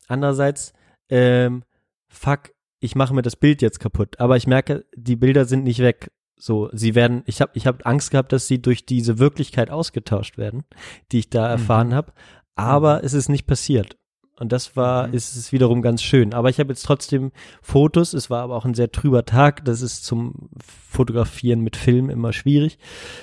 Andererseits, 0.08 0.72
ähm, 1.08 1.64
fuck, 2.08 2.52
ich 2.80 2.94
mache 2.94 3.14
mir 3.14 3.22
das 3.22 3.36
Bild 3.36 3.62
jetzt 3.62 3.80
kaputt. 3.80 4.20
Aber 4.20 4.36
ich 4.36 4.46
merke, 4.46 4.84
die 4.94 5.16
Bilder 5.16 5.44
sind 5.44 5.64
nicht 5.64 5.80
weg. 5.80 6.10
So, 6.38 6.68
sie 6.72 6.94
werden, 6.94 7.22
ich 7.26 7.40
habe 7.40 7.52
ich 7.54 7.66
hab 7.66 7.86
Angst 7.86 8.10
gehabt, 8.10 8.32
dass 8.32 8.46
sie 8.46 8.60
durch 8.60 8.84
diese 8.84 9.18
Wirklichkeit 9.18 9.70
ausgetauscht 9.70 10.36
werden, 10.36 10.64
die 11.10 11.20
ich 11.20 11.30
da 11.30 11.48
erfahren 11.48 11.94
habe. 11.94 12.12
Aber 12.54 13.02
es 13.04 13.14
ist 13.14 13.28
nicht 13.28 13.46
passiert. 13.46 13.96
Und 14.38 14.52
das 14.52 14.76
war, 14.76 15.12
ist 15.14 15.34
es 15.34 15.50
wiederum 15.52 15.80
ganz 15.80 16.02
schön. 16.02 16.34
Aber 16.34 16.50
ich 16.50 16.60
habe 16.60 16.70
jetzt 16.70 16.84
trotzdem 16.84 17.32
Fotos. 17.62 18.12
Es 18.12 18.28
war 18.28 18.42
aber 18.42 18.56
auch 18.56 18.66
ein 18.66 18.74
sehr 18.74 18.92
trüber 18.92 19.24
Tag. 19.24 19.64
Das 19.64 19.80
ist 19.80 20.04
zum 20.04 20.50
Fotografieren 20.62 21.60
mit 21.60 21.76
Film 21.76 22.10
immer 22.10 22.32
schwierig. 22.32 22.78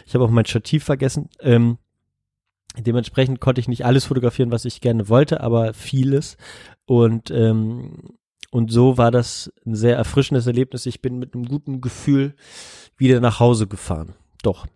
Ich 0.08 0.16
habe 0.16 0.26
auch 0.26 0.32
mein 0.32 0.46
Stativ 0.46 0.84
vergessen. 0.84 1.30
Ähm, 1.40 1.78
dementsprechend 2.78 3.40
konnte 3.40 3.62
ich 3.62 3.68
nicht 3.68 3.86
alles 3.86 4.06
fotografieren, 4.06 4.52
was 4.52 4.66
ich 4.66 4.82
gerne 4.82 5.08
wollte, 5.08 5.42
aber 5.42 5.74
vieles. 5.74 6.38
Und 6.86 7.30
ähm, 7.30 8.18
und 8.54 8.72
so 8.72 9.00
war 9.00 9.10
das 9.10 9.52
ein 9.66 9.74
sehr 9.74 9.98
erfrischendes 9.98 10.46
Erlebnis. 10.46 10.86
Ich 10.86 11.02
bin 11.02 11.18
mit 11.18 11.34
einem 11.34 11.46
guten 11.46 11.82
Gefühl 11.82 12.36
wieder 12.98 13.20
nach 13.20 13.40
Hause 13.40 13.66
gefahren. 13.66 14.14
Doch. 14.44 14.68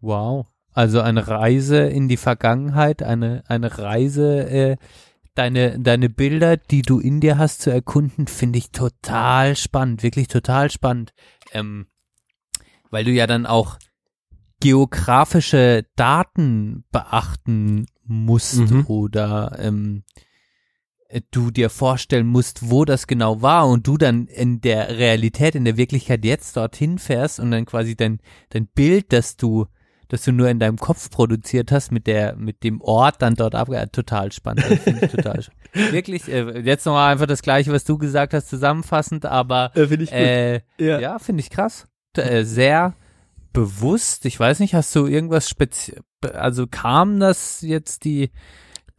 Wow. 0.00 0.46
Also 0.72 1.00
eine 1.00 1.28
Reise 1.28 1.78
in 1.78 2.08
die 2.08 2.16
Vergangenheit, 2.16 3.04
eine, 3.04 3.44
eine 3.46 3.78
Reise, 3.78 4.48
äh, 4.50 4.76
deine, 5.34 5.78
deine 5.78 6.10
Bilder, 6.10 6.56
die 6.56 6.82
du 6.82 6.98
in 6.98 7.20
dir 7.20 7.38
hast 7.38 7.62
zu 7.62 7.70
erkunden, 7.70 8.26
finde 8.26 8.58
ich 8.58 8.70
total 8.70 9.56
spannend, 9.56 10.02
wirklich 10.02 10.28
total 10.28 10.70
spannend. 10.70 11.12
Ähm, 11.52 11.86
weil 12.90 13.04
du 13.04 13.10
ja 13.10 13.26
dann 13.26 13.46
auch 13.46 13.78
geografische 14.60 15.86
Daten 15.96 16.84
beachten 16.92 17.86
musst 18.04 18.60
Mhm. 18.60 18.86
oder 18.86 19.56
ähm, 19.58 20.04
äh, 21.08 21.20
du 21.30 21.50
dir 21.50 21.68
vorstellen 21.68 22.26
musst, 22.26 22.70
wo 22.70 22.84
das 22.84 23.06
genau 23.06 23.42
war 23.42 23.68
und 23.68 23.86
du 23.86 23.96
dann 23.96 24.26
in 24.26 24.60
der 24.60 24.98
Realität, 24.98 25.54
in 25.54 25.64
der 25.64 25.76
Wirklichkeit 25.76 26.24
jetzt 26.24 26.56
dorthin 26.56 26.98
fährst 26.98 27.40
und 27.40 27.50
dann 27.50 27.64
quasi 27.64 27.96
dein, 27.96 28.20
dein 28.50 28.66
Bild, 28.68 29.12
das 29.12 29.36
du, 29.36 29.66
das 30.12 30.24
du 30.24 30.30
nur 30.30 30.50
in 30.50 30.58
deinem 30.58 30.76
Kopf 30.76 31.08
produziert 31.08 31.72
hast, 31.72 31.90
mit 31.90 32.06
der, 32.06 32.36
mit 32.36 32.64
dem 32.64 32.82
Ort 32.82 33.22
dann 33.22 33.34
dort 33.34 33.54
ab, 33.54 33.70
äh, 33.70 33.86
total 33.86 34.30
spannend, 34.30 34.62
total 35.10 35.40
spannend. 35.42 35.90
Wirklich, 35.90 36.28
äh, 36.28 36.60
jetzt 36.60 36.84
nochmal 36.84 37.12
einfach 37.12 37.24
das 37.26 37.40
Gleiche, 37.40 37.72
was 37.72 37.84
du 37.84 37.96
gesagt 37.96 38.34
hast, 38.34 38.50
zusammenfassend, 38.50 39.24
aber 39.24 39.72
Äh, 39.74 39.86
Finde 39.86 40.04
ich 40.04 40.12
äh, 40.12 40.60
Ja. 40.76 41.00
ja, 41.00 41.18
finde 41.18 41.40
ich 41.40 41.48
krass. 41.48 41.88
Äh, 42.14 42.44
sehr 42.44 42.92
bewusst. 43.54 44.26
Ich 44.26 44.38
weiß 44.38 44.60
nicht, 44.60 44.74
hast 44.74 44.94
du 44.94 45.06
irgendwas 45.06 45.48
speziell, 45.48 46.02
also 46.34 46.66
kam 46.66 47.18
das 47.18 47.62
jetzt 47.62 48.04
die, 48.04 48.30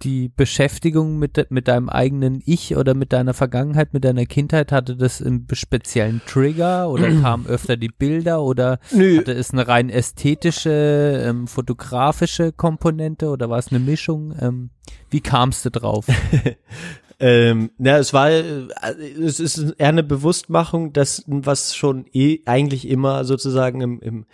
die 0.03 0.29
Beschäftigung 0.29 1.17
mit, 1.17 1.47
mit 1.49 1.67
deinem 1.67 1.89
eigenen 1.89 2.41
Ich 2.45 2.75
oder 2.75 2.93
mit 2.93 3.13
deiner 3.13 3.33
Vergangenheit, 3.33 3.93
mit 3.93 4.03
deiner 4.03 4.25
Kindheit, 4.25 4.71
hatte 4.71 4.95
das 4.95 5.21
einen 5.21 5.47
speziellen 5.53 6.21
Trigger 6.25 6.89
oder 6.89 7.09
kamen 7.21 7.47
öfter 7.47 7.77
die 7.77 7.89
Bilder 7.89 8.41
oder 8.41 8.79
Nö. 8.91 9.17
hatte 9.17 9.33
es 9.33 9.51
eine 9.51 9.67
rein 9.67 9.89
ästhetische, 9.89 11.23
ähm, 11.25 11.47
fotografische 11.47 12.51
Komponente 12.51 13.29
oder 13.29 13.49
war 13.49 13.59
es 13.59 13.69
eine 13.69 13.79
Mischung? 13.79 14.35
Ähm, 14.39 14.69
wie 15.09 15.21
kamst 15.21 15.65
du 15.65 15.71
drauf? 15.71 16.07
Ähm, 17.19 17.71
ja, 17.77 17.99
es 17.99 18.11
war, 18.11 18.31
äh, 18.31 18.67
es 19.23 19.39
ist 19.39 19.57
eher 19.77 19.87
eine 19.87 20.03
Bewusstmachung, 20.03 20.91
dass 20.91 21.23
was 21.27 21.73
schon 21.73 22.05
eh 22.11 22.39
eigentlich 22.45 22.85
immer 22.85 23.23
sozusagen 23.23 23.79
im, 23.79 24.01
im, 24.01 24.25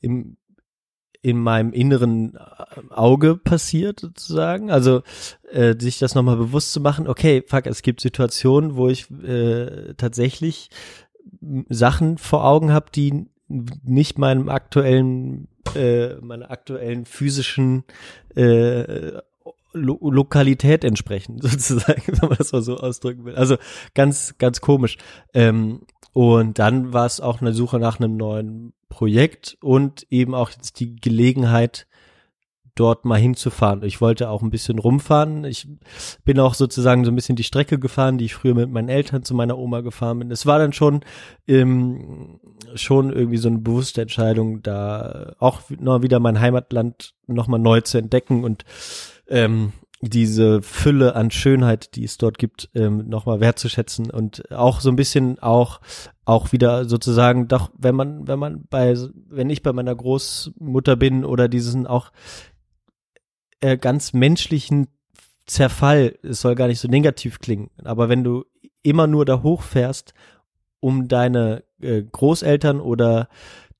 im 0.00 0.36
in 1.26 1.40
meinem 1.40 1.72
inneren 1.72 2.36
äh, 2.36 2.94
Auge 2.94 3.36
passiert 3.36 3.98
sozusagen. 3.98 4.70
Also 4.70 5.02
äh, 5.50 5.74
sich 5.76 5.98
das 5.98 6.14
nochmal 6.14 6.36
bewusst 6.36 6.72
zu 6.72 6.80
machen, 6.80 7.08
okay, 7.08 7.42
fuck, 7.44 7.66
es 7.66 7.82
gibt 7.82 8.00
Situationen, 8.00 8.76
wo 8.76 8.88
ich 8.88 9.10
äh, 9.10 9.94
tatsächlich 9.96 10.70
Sachen 11.68 12.18
vor 12.18 12.44
Augen 12.44 12.72
habe, 12.72 12.92
die 12.94 13.26
nicht 13.48 14.18
meinem 14.18 14.48
aktuellen, 14.48 15.48
äh, 15.74 16.14
meiner 16.20 16.52
aktuellen 16.52 17.06
physischen 17.06 17.82
äh, 18.36 19.18
Lo 19.72 19.98
Lokalität 20.00 20.84
entsprechen, 20.84 21.38
sozusagen, 21.42 22.02
wenn 22.06 22.28
man 22.28 22.38
das 22.38 22.52
mal 22.52 22.62
so 22.62 22.76
ausdrücken 22.76 23.24
will. 23.24 23.34
Also 23.34 23.56
ganz, 23.94 24.38
ganz 24.38 24.60
komisch. 24.60 24.96
Ähm, 25.34 25.80
und 26.12 26.60
dann 26.60 26.92
war 26.92 27.04
es 27.04 27.20
auch 27.20 27.40
eine 27.40 27.52
Suche 27.52 27.80
nach 27.80 27.98
einem 27.98 28.16
neuen 28.16 28.72
Projekt 28.88 29.56
und 29.60 30.06
eben 30.10 30.34
auch 30.34 30.50
jetzt 30.50 30.80
die 30.80 30.96
Gelegenheit, 30.96 31.86
dort 32.76 33.06
mal 33.06 33.18
hinzufahren. 33.18 33.82
Ich 33.82 34.00
wollte 34.00 34.28
auch 34.28 34.42
ein 34.42 34.50
bisschen 34.50 34.78
rumfahren. 34.78 35.44
Ich 35.44 35.66
bin 36.24 36.38
auch 36.38 36.54
sozusagen 36.54 37.04
so 37.04 37.10
ein 37.10 37.14
bisschen 37.14 37.34
die 37.34 37.42
Strecke 37.42 37.78
gefahren, 37.78 38.18
die 38.18 38.26
ich 38.26 38.34
früher 38.34 38.54
mit 38.54 38.70
meinen 38.70 38.90
Eltern 38.90 39.24
zu 39.24 39.34
meiner 39.34 39.58
Oma 39.58 39.80
gefahren 39.80 40.20
bin. 40.20 40.30
Es 40.30 40.46
war 40.46 40.58
dann 40.58 40.74
schon 40.74 41.00
ähm, 41.48 42.38
schon 42.74 43.12
irgendwie 43.12 43.38
so 43.38 43.48
eine 43.48 43.58
bewusste 43.58 44.02
Entscheidung, 44.02 44.62
da 44.62 45.34
auch 45.38 45.62
noch 45.80 46.02
wieder 46.02 46.20
mein 46.20 46.38
Heimatland 46.38 47.14
nochmal 47.26 47.60
neu 47.60 47.80
zu 47.80 47.98
entdecken 47.98 48.44
und 48.44 48.64
ähm, 49.26 49.72
diese 50.00 50.60
Fülle 50.60 51.16
an 51.16 51.30
Schönheit, 51.30 51.96
die 51.96 52.04
es 52.04 52.18
dort 52.18 52.38
gibt, 52.38 52.70
ähm, 52.74 53.08
nochmal 53.08 53.40
wertzuschätzen 53.40 54.10
und 54.10 54.50
auch 54.52 54.80
so 54.80 54.90
ein 54.90 54.96
bisschen 54.96 55.38
auch 55.38 55.80
auch 56.24 56.52
wieder 56.52 56.84
sozusagen 56.84 57.48
doch, 57.48 57.70
wenn 57.76 57.94
man 57.94 58.28
wenn 58.28 58.38
man 58.38 58.66
bei 58.68 58.94
wenn 59.28 59.48
ich 59.48 59.62
bei 59.62 59.72
meiner 59.72 59.94
Großmutter 59.94 60.96
bin 60.96 61.24
oder 61.24 61.48
diesen 61.48 61.86
auch 61.86 62.12
äh, 63.60 63.78
ganz 63.78 64.12
menschlichen 64.12 64.88
Zerfall, 65.46 66.18
es 66.22 66.40
soll 66.40 66.56
gar 66.56 66.66
nicht 66.66 66.80
so 66.80 66.88
negativ 66.88 67.38
klingen, 67.38 67.70
aber 67.82 68.08
wenn 68.08 68.22
du 68.22 68.44
immer 68.82 69.06
nur 69.06 69.24
da 69.24 69.42
hochfährst, 69.42 70.12
um 70.80 71.08
deine 71.08 71.64
äh, 71.80 72.02
Großeltern 72.02 72.80
oder 72.80 73.28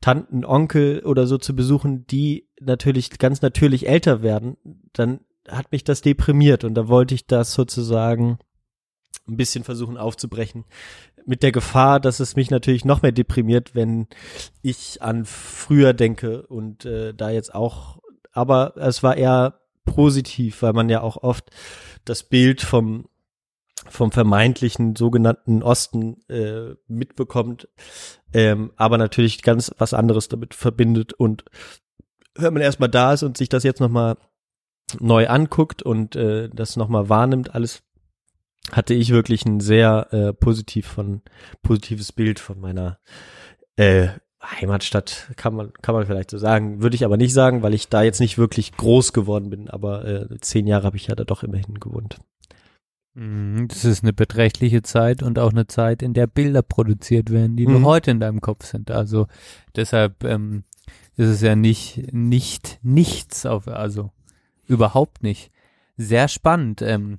Tanten, 0.00 0.44
Onkel 0.44 1.00
oder 1.04 1.26
so 1.26 1.36
zu 1.38 1.54
besuchen, 1.54 2.06
die 2.06 2.48
natürlich 2.60 3.18
ganz 3.18 3.42
natürlich 3.42 3.88
älter 3.88 4.22
werden, 4.22 4.56
dann 4.92 5.20
hat 5.50 5.72
mich 5.72 5.84
das 5.84 6.00
deprimiert 6.00 6.64
und 6.64 6.74
da 6.74 6.88
wollte 6.88 7.14
ich 7.14 7.26
das 7.26 7.52
sozusagen 7.52 8.38
ein 9.28 9.36
bisschen 9.36 9.64
versuchen 9.64 9.96
aufzubrechen. 9.96 10.64
Mit 11.24 11.42
der 11.42 11.52
Gefahr, 11.52 11.98
dass 11.98 12.20
es 12.20 12.36
mich 12.36 12.50
natürlich 12.50 12.84
noch 12.84 13.02
mehr 13.02 13.12
deprimiert, 13.12 13.74
wenn 13.74 14.06
ich 14.62 15.02
an 15.02 15.24
früher 15.24 15.92
denke 15.92 16.46
und 16.46 16.84
äh, 16.84 17.14
da 17.14 17.30
jetzt 17.30 17.54
auch, 17.54 17.98
aber 18.32 18.76
es 18.76 19.02
war 19.02 19.16
eher 19.16 19.60
positiv, 19.84 20.62
weil 20.62 20.72
man 20.72 20.88
ja 20.88 21.00
auch 21.00 21.16
oft 21.16 21.50
das 22.04 22.22
Bild 22.22 22.60
vom 22.60 23.08
vom 23.88 24.10
vermeintlichen 24.10 24.96
sogenannten 24.96 25.62
Osten 25.62 26.16
äh, 26.28 26.74
mitbekommt, 26.88 27.68
ähm, 28.32 28.72
aber 28.74 28.98
natürlich 28.98 29.42
ganz 29.42 29.70
was 29.78 29.94
anderes 29.94 30.28
damit 30.28 30.54
verbindet 30.54 31.12
und 31.12 31.44
wenn 32.34 32.52
man 32.52 32.62
erstmal 32.62 32.88
da 32.88 33.12
ist 33.12 33.22
und 33.22 33.36
sich 33.36 33.48
das 33.48 33.62
jetzt 33.62 33.80
nochmal 33.80 34.16
neu 35.00 35.26
anguckt 35.28 35.82
und 35.82 36.16
äh, 36.16 36.48
das 36.52 36.76
nochmal 36.76 37.08
wahrnimmt, 37.08 37.54
alles 37.54 37.82
hatte 38.72 38.94
ich 38.94 39.10
wirklich 39.10 39.44
ein 39.44 39.60
sehr 39.60 40.08
äh, 40.12 40.32
positiv 40.32 40.86
von 40.86 41.22
positives 41.62 42.12
Bild 42.12 42.40
von 42.40 42.60
meiner 42.60 42.98
äh, 43.76 44.08
Heimatstadt, 44.42 45.32
kann 45.36 45.54
man 45.54 45.72
kann 45.82 45.94
man 45.94 46.06
vielleicht 46.06 46.30
so 46.30 46.38
sagen, 46.38 46.80
würde 46.82 46.94
ich 46.94 47.04
aber 47.04 47.16
nicht 47.16 47.32
sagen, 47.32 47.62
weil 47.62 47.74
ich 47.74 47.88
da 47.88 48.02
jetzt 48.02 48.20
nicht 48.20 48.38
wirklich 48.38 48.72
groß 48.76 49.12
geworden 49.12 49.50
bin, 49.50 49.68
aber 49.68 50.04
äh, 50.04 50.38
zehn 50.40 50.66
Jahre 50.66 50.84
habe 50.84 50.96
ich 50.96 51.08
ja 51.08 51.14
da 51.16 51.24
doch 51.24 51.42
immerhin 51.42 51.80
gewohnt. 51.80 52.18
Mhm, 53.14 53.66
Das 53.68 53.84
ist 53.84 54.02
eine 54.04 54.12
beträchtliche 54.12 54.82
Zeit 54.82 55.22
und 55.22 55.38
auch 55.38 55.50
eine 55.50 55.66
Zeit, 55.66 56.02
in 56.02 56.12
der 56.14 56.26
Bilder 56.26 56.62
produziert 56.62 57.30
werden, 57.30 57.56
die 57.56 57.66
Mhm. 57.66 57.74
noch 57.80 57.82
heute 57.84 58.10
in 58.12 58.20
deinem 58.20 58.40
Kopf 58.40 58.64
sind. 58.66 58.90
Also 58.90 59.26
deshalb 59.74 60.22
ähm, 60.22 60.64
ist 61.16 61.28
es 61.28 61.40
ja 61.40 61.56
nicht 61.56 62.12
nicht 62.12 62.78
nichts 62.82 63.46
auf, 63.46 63.66
also 63.68 64.10
überhaupt 64.66 65.22
nicht. 65.22 65.50
Sehr 65.96 66.28
spannend. 66.28 66.82
Ähm, 66.82 67.18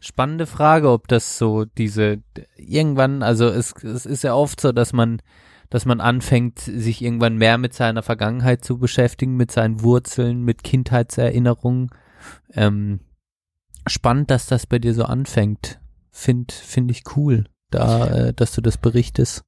spannende 0.00 0.46
Frage, 0.46 0.90
ob 0.90 1.08
das 1.08 1.38
so 1.38 1.64
diese 1.64 2.22
irgendwann, 2.56 3.22
also 3.22 3.46
es, 3.46 3.72
es 3.82 4.06
ist 4.06 4.22
ja 4.24 4.34
oft 4.34 4.60
so, 4.60 4.72
dass 4.72 4.92
man 4.92 5.20
dass 5.70 5.86
man 5.86 6.00
anfängt, 6.00 6.60
sich 6.60 7.02
irgendwann 7.02 7.36
mehr 7.36 7.58
mit 7.58 7.74
seiner 7.74 8.02
Vergangenheit 8.04 8.64
zu 8.64 8.78
beschäftigen, 8.78 9.34
mit 9.34 9.50
seinen 9.50 9.82
Wurzeln, 9.82 10.42
mit 10.42 10.62
Kindheitserinnerungen. 10.62 11.90
Ähm, 12.52 13.00
spannend, 13.86 14.30
dass 14.30 14.46
das 14.46 14.66
bei 14.66 14.78
dir 14.78 14.94
so 14.94 15.04
anfängt. 15.04 15.80
Find, 16.12 16.52
finde 16.52 16.92
ich 16.92 17.02
cool, 17.16 17.44
da, 17.70 18.06
äh, 18.28 18.34
dass 18.34 18.52
du 18.54 18.60
das 18.60 18.76
berichtest. 18.78 19.42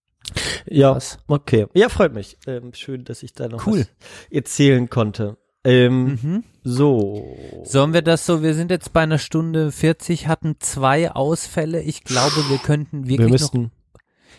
Ja, 0.67 0.95
Krass. 0.95 1.19
okay. 1.29 1.67
Ja, 1.75 1.89
freut 1.89 2.13
mich. 2.13 2.39
Ähm, 2.49 2.73
schön, 2.75 3.05
dass 3.05 3.23
ich 3.23 3.33
da 3.35 3.47
noch 3.47 3.65
Cool. 3.67 3.81
was 3.81 3.89
erzählen 4.31 4.91
konnte. 4.91 5.37
Ähm, 5.63 6.19
Mhm. 6.21 6.45
So. 6.69 7.37
Sollen 7.63 7.93
wir 7.93 8.03
das 8.03 8.27
so, 8.27 8.43
wir 8.43 8.53
sind 8.55 8.73
jetzt 8.73 8.93
bei 8.93 9.03
einer 9.03 9.19
Stunde 9.19 9.71
40, 9.71 10.27
hatten 10.27 10.57
zwei 10.59 11.13
Ausfälle. 11.13 11.81
Ich 11.81 12.03
glaube, 12.03 12.35
wir 12.49 12.59
könnten 12.59 13.05
Wir 13.07 13.19
wirklich 13.19 13.41
noch, 13.43 13.53
müssten. 13.53 13.71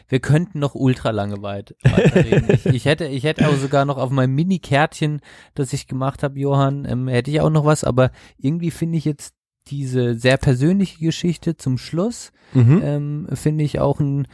wir 0.09 0.19
könnten 0.19 0.59
noch 0.59 0.75
ultra 0.75 1.11
lange 1.11 1.41
weit 1.41 1.73
weiterreden. 1.83 2.49
ich, 2.53 2.65
ich 2.65 2.85
hätte, 2.85 3.05
ich 3.05 3.23
hätte 3.23 3.47
auch 3.47 3.55
sogar 3.55 3.85
noch 3.85 3.97
auf 3.97 4.09
meinem 4.09 4.35
Mini-Kärtchen, 4.35 5.21
das 5.55 5.71
ich 5.71 5.87
gemacht 5.87 6.21
habe, 6.21 6.37
Johann, 6.37 6.83
ähm, 6.83 7.07
hätte 7.07 7.31
ich 7.31 7.39
auch 7.39 7.49
noch 7.49 7.63
was, 7.63 7.85
aber 7.85 8.11
irgendwie 8.37 8.71
finde 8.71 8.97
ich 8.97 9.05
jetzt 9.05 9.33
diese 9.67 10.15
sehr 10.15 10.35
persönliche 10.37 10.99
Geschichte 10.99 11.55
zum 11.55 11.77
Schluss, 11.77 12.31
Mhm. 12.53 12.81
ähm, 12.83 13.27
finde 13.33 13.63
ich 13.63 13.79
auch 13.79 13.99
einen, 14.01 14.27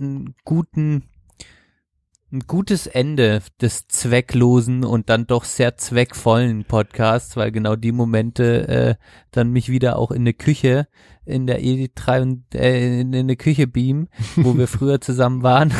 einen 0.00 0.34
guten, 0.44 1.04
ein 2.30 2.40
gutes 2.46 2.86
Ende 2.86 3.40
des 3.60 3.88
zwecklosen 3.88 4.84
und 4.84 5.08
dann 5.08 5.26
doch 5.26 5.44
sehr 5.44 5.76
zweckvollen 5.76 6.64
Podcasts, 6.64 7.36
weil 7.36 7.50
genau 7.52 7.74
die 7.74 7.92
Momente 7.92 8.68
äh, 8.68 8.94
dann 9.30 9.50
mich 9.50 9.70
wieder 9.70 9.98
auch 9.98 10.10
in 10.10 10.22
eine 10.22 10.34
Küche 10.34 10.88
in 11.24 11.46
der 11.46 11.60
E3 11.60 12.22
und 12.22 12.54
äh, 12.54 13.00
in 13.00 13.14
eine 13.14 13.36
Küche 13.36 13.66
beamen, 13.66 14.08
wo 14.36 14.56
wir 14.56 14.68
früher 14.68 15.00
zusammen 15.00 15.42
waren. 15.42 15.72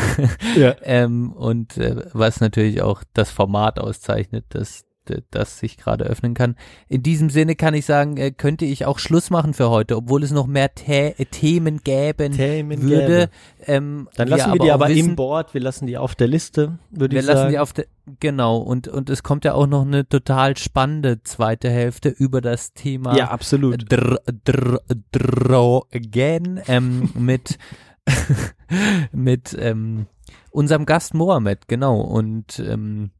Ja. 0.55 0.75
ähm, 0.83 1.33
und 1.33 1.77
äh, 1.77 2.03
was 2.13 2.39
natürlich 2.39 2.81
auch 2.81 3.03
das 3.13 3.29
Format 3.29 3.79
auszeichnet, 3.79 4.45
das 4.49 4.85
das 5.31 5.59
sich 5.59 5.77
gerade 5.77 6.05
öffnen 6.05 6.33
kann. 6.33 6.55
In 6.87 7.03
diesem 7.03 7.29
Sinne 7.29 7.55
kann 7.55 7.73
ich 7.73 7.85
sagen, 7.85 8.17
äh, 8.17 8.31
könnte 8.31 8.65
ich 8.65 8.85
auch 8.85 8.99
Schluss 8.99 9.29
machen 9.29 9.53
für 9.53 9.69
heute, 9.69 9.95
obwohl 9.97 10.23
es 10.23 10.31
noch 10.31 10.47
mehr 10.47 10.73
Tä 10.73 11.15
äh, 11.17 11.25
Themen 11.25 11.81
gäben 11.83 12.33
Themen 12.33 12.81
würde. 12.81 13.29
Ähm, 13.65 14.07
Dann 14.15 14.27
lassen 14.27 14.47
wir, 14.47 14.53
wir 14.53 14.59
die 14.59 14.71
aber 14.71 14.89
wissen, 14.89 15.09
im 15.09 15.15
Board, 15.15 15.53
wir 15.53 15.61
lassen 15.61 15.87
die 15.87 15.97
auf 15.97 16.15
der 16.15 16.27
Liste, 16.27 16.79
würde 16.91 17.15
wir 17.15 17.21
ich 17.21 17.27
lassen 17.27 17.37
sagen. 17.37 17.51
die 17.51 17.59
auf 17.59 17.73
der, 17.73 17.85
genau, 18.19 18.57
und, 18.57 18.87
und 18.87 19.09
es 19.09 19.23
kommt 19.23 19.45
ja 19.45 19.53
auch 19.53 19.67
noch 19.67 19.85
eine 19.85 20.07
total 20.07 20.57
spannende 20.57 21.21
zweite 21.23 21.69
Hälfte 21.69 22.09
über 22.09 22.41
das 22.41 22.73
Thema 22.73 23.15
ja, 23.15 23.29
absolut. 23.29 23.91
Dr, 23.91 24.19
Dr, 24.45 24.79
Drogen 25.11 26.61
ähm, 26.67 27.09
mit, 27.15 27.57
mit 29.11 29.55
ähm, 29.59 30.07
unserem 30.51 30.85
Gast 30.85 31.13
Mohammed, 31.13 31.67
genau. 31.67 32.01
Und 32.01 32.59
ähm, 32.59 33.11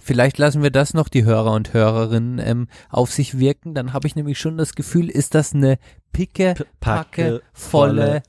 vielleicht 0.00 0.38
lassen 0.38 0.62
wir 0.62 0.70
das 0.70 0.94
noch 0.94 1.08
die 1.08 1.24
Hörer 1.24 1.52
und 1.52 1.72
Hörerinnen 1.72 2.38
ähm, 2.38 2.68
auf 2.90 3.10
sich 3.12 3.38
wirken. 3.38 3.74
Dann 3.74 3.92
habe 3.92 4.06
ich 4.06 4.16
nämlich 4.16 4.38
schon 4.38 4.56
das 4.58 4.74
Gefühl, 4.74 5.08
ist 5.10 5.34
das 5.34 5.54
eine 5.54 5.78
picke, 6.12 6.54
packe, 6.80 7.42
volle 7.52 8.22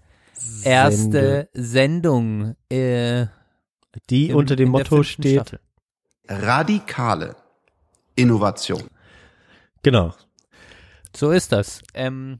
erste 0.64 1.50
Sendung. 1.54 2.56
Äh, 2.70 3.28
die 4.10 4.30
im- 4.30 4.36
unter 4.38 4.56
dem 4.56 4.70
Motto 4.70 5.04
steht. 5.04 5.42
Staffel. 5.42 5.60
Radikale 6.28 7.36
Innovation. 8.16 8.84
Genau. 9.84 10.14
So 11.16 11.32
ist 11.32 11.52
das. 11.52 11.82
Ähm, 11.96 12.40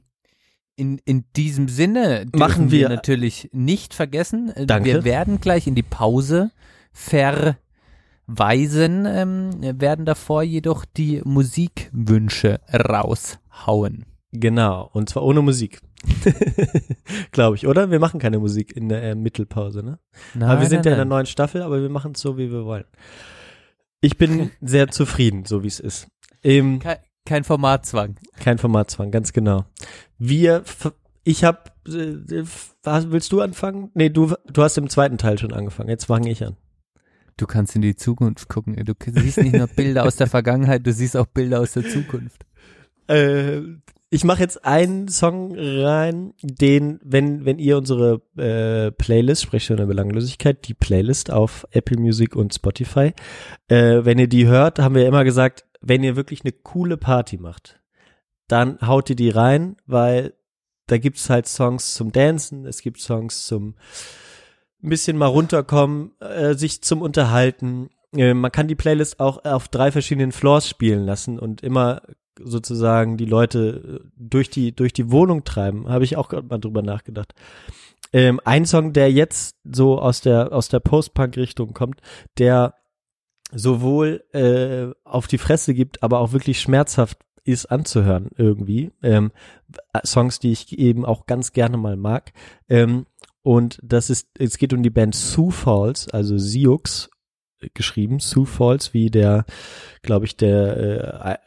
in, 0.76 0.98
in 1.04 1.24
diesem 1.36 1.68
Sinne 1.68 2.26
Machen 2.32 2.70
wir 2.70 2.82
wir- 2.82 2.88
natürlich 2.88 3.50
nicht 3.52 3.92
vergessen, 3.94 4.52
Danke. 4.66 4.86
wir 4.88 5.04
werden 5.04 5.40
gleich 5.40 5.66
in 5.66 5.74
die 5.74 5.82
Pause 5.82 6.52
verweisen, 8.30 9.06
ähm, 9.06 9.80
werden 9.80 10.04
davor 10.04 10.42
jedoch 10.42 10.84
die 10.84 11.20
Musikwünsche 11.24 12.60
raushauen. 12.72 14.06
Genau, 14.32 14.88
und 14.92 15.08
zwar 15.08 15.24
ohne 15.24 15.42
Musik. 15.42 15.80
Glaube 17.32 17.56
ich, 17.56 17.66
oder? 17.66 17.90
Wir 17.90 17.98
machen 17.98 18.20
keine 18.20 18.38
Musik 18.38 18.74
in 18.76 18.88
der 18.88 19.02
äh, 19.02 19.14
Mittelpause, 19.14 19.82
ne? 19.82 19.98
Nein, 20.34 20.48
aber 20.48 20.60
wir 20.60 20.68
sind 20.68 20.84
nein, 20.84 20.84
ja 20.86 20.90
in 20.92 20.98
der 20.98 21.04
neuen 21.04 21.26
Staffel, 21.26 21.62
aber 21.62 21.82
wir 21.82 21.90
machen 21.90 22.12
es 22.14 22.20
so, 22.20 22.38
wie 22.38 22.50
wir 22.50 22.64
wollen. 22.64 22.84
Ich 24.00 24.16
bin 24.16 24.50
sehr 24.60 24.88
zufrieden, 24.88 25.44
so 25.44 25.62
wie 25.62 25.68
es 25.68 25.80
ist. 25.80 26.06
Ähm, 26.42 26.78
Kein, 26.78 26.98
kein 27.26 27.44
Formatzwang. 27.44 28.16
kein 28.38 28.56
Formatzwang, 28.56 29.10
ganz 29.10 29.32
genau. 29.32 29.64
Wir, 30.16 30.62
ich 31.24 31.44
habe, 31.44 31.58
äh, 31.86 32.44
was 32.82 33.10
willst 33.10 33.32
du 33.32 33.42
anfangen? 33.42 33.90
Nee, 33.94 34.08
du, 34.08 34.34
du 34.50 34.62
hast 34.62 34.78
im 34.78 34.88
zweiten 34.88 35.18
Teil 35.18 35.38
schon 35.38 35.52
angefangen. 35.52 35.90
Jetzt 35.90 36.06
fange 36.06 36.30
ich 36.30 36.42
an. 36.44 36.56
Du 37.40 37.46
kannst 37.46 37.74
in 37.74 37.80
die 37.80 37.96
Zukunft 37.96 38.50
gucken. 38.50 38.76
Du 38.76 38.94
siehst 39.12 39.38
nicht 39.38 39.54
nur 39.54 39.66
Bilder 39.66 40.04
aus 40.04 40.16
der 40.16 40.26
Vergangenheit, 40.28 40.86
du 40.86 40.92
siehst 40.92 41.16
auch 41.16 41.24
Bilder 41.24 41.60
aus 41.60 41.72
der 41.72 41.88
Zukunft. 41.88 42.44
Äh, 43.08 43.62
ich 44.10 44.24
mache 44.24 44.40
jetzt 44.40 44.62
einen 44.66 45.08
Song 45.08 45.54
rein, 45.56 46.34
den, 46.42 47.00
wenn, 47.02 47.46
wenn 47.46 47.58
ihr 47.58 47.78
unsere 47.78 48.20
äh, 48.36 48.90
Playlist, 48.90 49.44
Sprechstunde 49.44 49.84
der 49.84 49.86
Belanglosigkeit, 49.86 50.68
die 50.68 50.74
Playlist 50.74 51.30
auf 51.30 51.66
Apple 51.70 51.96
Music 51.96 52.36
und 52.36 52.52
Spotify, 52.52 53.14
äh, 53.68 54.04
wenn 54.04 54.18
ihr 54.18 54.28
die 54.28 54.46
hört, 54.46 54.78
haben 54.78 54.94
wir 54.94 55.06
immer 55.06 55.24
gesagt, 55.24 55.64
wenn 55.80 56.04
ihr 56.04 56.16
wirklich 56.16 56.42
eine 56.44 56.52
coole 56.52 56.98
Party 56.98 57.38
macht, 57.38 57.80
dann 58.48 58.78
haut 58.82 59.08
ihr 59.08 59.16
die 59.16 59.30
rein, 59.30 59.76
weil 59.86 60.34
da 60.88 60.98
gibt's 60.98 61.30
halt 61.30 61.46
Songs 61.46 61.94
zum 61.94 62.12
Dancen, 62.12 62.66
es 62.66 62.82
gibt 62.82 63.00
Songs 63.00 63.46
zum 63.46 63.76
ein 64.82 64.88
bisschen 64.88 65.16
mal 65.16 65.26
runterkommen, 65.26 66.12
äh, 66.20 66.54
sich 66.54 66.82
zum 66.82 67.02
Unterhalten. 67.02 67.90
Äh, 68.14 68.34
man 68.34 68.52
kann 68.52 68.68
die 68.68 68.74
Playlist 68.74 69.20
auch 69.20 69.44
auf 69.44 69.68
drei 69.68 69.92
verschiedenen 69.92 70.32
Floors 70.32 70.68
spielen 70.68 71.04
lassen 71.04 71.38
und 71.38 71.62
immer 71.62 72.02
sozusagen 72.42 73.16
die 73.16 73.26
Leute 73.26 74.00
äh, 74.02 74.08
durch 74.16 74.50
die 74.50 74.74
durch 74.74 74.92
die 74.92 75.10
Wohnung 75.10 75.44
treiben. 75.44 75.88
Habe 75.88 76.04
ich 76.04 76.16
auch 76.16 76.28
gerade 76.28 76.46
mal 76.46 76.58
drüber 76.58 76.82
nachgedacht. 76.82 77.34
Ähm, 78.12 78.40
ein 78.44 78.64
Song, 78.66 78.92
der 78.92 79.12
jetzt 79.12 79.56
so 79.64 79.98
aus 79.98 80.20
der 80.20 80.52
aus 80.52 80.68
der 80.68 80.80
Post-Punk-Richtung 80.80 81.74
kommt, 81.74 82.00
der 82.38 82.74
sowohl 83.52 84.24
äh, 84.32 84.94
auf 85.04 85.26
die 85.26 85.38
Fresse 85.38 85.74
gibt, 85.74 86.02
aber 86.02 86.20
auch 86.20 86.32
wirklich 86.32 86.60
schmerzhaft 86.60 87.18
ist 87.44 87.66
anzuhören 87.66 88.30
irgendwie. 88.36 88.92
Ähm, 89.02 89.32
Songs, 90.04 90.38
die 90.38 90.52
ich 90.52 90.78
eben 90.78 91.04
auch 91.04 91.26
ganz 91.26 91.52
gerne 91.52 91.76
mal 91.76 91.96
mag. 91.96 92.32
Ähm, 92.68 93.06
und 93.42 93.78
das 93.82 94.10
ist, 94.10 94.28
es 94.38 94.58
geht 94.58 94.72
um 94.72 94.82
die 94.82 94.90
Band 94.90 95.14
Sioux 95.14 95.50
Falls, 95.50 96.08
also 96.08 96.36
Sioux 96.38 97.08
äh, 97.60 97.68
geschrieben, 97.74 98.20
Sioux 98.20 98.44
Falls, 98.44 98.94
wie 98.94 99.10
der, 99.10 99.44
glaube 100.02 100.26
ich, 100.26 100.36
der 100.36 100.76
äh, 101.24 101.38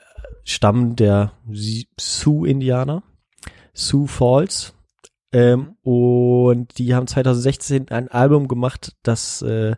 Stamm 0.46 0.96
der 0.96 1.34
Si- 1.52 1.88
Sioux-Indianer. 2.00 3.04
Sioux 3.74 4.08
Falls. 4.08 4.74
Ähm, 5.32 5.78
und 5.82 6.78
die 6.78 6.94
haben 6.94 7.08
2016 7.08 7.90
ein 7.90 8.08
Album 8.10 8.48
gemacht, 8.48 8.96
das 9.04 9.42
äh, 9.42 9.76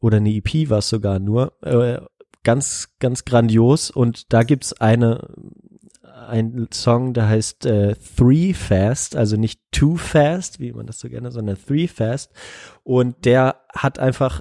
oder 0.00 0.18
eine 0.18 0.30
EP 0.34 0.68
war 0.68 0.78
es 0.78 0.88
sogar 0.88 1.18
nur, 1.18 1.52
äh, 1.62 2.00
ganz, 2.44 2.94
ganz 2.98 3.24
grandios. 3.24 3.90
Und 3.90 4.32
da 4.32 4.42
gibt's 4.42 4.72
eine, 4.74 5.34
ein 6.28 6.68
Song, 6.72 7.12
der 7.12 7.28
heißt 7.28 7.66
äh, 7.66 7.94
Three 8.16 8.54
Fast, 8.54 9.16
also 9.16 9.36
nicht 9.36 9.60
Too 9.70 9.96
Fast, 9.96 10.60
wie 10.60 10.72
man 10.72 10.86
das 10.86 10.98
so 10.98 11.08
gerne, 11.08 11.30
sondern 11.30 11.56
Three 11.56 11.88
Fast. 11.88 12.32
Und 12.84 13.24
der 13.24 13.60
hat 13.74 13.98
einfach 13.98 14.40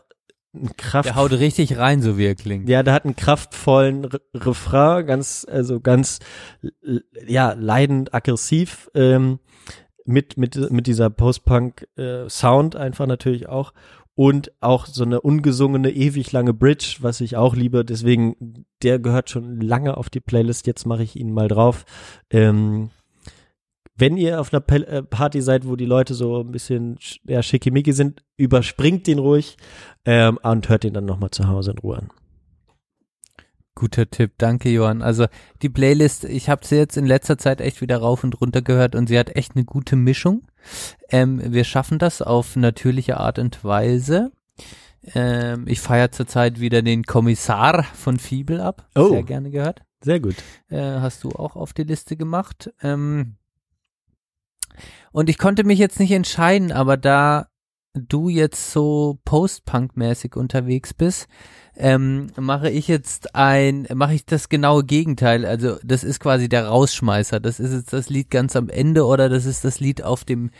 einen 0.54 0.76
Kraft. 0.78 1.06
Der 1.06 1.16
haut 1.16 1.32
richtig 1.34 1.78
rein, 1.78 2.02
so 2.02 2.18
wie 2.18 2.26
er 2.26 2.36
klingt. 2.36 2.70
Ja, 2.70 2.82
der 2.82 2.94
hat 2.94 3.06
einen 3.06 3.16
kraftvollen 3.16 4.06
Re 4.06 4.22
Refrain, 4.34 5.06
ganz, 5.06 5.46
also 5.50 5.82
ganz, 5.82 6.20
ja, 7.28 7.54
leidend, 7.54 8.14
aggressiv, 8.14 8.90
ähm, 8.96 9.40
mit, 10.06 10.38
mit, 10.38 10.72
mit 10.72 10.88
dieser 10.88 11.10
Post-Punk-Sound 11.10 12.76
einfach 12.76 13.08
natürlich 13.08 13.50
auch. 13.50 13.74
Und 14.18 14.54
auch 14.62 14.86
so 14.86 15.04
eine 15.04 15.20
ungesungene, 15.20 15.92
ewig 15.92 16.32
lange 16.32 16.54
Bridge, 16.54 16.98
was 17.02 17.20
ich 17.20 17.36
auch 17.36 17.54
liebe. 17.54 17.84
Deswegen, 17.84 18.66
der 18.82 18.98
gehört 18.98 19.30
schon 19.30 19.60
lange 19.60 19.98
auf 19.98 20.10
die 20.10 20.22
Playlist. 20.22 20.68
Jetzt 20.68 20.86
mache 20.86 21.04
ich 21.04 21.18
ihn 21.18 21.34
mal 21.34 21.50
drauf. 21.50 21.84
Ähm, 22.30 22.92
wenn 23.98 24.16
ihr 24.16 24.40
auf 24.40 24.54
einer 24.54 24.64
äh, 24.88 25.04
Party 25.04 25.42
seid, 25.42 25.68
wo 25.68 25.76
die 25.76 25.86
Leute 25.86 26.14
so 26.14 26.40
ein 26.42 26.52
bisschen 26.52 26.98
sch- 26.98 27.20
ja, 27.26 27.44
schickimicki 27.44 27.92
sind, 27.92 28.24
überspringt 28.38 29.06
den 29.08 29.20
ruhig 29.20 29.58
ähm, 30.06 30.40
und 30.44 30.70
hört 30.70 30.84
den 30.84 30.94
dann 30.94 31.06
nochmal 31.06 31.32
zu 31.32 31.48
Hause 31.48 31.72
in 31.72 31.78
Ruhe 31.80 31.98
an. 31.98 32.10
Guter 33.74 34.10
Tipp, 34.10 34.36
danke 34.38 34.70
Johann. 34.70 35.02
Also 35.02 35.26
die 35.62 35.70
Playlist, 35.70 36.24
ich 36.24 36.48
habe 36.50 36.66
sie 36.66 36.78
jetzt 36.78 36.96
in 36.96 37.06
letzter 37.06 37.38
Zeit 37.38 37.60
echt 37.60 37.82
wieder 37.82 37.98
rauf 37.98 38.24
und 38.24 38.40
runter 38.40 38.62
gehört 38.62 38.96
und 38.96 39.08
sie 39.08 39.20
hat 39.20 39.36
echt 39.36 39.56
eine 39.56 39.66
gute 39.66 39.98
Mischung. 39.98 40.44
Ähm, 41.10 41.42
wir 41.54 41.64
schaffen 41.64 42.00
das 42.00 42.22
auf 42.22 42.56
natürliche 42.56 43.18
Art 43.18 43.40
und 43.40 43.64
Weise. 43.64 44.32
Ähm, 45.14 45.66
ich 45.68 45.80
feiere 45.80 46.12
zurzeit 46.12 46.60
wieder 46.60 46.82
den 46.82 47.04
Kommissar 47.04 47.84
von 47.84 48.18
Fiebel 48.20 48.62
ab. 48.62 48.88
Oh. 48.96 49.10
Sehr 49.10 49.24
gerne 49.24 49.52
gehört. 49.52 49.82
Sehr 50.02 50.20
gut. 50.20 50.36
Äh, 50.70 51.00
hast 51.00 51.24
du 51.24 51.30
auch 51.32 51.56
auf 51.56 51.74
die 51.74 51.84
Liste 51.84 52.16
gemacht. 52.16 52.74
Ähm, 52.82 53.38
und 55.12 55.30
ich 55.30 55.38
konnte 55.38 55.64
mich 55.64 55.80
jetzt 55.80 56.00
nicht 56.00 56.12
entscheiden, 56.12 56.72
aber 56.72 56.98
da 56.98 57.48
du 57.94 58.30
jetzt 58.30 58.72
so 58.72 59.20
Post-Punk-mäßig 59.26 60.36
unterwegs 60.36 60.94
bist, 60.94 61.28
ähm, 61.78 62.28
mache 62.38 62.70
ich 62.70 62.88
jetzt 62.88 63.36
ein, 63.36 63.88
mache 63.94 64.14
ich 64.14 64.26
das 64.26 64.50
genaue 64.50 64.84
Gegenteil. 64.84 65.46
Also 65.46 65.78
das 65.84 66.04
ist 66.04 66.20
quasi 66.20 66.50
der 66.50 66.68
Rausschmeißer. 66.68 67.40
Das 67.40 67.60
ist 67.60 67.74
jetzt 67.74 67.94
das 67.94 68.10
Lied 68.10 68.30
ganz 68.30 68.56
am 68.56 68.70
Ende 68.70 69.06
oder 69.06 69.30
das 69.30 69.46
ist 69.46 69.66
das 69.66 69.80
Lied 69.80 70.04
auf 70.04 70.24
dem 70.24 70.52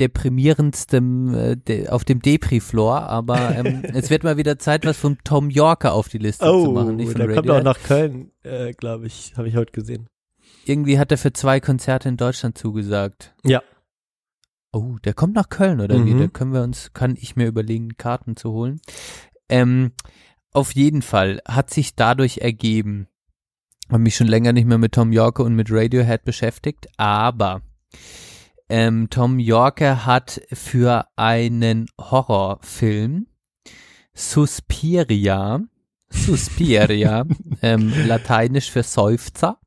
deprimierendsten, 0.00 1.34
äh, 1.34 1.56
de, 1.56 1.88
auf 1.88 2.04
dem 2.04 2.20
Depri-Floor. 2.20 3.02
Aber 3.02 3.56
ähm, 3.56 3.82
es 3.94 4.10
wird 4.10 4.24
mal 4.24 4.36
wieder 4.36 4.58
Zeit, 4.58 4.84
was 4.86 4.96
von 4.96 5.18
Tom 5.24 5.50
Yorker 5.50 5.92
auf 5.92 6.08
die 6.08 6.18
Liste 6.18 6.46
zu 6.46 6.72
machen. 6.72 6.96
Nicht 6.96 7.12
von 7.12 7.22
Oh, 7.22 7.26
der 7.26 7.34
kommt 7.34 7.50
auch 7.50 7.62
nach 7.62 7.82
Köln, 7.82 8.32
äh, 8.42 8.72
glaube 8.72 9.06
ich, 9.06 9.34
habe 9.36 9.48
ich 9.48 9.56
heute 9.56 9.72
gesehen. 9.72 10.08
Irgendwie 10.64 10.98
hat 10.98 11.12
er 11.12 11.18
für 11.18 11.32
zwei 11.32 11.60
Konzerte 11.60 12.08
in 12.08 12.16
Deutschland 12.16 12.58
zugesagt. 12.58 13.34
Ja. 13.44 13.62
Oh, 14.72 14.96
der 15.04 15.14
kommt 15.14 15.34
nach 15.34 15.48
Köln 15.48 15.80
oder 15.80 16.04
wie? 16.04 16.14
Mhm. 16.14 16.20
Da 16.20 16.26
können 16.26 16.52
wir 16.52 16.62
uns, 16.62 16.92
kann 16.92 17.16
ich 17.18 17.36
mir 17.36 17.46
überlegen, 17.46 17.96
Karten 17.96 18.36
zu 18.36 18.52
holen. 18.52 18.80
Ähm, 19.48 19.92
auf 20.52 20.74
jeden 20.74 21.02
Fall 21.02 21.40
hat 21.46 21.70
sich 21.70 21.94
dadurch 21.94 22.38
ergeben, 22.38 23.08
habe 23.88 23.98
mich 23.98 24.16
schon 24.16 24.26
länger 24.26 24.52
nicht 24.52 24.66
mehr 24.66 24.78
mit 24.78 24.92
Tom 24.92 25.12
Yorker 25.12 25.44
und 25.44 25.54
mit 25.54 25.68
Radiohead 25.70 26.24
beschäftigt, 26.24 26.88
aber 26.96 27.62
ähm, 28.68 29.08
Tom 29.10 29.38
Yorker 29.38 30.06
hat 30.06 30.40
für 30.52 31.06
einen 31.14 31.86
Horrorfilm 32.00 33.26
Suspiria, 34.14 35.60
Suspiria, 36.08 37.26
ähm, 37.62 37.92
lateinisch 38.06 38.70
für 38.70 38.82
Seufzer, 38.82 39.60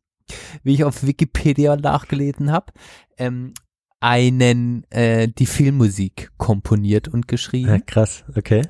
wie 0.63 0.73
ich 0.73 0.83
auf 0.83 1.05
Wikipedia 1.05 1.75
nachgelesen 1.75 2.51
habe, 2.51 2.73
ähm, 3.17 3.53
einen 3.99 4.89
äh, 4.91 5.27
die 5.27 5.45
Filmmusik 5.45 6.31
komponiert 6.37 7.07
und 7.07 7.27
geschrieben. 7.27 7.69
Ja, 7.69 7.79
krass, 7.79 8.23
okay. 8.35 8.63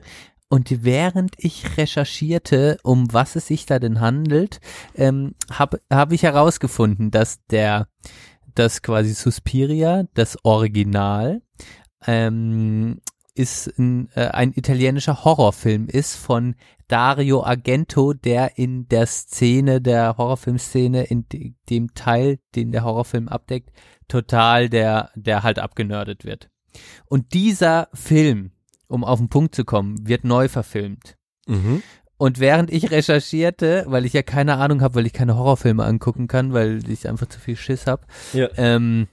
Und 0.50 0.84
während 0.84 1.36
ich 1.38 1.78
recherchierte, 1.78 2.80
um 2.84 3.14
was 3.14 3.36
es 3.36 3.48
sich 3.48 3.68
da 3.68 3.78
denn 3.78 4.02
handelt, 4.02 4.60
ähm, 4.96 5.36
habe 5.52 5.80
hab 5.92 6.12
ich 6.12 6.24
herausgefunden, 6.24 7.12
dass 7.12 7.46
der, 7.46 7.88
dass 8.56 8.82
quasi 8.82 9.14
Suspiria, 9.14 10.06
das 10.16 10.44
Original, 10.44 11.44
ähm, 12.08 13.00
ist 13.36 13.68
ein, 13.78 14.10
äh, 14.16 14.28
ein 14.30 14.52
italienischer 14.54 15.24
Horrorfilm 15.24 15.88
ist 15.88 16.16
von 16.16 16.56
Dario 16.88 17.44
Argento, 17.44 18.14
der 18.14 18.58
in 18.58 18.88
der 18.90 19.06
Szene, 19.06 19.80
der 19.82 20.18
Horrorfilmszene, 20.18 21.04
in 21.04 21.30
de, 21.30 21.54
dem 21.70 21.94
Teil, 21.94 22.40
den 22.56 22.72
der 22.72 22.84
Horrorfilm 22.84 23.28
abdeckt, 23.28 23.70
total 24.08 24.68
der, 24.68 25.12
der 25.16 25.44
halt 25.44 25.60
abgenördet 25.60 26.26
wird. 26.26 26.50
Und 27.06 27.34
dieser 27.34 27.88
Film, 27.94 28.52
um 28.90 29.06
auf 29.06 29.20
den 29.20 29.30
Punkt 29.30 29.56
zu 29.56 29.64
kommen, 29.64 29.96
wird 30.08 30.26
neu 30.26 30.50
verfilmt. 30.50 31.16
Mhm. 31.48 31.82
Und 32.18 32.40
während 32.42 32.70
ich 32.70 32.92
recherchierte, 32.92 33.86
weil 33.88 34.04
ich 34.06 34.12
ja 34.12 34.24
keine 34.24 34.58
Ahnung 34.58 34.82
habe, 34.82 34.96
weil 34.96 35.06
ich 35.06 35.14
keine 35.14 35.38
Horrorfilme 35.38 35.86
angucken 35.86 36.28
kann, 36.28 36.52
weil 36.52 36.82
ich 36.90 37.08
einfach 37.08 37.28
zu 37.28 37.40
viel 37.40 37.56
Schiss 37.56 37.88
habe, 37.88 38.06
Ja. 38.34 38.50
ähm, 38.58 39.08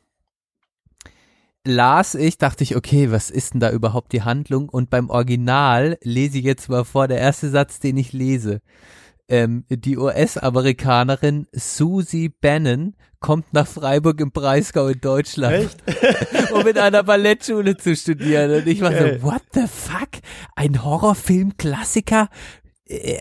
las 1.65 2.15
ich, 2.15 2.39
dachte 2.39 2.65
ich, 2.65 2.77
okay, 2.77 3.11
was 3.11 3.31
ist 3.31 3.53
denn 3.55 3.61
da 3.61 3.71
überhaupt 3.71 4.13
die 4.13 4.23
Handlung? 4.23 4.69
Und 4.69 4.91
beim 4.91 5.11
Original 5.11 5.99
lese 6.03 6.39
ich 6.39 6.45
jetzt 6.45 6.69
mal 6.69 6.85
vor, 6.85 7.07
der 7.09 7.19
erste 7.19 7.49
Satz, 7.51 7.79
den 7.81 7.97
ich 7.97 8.13
lese. 8.13 8.61
Ähm, 9.29 9.65
die 9.69 9.97
US-Amerikanerin 9.97 11.49
Susie 11.53 12.29
Bannon 12.29 12.95
kommt 13.19 13.53
nach 13.53 13.67
Freiburg 13.67 14.21
im 14.21 14.31
Breisgau 14.31 14.87
in 14.87 15.01
Deutschland, 15.01 15.77
um 16.53 16.67
in 16.67 16.79
einer 16.79 17.03
Ballettschule 17.03 17.77
zu 17.77 17.97
studieren. 17.97 18.53
Und 18.53 18.67
ich 18.69 18.81
war 18.81 18.93
so, 18.93 19.23
what 19.23 19.43
the 19.53 19.67
fuck? 19.67 20.11
Ein 20.55 20.85
Horrorfilm-Klassiker 20.85 22.29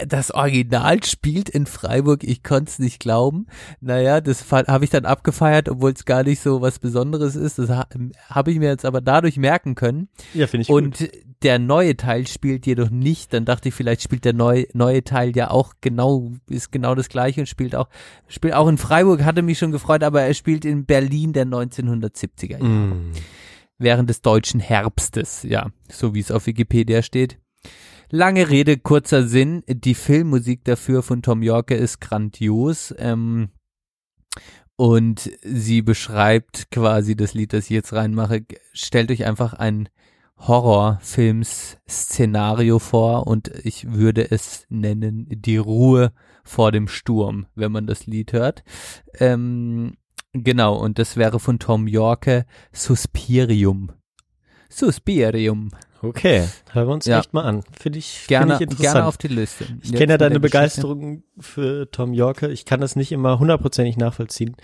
das 0.07 0.29
Original 0.29 1.03
spielt 1.03 1.49
in 1.49 1.65
Freiburg, 1.65 2.23
ich 2.23 2.43
konnte 2.43 2.69
es 2.69 2.77
nicht 2.79 2.99
glauben. 2.99 3.47
Naja, 3.81 4.21
das 4.21 4.51
habe 4.51 4.83
ich 4.83 4.91
dann 4.91 5.05
abgefeiert, 5.05 5.69
obwohl 5.69 5.91
es 5.91 6.05
gar 6.05 6.23
nicht 6.23 6.39
so 6.39 6.61
was 6.61 6.77
Besonderes 6.77 7.35
ist. 7.35 7.57
Das 7.57 7.69
ha 7.69 7.87
habe 8.29 8.51
ich 8.51 8.59
mir 8.59 8.69
jetzt 8.69 8.85
aber 8.85 9.01
dadurch 9.01 9.37
merken 9.37 9.73
können. 9.73 10.07
Ja, 10.35 10.45
finde 10.45 10.63
ich 10.63 10.69
Und 10.69 10.99
gut. 10.99 11.09
der 11.41 11.57
neue 11.57 11.97
Teil 11.97 12.27
spielt 12.27 12.67
jedoch 12.67 12.91
nicht. 12.91 13.33
Dann 13.33 13.45
dachte 13.45 13.69
ich, 13.69 13.75
vielleicht 13.75 14.03
spielt 14.03 14.23
der 14.23 14.33
neue, 14.33 14.67
neue 14.73 15.03
Teil 15.03 15.35
ja 15.35 15.49
auch 15.49 15.73
genau, 15.81 16.31
ist 16.47 16.71
genau 16.71 16.93
das 16.93 17.09
gleiche 17.09 17.41
und 17.41 17.47
spielt 17.47 17.75
auch, 17.75 17.89
spielt 18.27 18.53
auch 18.53 18.67
in 18.67 18.77
Freiburg, 18.77 19.23
hatte 19.23 19.41
mich 19.41 19.57
schon 19.57 19.71
gefreut, 19.71 20.03
aber 20.03 20.21
er 20.21 20.35
spielt 20.35 20.63
in 20.63 20.85
Berlin 20.85 21.33
der 21.33 21.45
1970er 21.45 22.51
Jahre. 22.51 22.63
Mm. 22.63 23.11
Während 23.79 24.09
des 24.11 24.21
deutschen 24.21 24.59
Herbstes, 24.59 25.41
ja, 25.41 25.71
so 25.91 26.13
wie 26.13 26.19
es 26.19 26.31
auf 26.31 26.45
Wikipedia 26.45 27.01
steht. 27.01 27.39
Lange 28.09 28.49
Rede, 28.49 28.77
kurzer 28.77 29.27
Sinn. 29.27 29.63
Die 29.67 29.95
Filmmusik 29.95 30.63
dafür 30.63 31.03
von 31.03 31.21
Tom 31.21 31.41
Yorke 31.41 31.75
ist 31.75 32.01
grandios. 32.01 32.93
Ähm, 32.97 33.49
und 34.75 35.31
sie 35.41 35.81
beschreibt 35.81 36.69
quasi 36.71 37.15
das 37.15 37.33
Lied, 37.33 37.53
das 37.53 37.65
ich 37.65 37.71
jetzt 37.71 37.93
reinmache. 37.93 38.45
Stellt 38.73 39.09
euch 39.11 39.25
einfach 39.25 39.53
ein 39.53 39.89
Horrorfilms-Szenario 40.37 42.79
vor 42.79 43.27
und 43.27 43.47
ich 43.63 43.93
würde 43.93 44.29
es 44.31 44.65
nennen 44.69 45.27
Die 45.29 45.55
Ruhe 45.57 46.11
vor 46.43 46.73
dem 46.73 46.89
Sturm, 46.89 47.47
wenn 47.55 47.71
man 47.71 47.87
das 47.87 48.05
Lied 48.05 48.33
hört. 48.33 48.65
Ähm, 49.19 49.95
genau, 50.33 50.75
und 50.75 50.99
das 50.99 51.15
wäre 51.15 51.39
von 51.39 51.57
Tom 51.57 51.87
Yorke 51.87 52.45
Suspirium. 52.73 53.93
Suspirium. 54.69 55.71
Okay, 56.01 56.47
hören 56.71 56.87
wir 56.87 56.93
uns 56.93 57.05
Ja. 57.05 57.19
echt 57.19 57.33
mal 57.33 57.43
an. 57.43 57.63
Finde 57.79 57.99
ich, 57.99 58.07
find 58.19 58.27
Gerne, 58.27 58.55
ich 58.55 58.61
interessant. 58.61 58.93
gerne 58.93 59.05
auf 59.07 59.17
die 59.17 59.27
Liste. 59.27 59.65
Ich 59.81 59.93
kenne 59.93 60.13
ja 60.13 60.17
deine. 60.17 60.39
Begeisterung 60.39 61.23
für 61.39 61.89
Tom 61.89 62.13
Yorke. 62.13 62.49
Ich 62.49 62.65
kann 62.65 62.81
das 62.81 62.95
nicht 62.95 63.11
immer 63.11 63.39
hundertprozentig 63.39 63.97
nachvollziehen, 63.97 64.55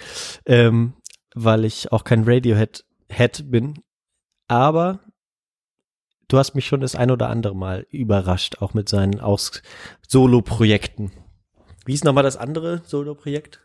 ähm, 0.45 0.93
weil 1.33 1.65
ich 1.65 1.91
auch 1.91 2.03
kein 2.03 2.23
Radiohead-Head 2.25 3.49
bin. 3.49 3.75
Aber 4.47 4.99
du 6.27 6.37
hast 6.37 6.53
mich 6.53 6.67
schon 6.67 6.81
das 6.81 6.95
ein 6.95 7.09
oder 7.09 7.29
andere 7.29 7.55
Mal 7.55 7.87
überrascht, 7.89 8.57
auch 8.61 8.73
mit 8.73 8.89
seinen 8.89 9.19
Aus 9.19 9.61
Solo-Projekten. 10.07 11.11
Wie 11.85 11.93
ist 11.93 12.03
nochmal 12.03 12.23
das 12.23 12.37
andere 12.37 12.81
Solo-Projekt? 12.85 13.61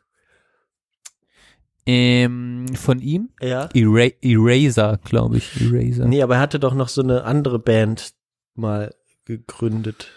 Ähm, 1.86 2.66
von 2.74 3.00
ihm? 3.00 3.30
Ja. 3.40 3.68
Era 3.72 4.08
Eraser, 4.20 4.98
glaube 5.04 5.38
ich. 5.38 5.60
Eraser. 5.60 6.06
Nee, 6.06 6.22
aber 6.22 6.34
er 6.36 6.40
hatte 6.40 6.58
doch 6.58 6.74
noch 6.74 6.88
so 6.88 7.02
eine 7.02 7.24
andere 7.24 7.58
Band 7.58 8.14
mal 8.54 8.94
gegründet, 9.24 10.10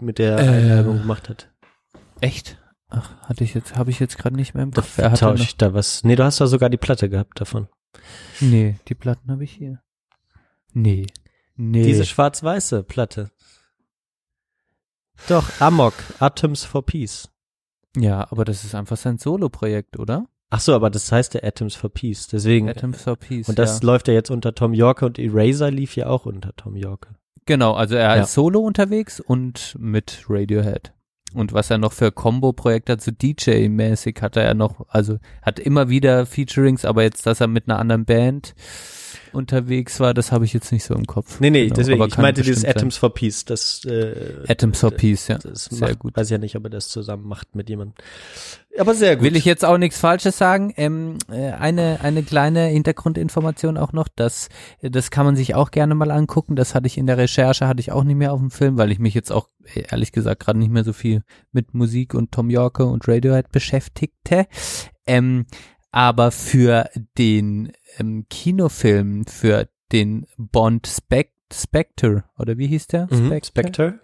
mit 0.00 0.18
der 0.18 0.36
er 0.38 0.62
Äh. 0.68 0.72
Album 0.78 0.98
gemacht 0.98 1.28
hat. 1.28 1.50
Echt? 2.20 2.60
Ach, 2.90 3.10
hatte 3.22 3.44
ich 3.44 3.54
jetzt, 3.54 3.76
habe 3.76 3.90
ich 3.90 4.00
jetzt 4.00 4.18
gerade 4.18 4.36
nicht 4.36 4.54
mehr 4.54 4.62
im 4.64 4.70
Da 4.70 4.80
Kopf. 4.82 4.98
Hatte 4.98 5.20
tausche 5.20 5.42
ich 5.44 5.56
da 5.56 5.72
was. 5.74 6.04
Nee, 6.04 6.16
du 6.16 6.24
hast 6.24 6.40
doch 6.40 6.46
sogar 6.46 6.68
die 6.70 6.76
Platte 6.78 7.08
gehabt 7.08 7.40
davon. 7.40 7.68
nee, 8.40 8.78
die 8.88 8.94
Platten 8.94 9.30
habe 9.30 9.44
ich 9.44 9.52
hier. 9.52 9.80
Nee. 10.72 11.06
Nee. 11.56 11.82
Diese 11.84 12.04
schwarz-weiße 12.04 12.82
Platte. 12.84 13.30
Doch, 15.28 15.60
Amok, 15.60 15.94
Atoms 16.20 16.64
for 16.64 16.84
Peace. 16.84 17.28
ja, 17.96 18.30
aber 18.30 18.44
das 18.44 18.64
ist 18.64 18.74
einfach 18.74 18.96
sein 18.96 19.18
Solo-Projekt, 19.18 19.98
oder? 19.98 20.26
Ach 20.50 20.60
so, 20.60 20.74
aber 20.74 20.88
das 20.90 21.10
heißt 21.12 21.34
ja 21.34 21.42
Atoms 21.42 21.74
for 21.74 21.90
Peace, 21.90 22.26
deswegen. 22.26 22.68
Atoms 22.70 23.02
for 23.02 23.16
Peace. 23.16 23.48
und 23.48 23.58
das 23.58 23.80
ja. 23.80 23.86
läuft 23.86 24.08
ja 24.08 24.14
jetzt 24.14 24.30
unter 24.30 24.54
Tom 24.54 24.72
Yorke 24.72 25.04
und 25.04 25.18
Eraser 25.18 25.70
lief 25.70 25.94
ja 25.96 26.06
auch 26.06 26.24
unter 26.26 26.54
Tom 26.56 26.74
Yorke. 26.76 27.10
Genau, 27.46 27.72
also 27.74 27.94
er 27.96 28.16
Ja. 28.16 28.22
ist 28.22 28.32
solo 28.34 28.60
unterwegs 28.60 29.20
und 29.20 29.76
mit 29.78 30.24
Radiohead. 30.28 30.92
Und 31.34 31.52
was 31.52 31.70
er 31.70 31.76
noch 31.76 31.92
für 31.92 32.10
Combo-Projekte 32.10 32.92
hat, 32.92 33.02
so 33.02 33.10
DJ-mäßig 33.10 34.22
hat 34.22 34.36
er 34.36 34.44
ja 34.44 34.54
noch, 34.54 34.86
also 34.88 35.18
hat 35.42 35.58
immer 35.58 35.90
wieder 35.90 36.24
Featurings, 36.24 36.86
aber 36.86 37.02
jetzt, 37.02 37.26
dass 37.26 37.40
er 37.42 37.46
mit 37.48 37.68
einer 37.68 37.78
anderen 37.78 38.06
Band 38.06 38.54
unterwegs 39.32 40.00
war, 40.00 40.14
das 40.14 40.32
habe 40.32 40.44
ich 40.44 40.52
jetzt 40.52 40.72
nicht 40.72 40.84
so 40.84 40.94
im 40.94 41.06
Kopf. 41.06 41.40
Nee, 41.40 41.50
nee, 41.50 41.64
Genau, 41.64 41.74
deswegen, 41.76 42.04
ich 42.04 42.18
meinte 42.18 42.42
dieses 42.42 42.62
bestimmt 42.62 42.74
sein. 42.74 42.80
Atoms 42.80 42.96
for 42.96 43.14
Peace, 43.14 43.44
das, 43.44 43.84
äh, 43.84 44.44
Atoms 44.48 44.80
for 44.80 44.90
Peace, 44.90 45.28
ja. 45.28 45.38
das 45.38 45.64
Sehr 45.64 45.88
macht, 45.88 45.98
gut. 45.98 46.16
weiß 46.16 46.30
ja 46.30 46.38
nicht, 46.38 46.56
ob 46.56 46.64
er 46.64 46.70
das 46.70 46.88
zusammen 46.88 47.26
macht 47.26 47.54
mit 47.54 47.68
jemandem. 47.68 47.94
Aber 48.78 48.94
sehr 48.94 49.16
gut. 49.16 49.24
Will 49.24 49.36
ich 49.36 49.44
jetzt 49.44 49.64
auch 49.64 49.78
nichts 49.78 49.98
Falsches 49.98 50.38
sagen. 50.38 50.72
Ähm, 50.76 51.18
äh, 51.30 51.50
eine, 51.52 52.00
eine 52.02 52.22
kleine 52.22 52.66
Hintergrundinformation 52.66 53.76
auch 53.76 53.92
noch, 53.92 54.08
das, 54.14 54.48
das 54.80 55.10
kann 55.10 55.26
man 55.26 55.36
sich 55.36 55.54
auch 55.54 55.70
gerne 55.70 55.94
mal 55.94 56.10
angucken. 56.10 56.54
Das 56.54 56.74
hatte 56.74 56.86
ich 56.86 56.96
in 56.98 57.06
der 57.06 57.18
Recherche, 57.18 57.66
hatte 57.66 57.80
ich 57.80 57.92
auch 57.92 58.04
nicht 58.04 58.16
mehr 58.16 58.32
auf 58.32 58.40
dem 58.40 58.50
Film, 58.50 58.78
weil 58.78 58.92
ich 58.92 58.98
mich 58.98 59.14
jetzt 59.14 59.32
auch 59.32 59.48
äh, 59.74 59.82
ehrlich 59.90 60.12
gesagt 60.12 60.40
gerade 60.40 60.58
nicht 60.58 60.70
mehr 60.70 60.84
so 60.84 60.92
viel 60.92 61.22
mit 61.52 61.74
Musik 61.74 62.14
und 62.14 62.32
Tom 62.32 62.50
Yorke 62.50 62.84
und 62.84 63.08
Radiohead 63.08 63.50
beschäftigte. 63.50 64.46
Ähm, 65.06 65.46
aber 65.98 66.30
für 66.30 66.88
den 67.18 67.72
ähm, 67.98 68.26
Kinofilm, 68.30 69.26
für 69.26 69.68
den 69.90 70.26
Bond 70.36 70.86
Spec 70.86 71.32
Spectre, 71.52 72.22
oder 72.38 72.56
wie 72.56 72.68
hieß 72.68 72.86
der? 72.86 73.08
Mhm, 73.10 73.40
Spectre. 73.44 73.98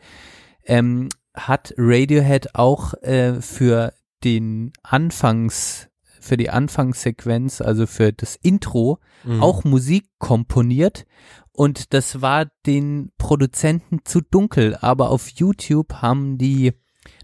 ähm, 0.64 1.08
hat 1.34 1.72
Radiohead 1.76 2.56
auch 2.56 2.94
äh, 3.02 3.40
für 3.40 3.92
den 4.24 4.72
Anfangs, 4.82 5.88
für 6.20 6.36
die 6.36 6.50
Anfangssequenz, 6.50 7.60
also 7.60 7.86
für 7.86 8.12
das 8.12 8.34
Intro, 8.42 8.98
Mhm. 9.24 9.40
auch 9.42 9.62
Musik 9.62 10.06
komponiert 10.18 11.06
und 11.52 11.94
das 11.94 12.20
war 12.20 12.46
den 12.66 13.12
Produzenten 13.18 14.00
zu 14.04 14.20
dunkel, 14.20 14.76
aber 14.80 15.10
auf 15.10 15.28
YouTube 15.28 15.94
haben 16.02 16.38
die, 16.38 16.72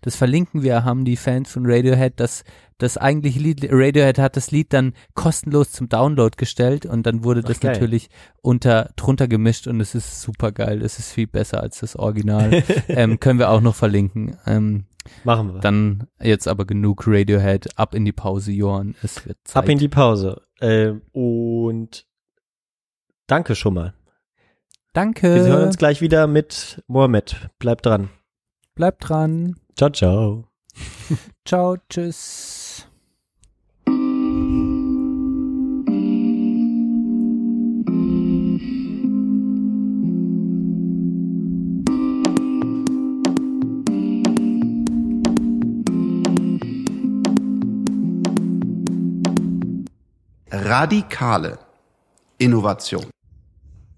das 0.02 0.14
verlinken 0.14 0.62
wir, 0.62 0.84
haben 0.84 1.04
die 1.04 1.16
Fans 1.16 1.50
von 1.50 1.64
Radiohead 1.66 2.20
das, 2.20 2.44
das 2.80 2.96
eigentliche 2.96 3.38
Lied, 3.38 3.68
Radiohead 3.70 4.18
hat 4.18 4.36
das 4.36 4.50
Lied 4.50 4.72
dann 4.72 4.94
kostenlos 5.14 5.70
zum 5.70 5.88
Download 5.88 6.34
gestellt 6.36 6.86
und 6.86 7.04
dann 7.04 7.22
wurde 7.24 7.42
das 7.42 7.60
geil. 7.60 7.72
natürlich 7.72 8.08
unter, 8.42 8.90
drunter 8.96 9.28
gemischt 9.28 9.66
und 9.66 9.80
es 9.80 9.94
ist 9.94 10.22
super 10.22 10.50
geil, 10.50 10.82
es 10.82 10.98
ist 10.98 11.12
viel 11.12 11.26
besser 11.26 11.62
als 11.62 11.80
das 11.80 11.94
Original, 11.94 12.62
ähm, 12.88 13.20
können 13.20 13.38
wir 13.38 13.50
auch 13.50 13.60
noch 13.60 13.74
verlinken. 13.74 14.36
Ähm, 14.46 14.86
Machen 15.24 15.54
wir. 15.54 15.60
dann 15.60 16.06
jetzt 16.20 16.48
aber 16.48 16.64
genug 16.64 17.04
Radiohead, 17.06 17.78
ab 17.78 17.94
in 17.94 18.04
die 18.04 18.12
Pause, 18.12 18.52
Johann, 18.52 18.94
es 19.02 19.26
wird 19.26 19.38
Zeit. 19.44 19.64
Ab 19.64 19.68
in 19.68 19.78
die 19.78 19.88
Pause. 19.88 20.42
Ähm, 20.60 21.02
und 21.12 22.06
danke 23.26 23.54
schon 23.54 23.74
mal. 23.74 23.94
Danke, 24.92 25.34
Wir 25.34 25.42
hören 25.44 25.66
uns 25.66 25.78
gleich 25.78 26.00
wieder 26.00 26.26
mit 26.26 26.82
Mohammed. 26.88 27.50
Bleibt 27.58 27.86
dran. 27.86 28.08
bleibt 28.74 29.08
dran. 29.08 29.54
Ciao, 29.76 29.90
ciao. 29.90 30.44
Ciao, 31.44 31.76
tschüss. 31.88 32.69
Radikale 50.70 51.58
Innovation. 52.38 53.06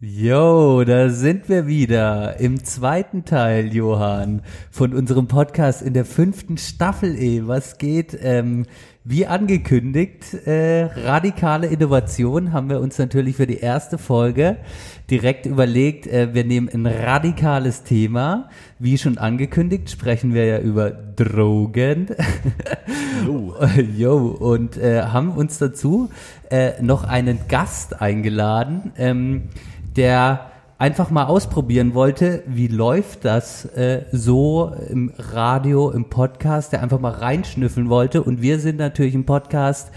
Yo, 0.00 0.82
da 0.84 1.10
sind 1.10 1.50
wir 1.50 1.66
wieder 1.66 2.40
im 2.40 2.64
zweiten 2.64 3.26
Teil, 3.26 3.74
Johann, 3.74 4.40
von 4.70 4.94
unserem 4.94 5.28
Podcast 5.28 5.82
in 5.82 5.92
der 5.92 6.06
fünften 6.06 6.56
Staffel. 6.56 7.14
Eh, 7.14 7.46
was 7.46 7.76
geht? 7.76 8.18
Ähm, 8.22 8.64
wie 9.04 9.26
angekündigt, 9.26 10.32
äh, 10.46 10.84
radikale 10.84 11.66
Innovation 11.66 12.52
haben 12.52 12.70
wir 12.70 12.80
uns 12.80 12.98
natürlich 12.98 13.36
für 13.36 13.46
die 13.46 13.58
erste 13.58 13.98
Folge 13.98 14.56
direkt 15.10 15.44
überlegt. 15.44 16.06
Äh, 16.06 16.34
wir 16.34 16.44
nehmen 16.44 16.68
ein 16.68 16.86
radikales 16.86 17.82
Thema. 17.82 18.48
Wie 18.78 18.96
schon 18.96 19.18
angekündigt, 19.18 19.90
sprechen 19.90 20.34
wir 20.34 20.46
ja 20.46 20.58
über 20.58 20.90
Drogen. 20.90 22.06
Jo, 23.96 24.16
und 24.26 24.76
äh, 24.76 25.02
haben 25.02 25.30
uns 25.30 25.58
dazu 25.58 26.10
äh, 26.52 26.82
noch 26.82 27.04
einen 27.04 27.48
Gast 27.48 28.02
eingeladen, 28.02 28.92
ähm, 28.98 29.48
der 29.96 30.50
einfach 30.76 31.10
mal 31.10 31.24
ausprobieren 31.24 31.94
wollte, 31.94 32.42
wie 32.46 32.66
läuft 32.68 33.24
das 33.24 33.64
äh, 33.64 34.04
so 34.12 34.70
im 34.90 35.12
Radio, 35.16 35.90
im 35.90 36.10
Podcast, 36.10 36.72
der 36.72 36.82
einfach 36.82 37.00
mal 37.00 37.12
reinschnüffeln 37.12 37.88
wollte. 37.88 38.22
Und 38.22 38.42
wir 38.42 38.58
sind 38.58 38.78
natürlich 38.78 39.14
im 39.14 39.24
Podcast, 39.24 39.92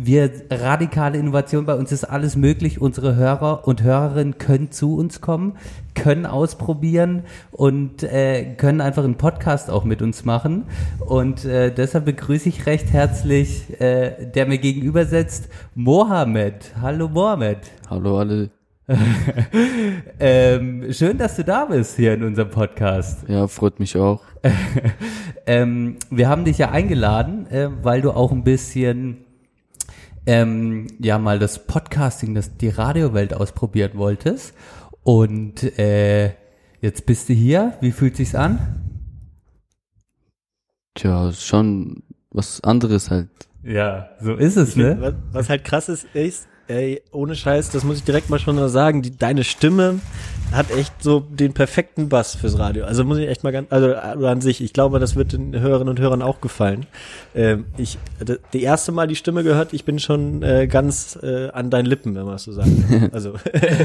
wir 0.00 0.30
radikale 0.50 1.18
Innovation, 1.18 1.66
bei 1.66 1.74
uns 1.74 1.90
ist 1.90 2.04
alles 2.04 2.36
möglich. 2.36 2.80
Unsere 2.80 3.16
Hörer 3.16 3.66
und 3.66 3.82
Hörerinnen 3.82 4.38
können 4.38 4.70
zu 4.70 4.96
uns 4.96 5.20
kommen, 5.20 5.56
können 5.94 6.24
ausprobieren 6.24 7.24
und 7.50 8.04
äh, 8.04 8.54
können 8.56 8.80
einfach 8.80 9.02
einen 9.02 9.16
Podcast 9.16 9.70
auch 9.70 9.84
mit 9.84 10.00
uns 10.00 10.24
machen. 10.24 10.64
Und 11.00 11.44
äh, 11.44 11.74
deshalb 11.74 12.04
begrüße 12.04 12.48
ich 12.48 12.66
recht 12.66 12.92
herzlich, 12.92 13.80
äh, 13.80 14.26
der 14.26 14.46
mir 14.46 14.58
gegenüber 14.58 15.04
sitzt, 15.04 15.48
Mohammed. 15.74 16.74
Hallo 16.80 17.08
Mohammed. 17.08 17.58
Hallo 17.90 18.18
alle 18.18 18.50
ähm, 20.18 20.90
schön, 20.94 21.18
dass 21.18 21.36
du 21.36 21.44
da 21.44 21.66
bist 21.66 21.96
hier 21.96 22.14
in 22.14 22.22
unserem 22.22 22.48
Podcast. 22.48 23.28
Ja, 23.28 23.46
freut 23.46 23.78
mich 23.80 23.98
auch. 23.98 24.22
ähm, 25.46 25.96
wir 26.08 26.30
haben 26.30 26.46
dich 26.46 26.56
ja 26.56 26.70
eingeladen, 26.70 27.46
äh, 27.50 27.68
weil 27.82 28.00
du 28.00 28.12
auch 28.12 28.32
ein 28.32 28.44
bisschen 28.44 29.26
ähm, 30.28 30.88
ja 31.00 31.18
mal 31.18 31.38
das 31.38 31.66
Podcasting, 31.66 32.34
das 32.34 32.58
die 32.58 32.68
Radiowelt 32.68 33.32
ausprobieren 33.32 33.92
wolltest. 33.94 34.52
Und 35.02 35.62
äh, 35.78 36.34
jetzt 36.82 37.06
bist 37.06 37.30
du 37.30 37.32
hier. 37.32 37.78
Wie 37.80 37.92
fühlt 37.92 38.16
sich's 38.16 38.34
an? 38.34 38.58
Tja, 40.94 41.32
schon 41.32 42.02
was 42.30 42.62
anderes 42.62 43.10
halt. 43.10 43.30
Ja, 43.62 44.10
so 44.20 44.34
ist 44.34 44.56
es, 44.56 44.76
ne? 44.76 44.98
Was, 45.00 45.14
was 45.32 45.48
halt 45.48 45.64
krass 45.64 45.88
ist, 45.88 46.06
ist, 46.12 46.46
ey, 46.66 47.00
ohne 47.10 47.34
Scheiß, 47.34 47.70
das 47.70 47.84
muss 47.84 47.96
ich 47.96 48.04
direkt 48.04 48.28
mal 48.28 48.38
schon 48.38 48.56
mal 48.56 48.68
sagen, 48.68 49.00
die, 49.00 49.16
deine 49.16 49.44
Stimme 49.44 50.00
hat 50.52 50.70
echt 50.70 51.02
so 51.02 51.20
den 51.20 51.52
perfekten 51.52 52.08
Bass 52.08 52.34
fürs 52.34 52.58
Radio. 52.58 52.84
Also 52.84 53.04
muss 53.04 53.18
ich 53.18 53.28
echt 53.28 53.44
mal 53.44 53.52
ganz, 53.52 53.68
also 53.70 53.94
an 54.26 54.40
sich, 54.40 54.62
ich 54.62 54.72
glaube, 54.72 54.98
das 54.98 55.16
wird 55.16 55.32
den 55.32 55.58
Hörerinnen 55.58 55.88
und 55.88 56.00
Hörern 56.00 56.22
auch 56.22 56.40
gefallen. 56.40 56.86
Ähm, 57.34 57.66
ich, 57.76 57.98
die 58.52 58.62
erste 58.62 58.92
Mal 58.92 59.06
die 59.06 59.16
Stimme 59.16 59.44
gehört, 59.44 59.72
ich 59.72 59.84
bin 59.84 59.98
schon 59.98 60.42
äh, 60.42 60.66
ganz 60.66 61.18
äh, 61.22 61.50
an 61.50 61.70
deinen 61.70 61.86
Lippen, 61.86 62.14
wenn 62.14 62.24
man 62.24 62.34
es 62.36 62.44
so 62.44 62.52
sagt. 62.52 62.68
Also 63.12 63.34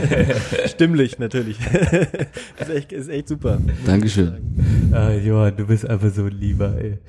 stimmlich 0.66 1.18
natürlich. 1.18 1.58
ist, 2.60 2.70
echt, 2.70 2.92
ist 2.92 3.10
echt 3.10 3.28
super. 3.28 3.58
Dankeschön. 3.86 4.92
Ah, 4.92 5.12
Johann, 5.12 5.56
du 5.56 5.66
bist 5.66 5.90
einfach 5.90 6.10
so 6.10 6.24
ein 6.24 6.32
Lieber, 6.32 6.74
ey. 6.78 7.00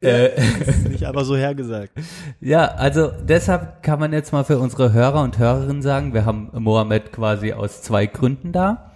Äh, 0.00 0.40
ist 0.60 0.88
nicht 0.88 1.04
aber 1.06 1.24
so 1.24 1.36
hergesagt. 1.36 1.92
Ja, 2.40 2.66
also 2.66 3.10
deshalb 3.28 3.82
kann 3.82 3.98
man 3.98 4.12
jetzt 4.12 4.32
mal 4.32 4.44
für 4.44 4.58
unsere 4.58 4.92
Hörer 4.92 5.22
und 5.22 5.38
Hörerinnen 5.38 5.82
sagen, 5.82 6.14
wir 6.14 6.24
haben 6.24 6.50
Mohammed 6.52 7.12
quasi 7.12 7.52
aus 7.52 7.82
zwei 7.82 8.06
Gründen 8.06 8.52
da. 8.52 8.92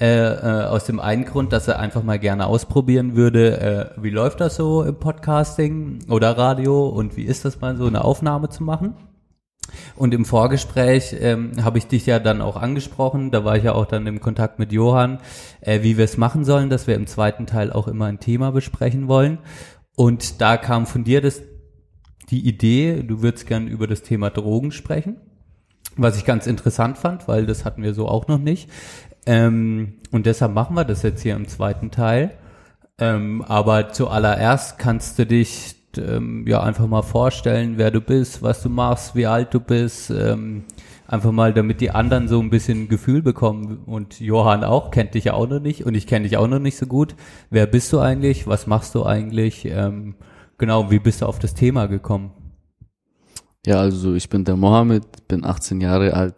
Äh, 0.00 0.16
äh, 0.16 0.64
aus 0.66 0.84
dem 0.84 1.00
einen 1.00 1.24
Grund, 1.24 1.52
dass 1.52 1.66
er 1.66 1.80
einfach 1.80 2.04
mal 2.04 2.20
gerne 2.20 2.46
ausprobieren 2.46 3.16
würde, 3.16 3.60
äh, 3.96 4.00
wie 4.00 4.10
läuft 4.10 4.40
das 4.40 4.54
so 4.54 4.84
im 4.84 4.94
Podcasting 4.94 6.04
oder 6.08 6.38
Radio 6.38 6.86
und 6.86 7.16
wie 7.16 7.24
ist 7.24 7.44
das 7.44 7.60
mal 7.60 7.76
so 7.76 7.86
eine 7.86 8.04
Aufnahme 8.04 8.48
zu 8.48 8.62
machen. 8.62 8.94
Und 9.96 10.14
im 10.14 10.24
Vorgespräch 10.24 11.16
ähm, 11.18 11.64
habe 11.64 11.78
ich 11.78 11.88
dich 11.88 12.06
ja 12.06 12.20
dann 12.20 12.40
auch 12.40 12.56
angesprochen, 12.56 13.32
da 13.32 13.44
war 13.44 13.56
ich 13.56 13.64
ja 13.64 13.72
auch 13.72 13.86
dann 13.86 14.06
im 14.06 14.20
Kontakt 14.20 14.60
mit 14.60 14.70
Johann, 14.70 15.18
äh, 15.62 15.82
wie 15.82 15.96
wir 15.96 16.04
es 16.04 16.16
machen 16.16 16.44
sollen, 16.44 16.70
dass 16.70 16.86
wir 16.86 16.94
im 16.94 17.08
zweiten 17.08 17.46
Teil 17.46 17.72
auch 17.72 17.88
immer 17.88 18.06
ein 18.06 18.20
Thema 18.20 18.52
besprechen 18.52 19.08
wollen. 19.08 19.38
Und 19.96 20.40
da 20.40 20.56
kam 20.56 20.86
von 20.86 21.02
dir 21.02 21.20
das, 21.20 21.42
die 22.30 22.46
Idee, 22.46 23.02
du 23.02 23.20
würdest 23.20 23.48
gern 23.48 23.66
über 23.66 23.88
das 23.88 24.02
Thema 24.02 24.30
Drogen 24.30 24.70
sprechen, 24.70 25.16
was 25.96 26.16
ich 26.16 26.24
ganz 26.24 26.46
interessant 26.46 26.98
fand, 26.98 27.26
weil 27.26 27.46
das 27.46 27.64
hatten 27.64 27.82
wir 27.82 27.94
so 27.94 28.06
auch 28.06 28.28
noch 28.28 28.38
nicht. 28.38 28.70
Ähm, 29.28 29.92
und 30.10 30.24
deshalb 30.24 30.54
machen 30.54 30.74
wir 30.74 30.86
das 30.86 31.02
jetzt 31.02 31.20
hier 31.20 31.36
im 31.36 31.46
zweiten 31.46 31.90
Teil. 31.90 32.30
Ähm, 32.98 33.44
aber 33.46 33.90
zuallererst 33.90 34.78
kannst 34.78 35.18
du 35.18 35.26
dich 35.26 35.76
ähm, 35.98 36.46
ja 36.48 36.62
einfach 36.62 36.86
mal 36.86 37.02
vorstellen, 37.02 37.74
wer 37.76 37.90
du 37.90 38.00
bist, 38.00 38.42
was 38.42 38.62
du 38.62 38.70
machst, 38.70 39.14
wie 39.14 39.26
alt 39.26 39.52
du 39.52 39.60
bist. 39.60 40.08
Ähm, 40.10 40.64
einfach 41.06 41.30
mal, 41.30 41.52
damit 41.52 41.82
die 41.82 41.90
anderen 41.90 42.26
so 42.26 42.40
ein 42.40 42.48
bisschen 42.48 42.84
ein 42.84 42.88
Gefühl 42.88 43.20
bekommen. 43.20 43.82
Und 43.84 44.18
Johann 44.18 44.64
auch, 44.64 44.90
kennt 44.90 45.12
dich 45.12 45.24
ja 45.24 45.34
auch 45.34 45.46
noch 45.46 45.60
nicht 45.60 45.84
und 45.84 45.94
ich 45.94 46.06
kenne 46.06 46.26
dich 46.26 46.38
auch 46.38 46.48
noch 46.48 46.58
nicht 46.58 46.78
so 46.78 46.86
gut. 46.86 47.14
Wer 47.50 47.66
bist 47.66 47.92
du 47.92 48.00
eigentlich? 48.00 48.46
Was 48.46 48.66
machst 48.66 48.94
du 48.94 49.04
eigentlich? 49.04 49.66
Ähm, 49.66 50.14
genau, 50.56 50.90
wie 50.90 51.00
bist 51.00 51.20
du 51.20 51.26
auf 51.26 51.38
das 51.38 51.52
Thema 51.52 51.84
gekommen? 51.84 52.30
Ja, 53.66 53.80
also 53.80 54.14
ich 54.14 54.30
bin 54.30 54.46
der 54.46 54.56
Mohammed, 54.56 55.28
bin 55.28 55.44
18 55.44 55.82
Jahre 55.82 56.14
alt, 56.14 56.34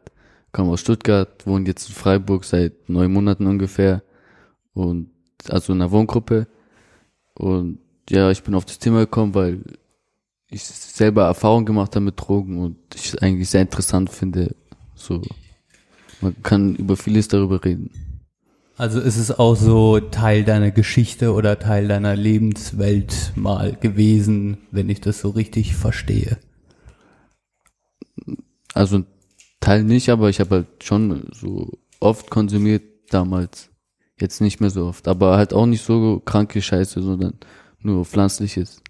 komme 0.53 0.73
aus 0.73 0.81
Stuttgart, 0.81 1.47
wohne 1.47 1.67
jetzt 1.67 1.89
in 1.89 1.95
Freiburg 1.95 2.45
seit 2.45 2.89
neun 2.89 3.13
Monaten 3.13 3.47
ungefähr 3.47 4.03
und 4.75 5.11
also 5.49 5.73
in 5.73 5.81
einer 5.81 5.91
Wohngruppe. 5.91 6.47
Und 7.35 7.79
ja, 8.09 8.31
ich 8.31 8.43
bin 8.43 8.55
auf 8.55 8.65
das 8.65 8.79
Thema 8.79 9.01
gekommen, 9.01 9.35
weil 9.35 9.63
ich 10.51 10.65
selber 10.65 11.25
Erfahrung 11.25 11.65
gemacht 11.65 11.95
habe 11.95 12.07
mit 12.07 12.21
Drogen 12.21 12.59
und 12.59 12.77
ich 12.95 13.15
es 13.15 13.19
eigentlich 13.19 13.49
sehr 13.49 13.63
interessant 13.63 14.11
finde. 14.11 14.55
So, 14.95 15.23
man 16.21 16.35
kann 16.43 16.75
über 16.75 16.97
vieles 16.97 17.29
darüber 17.29 17.65
reden. 17.65 17.91
Also 18.77 18.99
ist 18.99 19.19
es 19.19 19.31
auch 19.31 19.57
so 19.57 20.01
Teil 20.01 20.43
deiner 20.43 20.71
Geschichte 20.71 21.35
oder 21.35 21.59
Teil 21.59 21.87
deiner 21.87 22.17
Lebenswelt 22.17 23.33
mal 23.37 23.77
gewesen, 23.77 24.57
wenn 24.71 24.89
ich 24.89 25.03
das 25.03 25.21
so 25.21 25.29
richtig 25.29 25.77
verstehe? 25.77 26.39
Also 28.73 29.05
Teil 29.61 29.85
nicht, 29.85 30.09
aber 30.09 30.29
ich 30.31 30.41
habe 30.41 30.57
halt 30.57 30.67
schon 30.83 31.29
so 31.33 31.71
oft 32.01 32.31
konsumiert 32.31 32.83
damals. 33.11 33.69
Jetzt 34.19 34.41
nicht 34.41 34.61
mehr 34.61 34.71
so 34.71 34.87
oft, 34.87 35.09
aber 35.09 35.37
halt 35.37 35.53
auch 35.55 35.67
nicht 35.67 35.85
so 35.85 36.21
kranke 36.25 36.61
Scheiße, 36.61 37.03
sondern 37.03 37.35
nur 37.81 38.05
pflanzliches. 38.05 38.83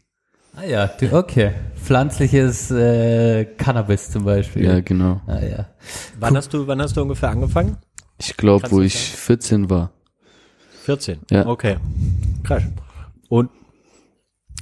Ah 0.56 0.64
ja, 0.64 0.90
okay. 1.12 1.52
Pflanzliches 1.76 2.70
äh, 2.72 3.44
Cannabis 3.56 4.10
zum 4.10 4.24
Beispiel. 4.24 4.64
Ja, 4.64 4.80
genau. 4.80 5.20
Ah 5.26 5.40
ja. 5.40 5.66
Wann 6.18 6.36
hast 6.36 6.52
du, 6.52 6.66
wann 6.66 6.80
hast 6.82 6.96
du 6.96 7.02
ungefähr 7.02 7.30
angefangen? 7.30 7.76
Ich 8.18 8.36
glaube, 8.36 8.70
wo 8.70 8.80
ich 8.80 8.94
14 8.96 9.70
war. 9.70 9.92
14. 10.82 11.20
Ja. 11.30 11.46
Okay. 11.46 11.76
Krass. 12.42 12.64
Und 13.28 13.50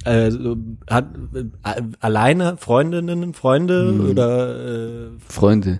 äh, 0.05 0.29
so, 0.29 0.55
hat 0.89 1.07
äh, 1.33 1.81
alleine 1.99 2.57
Freundinnen, 2.57 3.33
Freunde 3.33 3.91
Mhm. 3.93 4.09
oder 4.11 5.07
äh, 5.07 5.09
Freunde. 5.27 5.79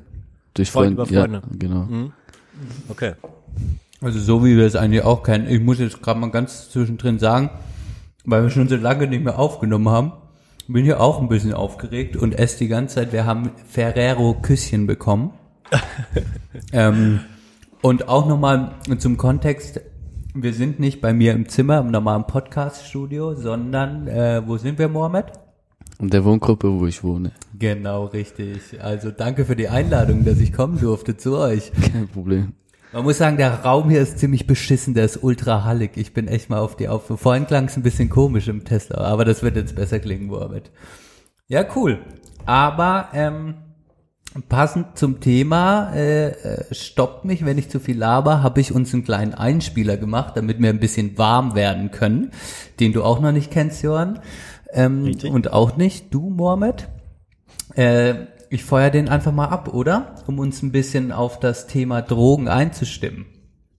Durch 0.53 0.71
Freund 0.71 0.95
Freunde. 0.95 1.11
über 1.11 1.21
Freunde. 1.21 1.41
Ja, 1.45 1.57
genau. 1.57 1.81
mhm. 1.83 2.11
okay. 2.89 3.13
Also 4.01 4.19
so 4.19 4.45
wie 4.45 4.55
wir 4.55 4.65
es 4.65 4.75
eigentlich 4.75 5.03
auch 5.03 5.23
kennen. 5.23 5.47
Ich 5.49 5.61
muss 5.61 5.79
jetzt 5.79 6.01
gerade 6.01 6.19
mal 6.19 6.31
ganz 6.31 6.69
zwischendrin 6.69 7.19
sagen, 7.19 7.49
weil 8.25 8.43
wir 8.43 8.49
schon 8.49 8.69
so 8.69 8.77
lange 8.77 9.07
nicht 9.07 9.23
mehr 9.23 9.37
aufgenommen 9.37 9.89
haben, 9.89 10.13
bin 10.67 10.85
ich 10.85 10.93
auch 10.93 11.19
ein 11.19 11.27
bisschen 11.27 11.53
aufgeregt 11.53 12.15
und 12.15 12.37
esse 12.37 12.59
die 12.59 12.67
ganze 12.67 12.95
Zeit. 12.95 13.11
Wir 13.11 13.25
haben 13.25 13.51
Ferrero 13.67 14.35
Küsschen 14.35 14.87
bekommen. 14.87 15.31
ähm, 16.73 17.21
und 17.81 18.07
auch 18.07 18.27
nochmal 18.27 18.73
zum 18.99 19.17
Kontext, 19.17 19.81
wir 20.33 20.53
sind 20.53 20.79
nicht 20.79 21.01
bei 21.01 21.13
mir 21.13 21.33
im 21.33 21.49
Zimmer 21.49 21.79
im 21.79 21.91
normalen 21.91 22.25
Podcast-Studio, 22.25 23.35
sondern 23.35 24.07
äh, 24.07 24.41
wo 24.45 24.57
sind 24.57 24.77
wir, 24.77 24.87
Mohammed? 24.87 25.25
Und 25.99 26.13
der 26.13 26.23
Wohngruppe, 26.23 26.79
wo 26.79 26.85
ich 26.87 27.03
wohne. 27.03 27.31
Genau, 27.57 28.05
richtig. 28.05 28.81
Also 28.81 29.11
danke 29.11 29.45
für 29.45 29.57
die 29.57 29.67
Einladung, 29.67 30.23
dass 30.23 30.39
ich 30.39 30.53
kommen 30.53 30.79
durfte 30.79 31.17
zu 31.17 31.37
euch. 31.37 31.71
Kein 31.91 32.07
Problem. 32.07 32.53
Man 32.93 33.03
muss 33.03 33.19
sagen, 33.19 33.37
der 33.37 33.53
Raum 33.53 33.89
hier 33.89 34.01
ist 34.01 34.17
ziemlich 34.17 34.47
beschissen, 34.47 34.93
der 34.95 35.05
ist 35.05 35.21
ultra 35.21 35.65
hallig. 35.65 35.91
Ich 35.95 36.13
bin 36.13 36.27
echt 36.27 36.49
mal 36.49 36.59
auf 36.59 36.75
die 36.75 36.87
auf. 36.87 37.03
Vorhin 37.05 37.45
klang 37.45 37.65
es 37.65 37.77
ein 37.77 37.83
bisschen 37.83 38.09
komisch 38.09 38.47
im 38.47 38.63
Tesla, 38.63 38.99
aber 38.99 39.25
das 39.25 39.43
wird 39.43 39.57
jetzt 39.57 39.75
besser 39.75 39.99
klingen, 39.99 40.27
Mohammed. 40.27 40.71
Ja, 41.47 41.65
cool. 41.75 41.99
Aber 42.45 43.09
ähm, 43.13 43.55
passend 44.47 44.97
zum 44.97 45.19
Thema, 45.19 45.91
äh, 45.93 46.29
äh, 46.29 46.73
stoppt 46.73 47.25
mich, 47.25 47.45
wenn 47.45 47.57
ich 47.57 47.69
zu 47.69 47.79
viel 47.79 47.97
laber, 47.97 48.41
habe 48.41 48.61
ich 48.61 48.71
uns 48.71 48.93
einen 48.93 49.03
kleinen 49.03 49.33
Einspieler 49.33 49.97
gemacht, 49.97 50.37
damit 50.37 50.61
wir 50.61 50.69
ein 50.69 50.79
bisschen 50.79 51.17
warm 51.17 51.55
werden 51.55 51.91
können, 51.91 52.31
den 52.79 52.93
du 52.93 53.03
auch 53.03 53.19
noch 53.19 53.31
nicht 53.31 53.51
kennst, 53.51 53.83
Johann. 53.83 54.19
Ähm, 54.73 55.15
und 55.31 55.51
auch 55.51 55.77
nicht 55.77 56.13
du, 56.13 56.29
Mohammed. 56.29 56.87
Äh, 57.75 58.27
ich 58.49 58.63
feuer 58.63 58.89
den 58.89 59.09
einfach 59.09 59.31
mal 59.31 59.47
ab, 59.47 59.73
oder? 59.73 60.15
Um 60.27 60.39
uns 60.39 60.61
ein 60.63 60.71
bisschen 60.71 61.11
auf 61.11 61.39
das 61.39 61.67
Thema 61.67 62.01
Drogen 62.01 62.47
einzustimmen. 62.47 63.25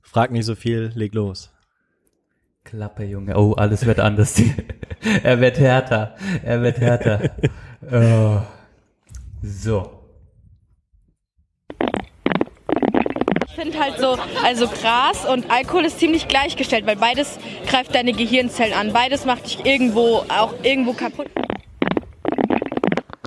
Frag 0.03 0.31
nicht 0.31 0.45
so 0.45 0.55
viel, 0.55 0.93
leg 0.95 1.15
los. 1.15 1.53
Klappe, 2.65 3.05
Junge. 3.05 3.37
Oh, 3.37 3.53
alles 3.55 3.87
wird 3.87 4.01
anders. 4.01 4.41
er 5.23 5.41
wird 5.41 5.59
härter. 5.59 6.15
Er 6.45 6.63
wird 6.63 6.79
härter. 6.81 7.31
oh. 7.91 8.41
So. 9.43 10.00
Finde 13.61 13.79
halt 13.79 13.99
so, 13.99 14.17
also 14.43 14.67
Gras 14.69 15.27
und 15.27 15.51
Alkohol 15.51 15.85
ist 15.85 15.99
ziemlich 15.99 16.29
gleichgestellt, 16.29 16.87
weil 16.87 16.97
beides 16.97 17.39
greift 17.67 17.95
deine 17.95 18.13
Gehirnzellen 18.15 18.73
an. 18.73 18.93
Beides 18.93 19.27
macht 19.27 19.45
dich 19.45 19.67
irgendwo 19.67 20.25
auch 20.29 20.55
irgendwo 20.63 20.95
kaputt. 20.95 21.27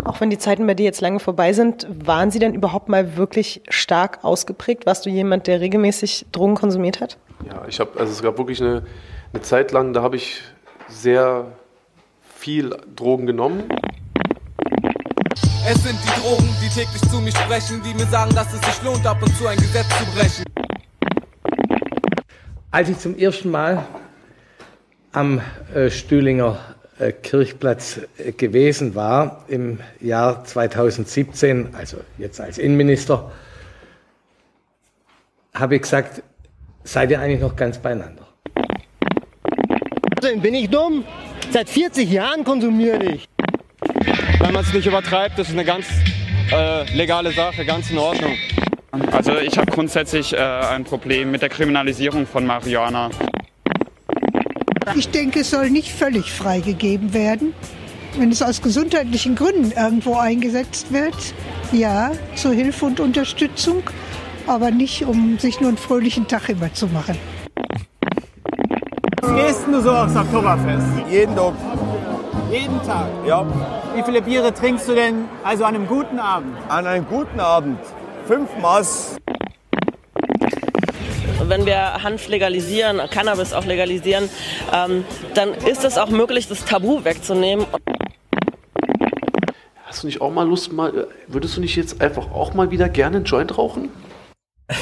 Auch 0.03 0.19
wenn 0.22 0.31
die 0.31 0.39
Zeiten 0.39 0.65
bei 0.65 0.73
dir 0.73 0.85
jetzt 0.85 1.01
lange 1.01 1.19
vorbei 1.19 1.53
sind, 1.53 1.88
waren 1.89 2.31
sie 2.31 2.39
denn 2.39 2.55
überhaupt 2.55 2.89
mal 2.89 3.15
wirklich 3.15 3.61
stark 3.69 4.23
ausgeprägt? 4.23 4.85
Warst 4.85 5.05
du 5.05 5.10
jemand, 5.10 5.45
der 5.45 5.61
regelmäßig 5.61 6.26
Drogen 6.31 6.55
konsumiert 6.55 6.99
hat? 6.99 7.18
Ja, 7.47 7.65
ich 7.68 7.80
habe, 7.80 7.99
also 7.99 8.11
es 8.11 8.22
gab 8.23 8.38
wirklich 8.38 8.60
eine, 8.60 8.84
eine 9.34 9.41
Zeit 9.43 9.72
lang, 9.72 9.93
da 9.93 10.01
habe 10.01 10.15
ich 10.15 10.41
sehr 10.88 11.45
viel 12.35 12.76
Drogen 12.95 13.27
genommen. 13.27 13.64
Es 15.65 15.81
sind 15.81 15.98
die 16.03 16.22
Drogen, 16.22 16.49
die 16.61 16.68
täglich 16.68 17.02
zu 17.10 17.22
mir 17.22 17.31
sprechen, 17.31 17.81
die 17.84 17.94
mir 17.94 18.06
sagen, 18.07 18.35
dass 18.35 18.53
es 18.53 18.60
sich 18.60 18.84
lohnt, 18.84 19.06
ab 19.07 19.23
und 19.23 19.34
zu 19.38 19.48
ein 19.48 19.56
Gesetz 19.56 19.88
zu 19.98 20.06
brechen. 20.14 20.44
Als 22.69 22.90
ich 22.90 22.99
zum 22.99 23.18
ersten 23.18 23.49
Mal 23.49 23.85
am 25.14 25.40
äh, 25.73 25.90
Stühlinger 25.90 26.60
äh, 26.99 27.14
Kirchplatz 27.14 28.02
äh, 28.18 28.34
gewesen 28.34 28.94
war 28.94 29.45
im 29.48 29.80
Jahr 30.02 30.44
2017, 30.44 31.73
also 31.76 31.98
jetzt 32.18 32.41
als 32.41 32.57
Innenminister, 32.57 33.31
habe 35.53 35.76
ich 35.76 35.84
gesagt, 35.84 36.23
seid 36.84 37.10
ihr 37.10 37.22
eigentlich 37.22 37.40
noch 37.40 37.56
ganz 37.56 37.77
beieinander? 37.77 38.27
Bin 40.41 40.53
ich 40.53 40.69
dumm? 40.69 41.06
Seit 41.52 41.69
40 41.69 42.11
Jahren 42.11 42.44
konsumiere 42.44 43.02
ich. 43.03 43.32
Wenn 44.39 44.53
man 44.53 44.63
es 44.63 44.73
nicht 44.73 44.85
übertreibt, 44.85 45.39
ist 45.39 45.47
es 45.47 45.53
eine 45.53 45.65
ganz 45.65 45.88
äh, 46.51 46.84
legale 46.95 47.31
Sache, 47.31 47.65
ganz 47.65 47.89
in 47.89 47.97
Ordnung. 47.97 48.34
Also 49.11 49.38
ich 49.38 49.57
habe 49.57 49.71
grundsätzlich 49.71 50.34
äh, 50.34 50.38
ein 50.38 50.84
Problem 50.84 51.31
mit 51.31 51.41
der 51.41 51.49
Kriminalisierung 51.49 52.27
von 52.27 52.45
Marihuana. 52.45 53.09
Ich 54.95 55.09
denke, 55.09 55.39
es 55.39 55.49
soll 55.49 55.69
nicht 55.69 55.91
völlig 55.91 56.31
freigegeben 56.31 57.13
werden. 57.13 57.53
Wenn 58.17 58.31
es 58.31 58.43
aus 58.43 58.61
gesundheitlichen 58.61 59.35
Gründen 59.35 59.71
irgendwo 59.71 60.17
eingesetzt 60.17 60.93
wird, 60.93 61.15
ja, 61.71 62.11
zur 62.35 62.53
Hilfe 62.53 62.85
und 62.85 62.99
Unterstützung, 62.99 63.81
aber 64.45 64.69
nicht, 64.69 65.05
um 65.05 65.39
sich 65.39 65.59
nur 65.59 65.69
einen 65.69 65.77
fröhlichen 65.77 66.27
Tag 66.27 66.49
immer 66.49 66.71
zu 66.73 66.88
machen. 66.88 67.17
Was 69.21 69.35
gehst 69.35 69.65
du 69.67 69.81
so 69.81 69.91
aufs 69.91 70.15
Oktoberfest? 70.15 70.85
Jeden 71.09 71.35
Tag. 71.35 71.53
Jeden 72.53 72.80
Tag? 72.84 73.07
Ja. 73.25 73.47
Wie 73.95 74.03
viele 74.03 74.21
Biere 74.21 74.53
trinkst 74.53 74.88
du 74.88 74.93
denn 74.93 75.25
also 75.43 75.65
an 75.65 75.73
einem 75.73 75.88
guten 75.88 76.19
Abend? 76.19 76.55
An 76.69 76.85
einem 76.85 77.03
guten 77.07 77.39
Abend. 77.39 77.80
Fünf 78.27 78.47
Maß. 78.61 79.15
Wenn 81.47 81.65
wir 81.65 82.03
Hanf 82.03 82.27
legalisieren, 82.27 83.01
Cannabis 83.09 83.53
auch 83.53 83.65
legalisieren, 83.65 84.30
ähm, 84.71 85.03
dann 85.34 85.55
ist 85.55 85.84
es 85.84 85.97
auch 85.97 86.09
möglich, 86.09 86.47
das 86.47 86.63
Tabu 86.63 87.03
wegzunehmen. 87.03 87.65
Hast 89.88 90.03
du 90.03 90.07
nicht 90.07 90.21
auch 90.21 90.31
mal 90.31 90.47
Lust, 90.47 90.71
mal, 90.71 91.07
würdest 91.27 91.57
du 91.57 91.61
nicht 91.61 91.75
jetzt 91.75 92.01
einfach 92.01 92.31
auch 92.31 92.53
mal 92.53 92.69
wieder 92.69 92.88
gerne 92.88 93.15
einen 93.15 93.25
Joint 93.25 93.57
rauchen? 93.57 93.89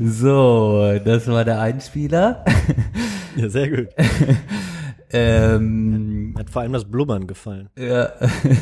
So, 0.00 0.98
das 1.02 1.26
war 1.28 1.44
der 1.44 1.60
Einspieler. 1.60 2.44
Ja, 3.36 3.48
sehr 3.48 3.70
gut. 3.70 3.88
ähm, 5.12 6.34
Hat 6.38 6.50
vor 6.50 6.62
allem 6.62 6.72
das 6.72 6.84
Blubbern 6.84 7.26
gefallen. 7.26 7.68
Ja, 7.78 8.12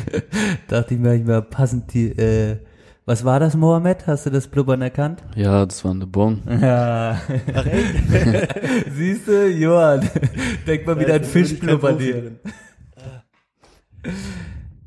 dachte 0.67 0.93
ich 0.93 0.99
manchmal 0.99 1.41
passend 1.41 1.93
die, 1.93 2.09
äh, 2.11 2.57
was 3.05 3.23
war 3.23 3.39
das, 3.39 3.55
Mohammed? 3.55 4.05
Hast 4.05 4.25
du 4.25 4.29
das 4.29 4.47
Blubbern 4.47 4.81
erkannt? 4.81 5.23
Ja, 5.35 5.65
das 5.65 5.83
war 5.85 5.91
eine 5.91 6.07
Bon. 6.07 6.41
Ja. 6.61 7.19
Ach, 7.53 7.65
echt? 7.65 8.53
Siehst 8.93 9.27
du, 9.27 9.47
Johann, 9.47 10.09
denk 10.67 10.85
mal 10.85 10.99
wieder 10.99 11.15
an 11.15 11.23
Fischblubbern 11.23 11.99
hier. 11.99 12.31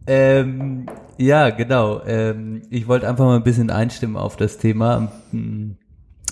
Ähm, 0.07 0.87
ja, 1.19 1.51
genau. 1.51 2.03
Ähm, 2.07 2.63
ich 2.71 2.89
wollte 2.89 3.09
einfach 3.09 3.25
mal 3.25 3.37
ein 3.37 3.43
bisschen 3.43 3.71
einstimmen 3.71 4.17
auf 4.17 4.37
das 4.37 4.59
Thema. 4.59 5.13
Mm, 5.33 5.73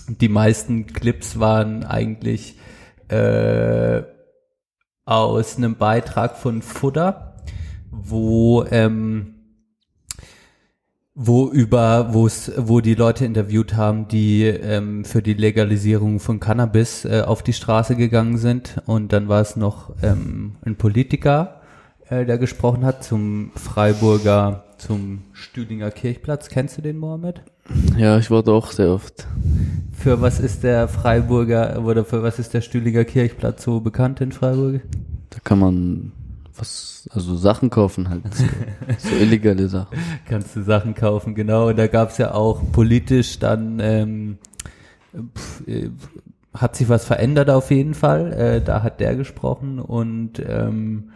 Die 0.09 0.29
meisten 0.29 0.87
Clips 0.87 1.39
waren 1.39 1.85
eigentlich 1.85 2.59
äh, 3.09 4.03
aus 5.09 5.57
einem 5.57 5.77
Beitrag 5.77 6.37
von 6.37 6.61
Futter, 6.61 7.35
wo 7.91 8.65
ähm, 8.71 9.35
wo 11.15 11.49
über 11.49 12.13
wo 12.13 12.27
es 12.27 12.53
wo 12.57 12.81
die 12.81 12.95
Leute 12.95 13.25
interviewt 13.25 13.75
haben, 13.75 14.07
die 14.07 14.45
ähm, 14.45 15.05
für 15.05 15.23
die 15.23 15.35
Legalisierung 15.35 16.21
von 16.21 16.41
Cannabis 16.41 17.05
äh, 17.05 17.23
auf 17.27 17.43
die 17.43 17.55
Straße 17.55 17.97
gegangen 17.97 18.37
sind 18.37 18.83
und 18.87 19.13
dann 19.13 19.29
war 19.29 19.41
es 19.41 19.57
noch 19.57 19.95
ähm, 20.03 20.57
ein 20.65 20.77
Politiker, 20.77 21.63
äh, 22.09 22.25
der 22.27 22.39
gesprochen 22.39 22.85
hat 22.85 23.03
zum 23.03 23.51
Freiburger, 23.57 24.65
zum 24.77 25.23
Stüdinger 25.33 25.91
Kirchplatz. 25.91 26.51
Kennst 26.51 26.77
du 26.77 26.83
den, 26.83 26.99
Mohammed? 26.99 27.43
Ja, 27.97 28.19
ich 28.19 28.31
war 28.31 28.43
da 28.43 28.53
auch 28.53 28.71
sehr 28.71 28.91
oft. 28.91 29.27
Für 29.97 30.21
was 30.21 30.39
ist 30.41 30.63
der 30.63 30.89
Freiburger 30.89 31.83
oder 31.85 32.05
für 32.05 32.23
was 32.23 32.39
ist 32.39 32.55
der 32.55 32.61
Stühlinger 32.61 33.05
Kirchplatz 33.05 33.65
so 33.65 33.81
bekannt 33.81 34.21
in 34.21 34.33
Freiburg? 34.33 34.83
Da 35.31 35.39
kann 35.43 35.59
man 35.59 36.13
was, 36.57 37.09
also 37.13 37.37
Sachen 37.37 37.71
kaufen 37.71 38.09
halt. 38.09 38.23
So, 38.35 38.45
so 38.99 39.15
illegale 39.17 39.69
Sachen. 39.69 39.99
Kannst 40.29 40.57
du 40.57 40.63
Sachen 40.63 40.95
kaufen, 40.95 41.35
genau. 41.35 41.69
Und 41.69 41.77
da 41.79 41.87
gab's 41.89 42.19
ja 42.19 42.33
auch 42.35 42.63
politisch 42.73 43.39
dann, 43.39 43.81
ähm, 43.81 44.39
pf, 45.37 45.69
äh, 45.69 45.91
hat 46.55 46.77
sich 46.77 46.89
was 46.89 47.05
verändert 47.05 47.51
auf 47.51 47.71
jeden 47.71 47.95
Fall. 47.95 48.33
Äh, 48.33 48.61
da 48.63 48.83
hat 48.83 49.01
der 49.01 49.15
gesprochen 49.17 49.79
und 49.79 50.43
ähm, 50.45 51.11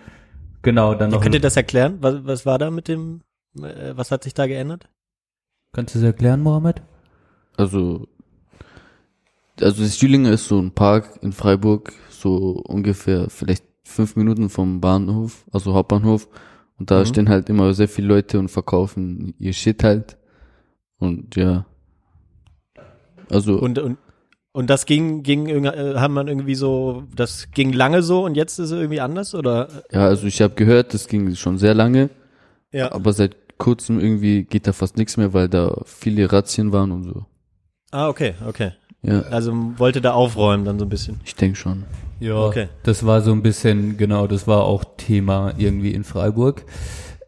genau, 0.63 0.95
dann 0.95 1.11
Ja, 1.11 1.17
noch. 1.17 1.23
könnt 1.23 1.35
ihr 1.35 1.41
das 1.41 1.57
erklären? 1.57 1.99
Was, 2.01 2.17
was 2.25 2.47
war 2.47 2.59
da 2.59 2.71
mit 2.71 2.87
dem, 2.89 3.23
äh, 3.61 3.93
was 3.95 4.11
hat 4.11 4.23
sich 4.25 4.35
da 4.35 4.47
geändert? 4.47 4.89
Kannst 5.73 5.95
du 5.95 5.99
es 6.01 6.05
erklären, 6.05 6.41
Mohammed? 6.43 6.83
Also, 7.57 8.07
also 9.61 9.83
das 9.83 9.97
Stühlinger 9.97 10.33
ist 10.33 10.49
so 10.49 10.59
ein 10.59 10.73
Park 10.73 11.19
in 11.23 11.33
Freiburg, 11.33 11.93
so 12.11 12.63
ungefähr 12.67 13.31
vielleicht 13.31 13.65
fünf 13.85 14.17
Minuten 14.17 14.49
vom 14.49 14.81
Bahnhof, 14.81 15.45
also 15.53 15.75
Hauptbahnhof. 15.75 16.29
Und 16.79 16.91
da 16.91 17.01
Mhm. 17.01 17.07
stehen 17.07 17.29
halt 17.29 17.49
immer 17.49 17.73
sehr 17.75 17.89
viele 17.89 18.09
Leute 18.09 18.39
und 18.39 18.49
verkaufen 18.49 19.35
ihr 19.39 19.53
Shit 19.53 19.83
halt. 19.85 20.17
Und 20.99 21.37
ja. 21.37 21.67
Also. 23.31 23.59
Und, 23.59 23.79
und, 23.79 23.99
und 24.53 24.69
das 24.69 24.85
ging, 24.87 25.23
ging, 25.23 25.47
äh, 25.65 25.95
haben 25.97 26.15
man 26.15 26.29
irgendwie 26.29 26.55
so, 26.55 27.05
das 27.15 27.51
ging 27.53 27.73
lange 27.73 28.03
so 28.03 28.25
und 28.25 28.35
jetzt 28.37 28.59
ist 28.59 28.71
es 28.71 28.73
irgendwie 28.73 29.01
anders 29.01 29.35
oder? 29.35 29.69
Ja, 29.91 30.07
also 30.07 30.27
ich 30.27 30.43
habe 30.43 30.55
gehört, 30.55 30.93
das 30.93 31.09
ging 31.09 31.35
schon 31.35 31.57
sehr 31.59 31.75
lange. 31.75 32.11
Ja. 32.73 32.91
Aber 32.93 33.13
seit 33.13 33.42
kurzem 33.63 33.99
irgendwie 34.01 34.43
geht 34.45 34.67
da 34.67 34.73
fast 34.73 34.97
nichts 34.97 35.17
mehr, 35.17 35.33
weil 35.33 35.49
da 35.49 35.81
viele 35.87 36.31
Razzien 36.33 36.73
waren 36.73 36.91
und 36.93 37.05
so. 37.05 37.25
Ah, 37.93 38.09
okay, 38.09 38.35
okay. 38.47 38.73
Ja. 39.03 39.21
Also 39.23 39.53
wollte 39.79 40.01
da 40.01 40.13
aufräumen 40.13 40.65
dann 40.65 40.79
so 40.79 40.85
ein 40.85 40.89
bisschen. 40.89 41.21
Ich 41.25 41.35
denke 41.37 41.57
schon. 41.57 41.85
Ja, 42.21 42.37
Okay. 42.37 42.69
das 42.85 43.05
war 43.07 43.21
so 43.21 43.33
ein 43.33 43.43
bisschen, 43.43 43.97
genau, 43.97 44.27
das 44.27 44.47
war 44.47 44.63
auch 44.65 44.85
Thema 44.97 45.53
irgendwie 45.59 45.93
in 45.93 46.05
Freiburg. 46.05 46.65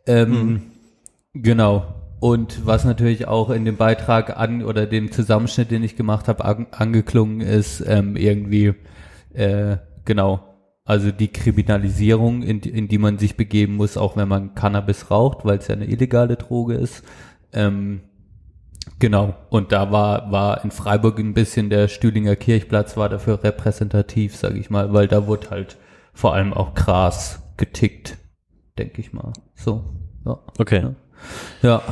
Ähm, 0.07 0.31
Mhm. 0.31 0.63
Genau. 1.35 1.95
Und 2.21 2.65
was 2.65 2.85
natürlich 2.85 3.27
auch 3.29 3.51
in 3.51 3.65
dem 3.65 3.77
Beitrag 3.77 4.37
an 4.39 4.63
oder 4.63 4.87
dem 4.87 5.11
Zusammenschnitt, 5.13 5.71
den 5.71 5.83
ich 5.83 5.97
gemacht 5.97 6.29
habe, 6.29 6.45
an, 6.45 6.67
angeklungen 6.71 7.41
ist, 7.41 7.83
ähm, 7.87 8.17
irgendwie, 8.17 8.75
äh, 9.35 9.77
genau, 10.05 10.54
also 10.85 11.11
die 11.13 11.29
Kriminalisierung, 11.29 12.43
in, 12.43 12.61
die- 12.61 12.71
in 12.71 12.89
die 12.89 12.99
man 12.99 13.19
sich 13.19 13.37
begeben 13.37 13.77
muss, 13.77 13.97
auch 13.97 14.17
wenn 14.17 14.29
man 14.29 14.55
Cannabis 14.55 15.11
raucht, 15.11 15.45
weil 15.45 15.59
es 15.59 15.69
ja 15.69 15.75
eine 15.75 15.87
illegale 15.87 16.37
Droge 16.37 16.75
ist. 16.75 17.03
Ähm, 17.53 18.01
Genau. 18.99 19.35
Und 19.49 19.73
da 19.73 19.91
war, 19.93 20.31
war 20.31 20.63
in 20.63 20.71
Freiburg 20.71 21.19
ein 21.19 21.33
bisschen 21.33 21.71
der 21.71 21.89
Stühlinger 21.89 22.37
Kirchplatz 22.37 22.99
war 22.99 23.09
dafür 23.09 23.43
repräsentativ, 23.43 24.37
sage 24.37 24.59
ich 24.59 24.69
mal, 24.69 24.93
weil 24.93 25.09
da 25.09 25.27
wurde 25.27 25.49
halt 25.51 25.79
vor 26.13 26.35
allem 26.35 26.53
auch 26.53 26.75
Gras 26.75 27.41
getickt, 27.57 28.19
denke 28.79 29.01
ich 29.01 29.15
mal. 29.15 29.33
So. 29.55 29.85
Ja. 30.27 30.39
Okay. 30.59 30.83
Ja. 30.83 30.93
Ja. 31.63 31.83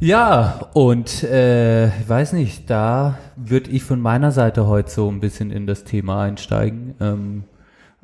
Ja, 0.00 0.68
und 0.74 1.22
äh, 1.22 1.86
ich 1.86 2.08
weiß 2.08 2.32
nicht, 2.32 2.68
da 2.68 3.18
würde 3.36 3.70
ich 3.70 3.84
von 3.84 4.00
meiner 4.00 4.32
Seite 4.32 4.66
heute 4.66 4.90
so 4.90 5.08
ein 5.08 5.20
bisschen 5.20 5.52
in 5.52 5.68
das 5.68 5.84
Thema 5.84 6.22
einsteigen. 6.24 6.94
Ähm, 7.00 7.44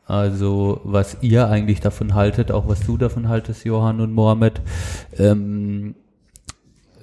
also 0.08 0.80
was 0.84 1.18
ihr 1.20 1.48
eigentlich 1.48 1.80
davon 1.80 2.14
haltet, 2.14 2.50
auch 2.50 2.66
was 2.66 2.80
du 2.80 2.96
davon 2.96 3.28
haltest, 3.28 3.64
Johann 3.64 4.00
und 4.00 4.14
Mohammed. 4.14 4.62
Ähm, 5.18 5.94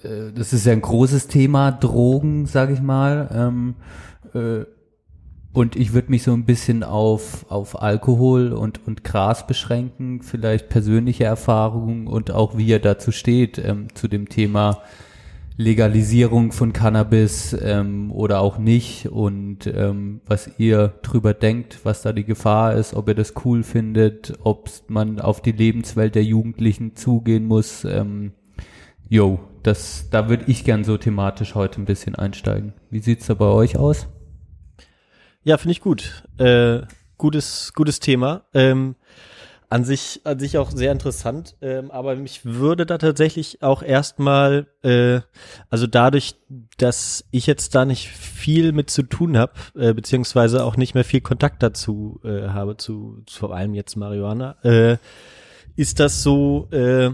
äh, 0.03 0.31
das 0.35 0.53
ist 0.53 0.65
ja 0.65 0.73
ein 0.73 0.81
großes 0.81 1.27
Thema, 1.27 1.71
Drogen, 1.71 2.47
sage 2.47 2.73
ich 2.73 2.81
mal. 2.81 3.29
Ähm, 3.31 3.75
äh, 4.33 4.65
und 5.53 5.75
ich 5.75 5.93
würde 5.93 6.09
mich 6.09 6.23
so 6.23 6.33
ein 6.33 6.45
bisschen 6.45 6.83
auf, 6.83 7.45
auf 7.49 7.81
Alkohol 7.81 8.51
und, 8.51 8.85
und 8.87 9.03
Gras 9.03 9.45
beschränken, 9.45 10.23
vielleicht 10.23 10.67
persönliche 10.67 11.25
Erfahrungen 11.25 12.07
und 12.07 12.31
auch 12.31 12.57
wie 12.57 12.65
ihr 12.65 12.79
dazu 12.79 13.11
steht, 13.11 13.59
ähm, 13.59 13.87
zu 13.93 14.07
dem 14.07 14.29
Thema 14.29 14.81
Legalisierung 15.57 16.51
von 16.51 16.73
Cannabis 16.73 17.55
ähm, 17.61 18.11
oder 18.11 18.41
auch 18.41 18.57
nicht 18.57 19.07
und 19.07 19.67
ähm, 19.67 20.19
was 20.25 20.49
ihr 20.57 20.95
drüber 21.01 21.33
denkt, 21.33 21.79
was 21.83 22.01
da 22.01 22.11
die 22.11 22.25
Gefahr 22.25 22.73
ist, 22.73 22.93
ob 22.93 23.07
ihr 23.07 23.15
das 23.15 23.33
cool 23.45 23.63
findet, 23.63 24.33
ob 24.43 24.69
man 24.87 25.21
auf 25.21 25.41
die 25.41 25.53
Lebenswelt 25.53 26.15
der 26.15 26.25
Jugendlichen 26.25 26.97
zugehen 26.97 27.45
muss. 27.45 27.85
Ähm, 27.85 28.33
jo, 29.07 29.39
das, 29.63 30.09
da 30.09 30.27
würde 30.27 30.43
ich 30.47 30.65
gern 30.65 30.83
so 30.83 30.97
thematisch 30.97 31.55
heute 31.55 31.81
ein 31.81 31.85
bisschen 31.85 32.15
einsteigen. 32.15 32.73
Wie 32.89 32.99
sieht's 32.99 33.27
da 33.27 33.33
bei 33.33 33.45
euch 33.45 33.77
aus? 33.77 34.07
Ja, 35.43 35.57
finde 35.57 35.71
ich 35.71 35.81
gut. 35.81 36.27
Äh, 36.37 36.81
gutes, 37.17 37.71
gutes 37.73 38.01
Thema. 38.01 38.43
Ähm, 38.53 38.95
an 39.75 39.83
sich, 39.83 40.21
an 40.23 40.39
sich 40.39 40.57
auch 40.57 40.71
sehr 40.71 40.93
interessant. 40.93 41.57
Ähm, 41.61 41.91
aber 41.91 42.15
mich 42.15 42.45
würde 42.45 42.85
da 42.85 42.97
tatsächlich 42.97 43.61
auch 43.61 43.83
erstmal, 43.83 44.67
äh, 44.83 45.19
also 45.69 45.85
dadurch, 45.85 46.35
dass 46.77 47.25
ich 47.31 47.45
jetzt 47.45 47.75
da 47.75 47.83
nicht 47.83 48.07
viel 48.07 48.71
mit 48.71 48.89
zu 48.89 49.03
tun 49.03 49.37
habe, 49.37 49.51
äh, 49.77 49.93
beziehungsweise 49.93 50.63
auch 50.63 50.77
nicht 50.77 50.93
mehr 50.95 51.03
viel 51.03 51.19
Kontakt 51.19 51.61
dazu 51.61 52.21
äh, 52.23 52.47
habe, 52.47 52.77
zu, 52.77 53.21
zu 53.25 53.39
vor 53.39 53.53
allem 53.53 53.73
jetzt 53.73 53.97
Marihuana, 53.97 54.55
äh, 54.63 54.95
ist 55.75 55.99
das 55.99 56.23
so, 56.23 56.69
äh, 56.71 57.11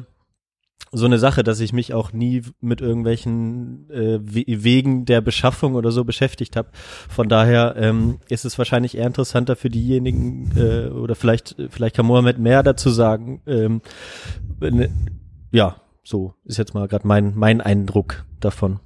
so 0.93 1.05
eine 1.05 1.19
Sache, 1.19 1.43
dass 1.43 1.61
ich 1.61 1.71
mich 1.71 1.93
auch 1.93 2.11
nie 2.11 2.41
mit 2.59 2.81
irgendwelchen 2.81 3.89
äh, 3.89 4.19
We- 4.21 4.43
Wegen 4.63 5.05
der 5.05 5.21
Beschaffung 5.21 5.75
oder 5.75 5.89
so 5.91 6.03
beschäftigt 6.03 6.57
habe. 6.57 6.69
Von 6.73 7.29
daher 7.29 7.75
ähm, 7.77 8.19
ist 8.27 8.43
es 8.43 8.57
wahrscheinlich 8.57 8.97
eher 8.97 9.07
interessanter 9.07 9.55
für 9.55 9.69
diejenigen 9.69 10.51
äh, 10.57 10.89
oder 10.89 11.15
vielleicht 11.15 11.55
vielleicht 11.69 11.95
kann 11.95 12.05
Mohammed 12.05 12.39
mehr 12.39 12.61
dazu 12.61 12.89
sagen. 12.89 13.41
Ähm, 13.47 13.81
wenn, 14.59 14.89
ja, 15.51 15.77
so 16.03 16.33
ist 16.43 16.57
jetzt 16.57 16.73
mal 16.73 16.87
gerade 16.89 17.07
mein 17.07 17.33
mein 17.35 17.61
Eindruck 17.61 18.25
davon. 18.41 18.79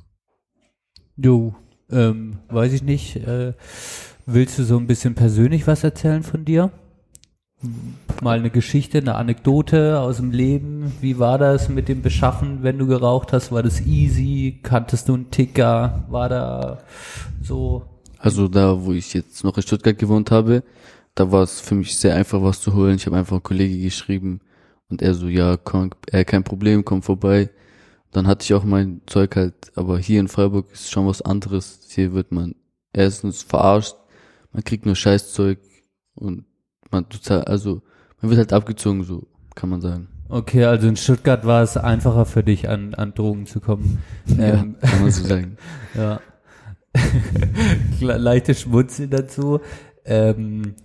Du, 1.17 1.55
ähm, 1.89 2.39
weiß 2.49 2.73
ich 2.73 2.83
nicht, 2.83 3.15
äh, 3.15 3.53
willst 4.27 4.59
du 4.59 4.63
so 4.63 4.77
ein 4.77 4.85
bisschen 4.85 5.15
persönlich 5.15 5.65
was 5.65 5.83
erzählen 5.83 6.23
von 6.23 6.45
dir? 6.45 6.71
Mal 8.21 8.39
eine 8.39 8.49
Geschichte, 8.49 8.99
eine 8.99 9.15
Anekdote 9.15 9.99
aus 9.99 10.17
dem 10.17 10.31
Leben. 10.31 10.93
Wie 11.01 11.19
war 11.19 11.37
das 11.37 11.69
mit 11.69 11.87
dem 11.89 12.01
Beschaffen, 12.01 12.63
wenn 12.63 12.77
du 12.77 12.87
geraucht 12.87 13.33
hast? 13.33 13.51
War 13.51 13.63
das 13.63 13.81
easy? 13.81 14.59
Kanntest 14.63 15.09
du 15.09 15.15
einen 15.15 15.31
Ticker? 15.31 16.05
War 16.09 16.29
da 16.29 16.79
so? 17.41 17.83
Also 18.17 18.47
da, 18.47 18.83
wo 18.83 18.93
ich 18.93 19.13
jetzt 19.13 19.43
noch 19.43 19.57
in 19.57 19.63
Stuttgart 19.63 19.97
gewohnt 19.97 20.31
habe, 20.31 20.63
da 21.13 21.31
war 21.31 21.43
es 21.43 21.61
für 21.61 21.75
mich 21.75 21.97
sehr 21.97 22.15
einfach, 22.15 22.41
was 22.41 22.61
zu 22.61 22.73
holen. 22.73 22.95
Ich 22.95 23.05
habe 23.05 23.17
einfach 23.17 23.35
einen 23.35 23.43
Kollege 23.43 23.77
geschrieben 23.79 24.41
und 24.89 25.01
er 25.01 25.13
so, 25.13 25.27
ja, 25.27 25.57
komm, 25.57 25.91
äh, 26.07 26.25
kein 26.25 26.43
Problem, 26.43 26.83
komm 26.85 27.01
vorbei. 27.01 27.49
Dann 28.11 28.27
hatte 28.27 28.43
ich 28.43 28.53
auch 28.53 28.63
mein 28.63 29.01
Zeug 29.07 29.35
halt, 29.35 29.53
aber 29.75 29.97
hier 29.99 30.19
in 30.19 30.27
Freiburg 30.27 30.71
ist 30.71 30.89
schon 30.89 31.07
was 31.07 31.21
anderes. 31.21 31.81
Hier 31.89 32.13
wird 32.13 32.31
man 32.31 32.55
erstens 32.93 33.43
verarscht, 33.43 33.95
man 34.51 34.63
kriegt 34.63 34.85
nur 34.85 34.95
Scheißzeug 34.95 35.59
und 36.15 36.45
man 36.91 37.05
halt, 37.29 37.47
also 37.47 37.81
man 38.21 38.29
wird 38.31 38.39
halt 38.39 38.53
abgezogen, 38.53 39.03
so 39.03 39.27
kann 39.55 39.69
man 39.69 39.81
sagen. 39.81 40.07
Okay, 40.27 40.65
also 40.65 40.87
in 40.87 40.95
Stuttgart 40.95 41.45
war 41.45 41.61
es 41.61 41.77
einfacher 41.77 42.25
für 42.25 42.43
dich, 42.43 42.67
an, 42.67 42.93
an 42.95 43.13
Drogen 43.13 43.45
zu 43.45 43.59
kommen. 43.59 43.99
Ja, 44.37 44.57
kann 44.57 45.01
man 45.01 45.11
so 45.11 45.23
sagen. 45.27 45.57
ja. 45.95 46.19
Leichte 47.99 48.55
Schmunzeln 48.55 49.09
dazu. 49.09 49.59
Ähm, 50.05 50.75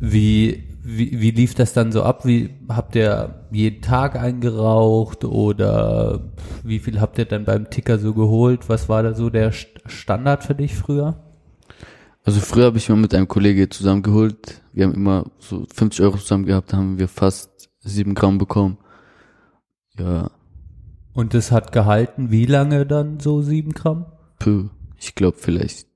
wie, 0.00 0.64
wie, 0.82 1.20
wie 1.20 1.30
lief 1.30 1.54
das 1.54 1.72
dann 1.72 1.92
so 1.92 2.02
ab? 2.02 2.26
Wie 2.26 2.50
habt 2.68 2.96
ihr 2.96 3.46
jeden 3.50 3.80
Tag 3.82 4.16
eingeraucht 4.16 5.24
oder 5.24 6.32
wie 6.62 6.78
viel 6.78 7.00
habt 7.00 7.18
ihr 7.18 7.24
dann 7.26 7.44
beim 7.44 7.70
Ticker 7.70 7.98
so 7.98 8.12
geholt? 8.14 8.68
Was 8.68 8.88
war 8.88 9.02
da 9.02 9.14
so 9.14 9.30
der 9.30 9.52
St- 9.52 9.80
Standard 9.86 10.44
für 10.44 10.54
dich 10.54 10.74
früher? 10.74 11.16
Also 12.24 12.40
früher 12.40 12.64
habe 12.66 12.78
ich 12.78 12.88
mal 12.88 12.96
mit 12.96 13.14
einem 13.14 13.28
Kollege 13.28 13.68
zusammengeholt. 13.68 14.62
Wir 14.72 14.86
haben 14.86 14.94
immer 14.94 15.26
so 15.38 15.66
50 15.72 16.04
Euro 16.04 16.16
zusammen 16.16 16.46
gehabt, 16.46 16.72
da 16.72 16.78
haben 16.78 16.98
wir 16.98 17.06
fast 17.08 17.68
sieben 17.80 18.14
Gramm 18.14 18.38
bekommen. 18.38 18.78
Ja, 19.98 20.30
Und 21.12 21.34
das 21.34 21.52
hat 21.52 21.70
gehalten, 21.72 22.30
wie 22.30 22.46
lange 22.46 22.86
dann 22.86 23.20
so 23.20 23.42
sieben 23.42 23.72
Gramm? 23.72 24.06
puh, 24.38 24.68
ich 24.98 25.14
glaube 25.14 25.36
vielleicht, 25.38 25.86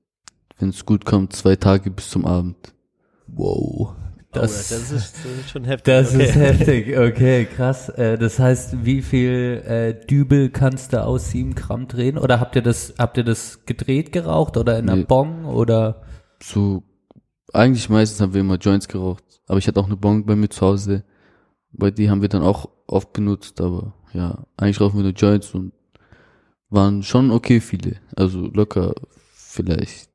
wenn 0.59 0.69
es 0.69 0.85
gut 0.85 1.03
kommt, 1.05 1.33
zwei 1.33 1.55
Tage 1.55 1.89
bis 1.91 2.09
zum 2.09 2.25
Abend. 2.25 2.55
Wow. 3.27 3.95
Das, 4.31 4.71
Oh, 4.71 4.75
das, 4.75 4.91
ist, 4.91 5.15
das 5.17 5.25
ist 5.25 5.49
schon 5.49 5.63
heftig. 5.65 5.85
Das 5.85 6.13
okay. 6.13 6.23
ist 6.25 6.35
heftig, 6.35 6.97
okay, 6.97 7.45
krass. 7.45 7.89
Äh, 7.89 8.17
das 8.19 8.37
heißt, 8.37 8.85
wie 8.85 9.01
viel 9.01 9.63
äh, 9.65 10.05
Dübel 10.05 10.49
kannst 10.49 10.93
du 10.93 11.03
aus 11.03 11.31
sieben 11.31 11.55
Gramm 11.55 11.87
drehen? 11.87 12.17
Oder 12.19 12.39
habt 12.39 12.55
ihr 12.55 12.61
das, 12.61 12.93
habt 12.99 13.17
ihr 13.17 13.23
das 13.23 13.65
gedreht 13.65 14.11
geraucht 14.11 14.55
oder 14.57 14.77
in 14.77 14.87
einer 14.87 14.97
Nee. 14.99 15.05
Bong 15.05 15.45
oder? 15.45 16.03
So, 16.41 16.83
eigentlich 17.53 17.89
meistens 17.89 18.21
haben 18.21 18.33
wir 18.33 18.41
immer 18.41 18.57
Joints 18.57 18.87
geraucht. 18.87 19.23
Aber 19.47 19.57
ich 19.57 19.67
hatte 19.67 19.79
auch 19.79 19.85
eine 19.85 19.97
Bon 19.97 20.25
bei 20.25 20.35
mir 20.35 20.49
zu 20.49 20.65
Hause. 20.65 21.03
Bei 21.71 21.91
die 21.91 22.09
haben 22.09 22.21
wir 22.21 22.29
dann 22.29 22.43
auch 22.43 22.69
oft 22.87 23.13
benutzt, 23.13 23.61
aber 23.61 23.93
ja, 24.13 24.43
eigentlich 24.57 24.81
rauchen 24.81 24.97
wir 24.97 25.03
nur 25.03 25.11
Joints 25.13 25.53
und 25.53 25.73
waren 26.69 27.03
schon 27.03 27.31
okay 27.31 27.59
viele. 27.59 27.97
Also 28.15 28.41
locker 28.41 28.93
vielleicht 29.33 30.09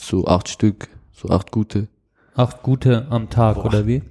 so 0.00 0.26
acht 0.26 0.48
Stück, 0.48 0.88
so 1.12 1.28
acht 1.28 1.50
gute. 1.52 1.88
Acht 2.34 2.62
gute 2.62 3.06
am 3.10 3.28
Tag 3.28 3.56
Boah. 3.56 3.66
oder 3.66 3.86
wie? 3.86 4.02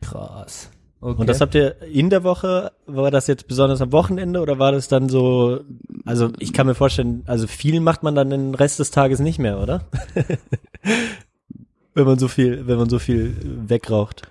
Krass. 0.00 0.71
Okay. 1.02 1.20
Und 1.20 1.28
das 1.28 1.40
habt 1.40 1.56
ihr 1.56 1.82
in 1.82 2.10
der 2.10 2.22
Woche, 2.22 2.70
war 2.86 3.10
das 3.10 3.26
jetzt 3.26 3.48
besonders 3.48 3.80
am 3.82 3.90
Wochenende 3.90 4.40
oder 4.40 4.60
war 4.60 4.70
das 4.70 4.86
dann 4.86 5.08
so, 5.08 5.58
also 6.04 6.30
ich 6.38 6.52
kann 6.52 6.68
mir 6.68 6.76
vorstellen, 6.76 7.24
also 7.26 7.48
viel 7.48 7.80
macht 7.80 8.04
man 8.04 8.14
dann 8.14 8.30
den 8.30 8.54
Rest 8.54 8.78
des 8.78 8.92
Tages 8.92 9.18
nicht 9.18 9.40
mehr, 9.40 9.58
oder? 9.58 9.84
wenn 11.94 12.04
man 12.04 12.20
so 12.20 12.28
viel, 12.28 12.68
wenn 12.68 12.78
man 12.78 12.88
so 12.88 13.00
viel 13.00 13.36
wegraucht. 13.66 14.22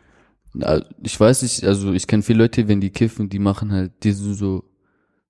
Na, 0.54 0.82
Ich 1.04 1.20
weiß 1.20 1.42
nicht, 1.42 1.66
also 1.66 1.92
ich 1.92 2.08
kenne 2.08 2.24
viele 2.24 2.40
Leute, 2.40 2.66
wenn 2.70 2.80
die 2.80 2.90
kiffen, 2.90 3.28
die 3.28 3.40
machen 3.40 3.74
halt, 3.74 3.92
die 4.04 4.14
sind 4.14 4.36
so, 4.36 4.64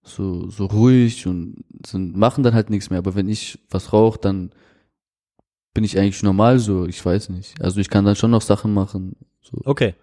so, 0.04 0.48
so 0.48 0.68
ruhig 0.68 1.26
und 1.26 1.64
sind, 1.84 2.16
machen 2.16 2.44
dann 2.44 2.54
halt 2.54 2.70
nichts 2.70 2.92
mehr. 2.92 3.00
Aber 3.00 3.16
wenn 3.16 3.28
ich 3.28 3.58
was 3.68 3.94
rauche, 3.94 4.20
dann 4.20 4.52
bin 5.74 5.84
ich 5.84 5.98
eigentlich 5.98 6.22
normal 6.22 6.60
so, 6.60 6.86
ich 6.86 7.04
weiß 7.04 7.30
nicht. 7.30 7.60
Also 7.64 7.82
ich 7.82 7.90
kann 7.90 8.06
dann 8.06 8.16
schon 8.16 8.30
noch 8.30 8.44
Sachen 8.44 8.76
machen. 8.76 9.16
So. 9.42 9.58
Okay. 9.64 9.96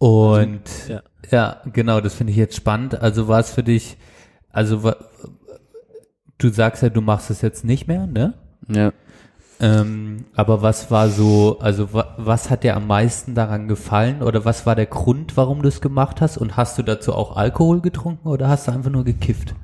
Und 0.00 0.62
ja. 0.88 1.02
ja. 1.30 1.60
genau, 1.70 2.00
das 2.00 2.14
finde 2.14 2.30
ich 2.30 2.38
jetzt 2.38 2.56
spannend. 2.56 2.98
Also 3.00 3.28
war 3.28 3.38
es 3.38 3.50
für 3.50 3.62
dich, 3.62 3.98
also 4.48 4.94
du 6.38 6.48
sagst 6.48 6.82
ja, 6.82 6.88
du 6.88 7.02
machst 7.02 7.28
es 7.28 7.42
jetzt 7.42 7.66
nicht 7.66 7.86
mehr, 7.86 8.06
ne? 8.06 8.32
Ja. 8.66 8.94
Ähm, 9.60 10.24
aber 10.34 10.62
was 10.62 10.90
war 10.90 11.10
so, 11.10 11.58
also 11.60 11.92
wa 11.92 12.14
was 12.16 12.48
hat 12.48 12.64
dir 12.64 12.76
am 12.76 12.86
meisten 12.86 13.34
daran 13.34 13.68
gefallen 13.68 14.22
oder 14.22 14.46
was 14.46 14.64
war 14.64 14.74
der 14.74 14.86
Grund, 14.86 15.36
warum 15.36 15.60
du 15.60 15.68
es 15.68 15.82
gemacht 15.82 16.22
hast? 16.22 16.38
Und 16.38 16.56
hast 16.56 16.78
du 16.78 16.82
dazu 16.82 17.12
auch 17.12 17.36
Alkohol 17.36 17.82
getrunken 17.82 18.26
oder 18.26 18.48
hast 18.48 18.68
du 18.68 18.72
einfach 18.72 18.90
nur 18.90 19.04
gekifft? 19.04 19.54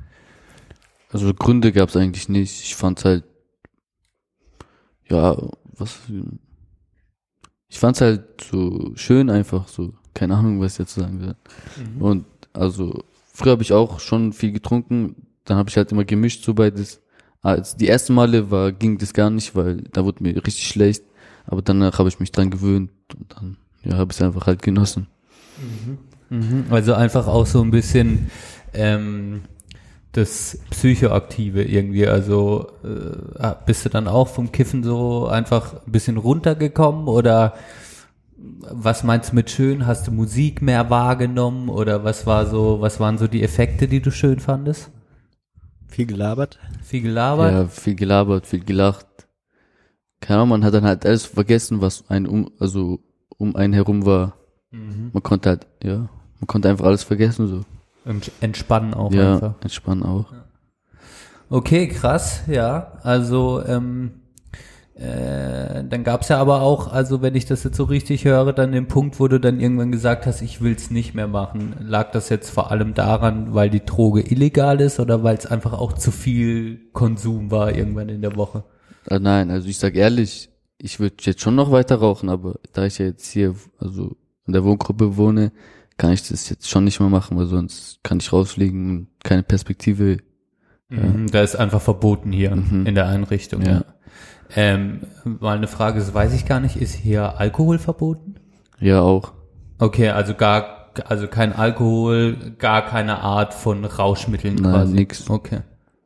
Also 1.11 1.33
Gründe 1.33 1.73
gab 1.73 1.89
es 1.89 1.97
eigentlich 1.97 2.29
nicht. 2.29 2.63
Ich 2.63 2.77
fand's 2.77 3.07
halt, 3.07 3.25
ja, 5.09 5.35
was, 5.79 5.99
ich 7.69 7.79
fand's 7.79 8.03
halt 8.03 8.23
so 8.43 8.93
schön 8.97 9.31
einfach 9.31 9.67
so. 9.69 9.95
Keine 10.17 10.35
Ahnung, 10.35 10.61
was 10.63 10.73
ich 10.73 10.79
jetzt 10.79 10.95
sagen 10.95 11.21
will. 11.21 11.37
Mhm. 11.77 12.03
Und 12.03 12.25
also 12.55 13.05
früher 13.35 13.53
habe 13.53 13.63
ich 13.63 13.75
auch 13.75 14.01
schon 14.01 14.33
viel 14.33 14.51
getrunken. 14.51 15.15
Dann 15.45 15.59
habe 15.59 15.69
ich 15.69 15.77
halt 15.77 15.93
immer 15.93 16.07
gemischt 16.07 16.43
so 16.43 16.55
beides. 16.55 17.03
Als 17.43 17.77
die 17.77 17.87
ersten 17.87 18.15
Male 18.15 18.51
war 18.51 18.73
ging 18.73 18.97
das 18.97 19.13
gar 19.13 19.29
nicht, 19.29 19.55
weil 19.55 19.83
da 19.93 20.07
wurde 20.07 20.23
mir 20.23 20.35
richtig 20.35 20.67
schlecht. 20.67 21.05
Aber 21.45 21.61
danach 21.61 21.99
habe 21.99 22.09
ich 22.09 22.19
mich 22.19 22.33
dran 22.33 22.51
gewöhnt 22.51 22.91
und 23.15 23.37
dann 23.37 23.59
ja 23.85 23.99
habe 23.99 24.11
ich 24.11 24.17
es 24.17 24.23
einfach 24.23 24.47
halt 24.47 24.63
genossen. 24.63 25.07
Mhm. 26.31 26.65
Also 26.71 26.95
einfach 26.95 27.27
auch 27.27 27.47
so 27.47 27.61
ein 27.61 27.71
bisschen 27.71 28.31
ähm, 28.73 29.43
das 30.13 30.59
Psychoaktive 30.71 31.63
irgendwie. 31.63 32.07
Also 32.07 32.69
äh, 32.83 33.53
bist 33.67 33.85
du 33.85 33.91
dann 33.91 34.09
auch 34.09 34.29
vom 34.29 34.51
Kiffen 34.51 34.83
so 34.83 35.27
einfach 35.27 35.75
ein 35.87 35.93
bisschen 35.93 36.17
runtergekommen 36.17 37.07
oder 37.07 37.53
was 38.71 39.05
meinst 39.05 39.33
du 39.33 39.37
mit 39.37 39.51
schön? 39.51 39.87
Hast 39.87 40.07
du 40.07 40.13
Musik 40.13 40.63
mehr 40.63 40.91
wahrgenommen 40.91 41.69
oder 41.69 42.05
was 42.05 42.27
war 42.27 42.47
so, 42.47 42.81
was 42.81 43.01
waren 43.01 43.19
so 43.19 43.27
die 43.27 43.43
Effekte, 43.43 43.89
die 43.89 44.01
du 44.01 44.11
schön 44.11 44.41
fandest? 44.41 44.91
Viel 45.89 46.07
gelabert. 46.07 46.59
Viel 46.83 47.03
gelabert? 47.03 47.53
Ja, 47.53 47.67
viel 47.69 47.95
gelabert, 47.95 48.47
viel 48.47 48.65
gelacht. 48.65 49.07
Keine 50.21 50.41
Ahnung, 50.41 50.51
man 50.51 50.65
hat 50.65 50.75
dann 50.75 50.85
halt 50.85 51.07
alles 51.07 51.27
vergessen, 51.27 51.81
was 51.81 52.05
ein 52.09 52.27
um, 52.27 52.51
also 52.59 53.01
um 53.39 53.57
einen 53.57 53.73
herum 53.73 54.05
war. 54.07 54.35
Mhm. 54.71 55.11
Man 55.13 55.23
konnte 55.23 55.51
halt, 55.51 55.67
ja, 55.83 56.09
man 56.41 56.47
konnte 56.47 56.69
einfach 56.69 56.87
alles 56.87 57.05
vergessen 57.05 57.47
so. 57.47 57.65
Und 58.05 58.31
entspannen 58.41 58.95
auch 58.95 59.13
ja, 59.13 59.35
einfach. 59.35 59.55
entspannen 59.63 60.03
auch. 60.03 60.27
Okay, 61.49 61.89
krass, 61.89 62.43
ja. 62.47 62.93
Also, 63.03 63.65
ähm, 63.65 64.23
äh, 64.99 65.85
dann 65.85 66.05
gab's 66.05 66.31
ja 66.31 66.39
aber 66.39 66.63
auch, 66.63 66.91
also 66.91 67.21
wenn 67.21 67.35
ich 67.35 67.45
das 67.45 67.65
jetzt 67.65 67.77
so 67.77 67.85
richtig 67.85 68.25
höre, 68.25 68.53
dann 68.55 68.73
den 68.73 68.89
Punkt, 68.89 69.21
wo 69.21 69.29
du 69.29 69.39
dann 69.39 69.61
irgendwann 69.61 69.93
gesagt 69.93 70.25
hast, 70.25 70.41
ich 70.41 70.63
will's 70.63 70.91
nicht 70.91 71.15
mehr 71.15 71.29
machen. 71.29 71.75
Lag 71.81 72.13
das 72.13 72.31
jetzt 72.31 72.49
vor 72.49 72.71
allem 72.71 72.95
daran, 72.95 73.53
weil 73.53 73.69
die 73.69 73.85
Droge 73.85 74.23
illegal 74.23 74.81
ist 74.81 74.99
oder 74.99 75.23
weil 75.23 75.37
es 75.37 75.45
einfach 75.45 75.75
auch 75.75 75.93
zu 75.93 76.11
viel 76.11 76.81
Konsum 76.93 77.51
war 77.51 77.75
irgendwann 77.77 78.09
in 78.09 78.23
der 78.23 78.37
Woche? 78.37 78.65
Ah, 79.09 79.19
nein, 79.19 79.51
also 79.51 79.69
ich 79.69 79.77
sag 79.79 79.97
ehrlich, 79.97 80.49
ich 80.79 80.99
würde 80.99 81.17
jetzt 81.21 81.43
schon 81.43 81.55
noch 81.57 81.71
weiter 81.71 81.97
rauchen, 81.97 82.31
aber 82.31 82.55
da 82.73 82.87
ich 82.87 82.99
ja 82.99 83.05
jetzt 83.07 83.31
hier, 83.31 83.55
also 83.79 84.17
in 84.47 84.55
der 84.55 84.65
Wohngruppe 84.65 85.19
wohne, 85.19 85.53
kann 85.99 86.13
ich 86.13 86.27
das 86.27 86.49
jetzt 86.49 86.71
schon 86.71 86.85
nicht 86.85 87.01
mehr 87.01 87.09
machen, 87.11 87.37
weil 87.37 87.47
sonst 87.47 88.01
kann 88.03 88.19
ich 88.19 88.33
rausfliegen 88.33 88.91
und 88.91 89.09
keine 89.23 89.43
Perspektive. 89.43 90.19
Mhm, 90.89 91.27
Da 91.31 91.43
ist 91.43 91.57
einfach 91.57 91.83
verboten 91.83 92.33
hier 92.33 92.53
in 92.53 92.95
der 92.95 93.09
Einrichtung. 93.09 93.63
Ja. 93.63 93.71
Ja. 93.71 93.85
Ähm, 94.55 95.01
mal 95.25 95.57
eine 95.57 95.67
Frage, 95.69 95.99
das 95.99 96.15
weiß 96.15 96.33
ich 96.35 96.47
gar 96.47 96.61
nicht, 96.61 96.77
ist 96.77 96.95
hier 96.95 97.39
Alkohol 97.39 97.79
verboten? 97.79 98.37
Ja, 98.79 99.01
auch. 99.01 99.33
Okay, 99.79 100.11
also 100.11 100.35
gar, 100.35 100.93
also 101.07 101.27
kein 101.27 101.53
Alkohol, 101.53 102.37
gar 102.59 102.87
keine 102.87 103.19
Art 103.21 103.55
von 103.55 103.85
Rauschmitteln 103.85 104.55
Nein, 104.57 104.73
quasi. 104.73 104.95
nix. 104.95 105.29
Okay. 105.29 105.61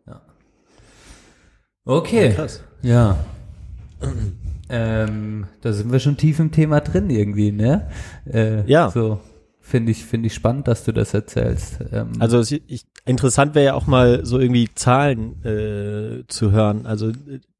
Ja. 0.06 0.20
Okay. 1.84 2.28
Ja, 2.28 2.32
krass. 2.34 2.62
Ja. 2.82 3.16
Ähm, 4.68 5.46
da 5.60 5.72
sind 5.72 5.90
wir 5.92 5.98
schon 5.98 6.16
tief 6.16 6.38
im 6.38 6.52
Thema 6.52 6.80
drin 6.80 7.10
irgendwie, 7.10 7.50
ne? 7.52 7.88
Äh, 8.24 8.64
Ja. 8.70 8.90
So 8.90 9.20
Finde 9.70 9.92
ich, 9.92 10.04
finde 10.04 10.26
ich 10.26 10.34
spannend, 10.34 10.66
dass 10.66 10.82
du 10.84 10.92
das 10.92 11.14
erzählst. 11.14 11.78
Ähm, 11.92 12.10
Also 12.18 12.40
ich, 12.66 12.84
interessant 13.04 13.54
wäre 13.54 13.66
ja 13.66 13.74
auch 13.74 13.86
mal 13.86 14.26
so 14.26 14.40
irgendwie 14.40 14.68
Zahlen 14.74 15.44
äh, 15.44 16.24
zu 16.26 16.50
hören. 16.50 16.86
Also 16.86 17.12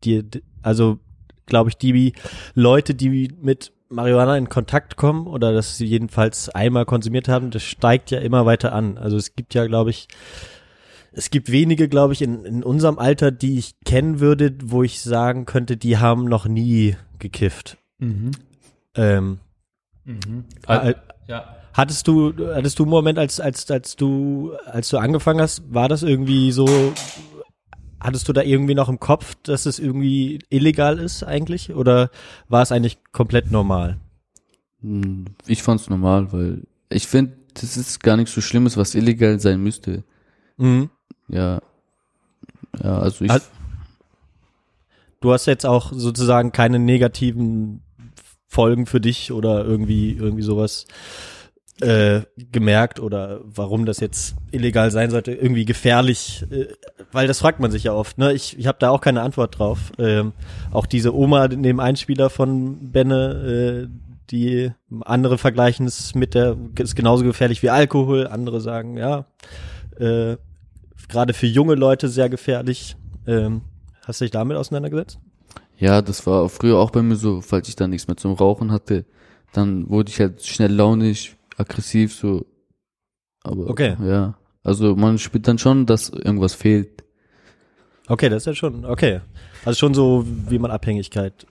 die, 0.03 0.24
also 0.61 0.99
glaube 1.47 1.70
ich, 1.70 1.77
die 1.77 2.15
Leute, 2.55 2.97
die 2.97 3.32
mit 3.41 3.73
Marihuana 3.91 4.37
in 4.37 4.49
Kontakt 4.49 4.97
kommen 4.97 5.28
oder 5.28 5.53
dass 5.53 5.77
sie 5.77 5.87
jedenfalls 5.87 6.49
einmal 6.49 6.85
konsumiert 6.85 7.28
haben, 7.28 7.53
das 7.53 7.62
steigt 7.62 8.11
ja 8.11 8.19
immer 8.19 8.45
weiter 8.45 8.73
an. 8.73 8.99
Also 8.99 9.16
es 9.16 9.37
gibt 9.37 9.55
ja, 9.55 9.69
glaube 9.69 9.91
ich, 9.91 10.09
es 11.12 11.31
gibt 11.31 11.53
wenige, 11.53 11.89
glaube 11.89 12.12
ich, 12.12 12.23
in, 12.23 12.45
in 12.45 12.65
unserem 12.65 12.99
Alter, 12.99 13.31
die 13.31 13.57
ich 13.57 13.78
kennen 13.85 14.19
würde, 14.19 14.57
wo 14.65 14.82
ich 14.82 15.01
sagen 15.01 15.45
könnte, 15.47 15.77
die 15.77 15.99
haben 15.99 16.24
noch 16.24 16.47
nie 16.47 16.97
gekifft. 17.20 17.78
Mhm. 17.99 18.32
Ähm, 18.97 19.39
Mhm. 20.05 20.45
äh, 20.66 20.95
ja. 21.28 21.57
Hattest 21.72 22.09
du, 22.09 22.32
hattest 22.55 22.78
du 22.78 22.82
einen 22.84 22.90
Moment, 22.90 23.18
als, 23.18 23.40
als, 23.40 23.70
als 23.70 23.97
du, 23.97 24.52
als 24.66 24.88
du 24.88 24.98
angefangen 24.98 25.40
hast, 25.40 25.72
war 25.72 25.88
das 25.88 26.02
irgendwie 26.02 26.51
so, 26.52 26.66
hattest 28.01 28.28
du 28.28 28.32
da 28.32 28.42
irgendwie 28.42 28.74
noch 28.74 28.88
im 28.88 28.98
Kopf, 28.98 29.36
dass 29.44 29.66
es 29.66 29.78
irgendwie 29.78 30.40
illegal 30.48 30.98
ist 30.98 31.22
eigentlich? 31.22 31.72
Oder 31.74 32.10
war 32.48 32.62
es 32.62 32.72
eigentlich 32.72 32.98
komplett 33.12 33.51
normal? 33.52 33.98
Hm, 34.82 35.26
Ich 35.47 35.62
fand's 35.62 35.88
normal, 35.88 36.32
weil 36.32 36.62
ich 36.88 37.06
finde, 37.06 37.34
das 37.55 37.76
ist 37.76 38.02
gar 38.02 38.16
nichts 38.16 38.34
so 38.34 38.40
Schlimmes, 38.40 38.76
was 38.76 38.94
illegal 38.94 39.38
sein 39.38 39.62
müsste. 39.62 40.02
Mhm. 40.56 40.90
Ja. 41.28 41.60
Ja, 42.82 42.98
also 42.98 43.24
ich. 43.24 43.32
Du 45.20 45.32
hast 45.32 45.47
jetzt 45.47 45.66
auch 45.66 45.92
sozusagen 45.92 46.51
keine 46.51 46.78
negativen 46.78 47.82
Folgen 48.48 48.86
für 48.86 49.01
dich 49.01 49.32
oder 49.32 49.64
irgendwie, 49.64 50.12
irgendwie 50.12 50.42
sowas 50.42 50.86
äh, 51.81 52.23
gemerkt 52.36 53.01
oder 53.01 53.40
warum 53.44 53.86
das 53.86 54.01
jetzt 54.01 54.35
illegal 54.51 54.90
sein 54.90 55.11
sollte, 55.11 55.32
irgendwie 55.32 55.65
gefährlich, 55.65 56.44
äh, 56.51 56.66
weil 57.12 57.27
das 57.27 57.40
fragt 57.40 57.61
man 57.61 57.70
sich 57.70 57.85
ja 57.85 57.93
oft. 57.93 58.19
Ne? 58.19 58.32
Ich, 58.32 58.59
ich 58.59 58.66
habe 58.66 58.78
da 58.78 58.90
auch 58.90 59.01
keine 59.01 59.23
Antwort 59.23 59.59
drauf. 59.59 59.93
Ähm, 59.98 60.32
auch 60.70 60.86
diese 60.86 61.15
Oma 61.15 61.48
dem 61.48 61.81
Einspieler 61.81 62.31
von 62.31 62.93
Benne, 62.93 63.89
äh, 63.89 64.11
die 64.31 64.70
andere 65.01 65.39
vergleichen 65.39 65.86
es 65.86 66.15
mit 66.15 66.35
der, 66.35 66.57
ist 66.78 66.94
genauso 66.94 67.24
gefährlich 67.24 67.62
wie 67.62 67.70
Alkohol. 67.70 68.27
Andere 68.27 68.61
sagen, 68.61 68.97
ja, 68.97 69.27
äh, 69.98 70.36
gerade 71.09 71.35
für 71.35 71.47
junge 71.47 71.74
Leute 71.74 72.09
sehr 72.09 72.28
gefährlich. 72.28 72.97
Ähm, 73.27 73.62
hast 74.05 74.20
du 74.20 74.24
dich 74.24 74.32
damit 74.32 74.57
auseinandergesetzt? 74.57 75.19
Ja, 75.78 76.02
das 76.02 76.27
war 76.27 76.48
früher 76.48 76.78
auch 76.78 76.90
bei 76.90 77.02
mir 77.02 77.16
so, 77.16 77.40
falls 77.40 77.69
ich 77.69 77.77
dann 77.77 77.90
nichts 77.90 78.07
mehr 78.07 78.16
zum 78.16 78.35
Rauchen 78.35 78.70
hatte, 78.70 79.07
dann 79.52 79.89
wurde 79.89 80.11
ich 80.11 80.20
halt 80.20 80.44
schnell 80.44 80.73
launig, 80.73 81.36
aggressiv 81.61 82.15
so. 82.15 82.47
Aber 83.43 83.69
Okay. 83.70 83.97
ja, 84.05 84.35
also 84.65 84.97
man 84.97 85.19
spürt 85.19 85.47
dann 85.49 85.59
schon, 85.59 85.87
dass 85.87 86.09
irgendwas 86.11 86.55
fehlt. 86.55 87.05
Okay, 88.09 88.28
das 88.28 88.43
ist 88.43 88.47
ja 88.47 88.55
schon, 88.55 88.85
okay. 88.85 89.20
Also 89.65 89.78
schon 89.78 89.95
so, 89.95 90.24
wie 90.49 90.59
man 90.59 90.70
Abhängigkeit. 90.70 91.47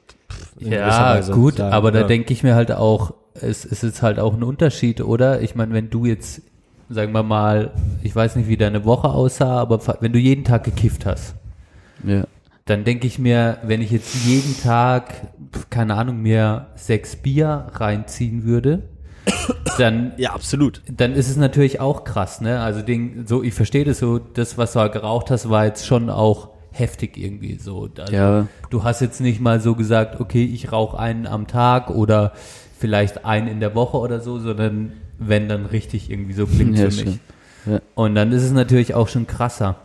Ja, 0.60 1.16
Weise 1.16 1.32
gut, 1.32 1.56
sagen, 1.58 1.74
aber 1.74 1.92
da 1.92 2.00
oder? 2.00 2.08
denke 2.08 2.34
ich 2.34 2.44
mir 2.44 2.54
halt 2.56 2.72
auch, 2.72 3.14
es, 3.34 3.64
es 3.66 3.84
ist 3.84 4.02
halt 4.02 4.20
auch 4.20 4.34
ein 4.34 4.44
Unterschied, 4.44 5.02
oder? 5.02 5.42
Ich 5.42 5.56
meine, 5.56 5.74
wenn 5.74 5.90
du 5.90 6.06
jetzt, 6.06 6.42
sagen 6.90 7.14
wir 7.14 7.24
mal, 7.24 7.72
ich 8.04 8.14
weiß 8.16 8.36
nicht, 8.36 8.50
wie 8.50 8.58
deine 8.58 8.84
Woche 8.86 9.08
aussah, 9.10 9.58
aber 9.60 9.80
wenn 10.02 10.12
du 10.12 10.20
jeden 10.20 10.44
Tag 10.44 10.66
gekifft 10.66 11.06
hast, 11.06 11.36
Ja. 12.04 12.26
dann 12.66 12.84
denke 12.84 13.08
ich 13.08 13.18
mir, 13.20 13.58
wenn 13.64 13.82
ich 13.82 13.92
jetzt 13.92 14.14
jeden 14.26 14.60
Tag, 14.62 15.30
keine 15.70 15.96
Ahnung, 15.96 16.22
mir 16.22 16.68
sechs 16.76 17.16
Bier 17.16 17.68
reinziehen 17.74 18.44
würde, 18.44 18.84
dann 19.78 20.14
ja 20.18 20.32
absolut. 20.34 20.82
Dann 20.90 21.14
ist 21.14 21.30
es 21.30 21.38
natürlich 21.38 21.80
auch 21.80 22.04
krass, 22.04 22.42
ne? 22.42 22.60
Also 22.62 22.82
den, 22.82 23.26
so 23.28 23.44
ich 23.44 23.54
verstehe 23.54 23.86
das 23.86 24.00
so, 24.00 24.20
das 24.20 24.58
was 24.58 24.74
du 24.74 24.80
halt 24.80 24.94
geraucht 24.94 25.32
hast, 25.32 25.50
war 25.50 25.66
jetzt 25.66 25.86
schon 25.86 26.10
auch 26.10 26.50
heftig 26.72 27.18
irgendwie 27.18 27.58
so. 27.58 27.90
Also, 27.98 28.14
Ja. 28.14 28.48
Du 28.70 28.84
hast 28.84 29.02
jetzt 29.02 29.22
nicht 29.22 29.42
mal 29.42 29.60
so 29.60 29.76
gesagt, 29.76 30.20
okay, 30.20 30.44
ich 30.46 30.72
rauche 30.72 30.98
einen 31.00 31.28
am 31.28 31.48
Tag 31.48 31.90
oder 31.90 32.34
vielleicht 32.78 33.26
einen 33.26 33.48
in 33.48 33.60
der 33.60 33.76
Woche 33.76 33.98
oder 33.98 34.22
so, 34.22 34.40
sondern 34.40 34.94
wenn 35.18 35.50
dann 35.50 35.66
richtig 35.66 36.10
irgendwie 36.10 36.34
so 36.34 36.46
klingt 36.46 36.78
Ja, 36.78 36.90
für 36.90 37.06
mich. 37.06 37.20
Ja. 37.66 37.82
Und 37.96 38.16
dann 38.16 38.32
ist 38.32 38.44
es 38.44 38.52
natürlich 38.52 38.94
auch 38.94 39.08
schon 39.08 39.28
krasser. 39.28 39.76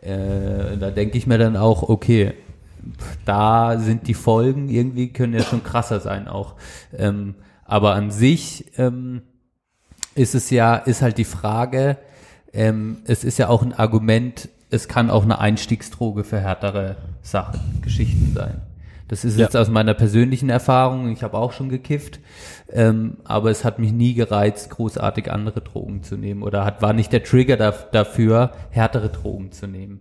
Äh, 0.00 0.76
da 0.78 0.90
denke 0.90 1.16
ich 1.16 1.26
mir 1.26 1.38
dann 1.38 1.56
auch, 1.56 1.88
okay, 1.88 2.32
da 3.24 3.78
sind 3.78 4.08
die 4.08 4.14
Folgen 4.14 4.68
irgendwie, 4.68 5.08
können 5.08 5.32
ja 5.32 5.42
schon 5.42 5.62
krasser 5.62 6.00
sein 6.00 6.28
auch. 6.28 6.54
Ähm, 6.96 7.34
aber 7.64 7.94
an 7.94 8.10
sich 8.10 8.66
ähm, 8.78 9.22
ist 10.14 10.34
es 10.34 10.50
ja, 10.50 10.76
ist 10.76 11.02
halt 11.02 11.18
die 11.18 11.24
Frage, 11.24 11.96
ähm, 12.52 12.98
es 13.04 13.24
ist 13.24 13.38
ja 13.38 13.48
auch 13.48 13.62
ein 13.62 13.72
Argument, 13.72 14.48
es 14.70 14.88
kann 14.88 15.10
auch 15.10 15.24
eine 15.24 15.38
Einstiegsdroge 15.38 16.24
für 16.24 16.40
härtere 16.40 16.96
Sachen, 17.22 17.60
Geschichten 17.82 18.32
sein. 18.34 18.60
Das 19.08 19.24
ist 19.24 19.36
Ja. 19.38 19.44
jetzt 19.44 19.56
aus 19.56 19.68
meiner 19.68 19.94
persönlichen 19.94 20.48
Erfahrung, 20.50 21.10
ich 21.12 21.22
habe 21.22 21.36
auch 21.36 21.52
schon 21.52 21.68
gekifft, 21.68 22.20
ähm, 22.72 23.18
aber 23.24 23.50
es 23.50 23.64
hat 23.64 23.78
mich 23.78 23.92
nie 23.92 24.14
gereizt, 24.14 24.70
großartig 24.70 25.30
andere 25.30 25.60
Drogen 25.60 26.02
zu 26.02 26.16
nehmen 26.16 26.42
oder 26.42 26.64
hat, 26.64 26.80
war 26.80 26.94
nicht 26.94 27.12
der 27.12 27.22
Trigger 27.22 27.56
da, 27.56 27.72
dafür, 27.92 28.52
härtere 28.70 29.10
Drogen 29.10 29.52
zu 29.52 29.66
nehmen. 29.66 30.00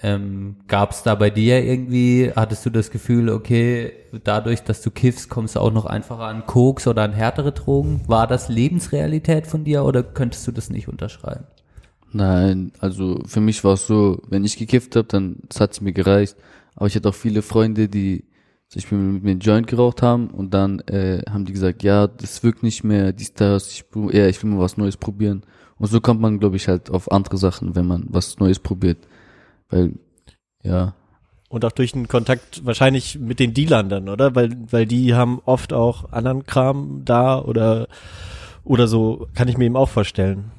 Ähm, 0.00 0.56
Gab 0.68 0.92
es 0.92 1.02
da 1.02 1.16
bei 1.16 1.30
dir 1.30 1.64
irgendwie, 1.64 2.30
hattest 2.34 2.64
du 2.66 2.70
das 2.70 2.92
Gefühl, 2.92 3.30
okay, 3.30 3.92
dadurch, 4.22 4.62
dass 4.62 4.80
du 4.80 4.90
kiffst, 4.92 5.28
kommst 5.28 5.56
du 5.56 5.60
auch 5.60 5.72
noch 5.72 5.86
einfacher 5.86 6.24
an 6.24 6.46
Koks 6.46 6.86
oder 6.86 7.02
an 7.02 7.12
härtere 7.12 7.52
Drogen? 7.52 8.02
War 8.06 8.28
das 8.28 8.48
Lebensrealität 8.48 9.48
von 9.48 9.64
dir 9.64 9.84
oder 9.84 10.04
könntest 10.04 10.46
du 10.46 10.52
das 10.52 10.70
nicht 10.70 10.88
unterschreiben? 10.88 11.44
Nein, 12.12 12.70
also 12.78 13.20
für 13.26 13.40
mich 13.40 13.64
war 13.64 13.72
es 13.72 13.88
so, 13.88 14.22
wenn 14.28 14.44
ich 14.44 14.56
gekifft 14.56 14.94
habe, 14.94 15.08
dann 15.08 15.38
das 15.48 15.60
hat's 15.60 15.80
mir 15.80 15.92
gereicht. 15.92 16.36
Aber 16.76 16.86
ich 16.86 16.94
hatte 16.94 17.08
auch 17.08 17.14
viele 17.14 17.42
Freunde, 17.42 17.88
die 17.88 18.24
zum 18.74 18.80
Beispiel 18.80 18.98
mit 18.98 19.22
mir 19.22 19.30
einen 19.30 19.40
Joint 19.40 19.66
geraucht 19.68 20.02
haben 20.02 20.28
und 20.30 20.52
dann 20.52 20.80
äh, 20.80 21.22
haben 21.30 21.44
die 21.44 21.52
gesagt, 21.52 21.84
ja, 21.84 22.08
das 22.08 22.42
wirkt 22.42 22.64
nicht 22.64 22.82
mehr, 22.82 23.12
dies, 23.12 23.32
das, 23.32 23.70
ich, 23.70 23.84
ja, 24.12 24.26
ich 24.26 24.42
will 24.42 24.50
mal 24.50 24.60
was 24.60 24.76
Neues 24.76 24.96
probieren. 24.96 25.44
Und 25.78 25.88
so 25.88 26.00
kommt 26.00 26.20
man, 26.20 26.40
glaube 26.40 26.56
ich, 26.56 26.66
halt 26.66 26.90
auf 26.90 27.10
andere 27.12 27.36
Sachen, 27.36 27.76
wenn 27.76 27.86
man 27.86 28.06
was 28.08 28.38
Neues 28.38 28.58
probiert. 28.58 28.98
Weil, 29.68 29.94
ja, 30.64 30.94
Und 31.48 31.64
auch 31.64 31.72
durch 31.72 31.92
den 31.92 32.08
Kontakt 32.08 32.64
wahrscheinlich 32.66 33.18
mit 33.18 33.38
den 33.38 33.54
Dealern 33.54 33.88
dann, 33.88 34.08
oder? 34.08 34.34
Weil, 34.34 34.56
weil 34.70 34.86
die 34.86 35.14
haben 35.14 35.40
oft 35.44 35.72
auch 35.72 36.10
anderen 36.10 36.44
Kram 36.44 37.02
da 37.04 37.40
oder, 37.40 37.86
oder 38.64 38.88
so, 38.88 39.28
kann 39.34 39.46
ich 39.46 39.56
mir 39.56 39.66
eben 39.66 39.76
auch 39.76 39.88
vorstellen. 39.88 40.50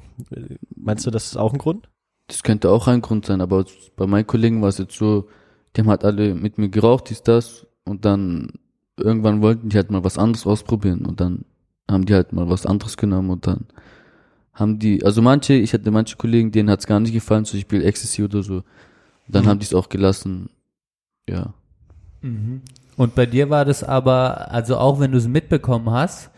Meinst 0.74 1.04
du, 1.06 1.10
das 1.10 1.26
ist 1.26 1.36
auch 1.36 1.52
ein 1.52 1.58
Grund? 1.58 1.90
Das 2.28 2.42
könnte 2.42 2.70
auch 2.70 2.88
ein 2.88 3.02
Grund 3.02 3.26
sein, 3.26 3.42
aber 3.42 3.66
bei 3.96 4.06
meinen 4.06 4.26
Kollegen 4.26 4.62
war 4.62 4.70
es 4.70 4.78
jetzt 4.78 4.96
so, 4.96 5.28
die 5.76 5.82
haben 5.82 5.90
halt 5.90 6.04
alle 6.04 6.34
mit 6.34 6.56
mir 6.56 6.70
geraucht, 6.70 7.10
dies, 7.10 7.22
das, 7.22 7.66
und 7.86 8.04
dann 8.04 8.50
irgendwann 8.98 9.40
wollten 9.42 9.68
die 9.70 9.76
halt 9.76 9.90
mal 9.90 10.04
was 10.04 10.18
anderes 10.18 10.46
ausprobieren 10.46 11.06
und 11.06 11.20
dann 11.20 11.44
haben 11.90 12.04
die 12.04 12.14
halt 12.14 12.32
mal 12.32 12.48
was 12.50 12.66
anderes 12.66 12.96
genommen 12.96 13.30
und 13.30 13.46
dann 13.46 13.66
haben 14.52 14.78
die, 14.78 15.04
also 15.04 15.20
manche, 15.22 15.52
ich 15.54 15.72
hatte 15.74 15.90
manche 15.90 16.16
Kollegen, 16.16 16.50
denen 16.50 16.70
hat's 16.70 16.86
gar 16.86 16.98
nicht 17.00 17.12
gefallen, 17.12 17.44
zum 17.44 17.58
Beispiel 17.58 17.82
Ecstasy 17.84 18.22
oder 18.24 18.42
so. 18.42 18.62
Dann 19.28 19.44
Mhm. 19.44 19.48
haben 19.48 19.58
die 19.58 19.66
es 19.66 19.74
auch 19.74 19.88
gelassen, 19.88 20.48
ja. 21.28 21.52
Mhm. 22.22 22.62
Und 22.96 23.14
bei 23.14 23.26
dir 23.26 23.50
war 23.50 23.64
das 23.66 23.84
aber, 23.84 24.50
also 24.50 24.78
auch 24.78 24.98
wenn 25.00 25.12
du 25.12 25.18
es 25.18 25.28
mitbekommen 25.28 25.90
hast, 25.90 26.30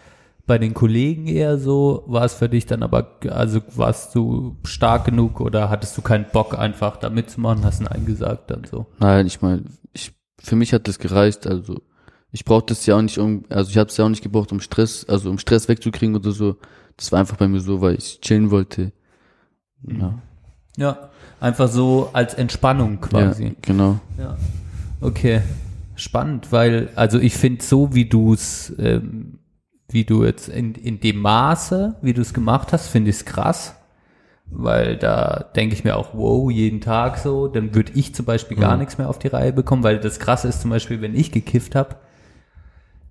bei 0.47 0.59
den 0.59 0.73
Kollegen 0.75 1.27
eher 1.27 1.59
so, 1.59 2.03
war 2.07 2.25
es 2.25 2.35
für 2.35 2.49
dich 2.49 2.65
dann 2.67 2.83
aber, 2.83 3.19
also 3.29 3.61
warst 3.77 4.15
du 4.15 4.57
stark 4.65 5.05
genug 5.05 5.41
oder 5.41 5.69
hattest 5.71 5.97
du 5.97 6.03
keinen 6.03 6.25
Bock 6.33 6.59
einfach 6.59 6.97
da 6.97 7.11
mitzumachen, 7.11 7.65
hast 7.65 7.83
Nein 7.83 8.07
gesagt 8.07 8.51
dann 8.51 8.65
so? 8.65 8.87
Nein, 8.99 9.27
ich 9.27 9.41
meine, 9.43 9.63
für 10.41 10.57
mich 10.57 10.73
hat 10.73 10.89
das 10.89 10.99
gereicht, 10.99 11.47
also 11.47 11.81
ich 12.31 12.45
brauchte 12.45 12.75
es 12.75 12.85
ja 12.87 12.97
auch 12.97 13.03
nicht 13.03 13.19
um, 13.19 13.45
also 13.49 13.71
ich 13.71 13.79
habe 13.79 13.89
es 13.89 13.97
ja 13.97 14.05
auch 14.05 14.09
nicht 14.09 14.23
gebraucht, 14.23 14.53
um 14.53 14.61
Stress, 14.61 15.05
also 15.09 15.31
um 15.31 15.39
Stress 15.39 15.69
wegzukriegen 15.69 16.15
oder 16.15 16.31
so. 16.31 16.57
Das 16.97 17.11
war 17.13 17.21
einfach 17.21 17.37
bei 17.37 17.49
mir 17.49 17.61
so, 17.61 17.81
weil 17.81 17.95
ich 17.95 18.21
chillen 18.21 18.51
wollte. 18.51 18.93
Ja. 19.83 20.19
Ja, 20.77 21.11
einfach 21.41 21.69
so 21.69 22.11
als 22.13 22.35
Entspannung 22.35 23.01
quasi. 23.01 23.45
Ja, 23.47 23.53
genau. 23.63 24.01
Ja. 24.19 24.37
Okay, 25.01 25.43
spannend, 25.95 26.53
weil, 26.53 26.91
also 26.95 27.19
ich 27.19 27.35
finde 27.35 27.63
so, 27.65 27.95
wie 27.95 28.05
du 28.05 28.35
es, 28.35 28.75
ähm, 28.79 29.39
wie 29.89 30.05
du 30.05 30.25
jetzt 30.25 30.49
in, 30.49 30.75
in 30.75 31.01
dem 31.01 31.19
Maße, 31.21 31.97
wie 32.03 32.13
du 32.13 32.21
es 32.21 32.35
gemacht 32.35 32.73
hast, 32.73 32.89
finde 32.89 33.11
ich 33.11 33.17
es 33.17 33.25
krass. 33.25 33.75
Weil 34.51 34.97
da 34.97 35.45
denke 35.57 35.75
ich 35.75 35.85
mir 35.85 35.97
auch, 35.97 36.15
wow, 36.15 36.51
jeden 36.51 36.81
Tag 36.81 37.19
so, 37.19 37.49
dann 37.49 37.75
würde 37.75 37.93
ich 37.95 38.15
zum 38.15 38.25
Beispiel 38.25 38.57
gar 38.57 38.75
Mhm. 38.75 38.79
nichts 38.81 38.97
mehr 38.99 39.09
auf 39.11 39.19
die 39.19 39.29
Reihe 39.29 39.53
bekommen, 39.53 39.83
weil 39.83 39.99
das 40.01 40.19
krasse 40.19 40.49
ist 40.49 40.63
zum 40.63 40.71
Beispiel, 40.71 41.03
wenn 41.03 41.15
ich 41.15 41.33
gekifft 41.33 41.75
habe, 41.75 41.97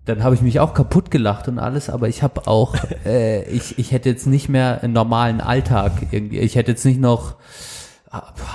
dann 0.06 0.24
habe 0.24 0.34
ich 0.36 0.42
mich 0.42 0.60
auch 0.60 0.74
kaputt 0.74 1.12
gelacht 1.12 1.48
und 1.48 1.60
alles, 1.60 1.90
aber 1.90 2.08
ich 2.08 2.24
habe 2.24 2.48
auch, 2.48 2.76
äh, 3.06 3.44
ich, 3.52 3.78
ich 3.78 3.92
hätte 3.92 4.10
jetzt 4.10 4.26
nicht 4.26 4.50
mehr 4.50 4.82
einen 4.82 4.94
normalen 4.94 5.40
Alltag 5.42 5.92
irgendwie. 6.12 6.40
Ich 6.40 6.56
hätte 6.56 6.72
jetzt 6.72 6.86
nicht 6.86 7.00
noch 7.00 7.36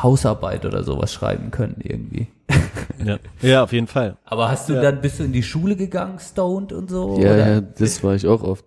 Hausarbeit 0.02 0.64
oder 0.64 0.82
sowas 0.82 1.12
schreiben 1.12 1.50
können 1.50 1.76
irgendwie. 1.82 2.28
Ja, 3.04 3.18
ja 3.40 3.62
auf 3.64 3.72
jeden 3.72 3.88
Fall. 3.88 4.16
Aber 4.24 4.48
hast 4.48 4.68
du 4.68 4.74
Ja. 4.74 4.82
dann, 4.82 5.00
bist 5.00 5.18
du 5.18 5.24
in 5.24 5.32
die 5.32 5.42
Schule 5.42 5.74
gegangen, 5.74 6.18
stoned 6.20 6.72
und 6.72 6.88
so? 6.88 7.18
Ja, 7.20 7.32
oder? 7.32 7.54
ja, 7.54 7.60
das 7.60 8.02
war 8.04 8.14
ich 8.14 8.26
auch 8.28 8.42
oft. 8.44 8.64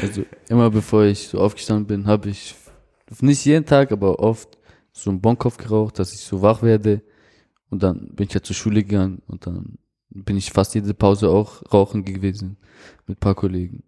Also 0.00 0.24
immer 0.48 0.70
bevor 0.70 1.04
ich 1.04 1.28
so 1.28 1.38
aufgestanden 1.38 1.86
bin, 1.86 2.06
habe 2.08 2.28
ich 2.30 2.54
nicht 3.20 3.44
jeden 3.44 3.66
Tag, 3.66 3.92
aber 3.92 4.18
oft 4.18 4.58
so 4.92 5.10
einen 5.10 5.20
Bonkopf 5.20 5.56
geraucht, 5.56 5.98
dass 5.98 6.12
ich 6.12 6.20
so 6.20 6.42
wach 6.42 6.62
werde. 6.62 7.02
Und 7.70 7.82
dann 7.82 8.08
bin 8.14 8.26
ich 8.26 8.34
ja 8.34 8.42
zur 8.42 8.56
Schule 8.56 8.82
gegangen 8.82 9.22
und 9.26 9.46
dann 9.46 9.78
bin 10.10 10.36
ich 10.36 10.50
fast 10.50 10.74
jede 10.74 10.94
Pause 10.94 11.28
auch 11.28 11.62
rauchen 11.72 12.04
gewesen 12.04 12.56
mit 13.06 13.20
paar 13.20 13.34
Kollegen. 13.34 13.82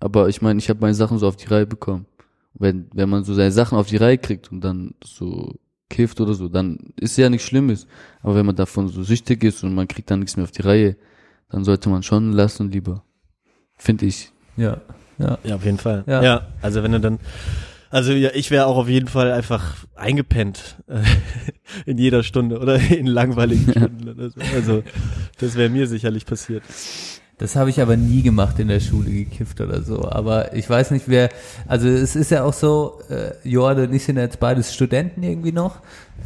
Aber 0.00 0.28
ich 0.28 0.42
meine, 0.42 0.58
ich 0.58 0.68
habe 0.68 0.80
meine 0.80 0.94
Sachen 0.94 1.18
so 1.18 1.26
auf 1.26 1.36
die 1.36 1.46
Reihe 1.46 1.66
bekommen. 1.66 2.06
Wenn, 2.54 2.86
wenn 2.94 3.08
man 3.08 3.24
so 3.24 3.34
seine 3.34 3.50
Sachen 3.50 3.76
auf 3.78 3.88
die 3.88 3.96
Reihe 3.96 4.18
kriegt 4.18 4.52
und 4.52 4.60
dann 4.62 4.94
so 5.02 5.54
kifft 5.90 6.20
oder 6.20 6.34
so, 6.34 6.48
dann 6.48 6.92
ist 6.96 7.16
ja 7.16 7.28
nichts 7.28 7.46
Schlimmes. 7.46 7.86
Aber 8.22 8.36
wenn 8.36 8.46
man 8.46 8.56
davon 8.56 8.88
so 8.88 9.02
süchtig 9.02 9.42
ist 9.42 9.64
und 9.64 9.74
man 9.74 9.88
kriegt 9.88 10.10
dann 10.10 10.20
nichts 10.20 10.36
mehr 10.36 10.44
auf 10.44 10.52
die 10.52 10.62
Reihe, 10.62 10.96
dann 11.50 11.64
sollte 11.64 11.88
man 11.88 12.02
schon 12.02 12.32
lassen 12.32 12.70
lieber. 12.70 13.02
Finde 13.76 14.06
ich. 14.06 14.30
Ja, 14.56 14.80
ja. 15.18 15.38
Ja, 15.42 15.56
auf 15.56 15.64
jeden 15.64 15.78
Fall. 15.78 16.04
Ja. 16.06 16.22
Ja, 16.22 16.46
also 16.62 16.82
wenn 16.82 16.92
du 16.92 17.00
dann, 17.00 17.18
also 17.94 18.12
ja, 18.12 18.30
ich 18.34 18.50
wäre 18.50 18.66
auch 18.66 18.76
auf 18.76 18.88
jeden 18.88 19.08
Fall 19.08 19.30
einfach 19.32 19.86
eingepennt 19.94 20.76
äh, 20.88 21.00
in 21.90 21.98
jeder 21.98 22.22
Stunde 22.22 22.58
oder 22.58 22.76
in 22.76 23.06
langweiligen 23.06 23.70
Stunden. 23.70 24.08
oder 24.08 24.30
so. 24.30 24.40
Also 24.54 24.82
das 25.38 25.54
wäre 25.56 25.70
mir 25.70 25.86
sicherlich 25.86 26.26
passiert. 26.26 26.62
Das 27.38 27.56
habe 27.56 27.68
ich 27.70 27.80
aber 27.80 27.96
nie 27.96 28.22
gemacht 28.22 28.58
in 28.60 28.68
der 28.68 28.78
Schule, 28.80 29.10
gekifft 29.10 29.60
oder 29.60 29.82
so. 29.82 30.08
Aber 30.08 30.54
ich 30.54 30.68
weiß 30.70 30.90
nicht, 30.92 31.08
wer, 31.08 31.30
also 31.66 31.88
es 31.88 32.14
ist 32.14 32.30
ja 32.30 32.44
auch 32.44 32.52
so, 32.52 33.00
äh, 33.10 33.32
Johann 33.48 33.78
und 33.80 33.92
ich 33.92 34.04
sind 34.04 34.16
jetzt 34.18 34.38
beides 34.38 34.72
Studenten 34.72 35.22
irgendwie 35.24 35.50
noch. 35.52 35.80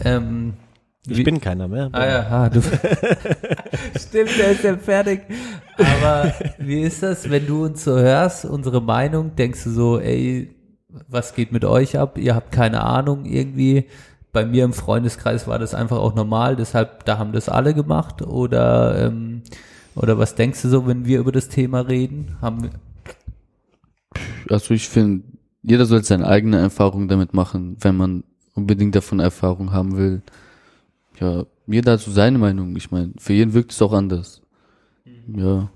Ähm, 0.04 0.54
Ich 1.08 1.16
wie- 1.16 1.22
bin 1.24 1.40
keiner 1.40 1.66
mehr. 1.66 1.88
Ah 1.92 2.06
ja, 2.06 2.26
ah, 2.28 2.48
du. 2.50 2.60
Stimmt, 3.98 4.38
der 4.38 4.50
ist 4.52 4.64
ja 4.64 4.76
fertig. 4.76 5.22
Aber 5.78 6.32
wie 6.58 6.80
ist 6.82 7.02
das, 7.02 7.28
wenn 7.30 7.46
du 7.46 7.64
uns 7.64 7.84
so 7.84 7.96
hörst, 7.98 8.44
unsere 8.44 8.82
Meinung, 8.82 9.34
denkst 9.34 9.64
du 9.64 9.70
so, 9.70 9.98
ey, 10.00 10.54
was 11.08 11.34
geht 11.34 11.52
mit 11.52 11.64
euch 11.64 11.98
ab? 11.98 12.18
Ihr 12.18 12.34
habt 12.34 12.52
keine 12.52 12.82
Ahnung 12.82 13.24
irgendwie. 13.24 13.84
Bei 14.32 14.44
mir 14.44 14.64
im 14.64 14.72
Freundeskreis 14.72 15.46
war 15.46 15.58
das 15.58 15.74
einfach 15.74 15.98
auch 15.98 16.14
normal, 16.14 16.56
deshalb, 16.56 17.04
da 17.04 17.18
haben 17.18 17.32
das 17.32 17.48
alle 17.48 17.74
gemacht. 17.74 18.22
Oder, 18.22 19.06
ähm, 19.06 19.42
oder 19.94 20.18
was 20.18 20.34
denkst 20.34 20.62
du 20.62 20.68
so, 20.68 20.86
wenn 20.86 21.06
wir 21.06 21.18
über 21.20 21.32
das 21.32 21.48
Thema 21.48 21.80
reden? 21.80 22.36
Haben 22.40 22.70
Also 24.48 24.74
ich 24.74 24.88
finde, 24.88 25.24
jeder 25.62 25.86
sollte 25.86 26.06
seine 26.06 26.26
eigene 26.26 26.58
Erfahrung 26.58 27.08
damit 27.08 27.34
machen, 27.34 27.76
wenn 27.80 27.96
man 27.96 28.24
unbedingt 28.54 28.94
davon 28.94 29.20
Erfahrung 29.20 29.72
haben 29.72 29.96
will. 29.96 30.22
Ja, 31.20 31.44
jeder 31.66 31.92
hat 31.92 32.00
so 32.00 32.10
seine 32.10 32.38
Meinung. 32.38 32.76
Ich 32.76 32.90
meine, 32.90 33.12
für 33.18 33.32
jeden 33.32 33.54
wirkt 33.54 33.72
es 33.72 33.82
auch 33.82 33.92
anders. 33.92 34.42
Ja. 35.26 35.68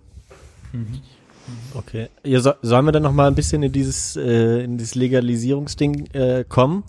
Okay. 1.75 2.09
Ja, 2.25 2.41
so, 2.41 2.53
sollen 2.63 2.85
wir 2.85 2.93
dann 2.93 3.03
noch 3.03 3.13
mal 3.13 3.27
ein 3.29 3.35
bisschen 3.35 3.63
in 3.63 3.73
dieses, 3.73 4.17
äh, 4.17 4.63
in 4.65 4.79
dieses 4.79 4.95
Legalisierungsding 4.95 6.07
äh, 6.13 6.45
kommen? 6.49 6.85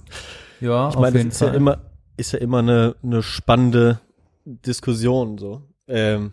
Ja, 0.61 0.89
ich 0.89 0.95
auf 0.95 1.01
meine, 1.01 1.17
jeden 1.17 1.29
das 1.29 1.35
ist 1.37 1.41
ja 1.41 1.47
Fall. 1.47 1.55
immer, 1.55 1.77
ist 2.17 2.31
ja 2.33 2.39
immer 2.39 2.59
eine, 2.59 2.95
eine 3.03 3.23
spannende 3.23 3.99
Diskussion 4.45 5.37
so. 5.37 5.61
Ähm, 5.87 6.31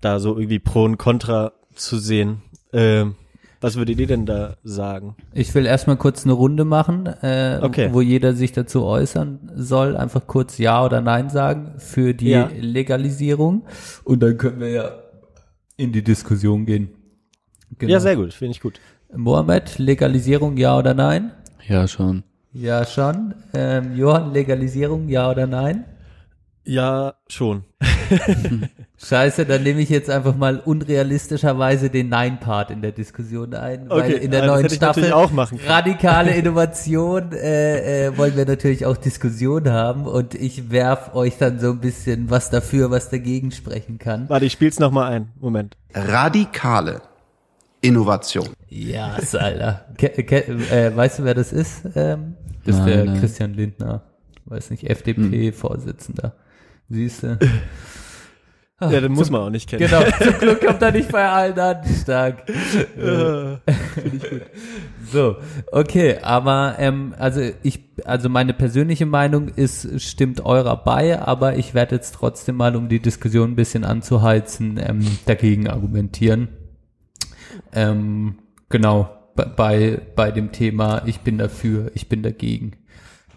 da 0.00 0.20
so 0.20 0.36
irgendwie 0.38 0.58
Pro 0.58 0.84
und 0.84 0.98
Contra 0.98 1.52
zu 1.74 1.98
sehen. 1.98 2.42
Ähm, 2.72 3.16
was 3.60 3.76
würdet 3.76 3.98
ihr 3.98 4.06
denn 4.06 4.26
da 4.26 4.56
sagen? 4.62 5.16
Ich 5.32 5.54
will 5.54 5.66
erstmal 5.66 5.96
kurz 5.96 6.24
eine 6.24 6.34
Runde 6.34 6.64
machen, 6.64 7.06
äh, 7.06 7.58
Okay. 7.62 7.88
wo 7.92 8.00
jeder 8.02 8.34
sich 8.34 8.52
dazu 8.52 8.84
äußern 8.84 9.50
soll. 9.56 9.96
Einfach 9.96 10.26
kurz 10.26 10.58
Ja 10.58 10.84
oder 10.84 11.00
Nein 11.00 11.30
sagen 11.30 11.74
für 11.78 12.14
die 12.14 12.28
Ja. 12.30 12.50
Legalisierung. 12.58 13.64
Und 14.04 14.22
dann 14.22 14.36
können 14.36 14.60
wir 14.60 14.68
ja 14.70 14.90
in 15.78 15.92
die 15.92 16.02
Diskussion 16.04 16.64
gehen. 16.66 16.90
Genau. 17.78 17.92
Ja, 17.92 18.00
sehr 18.00 18.16
gut, 18.16 18.32
finde 18.32 18.52
ich 18.52 18.60
gut. 18.60 18.80
Mohammed, 19.14 19.78
Legalisierung 19.78 20.56
Ja 20.56 20.78
oder 20.78 20.94
Nein? 20.94 21.32
Ja, 21.66 21.86
schon. 21.88 22.22
Ja, 22.52 22.84
schon. 22.84 23.34
Ähm, 23.54 23.96
Johann, 23.96 24.32
Legalisierung 24.32 25.08
Ja 25.08 25.30
oder 25.30 25.46
Nein? 25.46 25.84
Ja, 26.64 27.14
schon. 27.28 27.62
Scheiße, 28.96 29.46
dann 29.46 29.62
nehme 29.62 29.80
ich 29.80 29.88
jetzt 29.88 30.10
einfach 30.10 30.34
mal 30.36 30.58
unrealistischerweise 30.58 31.90
den 31.90 32.08
Nein-Part 32.08 32.72
in 32.72 32.82
der 32.82 32.90
Diskussion 32.90 33.54
ein, 33.54 33.88
weil 33.88 34.00
Okay, 34.00 34.24
in 34.24 34.32
der 34.32 34.46
neuen 34.46 34.68
Staffel 34.68 35.12
radikale 35.12 36.30
Innovation 36.34 37.30
äh, 37.32 38.06
äh, 38.06 38.18
wollen 38.18 38.36
wir 38.36 38.46
natürlich 38.46 38.84
auch 38.84 38.96
Diskussion 38.96 39.68
haben 39.70 40.06
und 40.06 40.34
ich 40.34 40.70
werf 40.70 41.14
euch 41.14 41.38
dann 41.38 41.60
so 41.60 41.70
ein 41.70 41.80
bisschen 41.80 42.30
was 42.30 42.50
dafür, 42.50 42.90
was 42.90 43.10
dagegen 43.10 43.52
sprechen 43.52 43.98
kann. 43.98 44.28
Warte, 44.28 44.46
ich 44.46 44.52
spiel's 44.52 44.80
noch 44.80 44.90
mal 44.90 45.08
ein. 45.08 45.28
Moment. 45.40 45.76
Radikale 45.94 47.02
Innovation. 47.86 48.48
Ja, 48.68 49.16
Alter. 49.32 49.86
Ke 49.96 50.08
ke 50.10 50.36
äh, 50.46 50.94
weißt 50.94 51.20
du, 51.20 51.24
wer 51.24 51.34
das 51.34 51.52
ist? 51.52 51.82
Ähm, 51.94 52.34
das 52.64 52.76
ist 52.78 52.84
der 52.84 53.04
nein. 53.04 53.20
Christian 53.20 53.54
Lindner. 53.54 54.02
Weiß 54.44 54.70
nicht, 54.70 54.88
FDP-Vorsitzender. 54.88 56.34
Siehst 56.88 57.22
du? 57.24 57.38
Ja, 58.78 59.00
den 59.00 59.12
muss 59.12 59.30
man 59.30 59.40
auch 59.40 59.50
nicht 59.50 59.70
kennen. 59.70 59.88
Genau, 59.88 60.02
zum 60.22 60.38
Glück 60.38 60.60
kommt 60.64 60.82
er 60.82 60.92
nicht 60.92 61.10
bei 61.10 61.26
allen 61.26 61.58
an. 61.58 61.78
Stark. 62.02 62.46
Ja. 62.98 63.58
Finde 63.94 64.16
ich 64.16 64.30
gut. 64.30 64.42
So, 65.10 65.36
okay, 65.72 66.18
aber 66.20 66.76
ähm, 66.78 67.14
also 67.18 67.40
ich, 67.62 67.80
also 68.04 68.28
meine 68.28 68.52
persönliche 68.52 69.06
Meinung 69.06 69.48
ist, 69.48 70.02
stimmt 70.02 70.44
eurer 70.44 70.76
bei, 70.76 71.18
aber 71.18 71.56
ich 71.56 71.72
werde 71.72 71.94
jetzt 71.94 72.16
trotzdem 72.16 72.56
mal, 72.56 72.76
um 72.76 72.90
die 72.90 73.00
Diskussion 73.00 73.52
ein 73.52 73.56
bisschen 73.56 73.84
anzuheizen, 73.84 74.78
ähm, 74.78 75.06
dagegen 75.24 75.68
argumentieren. 75.68 76.48
Ähm, 77.76 78.38
genau, 78.70 79.08
bei- 79.36 80.00
bei, 80.16 80.30
dem 80.32 80.50
Thema, 80.50 81.02
ich 81.06 81.20
bin 81.20 81.38
dafür, 81.38 81.92
ich 81.94 82.08
bin 82.08 82.22
dagegen. 82.22 82.72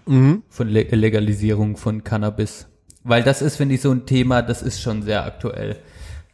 Mhm. 0.08 0.44
Von 0.50 0.70
Le 0.70 0.84
Legalisierung 0.84 1.78
von 1.78 2.04
Cannabis. 2.04 2.68
Weil 3.04 3.22
das 3.24 3.42
ist, 3.42 3.58
finde 3.58 3.76
ich, 3.76 3.82
so 3.82 3.92
ein 3.92 4.06
Thema, 4.06 4.42
das 4.42 4.62
ist 4.62 4.82
schon 4.82 5.04
sehr 5.04 5.26
aktuell. 5.26 5.76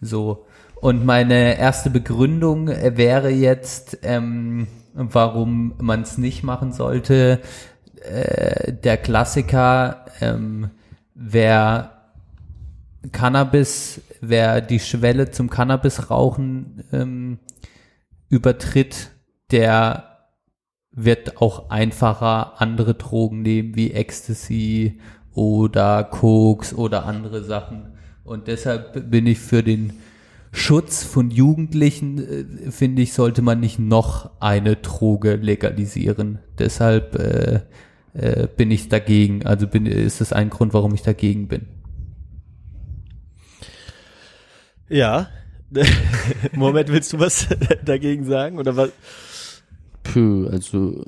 So. 0.01 0.45
Und 0.81 1.03
meine 1.05 1.57
erste 1.57 1.89
Begründung 1.89 2.67
wäre 2.67 3.29
jetzt, 3.31 3.97
ähm, 4.03 4.67
warum 4.93 5.73
man 5.79 6.01
es 6.03 6.17
nicht 6.17 6.43
machen 6.43 6.71
sollte. 6.73 7.41
Äh, 8.03 8.71
der 8.73 8.97
Klassiker, 8.97 10.05
ähm, 10.21 10.69
wer 11.15 11.91
Cannabis, 13.11 14.01
wer 14.21 14.61
die 14.61 14.79
Schwelle 14.79 15.31
zum 15.31 15.49
Cannabisrauchen 15.49 16.83
ähm, 16.91 17.39
übertritt, 18.29 19.11
der 19.51 20.29
wird 20.91 21.41
auch 21.41 21.69
einfacher 21.69 22.61
andere 22.61 22.93
Drogen 22.95 23.41
nehmen 23.41 23.75
wie 23.75 23.91
Ecstasy 23.91 24.99
oder 25.33 26.03
Koks 26.05 26.73
oder 26.73 27.05
andere 27.05 27.43
Sachen. 27.43 27.97
Und 28.23 28.47
deshalb 28.47 29.11
bin 29.11 29.27
ich 29.27 29.39
für 29.39 29.61
den 29.61 29.93
Schutz 30.51 31.03
von 31.03 31.31
Jugendlichen, 31.31 32.17
äh, 32.17 32.71
finde 32.71 33.01
ich, 33.01 33.13
sollte 33.13 33.41
man 33.41 33.59
nicht 33.59 33.77
noch 33.77 34.31
eine 34.39 34.77
Droge 34.77 35.35
legalisieren. 35.35 36.39
Deshalb 36.57 37.15
äh, 37.15 37.59
äh, 38.13 38.47
bin 38.47 38.71
ich 38.71 38.87
dagegen. 38.87 39.45
Also 39.45 39.67
bin, 39.67 39.85
ist 39.85 40.21
das 40.21 40.31
ein 40.31 40.49
Grund, 40.49 40.73
warum 40.73 40.93
ich 40.93 41.01
dagegen 41.01 41.49
bin. 41.49 41.67
Ja. 44.87 45.27
Moment, 46.53 46.89
willst 46.89 47.13
du 47.13 47.19
was 47.19 47.47
dagegen 47.85 48.25
sagen? 48.25 48.57
Oder 48.57 48.75
was? 48.75 48.91
Puh, 50.03 50.47
also 50.47 51.03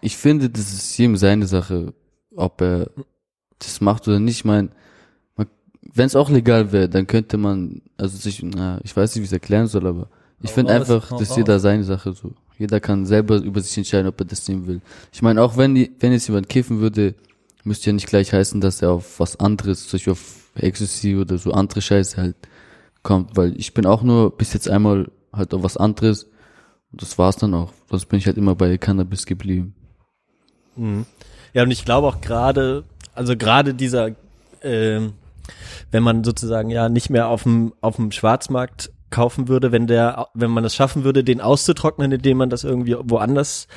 ich 0.00 0.16
finde, 0.16 0.50
das 0.50 0.72
ist 0.72 0.96
jedem 0.98 1.16
seine 1.16 1.46
Sache, 1.46 1.92
ob 2.34 2.60
er 2.60 2.90
das 3.58 3.80
macht 3.80 4.06
oder 4.06 4.20
nicht. 4.20 4.38
Ich 4.38 4.44
meine, 4.44 4.70
wenn 5.94 6.06
es 6.06 6.16
auch 6.16 6.30
legal 6.30 6.72
wäre, 6.72 6.88
dann 6.88 7.06
könnte 7.06 7.36
man, 7.36 7.82
also 7.96 8.16
sich, 8.16 8.42
na, 8.42 8.80
ich 8.84 8.96
weiß 8.96 9.14
nicht, 9.14 9.22
wie 9.22 9.24
ich 9.24 9.30
es 9.30 9.32
erklären 9.32 9.66
soll, 9.66 9.86
aber 9.86 10.08
ich 10.42 10.50
finde 10.50 10.72
einfach, 10.72 11.08
dass 11.08 11.30
raus. 11.30 11.36
jeder 11.36 11.58
seine 11.58 11.84
Sache 11.84 12.12
so. 12.12 12.32
Jeder 12.58 12.80
kann 12.80 13.06
selber 13.06 13.36
über 13.36 13.60
sich 13.60 13.76
entscheiden, 13.76 14.06
ob 14.06 14.20
er 14.20 14.26
das 14.26 14.46
nehmen 14.48 14.66
will. 14.66 14.80
Ich 15.12 15.22
meine, 15.22 15.42
auch 15.42 15.56
wenn 15.56 15.74
die, 15.74 15.90
wenn 16.00 16.12
jetzt 16.12 16.28
jemand 16.28 16.48
kiffen 16.48 16.80
würde, 16.80 17.14
müsste 17.64 17.86
ja 17.86 17.92
nicht 17.92 18.06
gleich 18.06 18.32
heißen, 18.32 18.60
dass 18.60 18.82
er 18.82 18.90
auf 18.90 19.18
was 19.18 19.40
anderes, 19.40 19.88
zum 19.88 19.96
Beispiel 19.96 20.12
auf 20.12 20.50
Ecstasy 20.54 21.16
oder 21.16 21.38
so 21.38 21.52
andere 21.52 21.82
Scheiße 21.82 22.16
halt 22.16 22.36
kommt, 23.06 23.36
weil 23.36 23.56
ich 23.56 23.72
bin 23.72 23.86
auch 23.86 24.02
nur 24.02 24.36
bis 24.36 24.52
jetzt 24.52 24.68
einmal 24.68 25.12
halt 25.32 25.54
auf 25.54 25.62
was 25.62 25.76
anderes 25.76 26.24
und 26.90 27.00
das 27.02 27.16
war's 27.18 27.36
dann 27.36 27.54
auch. 27.54 27.72
Sonst 27.88 28.06
bin 28.06 28.18
ich 28.18 28.26
halt 28.26 28.36
immer 28.36 28.56
bei 28.56 28.76
Cannabis 28.78 29.26
geblieben. 29.26 29.76
Mhm. 30.74 31.06
Ja, 31.54 31.62
und 31.62 31.70
ich 31.70 31.84
glaube 31.84 32.08
auch 32.08 32.20
gerade, 32.20 32.82
also 33.14 33.36
gerade 33.36 33.74
dieser, 33.74 34.10
ähm, 34.60 35.12
wenn 35.92 36.02
man 36.02 36.24
sozusagen 36.24 36.68
ja 36.68 36.88
nicht 36.88 37.08
mehr 37.08 37.28
auf 37.28 37.44
dem 37.44 37.74
auf 37.80 37.94
dem 37.94 38.10
Schwarzmarkt 38.10 38.90
kaufen 39.10 39.46
würde, 39.46 39.70
wenn 39.70 39.86
der, 39.86 40.26
wenn 40.34 40.50
man 40.50 40.64
es 40.64 40.74
schaffen 40.74 41.04
würde, 41.04 41.22
den 41.22 41.40
auszutrocknen, 41.40 42.10
indem 42.10 42.38
man 42.38 42.50
das 42.50 42.64
irgendwie 42.64 42.96
woanders 43.04 43.68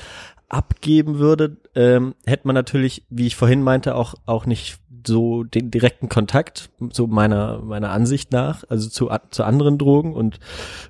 abgeben 0.50 1.20
würde, 1.20 1.58
ähm, 1.76 2.16
hätte 2.26 2.48
man 2.48 2.56
natürlich, 2.56 3.06
wie 3.10 3.28
ich 3.28 3.36
vorhin 3.36 3.64
meinte, 3.64 3.96
auch 3.96 4.16
auch 4.26 4.46
nicht 4.46 4.80
so 5.08 5.44
den 5.44 5.72
direkten 5.72 6.10
Kontakt, 6.10 6.70
so 6.92 7.08
meiner 7.08 7.60
meiner 7.60 7.92
Ansicht 7.92 8.32
nach, 8.32 8.64
also 8.68 8.90
zu 8.90 9.10
zu 9.30 9.44
anderen 9.44 9.78
Drogen 9.78 10.14
und 10.14 10.40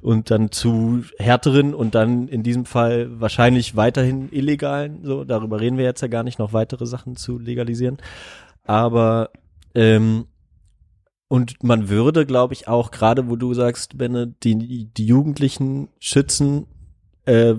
und 0.01 0.31
dann 0.31 0.51
zu 0.51 1.03
härteren 1.17 1.73
und 1.73 1.95
dann 1.95 2.27
in 2.27 2.41
diesem 2.41 2.65
Fall 2.65 3.09
wahrscheinlich 3.19 3.75
weiterhin 3.75 4.29
illegalen. 4.31 5.03
So 5.03 5.23
darüber 5.25 5.59
reden 5.59 5.77
wir 5.77 5.85
jetzt 5.85 6.01
ja 6.01 6.07
gar 6.07 6.23
nicht, 6.23 6.39
noch 6.39 6.53
weitere 6.53 6.85
Sachen 6.85 7.15
zu 7.15 7.37
legalisieren. 7.37 7.97
Aber 8.65 9.29
ähm, 9.75 10.25
und 11.27 11.63
man 11.63 11.89
würde, 11.89 12.25
glaube 12.25 12.55
ich, 12.55 12.67
auch 12.67 12.89
gerade, 12.89 13.29
wo 13.29 13.35
du 13.35 13.53
sagst, 13.53 13.99
Benne, 13.99 14.33
die, 14.43 14.85
die 14.85 15.05
Jugendlichen 15.05 15.89
schützen, 15.99 16.65
äh, 17.25 17.53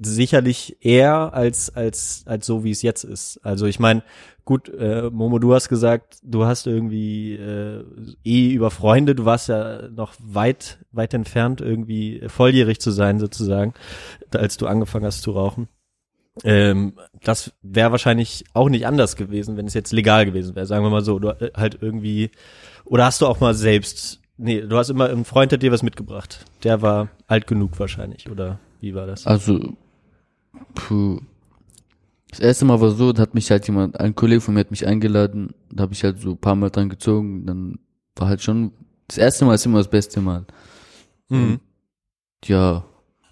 sicherlich 0.00 0.78
eher 0.80 1.34
als 1.34 1.74
als 1.74 2.22
als 2.26 2.46
so 2.46 2.64
wie 2.64 2.70
es 2.70 2.82
jetzt 2.82 3.04
ist. 3.04 3.38
Also 3.42 3.66
ich 3.66 3.78
meine, 3.78 4.02
gut, 4.44 4.68
äh, 4.68 5.10
Momo, 5.10 5.38
du 5.38 5.54
hast 5.54 5.68
gesagt, 5.68 6.18
du 6.22 6.44
hast 6.44 6.66
irgendwie 6.66 7.34
äh, 7.34 7.84
eh 8.24 8.52
über 8.52 8.70
Freunde, 8.70 9.14
du 9.14 9.24
warst 9.24 9.48
ja 9.48 9.88
noch 9.88 10.14
weit 10.18 10.78
weit 10.92 11.14
entfernt 11.14 11.60
irgendwie 11.60 12.22
volljährig 12.28 12.80
zu 12.80 12.90
sein 12.90 13.18
sozusagen, 13.18 13.74
als 14.32 14.56
du 14.56 14.66
angefangen 14.66 15.06
hast 15.06 15.22
zu 15.22 15.32
rauchen. 15.32 15.68
Ähm, 16.44 16.94
das 17.22 17.52
wäre 17.60 17.90
wahrscheinlich 17.90 18.44
auch 18.54 18.70
nicht 18.70 18.86
anders 18.86 19.16
gewesen, 19.16 19.58
wenn 19.58 19.66
es 19.66 19.74
jetzt 19.74 19.92
legal 19.92 20.24
gewesen 20.24 20.54
wäre. 20.54 20.66
Sagen 20.66 20.84
wir 20.84 20.90
mal 20.90 21.04
so, 21.04 21.18
du 21.18 21.28
äh, 21.28 21.52
halt 21.54 21.78
irgendwie 21.80 22.30
oder 22.84 23.04
hast 23.04 23.20
du 23.20 23.26
auch 23.26 23.40
mal 23.40 23.54
selbst 23.54 24.22
Nee, 24.38 24.62
du 24.62 24.76
hast 24.76 24.88
immer 24.88 25.08
ein 25.08 25.24
Freund 25.24 25.52
hat 25.52 25.62
dir 25.62 25.70
was 25.70 25.82
mitgebracht. 25.84 26.44
Der 26.64 26.82
war 26.82 27.10
alt 27.26 27.46
genug 27.46 27.78
wahrscheinlich 27.78 28.30
oder 28.30 28.58
wie 28.82 28.94
war 28.94 29.06
das? 29.06 29.26
Also, 29.26 29.76
puh. 30.74 31.20
Das 32.30 32.40
erste 32.40 32.64
Mal 32.64 32.80
war 32.80 32.90
so, 32.90 33.12
da 33.12 33.22
hat 33.22 33.34
mich 33.34 33.50
halt 33.50 33.66
jemand, 33.66 34.00
ein 34.00 34.14
Kollege 34.14 34.40
von 34.40 34.54
mir 34.54 34.60
hat 34.60 34.70
mich 34.70 34.86
eingeladen, 34.86 35.54
da 35.70 35.82
habe 35.82 35.92
ich 35.92 36.02
halt 36.02 36.18
so 36.18 36.30
ein 36.30 36.38
paar 36.38 36.56
Mal 36.56 36.70
dran 36.70 36.88
gezogen, 36.88 37.46
dann 37.46 37.78
war 38.16 38.28
halt 38.28 38.42
schon, 38.42 38.72
das 39.06 39.18
erste 39.18 39.44
Mal 39.44 39.54
ist 39.54 39.66
immer 39.66 39.78
das 39.78 39.90
beste 39.90 40.20
Mal. 40.20 40.46
Mhm. 41.28 41.52
Und 41.52 41.60
ja, 42.46 42.84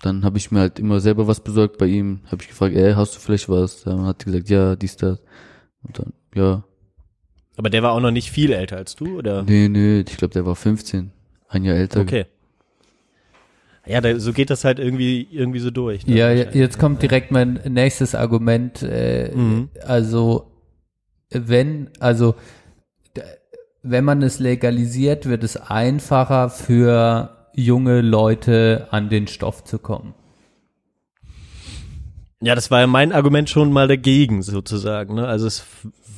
dann 0.03 0.25
habe 0.25 0.39
ich 0.39 0.51
mir 0.51 0.61
halt 0.61 0.79
immer 0.79 1.01
selber 1.01 1.27
was 1.27 1.43
besorgt 1.43 1.79
bei 1.79 1.87
ihm, 1.87 2.21
habe 2.27 2.43
ich 2.43 2.49
gefragt, 2.49 2.77
ey, 2.77 2.93
hast 2.93 3.17
du 3.17 3.21
vielleicht 3.21 3.49
was? 3.49 3.83
Dann 3.83 4.05
hat 4.05 4.23
er 4.23 4.27
gesagt, 4.27 4.51
ja, 4.51 4.77
dies, 4.77 4.97
das. 4.97 5.21
Und 5.83 5.99
dann, 5.99 6.13
ja. 6.35 6.63
Aber 7.57 7.71
der 7.71 7.83
war 7.83 7.93
auch 7.93 8.01
noch 8.01 8.11
nicht 8.11 8.31
viel 8.31 8.53
älter 8.53 8.77
als 8.77 8.97
du, 8.97 9.19
oder? 9.19 9.43
Nee, 9.43 9.69
nee, 9.69 10.01
ich 10.01 10.17
glaube, 10.17 10.33
der 10.33 10.47
war 10.47 10.57
15, 10.57 11.11
ein 11.49 11.65
Jahr 11.65 11.77
älter. 11.77 12.01
Okay. 12.01 12.27
Ja, 13.91 14.01
da, 14.01 14.19
so 14.21 14.33
geht 14.33 14.51
das 14.51 14.65
halt 14.65 14.79
irgendwie 14.79 15.27
irgendwie 15.31 15.59
so 15.61 15.71
durch. 15.71 16.07
ne? 16.07 16.17
Ja, 16.17 16.31
jetzt 16.33 16.79
kommt 16.79 17.03
direkt 17.03 17.31
mein 17.31 17.61
nächstes 17.69 18.15
Argument. 18.15 18.83
Äh, 18.83 19.31
Mhm. 19.35 19.69
Also, 19.87 20.51
wenn, 21.31 21.91
also, 22.01 22.35
wenn 23.83 24.05
man 24.05 24.23
es 24.23 24.39
legalisiert, 24.39 25.27
wird 25.27 25.43
es 25.45 25.57
einfacher 25.57 26.51
für 26.51 27.37
junge 27.55 28.01
Leute 28.01 28.89
an 28.91 29.09
den 29.09 29.27
Stoff 29.27 29.65
zu 29.65 29.79
kommen. 29.79 30.15
Ja, 32.43 32.55
das 32.55 32.71
war 32.71 32.81
ja 32.81 32.87
mein 32.87 33.13
Argument 33.13 33.51
schon 33.51 33.71
mal 33.73 33.87
dagegen 33.89 34.43
sozusagen. 34.43 35.15
Ne? 35.15 35.27
Also 35.27 35.47
es, 35.47 35.65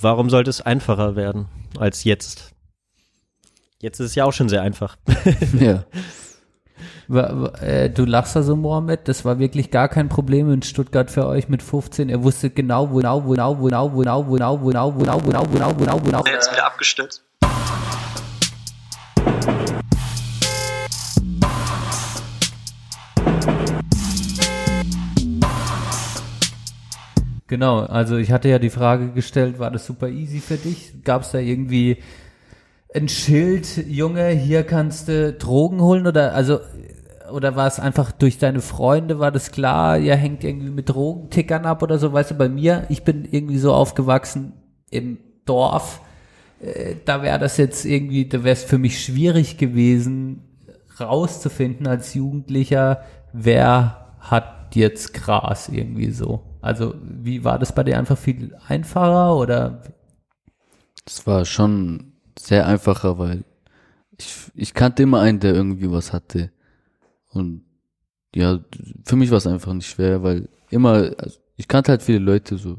warum 0.00 0.30
sollte 0.30 0.50
es 0.50 0.60
einfacher 0.60 1.16
werden 1.16 1.46
als 1.78 2.04
jetzt? 2.04 2.52
Jetzt 3.80 3.98
ist 3.98 4.10
es 4.10 4.14
ja 4.14 4.24
auch 4.24 4.32
schon 4.32 4.48
sehr 4.48 4.62
einfach. 4.62 4.96
Ja. 5.58 5.84
Äh, 7.12 7.90
Du 7.90 8.06
lachst 8.06 8.36
da 8.36 8.42
so, 8.42 8.56
Mohammed, 8.56 9.06
das 9.06 9.24
war 9.26 9.38
wirklich 9.38 9.70
gar 9.70 9.88
kein 9.88 10.08
Problem 10.08 10.50
in 10.50 10.62
Stuttgart 10.62 11.10
für 11.10 11.26
euch 11.26 11.48
mit 11.48 11.62
15. 11.62 12.08
Er 12.08 12.22
wusste 12.22 12.48
genau, 12.48 12.90
wo 12.90 12.96
genau, 12.96 13.24
wo 13.24 13.30
genau, 13.32 13.60
wo 13.60 13.64
genau, 13.64 13.92
wo 13.92 13.98
genau, 13.98 14.26
wo 14.28 14.32
genau, 14.32 14.60
wo 14.60 14.66
genau, 14.70 14.94
wo 14.94 14.98
genau, 14.98 15.20
wo 15.20 15.28
genau, 15.28 15.44
wo 15.44 15.52
genau, 15.52 15.74
wo 15.74 15.84
genau, 15.84 15.98
wo 15.98 16.04
genau. 16.04 16.24
Jetzt 16.26 16.52
wieder 16.52 16.66
abgestürzt. 16.66 17.22
Genau, 27.46 27.80
also 27.80 28.16
ich 28.16 28.32
hatte 28.32 28.48
ja 28.48 28.58
die 28.58 28.70
Frage 28.70 29.10
gestellt, 29.10 29.58
war 29.58 29.70
das 29.70 29.84
super 29.84 30.08
easy 30.08 30.40
für 30.40 30.56
dich? 30.56 31.04
Gab 31.04 31.20
es 31.20 31.32
da 31.32 31.38
irgendwie 31.38 31.98
ein 32.94 33.10
Schild, 33.10 33.86
Junge, 33.86 34.28
hier 34.30 34.64
kannst 34.64 35.08
du 35.08 35.34
Drogen 35.34 35.82
holen 35.82 36.06
oder 36.06 36.32
also 36.34 36.60
oder 37.32 37.56
war 37.56 37.66
es 37.66 37.80
einfach 37.80 38.12
durch 38.12 38.38
deine 38.38 38.60
Freunde, 38.60 39.18
war 39.18 39.32
das 39.32 39.50
klar, 39.50 39.98
ihr 39.98 40.16
hängt 40.16 40.44
irgendwie 40.44 40.70
mit 40.70 40.88
Drogentickern 40.88 41.66
ab 41.66 41.82
oder 41.82 41.98
so, 41.98 42.12
weißt 42.12 42.32
du, 42.32 42.34
bei 42.34 42.48
mir, 42.48 42.86
ich 42.88 43.02
bin 43.02 43.24
irgendwie 43.30 43.58
so 43.58 43.72
aufgewachsen 43.72 44.52
im 44.90 45.18
Dorf, 45.44 46.00
äh, 46.60 46.96
da 47.04 47.22
wäre 47.22 47.38
das 47.38 47.56
jetzt 47.56 47.84
irgendwie, 47.84 48.28
da 48.28 48.44
wäre 48.44 48.52
es 48.52 48.64
für 48.64 48.78
mich 48.78 49.04
schwierig 49.04 49.58
gewesen, 49.58 50.42
rauszufinden 51.00 51.86
als 51.86 52.14
Jugendlicher, 52.14 53.02
wer 53.32 54.14
hat 54.20 54.76
jetzt 54.76 55.14
Gras 55.14 55.68
irgendwie 55.68 56.10
so. 56.10 56.42
Also 56.60 56.94
wie 57.02 57.44
war 57.44 57.58
das 57.58 57.74
bei 57.74 57.82
dir 57.82 57.98
einfach 57.98 58.16
viel 58.16 58.56
einfacher 58.68 59.36
oder? 59.36 59.82
Das 61.04 61.26
war 61.26 61.44
schon 61.44 62.12
sehr 62.38 62.66
einfacher, 62.66 63.18
weil 63.18 63.44
ich, 64.18 64.36
ich 64.54 64.74
kannte 64.74 65.02
immer 65.02 65.20
einen, 65.20 65.40
der 65.40 65.54
irgendwie 65.54 65.90
was 65.90 66.12
hatte. 66.12 66.50
Und 67.32 67.64
ja, 68.34 68.60
für 69.04 69.16
mich 69.16 69.30
war 69.30 69.38
es 69.38 69.46
einfach 69.46 69.72
nicht 69.74 69.88
schwer, 69.88 70.22
weil 70.22 70.48
immer, 70.70 71.12
also 71.18 71.38
ich 71.56 71.68
kannte 71.68 71.92
halt 71.92 72.02
viele 72.02 72.18
Leute 72.18 72.56
so. 72.56 72.78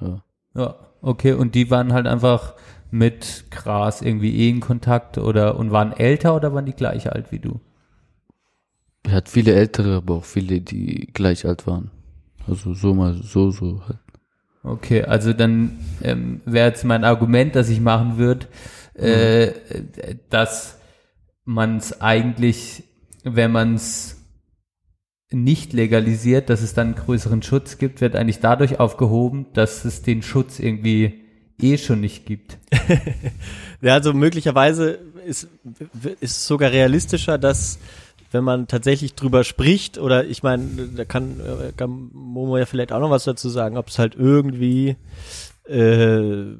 Ja. 0.00 0.22
Ja, 0.54 0.76
okay, 1.00 1.32
und 1.32 1.54
die 1.54 1.70
waren 1.70 1.92
halt 1.92 2.06
einfach 2.06 2.54
mit 2.90 3.46
Gras 3.50 4.02
irgendwie 4.02 4.36
eh 4.36 4.50
in 4.50 4.60
Kontakt 4.60 5.18
oder 5.18 5.58
und 5.58 5.72
waren 5.72 5.92
älter 5.92 6.36
oder 6.36 6.54
waren 6.54 6.66
die 6.66 6.74
gleich 6.74 7.10
alt 7.10 7.32
wie 7.32 7.40
du? 7.40 7.60
Ich 9.04 9.12
hatte 9.12 9.30
viele 9.30 9.54
ältere, 9.54 9.96
aber 9.96 10.14
auch 10.14 10.24
viele, 10.24 10.60
die 10.60 11.10
gleich 11.12 11.44
alt 11.44 11.66
waren. 11.66 11.90
Also 12.46 12.74
so 12.74 12.94
mal, 12.94 13.14
so, 13.14 13.50
so 13.50 13.82
halt. 13.86 13.98
Okay, 14.62 15.02
also 15.02 15.34
dann 15.34 15.78
ähm, 16.02 16.40
wäre 16.46 16.68
jetzt 16.68 16.84
mein 16.84 17.04
Argument, 17.04 17.54
das 17.54 17.68
ich 17.68 17.80
machen 17.80 18.16
würde, 18.16 18.46
äh, 18.94 19.52
dass 20.30 20.78
man 21.44 21.76
es 21.76 22.00
eigentlich, 22.00 22.84
wenn 23.24 23.50
man 23.50 23.74
es 23.74 24.20
nicht 25.30 25.72
legalisiert, 25.72 26.48
dass 26.48 26.62
es 26.62 26.74
dann 26.74 26.94
größeren 26.94 27.42
Schutz 27.42 27.78
gibt, 27.78 28.00
wird 28.00 28.14
eigentlich 28.14 28.40
dadurch 28.40 28.78
aufgehoben, 28.78 29.46
dass 29.54 29.84
es 29.84 30.02
den 30.02 30.22
Schutz 30.22 30.60
irgendwie 30.60 31.24
eh 31.60 31.78
schon 31.78 32.00
nicht 32.00 32.26
gibt. 32.26 32.58
Ja, 33.80 33.92
also 33.92 34.14
möglicherweise 34.14 34.98
ist, 35.26 35.46
ist 36.20 36.36
es 36.38 36.46
sogar 36.46 36.70
realistischer, 36.70 37.36
dass 37.36 37.78
wenn 38.30 38.42
man 38.42 38.66
tatsächlich 38.66 39.14
drüber 39.14 39.44
spricht, 39.44 39.98
oder 39.98 40.24
ich 40.24 40.42
meine, 40.42 40.64
da 40.96 41.04
kann, 41.04 41.38
äh, 41.38 41.72
kann 41.76 42.10
Momo 42.14 42.56
ja 42.56 42.64
vielleicht 42.64 42.92
auch 42.92 43.00
noch 43.00 43.10
was 43.10 43.24
dazu 43.24 43.50
sagen, 43.50 43.76
ob 43.76 43.88
es 43.88 43.98
halt 43.98 44.14
irgendwie, 44.16 44.96
äh, 45.68 46.54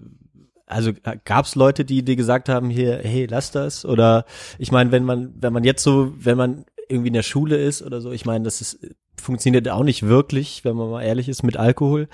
also 0.66 0.93
gab 1.24 1.45
es 1.45 1.55
Leute, 1.55 1.85
die 1.85 2.05
dir 2.05 2.16
gesagt 2.16 2.49
haben, 2.49 2.70
hier, 2.70 2.99
hey, 3.03 3.27
lass 3.27 3.51
das? 3.51 3.85
Oder 3.85 4.24
ich 4.59 4.73
meine, 4.73 4.93
wenn 4.93 5.05
man, 5.05 5.35
wenn 5.39 5.53
man 5.53 5.65
jetzt 5.65 5.82
so, 5.82 6.12
wenn 6.16 6.36
man 6.36 6.65
irgendwie 6.89 7.09
in 7.09 7.15
der 7.15 7.23
Schule 7.23 7.57
ist 7.57 7.82
oder 7.82 8.01
so, 8.01 8.12
ich 8.12 8.24
meine, 8.24 8.45
das 8.45 8.61
ist, 8.61 8.78
funktioniert 9.20 9.69
auch 9.69 9.85
nicht 9.85 10.05
wirklich, 10.05 10.65
wenn 10.65 10.77
man 10.77 10.91
mal 10.91 11.03
ehrlich 11.03 11.28
ist, 11.28 11.43
mit 11.43 11.57
Alkohol. 11.57 12.09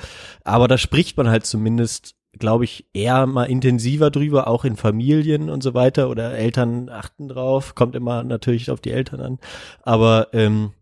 Aber 0.44 0.68
da 0.68 0.78
spricht 0.78 1.16
man 1.16 1.28
halt 1.28 1.46
zumindest 1.46 2.14
glaube 2.38 2.64
ich, 2.64 2.86
eher 2.92 3.26
mal 3.26 3.44
intensiver 3.44 4.10
drüber, 4.10 4.46
auch 4.46 4.64
in 4.64 4.76
Familien 4.76 5.50
und 5.50 5.62
so 5.62 5.74
weiter 5.74 6.08
oder 6.08 6.32
Eltern 6.32 6.88
achten 6.88 7.28
drauf, 7.28 7.74
kommt 7.74 7.96
immer 7.96 8.22
natürlich 8.22 8.70
auf 8.70 8.80
die 8.80 8.92
Eltern 8.92 9.20
an. 9.20 9.38
Aber 9.82 10.28
ähm, 10.32 10.72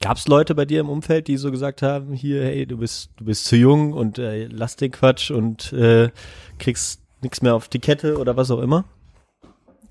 gab 0.00 0.16
es 0.16 0.28
Leute 0.28 0.54
bei 0.54 0.64
dir 0.64 0.80
im 0.80 0.88
Umfeld, 0.88 1.26
die 1.28 1.36
so 1.36 1.50
gesagt 1.50 1.82
haben, 1.82 2.12
hier, 2.12 2.44
hey, 2.44 2.66
du 2.66 2.78
bist, 2.78 3.10
du 3.16 3.24
bist 3.24 3.44
zu 3.44 3.56
jung 3.56 3.92
und 3.92 4.18
äh, 4.18 4.46
lass 4.46 4.76
den 4.76 4.92
Quatsch 4.92 5.30
und 5.30 5.72
äh, 5.72 6.10
kriegst 6.58 7.02
nichts 7.22 7.42
mehr 7.42 7.54
auf 7.54 7.68
die 7.68 7.80
Kette 7.80 8.18
oder 8.18 8.36
was 8.36 8.50
auch 8.50 8.60
immer? 8.60 8.84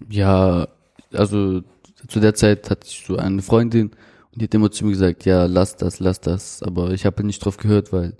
Ja, 0.09 0.67
also 1.11 1.61
zu 2.07 2.19
der 2.19 2.33
Zeit 2.33 2.69
hatte 2.69 2.87
ich 2.87 3.03
so 3.05 3.17
eine 3.17 3.41
Freundin 3.41 3.89
und 4.31 4.41
die 4.41 4.45
hat 4.45 4.53
immer 4.53 4.71
zu 4.71 4.85
mir 4.85 4.91
gesagt, 4.91 5.25
ja, 5.25 5.45
lass 5.45 5.75
das, 5.75 5.99
lass 5.99 6.21
das. 6.21 6.63
Aber 6.63 6.91
ich 6.91 7.05
habe 7.05 7.23
nicht 7.23 7.43
drauf 7.43 7.57
gehört, 7.57 7.91
weil 7.91 8.15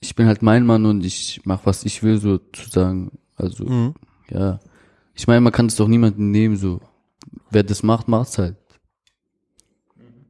ich 0.00 0.14
bin 0.14 0.26
halt 0.26 0.42
mein 0.42 0.64
Mann 0.64 0.86
und 0.86 1.04
ich 1.04 1.40
mach 1.44 1.66
was 1.66 1.84
ich 1.84 2.02
will 2.02 2.18
sozusagen. 2.18 3.18
Also 3.36 3.64
Mhm. 3.64 3.94
ja, 4.30 4.60
ich 5.14 5.26
meine, 5.26 5.40
man 5.40 5.52
kann 5.52 5.66
es 5.66 5.76
doch 5.76 5.88
niemanden 5.88 6.30
nehmen 6.30 6.56
so. 6.56 6.80
Wer 7.50 7.62
das 7.64 7.82
macht, 7.82 8.06
macht's 8.08 8.38
halt. 8.38 8.56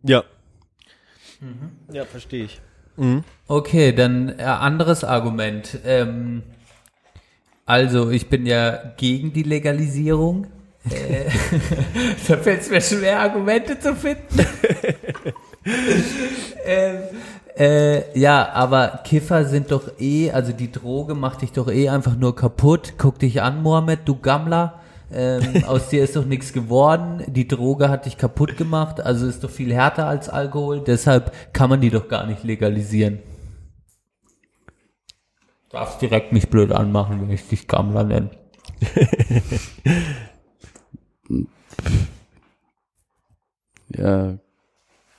Ja. 0.02 0.24
Ja, 1.92 2.04
verstehe 2.04 2.44
ich. 2.44 2.60
Mhm. 2.96 3.24
Okay, 3.48 3.92
dann 3.92 4.38
äh, 4.38 4.42
anderes 4.42 5.04
Argument. 5.04 5.78
Ähm, 5.84 6.42
also, 7.66 8.10
ich 8.10 8.28
bin 8.28 8.46
ja 8.46 8.92
gegen 8.96 9.32
die 9.32 9.42
Legalisierung. 9.42 10.46
Äh, 10.90 11.24
da 12.28 12.36
fällt 12.36 12.60
es 12.60 12.70
mir 12.70 12.80
schwer, 12.80 13.20
Argumente 13.20 13.78
zu 13.78 13.94
finden. 13.96 14.38
ähm, 16.64 16.98
äh, 17.56 18.18
ja, 18.18 18.50
aber 18.52 19.00
Kiffer 19.04 19.44
sind 19.44 19.70
doch 19.70 19.98
eh, 19.98 20.30
also 20.30 20.52
die 20.52 20.72
Droge 20.72 21.14
macht 21.14 21.42
dich 21.42 21.52
doch 21.52 21.68
eh 21.70 21.88
einfach 21.88 22.16
nur 22.16 22.34
kaputt. 22.34 22.94
Guck 22.98 23.18
dich 23.18 23.40
an, 23.40 23.62
Mohammed, 23.62 24.00
du 24.04 24.16
Gammler. 24.16 24.80
Ähm, 25.12 25.64
aus 25.66 25.88
dir 25.88 26.04
ist 26.04 26.16
doch 26.16 26.24
nichts 26.24 26.52
geworden. 26.52 27.22
Die 27.26 27.48
Droge 27.48 27.88
hat 27.88 28.06
dich 28.06 28.16
kaputt 28.16 28.56
gemacht, 28.56 29.00
also 29.00 29.26
ist 29.26 29.44
doch 29.44 29.50
viel 29.50 29.72
härter 29.72 30.06
als 30.06 30.28
Alkohol. 30.28 30.80
Deshalb 30.80 31.32
kann 31.52 31.70
man 31.70 31.80
die 31.80 31.90
doch 31.90 32.08
gar 32.08 32.26
nicht 32.26 32.44
legalisieren. 32.44 33.20
Darfst 35.70 36.00
direkt 36.00 36.32
mich 36.32 36.48
blöd 36.48 36.72
anmachen, 36.72 37.20
wenn 37.20 37.30
ich 37.30 37.48
dich 37.48 37.66
Gammler 37.66 38.04
nenne. 38.04 38.30
Ja, 43.96 44.38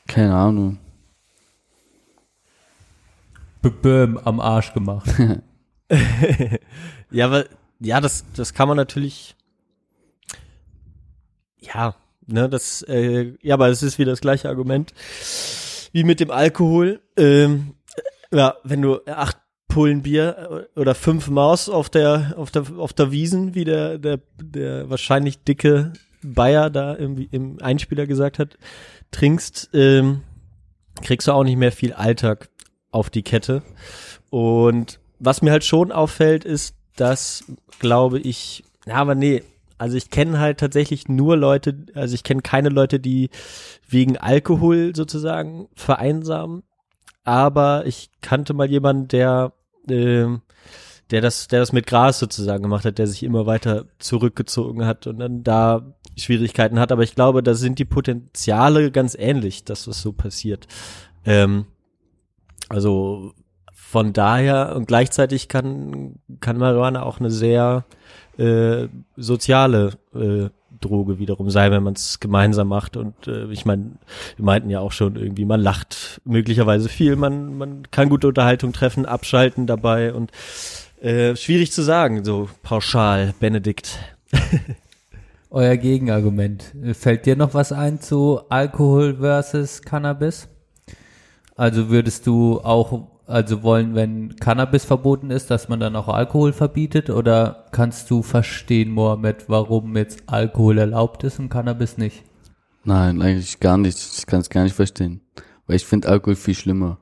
keine 0.08 0.36
Ahnung. 0.36 0.78
Böhm 3.82 4.20
am 4.24 4.40
Arsch 4.40 4.74
gemacht. 4.74 5.12
ja, 7.12 7.26
aber 7.26 7.46
ja, 7.80 8.00
das, 8.00 8.24
das 8.36 8.54
kann 8.54 8.68
man 8.68 8.78
natürlich. 8.78 9.35
Ja, 11.74 11.96
ne, 12.28 12.50
das, 12.50 12.82
äh, 12.84 13.34
ja, 13.42 13.56
aber 13.56 13.70
es 13.70 13.84
ist 13.84 14.00
wieder 14.00 14.12
das 14.12 14.22
gleiche 14.22 14.50
Argument 14.50 14.94
wie 15.92 16.04
mit 16.04 16.20
dem 16.20 16.30
Alkohol. 16.30 17.00
Ähm, 17.16 17.76
ja, 18.32 18.56
wenn 18.64 18.82
du 18.82 19.00
acht 19.06 19.38
Pullen 19.70 20.04
Bier 20.04 20.68
oder 20.76 20.94
fünf 20.94 21.30
Maus 21.30 21.70
auf 21.70 21.90
der, 21.90 22.34
auf 22.38 22.52
der, 22.52 22.66
auf 22.78 22.94
der 22.94 23.12
Wiesen, 23.12 23.56
wie 23.56 23.64
der, 23.64 23.98
der, 23.98 24.20
der 24.42 24.90
wahrscheinlich 24.90 25.44
dicke 25.44 25.94
Bayer 26.22 26.70
da 26.70 26.94
im, 26.94 27.28
im 27.32 27.62
Einspieler 27.62 28.08
gesagt 28.08 28.40
hat, 28.40 28.58
trinkst, 29.12 29.70
ähm, 29.74 30.22
kriegst 31.02 31.28
du 31.28 31.32
auch 31.32 31.44
nicht 31.44 31.58
mehr 31.58 31.72
viel 31.72 31.94
Alltag 31.94 32.50
auf 32.92 33.10
die 33.10 33.24
Kette. 33.24 33.64
Und 34.30 35.00
was 35.20 35.42
mir 35.42 35.52
halt 35.52 35.64
schon 35.64 35.92
auffällt, 35.92 36.46
ist, 36.46 36.76
dass, 36.96 37.46
glaube 37.80 38.20
ich, 38.20 38.64
ja, 38.86 38.96
aber 38.96 39.16
nee, 39.16 39.44
also 39.78 39.98
ich 39.98 40.10
kenne 40.10 40.40
halt 40.40 40.60
tatsächlich 40.60 41.08
nur 41.08 41.38
Leute, 41.38 41.86
also 41.94 42.16
ich 42.16 42.24
kenne 42.24 42.42
keine 42.42 42.70
Leute, 42.70 43.00
die 43.00 43.30
wegen 43.88 44.18
Alkohol 44.18 44.96
sozusagen 44.96 45.68
vereinsamen, 45.76 46.64
aber 47.24 47.86
ich 47.86 48.10
kannte 48.22 48.54
mal 48.54 48.70
jemanden, 48.70 49.08
der, 49.10 49.54
äh, 49.90 50.28
der 51.12 51.22
das, 51.22 51.48
der 51.48 51.60
das 51.60 51.74
mit 51.74 51.88
Gras 51.88 52.20
sozusagen 52.20 52.64
gemacht 52.64 52.86
hat, 52.86 52.98
der 52.98 53.08
sich 53.08 53.24
immer 53.24 53.46
weiter 53.46 53.86
zurückgezogen 54.00 54.86
hat 54.86 55.08
und 55.08 55.20
dann 55.20 55.44
da 55.44 55.96
Schwierigkeiten 56.18 56.80
hat. 56.80 56.92
Aber 56.92 57.04
ich 57.04 57.16
glaube, 57.16 57.44
da 57.44 57.54
sind 57.54 57.80
die 57.80 57.86
Potenziale 57.86 58.92
ganz 58.92 59.16
ähnlich, 59.16 59.66
dass 59.66 59.86
das 59.86 60.02
so 60.02 60.14
passiert. 60.14 60.68
Ähm, 61.26 61.66
also 62.70 63.34
von 63.74 64.14
daher 64.14 64.76
und 64.76 64.88
gleichzeitig 64.88 65.48
kann, 65.48 66.20
kann 66.40 66.58
Marihuana 66.58 67.04
auch 67.04 67.20
eine 67.20 67.32
sehr 67.32 67.86
äh, 68.38 68.88
soziale 69.16 69.92
äh, 70.14 70.50
Droge 70.82 71.20
wiederum 71.20 71.50
sein, 71.50 71.72
wenn 71.72 71.84
man 71.84 71.94
es 71.94 72.20
gemeinsam 72.20 72.68
macht. 72.68 72.98
Und 72.98 73.28
äh, 73.28 73.46
ich 73.52 73.66
meine, 73.66 73.92
wir 74.36 74.46
meinten 74.46 74.70
ja 74.70 74.80
auch 74.80 74.92
schon 74.92 75.16
irgendwie, 75.16 75.46
man 75.46 75.62
lacht 75.62 76.22
möglicherweise 76.26 76.90
viel, 76.90 77.16
man, 77.16 77.58
man 77.58 77.92
kann 77.92 78.10
gute 78.10 78.28
Unterhaltung 78.28 78.74
treffen, 78.74 79.06
abschalten 79.06 79.68
dabei 79.68 80.14
und 80.14 80.32
äh, 81.02 81.36
schwierig 81.36 81.72
zu 81.72 81.82
sagen, 81.82 82.24
so 82.24 82.50
pauschal, 82.64 83.34
Benedikt. 83.40 84.00
Euer 85.50 85.78
Gegenargument. 85.78 86.74
Fällt 86.94 87.26
dir 87.26 87.36
noch 87.36 87.54
was 87.54 87.72
ein 87.72 88.02
zu 88.02 88.42
Alkohol 88.50 89.18
versus 89.18 89.82
Cannabis? 89.82 90.50
Also 91.56 91.90
würdest 91.90 92.28
du 92.28 92.60
auch 92.60 93.08
also 93.28 93.64
wollen, 93.64 93.96
wenn 93.96 94.36
Cannabis 94.36 94.86
verboten 94.86 95.32
ist, 95.32 95.50
dass 95.50 95.68
man 95.68 95.80
dann 95.80 95.96
auch 95.96 96.08
Alkohol 96.08 96.54
verbietet? 96.54 97.10
Oder 97.10 97.66
kannst 97.72 98.10
du 98.12 98.22
verstehen, 98.22 98.92
Mohammed, 98.92 99.46
warum 99.48 99.98
jetzt 99.98 100.24
Alkohol 100.28 100.78
erlaubt 100.78 101.24
ist 101.24 101.40
und 101.40 101.50
Cannabis 101.50 101.98
nicht? 101.98 102.24
Nein, 102.84 103.22
eigentlich 103.22 103.60
gar 103.60 103.78
nicht. 103.78 103.98
Ich 103.98 104.26
kann 104.28 104.42
es 104.42 104.50
gar 104.50 104.64
nicht 104.64 104.76
verstehen. 104.76 105.22
Weil 105.66 105.78
ich 105.78 105.86
finde 105.86 106.10
Alkohol 106.10 106.36
viel 106.36 106.54
schlimmer. 106.54 107.00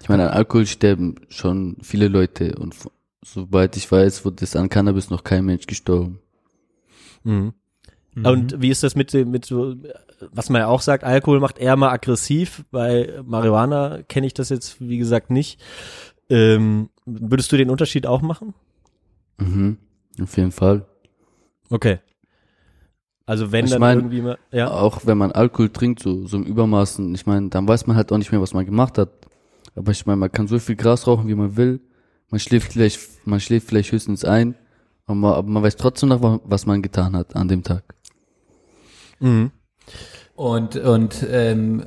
Ich 0.00 0.08
meine, 0.08 0.30
an 0.30 0.36
Alkohol 0.36 0.66
sterben 0.66 1.16
schon 1.28 1.76
viele 1.82 2.08
Leute 2.08 2.54
und 2.56 2.74
soweit 3.22 3.76
ich 3.76 3.90
weiß, 3.90 4.24
wurde 4.24 4.44
es 4.44 4.56
an 4.56 4.68
Cannabis 4.68 5.10
noch 5.10 5.24
kein 5.24 5.44
Mensch 5.44 5.66
gestorben. 5.66 6.20
Mhm. 7.24 7.52
Und 8.24 8.60
wie 8.60 8.70
ist 8.70 8.82
das 8.82 8.94
mit, 8.94 9.12
mit 9.12 9.44
so, 9.44 9.74
was 10.32 10.50
man 10.50 10.60
ja 10.60 10.66
auch 10.68 10.80
sagt, 10.80 11.04
Alkohol 11.04 11.40
macht 11.40 11.58
eher 11.58 11.76
mal 11.76 11.90
aggressiv. 11.90 12.64
Bei 12.70 13.20
Marihuana 13.24 14.02
kenne 14.08 14.26
ich 14.26 14.34
das 14.34 14.48
jetzt, 14.48 14.80
wie 14.80 14.98
gesagt, 14.98 15.30
nicht. 15.30 15.60
Ähm, 16.30 16.90
würdest 17.06 17.50
du 17.52 17.56
den 17.56 17.70
Unterschied 17.70 18.06
auch 18.06 18.22
machen? 18.22 18.54
Mhm, 19.38 19.78
auf 20.20 20.36
jeden 20.36 20.52
Fall. 20.52 20.86
Okay. 21.70 22.00
Also 23.26 23.52
wenn 23.52 23.66
ich 23.66 23.72
dann 23.72 23.80
mein, 23.80 23.98
irgendwie 23.98 24.22
mal, 24.22 24.38
ja. 24.50 24.70
Auch 24.70 25.04
wenn 25.04 25.18
man 25.18 25.32
Alkohol 25.32 25.68
trinkt, 25.68 26.00
so, 26.00 26.26
so 26.26 26.38
im 26.38 26.44
Übermaßen, 26.44 27.14
ich 27.14 27.26
meine, 27.26 27.50
dann 27.50 27.68
weiß 27.68 27.86
man 27.86 27.96
halt 27.96 28.10
auch 28.10 28.18
nicht 28.18 28.32
mehr, 28.32 28.40
was 28.40 28.54
man 28.54 28.64
gemacht 28.64 28.96
hat. 28.96 29.10
Aber 29.74 29.92
ich 29.92 30.06
meine, 30.06 30.16
man 30.16 30.32
kann 30.32 30.48
so 30.48 30.58
viel 30.58 30.76
Gras 30.76 31.06
rauchen, 31.06 31.28
wie 31.28 31.34
man 31.34 31.56
will. 31.56 31.80
Man 32.30 32.40
schläft 32.40 32.72
vielleicht, 32.72 33.26
man 33.26 33.38
schläft 33.38 33.68
vielleicht 33.68 33.92
höchstens 33.92 34.24
ein. 34.24 34.54
Aber 35.06 35.14
man, 35.14 35.32
aber 35.34 35.48
man 35.48 35.62
weiß 35.62 35.76
trotzdem 35.76 36.08
noch, 36.08 36.40
was 36.44 36.66
man 36.66 36.82
getan 36.82 37.14
hat 37.14 37.36
an 37.36 37.48
dem 37.48 37.62
Tag. 37.62 37.94
Mhm. 39.20 39.50
Und, 40.34 40.76
und 40.76 41.26
ähm, 41.28 41.84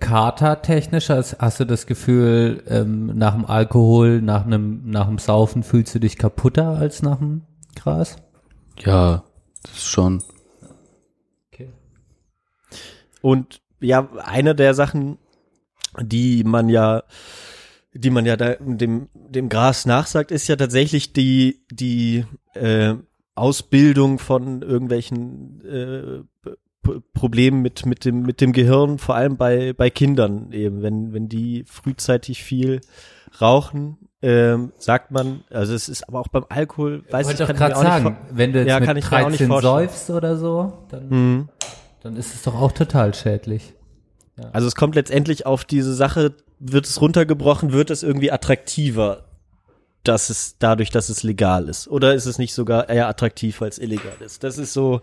Kater-technisch 0.00 1.10
hast, 1.10 1.38
hast 1.38 1.60
du 1.60 1.64
das 1.64 1.86
Gefühl, 1.86 2.62
ähm, 2.66 3.16
nach 3.16 3.34
dem 3.34 3.44
Alkohol, 3.44 4.20
nach 4.20 4.44
einem, 4.44 4.82
nach 4.90 5.06
dem 5.06 5.18
Saufen 5.18 5.62
fühlst 5.62 5.94
du 5.94 6.00
dich 6.00 6.18
kaputter 6.18 6.68
als 6.70 7.02
nach 7.02 7.18
dem 7.18 7.42
Gras? 7.76 8.16
Ja, 8.78 9.24
das 9.62 9.72
ist 9.72 9.86
schon. 9.86 10.22
Okay. 11.52 11.70
Und 13.20 13.60
ja, 13.80 14.08
eine 14.24 14.54
der 14.54 14.74
Sachen, 14.74 15.18
die 16.00 16.44
man 16.44 16.68
ja, 16.68 17.04
die 17.92 18.10
man 18.10 18.26
ja 18.26 18.36
da 18.36 18.54
dem, 18.54 19.08
dem 19.14 19.48
Gras 19.48 19.86
nachsagt, 19.86 20.30
ist 20.30 20.48
ja 20.48 20.56
tatsächlich 20.56 21.12
die, 21.12 21.64
die 21.70 22.24
äh, 22.54 22.94
Ausbildung 23.36 24.18
von 24.18 24.62
irgendwelchen 24.62 25.62
äh, 25.64 26.50
Problemen 27.14 27.62
mit 27.62 27.84
mit 27.84 28.04
dem 28.04 28.22
mit 28.22 28.40
dem 28.40 28.52
Gehirn, 28.52 28.98
vor 28.98 29.14
allem 29.16 29.36
bei 29.36 29.72
bei 29.72 29.90
Kindern 29.90 30.52
eben, 30.52 30.82
wenn 30.82 31.12
wenn 31.12 31.28
die 31.28 31.64
frühzeitig 31.66 32.44
viel 32.44 32.80
rauchen, 33.40 33.96
ähm, 34.22 34.72
sagt 34.78 35.10
man, 35.10 35.42
also 35.50 35.74
es 35.74 35.88
ist 35.88 36.08
aber 36.08 36.20
auch 36.20 36.28
beim 36.28 36.46
Alkohol, 36.48 37.02
weiß 37.10 37.32
ich, 37.32 37.40
ich 37.40 37.46
kann 37.46 37.56
gerade 37.56 37.72
ich 37.72 37.78
auch 37.78 37.82
sagen, 37.82 38.04
nicht, 38.04 38.16
wenn 38.30 38.52
du 38.52 38.60
jetzt 38.60 38.68
ja, 38.68 38.78
mit 38.78 38.86
kann 38.88 38.96
ich 38.96 39.10
mir 39.10 39.16
auch 39.18 39.30
nicht 39.30 39.40
13 39.40 39.48
vorstellen. 39.48 39.74
säufst 39.74 40.10
oder 40.10 40.36
so, 40.36 40.72
dann, 40.88 41.08
Mhm. 41.08 41.48
dann 42.02 42.16
ist 42.16 42.34
es 42.34 42.42
doch 42.42 42.54
auch 42.54 42.72
total 42.72 43.14
schädlich. 43.14 43.74
Also 44.52 44.68
es 44.68 44.74
kommt 44.76 44.94
letztendlich 44.94 45.44
auf 45.46 45.64
diese 45.64 45.94
Sache, 45.94 46.34
wird 46.58 46.86
es 46.86 47.00
runtergebrochen, 47.00 47.72
wird 47.72 47.90
es 47.90 48.02
irgendwie 48.02 48.30
attraktiver, 48.30 49.24
dass 50.08 50.30
es 50.30 50.56
dadurch, 50.58 50.90
dass 50.90 51.08
es 51.08 51.22
legal 51.22 51.68
ist? 51.68 51.88
Oder 51.88 52.14
ist 52.14 52.26
es 52.26 52.38
nicht 52.38 52.54
sogar 52.54 52.88
eher 52.88 53.08
attraktiv, 53.08 53.60
weil 53.60 53.68
es 53.68 53.78
illegal 53.78 54.12
ist? 54.24 54.44
Das 54.44 54.58
ist 54.58 54.72
so 54.72 55.00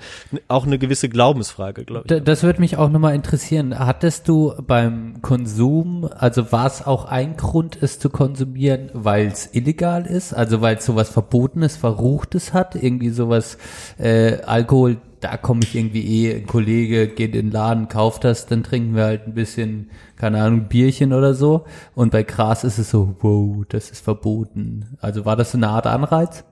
auch 0.47 0.65
eine 0.65 0.77
gewisse 0.79 1.09
Glaubensfrage, 1.09 1.85
glaube 1.85 2.03
ich. 2.05 2.09
Da- 2.09 2.19
Das 2.19 2.43
würde 2.43 2.59
mich 2.59 2.77
auch 2.77 2.89
nochmal 2.89 3.15
interessieren. 3.15 3.77
Hattest 3.77 4.27
du 4.27 4.53
beim 4.65 5.21
Konsum, 5.21 6.09
also 6.17 6.51
war 6.51 6.67
es 6.67 6.85
auch 6.85 7.05
ein 7.05 7.37
Grund, 7.37 7.77
es 7.81 7.99
zu 7.99 8.09
konsumieren, 8.09 8.89
weil 8.93 9.27
es 9.27 9.49
illegal 9.53 10.05
ist, 10.05 10.33
also 10.33 10.61
weil 10.61 10.77
es 10.77 10.85
sowas 10.85 11.09
Verbotenes, 11.09 11.75
Verruchtes 11.77 12.53
hat, 12.53 12.75
irgendwie 12.75 13.09
sowas, 13.09 13.57
äh, 13.97 14.37
Alkohol, 14.43 14.97
da 15.23 15.37
komme 15.37 15.61
ich 15.63 15.73
irgendwie 15.75 16.25
eh, 16.25 16.35
ein 16.35 16.47
Kollege 16.47 17.07
geht 17.07 17.33
in 17.33 17.47
den 17.47 17.51
Laden, 17.51 17.87
kauft 17.87 18.25
das, 18.25 18.45
dann 18.45 18.63
trinken 18.63 18.95
wir 18.95 19.05
halt 19.05 19.25
ein 19.25 19.33
bisschen, 19.33 19.89
keine 20.17 20.43
Ahnung, 20.43 20.67
Bierchen 20.67 21.13
oder 21.13 21.33
so. 21.33 21.65
Und 21.95 22.11
bei 22.11 22.23
Gras 22.23 22.65
ist 22.65 22.77
es 22.77 22.89
so, 22.89 23.15
wow, 23.21 23.63
das 23.69 23.89
ist 23.89 24.03
verboten. 24.03 24.97
Also 24.99 25.23
war 25.23 25.37
das 25.37 25.51
so 25.51 25.57
eine 25.57 25.69
Art 25.69 25.87
Anreiz? 25.87 26.43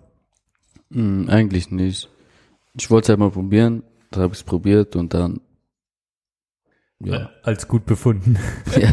Hm, 0.91 1.27
eigentlich 1.29 1.69
nicht. 1.69 2.09
Ich 2.73 2.89
wollte 2.89 3.05
es 3.05 3.09
halt 3.09 3.19
mal 3.19 3.31
probieren, 3.31 3.83
da 4.09 4.21
habe 4.21 4.33
ich 4.33 4.39
es 4.39 4.43
probiert 4.45 4.95
und 4.95 5.13
dann 5.13 5.41
ja. 7.03 7.31
Als 7.43 7.67
gut 7.67 7.85
befunden. 7.85 8.37
ja. 8.79 8.91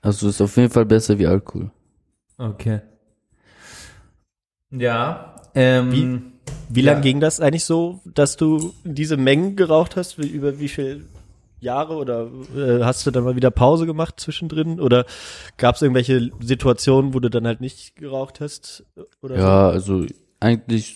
Also 0.00 0.28
ist 0.28 0.40
auf 0.40 0.56
jeden 0.56 0.70
Fall 0.70 0.86
besser 0.86 1.18
wie 1.18 1.26
Alkohol. 1.26 1.70
Okay. 2.38 2.80
Ja. 4.70 5.35
Ähm, 5.56 5.90
Wie, 5.92 6.74
wie 6.76 6.82
ja. 6.82 6.92
lang 6.92 7.02
ging 7.02 7.18
das 7.18 7.40
eigentlich 7.40 7.64
so, 7.64 8.00
dass 8.04 8.36
du 8.36 8.72
diese 8.84 9.16
Mengen 9.16 9.56
geraucht 9.56 9.96
hast? 9.96 10.18
Wie- 10.18 10.28
Über 10.28 10.60
wie 10.60 10.68
viel 10.68 11.06
Jahre 11.60 11.94
oder 11.96 12.28
äh, 12.54 12.84
hast 12.84 13.06
du 13.06 13.10
dann 13.10 13.24
mal 13.24 13.34
wieder 13.34 13.50
Pause 13.50 13.86
gemacht 13.86 14.20
zwischendrin? 14.20 14.78
Oder 14.78 15.06
gab 15.56 15.74
es 15.76 15.82
irgendwelche 15.82 16.30
Situationen, 16.40 17.14
wo 17.14 17.20
du 17.20 17.30
dann 17.30 17.46
halt 17.46 17.60
nicht 17.62 17.96
geraucht 17.96 18.40
hast? 18.40 18.84
Oder 19.22 19.36
Ja, 19.38 19.70
also 19.70 20.04
eigentlich 20.38 20.94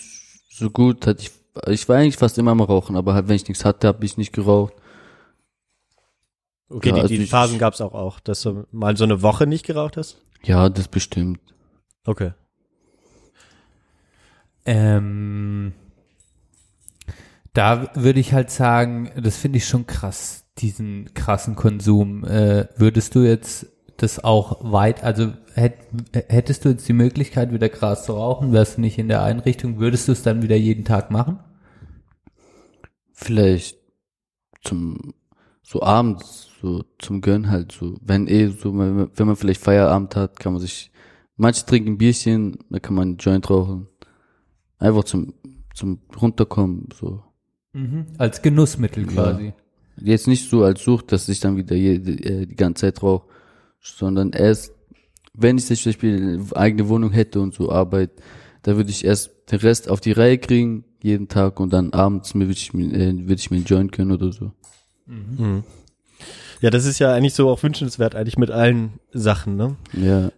so 0.50 0.68
gut 0.70 1.06
hatte 1.06 1.22
ich, 1.22 1.30
ich 1.68 1.89
war 1.89 1.97
eigentlich 1.97 2.18
fast 2.18 2.36
immer 2.36 2.50
am 2.50 2.60
Rauchen, 2.60 2.94
aber 2.97 3.14
halt 3.14 3.28
wenn 3.28 3.36
ich 3.36 3.48
nichts 3.48 3.64
hatte, 3.64 3.89
habe 3.89 4.05
ich 4.05 4.18
nicht 4.18 4.32
geraucht. 4.34 4.74
Okay, 6.68 6.90
Ja, 6.90 6.94
die, 6.97 7.00
also 7.00 7.14
die 7.14 7.26
Phasen 7.26 7.58
gab's 7.58 7.80
auch 7.80 7.94
auch, 7.94 8.20
dass 8.20 8.42
du 8.42 8.64
mal 8.70 8.97
so 8.97 9.05
eine 9.05 9.22
Woche 9.22 9.47
nicht 9.47 9.64
geraucht 9.66 9.97
hast? 9.97 10.18
Ja, 10.44 10.68
das 10.68 10.86
bestimmt. 10.89 11.40
Okay. 12.05 12.32
Ähm, 14.66 15.72
da 17.52 17.90
würde 17.94 18.20
ich 18.20 18.32
halt 18.32 18.50
sagen, 18.50 19.10
das 19.20 19.36
finde 19.36 19.58
ich 19.58 19.66
schon 19.66 19.86
krass, 19.86 20.44
diesen 20.58 21.12
krassen 21.14 21.56
Konsum. 21.56 22.24
Äh, 22.24 22.68
würdest 22.76 23.14
du 23.14 23.20
jetzt 23.20 23.66
das 23.97 24.22
auch 24.22 24.72
weit, 24.72 25.02
also 25.05 25.32
hätt, 25.55 25.74
hättest 26.28 26.64
du 26.64 26.70
jetzt 26.70 26.89
die 26.89 26.92
Möglichkeit, 26.94 27.52
wieder 27.52 27.68
Gras 27.68 28.05
zu 28.05 28.12
rauchen, 28.14 28.52
wärst 28.52 28.76
du 28.78 28.80
nicht 28.80 28.98
in 28.98 29.08
der 29.08 29.22
Einrichtung, 29.22 29.78
würdest 29.78 30.08
du 30.08 30.12
es 30.12 30.22
dann 30.22 30.42
wieder 30.42 30.56
jeden 30.56 30.84
Tag 30.84 31.10
machen? 31.10 31.39
Vielleicht 33.12 33.78
zum, 34.62 35.14
so 35.62 35.82
abends, 35.82 36.50
so 36.62 36.84
zum 36.98 37.20
Gönnen 37.22 37.50
halt, 37.50 37.72
so, 37.72 37.97
wenn 38.02 38.28
eh, 38.28 38.48
so, 38.48 38.76
wenn 38.78 39.10
man- 39.26 39.36
vielleicht 39.36 39.62
Feierabend 39.62 40.16
hat, 40.16 40.40
kann 40.40 40.55
man 40.55 40.62
sich, 40.62 40.92
manche 41.36 41.66
trinken 41.66 41.98
Bierchen, 41.98 42.58
da 42.70 42.80
kann 42.80 42.94
man 42.97 43.08
einen 43.10 43.18
Joint 43.18 43.50
rauchen. 43.50 43.89
Einfach 44.81 45.05
zum, 45.05 45.34
zum 45.75 46.00
runterkommen, 46.20 46.89
so. 46.99 47.23
Mhm. 47.73 48.07
Als 48.18 48.42
Genussmittel 48.42 49.07
quasi. 49.07 49.47
Ja. 49.47 49.52
Jetzt 50.02 50.26
nicht 50.26 50.49
so 50.49 50.65
als 50.65 50.83
Sucht, 50.83 51.12
dass 51.12 51.28
ich 51.28 51.39
dann 51.39 51.57
wieder 51.57 51.76
jede, 51.76 52.12
äh, 52.12 52.47
die 52.47 52.57
ganze 52.57 52.81
Zeit 52.81 53.02
rauche, 53.02 53.28
sondern 53.81 54.33
erst, 54.33 54.73
wenn 55.34 55.59
ich 55.59 55.67
zum 55.67 55.76
Beispiel 55.76 56.17
eine 56.17 56.57
eigene 56.57 56.89
Wohnung 56.89 57.12
hätte 57.12 57.41
und 57.41 57.55
so 57.55 57.70
Arbeit, 57.70 58.10
da 58.62 58.76
würde 58.76 58.91
ich 58.91 59.05
erst 59.05 59.31
den 59.52 59.60
Rest 59.60 59.89
auf 59.89 60.00
die 60.00 60.12
Reihe 60.12 60.39
kriegen, 60.39 60.84
jeden 61.02 61.28
Tag 61.28 61.60
und 61.60 61.73
dann 61.73 61.92
abends 61.92 62.34
mir 62.34 62.47
würde 62.47 62.52
ich, 62.59 62.73
mir, 62.75 62.92
äh, 62.92 63.18
würde 63.18 63.34
ich 63.34 63.50
mir 63.50 63.59
einen 63.59 63.67
Joint 63.67 63.92
können 63.92 64.12
oder 64.12 64.33
so. 64.33 64.52
Mhm. 65.07 65.62
Ja, 66.60 66.70
das 66.70 66.86
ist 66.86 66.99
ja 66.99 67.12
eigentlich 67.12 67.34
so 67.34 67.49
auch 67.49 67.62
wünschenswert, 67.62 68.15
eigentlich 68.15 68.39
mit 68.39 68.50
allen 68.50 68.94
Sachen, 69.12 69.57
ne? 69.57 69.76
Ja. 69.92 70.31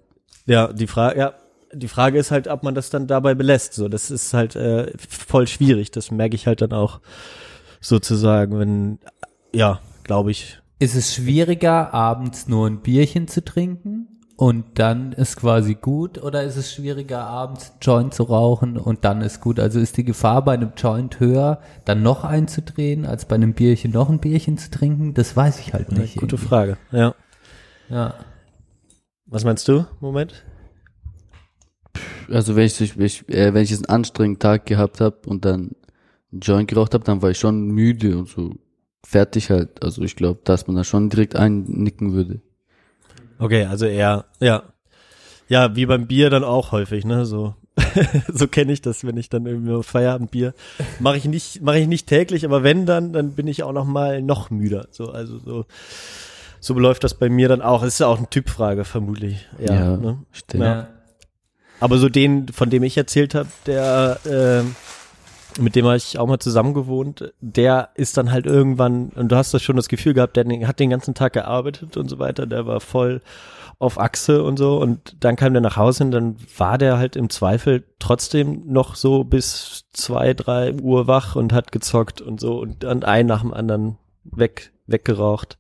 Ja, 0.47 0.73
die 0.73 0.87
Frage, 0.87 1.19
ja, 1.19 1.35
die 1.73 1.89
Frage 1.89 2.18
ist 2.18 2.31
halt, 2.31 2.49
ob 2.49 2.62
man 2.62 2.75
das 2.75 2.91
dann 2.91 3.07
dabei 3.07 3.34
belässt. 3.34 3.75
So, 3.75 3.89
das 3.89 4.10
ist 4.10 4.34
halt 4.34 4.57
äh, 4.57 4.92
voll 4.97 5.47
schwierig. 5.47 5.91
Das 5.91 6.10
merke 6.10 6.34
ich 6.34 6.47
halt 6.47 6.60
dann 6.60 6.73
auch 6.73 7.01
sozusagen, 7.81 8.59
wenn, 8.59 8.99
ja, 9.52 9.81
glaube 10.05 10.31
ich. 10.31 10.60
Ist 10.78 10.94
es 10.94 11.15
schwieriger, 11.15 11.94
abends 11.94 12.49
nur 12.49 12.67
ein 12.67 12.81
Bierchen 12.81 13.28
zu 13.28 13.44
trinken 13.44 14.09
und 14.36 14.81
dann 14.81 15.12
ist 15.12 15.36
quasi 15.36 15.76
gut 15.76 16.20
oder 16.20 16.42
ist 16.42 16.57
es 16.57 16.73
schwieriger, 16.73 17.25
abends 17.25 17.70
einen 17.70 17.78
Joint 17.81 18.15
zu 18.15 18.25
rauchen 18.25 18.76
und 18.76 19.05
dann 19.05 19.20
ist 19.20 19.41
gut? 19.41 19.60
Also 19.60 19.78
ist 19.78 19.97
die 19.97 20.05
Gefahr 20.05 20.44
bei 20.44 20.55
einem 20.55 20.73
Joint 20.76 21.20
höher, 21.20 21.60
dann 21.84 22.02
noch 22.02 22.25
einzudrehen, 22.25 23.07
als 23.07 23.26
bei 23.26 23.36
einem 23.36 23.55
Bierchen 23.55 23.92
noch 23.92 24.10
ein 24.10 24.18
Bierchen 24.18 24.59
zu 24.59 24.70
trinken? 24.70 25.15
Das 25.15 25.36
weiß 25.36 25.60
ich 25.60 25.73
halt 25.73 25.92
nicht. 25.92 26.17
Gute 26.17 26.34
irgendwie. 26.34 26.49
Frage. 26.49 26.76
Ja. 26.91 27.15
Ja. 27.89 28.15
Was 29.26 29.44
meinst 29.44 29.68
du? 29.68 29.86
Moment. 30.01 30.44
Also 32.33 32.57
wenn 32.57 32.65
ich, 32.65 32.99
wenn 32.99 33.07
ich, 33.07 33.28
äh, 33.28 33.52
wenn 33.52 33.62
ich 33.62 33.70
jetzt 33.70 33.89
einen 33.89 33.97
anstrengenden 33.97 34.41
Tag 34.41 34.67
gehabt 34.67 35.01
habe 35.01 35.17
und 35.27 35.44
dann 35.44 35.73
einen 36.33 36.41
Joint 36.41 36.69
geraucht 36.69 36.94
habe, 36.94 37.05
dann 37.05 37.23
war 37.23 37.31
ich 37.31 37.39
schon 37.39 37.69
müde 37.69 38.17
und 38.17 38.28
so 38.28 38.55
fertig 39.05 39.51
halt. 39.51 39.83
Also 39.85 40.02
ich 40.02 40.17
glaube, 40.17 40.41
dass 40.44 40.67
man 40.67 40.77
da 40.77 40.85
schon 40.85 41.11
direkt 41.11 41.36
einnicken 41.36 42.12
würde. 42.12 42.41
Okay, 43.39 43.65
also 43.65 43.86
eher, 43.86 44.25
ja. 44.41 44.62
Ja, 45.49 45.77
wie 45.77 45.86
beim 45.86 46.07
Bier 46.07 46.31
dann 46.31 46.44
auch 46.44 46.73
häufig, 46.73 47.05
ne? 47.05 47.27
So, 47.27 47.55
so 48.33 48.47
kenne 48.47 48.73
ich 48.73 48.81
das, 48.81 49.05
wenn 49.05 49.17
ich 49.17 49.28
dann 49.28 49.44
irgendwie 49.44 49.69
nur 49.69 49.83
Feierabendbier 49.83 50.55
mache 51.01 51.17
ich 51.17 51.25
nicht, 51.27 51.61
mache 51.62 51.78
ich 51.78 51.89
nicht 51.89 52.07
täglich, 52.07 52.44
aber 52.44 52.62
wenn 52.62 52.86
dann, 52.86 53.12
dann 53.12 53.33
bin 53.33 53.47
ich 53.49 53.62
auch 53.62 53.73
noch 53.73 53.85
mal 53.85 54.23
noch 54.23 54.51
müder. 54.51 54.89
So, 54.91 55.11
also 55.11 55.39
so, 55.39 55.67
so 56.61 56.78
läuft 56.78 57.05
das 57.05 57.15
bei 57.15 57.28
mir 57.28 57.49
dann 57.49 57.61
auch. 57.61 57.83
Es 57.83 57.94
ist 57.94 57.99
ja 57.99 58.07
auch 58.07 58.19
eine 58.19 58.31
Typfrage 58.31 58.85
vermutlich. 58.85 59.47
Ja, 59.59 59.75
Ja, 59.75 59.97
ne? 59.97 60.19
stimmt. 60.33 60.65
ja. 60.65 60.89
Aber 61.83 61.99
so 61.99 62.09
den, 62.09 62.49
von 62.49 62.70
dem 62.70 62.83
ich 62.83 62.97
erzählt 62.97 63.35
habe, 63.35 63.49
der, 63.67 64.19
ähm, 64.31 64.77
mit 65.61 65.75
dem 65.75 65.85
habe 65.85 65.97
ich 65.97 66.19
auch 66.19 66.27
mal 66.27 66.39
zusammen 66.39 66.75
gewohnt, 66.75 67.33
der 67.41 67.91
ist 67.94 68.17
dann 68.17 68.31
halt 68.31 68.47
irgendwann, 68.47 69.09
und 69.17 69.31
du 69.31 69.36
hast 69.36 69.52
das 69.52 69.62
schon 69.62 69.77
das 69.77 69.89
Gefühl 69.89 70.15
gehabt, 70.15 70.36
der 70.36 70.47
hat 70.67 70.78
den 70.81 70.91
ganzen 70.91 71.15
Tag 71.15 71.33
gearbeitet 71.33 71.97
und 71.97 72.09
so 72.09 72.19
weiter, 72.19 72.47
der 72.47 72.67
war 72.67 72.81
voll 72.81 73.20
auf 73.78 73.99
Achse 73.99 74.44
und 74.44 74.59
so 74.59 74.81
und 74.81 75.17
dann 75.20 75.35
kam 75.35 75.55
der 75.55 75.61
nach 75.61 75.77
Hause 75.77 76.05
und 76.05 76.12
dann 76.12 76.36
war 76.57 76.78
der 76.78 76.99
halt 76.99 77.17
im 77.17 77.28
Zweifel 77.31 77.83
trotzdem 77.99 78.62
noch 78.67 78.94
so 78.94 79.25
bis 79.25 79.85
zwei, 79.93 80.35
drei 80.35 80.73
Uhr 80.75 81.09
wach 81.09 81.35
und 81.35 81.52
hat 81.52 81.73
gezockt 81.73 82.20
und 82.20 82.39
so 82.41 82.61
und 82.61 82.85
dann 82.85 83.02
ein 83.02 83.27
nach 83.27 83.41
dem 83.41 83.52
anderen 83.52 83.99
weg, 84.23 84.70
weggeraucht. 84.86 85.59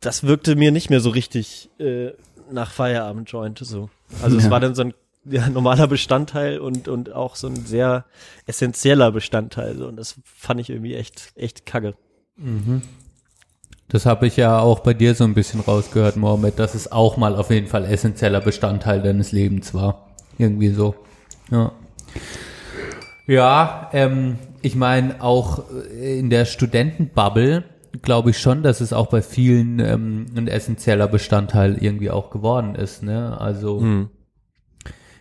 Das 0.00 0.24
wirkte 0.24 0.56
mir 0.56 0.72
nicht 0.72 0.90
mehr 0.90 1.00
so 1.00 1.08
richtig 1.08 1.70
äh, 1.78 2.10
nach 2.52 2.70
Feierabend-Joint 2.70 3.58
so. 3.60 3.88
Also 4.22 4.36
es 4.36 4.44
Ja. 4.44 4.50
war 4.50 4.60
dann 4.60 4.74
so 4.74 4.82
ein 4.82 4.94
ja, 5.28 5.48
normaler 5.48 5.86
Bestandteil 5.86 6.58
und, 6.58 6.88
und 6.88 7.12
auch 7.12 7.36
so 7.36 7.48
ein 7.48 7.66
sehr 7.66 8.04
essentieller 8.46 9.12
Bestandteil. 9.12 9.76
So. 9.76 9.86
Und 9.86 9.96
das 9.96 10.16
fand 10.24 10.60
ich 10.60 10.70
irgendwie 10.70 10.94
echt, 10.94 11.32
echt 11.36 11.66
kacke. 11.66 11.94
Mhm. 12.36 12.82
Das 13.88 14.04
habe 14.04 14.26
ich 14.26 14.36
ja 14.36 14.58
auch 14.58 14.80
bei 14.80 14.94
dir 14.94 15.14
so 15.14 15.24
ein 15.24 15.34
bisschen 15.34 15.60
rausgehört, 15.60 16.16
Mohammed, 16.16 16.58
dass 16.58 16.74
es 16.74 16.90
auch 16.90 17.16
mal 17.16 17.36
auf 17.36 17.50
jeden 17.50 17.68
Fall 17.68 17.84
essentieller 17.84 18.40
Bestandteil 18.40 19.00
deines 19.00 19.32
Lebens 19.32 19.74
war. 19.74 20.16
Irgendwie 20.38 20.70
so. 20.70 20.94
Ja. 21.50 21.72
Ja, 23.26 23.90
ähm, 23.92 24.38
ich 24.62 24.74
meine, 24.74 25.22
auch 25.22 25.64
in 26.00 26.30
der 26.30 26.44
Studentenbubble 26.44 27.64
glaube 28.02 28.30
ich 28.30 28.38
schon, 28.38 28.62
dass 28.62 28.80
es 28.80 28.92
auch 28.92 29.06
bei 29.06 29.22
vielen 29.22 29.78
ähm, 29.78 30.26
ein 30.36 30.48
essentieller 30.48 31.08
Bestandteil 31.08 31.76
irgendwie 31.80 32.10
auch 32.10 32.30
geworden 32.30 32.74
ist. 32.74 33.02
Ne? 33.02 33.40
Also 33.40 33.80
Hm. 33.80 34.10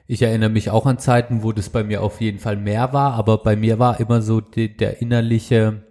Ich 0.07 0.21
erinnere 0.21 0.49
mich 0.49 0.69
auch 0.69 0.85
an 0.85 0.99
Zeiten, 0.99 1.43
wo 1.43 1.51
das 1.51 1.69
bei 1.69 1.83
mir 1.83 2.03
auf 2.03 2.21
jeden 2.21 2.39
Fall 2.39 2.57
mehr 2.57 2.93
war, 2.93 3.13
aber 3.13 3.39
bei 3.39 3.55
mir 3.55 3.79
war 3.79 3.99
immer 3.99 4.21
so 4.21 4.39
die, 4.39 4.75
der 4.75 5.01
innerliche, 5.01 5.83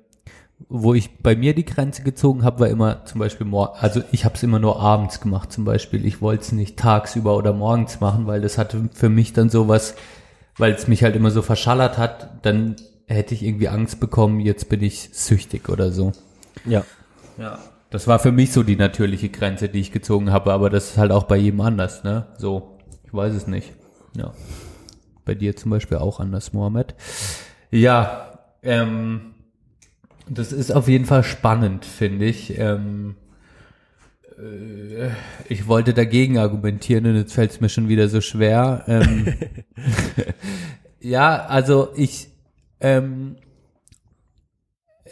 wo 0.69 0.95
ich 0.95 1.19
bei 1.19 1.35
mir 1.35 1.55
die 1.55 1.65
Grenze 1.65 2.03
gezogen 2.03 2.45
habe, 2.45 2.61
war 2.61 2.69
immer 2.69 3.05
zum 3.07 3.19
Beispiel 3.19 3.47
also 3.55 4.03
ich 4.13 4.25
habe 4.25 4.37
es 4.37 4.43
immer 4.43 4.61
nur 4.61 4.81
abends 4.81 5.21
gemacht 5.21 5.53
zum 5.53 5.65
Beispiel. 5.65 6.07
Ich 6.07 6.23
wollte 6.23 6.43
es 6.43 6.53
nicht 6.53 6.79
tagsüber 6.79 7.37
oder 7.37 7.53
morgens 7.53 8.01
machen, 8.01 8.27
weil 8.27 8.41
das 8.41 8.57
hatte 8.57 8.89
für 8.93 9.09
mich 9.09 9.33
dann 9.33 9.51
sowas, 9.51 9.97
weil 10.57 10.73
es 10.73 10.87
mich 10.87 11.03
halt 11.03 11.17
immer 11.17 11.33
so 11.33 11.43
verschallert 11.43 11.99
hat, 11.99 12.45
dann 12.47 12.77
hätte 13.07 13.35
ich 13.35 13.43
irgendwie 13.43 13.69
Angst 13.69 13.99
bekommen, 13.99 14.41
jetzt 14.41 14.69
bin 14.69 14.83
ich 14.83 15.11
süchtig 15.13 15.69
oder 15.69 15.91
so. 15.91 16.13
Ja. 16.65 16.85
Ja. 17.37 17.59
Das 17.91 18.07
war 18.07 18.19
für 18.19 18.33
mich 18.33 18.53
so 18.53 18.63
die 18.63 18.77
natürliche 18.77 19.29
Grenze, 19.29 19.69
die 19.69 19.81
ich 19.81 19.93
gezogen 19.93 20.33
habe, 20.33 20.53
aber 20.53 20.71
das 20.71 20.91
ist 20.91 20.99
halt 20.99 21.13
auch 21.13 21.25
bei 21.25 21.37
jedem 21.37 21.61
anders, 21.61 22.03
ne? 22.03 22.27
So, 22.39 22.79
ich 23.05 23.13
weiß 23.13 23.35
es 23.35 23.47
nicht. 23.47 23.73
Ja. 24.17 24.33
Bei 25.25 25.35
dir 25.35 25.57
zum 25.57 25.71
Beispiel 25.71 25.99
auch 25.99 26.21
anders, 26.21 26.53
Mohammed. 26.53 26.95
Ja, 27.71 28.39
ähm, 28.63 29.35
das 30.29 30.53
ist 30.53 30.71
auf 30.71 30.89
jeden 30.89 31.07
Fall 31.07 31.25
spannend, 31.25 31.85
finde 31.85 32.27
ich. 32.27 32.59
Ähm, 32.59 33.17
äh, 34.39 35.09
ich 35.49 35.67
wollte 35.67 35.95
dagegen 35.95 36.39
argumentieren 36.39 37.07
und 37.07 37.17
jetzt 37.17 37.33
fällt 37.35 37.53
es 37.53 37.61
mir 37.61 37.69
schon 37.69 37.89
wieder 37.89 38.09
so 38.09 38.21
schwer. 38.21 38.85
Ähm, 38.87 39.35
ja, 41.01 41.47
also 41.47 41.89
ich 41.97 42.29
ähm, 42.81 43.37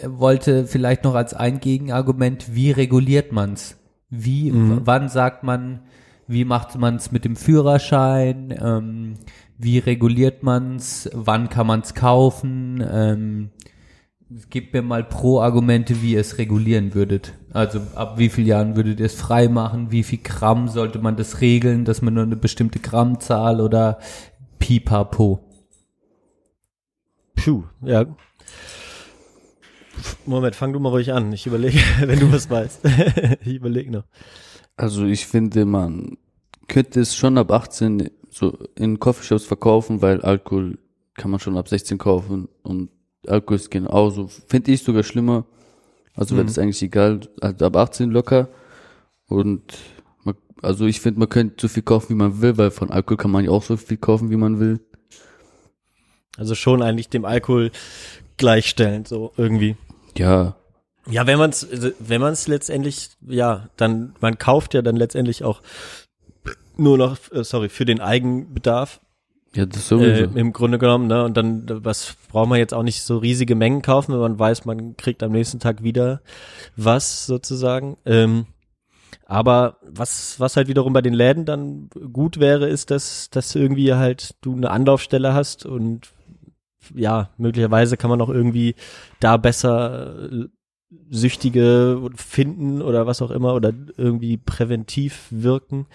wollte 0.05 0.67
vielleicht 0.67 1.05
noch 1.05 1.15
als 1.15 1.35
ein 1.35 1.61
Gegenargument, 1.61 2.55
wie 2.55 2.71
reguliert 2.71 3.33
man's? 3.33 3.77
Wie, 4.11 4.51
Mhm. 4.51 4.83
wann 4.85 5.09
sagt 5.09 5.43
man, 5.43 5.81
wie 6.27 6.45
macht 6.45 6.77
man's 6.79 7.13
mit 7.13 7.25
dem 7.25 7.37
Führerschein? 7.37 8.55
Ähm, 8.61 9.15
wie 9.59 9.79
reguliert 9.79 10.43
man's? 10.43 11.09
Wann 11.13 11.49
kann 11.49 11.67
man's 11.67 11.95
kaufen? 11.95 12.85
Ähm, 12.89 13.51
Gebt 14.49 14.73
mir 14.73 14.83
mal 14.83 15.05
Pro-Argumente, 15.05 16.01
wie 16.01 16.13
ihr 16.15 16.21
es 16.21 16.39
regulieren 16.39 16.95
würdet. 16.95 17.35
Also 17.53 17.81
ab 17.95 18.19
wie 18.19 18.31
vielen 18.31 18.47
Jahren 18.47 18.77
würdet 18.77 19.01
ihr 19.01 19.07
es 19.07 19.15
frei 19.15 19.49
machen? 19.49 19.91
Wie 19.91 20.03
viel 20.03 20.21
Gramm 20.23 20.69
sollte 20.69 20.99
man 21.01 21.17
das 21.17 21.41
regeln, 21.43 21.85
dass 21.85 22.01
man 22.01 22.15
nur 22.15 22.23
eine 22.23 22.37
bestimmte 22.37 22.79
Grammzahl 22.79 23.61
oder 23.61 23.99
pipapo? 24.59 25.41
Puh, 27.35 27.65
ja. 27.83 28.07
Moment, 30.25 30.55
fang 30.55 30.73
du 30.73 30.81
mal 30.81 30.91
ruhig 30.91 31.13
an. 31.13 31.33
Ich 31.33 31.47
überlege, 31.47 31.79
wenn 32.01 32.21
du 32.21 32.33
was 32.33 32.49
weißt. 32.49 32.81
ich 33.45 33.55
überlege 33.55 33.91
noch. 33.91 34.05
Also 34.83 35.05
ich 35.05 35.29
finde, 35.29 35.65
man 35.65 36.19
könnte 36.67 36.99
es 36.99 37.15
schon 37.15 37.39
ab 37.39 37.53
18 37.53 38.11
so 38.31 38.59
in 38.75 38.99
Coffeeshops 38.99 39.45
verkaufen, 39.45 40.03
weil 40.03 40.21
Alkohol 40.23 40.77
kann 41.15 41.31
man 41.31 41.39
schon 41.39 41.57
ab 41.57 41.69
16 41.69 41.99
kaufen 41.99 42.49
und 42.65 42.91
Alkohol 43.29 43.55
ist 43.59 43.71
genauso, 43.71 44.27
finde 44.49 44.73
ich 44.73 44.83
sogar 44.83 45.05
schlimmer. 45.05 45.45
Also 46.17 46.35
wäre 46.35 46.43
Mhm. 46.43 46.49
das 46.49 46.59
eigentlich 46.59 46.83
egal, 46.83 47.21
also 47.41 47.65
ab 47.67 47.77
18 47.77 48.11
locker 48.11 48.49
und 49.29 49.63
man, 50.25 50.35
also 50.63 50.87
ich 50.87 51.01
finde, 51.01 51.21
man 51.21 51.29
könnte 51.29 51.55
so 51.61 51.69
viel 51.69 51.85
kaufen, 51.85 52.09
wie 52.09 52.15
man 52.19 52.43
will, 52.43 52.59
weil 52.59 52.73
von 52.73 52.91
Alkohol 52.91 53.19
kann 53.19 53.31
man 53.31 53.45
ja 53.45 53.53
auch 53.53 53.63
so 53.63 53.77
viel 53.77 53.99
kaufen, 53.99 54.31
wie 54.31 54.37
man 54.37 54.59
will. 54.59 54.81
Also 56.37 56.57
schon 56.57 56.83
eigentlich 56.83 57.09
dem 57.09 57.25
Alkohol 57.25 57.71
gleichstellend, 58.37 59.07
so 59.07 59.33
irgendwie. 59.37 59.77
Ja, 60.19 60.57
Ja, 61.11 61.27
wenn 61.27 61.39
man 61.39 61.51
es, 61.51 61.67
wenn 61.99 62.21
man 62.21 62.33
es 62.33 62.47
letztendlich, 62.47 63.11
ja, 63.27 63.69
dann, 63.77 64.15
man 64.21 64.39
kauft 64.39 64.75
ja 64.75 64.83
dann 64.83 64.97
letztendlich 64.97 65.43
auch 65.43 65.61
nur 66.77 66.99
noch, 66.99 67.17
äh, 67.33 67.45
sorry, 67.45 67.69
für 67.69 67.85
den 67.85 68.01
Eigenbedarf. 68.01 69.01
Ja, 69.55 69.67
das 69.67 69.89
sowieso. 69.89 70.25
Äh, 70.25 70.41
Im 70.41 70.53
Grunde 70.53 70.79
genommen, 70.79 71.09
ne? 71.09 71.25
Und 71.25 71.37
dann, 71.37 71.67
was 71.85 72.17
braucht 72.29 72.49
man 72.49 72.59
jetzt 72.59 72.73
auch 72.73 72.83
nicht 72.83 73.03
so 73.03 73.19
riesige 73.19 73.55
Mengen 73.55 73.83
kaufen, 73.83 74.13
wenn 74.13 74.21
man 74.21 74.39
weiß, 74.39 74.65
man 74.65 74.97
kriegt 74.97 75.23
am 75.23 75.33
nächsten 75.33 75.61
Tag 75.61 75.83
wieder 75.83 76.23
was 76.77 77.27
sozusagen. 77.27 77.99
Ähm, 78.07 78.47
aber 79.27 79.77
was, 79.83 80.41
was 80.41 80.57
halt 80.57 80.69
wiederum 80.69 80.93
bei 80.93 81.03
den 81.03 81.15
Läden 81.15 81.45
dann 81.45 81.91
gut 82.13 82.41
wäre, 82.41 82.69
ist, 82.69 82.91
dass, 82.91 83.29
dass 83.31 83.55
irgendwie 83.55 83.95
halt 83.95 84.35
du 84.41 84.55
eine 84.55 84.71
Anlaufstelle 84.71 85.35
hast 85.35 85.67
und 85.67 86.13
ja, 86.95 87.31
möglicherweise 87.37 87.97
kann 87.97 88.11
man 88.11 88.21
auch 88.21 88.29
irgendwie 88.29 88.75
da 89.21 89.37
besser 89.37 90.31
äh, 90.31 90.47
Süchtige 91.11 92.11
finden 92.15 92.83
oder 92.83 93.07
was 93.07 93.23
auch 93.23 93.31
immer 93.31 93.55
oder 93.55 93.73
irgendwie 93.97 94.37
präventiv 94.37 95.27
wirken. 95.31 95.87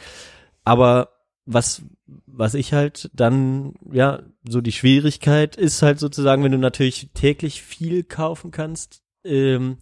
Aber 0.63 1.09
was, 1.45 1.81
was 2.25 2.53
ich 2.53 2.73
halt 2.73 3.09
dann, 3.13 3.73
ja, 3.91 4.21
so 4.47 4.61
die 4.61 4.71
Schwierigkeit 4.71 5.55
ist 5.55 5.81
halt 5.81 5.99
sozusagen, 5.99 6.43
wenn 6.43 6.51
du 6.51 6.57
natürlich 6.57 7.09
täglich 7.13 7.61
viel 7.61 8.03
kaufen 8.03 8.51
kannst, 8.51 9.01
ähm, 9.23 9.77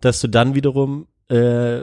dass 0.00 0.20
du 0.20 0.28
dann 0.28 0.54
wiederum, 0.54 1.06
äh, 1.28 1.82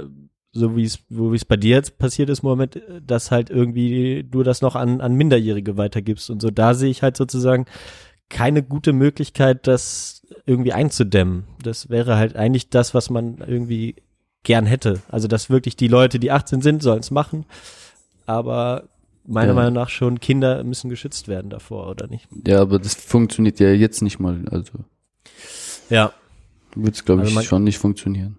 so 0.52 0.76
wie 0.76 0.84
es, 0.84 1.00
wo 1.10 1.32
wie 1.32 1.38
es 1.38 1.46
bei 1.46 1.58
dir 1.58 1.78
jetzt 1.78 1.98
passiert 1.98 2.30
ist, 2.30 2.44
Moment, 2.44 2.80
dass 3.06 3.32
halt 3.32 3.50
irgendwie 3.50 4.24
du 4.24 4.44
das 4.44 4.62
noch 4.62 4.76
an, 4.76 5.02
an 5.02 5.16
Minderjährige 5.16 5.78
weitergibst 5.78 6.30
und 6.30 6.42
so. 6.42 6.52
Da 6.52 6.74
sehe 6.76 6.92
ich 6.92 7.02
halt 7.02 7.18
sozusagen 7.18 7.66
keine 8.34 8.64
gute 8.64 8.92
Möglichkeit, 8.92 9.68
das 9.68 10.22
irgendwie 10.46 10.74
einzudämmen. 10.74 11.46
Das 11.64 11.90
wäre 11.90 12.18
halt 12.18 12.36
eigentlich 12.36 12.70
das, 12.70 12.94
was 12.94 13.10
man 13.10 13.38
irgendwie 13.38 13.96
gern 14.44 14.66
hätte. 14.66 15.02
Also, 15.10 15.28
dass 15.30 15.50
wirklich 15.50 15.78
die 15.78 15.88
Leute, 15.88 16.20
die 16.20 16.32
18 16.32 16.62
sind, 16.62 16.84
sollen 16.84 17.00
es 17.00 17.12
machen 17.12 17.46
aber 18.26 18.90
meiner 19.26 19.50
Ja. 19.50 19.54
Meinung 19.54 19.74
nach 19.74 19.90
schon 19.90 20.20
Kinder 20.20 20.64
müssen 20.64 20.90
geschützt 20.90 21.28
werden 21.28 21.50
davor, 21.50 21.90
oder 21.90 22.08
nicht? 22.08 22.28
Ja, 22.48 22.62
aber 22.62 22.80
das 22.80 22.96
funktioniert 22.96 23.60
ja 23.60 23.72
jetzt 23.72 24.02
nicht 24.02 24.20
mal. 24.20 24.46
Also 24.50 24.74
Ja. 25.90 26.14
wird 26.76 26.96
es, 26.96 27.06
glaube 27.06 27.22
Also 27.22 27.40
ich, 27.40 27.48
schon 27.48 27.64
nicht 27.64 27.78
funktionieren. 27.78 28.38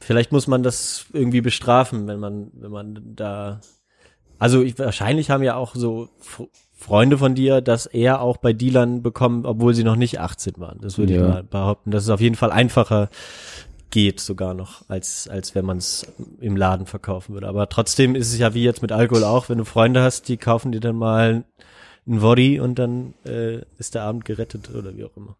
Vielleicht 0.00 0.32
muss 0.32 0.46
man 0.46 0.62
das 0.62 1.06
irgendwie 1.12 1.40
bestrafen, 1.40 2.06
wenn 2.06 2.20
man, 2.20 2.50
wenn 2.54 2.70
man 2.70 3.14
da, 3.16 3.60
also 4.38 4.62
ich, 4.62 4.78
wahrscheinlich 4.78 5.30
haben 5.30 5.42
ja 5.42 5.54
auch 5.56 5.74
so 5.74 6.08
Freunde 6.84 7.16
von 7.16 7.34
dir 7.34 7.62
das 7.62 7.86
eher 7.86 8.20
auch 8.20 8.36
bei 8.36 8.52
Dealern 8.52 9.02
bekommen, 9.02 9.46
obwohl 9.46 9.72
sie 9.74 9.84
noch 9.84 9.96
nicht 9.96 10.20
18 10.20 10.54
waren. 10.58 10.80
Das 10.82 10.98
würde 10.98 11.14
Ja. 11.14 11.22
ich 11.22 11.28
mal 11.28 11.42
behaupten, 11.42 11.90
dass 11.90 12.04
es 12.04 12.10
auf 12.10 12.20
jeden 12.20 12.34
Fall 12.34 12.52
einfacher 12.52 13.08
geht 13.90 14.20
sogar 14.20 14.52
noch, 14.54 14.82
als, 14.88 15.26
als 15.28 15.54
wenn 15.54 15.64
man 15.64 15.78
es 15.78 16.06
im 16.40 16.56
Laden 16.56 16.84
verkaufen 16.86 17.32
würde. 17.32 17.48
Aber 17.48 17.68
trotzdem 17.68 18.14
ist 18.14 18.32
es 18.32 18.38
ja 18.38 18.52
wie 18.52 18.64
jetzt 18.64 18.82
mit 18.82 18.92
Alkohol 18.92 19.24
auch, 19.24 19.48
wenn 19.48 19.58
du 19.58 19.64
Freunde 19.64 20.02
hast, 20.02 20.28
die 20.28 20.36
kaufen 20.36 20.72
dir 20.72 20.80
dann 20.80 20.96
mal 20.96 21.44
ein 22.06 22.20
Woddy 22.20 22.60
und 22.60 22.78
dann 22.78 23.14
äh, 23.24 23.60
ist 23.78 23.94
der 23.94 24.02
Abend 24.02 24.24
gerettet 24.26 24.68
oder 24.74 24.94
wie 24.96 25.04
auch 25.04 25.16
immer. 25.16 25.36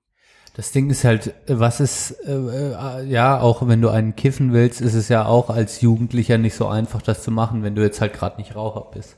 Das 0.57 0.71
Ding 0.73 0.89
ist 0.89 1.05
halt, 1.05 1.35
was 1.49 1.81
ist, 1.81 2.13
äh, 2.27 2.33
äh, 2.33 3.05
ja, 3.07 3.39
auch 3.41 3.67
wenn 3.67 3.83
du 3.83 3.89
einen 3.91 4.15
kiffen 4.17 4.53
willst, 4.53 4.81
ist 4.81 4.95
es 4.95 5.09
ja 5.09 5.27
auch 5.27 5.51
als 5.51 5.81
Jugendlicher 5.83 6.39
nicht 6.39 6.55
so 6.55 6.69
einfach, 6.69 7.03
das 7.03 7.23
zu 7.25 7.31
machen, 7.33 7.65
wenn 7.65 7.75
du 7.75 7.83
jetzt 7.83 8.01
halt 8.01 8.15
gerade 8.15 8.37
nicht 8.39 8.55
Raucher 8.55 8.87
bist. 8.95 9.17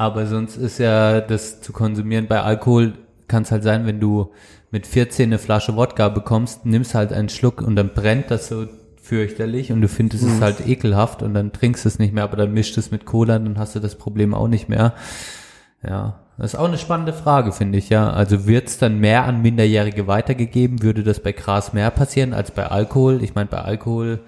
Aber 0.00 0.26
sonst 0.26 0.56
ist 0.56 0.78
ja 0.78 1.20
das 1.20 1.60
zu 1.60 1.72
konsumieren 1.72 2.28
bei 2.28 2.40
Alkohol 2.40 2.92
kann 3.26 3.42
es 3.42 3.50
halt 3.50 3.64
sein, 3.64 3.84
wenn 3.84 3.98
du 3.98 4.30
mit 4.70 4.86
14 4.86 5.28
eine 5.28 5.38
Flasche 5.40 5.74
Wodka 5.74 6.08
bekommst, 6.08 6.64
nimmst 6.64 6.94
halt 6.94 7.12
einen 7.12 7.28
Schluck 7.28 7.60
und 7.60 7.74
dann 7.74 7.88
brennt 7.94 8.30
das 8.30 8.46
so 8.46 8.66
fürchterlich 9.02 9.72
und 9.72 9.80
du 9.80 9.88
findest 9.88 10.22
es 10.22 10.36
Mhm. 10.36 10.40
halt 10.40 10.66
ekelhaft 10.68 11.24
und 11.24 11.34
dann 11.34 11.52
trinkst 11.52 11.84
du 11.84 11.88
es 11.88 11.98
nicht 11.98 12.14
mehr, 12.14 12.22
aber 12.22 12.36
dann 12.36 12.52
mischt 12.52 12.78
es 12.78 12.92
mit 12.92 13.06
Cola, 13.06 13.40
dann 13.40 13.58
hast 13.58 13.74
du 13.74 13.80
das 13.80 13.96
Problem 13.96 14.34
auch 14.34 14.46
nicht 14.46 14.68
mehr. 14.68 14.92
Ja, 15.82 16.20
das 16.36 16.54
ist 16.54 16.60
auch 16.60 16.68
eine 16.68 16.78
spannende 16.78 17.12
Frage, 17.12 17.50
finde 17.50 17.78
ich, 17.78 17.88
ja. 17.88 18.08
Also 18.08 18.46
wird 18.46 18.68
es 18.68 18.78
dann 18.78 19.00
mehr 19.00 19.24
an 19.24 19.42
Minderjährige 19.42 20.06
weitergegeben? 20.06 20.80
Würde 20.82 21.02
das 21.02 21.18
bei 21.20 21.32
Gras 21.32 21.72
mehr 21.72 21.90
passieren 21.90 22.34
als 22.34 22.52
bei 22.52 22.66
Alkohol? 22.66 23.22
Ich 23.24 23.34
meine, 23.34 23.48
bei 23.48 23.58
Alkohol 23.58 24.20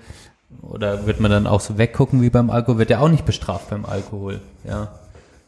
oder 0.62 1.07
wird 1.07 1.20
man 1.20 1.31
dann 1.31 1.47
auch 1.47 1.60
so 1.60 1.78
weggucken 1.78 2.23
wie 2.23 2.31
beim 2.31 2.50
Alkohol? 2.50 2.78
Wird 2.78 2.90
ja 2.90 2.99
auch 2.99 3.08
nicht 3.08 3.24
bestraft 3.24 3.70
beim 3.70 3.84
Alkohol, 3.84 4.40
ja. 4.68 4.89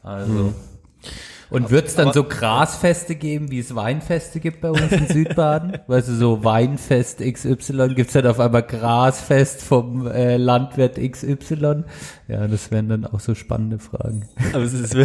Also. 0.03 0.33
Hm. 0.33 0.55
Und 1.51 1.71
wird 1.71 1.87
es 1.89 1.97
dann 1.97 2.07
Aber- 2.07 2.15
so 2.15 2.25
Grasfeste 2.25 3.15
geben, 3.15 3.51
wie 3.51 3.59
es 3.59 3.75
Weinfeste 3.75 4.41
gibt 4.41 4.63
bei 4.63 4.71
uns 4.71 4.91
in 4.91 5.07
Südbaden? 5.07 5.77
Weißt 5.87 6.09
du, 6.09 6.15
so 6.15 6.43
Weinfest 6.45 7.19
XY, 7.19 7.95
gibt's 7.95 8.15
dann 8.15 8.27
auf 8.27 8.41
einmal 8.41 8.63
Grasfest 8.63 9.61
vom 9.63 10.07
äh, 10.07 10.39
Landwirt 10.39 10.97
XY? 10.97 11.85
Ja, 12.27 12.49
das 12.49 12.71
wären 12.71 12.89
dann 12.89 13.05
auch 13.05 13.21
so 13.21 13.35
spannende 13.35 13.79
Fragen. 13.79 14.27
Aber 14.55 14.63
es, 14.63 14.73
ist, 14.73 14.97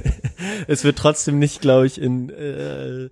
es 0.68 0.84
wird 0.84 0.98
trotzdem 0.98 1.38
nicht, 1.38 1.62
glaube 1.62 1.86
ich, 1.86 1.98
in, 1.98 2.28
äh, 2.28 3.08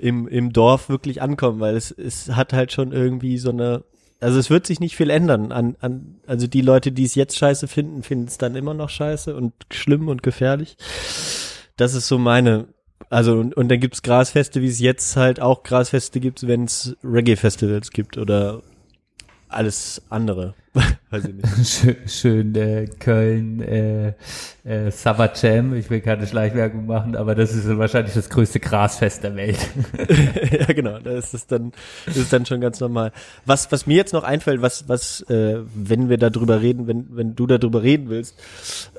im, 0.00 0.26
im 0.26 0.52
Dorf 0.52 0.88
wirklich 0.88 1.22
ankommen, 1.22 1.60
weil 1.60 1.76
es, 1.76 1.92
es 1.92 2.34
hat 2.34 2.52
halt 2.52 2.72
schon 2.72 2.90
irgendwie 2.90 3.38
so 3.38 3.50
eine, 3.50 3.84
also 4.20 4.38
es 4.38 4.50
wird 4.50 4.66
sich 4.66 4.80
nicht 4.80 4.96
viel 4.96 5.10
ändern. 5.10 5.52
An, 5.52 5.76
an, 5.80 6.16
also 6.26 6.46
die 6.46 6.62
Leute, 6.62 6.92
die 6.92 7.04
es 7.04 7.14
jetzt 7.14 7.36
scheiße 7.36 7.68
finden, 7.68 8.02
finden 8.02 8.26
es 8.26 8.38
dann 8.38 8.56
immer 8.56 8.74
noch 8.74 8.88
scheiße 8.88 9.34
und 9.34 9.52
schlimm 9.72 10.08
und 10.08 10.22
gefährlich. 10.22 10.76
Das 11.76 11.94
ist 11.94 12.08
so 12.08 12.18
meine, 12.18 12.68
also 13.10 13.38
und, 13.38 13.56
und 13.56 13.68
dann 13.68 13.80
gibt's 13.80 14.02
Grasfeste, 14.02 14.62
wie 14.62 14.68
es 14.68 14.80
jetzt 14.80 15.16
halt 15.16 15.40
auch 15.40 15.62
Grasfeste 15.62 16.20
gibt, 16.20 16.46
wenn 16.46 16.64
es 16.64 16.96
Reggae-Festivals 17.04 17.90
gibt 17.90 18.16
oder 18.16 18.62
alles 19.48 20.02
andere. 20.10 20.54
Weiß 21.10 21.24
ich 21.24 21.34
nicht. 21.34 21.68
Schön, 21.68 21.96
schön 22.06 22.54
äh, 22.54 22.86
Köln, 22.98 23.62
äh, 23.62 24.12
äh, 24.64 24.90
Summer 24.90 25.32
Jam. 25.34 25.74
Ich 25.74 25.88
will 25.88 26.00
keine 26.00 26.26
Schleichwerbung 26.26 26.86
machen, 26.86 27.16
aber 27.16 27.34
das 27.34 27.54
ist 27.54 27.66
wahrscheinlich 27.78 28.14
das 28.14 28.28
größte 28.28 28.60
Grasfest 28.60 29.22
der 29.22 29.36
Welt. 29.36 29.58
ja, 30.50 30.66
genau, 30.66 30.98
da 30.98 31.12
ist 31.12 31.32
es 31.32 31.46
dann, 31.46 31.72
ist 32.06 32.16
es 32.16 32.28
dann 32.28 32.44
schon 32.44 32.60
ganz 32.60 32.80
normal. 32.80 33.12
Was, 33.46 33.70
was 33.72 33.86
mir 33.86 33.96
jetzt 33.96 34.12
noch 34.12 34.24
einfällt, 34.24 34.60
was, 34.62 34.88
was, 34.88 35.22
äh, 35.22 35.60
wenn 35.74 36.08
wir 36.08 36.18
darüber 36.18 36.60
reden, 36.60 36.86
wenn, 36.86 37.06
wenn 37.10 37.34
du 37.34 37.46
darüber 37.46 37.82
reden 37.82 38.08
willst, 38.08 38.36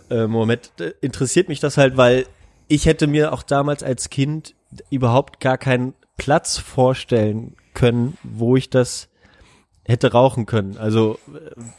äh, 0.09 0.25
Moment, 0.25 0.71
äh, 0.79 0.93
interessiert 1.01 1.49
mich 1.49 1.59
das 1.59 1.77
halt, 1.77 1.97
weil 1.97 2.25
ich 2.67 2.85
hätte 2.85 3.07
mir 3.07 3.33
auch 3.33 3.43
damals 3.43 3.83
als 3.83 4.09
Kind 4.09 4.55
überhaupt 4.89 5.39
gar 5.39 5.57
keinen 5.57 5.93
Platz 6.17 6.57
vorstellen 6.57 7.55
können, 7.73 8.17
wo 8.23 8.55
ich 8.55 8.69
das 8.69 9.09
hätte 9.87 10.11
rauchen 10.11 10.45
können. 10.45 10.77
Also 10.77 11.17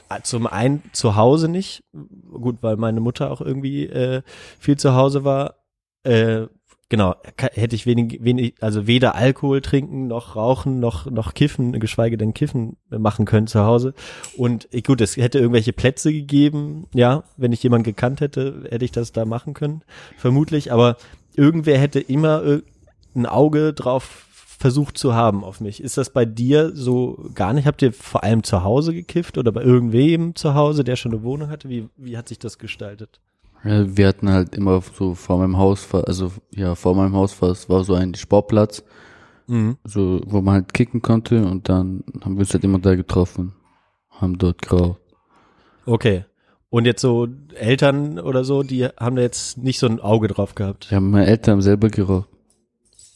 äh, 0.09 0.23
zum 0.23 0.47
einen 0.47 0.83
zu 0.93 1.15
Hause 1.15 1.49
nicht, 1.49 1.85
gut, 2.33 2.57
weil 2.63 2.77
meine 2.77 3.01
Mutter 3.01 3.31
auch 3.31 3.41
irgendwie 3.41 3.87
äh, 3.87 4.23
viel 4.59 4.77
zu 4.77 4.95
Hause 4.95 5.25
war. 5.25 5.57
Äh, 6.05 6.47
genau, 6.89 7.15
hätte 7.37 7.77
ich 7.77 7.85
wenig, 7.85 8.25
wenig, 8.25 8.55
also 8.61 8.87
weder 8.87 9.15
Alkohol 9.15 9.61
trinken 9.61 10.07
noch 10.07 10.37
rauchen 10.37 10.81
noch 10.81 11.11
noch 11.11 11.35
kiffen, 11.35 11.79
geschweige 11.81 12.17
denn 12.17 12.33
kiffen 12.33 12.79
machen 12.89 13.27
können 13.27 13.47
zu 13.47 13.65
Hause. 13.65 13.93
Und 14.37 14.69
gut, 14.87 15.03
es 15.03 15.17
hätte 15.19 15.39
irgendwelche 15.39 15.75
Plätze 15.75 16.11
gegeben, 16.11 16.87
ja, 16.95 17.25
wenn 17.37 17.53
ich 17.53 17.63
jemanden 17.63 17.85
gekannt 17.85 18.23
hätte, 18.23 18.65
hätte 18.71 18.87
ich 18.87 18.93
das 18.93 19.13
da 19.13 19.27
machen 19.27 19.53
können, 19.53 19.83
vermutlich. 20.17 20.73
Aber 20.73 20.97
irgendwer 21.35 21.79
hätte 21.79 22.01
immer 22.01 22.63
ein 23.15 23.27
Auge 23.27 23.75
drauf 23.75 24.28
versucht 24.59 24.99
zu 24.99 25.15
haben 25.15 25.45
auf 25.45 25.61
mich. 25.61 25.83
Ist 25.83 25.97
das 25.97 26.11
bei 26.11 26.25
dir 26.25 26.73
so 26.75 27.31
gar 27.35 27.53
nicht? 27.53 27.67
Habt 27.67 27.81
ihr 27.81 27.93
vor 27.93 28.25
allem 28.25 28.43
zu 28.43 28.65
Hause 28.65 28.93
gekifft 28.93 29.39
oder 29.39 29.53
bei 29.53 29.63
irgendwem 29.63 30.35
zu 30.35 30.55
Hause, 30.55 30.85
der 30.85 30.97
schon 30.97 31.13
eine 31.13 31.23
Wohnung 31.23 31.49
hatte? 31.49 31.69
Wie, 31.69 31.89
wie 31.97 32.19
hat 32.19 32.29
sich 32.29 32.39
das 32.39 32.59
gestaltet? 32.59 33.21
Ja, 33.65 33.97
wir 33.97 34.09
hatten 34.09 34.29
halt 34.31 34.55
immer 34.57 34.83
so 34.97 35.15
vor 35.15 35.39
meinem 35.39 35.57
Haus, 35.59 35.93
also 35.95 36.33
ja, 36.55 36.75
vor 36.75 36.95
meinem 36.95 37.15
Haus 37.15 37.41
war 37.41 37.51
es 37.51 37.69
war 37.69 37.83
so 37.85 37.95
ein 37.95 38.15
Sportplatz, 38.15 38.83
Mhm. 39.51 39.79
so 39.85 40.21
wo 40.27 40.43
man 40.43 40.55
halt 40.55 40.75
kicken 40.75 41.01
konnte 41.01 41.45
und 41.47 41.69
dann 41.71 42.05
haben 42.23 42.35
wir 42.35 42.41
uns 42.41 42.53
halt 42.53 42.65
immer 42.65 42.79
da 42.81 42.95
getroffen, 42.97 43.55
haben 44.11 44.37
dort 44.37 44.61
geraucht. 44.61 45.01
Okay. 45.87 46.25
Und 46.69 46.85
jetzt 46.85 47.01
so 47.01 47.27
Eltern 47.55 48.19
oder 48.19 48.45
so, 48.45 48.63
die 48.63 48.85
haben 48.85 49.17
da 49.17 49.23
jetzt 49.23 49.57
nicht 49.57 49.79
so 49.79 49.87
ein 49.87 50.01
Auge 50.01 50.29
drauf 50.29 50.55
gehabt. 50.55 50.91
Ja, 50.91 51.01
meine 51.01 51.27
Eltern 51.27 51.53
haben 51.55 51.63
selber 51.63 51.89
geraucht. 51.89 52.29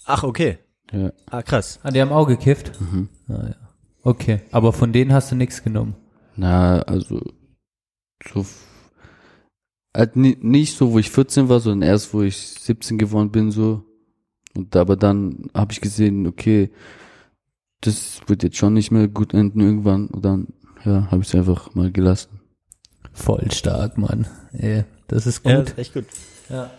Ach, 0.07 0.23
okay. 0.23 0.59
Ja. 0.93 1.13
Ah, 1.31 1.43
krass. 1.43 1.81
Ah, 1.83 1.91
die 1.91 2.01
haben 2.01 2.13
auch 2.13 2.27
gekifft? 2.27 2.73
Mhm. 2.81 3.09
Ah, 3.29 3.49
ja. 3.49 3.55
Okay, 4.03 4.41
aber 4.51 4.73
von 4.73 4.93
denen 4.93 5.13
hast 5.13 5.31
du 5.31 5.37
nichts 5.37 5.63
genommen. 5.63 5.95
Na, 6.37 6.81
also 6.83 7.21
so 8.33 8.45
halt 9.95 10.17
ni 10.17 10.37
nicht 10.41 10.77
so, 10.77 10.93
wo 10.93 10.99
ich 10.99 11.11
14 11.11 11.49
war, 11.49 11.61
sondern 11.61 11.89
erst, 11.89 12.15
wo 12.15 12.23
ich 12.23 12.37
17 12.37 12.99
geworden 12.99 13.31
bin, 13.31 13.51
so. 13.51 13.85
Und 14.55 14.75
aber 14.77 14.97
dann 14.97 15.51
habe 15.55 15.73
ich 15.73 15.81
gesehen, 15.81 16.27
okay, 16.27 16.71
das 17.81 18.21
wird 18.27 18.43
jetzt 18.43 18.57
schon 18.57 18.75
nicht 18.75 18.91
mehr 18.91 19.09
gut 19.09 19.35
enden 19.35 19.61
irgendwann. 19.61 20.07
Und 20.09 20.25
dann, 20.25 20.49
ja, 20.85 21.11
habe 21.11 21.23
ich 21.23 21.29
es 21.29 21.35
einfach 21.35 21.75
mal 21.75 21.91
gelassen. 21.91 22.41
Voll 23.13 23.51
stark, 23.51 23.99
Mann. 23.99 24.27
Ey, 24.53 24.85
das 25.09 25.27
ist 25.27 25.43
gut. 25.43 25.53
Ja, 25.53 25.61
das 25.61 25.73
ist 25.73 25.79
echt 25.79 25.95
gut. 25.95 26.07
Ja, 26.49 26.71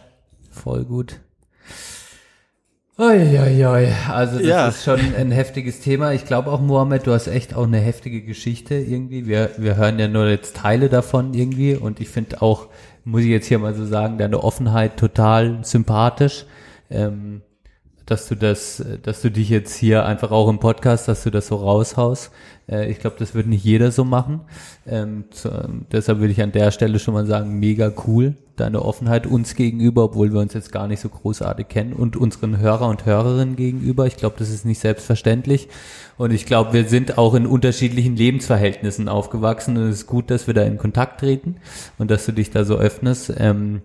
voll 0.52 0.86
gut. 0.86 1.20
Uiuiui, 3.08 3.88
also 4.12 4.38
das 4.38 4.48
Ja. 4.48 4.68
ist 4.70 4.84
schon 4.84 5.00
ein 5.18 5.32
heftiges 5.32 5.82
Thema. 5.82 6.14
Ich 6.14 6.26
glaube 6.26 6.52
auch, 6.52 6.62
Mohammed, 6.62 7.06
du 7.06 7.12
hast 7.12 7.28
echt 7.28 7.54
auch 7.54 7.66
eine 7.68 7.80
heftige 7.80 8.22
Geschichte 8.22 8.76
irgendwie. 8.76 9.28
Wir, 9.28 9.50
wir 9.58 9.76
hören 9.76 10.00
ja 10.00 10.08
nur 10.08 10.28
jetzt 10.30 10.56
Teile 10.56 10.88
davon 10.90 11.34
irgendwie 11.34 11.76
und 11.76 12.00
ich 12.00 12.08
finde 12.10 12.42
auch, 12.42 12.68
muss 13.04 13.22
ich 13.24 13.28
jetzt 13.28 13.48
hier 13.48 13.60
mal 13.60 13.74
so 13.74 13.86
sagen, 13.86 14.18
deine 14.18 14.42
Offenheit 14.44 14.96
total 14.98 15.60
sympathisch. 15.64 16.46
Ähm, 16.90 17.42
dass 18.06 18.28
du 18.28 18.36
das, 18.36 18.84
dass 19.04 19.22
du 19.22 19.32
dich 19.32 19.50
jetzt 19.50 19.76
hier 19.76 20.06
einfach 20.06 20.32
auch 20.32 20.50
im 20.50 20.60
Podcast, 20.60 21.08
dass 21.08 21.24
du 21.24 21.30
das 21.30 21.48
so 21.48 21.56
raushaust. 21.56 22.32
Äh, 22.70 22.90
ich 22.92 23.00
glaube, 23.00 23.16
das 23.20 23.34
wird 23.34 23.48
nicht 23.48 23.64
jeder 23.64 23.92
so 23.92 24.04
machen. 24.04 24.42
Ähm, 24.86 25.26
zu, 25.32 25.50
deshalb 25.92 26.20
würde 26.20 26.34
ich 26.34 26.42
an 26.42 26.52
der 26.52 26.72
Stelle 26.72 27.00
schon 27.00 27.14
mal 27.14 27.26
sagen, 27.26 27.60
mega 27.60 27.92
cool, 28.06 28.36
deine 28.56 28.84
Offenheit 28.84 29.26
uns 29.26 29.56
gegenüber, 29.56 30.04
obwohl 30.04 30.34
wir 30.34 30.42
uns 30.42 30.54
jetzt 30.54 30.72
gar 30.72 30.88
nicht 30.88 31.00
so 31.00 31.10
großartig 31.10 31.68
kennen 31.70 31.94
und 31.94 32.18
unseren 32.18 32.60
Hörer 32.60 32.88
und 32.88 33.06
Hörerinnen 33.06 33.56
gegenüber. 33.56 34.06
Ich 34.06 34.18
glaube, 34.18 34.36
das 34.38 34.50
ist 34.50 34.66
nicht 34.66 34.80
selbstverständlich. 34.80 35.70
Und 36.18 36.32
ich 36.32 36.46
glaube, 36.46 36.74
wir 36.74 36.86
sind 36.86 37.18
auch 37.18 37.34
in 37.34 37.48
unterschiedlichen 37.48 38.16
Lebensverhältnissen 38.16 39.08
aufgewachsen 39.08 39.78
und 39.78 39.84
es 39.84 40.02
ist 40.02 40.08
gut, 40.08 40.30
dass 40.30 40.46
wir 40.48 40.54
da 40.54 40.64
in 40.64 40.78
Kontakt 40.78 41.22
treten 41.22 41.56
und 41.98 42.12
dass 42.12 42.26
du 42.26 42.34
dich 42.34 42.52
da 42.52 42.66
so 42.66 42.76
öffnest. 42.76 43.34
Ähm, 43.38 43.82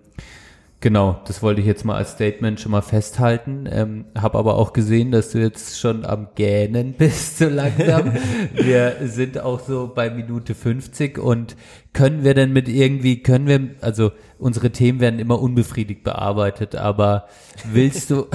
Genau, 0.80 1.20
das 1.26 1.42
wollte 1.42 1.60
ich 1.60 1.66
jetzt 1.66 1.84
mal 1.84 1.96
als 1.96 2.12
Statement 2.12 2.60
schon 2.60 2.70
mal 2.70 2.82
festhalten. 2.82 3.68
Ähm, 3.68 4.04
habe 4.16 4.38
aber 4.38 4.54
auch 4.54 4.72
gesehen, 4.72 5.10
dass 5.10 5.30
du 5.32 5.40
jetzt 5.40 5.80
schon 5.80 6.04
am 6.04 6.28
Gähnen 6.36 6.92
bist, 6.98 7.38
so 7.38 7.48
langsam. 7.48 8.12
wir 8.54 8.94
sind 9.02 9.40
auch 9.40 9.58
so 9.58 9.90
bei 9.92 10.08
Minute 10.08 10.54
50 10.54 11.18
und 11.18 11.56
können 11.92 12.22
wir 12.22 12.34
denn 12.34 12.52
mit 12.52 12.68
irgendwie, 12.68 13.24
können 13.24 13.48
wir, 13.48 13.70
also 13.80 14.12
unsere 14.38 14.70
Themen 14.70 15.00
werden 15.00 15.18
immer 15.18 15.42
unbefriedigt 15.42 16.04
bearbeitet, 16.04 16.76
aber 16.76 17.26
willst 17.72 18.10
du, 18.10 18.26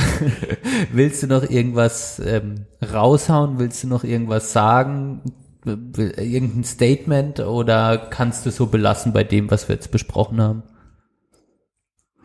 willst 0.92 1.24
du 1.24 1.28
noch 1.28 1.50
irgendwas 1.50 2.22
ähm, 2.26 2.66
raushauen? 2.92 3.58
Willst 3.58 3.86
du 3.86 3.88
noch 3.88 4.04
irgendwas 4.04 4.52
sagen? 4.52 5.22
Irgendein 5.66 6.66
Statement 6.66 7.40
oder 7.40 7.98
kannst 8.10 8.46
du 8.46 8.52
so 8.52 8.66
belassen 8.66 9.14
bei 9.14 9.24
dem, 9.24 9.50
was 9.50 9.70
wir 9.70 9.76
jetzt 9.76 9.92
besprochen 9.92 10.42
haben? 10.42 10.64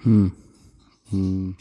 Hm. 0.02 0.32
Hm. 1.10 1.56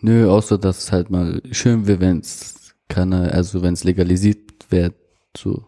Nö, 0.00 0.28
außer 0.28 0.58
dass 0.58 0.78
es 0.78 0.92
halt 0.92 1.10
mal 1.10 1.40
schön 1.52 1.86
wäre, 1.86 2.00
wenn 2.00 2.20
es 2.20 2.74
keine, 2.88 3.32
also 3.32 3.62
wenn 3.62 3.74
es 3.74 3.84
legalisiert 3.84 4.70
wird, 4.70 4.94
so. 5.36 5.64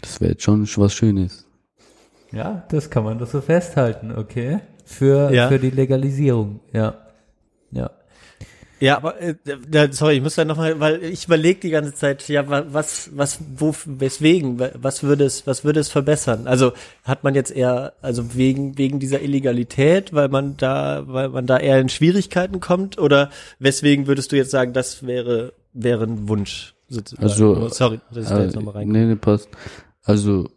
Das 0.00 0.20
wäre 0.20 0.32
jetzt 0.32 0.42
schon 0.42 0.68
was 0.76 0.94
Schönes. 0.94 1.46
Ja, 2.32 2.64
das 2.68 2.90
kann 2.90 3.04
man 3.04 3.18
doch 3.18 3.26
so 3.28 3.40
festhalten, 3.40 4.12
okay? 4.12 4.60
Für, 4.84 5.32
Ja. 5.32 5.48
für 5.48 5.58
die 5.58 5.70
Legalisierung, 5.70 6.60
ja. 6.72 6.94
Ja. 7.70 7.90
Ja, 8.80 8.96
aber 8.96 9.20
äh, 9.20 9.34
sorry, 9.92 10.16
ich 10.16 10.22
muss 10.22 10.34
da 10.34 10.44
nochmal, 10.44 10.78
weil 10.80 11.02
ich 11.04 11.26
überlege 11.26 11.60
die 11.60 11.70
ganze 11.70 11.94
Zeit, 11.94 12.28
ja, 12.28 12.48
wa- 12.48 12.64
was, 12.68 13.08
was, 13.14 13.38
wo, 13.56 13.74
weswegen, 13.86 14.58
wa- 14.58 14.70
was 14.74 15.02
würde 15.02 15.24
es, 15.24 15.46
was 15.46 15.64
würde 15.64 15.80
es 15.80 15.88
verbessern? 15.88 16.46
Also 16.46 16.72
hat 17.04 17.22
man 17.24 17.34
jetzt 17.34 17.50
eher, 17.52 17.94
also 18.02 18.34
wegen 18.34 18.76
wegen 18.76 18.98
dieser 18.98 19.22
Illegalität, 19.22 20.12
weil 20.12 20.28
man 20.28 20.56
da, 20.56 21.04
weil 21.06 21.28
man 21.28 21.46
da 21.46 21.58
eher 21.58 21.80
in 21.80 21.88
Schwierigkeiten 21.88 22.60
kommt, 22.60 22.98
oder 22.98 23.30
weswegen 23.60 24.06
würdest 24.08 24.32
du 24.32 24.36
jetzt 24.36 24.50
sagen, 24.50 24.72
das 24.72 25.06
wäre 25.06 25.52
wäre 25.72 26.04
ein 26.04 26.28
Wunsch? 26.28 26.74
Sozusagen? 26.88 27.22
Also, 27.22 27.56
Oh, 27.56 27.68
sorry, 27.68 28.00
dass 28.12 28.24
ich 28.24 28.28
da 28.30 28.40
äh, 28.40 28.44
jetzt 28.44 28.56
nochmal 28.56 28.74
rein. 28.74 28.88
Nee, 28.88 29.06
nee, 29.06 29.14
passt. 29.16 29.48
Also, 30.02 30.48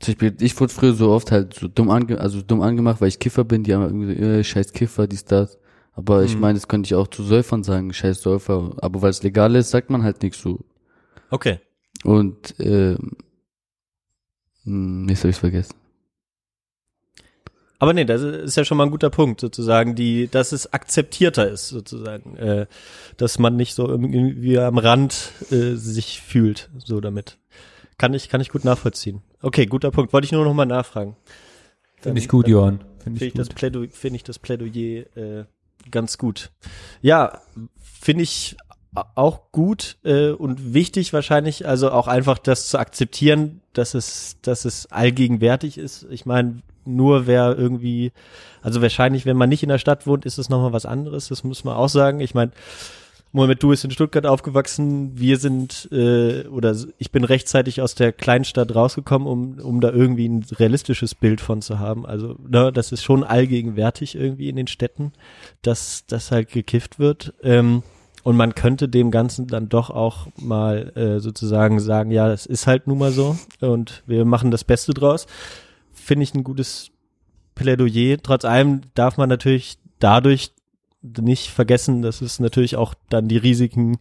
zum 0.00 0.14
Beispiel, 0.14 0.36
ich 0.40 0.58
wurde 0.60 0.72
früher 0.72 0.94
so 0.94 1.10
oft 1.10 1.32
halt 1.32 1.54
so 1.54 1.68
dumm 1.68 1.90
ange, 1.90 2.20
also 2.20 2.40
dumm 2.40 2.62
angemacht, 2.62 3.00
weil 3.00 3.08
ich 3.08 3.18
Kiffer 3.18 3.44
bin, 3.44 3.64
die 3.64 3.74
haben 3.74 3.82
irgendwie 3.82 4.14
so, 4.14 4.22
äh, 4.30 4.44
scheiß 4.44 4.72
Kiffer, 4.72 5.06
dies, 5.06 5.24
das. 5.24 5.58
Aber 5.96 6.22
ich 6.22 6.34
Mhm. 6.34 6.40
meine, 6.42 6.54
das 6.58 6.68
könnte 6.68 6.86
ich 6.86 6.94
auch 6.94 7.08
zu 7.08 7.22
Säufern 7.24 7.64
sagen, 7.64 7.92
scheiß 7.92 8.20
Säufer. 8.20 8.76
Aber 8.78 9.02
weil 9.02 9.10
es 9.10 9.22
legal 9.22 9.54
ist, 9.56 9.70
sagt 9.70 9.90
man 9.90 10.02
halt 10.02 10.22
nichts 10.22 10.40
so. 10.40 10.60
Okay. 11.30 11.58
Und, 12.04 12.54
ähm, 12.60 13.16
hm, 14.64 15.08
jetzt 15.08 15.24
hab 15.24 15.30
ich's 15.30 15.38
vergessen. 15.38 15.74
Aber 17.78 17.92
nee, 17.92 18.04
das 18.06 18.22
ist 18.22 18.56
ja 18.56 18.64
schon 18.64 18.78
mal 18.78 18.84
ein 18.84 18.90
guter 18.90 19.10
Punkt, 19.10 19.40
sozusagen, 19.40 19.94
die, 19.94 20.28
dass 20.28 20.52
es 20.52 20.72
akzeptierter 20.72 21.50
ist, 21.50 21.68
sozusagen, 21.68 22.36
äh, 22.36 22.66
dass 23.18 23.38
man 23.38 23.56
nicht 23.56 23.74
so 23.74 23.86
irgendwie 23.88 24.58
am 24.58 24.78
Rand 24.78 25.32
äh, 25.50 25.74
sich 25.74 26.22
fühlt, 26.22 26.70
so 26.78 27.00
damit. 27.02 27.38
Kann 27.98 28.14
ich, 28.14 28.28
kann 28.30 28.40
ich 28.40 28.48
gut 28.50 28.64
nachvollziehen. 28.64 29.22
Okay, 29.42 29.66
guter 29.66 29.90
Punkt. 29.90 30.12
Wollte 30.14 30.24
ich 30.24 30.32
nur 30.32 30.44
noch 30.44 30.54
mal 30.54 30.64
nachfragen. 30.66 31.16
Finde 32.00 32.20
ich 32.20 32.28
gut, 32.28 32.48
Johann. 32.48 32.78
Finde 32.78 33.18
Finde 33.18 33.24
ich 33.24 33.26
ich, 33.28 33.34
das 33.34 33.48
gut. 33.48 33.56
Plädoyer, 33.56 33.88
finde 33.90 34.16
ich 34.16 34.24
das 34.24 34.38
Plädoyer 34.38 35.04
äh, 35.16 35.44
ganz 35.90 36.18
gut. 36.18 36.50
Ja, 37.02 37.40
finde 37.82 38.22
ich 38.22 38.56
auch 39.14 39.52
gut 39.52 39.98
äh, 40.04 40.30
und 40.30 40.72
wichtig 40.72 41.12
wahrscheinlich, 41.12 41.66
also 41.66 41.90
auch 41.90 42.08
einfach 42.08 42.38
das 42.38 42.68
zu 42.68 42.78
akzeptieren, 42.78 43.60
dass 43.72 43.94
es, 43.94 44.36
dass 44.42 44.64
es 44.64 44.90
allgegenwärtig 44.90 45.76
ist. 45.76 46.06
Ich 46.10 46.24
meine, 46.24 46.62
nur 46.86 47.26
wer 47.26 47.56
irgendwie, 47.58 48.12
also 48.62 48.80
wahrscheinlich, 48.80 49.26
wenn 49.26 49.36
man 49.36 49.48
nicht 49.48 49.62
in 49.62 49.68
der 49.68 49.78
Stadt 49.78 50.06
wohnt, 50.06 50.24
ist 50.24 50.38
es 50.38 50.48
nochmal 50.48 50.72
was 50.72 50.86
anderes. 50.86 51.28
Das 51.28 51.44
muss 51.44 51.64
man 51.64 51.74
auch 51.74 51.88
sagen. 51.88 52.20
Ich 52.20 52.34
meine, 52.34 52.52
Mohamed, 53.32 53.62
du 53.62 53.68
bist 53.68 53.84
in 53.84 53.90
Stuttgart 53.90 54.24
aufgewachsen. 54.24 55.18
Wir 55.18 55.38
sind, 55.38 55.88
äh, 55.92 56.46
oder 56.46 56.74
ich 56.96 57.10
bin 57.10 57.24
rechtzeitig 57.24 57.82
aus 57.82 57.94
der 57.94 58.12
Kleinstadt 58.12 58.74
rausgekommen, 58.74 59.28
um, 59.28 59.58
um 59.58 59.80
da 59.80 59.90
irgendwie 59.90 60.28
ein 60.28 60.44
realistisches 60.52 61.14
Bild 61.14 61.40
von 61.40 61.60
zu 61.60 61.78
haben. 61.78 62.06
Also, 62.06 62.36
ne, 62.48 62.72
das 62.72 62.92
ist 62.92 63.02
schon 63.02 63.24
allgegenwärtig 63.24 64.14
irgendwie 64.14 64.48
in 64.48 64.56
den 64.56 64.68
Städten, 64.68 65.12
dass 65.62 66.04
das 66.06 66.30
halt 66.30 66.50
gekifft 66.50 66.98
wird. 66.98 67.34
Ähm, 67.42 67.82
und 68.26 68.36
man 68.36 68.56
könnte 68.56 68.88
dem 68.88 69.12
Ganzen 69.12 69.46
dann 69.46 69.68
doch 69.68 69.90
auch 69.90 70.26
mal 70.36 70.96
äh, 70.96 71.20
sozusagen 71.20 71.78
sagen, 71.78 72.10
ja, 72.10 72.26
das 72.26 72.44
ist 72.44 72.66
halt 72.66 72.88
nun 72.88 72.98
mal 72.98 73.12
so 73.12 73.38
und 73.60 74.02
wir 74.06 74.24
machen 74.24 74.50
das 74.50 74.64
Beste 74.64 74.94
draus. 74.94 75.26
Finde 75.92 76.24
ich 76.24 76.34
ein 76.34 76.42
gutes 76.42 76.90
Plädoyer. 77.54 78.16
Trotz 78.20 78.44
allem 78.44 78.80
darf 78.94 79.16
man 79.16 79.28
natürlich 79.28 79.78
dadurch 80.00 80.50
nicht 81.20 81.50
vergessen, 81.50 82.02
dass 82.02 82.20
es 82.20 82.40
natürlich 82.40 82.76
auch 82.76 82.94
dann 83.08 83.28
die 83.28 83.36
Risiken 83.38 83.98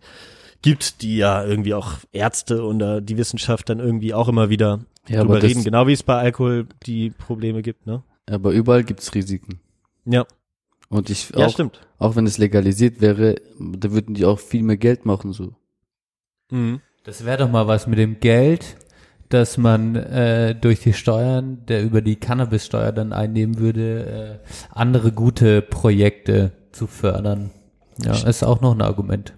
gibt, 0.61 1.01
die 1.01 1.17
ja 1.17 1.43
irgendwie 1.45 1.74
auch 1.74 1.93
Ärzte 2.11 2.64
und 2.64 2.82
äh, 2.82 3.01
die 3.01 3.17
Wissenschaft 3.17 3.69
dann 3.69 3.80
irgendwie 3.80 4.14
auch 4.14 4.27
immer 4.27 4.50
wieder 4.50 4.85
Ja, 5.08 5.22
drüber 5.22 5.42
reden, 5.43 5.64
genau 5.64 5.88
wie 5.88 5.93
es 5.93 6.03
bei 6.03 6.17
Alkohol 6.17 6.67
die 6.85 7.11
Probleme 7.11 7.61
gibt, 7.61 7.85
ne? 7.85 8.03
Aber 8.27 8.51
überall 8.51 8.84
gibt's 8.84 9.14
Risiken. 9.14 9.59
Ja. 10.06 10.25
Und 10.90 11.09
ich 11.09 11.30
Ja, 11.35 11.45
auch, 11.48 11.51
stimmt. 11.51 11.82
auch 12.00 12.16
wenn 12.16 12.25
es 12.25 12.38
legalisiert 12.40 13.01
wäre, 13.01 13.35
da 13.59 13.92
würden 13.92 14.16
die 14.16 14.25
auch 14.25 14.40
viel 14.40 14.64
mehr 14.64 14.77
Geld 14.77 15.06
machen, 15.06 15.34
so. 15.34 15.53
Mhm. 16.51 16.82
Das 17.03 17.25
wäre 17.25 17.38
doch 17.38 17.51
mal 17.51 17.67
was 17.67 17.85
mit 17.85 18.00
dem 18.00 18.19
Geld, 18.19 18.77
dass 19.30 19.58
man 19.58 19.95
äh, 19.95 20.56
durch 20.56 20.80
die 20.80 20.93
Steuern, 20.93 21.66
der 21.67 21.84
über 21.84 22.01
die 22.01 22.16
Cannabissteuer 22.16 22.92
dann 22.92 23.14
einnehmen 23.14 23.58
würde, 23.59 24.40
äh, 24.43 24.48
andere 24.72 25.11
gute 25.11 25.61
Projekte 25.61 26.51
zu 26.75 26.87
fördern. 26.87 27.51
Ja, 28.03 28.11
ist 28.27 28.43
auch 28.43 28.61
noch 28.61 28.75
ein 28.75 28.81
Argument. 28.81 29.33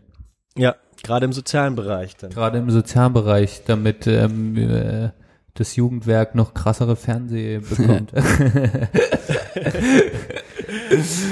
Ja, 0.58 0.76
gerade 1.04 1.26
im 1.26 1.34
sozialen 1.34 1.76
Bereich 1.76 2.18
dann. 2.18 2.32
Gerade 2.32 2.58
im 2.58 2.70
sozialen 2.72 3.14
Bereich, 3.14 3.62
damit 3.66 4.08
ähm, 4.08 4.58
äh, 4.58 5.10
das 5.54 5.76
Jugendwerk 5.76 6.36
noch 6.36 6.54
krassere 6.54 6.96
Fernseh 6.96 7.60
bekommt. 7.70 8.12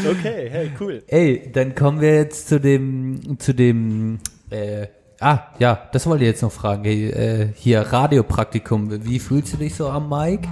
Okay, 0.10 0.50
hey, 0.50 0.72
cool. 0.80 1.04
Ey, 1.08 1.52
dann 1.52 1.76
kommen 1.76 2.00
wir 2.00 2.16
jetzt 2.16 2.48
zu 2.48 2.60
dem, 2.60 3.38
zu 3.40 3.54
dem, 3.54 4.20
äh, 4.50 4.88
ah, 5.20 5.40
ja, 5.60 5.90
das 5.92 6.06
wollte 6.08 6.24
ich 6.24 6.30
jetzt 6.30 6.42
noch 6.42 6.52
fragen. 6.52 6.84
Hey, 6.84 7.10
äh, 7.10 7.50
hier, 7.54 7.82
Radiopraktikum, 7.82 9.06
wie 9.06 9.20
fühlst 9.20 9.54
du 9.54 9.58
dich 9.58 9.76
so 9.76 9.90
am 9.90 10.10
Mic? 10.10 10.48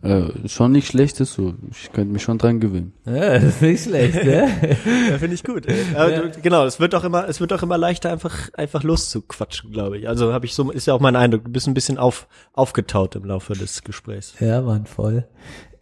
Äh, 0.00 0.48
schon 0.48 0.70
nicht 0.72 0.86
schlecht 0.86 1.18
ist 1.18 1.32
so. 1.34 1.54
Ich 1.72 1.90
könnte 1.92 2.12
mich 2.12 2.22
schon 2.22 2.38
dran 2.38 2.60
gewöhnen. 2.60 2.92
Ja, 3.04 3.34
das 3.34 3.44
ist 3.44 3.62
nicht 3.62 3.82
schlecht, 3.82 4.14
ne? 4.24 4.48
ja, 5.10 5.18
finde 5.18 5.34
ich 5.34 5.42
gut. 5.42 5.66
Aber 5.96 6.10
Ja. 6.12 6.20
du, 6.22 6.40
genau, 6.40 6.64
es 6.66 6.78
wird 6.78 6.92
doch 6.92 7.02
immer, 7.02 7.28
es 7.28 7.40
wird 7.40 7.50
doch 7.50 7.64
immer 7.64 7.76
leichter, 7.78 8.12
einfach, 8.12 8.48
einfach 8.54 8.84
loszuquatschen, 8.84 9.72
glaube 9.72 9.98
ich. 9.98 10.08
Also 10.08 10.32
habe 10.32 10.46
ich 10.46 10.54
so, 10.54 10.70
ist 10.70 10.86
ja 10.86 10.94
auch 10.94 11.00
mein 11.00 11.16
Eindruck. 11.16 11.44
Du 11.46 11.50
bist 11.50 11.66
ein 11.66 11.74
bisschen 11.74 11.98
auf, 11.98 12.28
aufgetaut 12.52 13.16
im 13.16 13.24
Laufe 13.24 13.54
des 13.54 13.82
Gesprächs. 13.82 14.34
Ja, 14.38 14.64
waren 14.64 14.86
voll. 14.86 15.26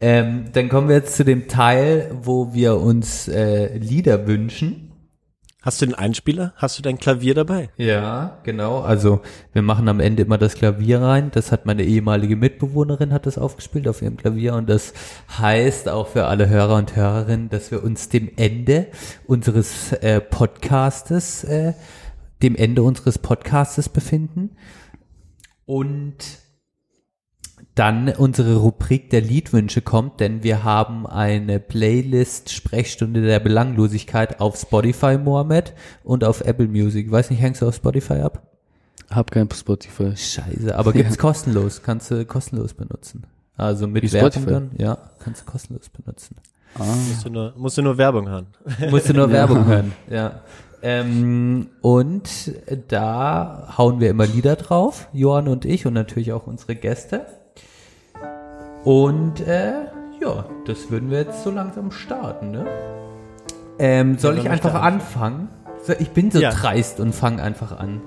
Ähm, 0.01 0.47
dann 0.53 0.69
kommen 0.71 0.89
wir 0.89 0.97
jetzt 0.97 1.17
zu 1.17 1.25
dem 1.25 1.47
Teil, 1.49 2.11
wo 2.23 2.55
wir 2.55 2.77
uns 2.79 3.29
äh, 3.29 3.77
Lieder 3.77 4.27
wünschen. 4.27 4.93
Hast 5.67 5.83
du 5.83 5.87
den 5.87 5.97
Einspieler? 5.97 6.53
Hast 6.55 6.79
du 6.79 6.83
dein 6.83 6.97
Klavier 6.97 7.35
dabei? 7.35 7.71
Ja, 7.77 8.39
genau. 8.45 8.83
Also 8.83 9.23
wir 9.53 9.63
machen 9.63 9.89
am 9.89 9.99
Ende 9.99 10.23
immer 10.23 10.39
das 10.39 10.55
Klavier 10.55 11.03
rein. 11.03 11.33
Das 11.33 11.51
hat 11.51 11.67
meine 11.67 11.83
ehemalige 11.83 12.37
Mitbewohnerin 12.37 13.13
hat 13.13 13.27
das 13.27 13.37
aufgespielt 13.37 13.89
auf 13.89 14.01
ihrem 14.01 14.17
Klavier 14.17 14.55
und 14.55 14.71
das 14.71 14.95
heißt 15.37 15.89
auch 15.89 16.07
für 16.07 16.27
alle 16.27 16.49
Hörer 16.49 16.77
und 16.77 16.95
Hörerinnen, 16.95 17.49
dass 17.49 17.73
wir 17.73 17.83
uns 17.83 18.09
dem 18.09 18.31
Ende 18.37 18.87
unseres 19.27 19.91
äh, 19.91 20.21
Podcastes, 20.21 21.43
äh, 21.43 21.73
dem 22.45 22.55
Ende 22.55 22.85
unseres 22.85 23.19
Podcastes 23.19 23.89
befinden 23.89 24.51
und 25.65 26.46
dann 27.77 28.09
unsere 28.09 28.57
Rubrik 28.57 29.11
der 29.11 29.21
Liedwünsche 29.21 29.83
kommt, 29.83 30.19
denn 30.21 30.43
wir 30.43 30.65
haben 30.65 31.07
eine 31.07 31.61
Playlist 31.61 32.51
Sprechstunde 32.51 33.21
der 33.21 33.39
Belanglosigkeit 33.39 34.41
auf 34.41 34.57
Spotify, 34.57 35.19
Mohammed, 35.19 35.75
und 36.03 36.25
auf 36.25 36.41
Apple 36.41 36.67
Music. 36.69 37.11
Weiß 37.11 37.31
nicht, 37.31 37.41
hängst 37.41 37.63
du 37.63 37.69
auf 37.69 37.75
Spotify 37.77 38.15
ab? 38.15 38.43
Hab 39.11 39.31
kein 39.31 39.49
Spotify. 39.51 40.17
Scheiße, 40.17 40.75
aber 40.77 40.93
gibt's 40.93 41.15
Ja. 41.17 41.21
kostenlos, 41.21 41.83
kannst 41.83 42.11
du 42.11 42.25
kostenlos 42.25 42.75
benutzen. 42.75 43.25
Also 43.59 43.87
mit 43.87 44.03
Wie 44.03 44.13
Werbung 44.13 44.31
Spotify? 44.33 44.51
dann, 44.51 44.71
ja, 44.79 44.99
kannst 45.21 45.43
du 45.43 45.45
kostenlos 45.51 45.89
benutzen. 45.91 46.37
Musst 46.79 47.25
du 47.25 47.31
nur, 47.31 47.55
musst 47.57 47.79
du 47.79 47.83
nur 47.83 47.97
Werbung 47.99 48.29
hören. 48.29 48.47
Musst 48.91 49.09
du 49.09 49.15
nur 49.15 49.27
Ja. 49.29 49.33
Werbung 49.33 49.65
hören, 49.67 49.93
ja. 50.11 50.41
Ähm, 50.83 51.69
und 51.81 52.29
da 52.89 53.75
hauen 53.79 54.01
wir 54.01 54.11
immer 54.11 54.27
Lieder 54.27 54.57
drauf, 54.57 55.09
Johann 55.13 55.49
und 55.49 55.65
ich 55.65 55.87
und 55.87 55.95
natürlich 55.95 56.33
auch 56.33 56.47
unsere 56.47 56.75
Gäste. 56.77 57.27
Und 58.87 59.41
äh, 59.41 59.73
ja, 60.21 60.45
das 60.65 60.91
würden 60.93 61.11
wir 61.11 61.19
jetzt 61.19 61.43
so 61.43 61.51
langsam 61.51 61.91
starten, 61.91 62.53
ne? 62.53 62.65
Ähm, 63.81 64.17
soll 64.17 64.37
Ja, 64.37 64.43
ich 64.43 64.49
einfach 64.49 64.75
anfangen? 64.81 65.49
Ich 65.99 66.11
bin 66.11 66.31
so 66.31 66.39
Ja. 66.39 66.51
dreist 66.53 67.01
und 67.01 67.13
fange 67.13 67.43
einfach 67.43 67.77
an. 67.77 68.01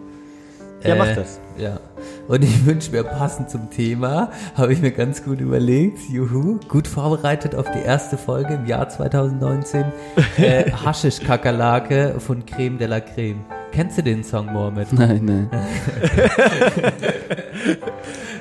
Ja, 0.81 0.95
mach 0.95 1.13
das. 1.13 1.41
Ja. 1.57 1.81
Und 2.29 2.45
ich 2.45 2.65
wünsche 2.65 2.91
mir 2.91 3.03
passend 3.03 3.49
zum 3.49 3.69
Thema, 3.69 4.31
habe 4.55 4.71
ich 4.71 4.81
mir 4.81 4.91
ganz 4.91 5.21
gut 5.25 5.41
überlegt, 5.41 5.99
juhu, 6.09 6.61
gut 6.69 6.87
vorbereitet 6.87 7.55
auf 7.55 7.69
die 7.71 7.81
erste 7.81 8.17
Folge 8.17 8.53
im 8.53 8.65
Jahr 8.65 8.87
2019, 8.87 9.83
äh, 10.37 10.71
Haschisch-Kakerlake 10.71 12.21
von 12.21 12.45
Creme 12.45 12.77
de 12.77 12.87
la 12.87 13.01
Creme. 13.01 13.43
Kennst 13.73 13.97
du 13.97 14.03
den 14.03 14.23
Song, 14.23 14.45
Mohammed? 14.53 14.93
Nein, 14.93 15.25
nein. 15.25 15.49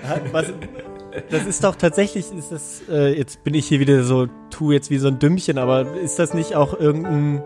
Was, 0.32 0.46
das 1.30 1.46
ist 1.46 1.64
doch 1.64 1.74
tatsächlich, 1.76 2.32
ist 2.32 2.52
das, 2.52 2.82
äh, 2.88 3.16
jetzt 3.16 3.42
bin 3.44 3.54
ich 3.54 3.66
hier 3.66 3.80
wieder 3.80 4.02
so, 4.04 4.26
tu 4.50 4.72
jetzt 4.72 4.90
wie 4.90 4.98
so 4.98 5.08
ein 5.08 5.18
Dümmchen, 5.18 5.58
aber 5.58 5.86
ist 5.96 6.18
das 6.18 6.34
nicht 6.34 6.54
auch 6.54 6.78
irgendein, 6.78 7.42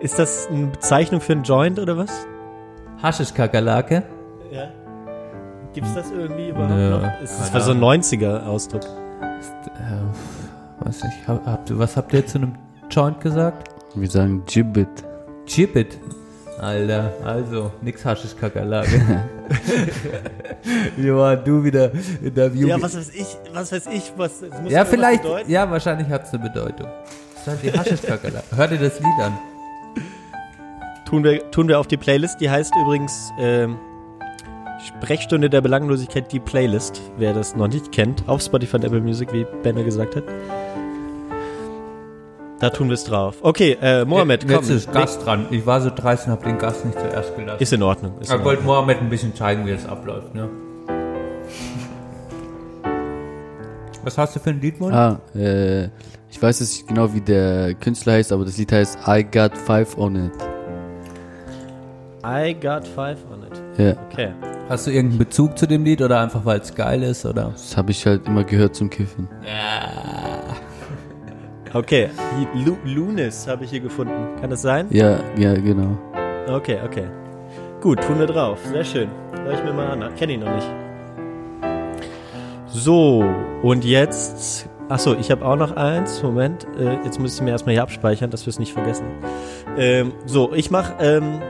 ist 0.00 0.18
das 0.18 0.48
eine 0.48 0.66
Bezeichnung 0.68 1.20
für 1.20 1.32
einen 1.32 1.42
Joint 1.44 1.78
oder 1.78 1.96
was? 1.96 2.10
Haschisch-Kakerlake? 3.02 4.02
Ja. 4.50 4.68
Gibt's 5.72 5.94
das 5.94 6.10
irgendwie 6.10 6.48
überhaupt 6.48 6.70
Nö, 6.70 6.90
noch? 6.90 7.20
Ist 7.22 7.38
das 7.38 7.52
war 7.54 7.60
so 7.60 7.70
ein 7.72 7.80
90er-Ausdruck? 7.80 8.82
Äh, 8.82 10.00
was, 10.80 10.98
ich, 10.98 11.28
hab, 11.28 11.44
habt, 11.46 11.70
ihr- 11.70 11.78
was 11.78 11.96
habt 11.96 12.12
ihr 12.12 12.26
zu 12.26 12.38
einem 12.38 12.54
Joint 12.90 13.20
gesagt? 13.20 13.68
Wir 13.94 14.08
sagen 14.10 14.42
Gibbet. 14.46 14.88
Gibbet. 15.46 15.98
Alter, 16.60 17.12
also, 17.24 17.72
nix 17.82 18.04
Haschisch-Kakerlake. 18.04 19.24
Johann, 20.96 21.42
du 21.44 21.62
wieder 21.64 21.90
in 22.22 22.34
deinem 22.34 22.54
Jugend. 22.54 22.68
Ja, 22.68 22.82
was 22.82 22.96
weiß 22.96 23.10
ich, 23.14 23.36
was 23.52 23.72
weiß 23.72 23.86
ich, 23.92 24.12
was, 24.16 24.42
muss 24.62 24.72
Ja, 24.72 24.84
vielleicht, 24.84 25.22
bedeuten. 25.22 25.50
ja, 25.50 25.70
wahrscheinlich 25.70 26.08
hat 26.08 26.24
es 26.26 26.34
eine 26.34 26.42
Bedeutung. 26.42 26.86
Das 27.34 27.42
ist 27.42 27.46
halt 27.46 27.62
die 27.62 27.78
Haschisch-Kakerlake. 27.78 28.44
Hör 28.56 28.68
dir 28.68 28.78
das 28.78 28.98
Lied 28.98 29.20
an. 29.22 29.38
Tun 31.08 31.24
wir, 31.24 31.50
tun 31.50 31.68
wir 31.68 31.78
auf 31.78 31.86
die 31.86 31.96
Playlist, 31.96 32.40
die 32.40 32.50
heißt 32.50 32.74
übrigens 32.76 33.32
ähm, 33.38 33.78
Sprechstunde 34.86 35.48
der 35.48 35.60
Belanglosigkeit, 35.60 36.30
die 36.32 36.40
Playlist, 36.40 37.00
wer 37.16 37.32
das 37.32 37.56
noch 37.56 37.68
nicht 37.68 37.92
kennt, 37.92 38.28
auf 38.28 38.42
Spotify 38.42 38.76
und 38.76 38.84
Apple 38.84 39.00
Music, 39.00 39.32
wie 39.32 39.46
Benner 39.62 39.84
gesagt 39.84 40.16
hat. 40.16 40.24
Da 42.60 42.70
tun 42.70 42.88
wir 42.88 42.94
es 42.94 43.04
drauf. 43.04 43.36
Okay, 43.42 43.76
äh, 43.80 44.04
Mohammed, 44.04 44.40
komm. 44.42 44.50
Jetzt 44.50 44.68
ist 44.70 44.92
Gast 44.92 45.24
dran. 45.24 45.46
Ich 45.50 45.64
war 45.64 45.80
so 45.80 45.90
dreist 45.94 46.26
und 46.26 46.32
hab 46.32 46.42
den 46.42 46.58
Gast 46.58 46.84
nicht 46.84 46.98
zuerst 46.98 47.36
gelassen. 47.36 47.62
Ist 47.62 47.72
in 47.72 47.82
Ordnung. 47.82 48.14
Ist 48.20 48.32
Ich 48.32 48.44
wollte. 48.44 48.62
Mohammed 48.64 49.00
ein 49.00 49.08
bisschen 49.08 49.34
zeigen, 49.34 49.64
wie 49.64 49.70
das 49.72 49.86
abläuft, 49.86 50.34
ne? 50.34 50.48
Was 54.02 54.18
hast 54.18 54.34
du 54.36 54.40
für 54.40 54.50
ein 54.50 54.60
Liedwunsch? 54.60 54.94
Ah, 54.94 55.20
äh, 55.36 55.84
ich 56.30 56.40
weiß 56.42 56.60
jetzt 56.60 56.72
nicht 56.72 56.88
genau, 56.88 57.12
wie 57.14 57.20
der 57.20 57.74
Künstler 57.74 58.14
heißt, 58.14 58.32
aber 58.32 58.44
das 58.44 58.56
Lied 58.58 58.72
heißt 58.72 58.98
I 59.06 59.22
Got 59.24 59.56
Five 59.56 59.96
on 59.96 60.16
It. 60.26 60.32
I 62.24 62.52
got 62.52 62.86
five 62.86 63.18
on 63.32 63.44
it. 63.44 63.62
Ja. 63.78 63.94
Okay. 64.10 64.32
Hast 64.68 64.86
du 64.86 64.90
irgendeinen 64.90 65.18
Bezug 65.18 65.56
zu 65.56 65.66
dem 65.66 65.84
Lied 65.84 66.02
oder 66.02 66.20
einfach 66.20 66.44
weil 66.44 66.60
es 66.60 66.74
geil 66.74 67.02
ist 67.02 67.24
oder? 67.24 67.52
Das 67.52 67.76
habe 67.76 67.92
ich 67.92 68.04
halt 68.04 68.26
immer 68.26 68.44
gehört 68.44 68.74
zum 68.74 68.90
Kiffen. 68.90 69.28
Okay, 71.74 72.08
Lu 72.54 72.76
Lunis 72.84 73.46
habe 73.46 73.64
ich 73.64 73.70
hier 73.70 73.80
gefunden. 73.80 74.40
Kann 74.40 74.50
das 74.50 74.62
sein? 74.62 74.86
Ja, 74.90 75.18
ja, 75.36 75.54
genau. 75.54 75.98
Okay, 76.48 76.78
okay. 76.84 77.04
Gut, 77.80 78.00
tun 78.02 78.18
wir 78.18 78.26
drauf. 78.26 78.58
Sehr 78.64 78.84
schön. 78.84 79.08
Hör 79.44 79.52
ich 79.52 79.62
mir 79.62 79.72
mal 79.72 79.86
an. 79.90 80.14
Kenne 80.16 80.32
ihn 80.32 80.40
noch 80.40 80.54
nicht. 80.54 80.66
So, 82.66 83.24
und 83.62 83.84
jetzt. 83.84 84.68
Achso, 84.88 85.14
ich 85.14 85.30
habe 85.30 85.44
auch 85.44 85.56
noch 85.56 85.76
eins. 85.76 86.22
Moment. 86.22 86.66
Äh, 86.78 87.04
jetzt 87.04 87.20
muss 87.20 87.34
ich 87.34 87.42
mir 87.42 87.50
erstmal 87.50 87.74
hier 87.74 87.82
abspeichern, 87.82 88.30
dass 88.30 88.46
wir 88.46 88.50
es 88.50 88.58
nicht 88.58 88.72
vergessen. 88.72 89.06
Ähm, 89.76 90.12
so, 90.24 90.52
ich 90.54 90.70
mach, 90.70 90.92
ähm, 91.00 91.40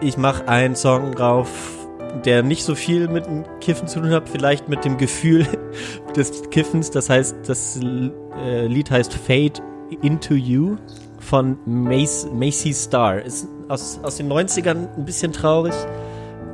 ich 0.00 0.18
mach 0.18 0.46
einen 0.46 0.76
Song 0.76 1.12
drauf, 1.12 1.83
der 2.24 2.42
nicht 2.42 2.64
so 2.64 2.74
viel 2.74 3.08
mit 3.08 3.26
dem 3.26 3.44
Kiffen 3.60 3.88
zu 3.88 4.00
tun 4.00 4.10
hat, 4.10 4.28
vielleicht 4.28 4.68
mit 4.68 4.84
dem 4.84 4.96
Gefühl 4.98 5.46
des 6.16 6.50
Kiffens. 6.50 6.90
Das 6.90 7.10
heißt, 7.10 7.36
das 7.46 7.78
äh, 7.78 8.66
Lied 8.66 8.90
heißt 8.90 9.14
Fade 9.14 9.60
Into 10.02 10.34
You 10.34 10.76
von 11.18 11.58
Mace, 11.66 12.28
Macy 12.32 12.72
Star. 12.72 13.20
Ist 13.20 13.48
aus, 13.68 14.00
aus 14.02 14.16
den 14.16 14.30
90ern 14.30 14.88
ein 14.96 15.04
bisschen 15.04 15.32
traurig, 15.32 15.74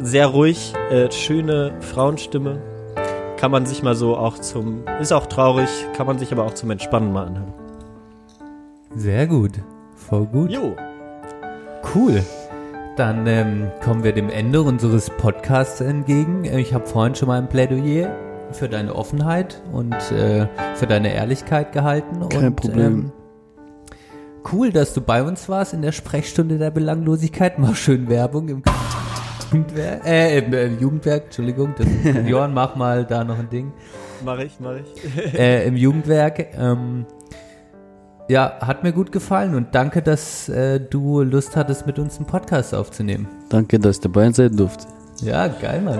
sehr 0.01 0.27
ruhig, 0.27 0.73
äh, 0.91 1.11
schöne 1.11 1.73
Frauenstimme. 1.81 2.61
Kann 3.37 3.51
man 3.51 3.65
sich 3.67 3.83
mal 3.83 3.95
so 3.95 4.17
auch 4.17 4.39
zum, 4.39 4.85
ist 5.01 5.13
auch 5.13 5.27
traurig, 5.27 5.69
kann 5.97 6.07
man 6.07 6.19
sich 6.19 6.31
aber 6.33 6.45
auch 6.45 6.55
zum 6.55 6.71
Entspannen 6.71 7.13
mal 7.13 7.27
anhören. 7.27 7.55
Sehr 8.95 9.27
gut. 9.27 9.53
Voll 9.97 10.27
gut. 10.27 10.51
Jo. 10.51 10.77
Cool. 11.95 12.23
Dann 13.01 13.27
ähm, 13.27 13.71
kommen 13.83 14.05
wir 14.05 14.13
dem 14.13 14.29
Ende 14.29 14.61
unseres 14.61 15.09
Podcasts 15.09 15.81
entgegen. 15.81 16.45
Ich 16.45 16.75
habe 16.75 16.87
vorhin 16.87 17.15
schon 17.15 17.29
mal 17.29 17.39
ein 17.39 17.49
Plädoyer 17.49 18.15
für 18.53 18.69
deine 18.69 18.95
Offenheit 18.95 19.63
und 19.73 19.95
äh, 20.13 20.47
für 20.75 20.87
deine 20.87 21.15
Ehrlichkeit 21.15 21.73
gehalten. 21.73 22.29
Kein 22.29 22.49
und, 22.49 22.57
Problem. 22.57 22.87
Ähm, 22.87 23.13
cool, 24.53 24.71
dass 24.71 24.93
du 24.93 25.01
bei 25.01 25.23
uns 25.23 25.49
warst 25.49 25.73
in 25.73 25.81
der 25.81 25.93
Sprechstunde 25.93 26.59
der 26.59 26.71
Belanglosigkeit. 26.71 27.59
Mach 27.59 27.75
schön 27.75 28.07
Werbung 28.11 28.51
im 28.51 28.63
Jugendwerk. 29.51 30.07
Äh, 30.07 30.39
im 30.41 30.53
äh, 30.53 30.67
Jugendwerk, 30.67 31.25
Entschuldigung. 31.25 31.75
Das, 31.79 31.87
Johann, 32.27 32.53
mach 32.53 32.77
mal 32.77 33.07
da 33.07 33.25
noch 33.25 33.39
ein 33.39 33.49
Ding. 33.49 33.73
Mach 34.23 34.39
ich, 34.41 34.61
mach 34.61 34.75
ich. 34.75 35.35
äh, 35.39 35.67
Im 35.67 35.75
Jugendwerk. 35.75 36.49
Ähm, 36.55 37.07
ja, 38.31 38.59
hat 38.61 38.85
mir 38.85 38.93
gut 38.93 39.11
gefallen 39.11 39.57
und 39.57 39.75
danke, 39.75 40.03
dass 40.03 40.49
äh, 40.49 40.79
du 40.79 41.23
Lust 41.23 41.57
hattest, 41.57 41.87
mit 41.89 41.99
uns 41.99 42.17
einen 42.17 42.27
Podcast 42.27 42.77
aufzunehmen. 42.77 43.27
Danke, 43.49 43.81
dass 43.81 43.97
ich 43.97 44.03
dabei 44.03 44.31
sein 44.31 44.57
durfte. 44.57 44.87
Ja, 45.21 45.49
geil, 45.49 45.83
Mann. 45.83 45.99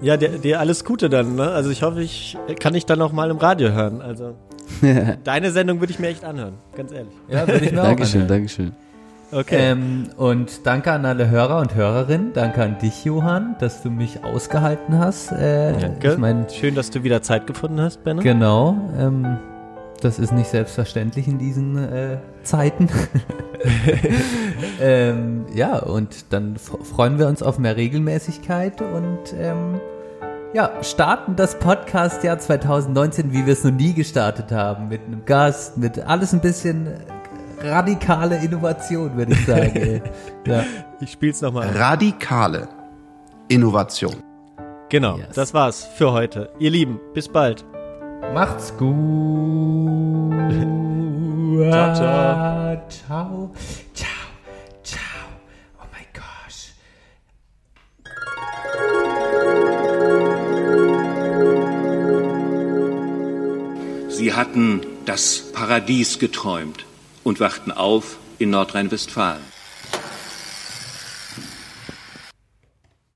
Ja, 0.00 0.16
dir, 0.16 0.30
dir 0.38 0.60
alles 0.60 0.82
Gute 0.82 1.10
dann, 1.10 1.34
ne? 1.34 1.50
Also 1.50 1.68
ich 1.68 1.82
hoffe, 1.82 2.00
ich 2.00 2.38
kann 2.58 2.72
dich 2.72 2.86
dann 2.86 3.02
auch 3.02 3.12
mal 3.12 3.30
im 3.30 3.36
Radio 3.36 3.70
hören. 3.72 4.00
Also 4.00 4.34
deine 5.24 5.50
Sendung 5.50 5.80
würde 5.80 5.92
ich 5.92 5.98
mir 5.98 6.08
echt 6.08 6.24
anhören, 6.24 6.54
ganz 6.74 6.90
ehrlich. 6.90 7.12
Ja, 7.28 7.46
würde 7.46 7.66
ich 7.66 7.72
mir 7.72 7.82
auch 7.82 7.84
Dankeschön, 7.84 8.22
anhören. 8.22 8.38
Dankeschön. 8.38 8.72
Okay. 9.30 9.58
Ähm, 9.60 10.04
und 10.16 10.66
danke 10.66 10.90
an 10.90 11.04
alle 11.04 11.28
Hörer 11.28 11.60
und 11.60 11.74
Hörerinnen. 11.74 12.32
Danke 12.32 12.62
an 12.62 12.78
dich, 12.78 13.04
Johann, 13.04 13.56
dass 13.58 13.82
du 13.82 13.90
mich 13.90 14.24
ausgehalten 14.24 14.98
hast. 14.98 15.32
Äh, 15.32 15.74
Danke. 15.78 16.12
Ich 16.12 16.18
mein, 16.18 16.46
Schön, 16.48 16.74
dass 16.74 16.88
du 16.90 17.02
wieder 17.02 17.20
Zeit 17.20 17.46
gefunden 17.46 17.78
hast, 17.78 18.04
Benne. 18.04 18.22
Genau. 18.22 18.74
Ähm, 18.98 19.36
das 20.00 20.18
ist 20.18 20.32
nicht 20.32 20.48
selbstverständlich 20.48 21.26
in 21.28 21.38
diesen 21.38 21.76
äh, 21.76 22.18
Zeiten. 22.42 22.88
ähm, 24.80 25.46
ja, 25.54 25.78
und 25.78 26.32
dann 26.32 26.56
freuen 26.56 27.18
wir 27.18 27.26
uns 27.26 27.42
auf 27.42 27.58
mehr 27.58 27.76
Regelmäßigkeit 27.76 28.80
und 28.80 29.34
ähm, 29.38 29.80
ja, 30.54 30.70
starten 30.82 31.36
das 31.36 31.58
Podcast-Jahr 31.58 32.38
2019, 32.38 33.32
wie 33.32 33.44
wir 33.44 33.52
es 33.52 33.64
noch 33.64 33.72
nie 33.72 33.92
gestartet 33.92 34.50
haben. 34.50 34.88
Mit 34.88 35.02
einem 35.04 35.24
Gast, 35.24 35.76
mit 35.76 35.98
alles 35.98 36.32
ein 36.32 36.40
bisschen 36.40 36.94
radikale 37.60 38.42
Innovation, 38.42 39.16
würde 39.16 39.32
ich 39.32 39.44
sagen. 39.44 40.02
ja. 40.46 40.64
Ich 41.00 41.12
spiel's 41.12 41.40
nochmal. 41.42 41.68
Radikale 41.76 42.68
Innovation. 43.48 44.14
Genau, 44.88 45.18
das 45.34 45.52
war's 45.52 45.84
für 45.84 46.12
heute. 46.12 46.50
Ihr 46.58 46.70
Lieben, 46.70 46.98
bis 47.12 47.28
bald. 47.28 47.64
Macht's 48.34 48.76
gut. 48.76 48.88
Ciao, 51.70 51.94
ciao. 51.94 52.82
Ciao. 52.88 53.54
Ciao. 53.94 54.26
Ciao. 54.82 55.28
Oh 55.80 55.86
my 55.92 56.04
gosh. 56.12 56.72
Sie 64.08 64.32
hatten 64.34 64.86
das 65.04 65.52
Paradies 65.52 66.18
geträumt 66.18 66.84
und 67.24 67.40
wachten 67.40 67.72
auf 67.72 68.18
in 68.38 68.50
Nordrhein-Westfalen. 68.50 69.57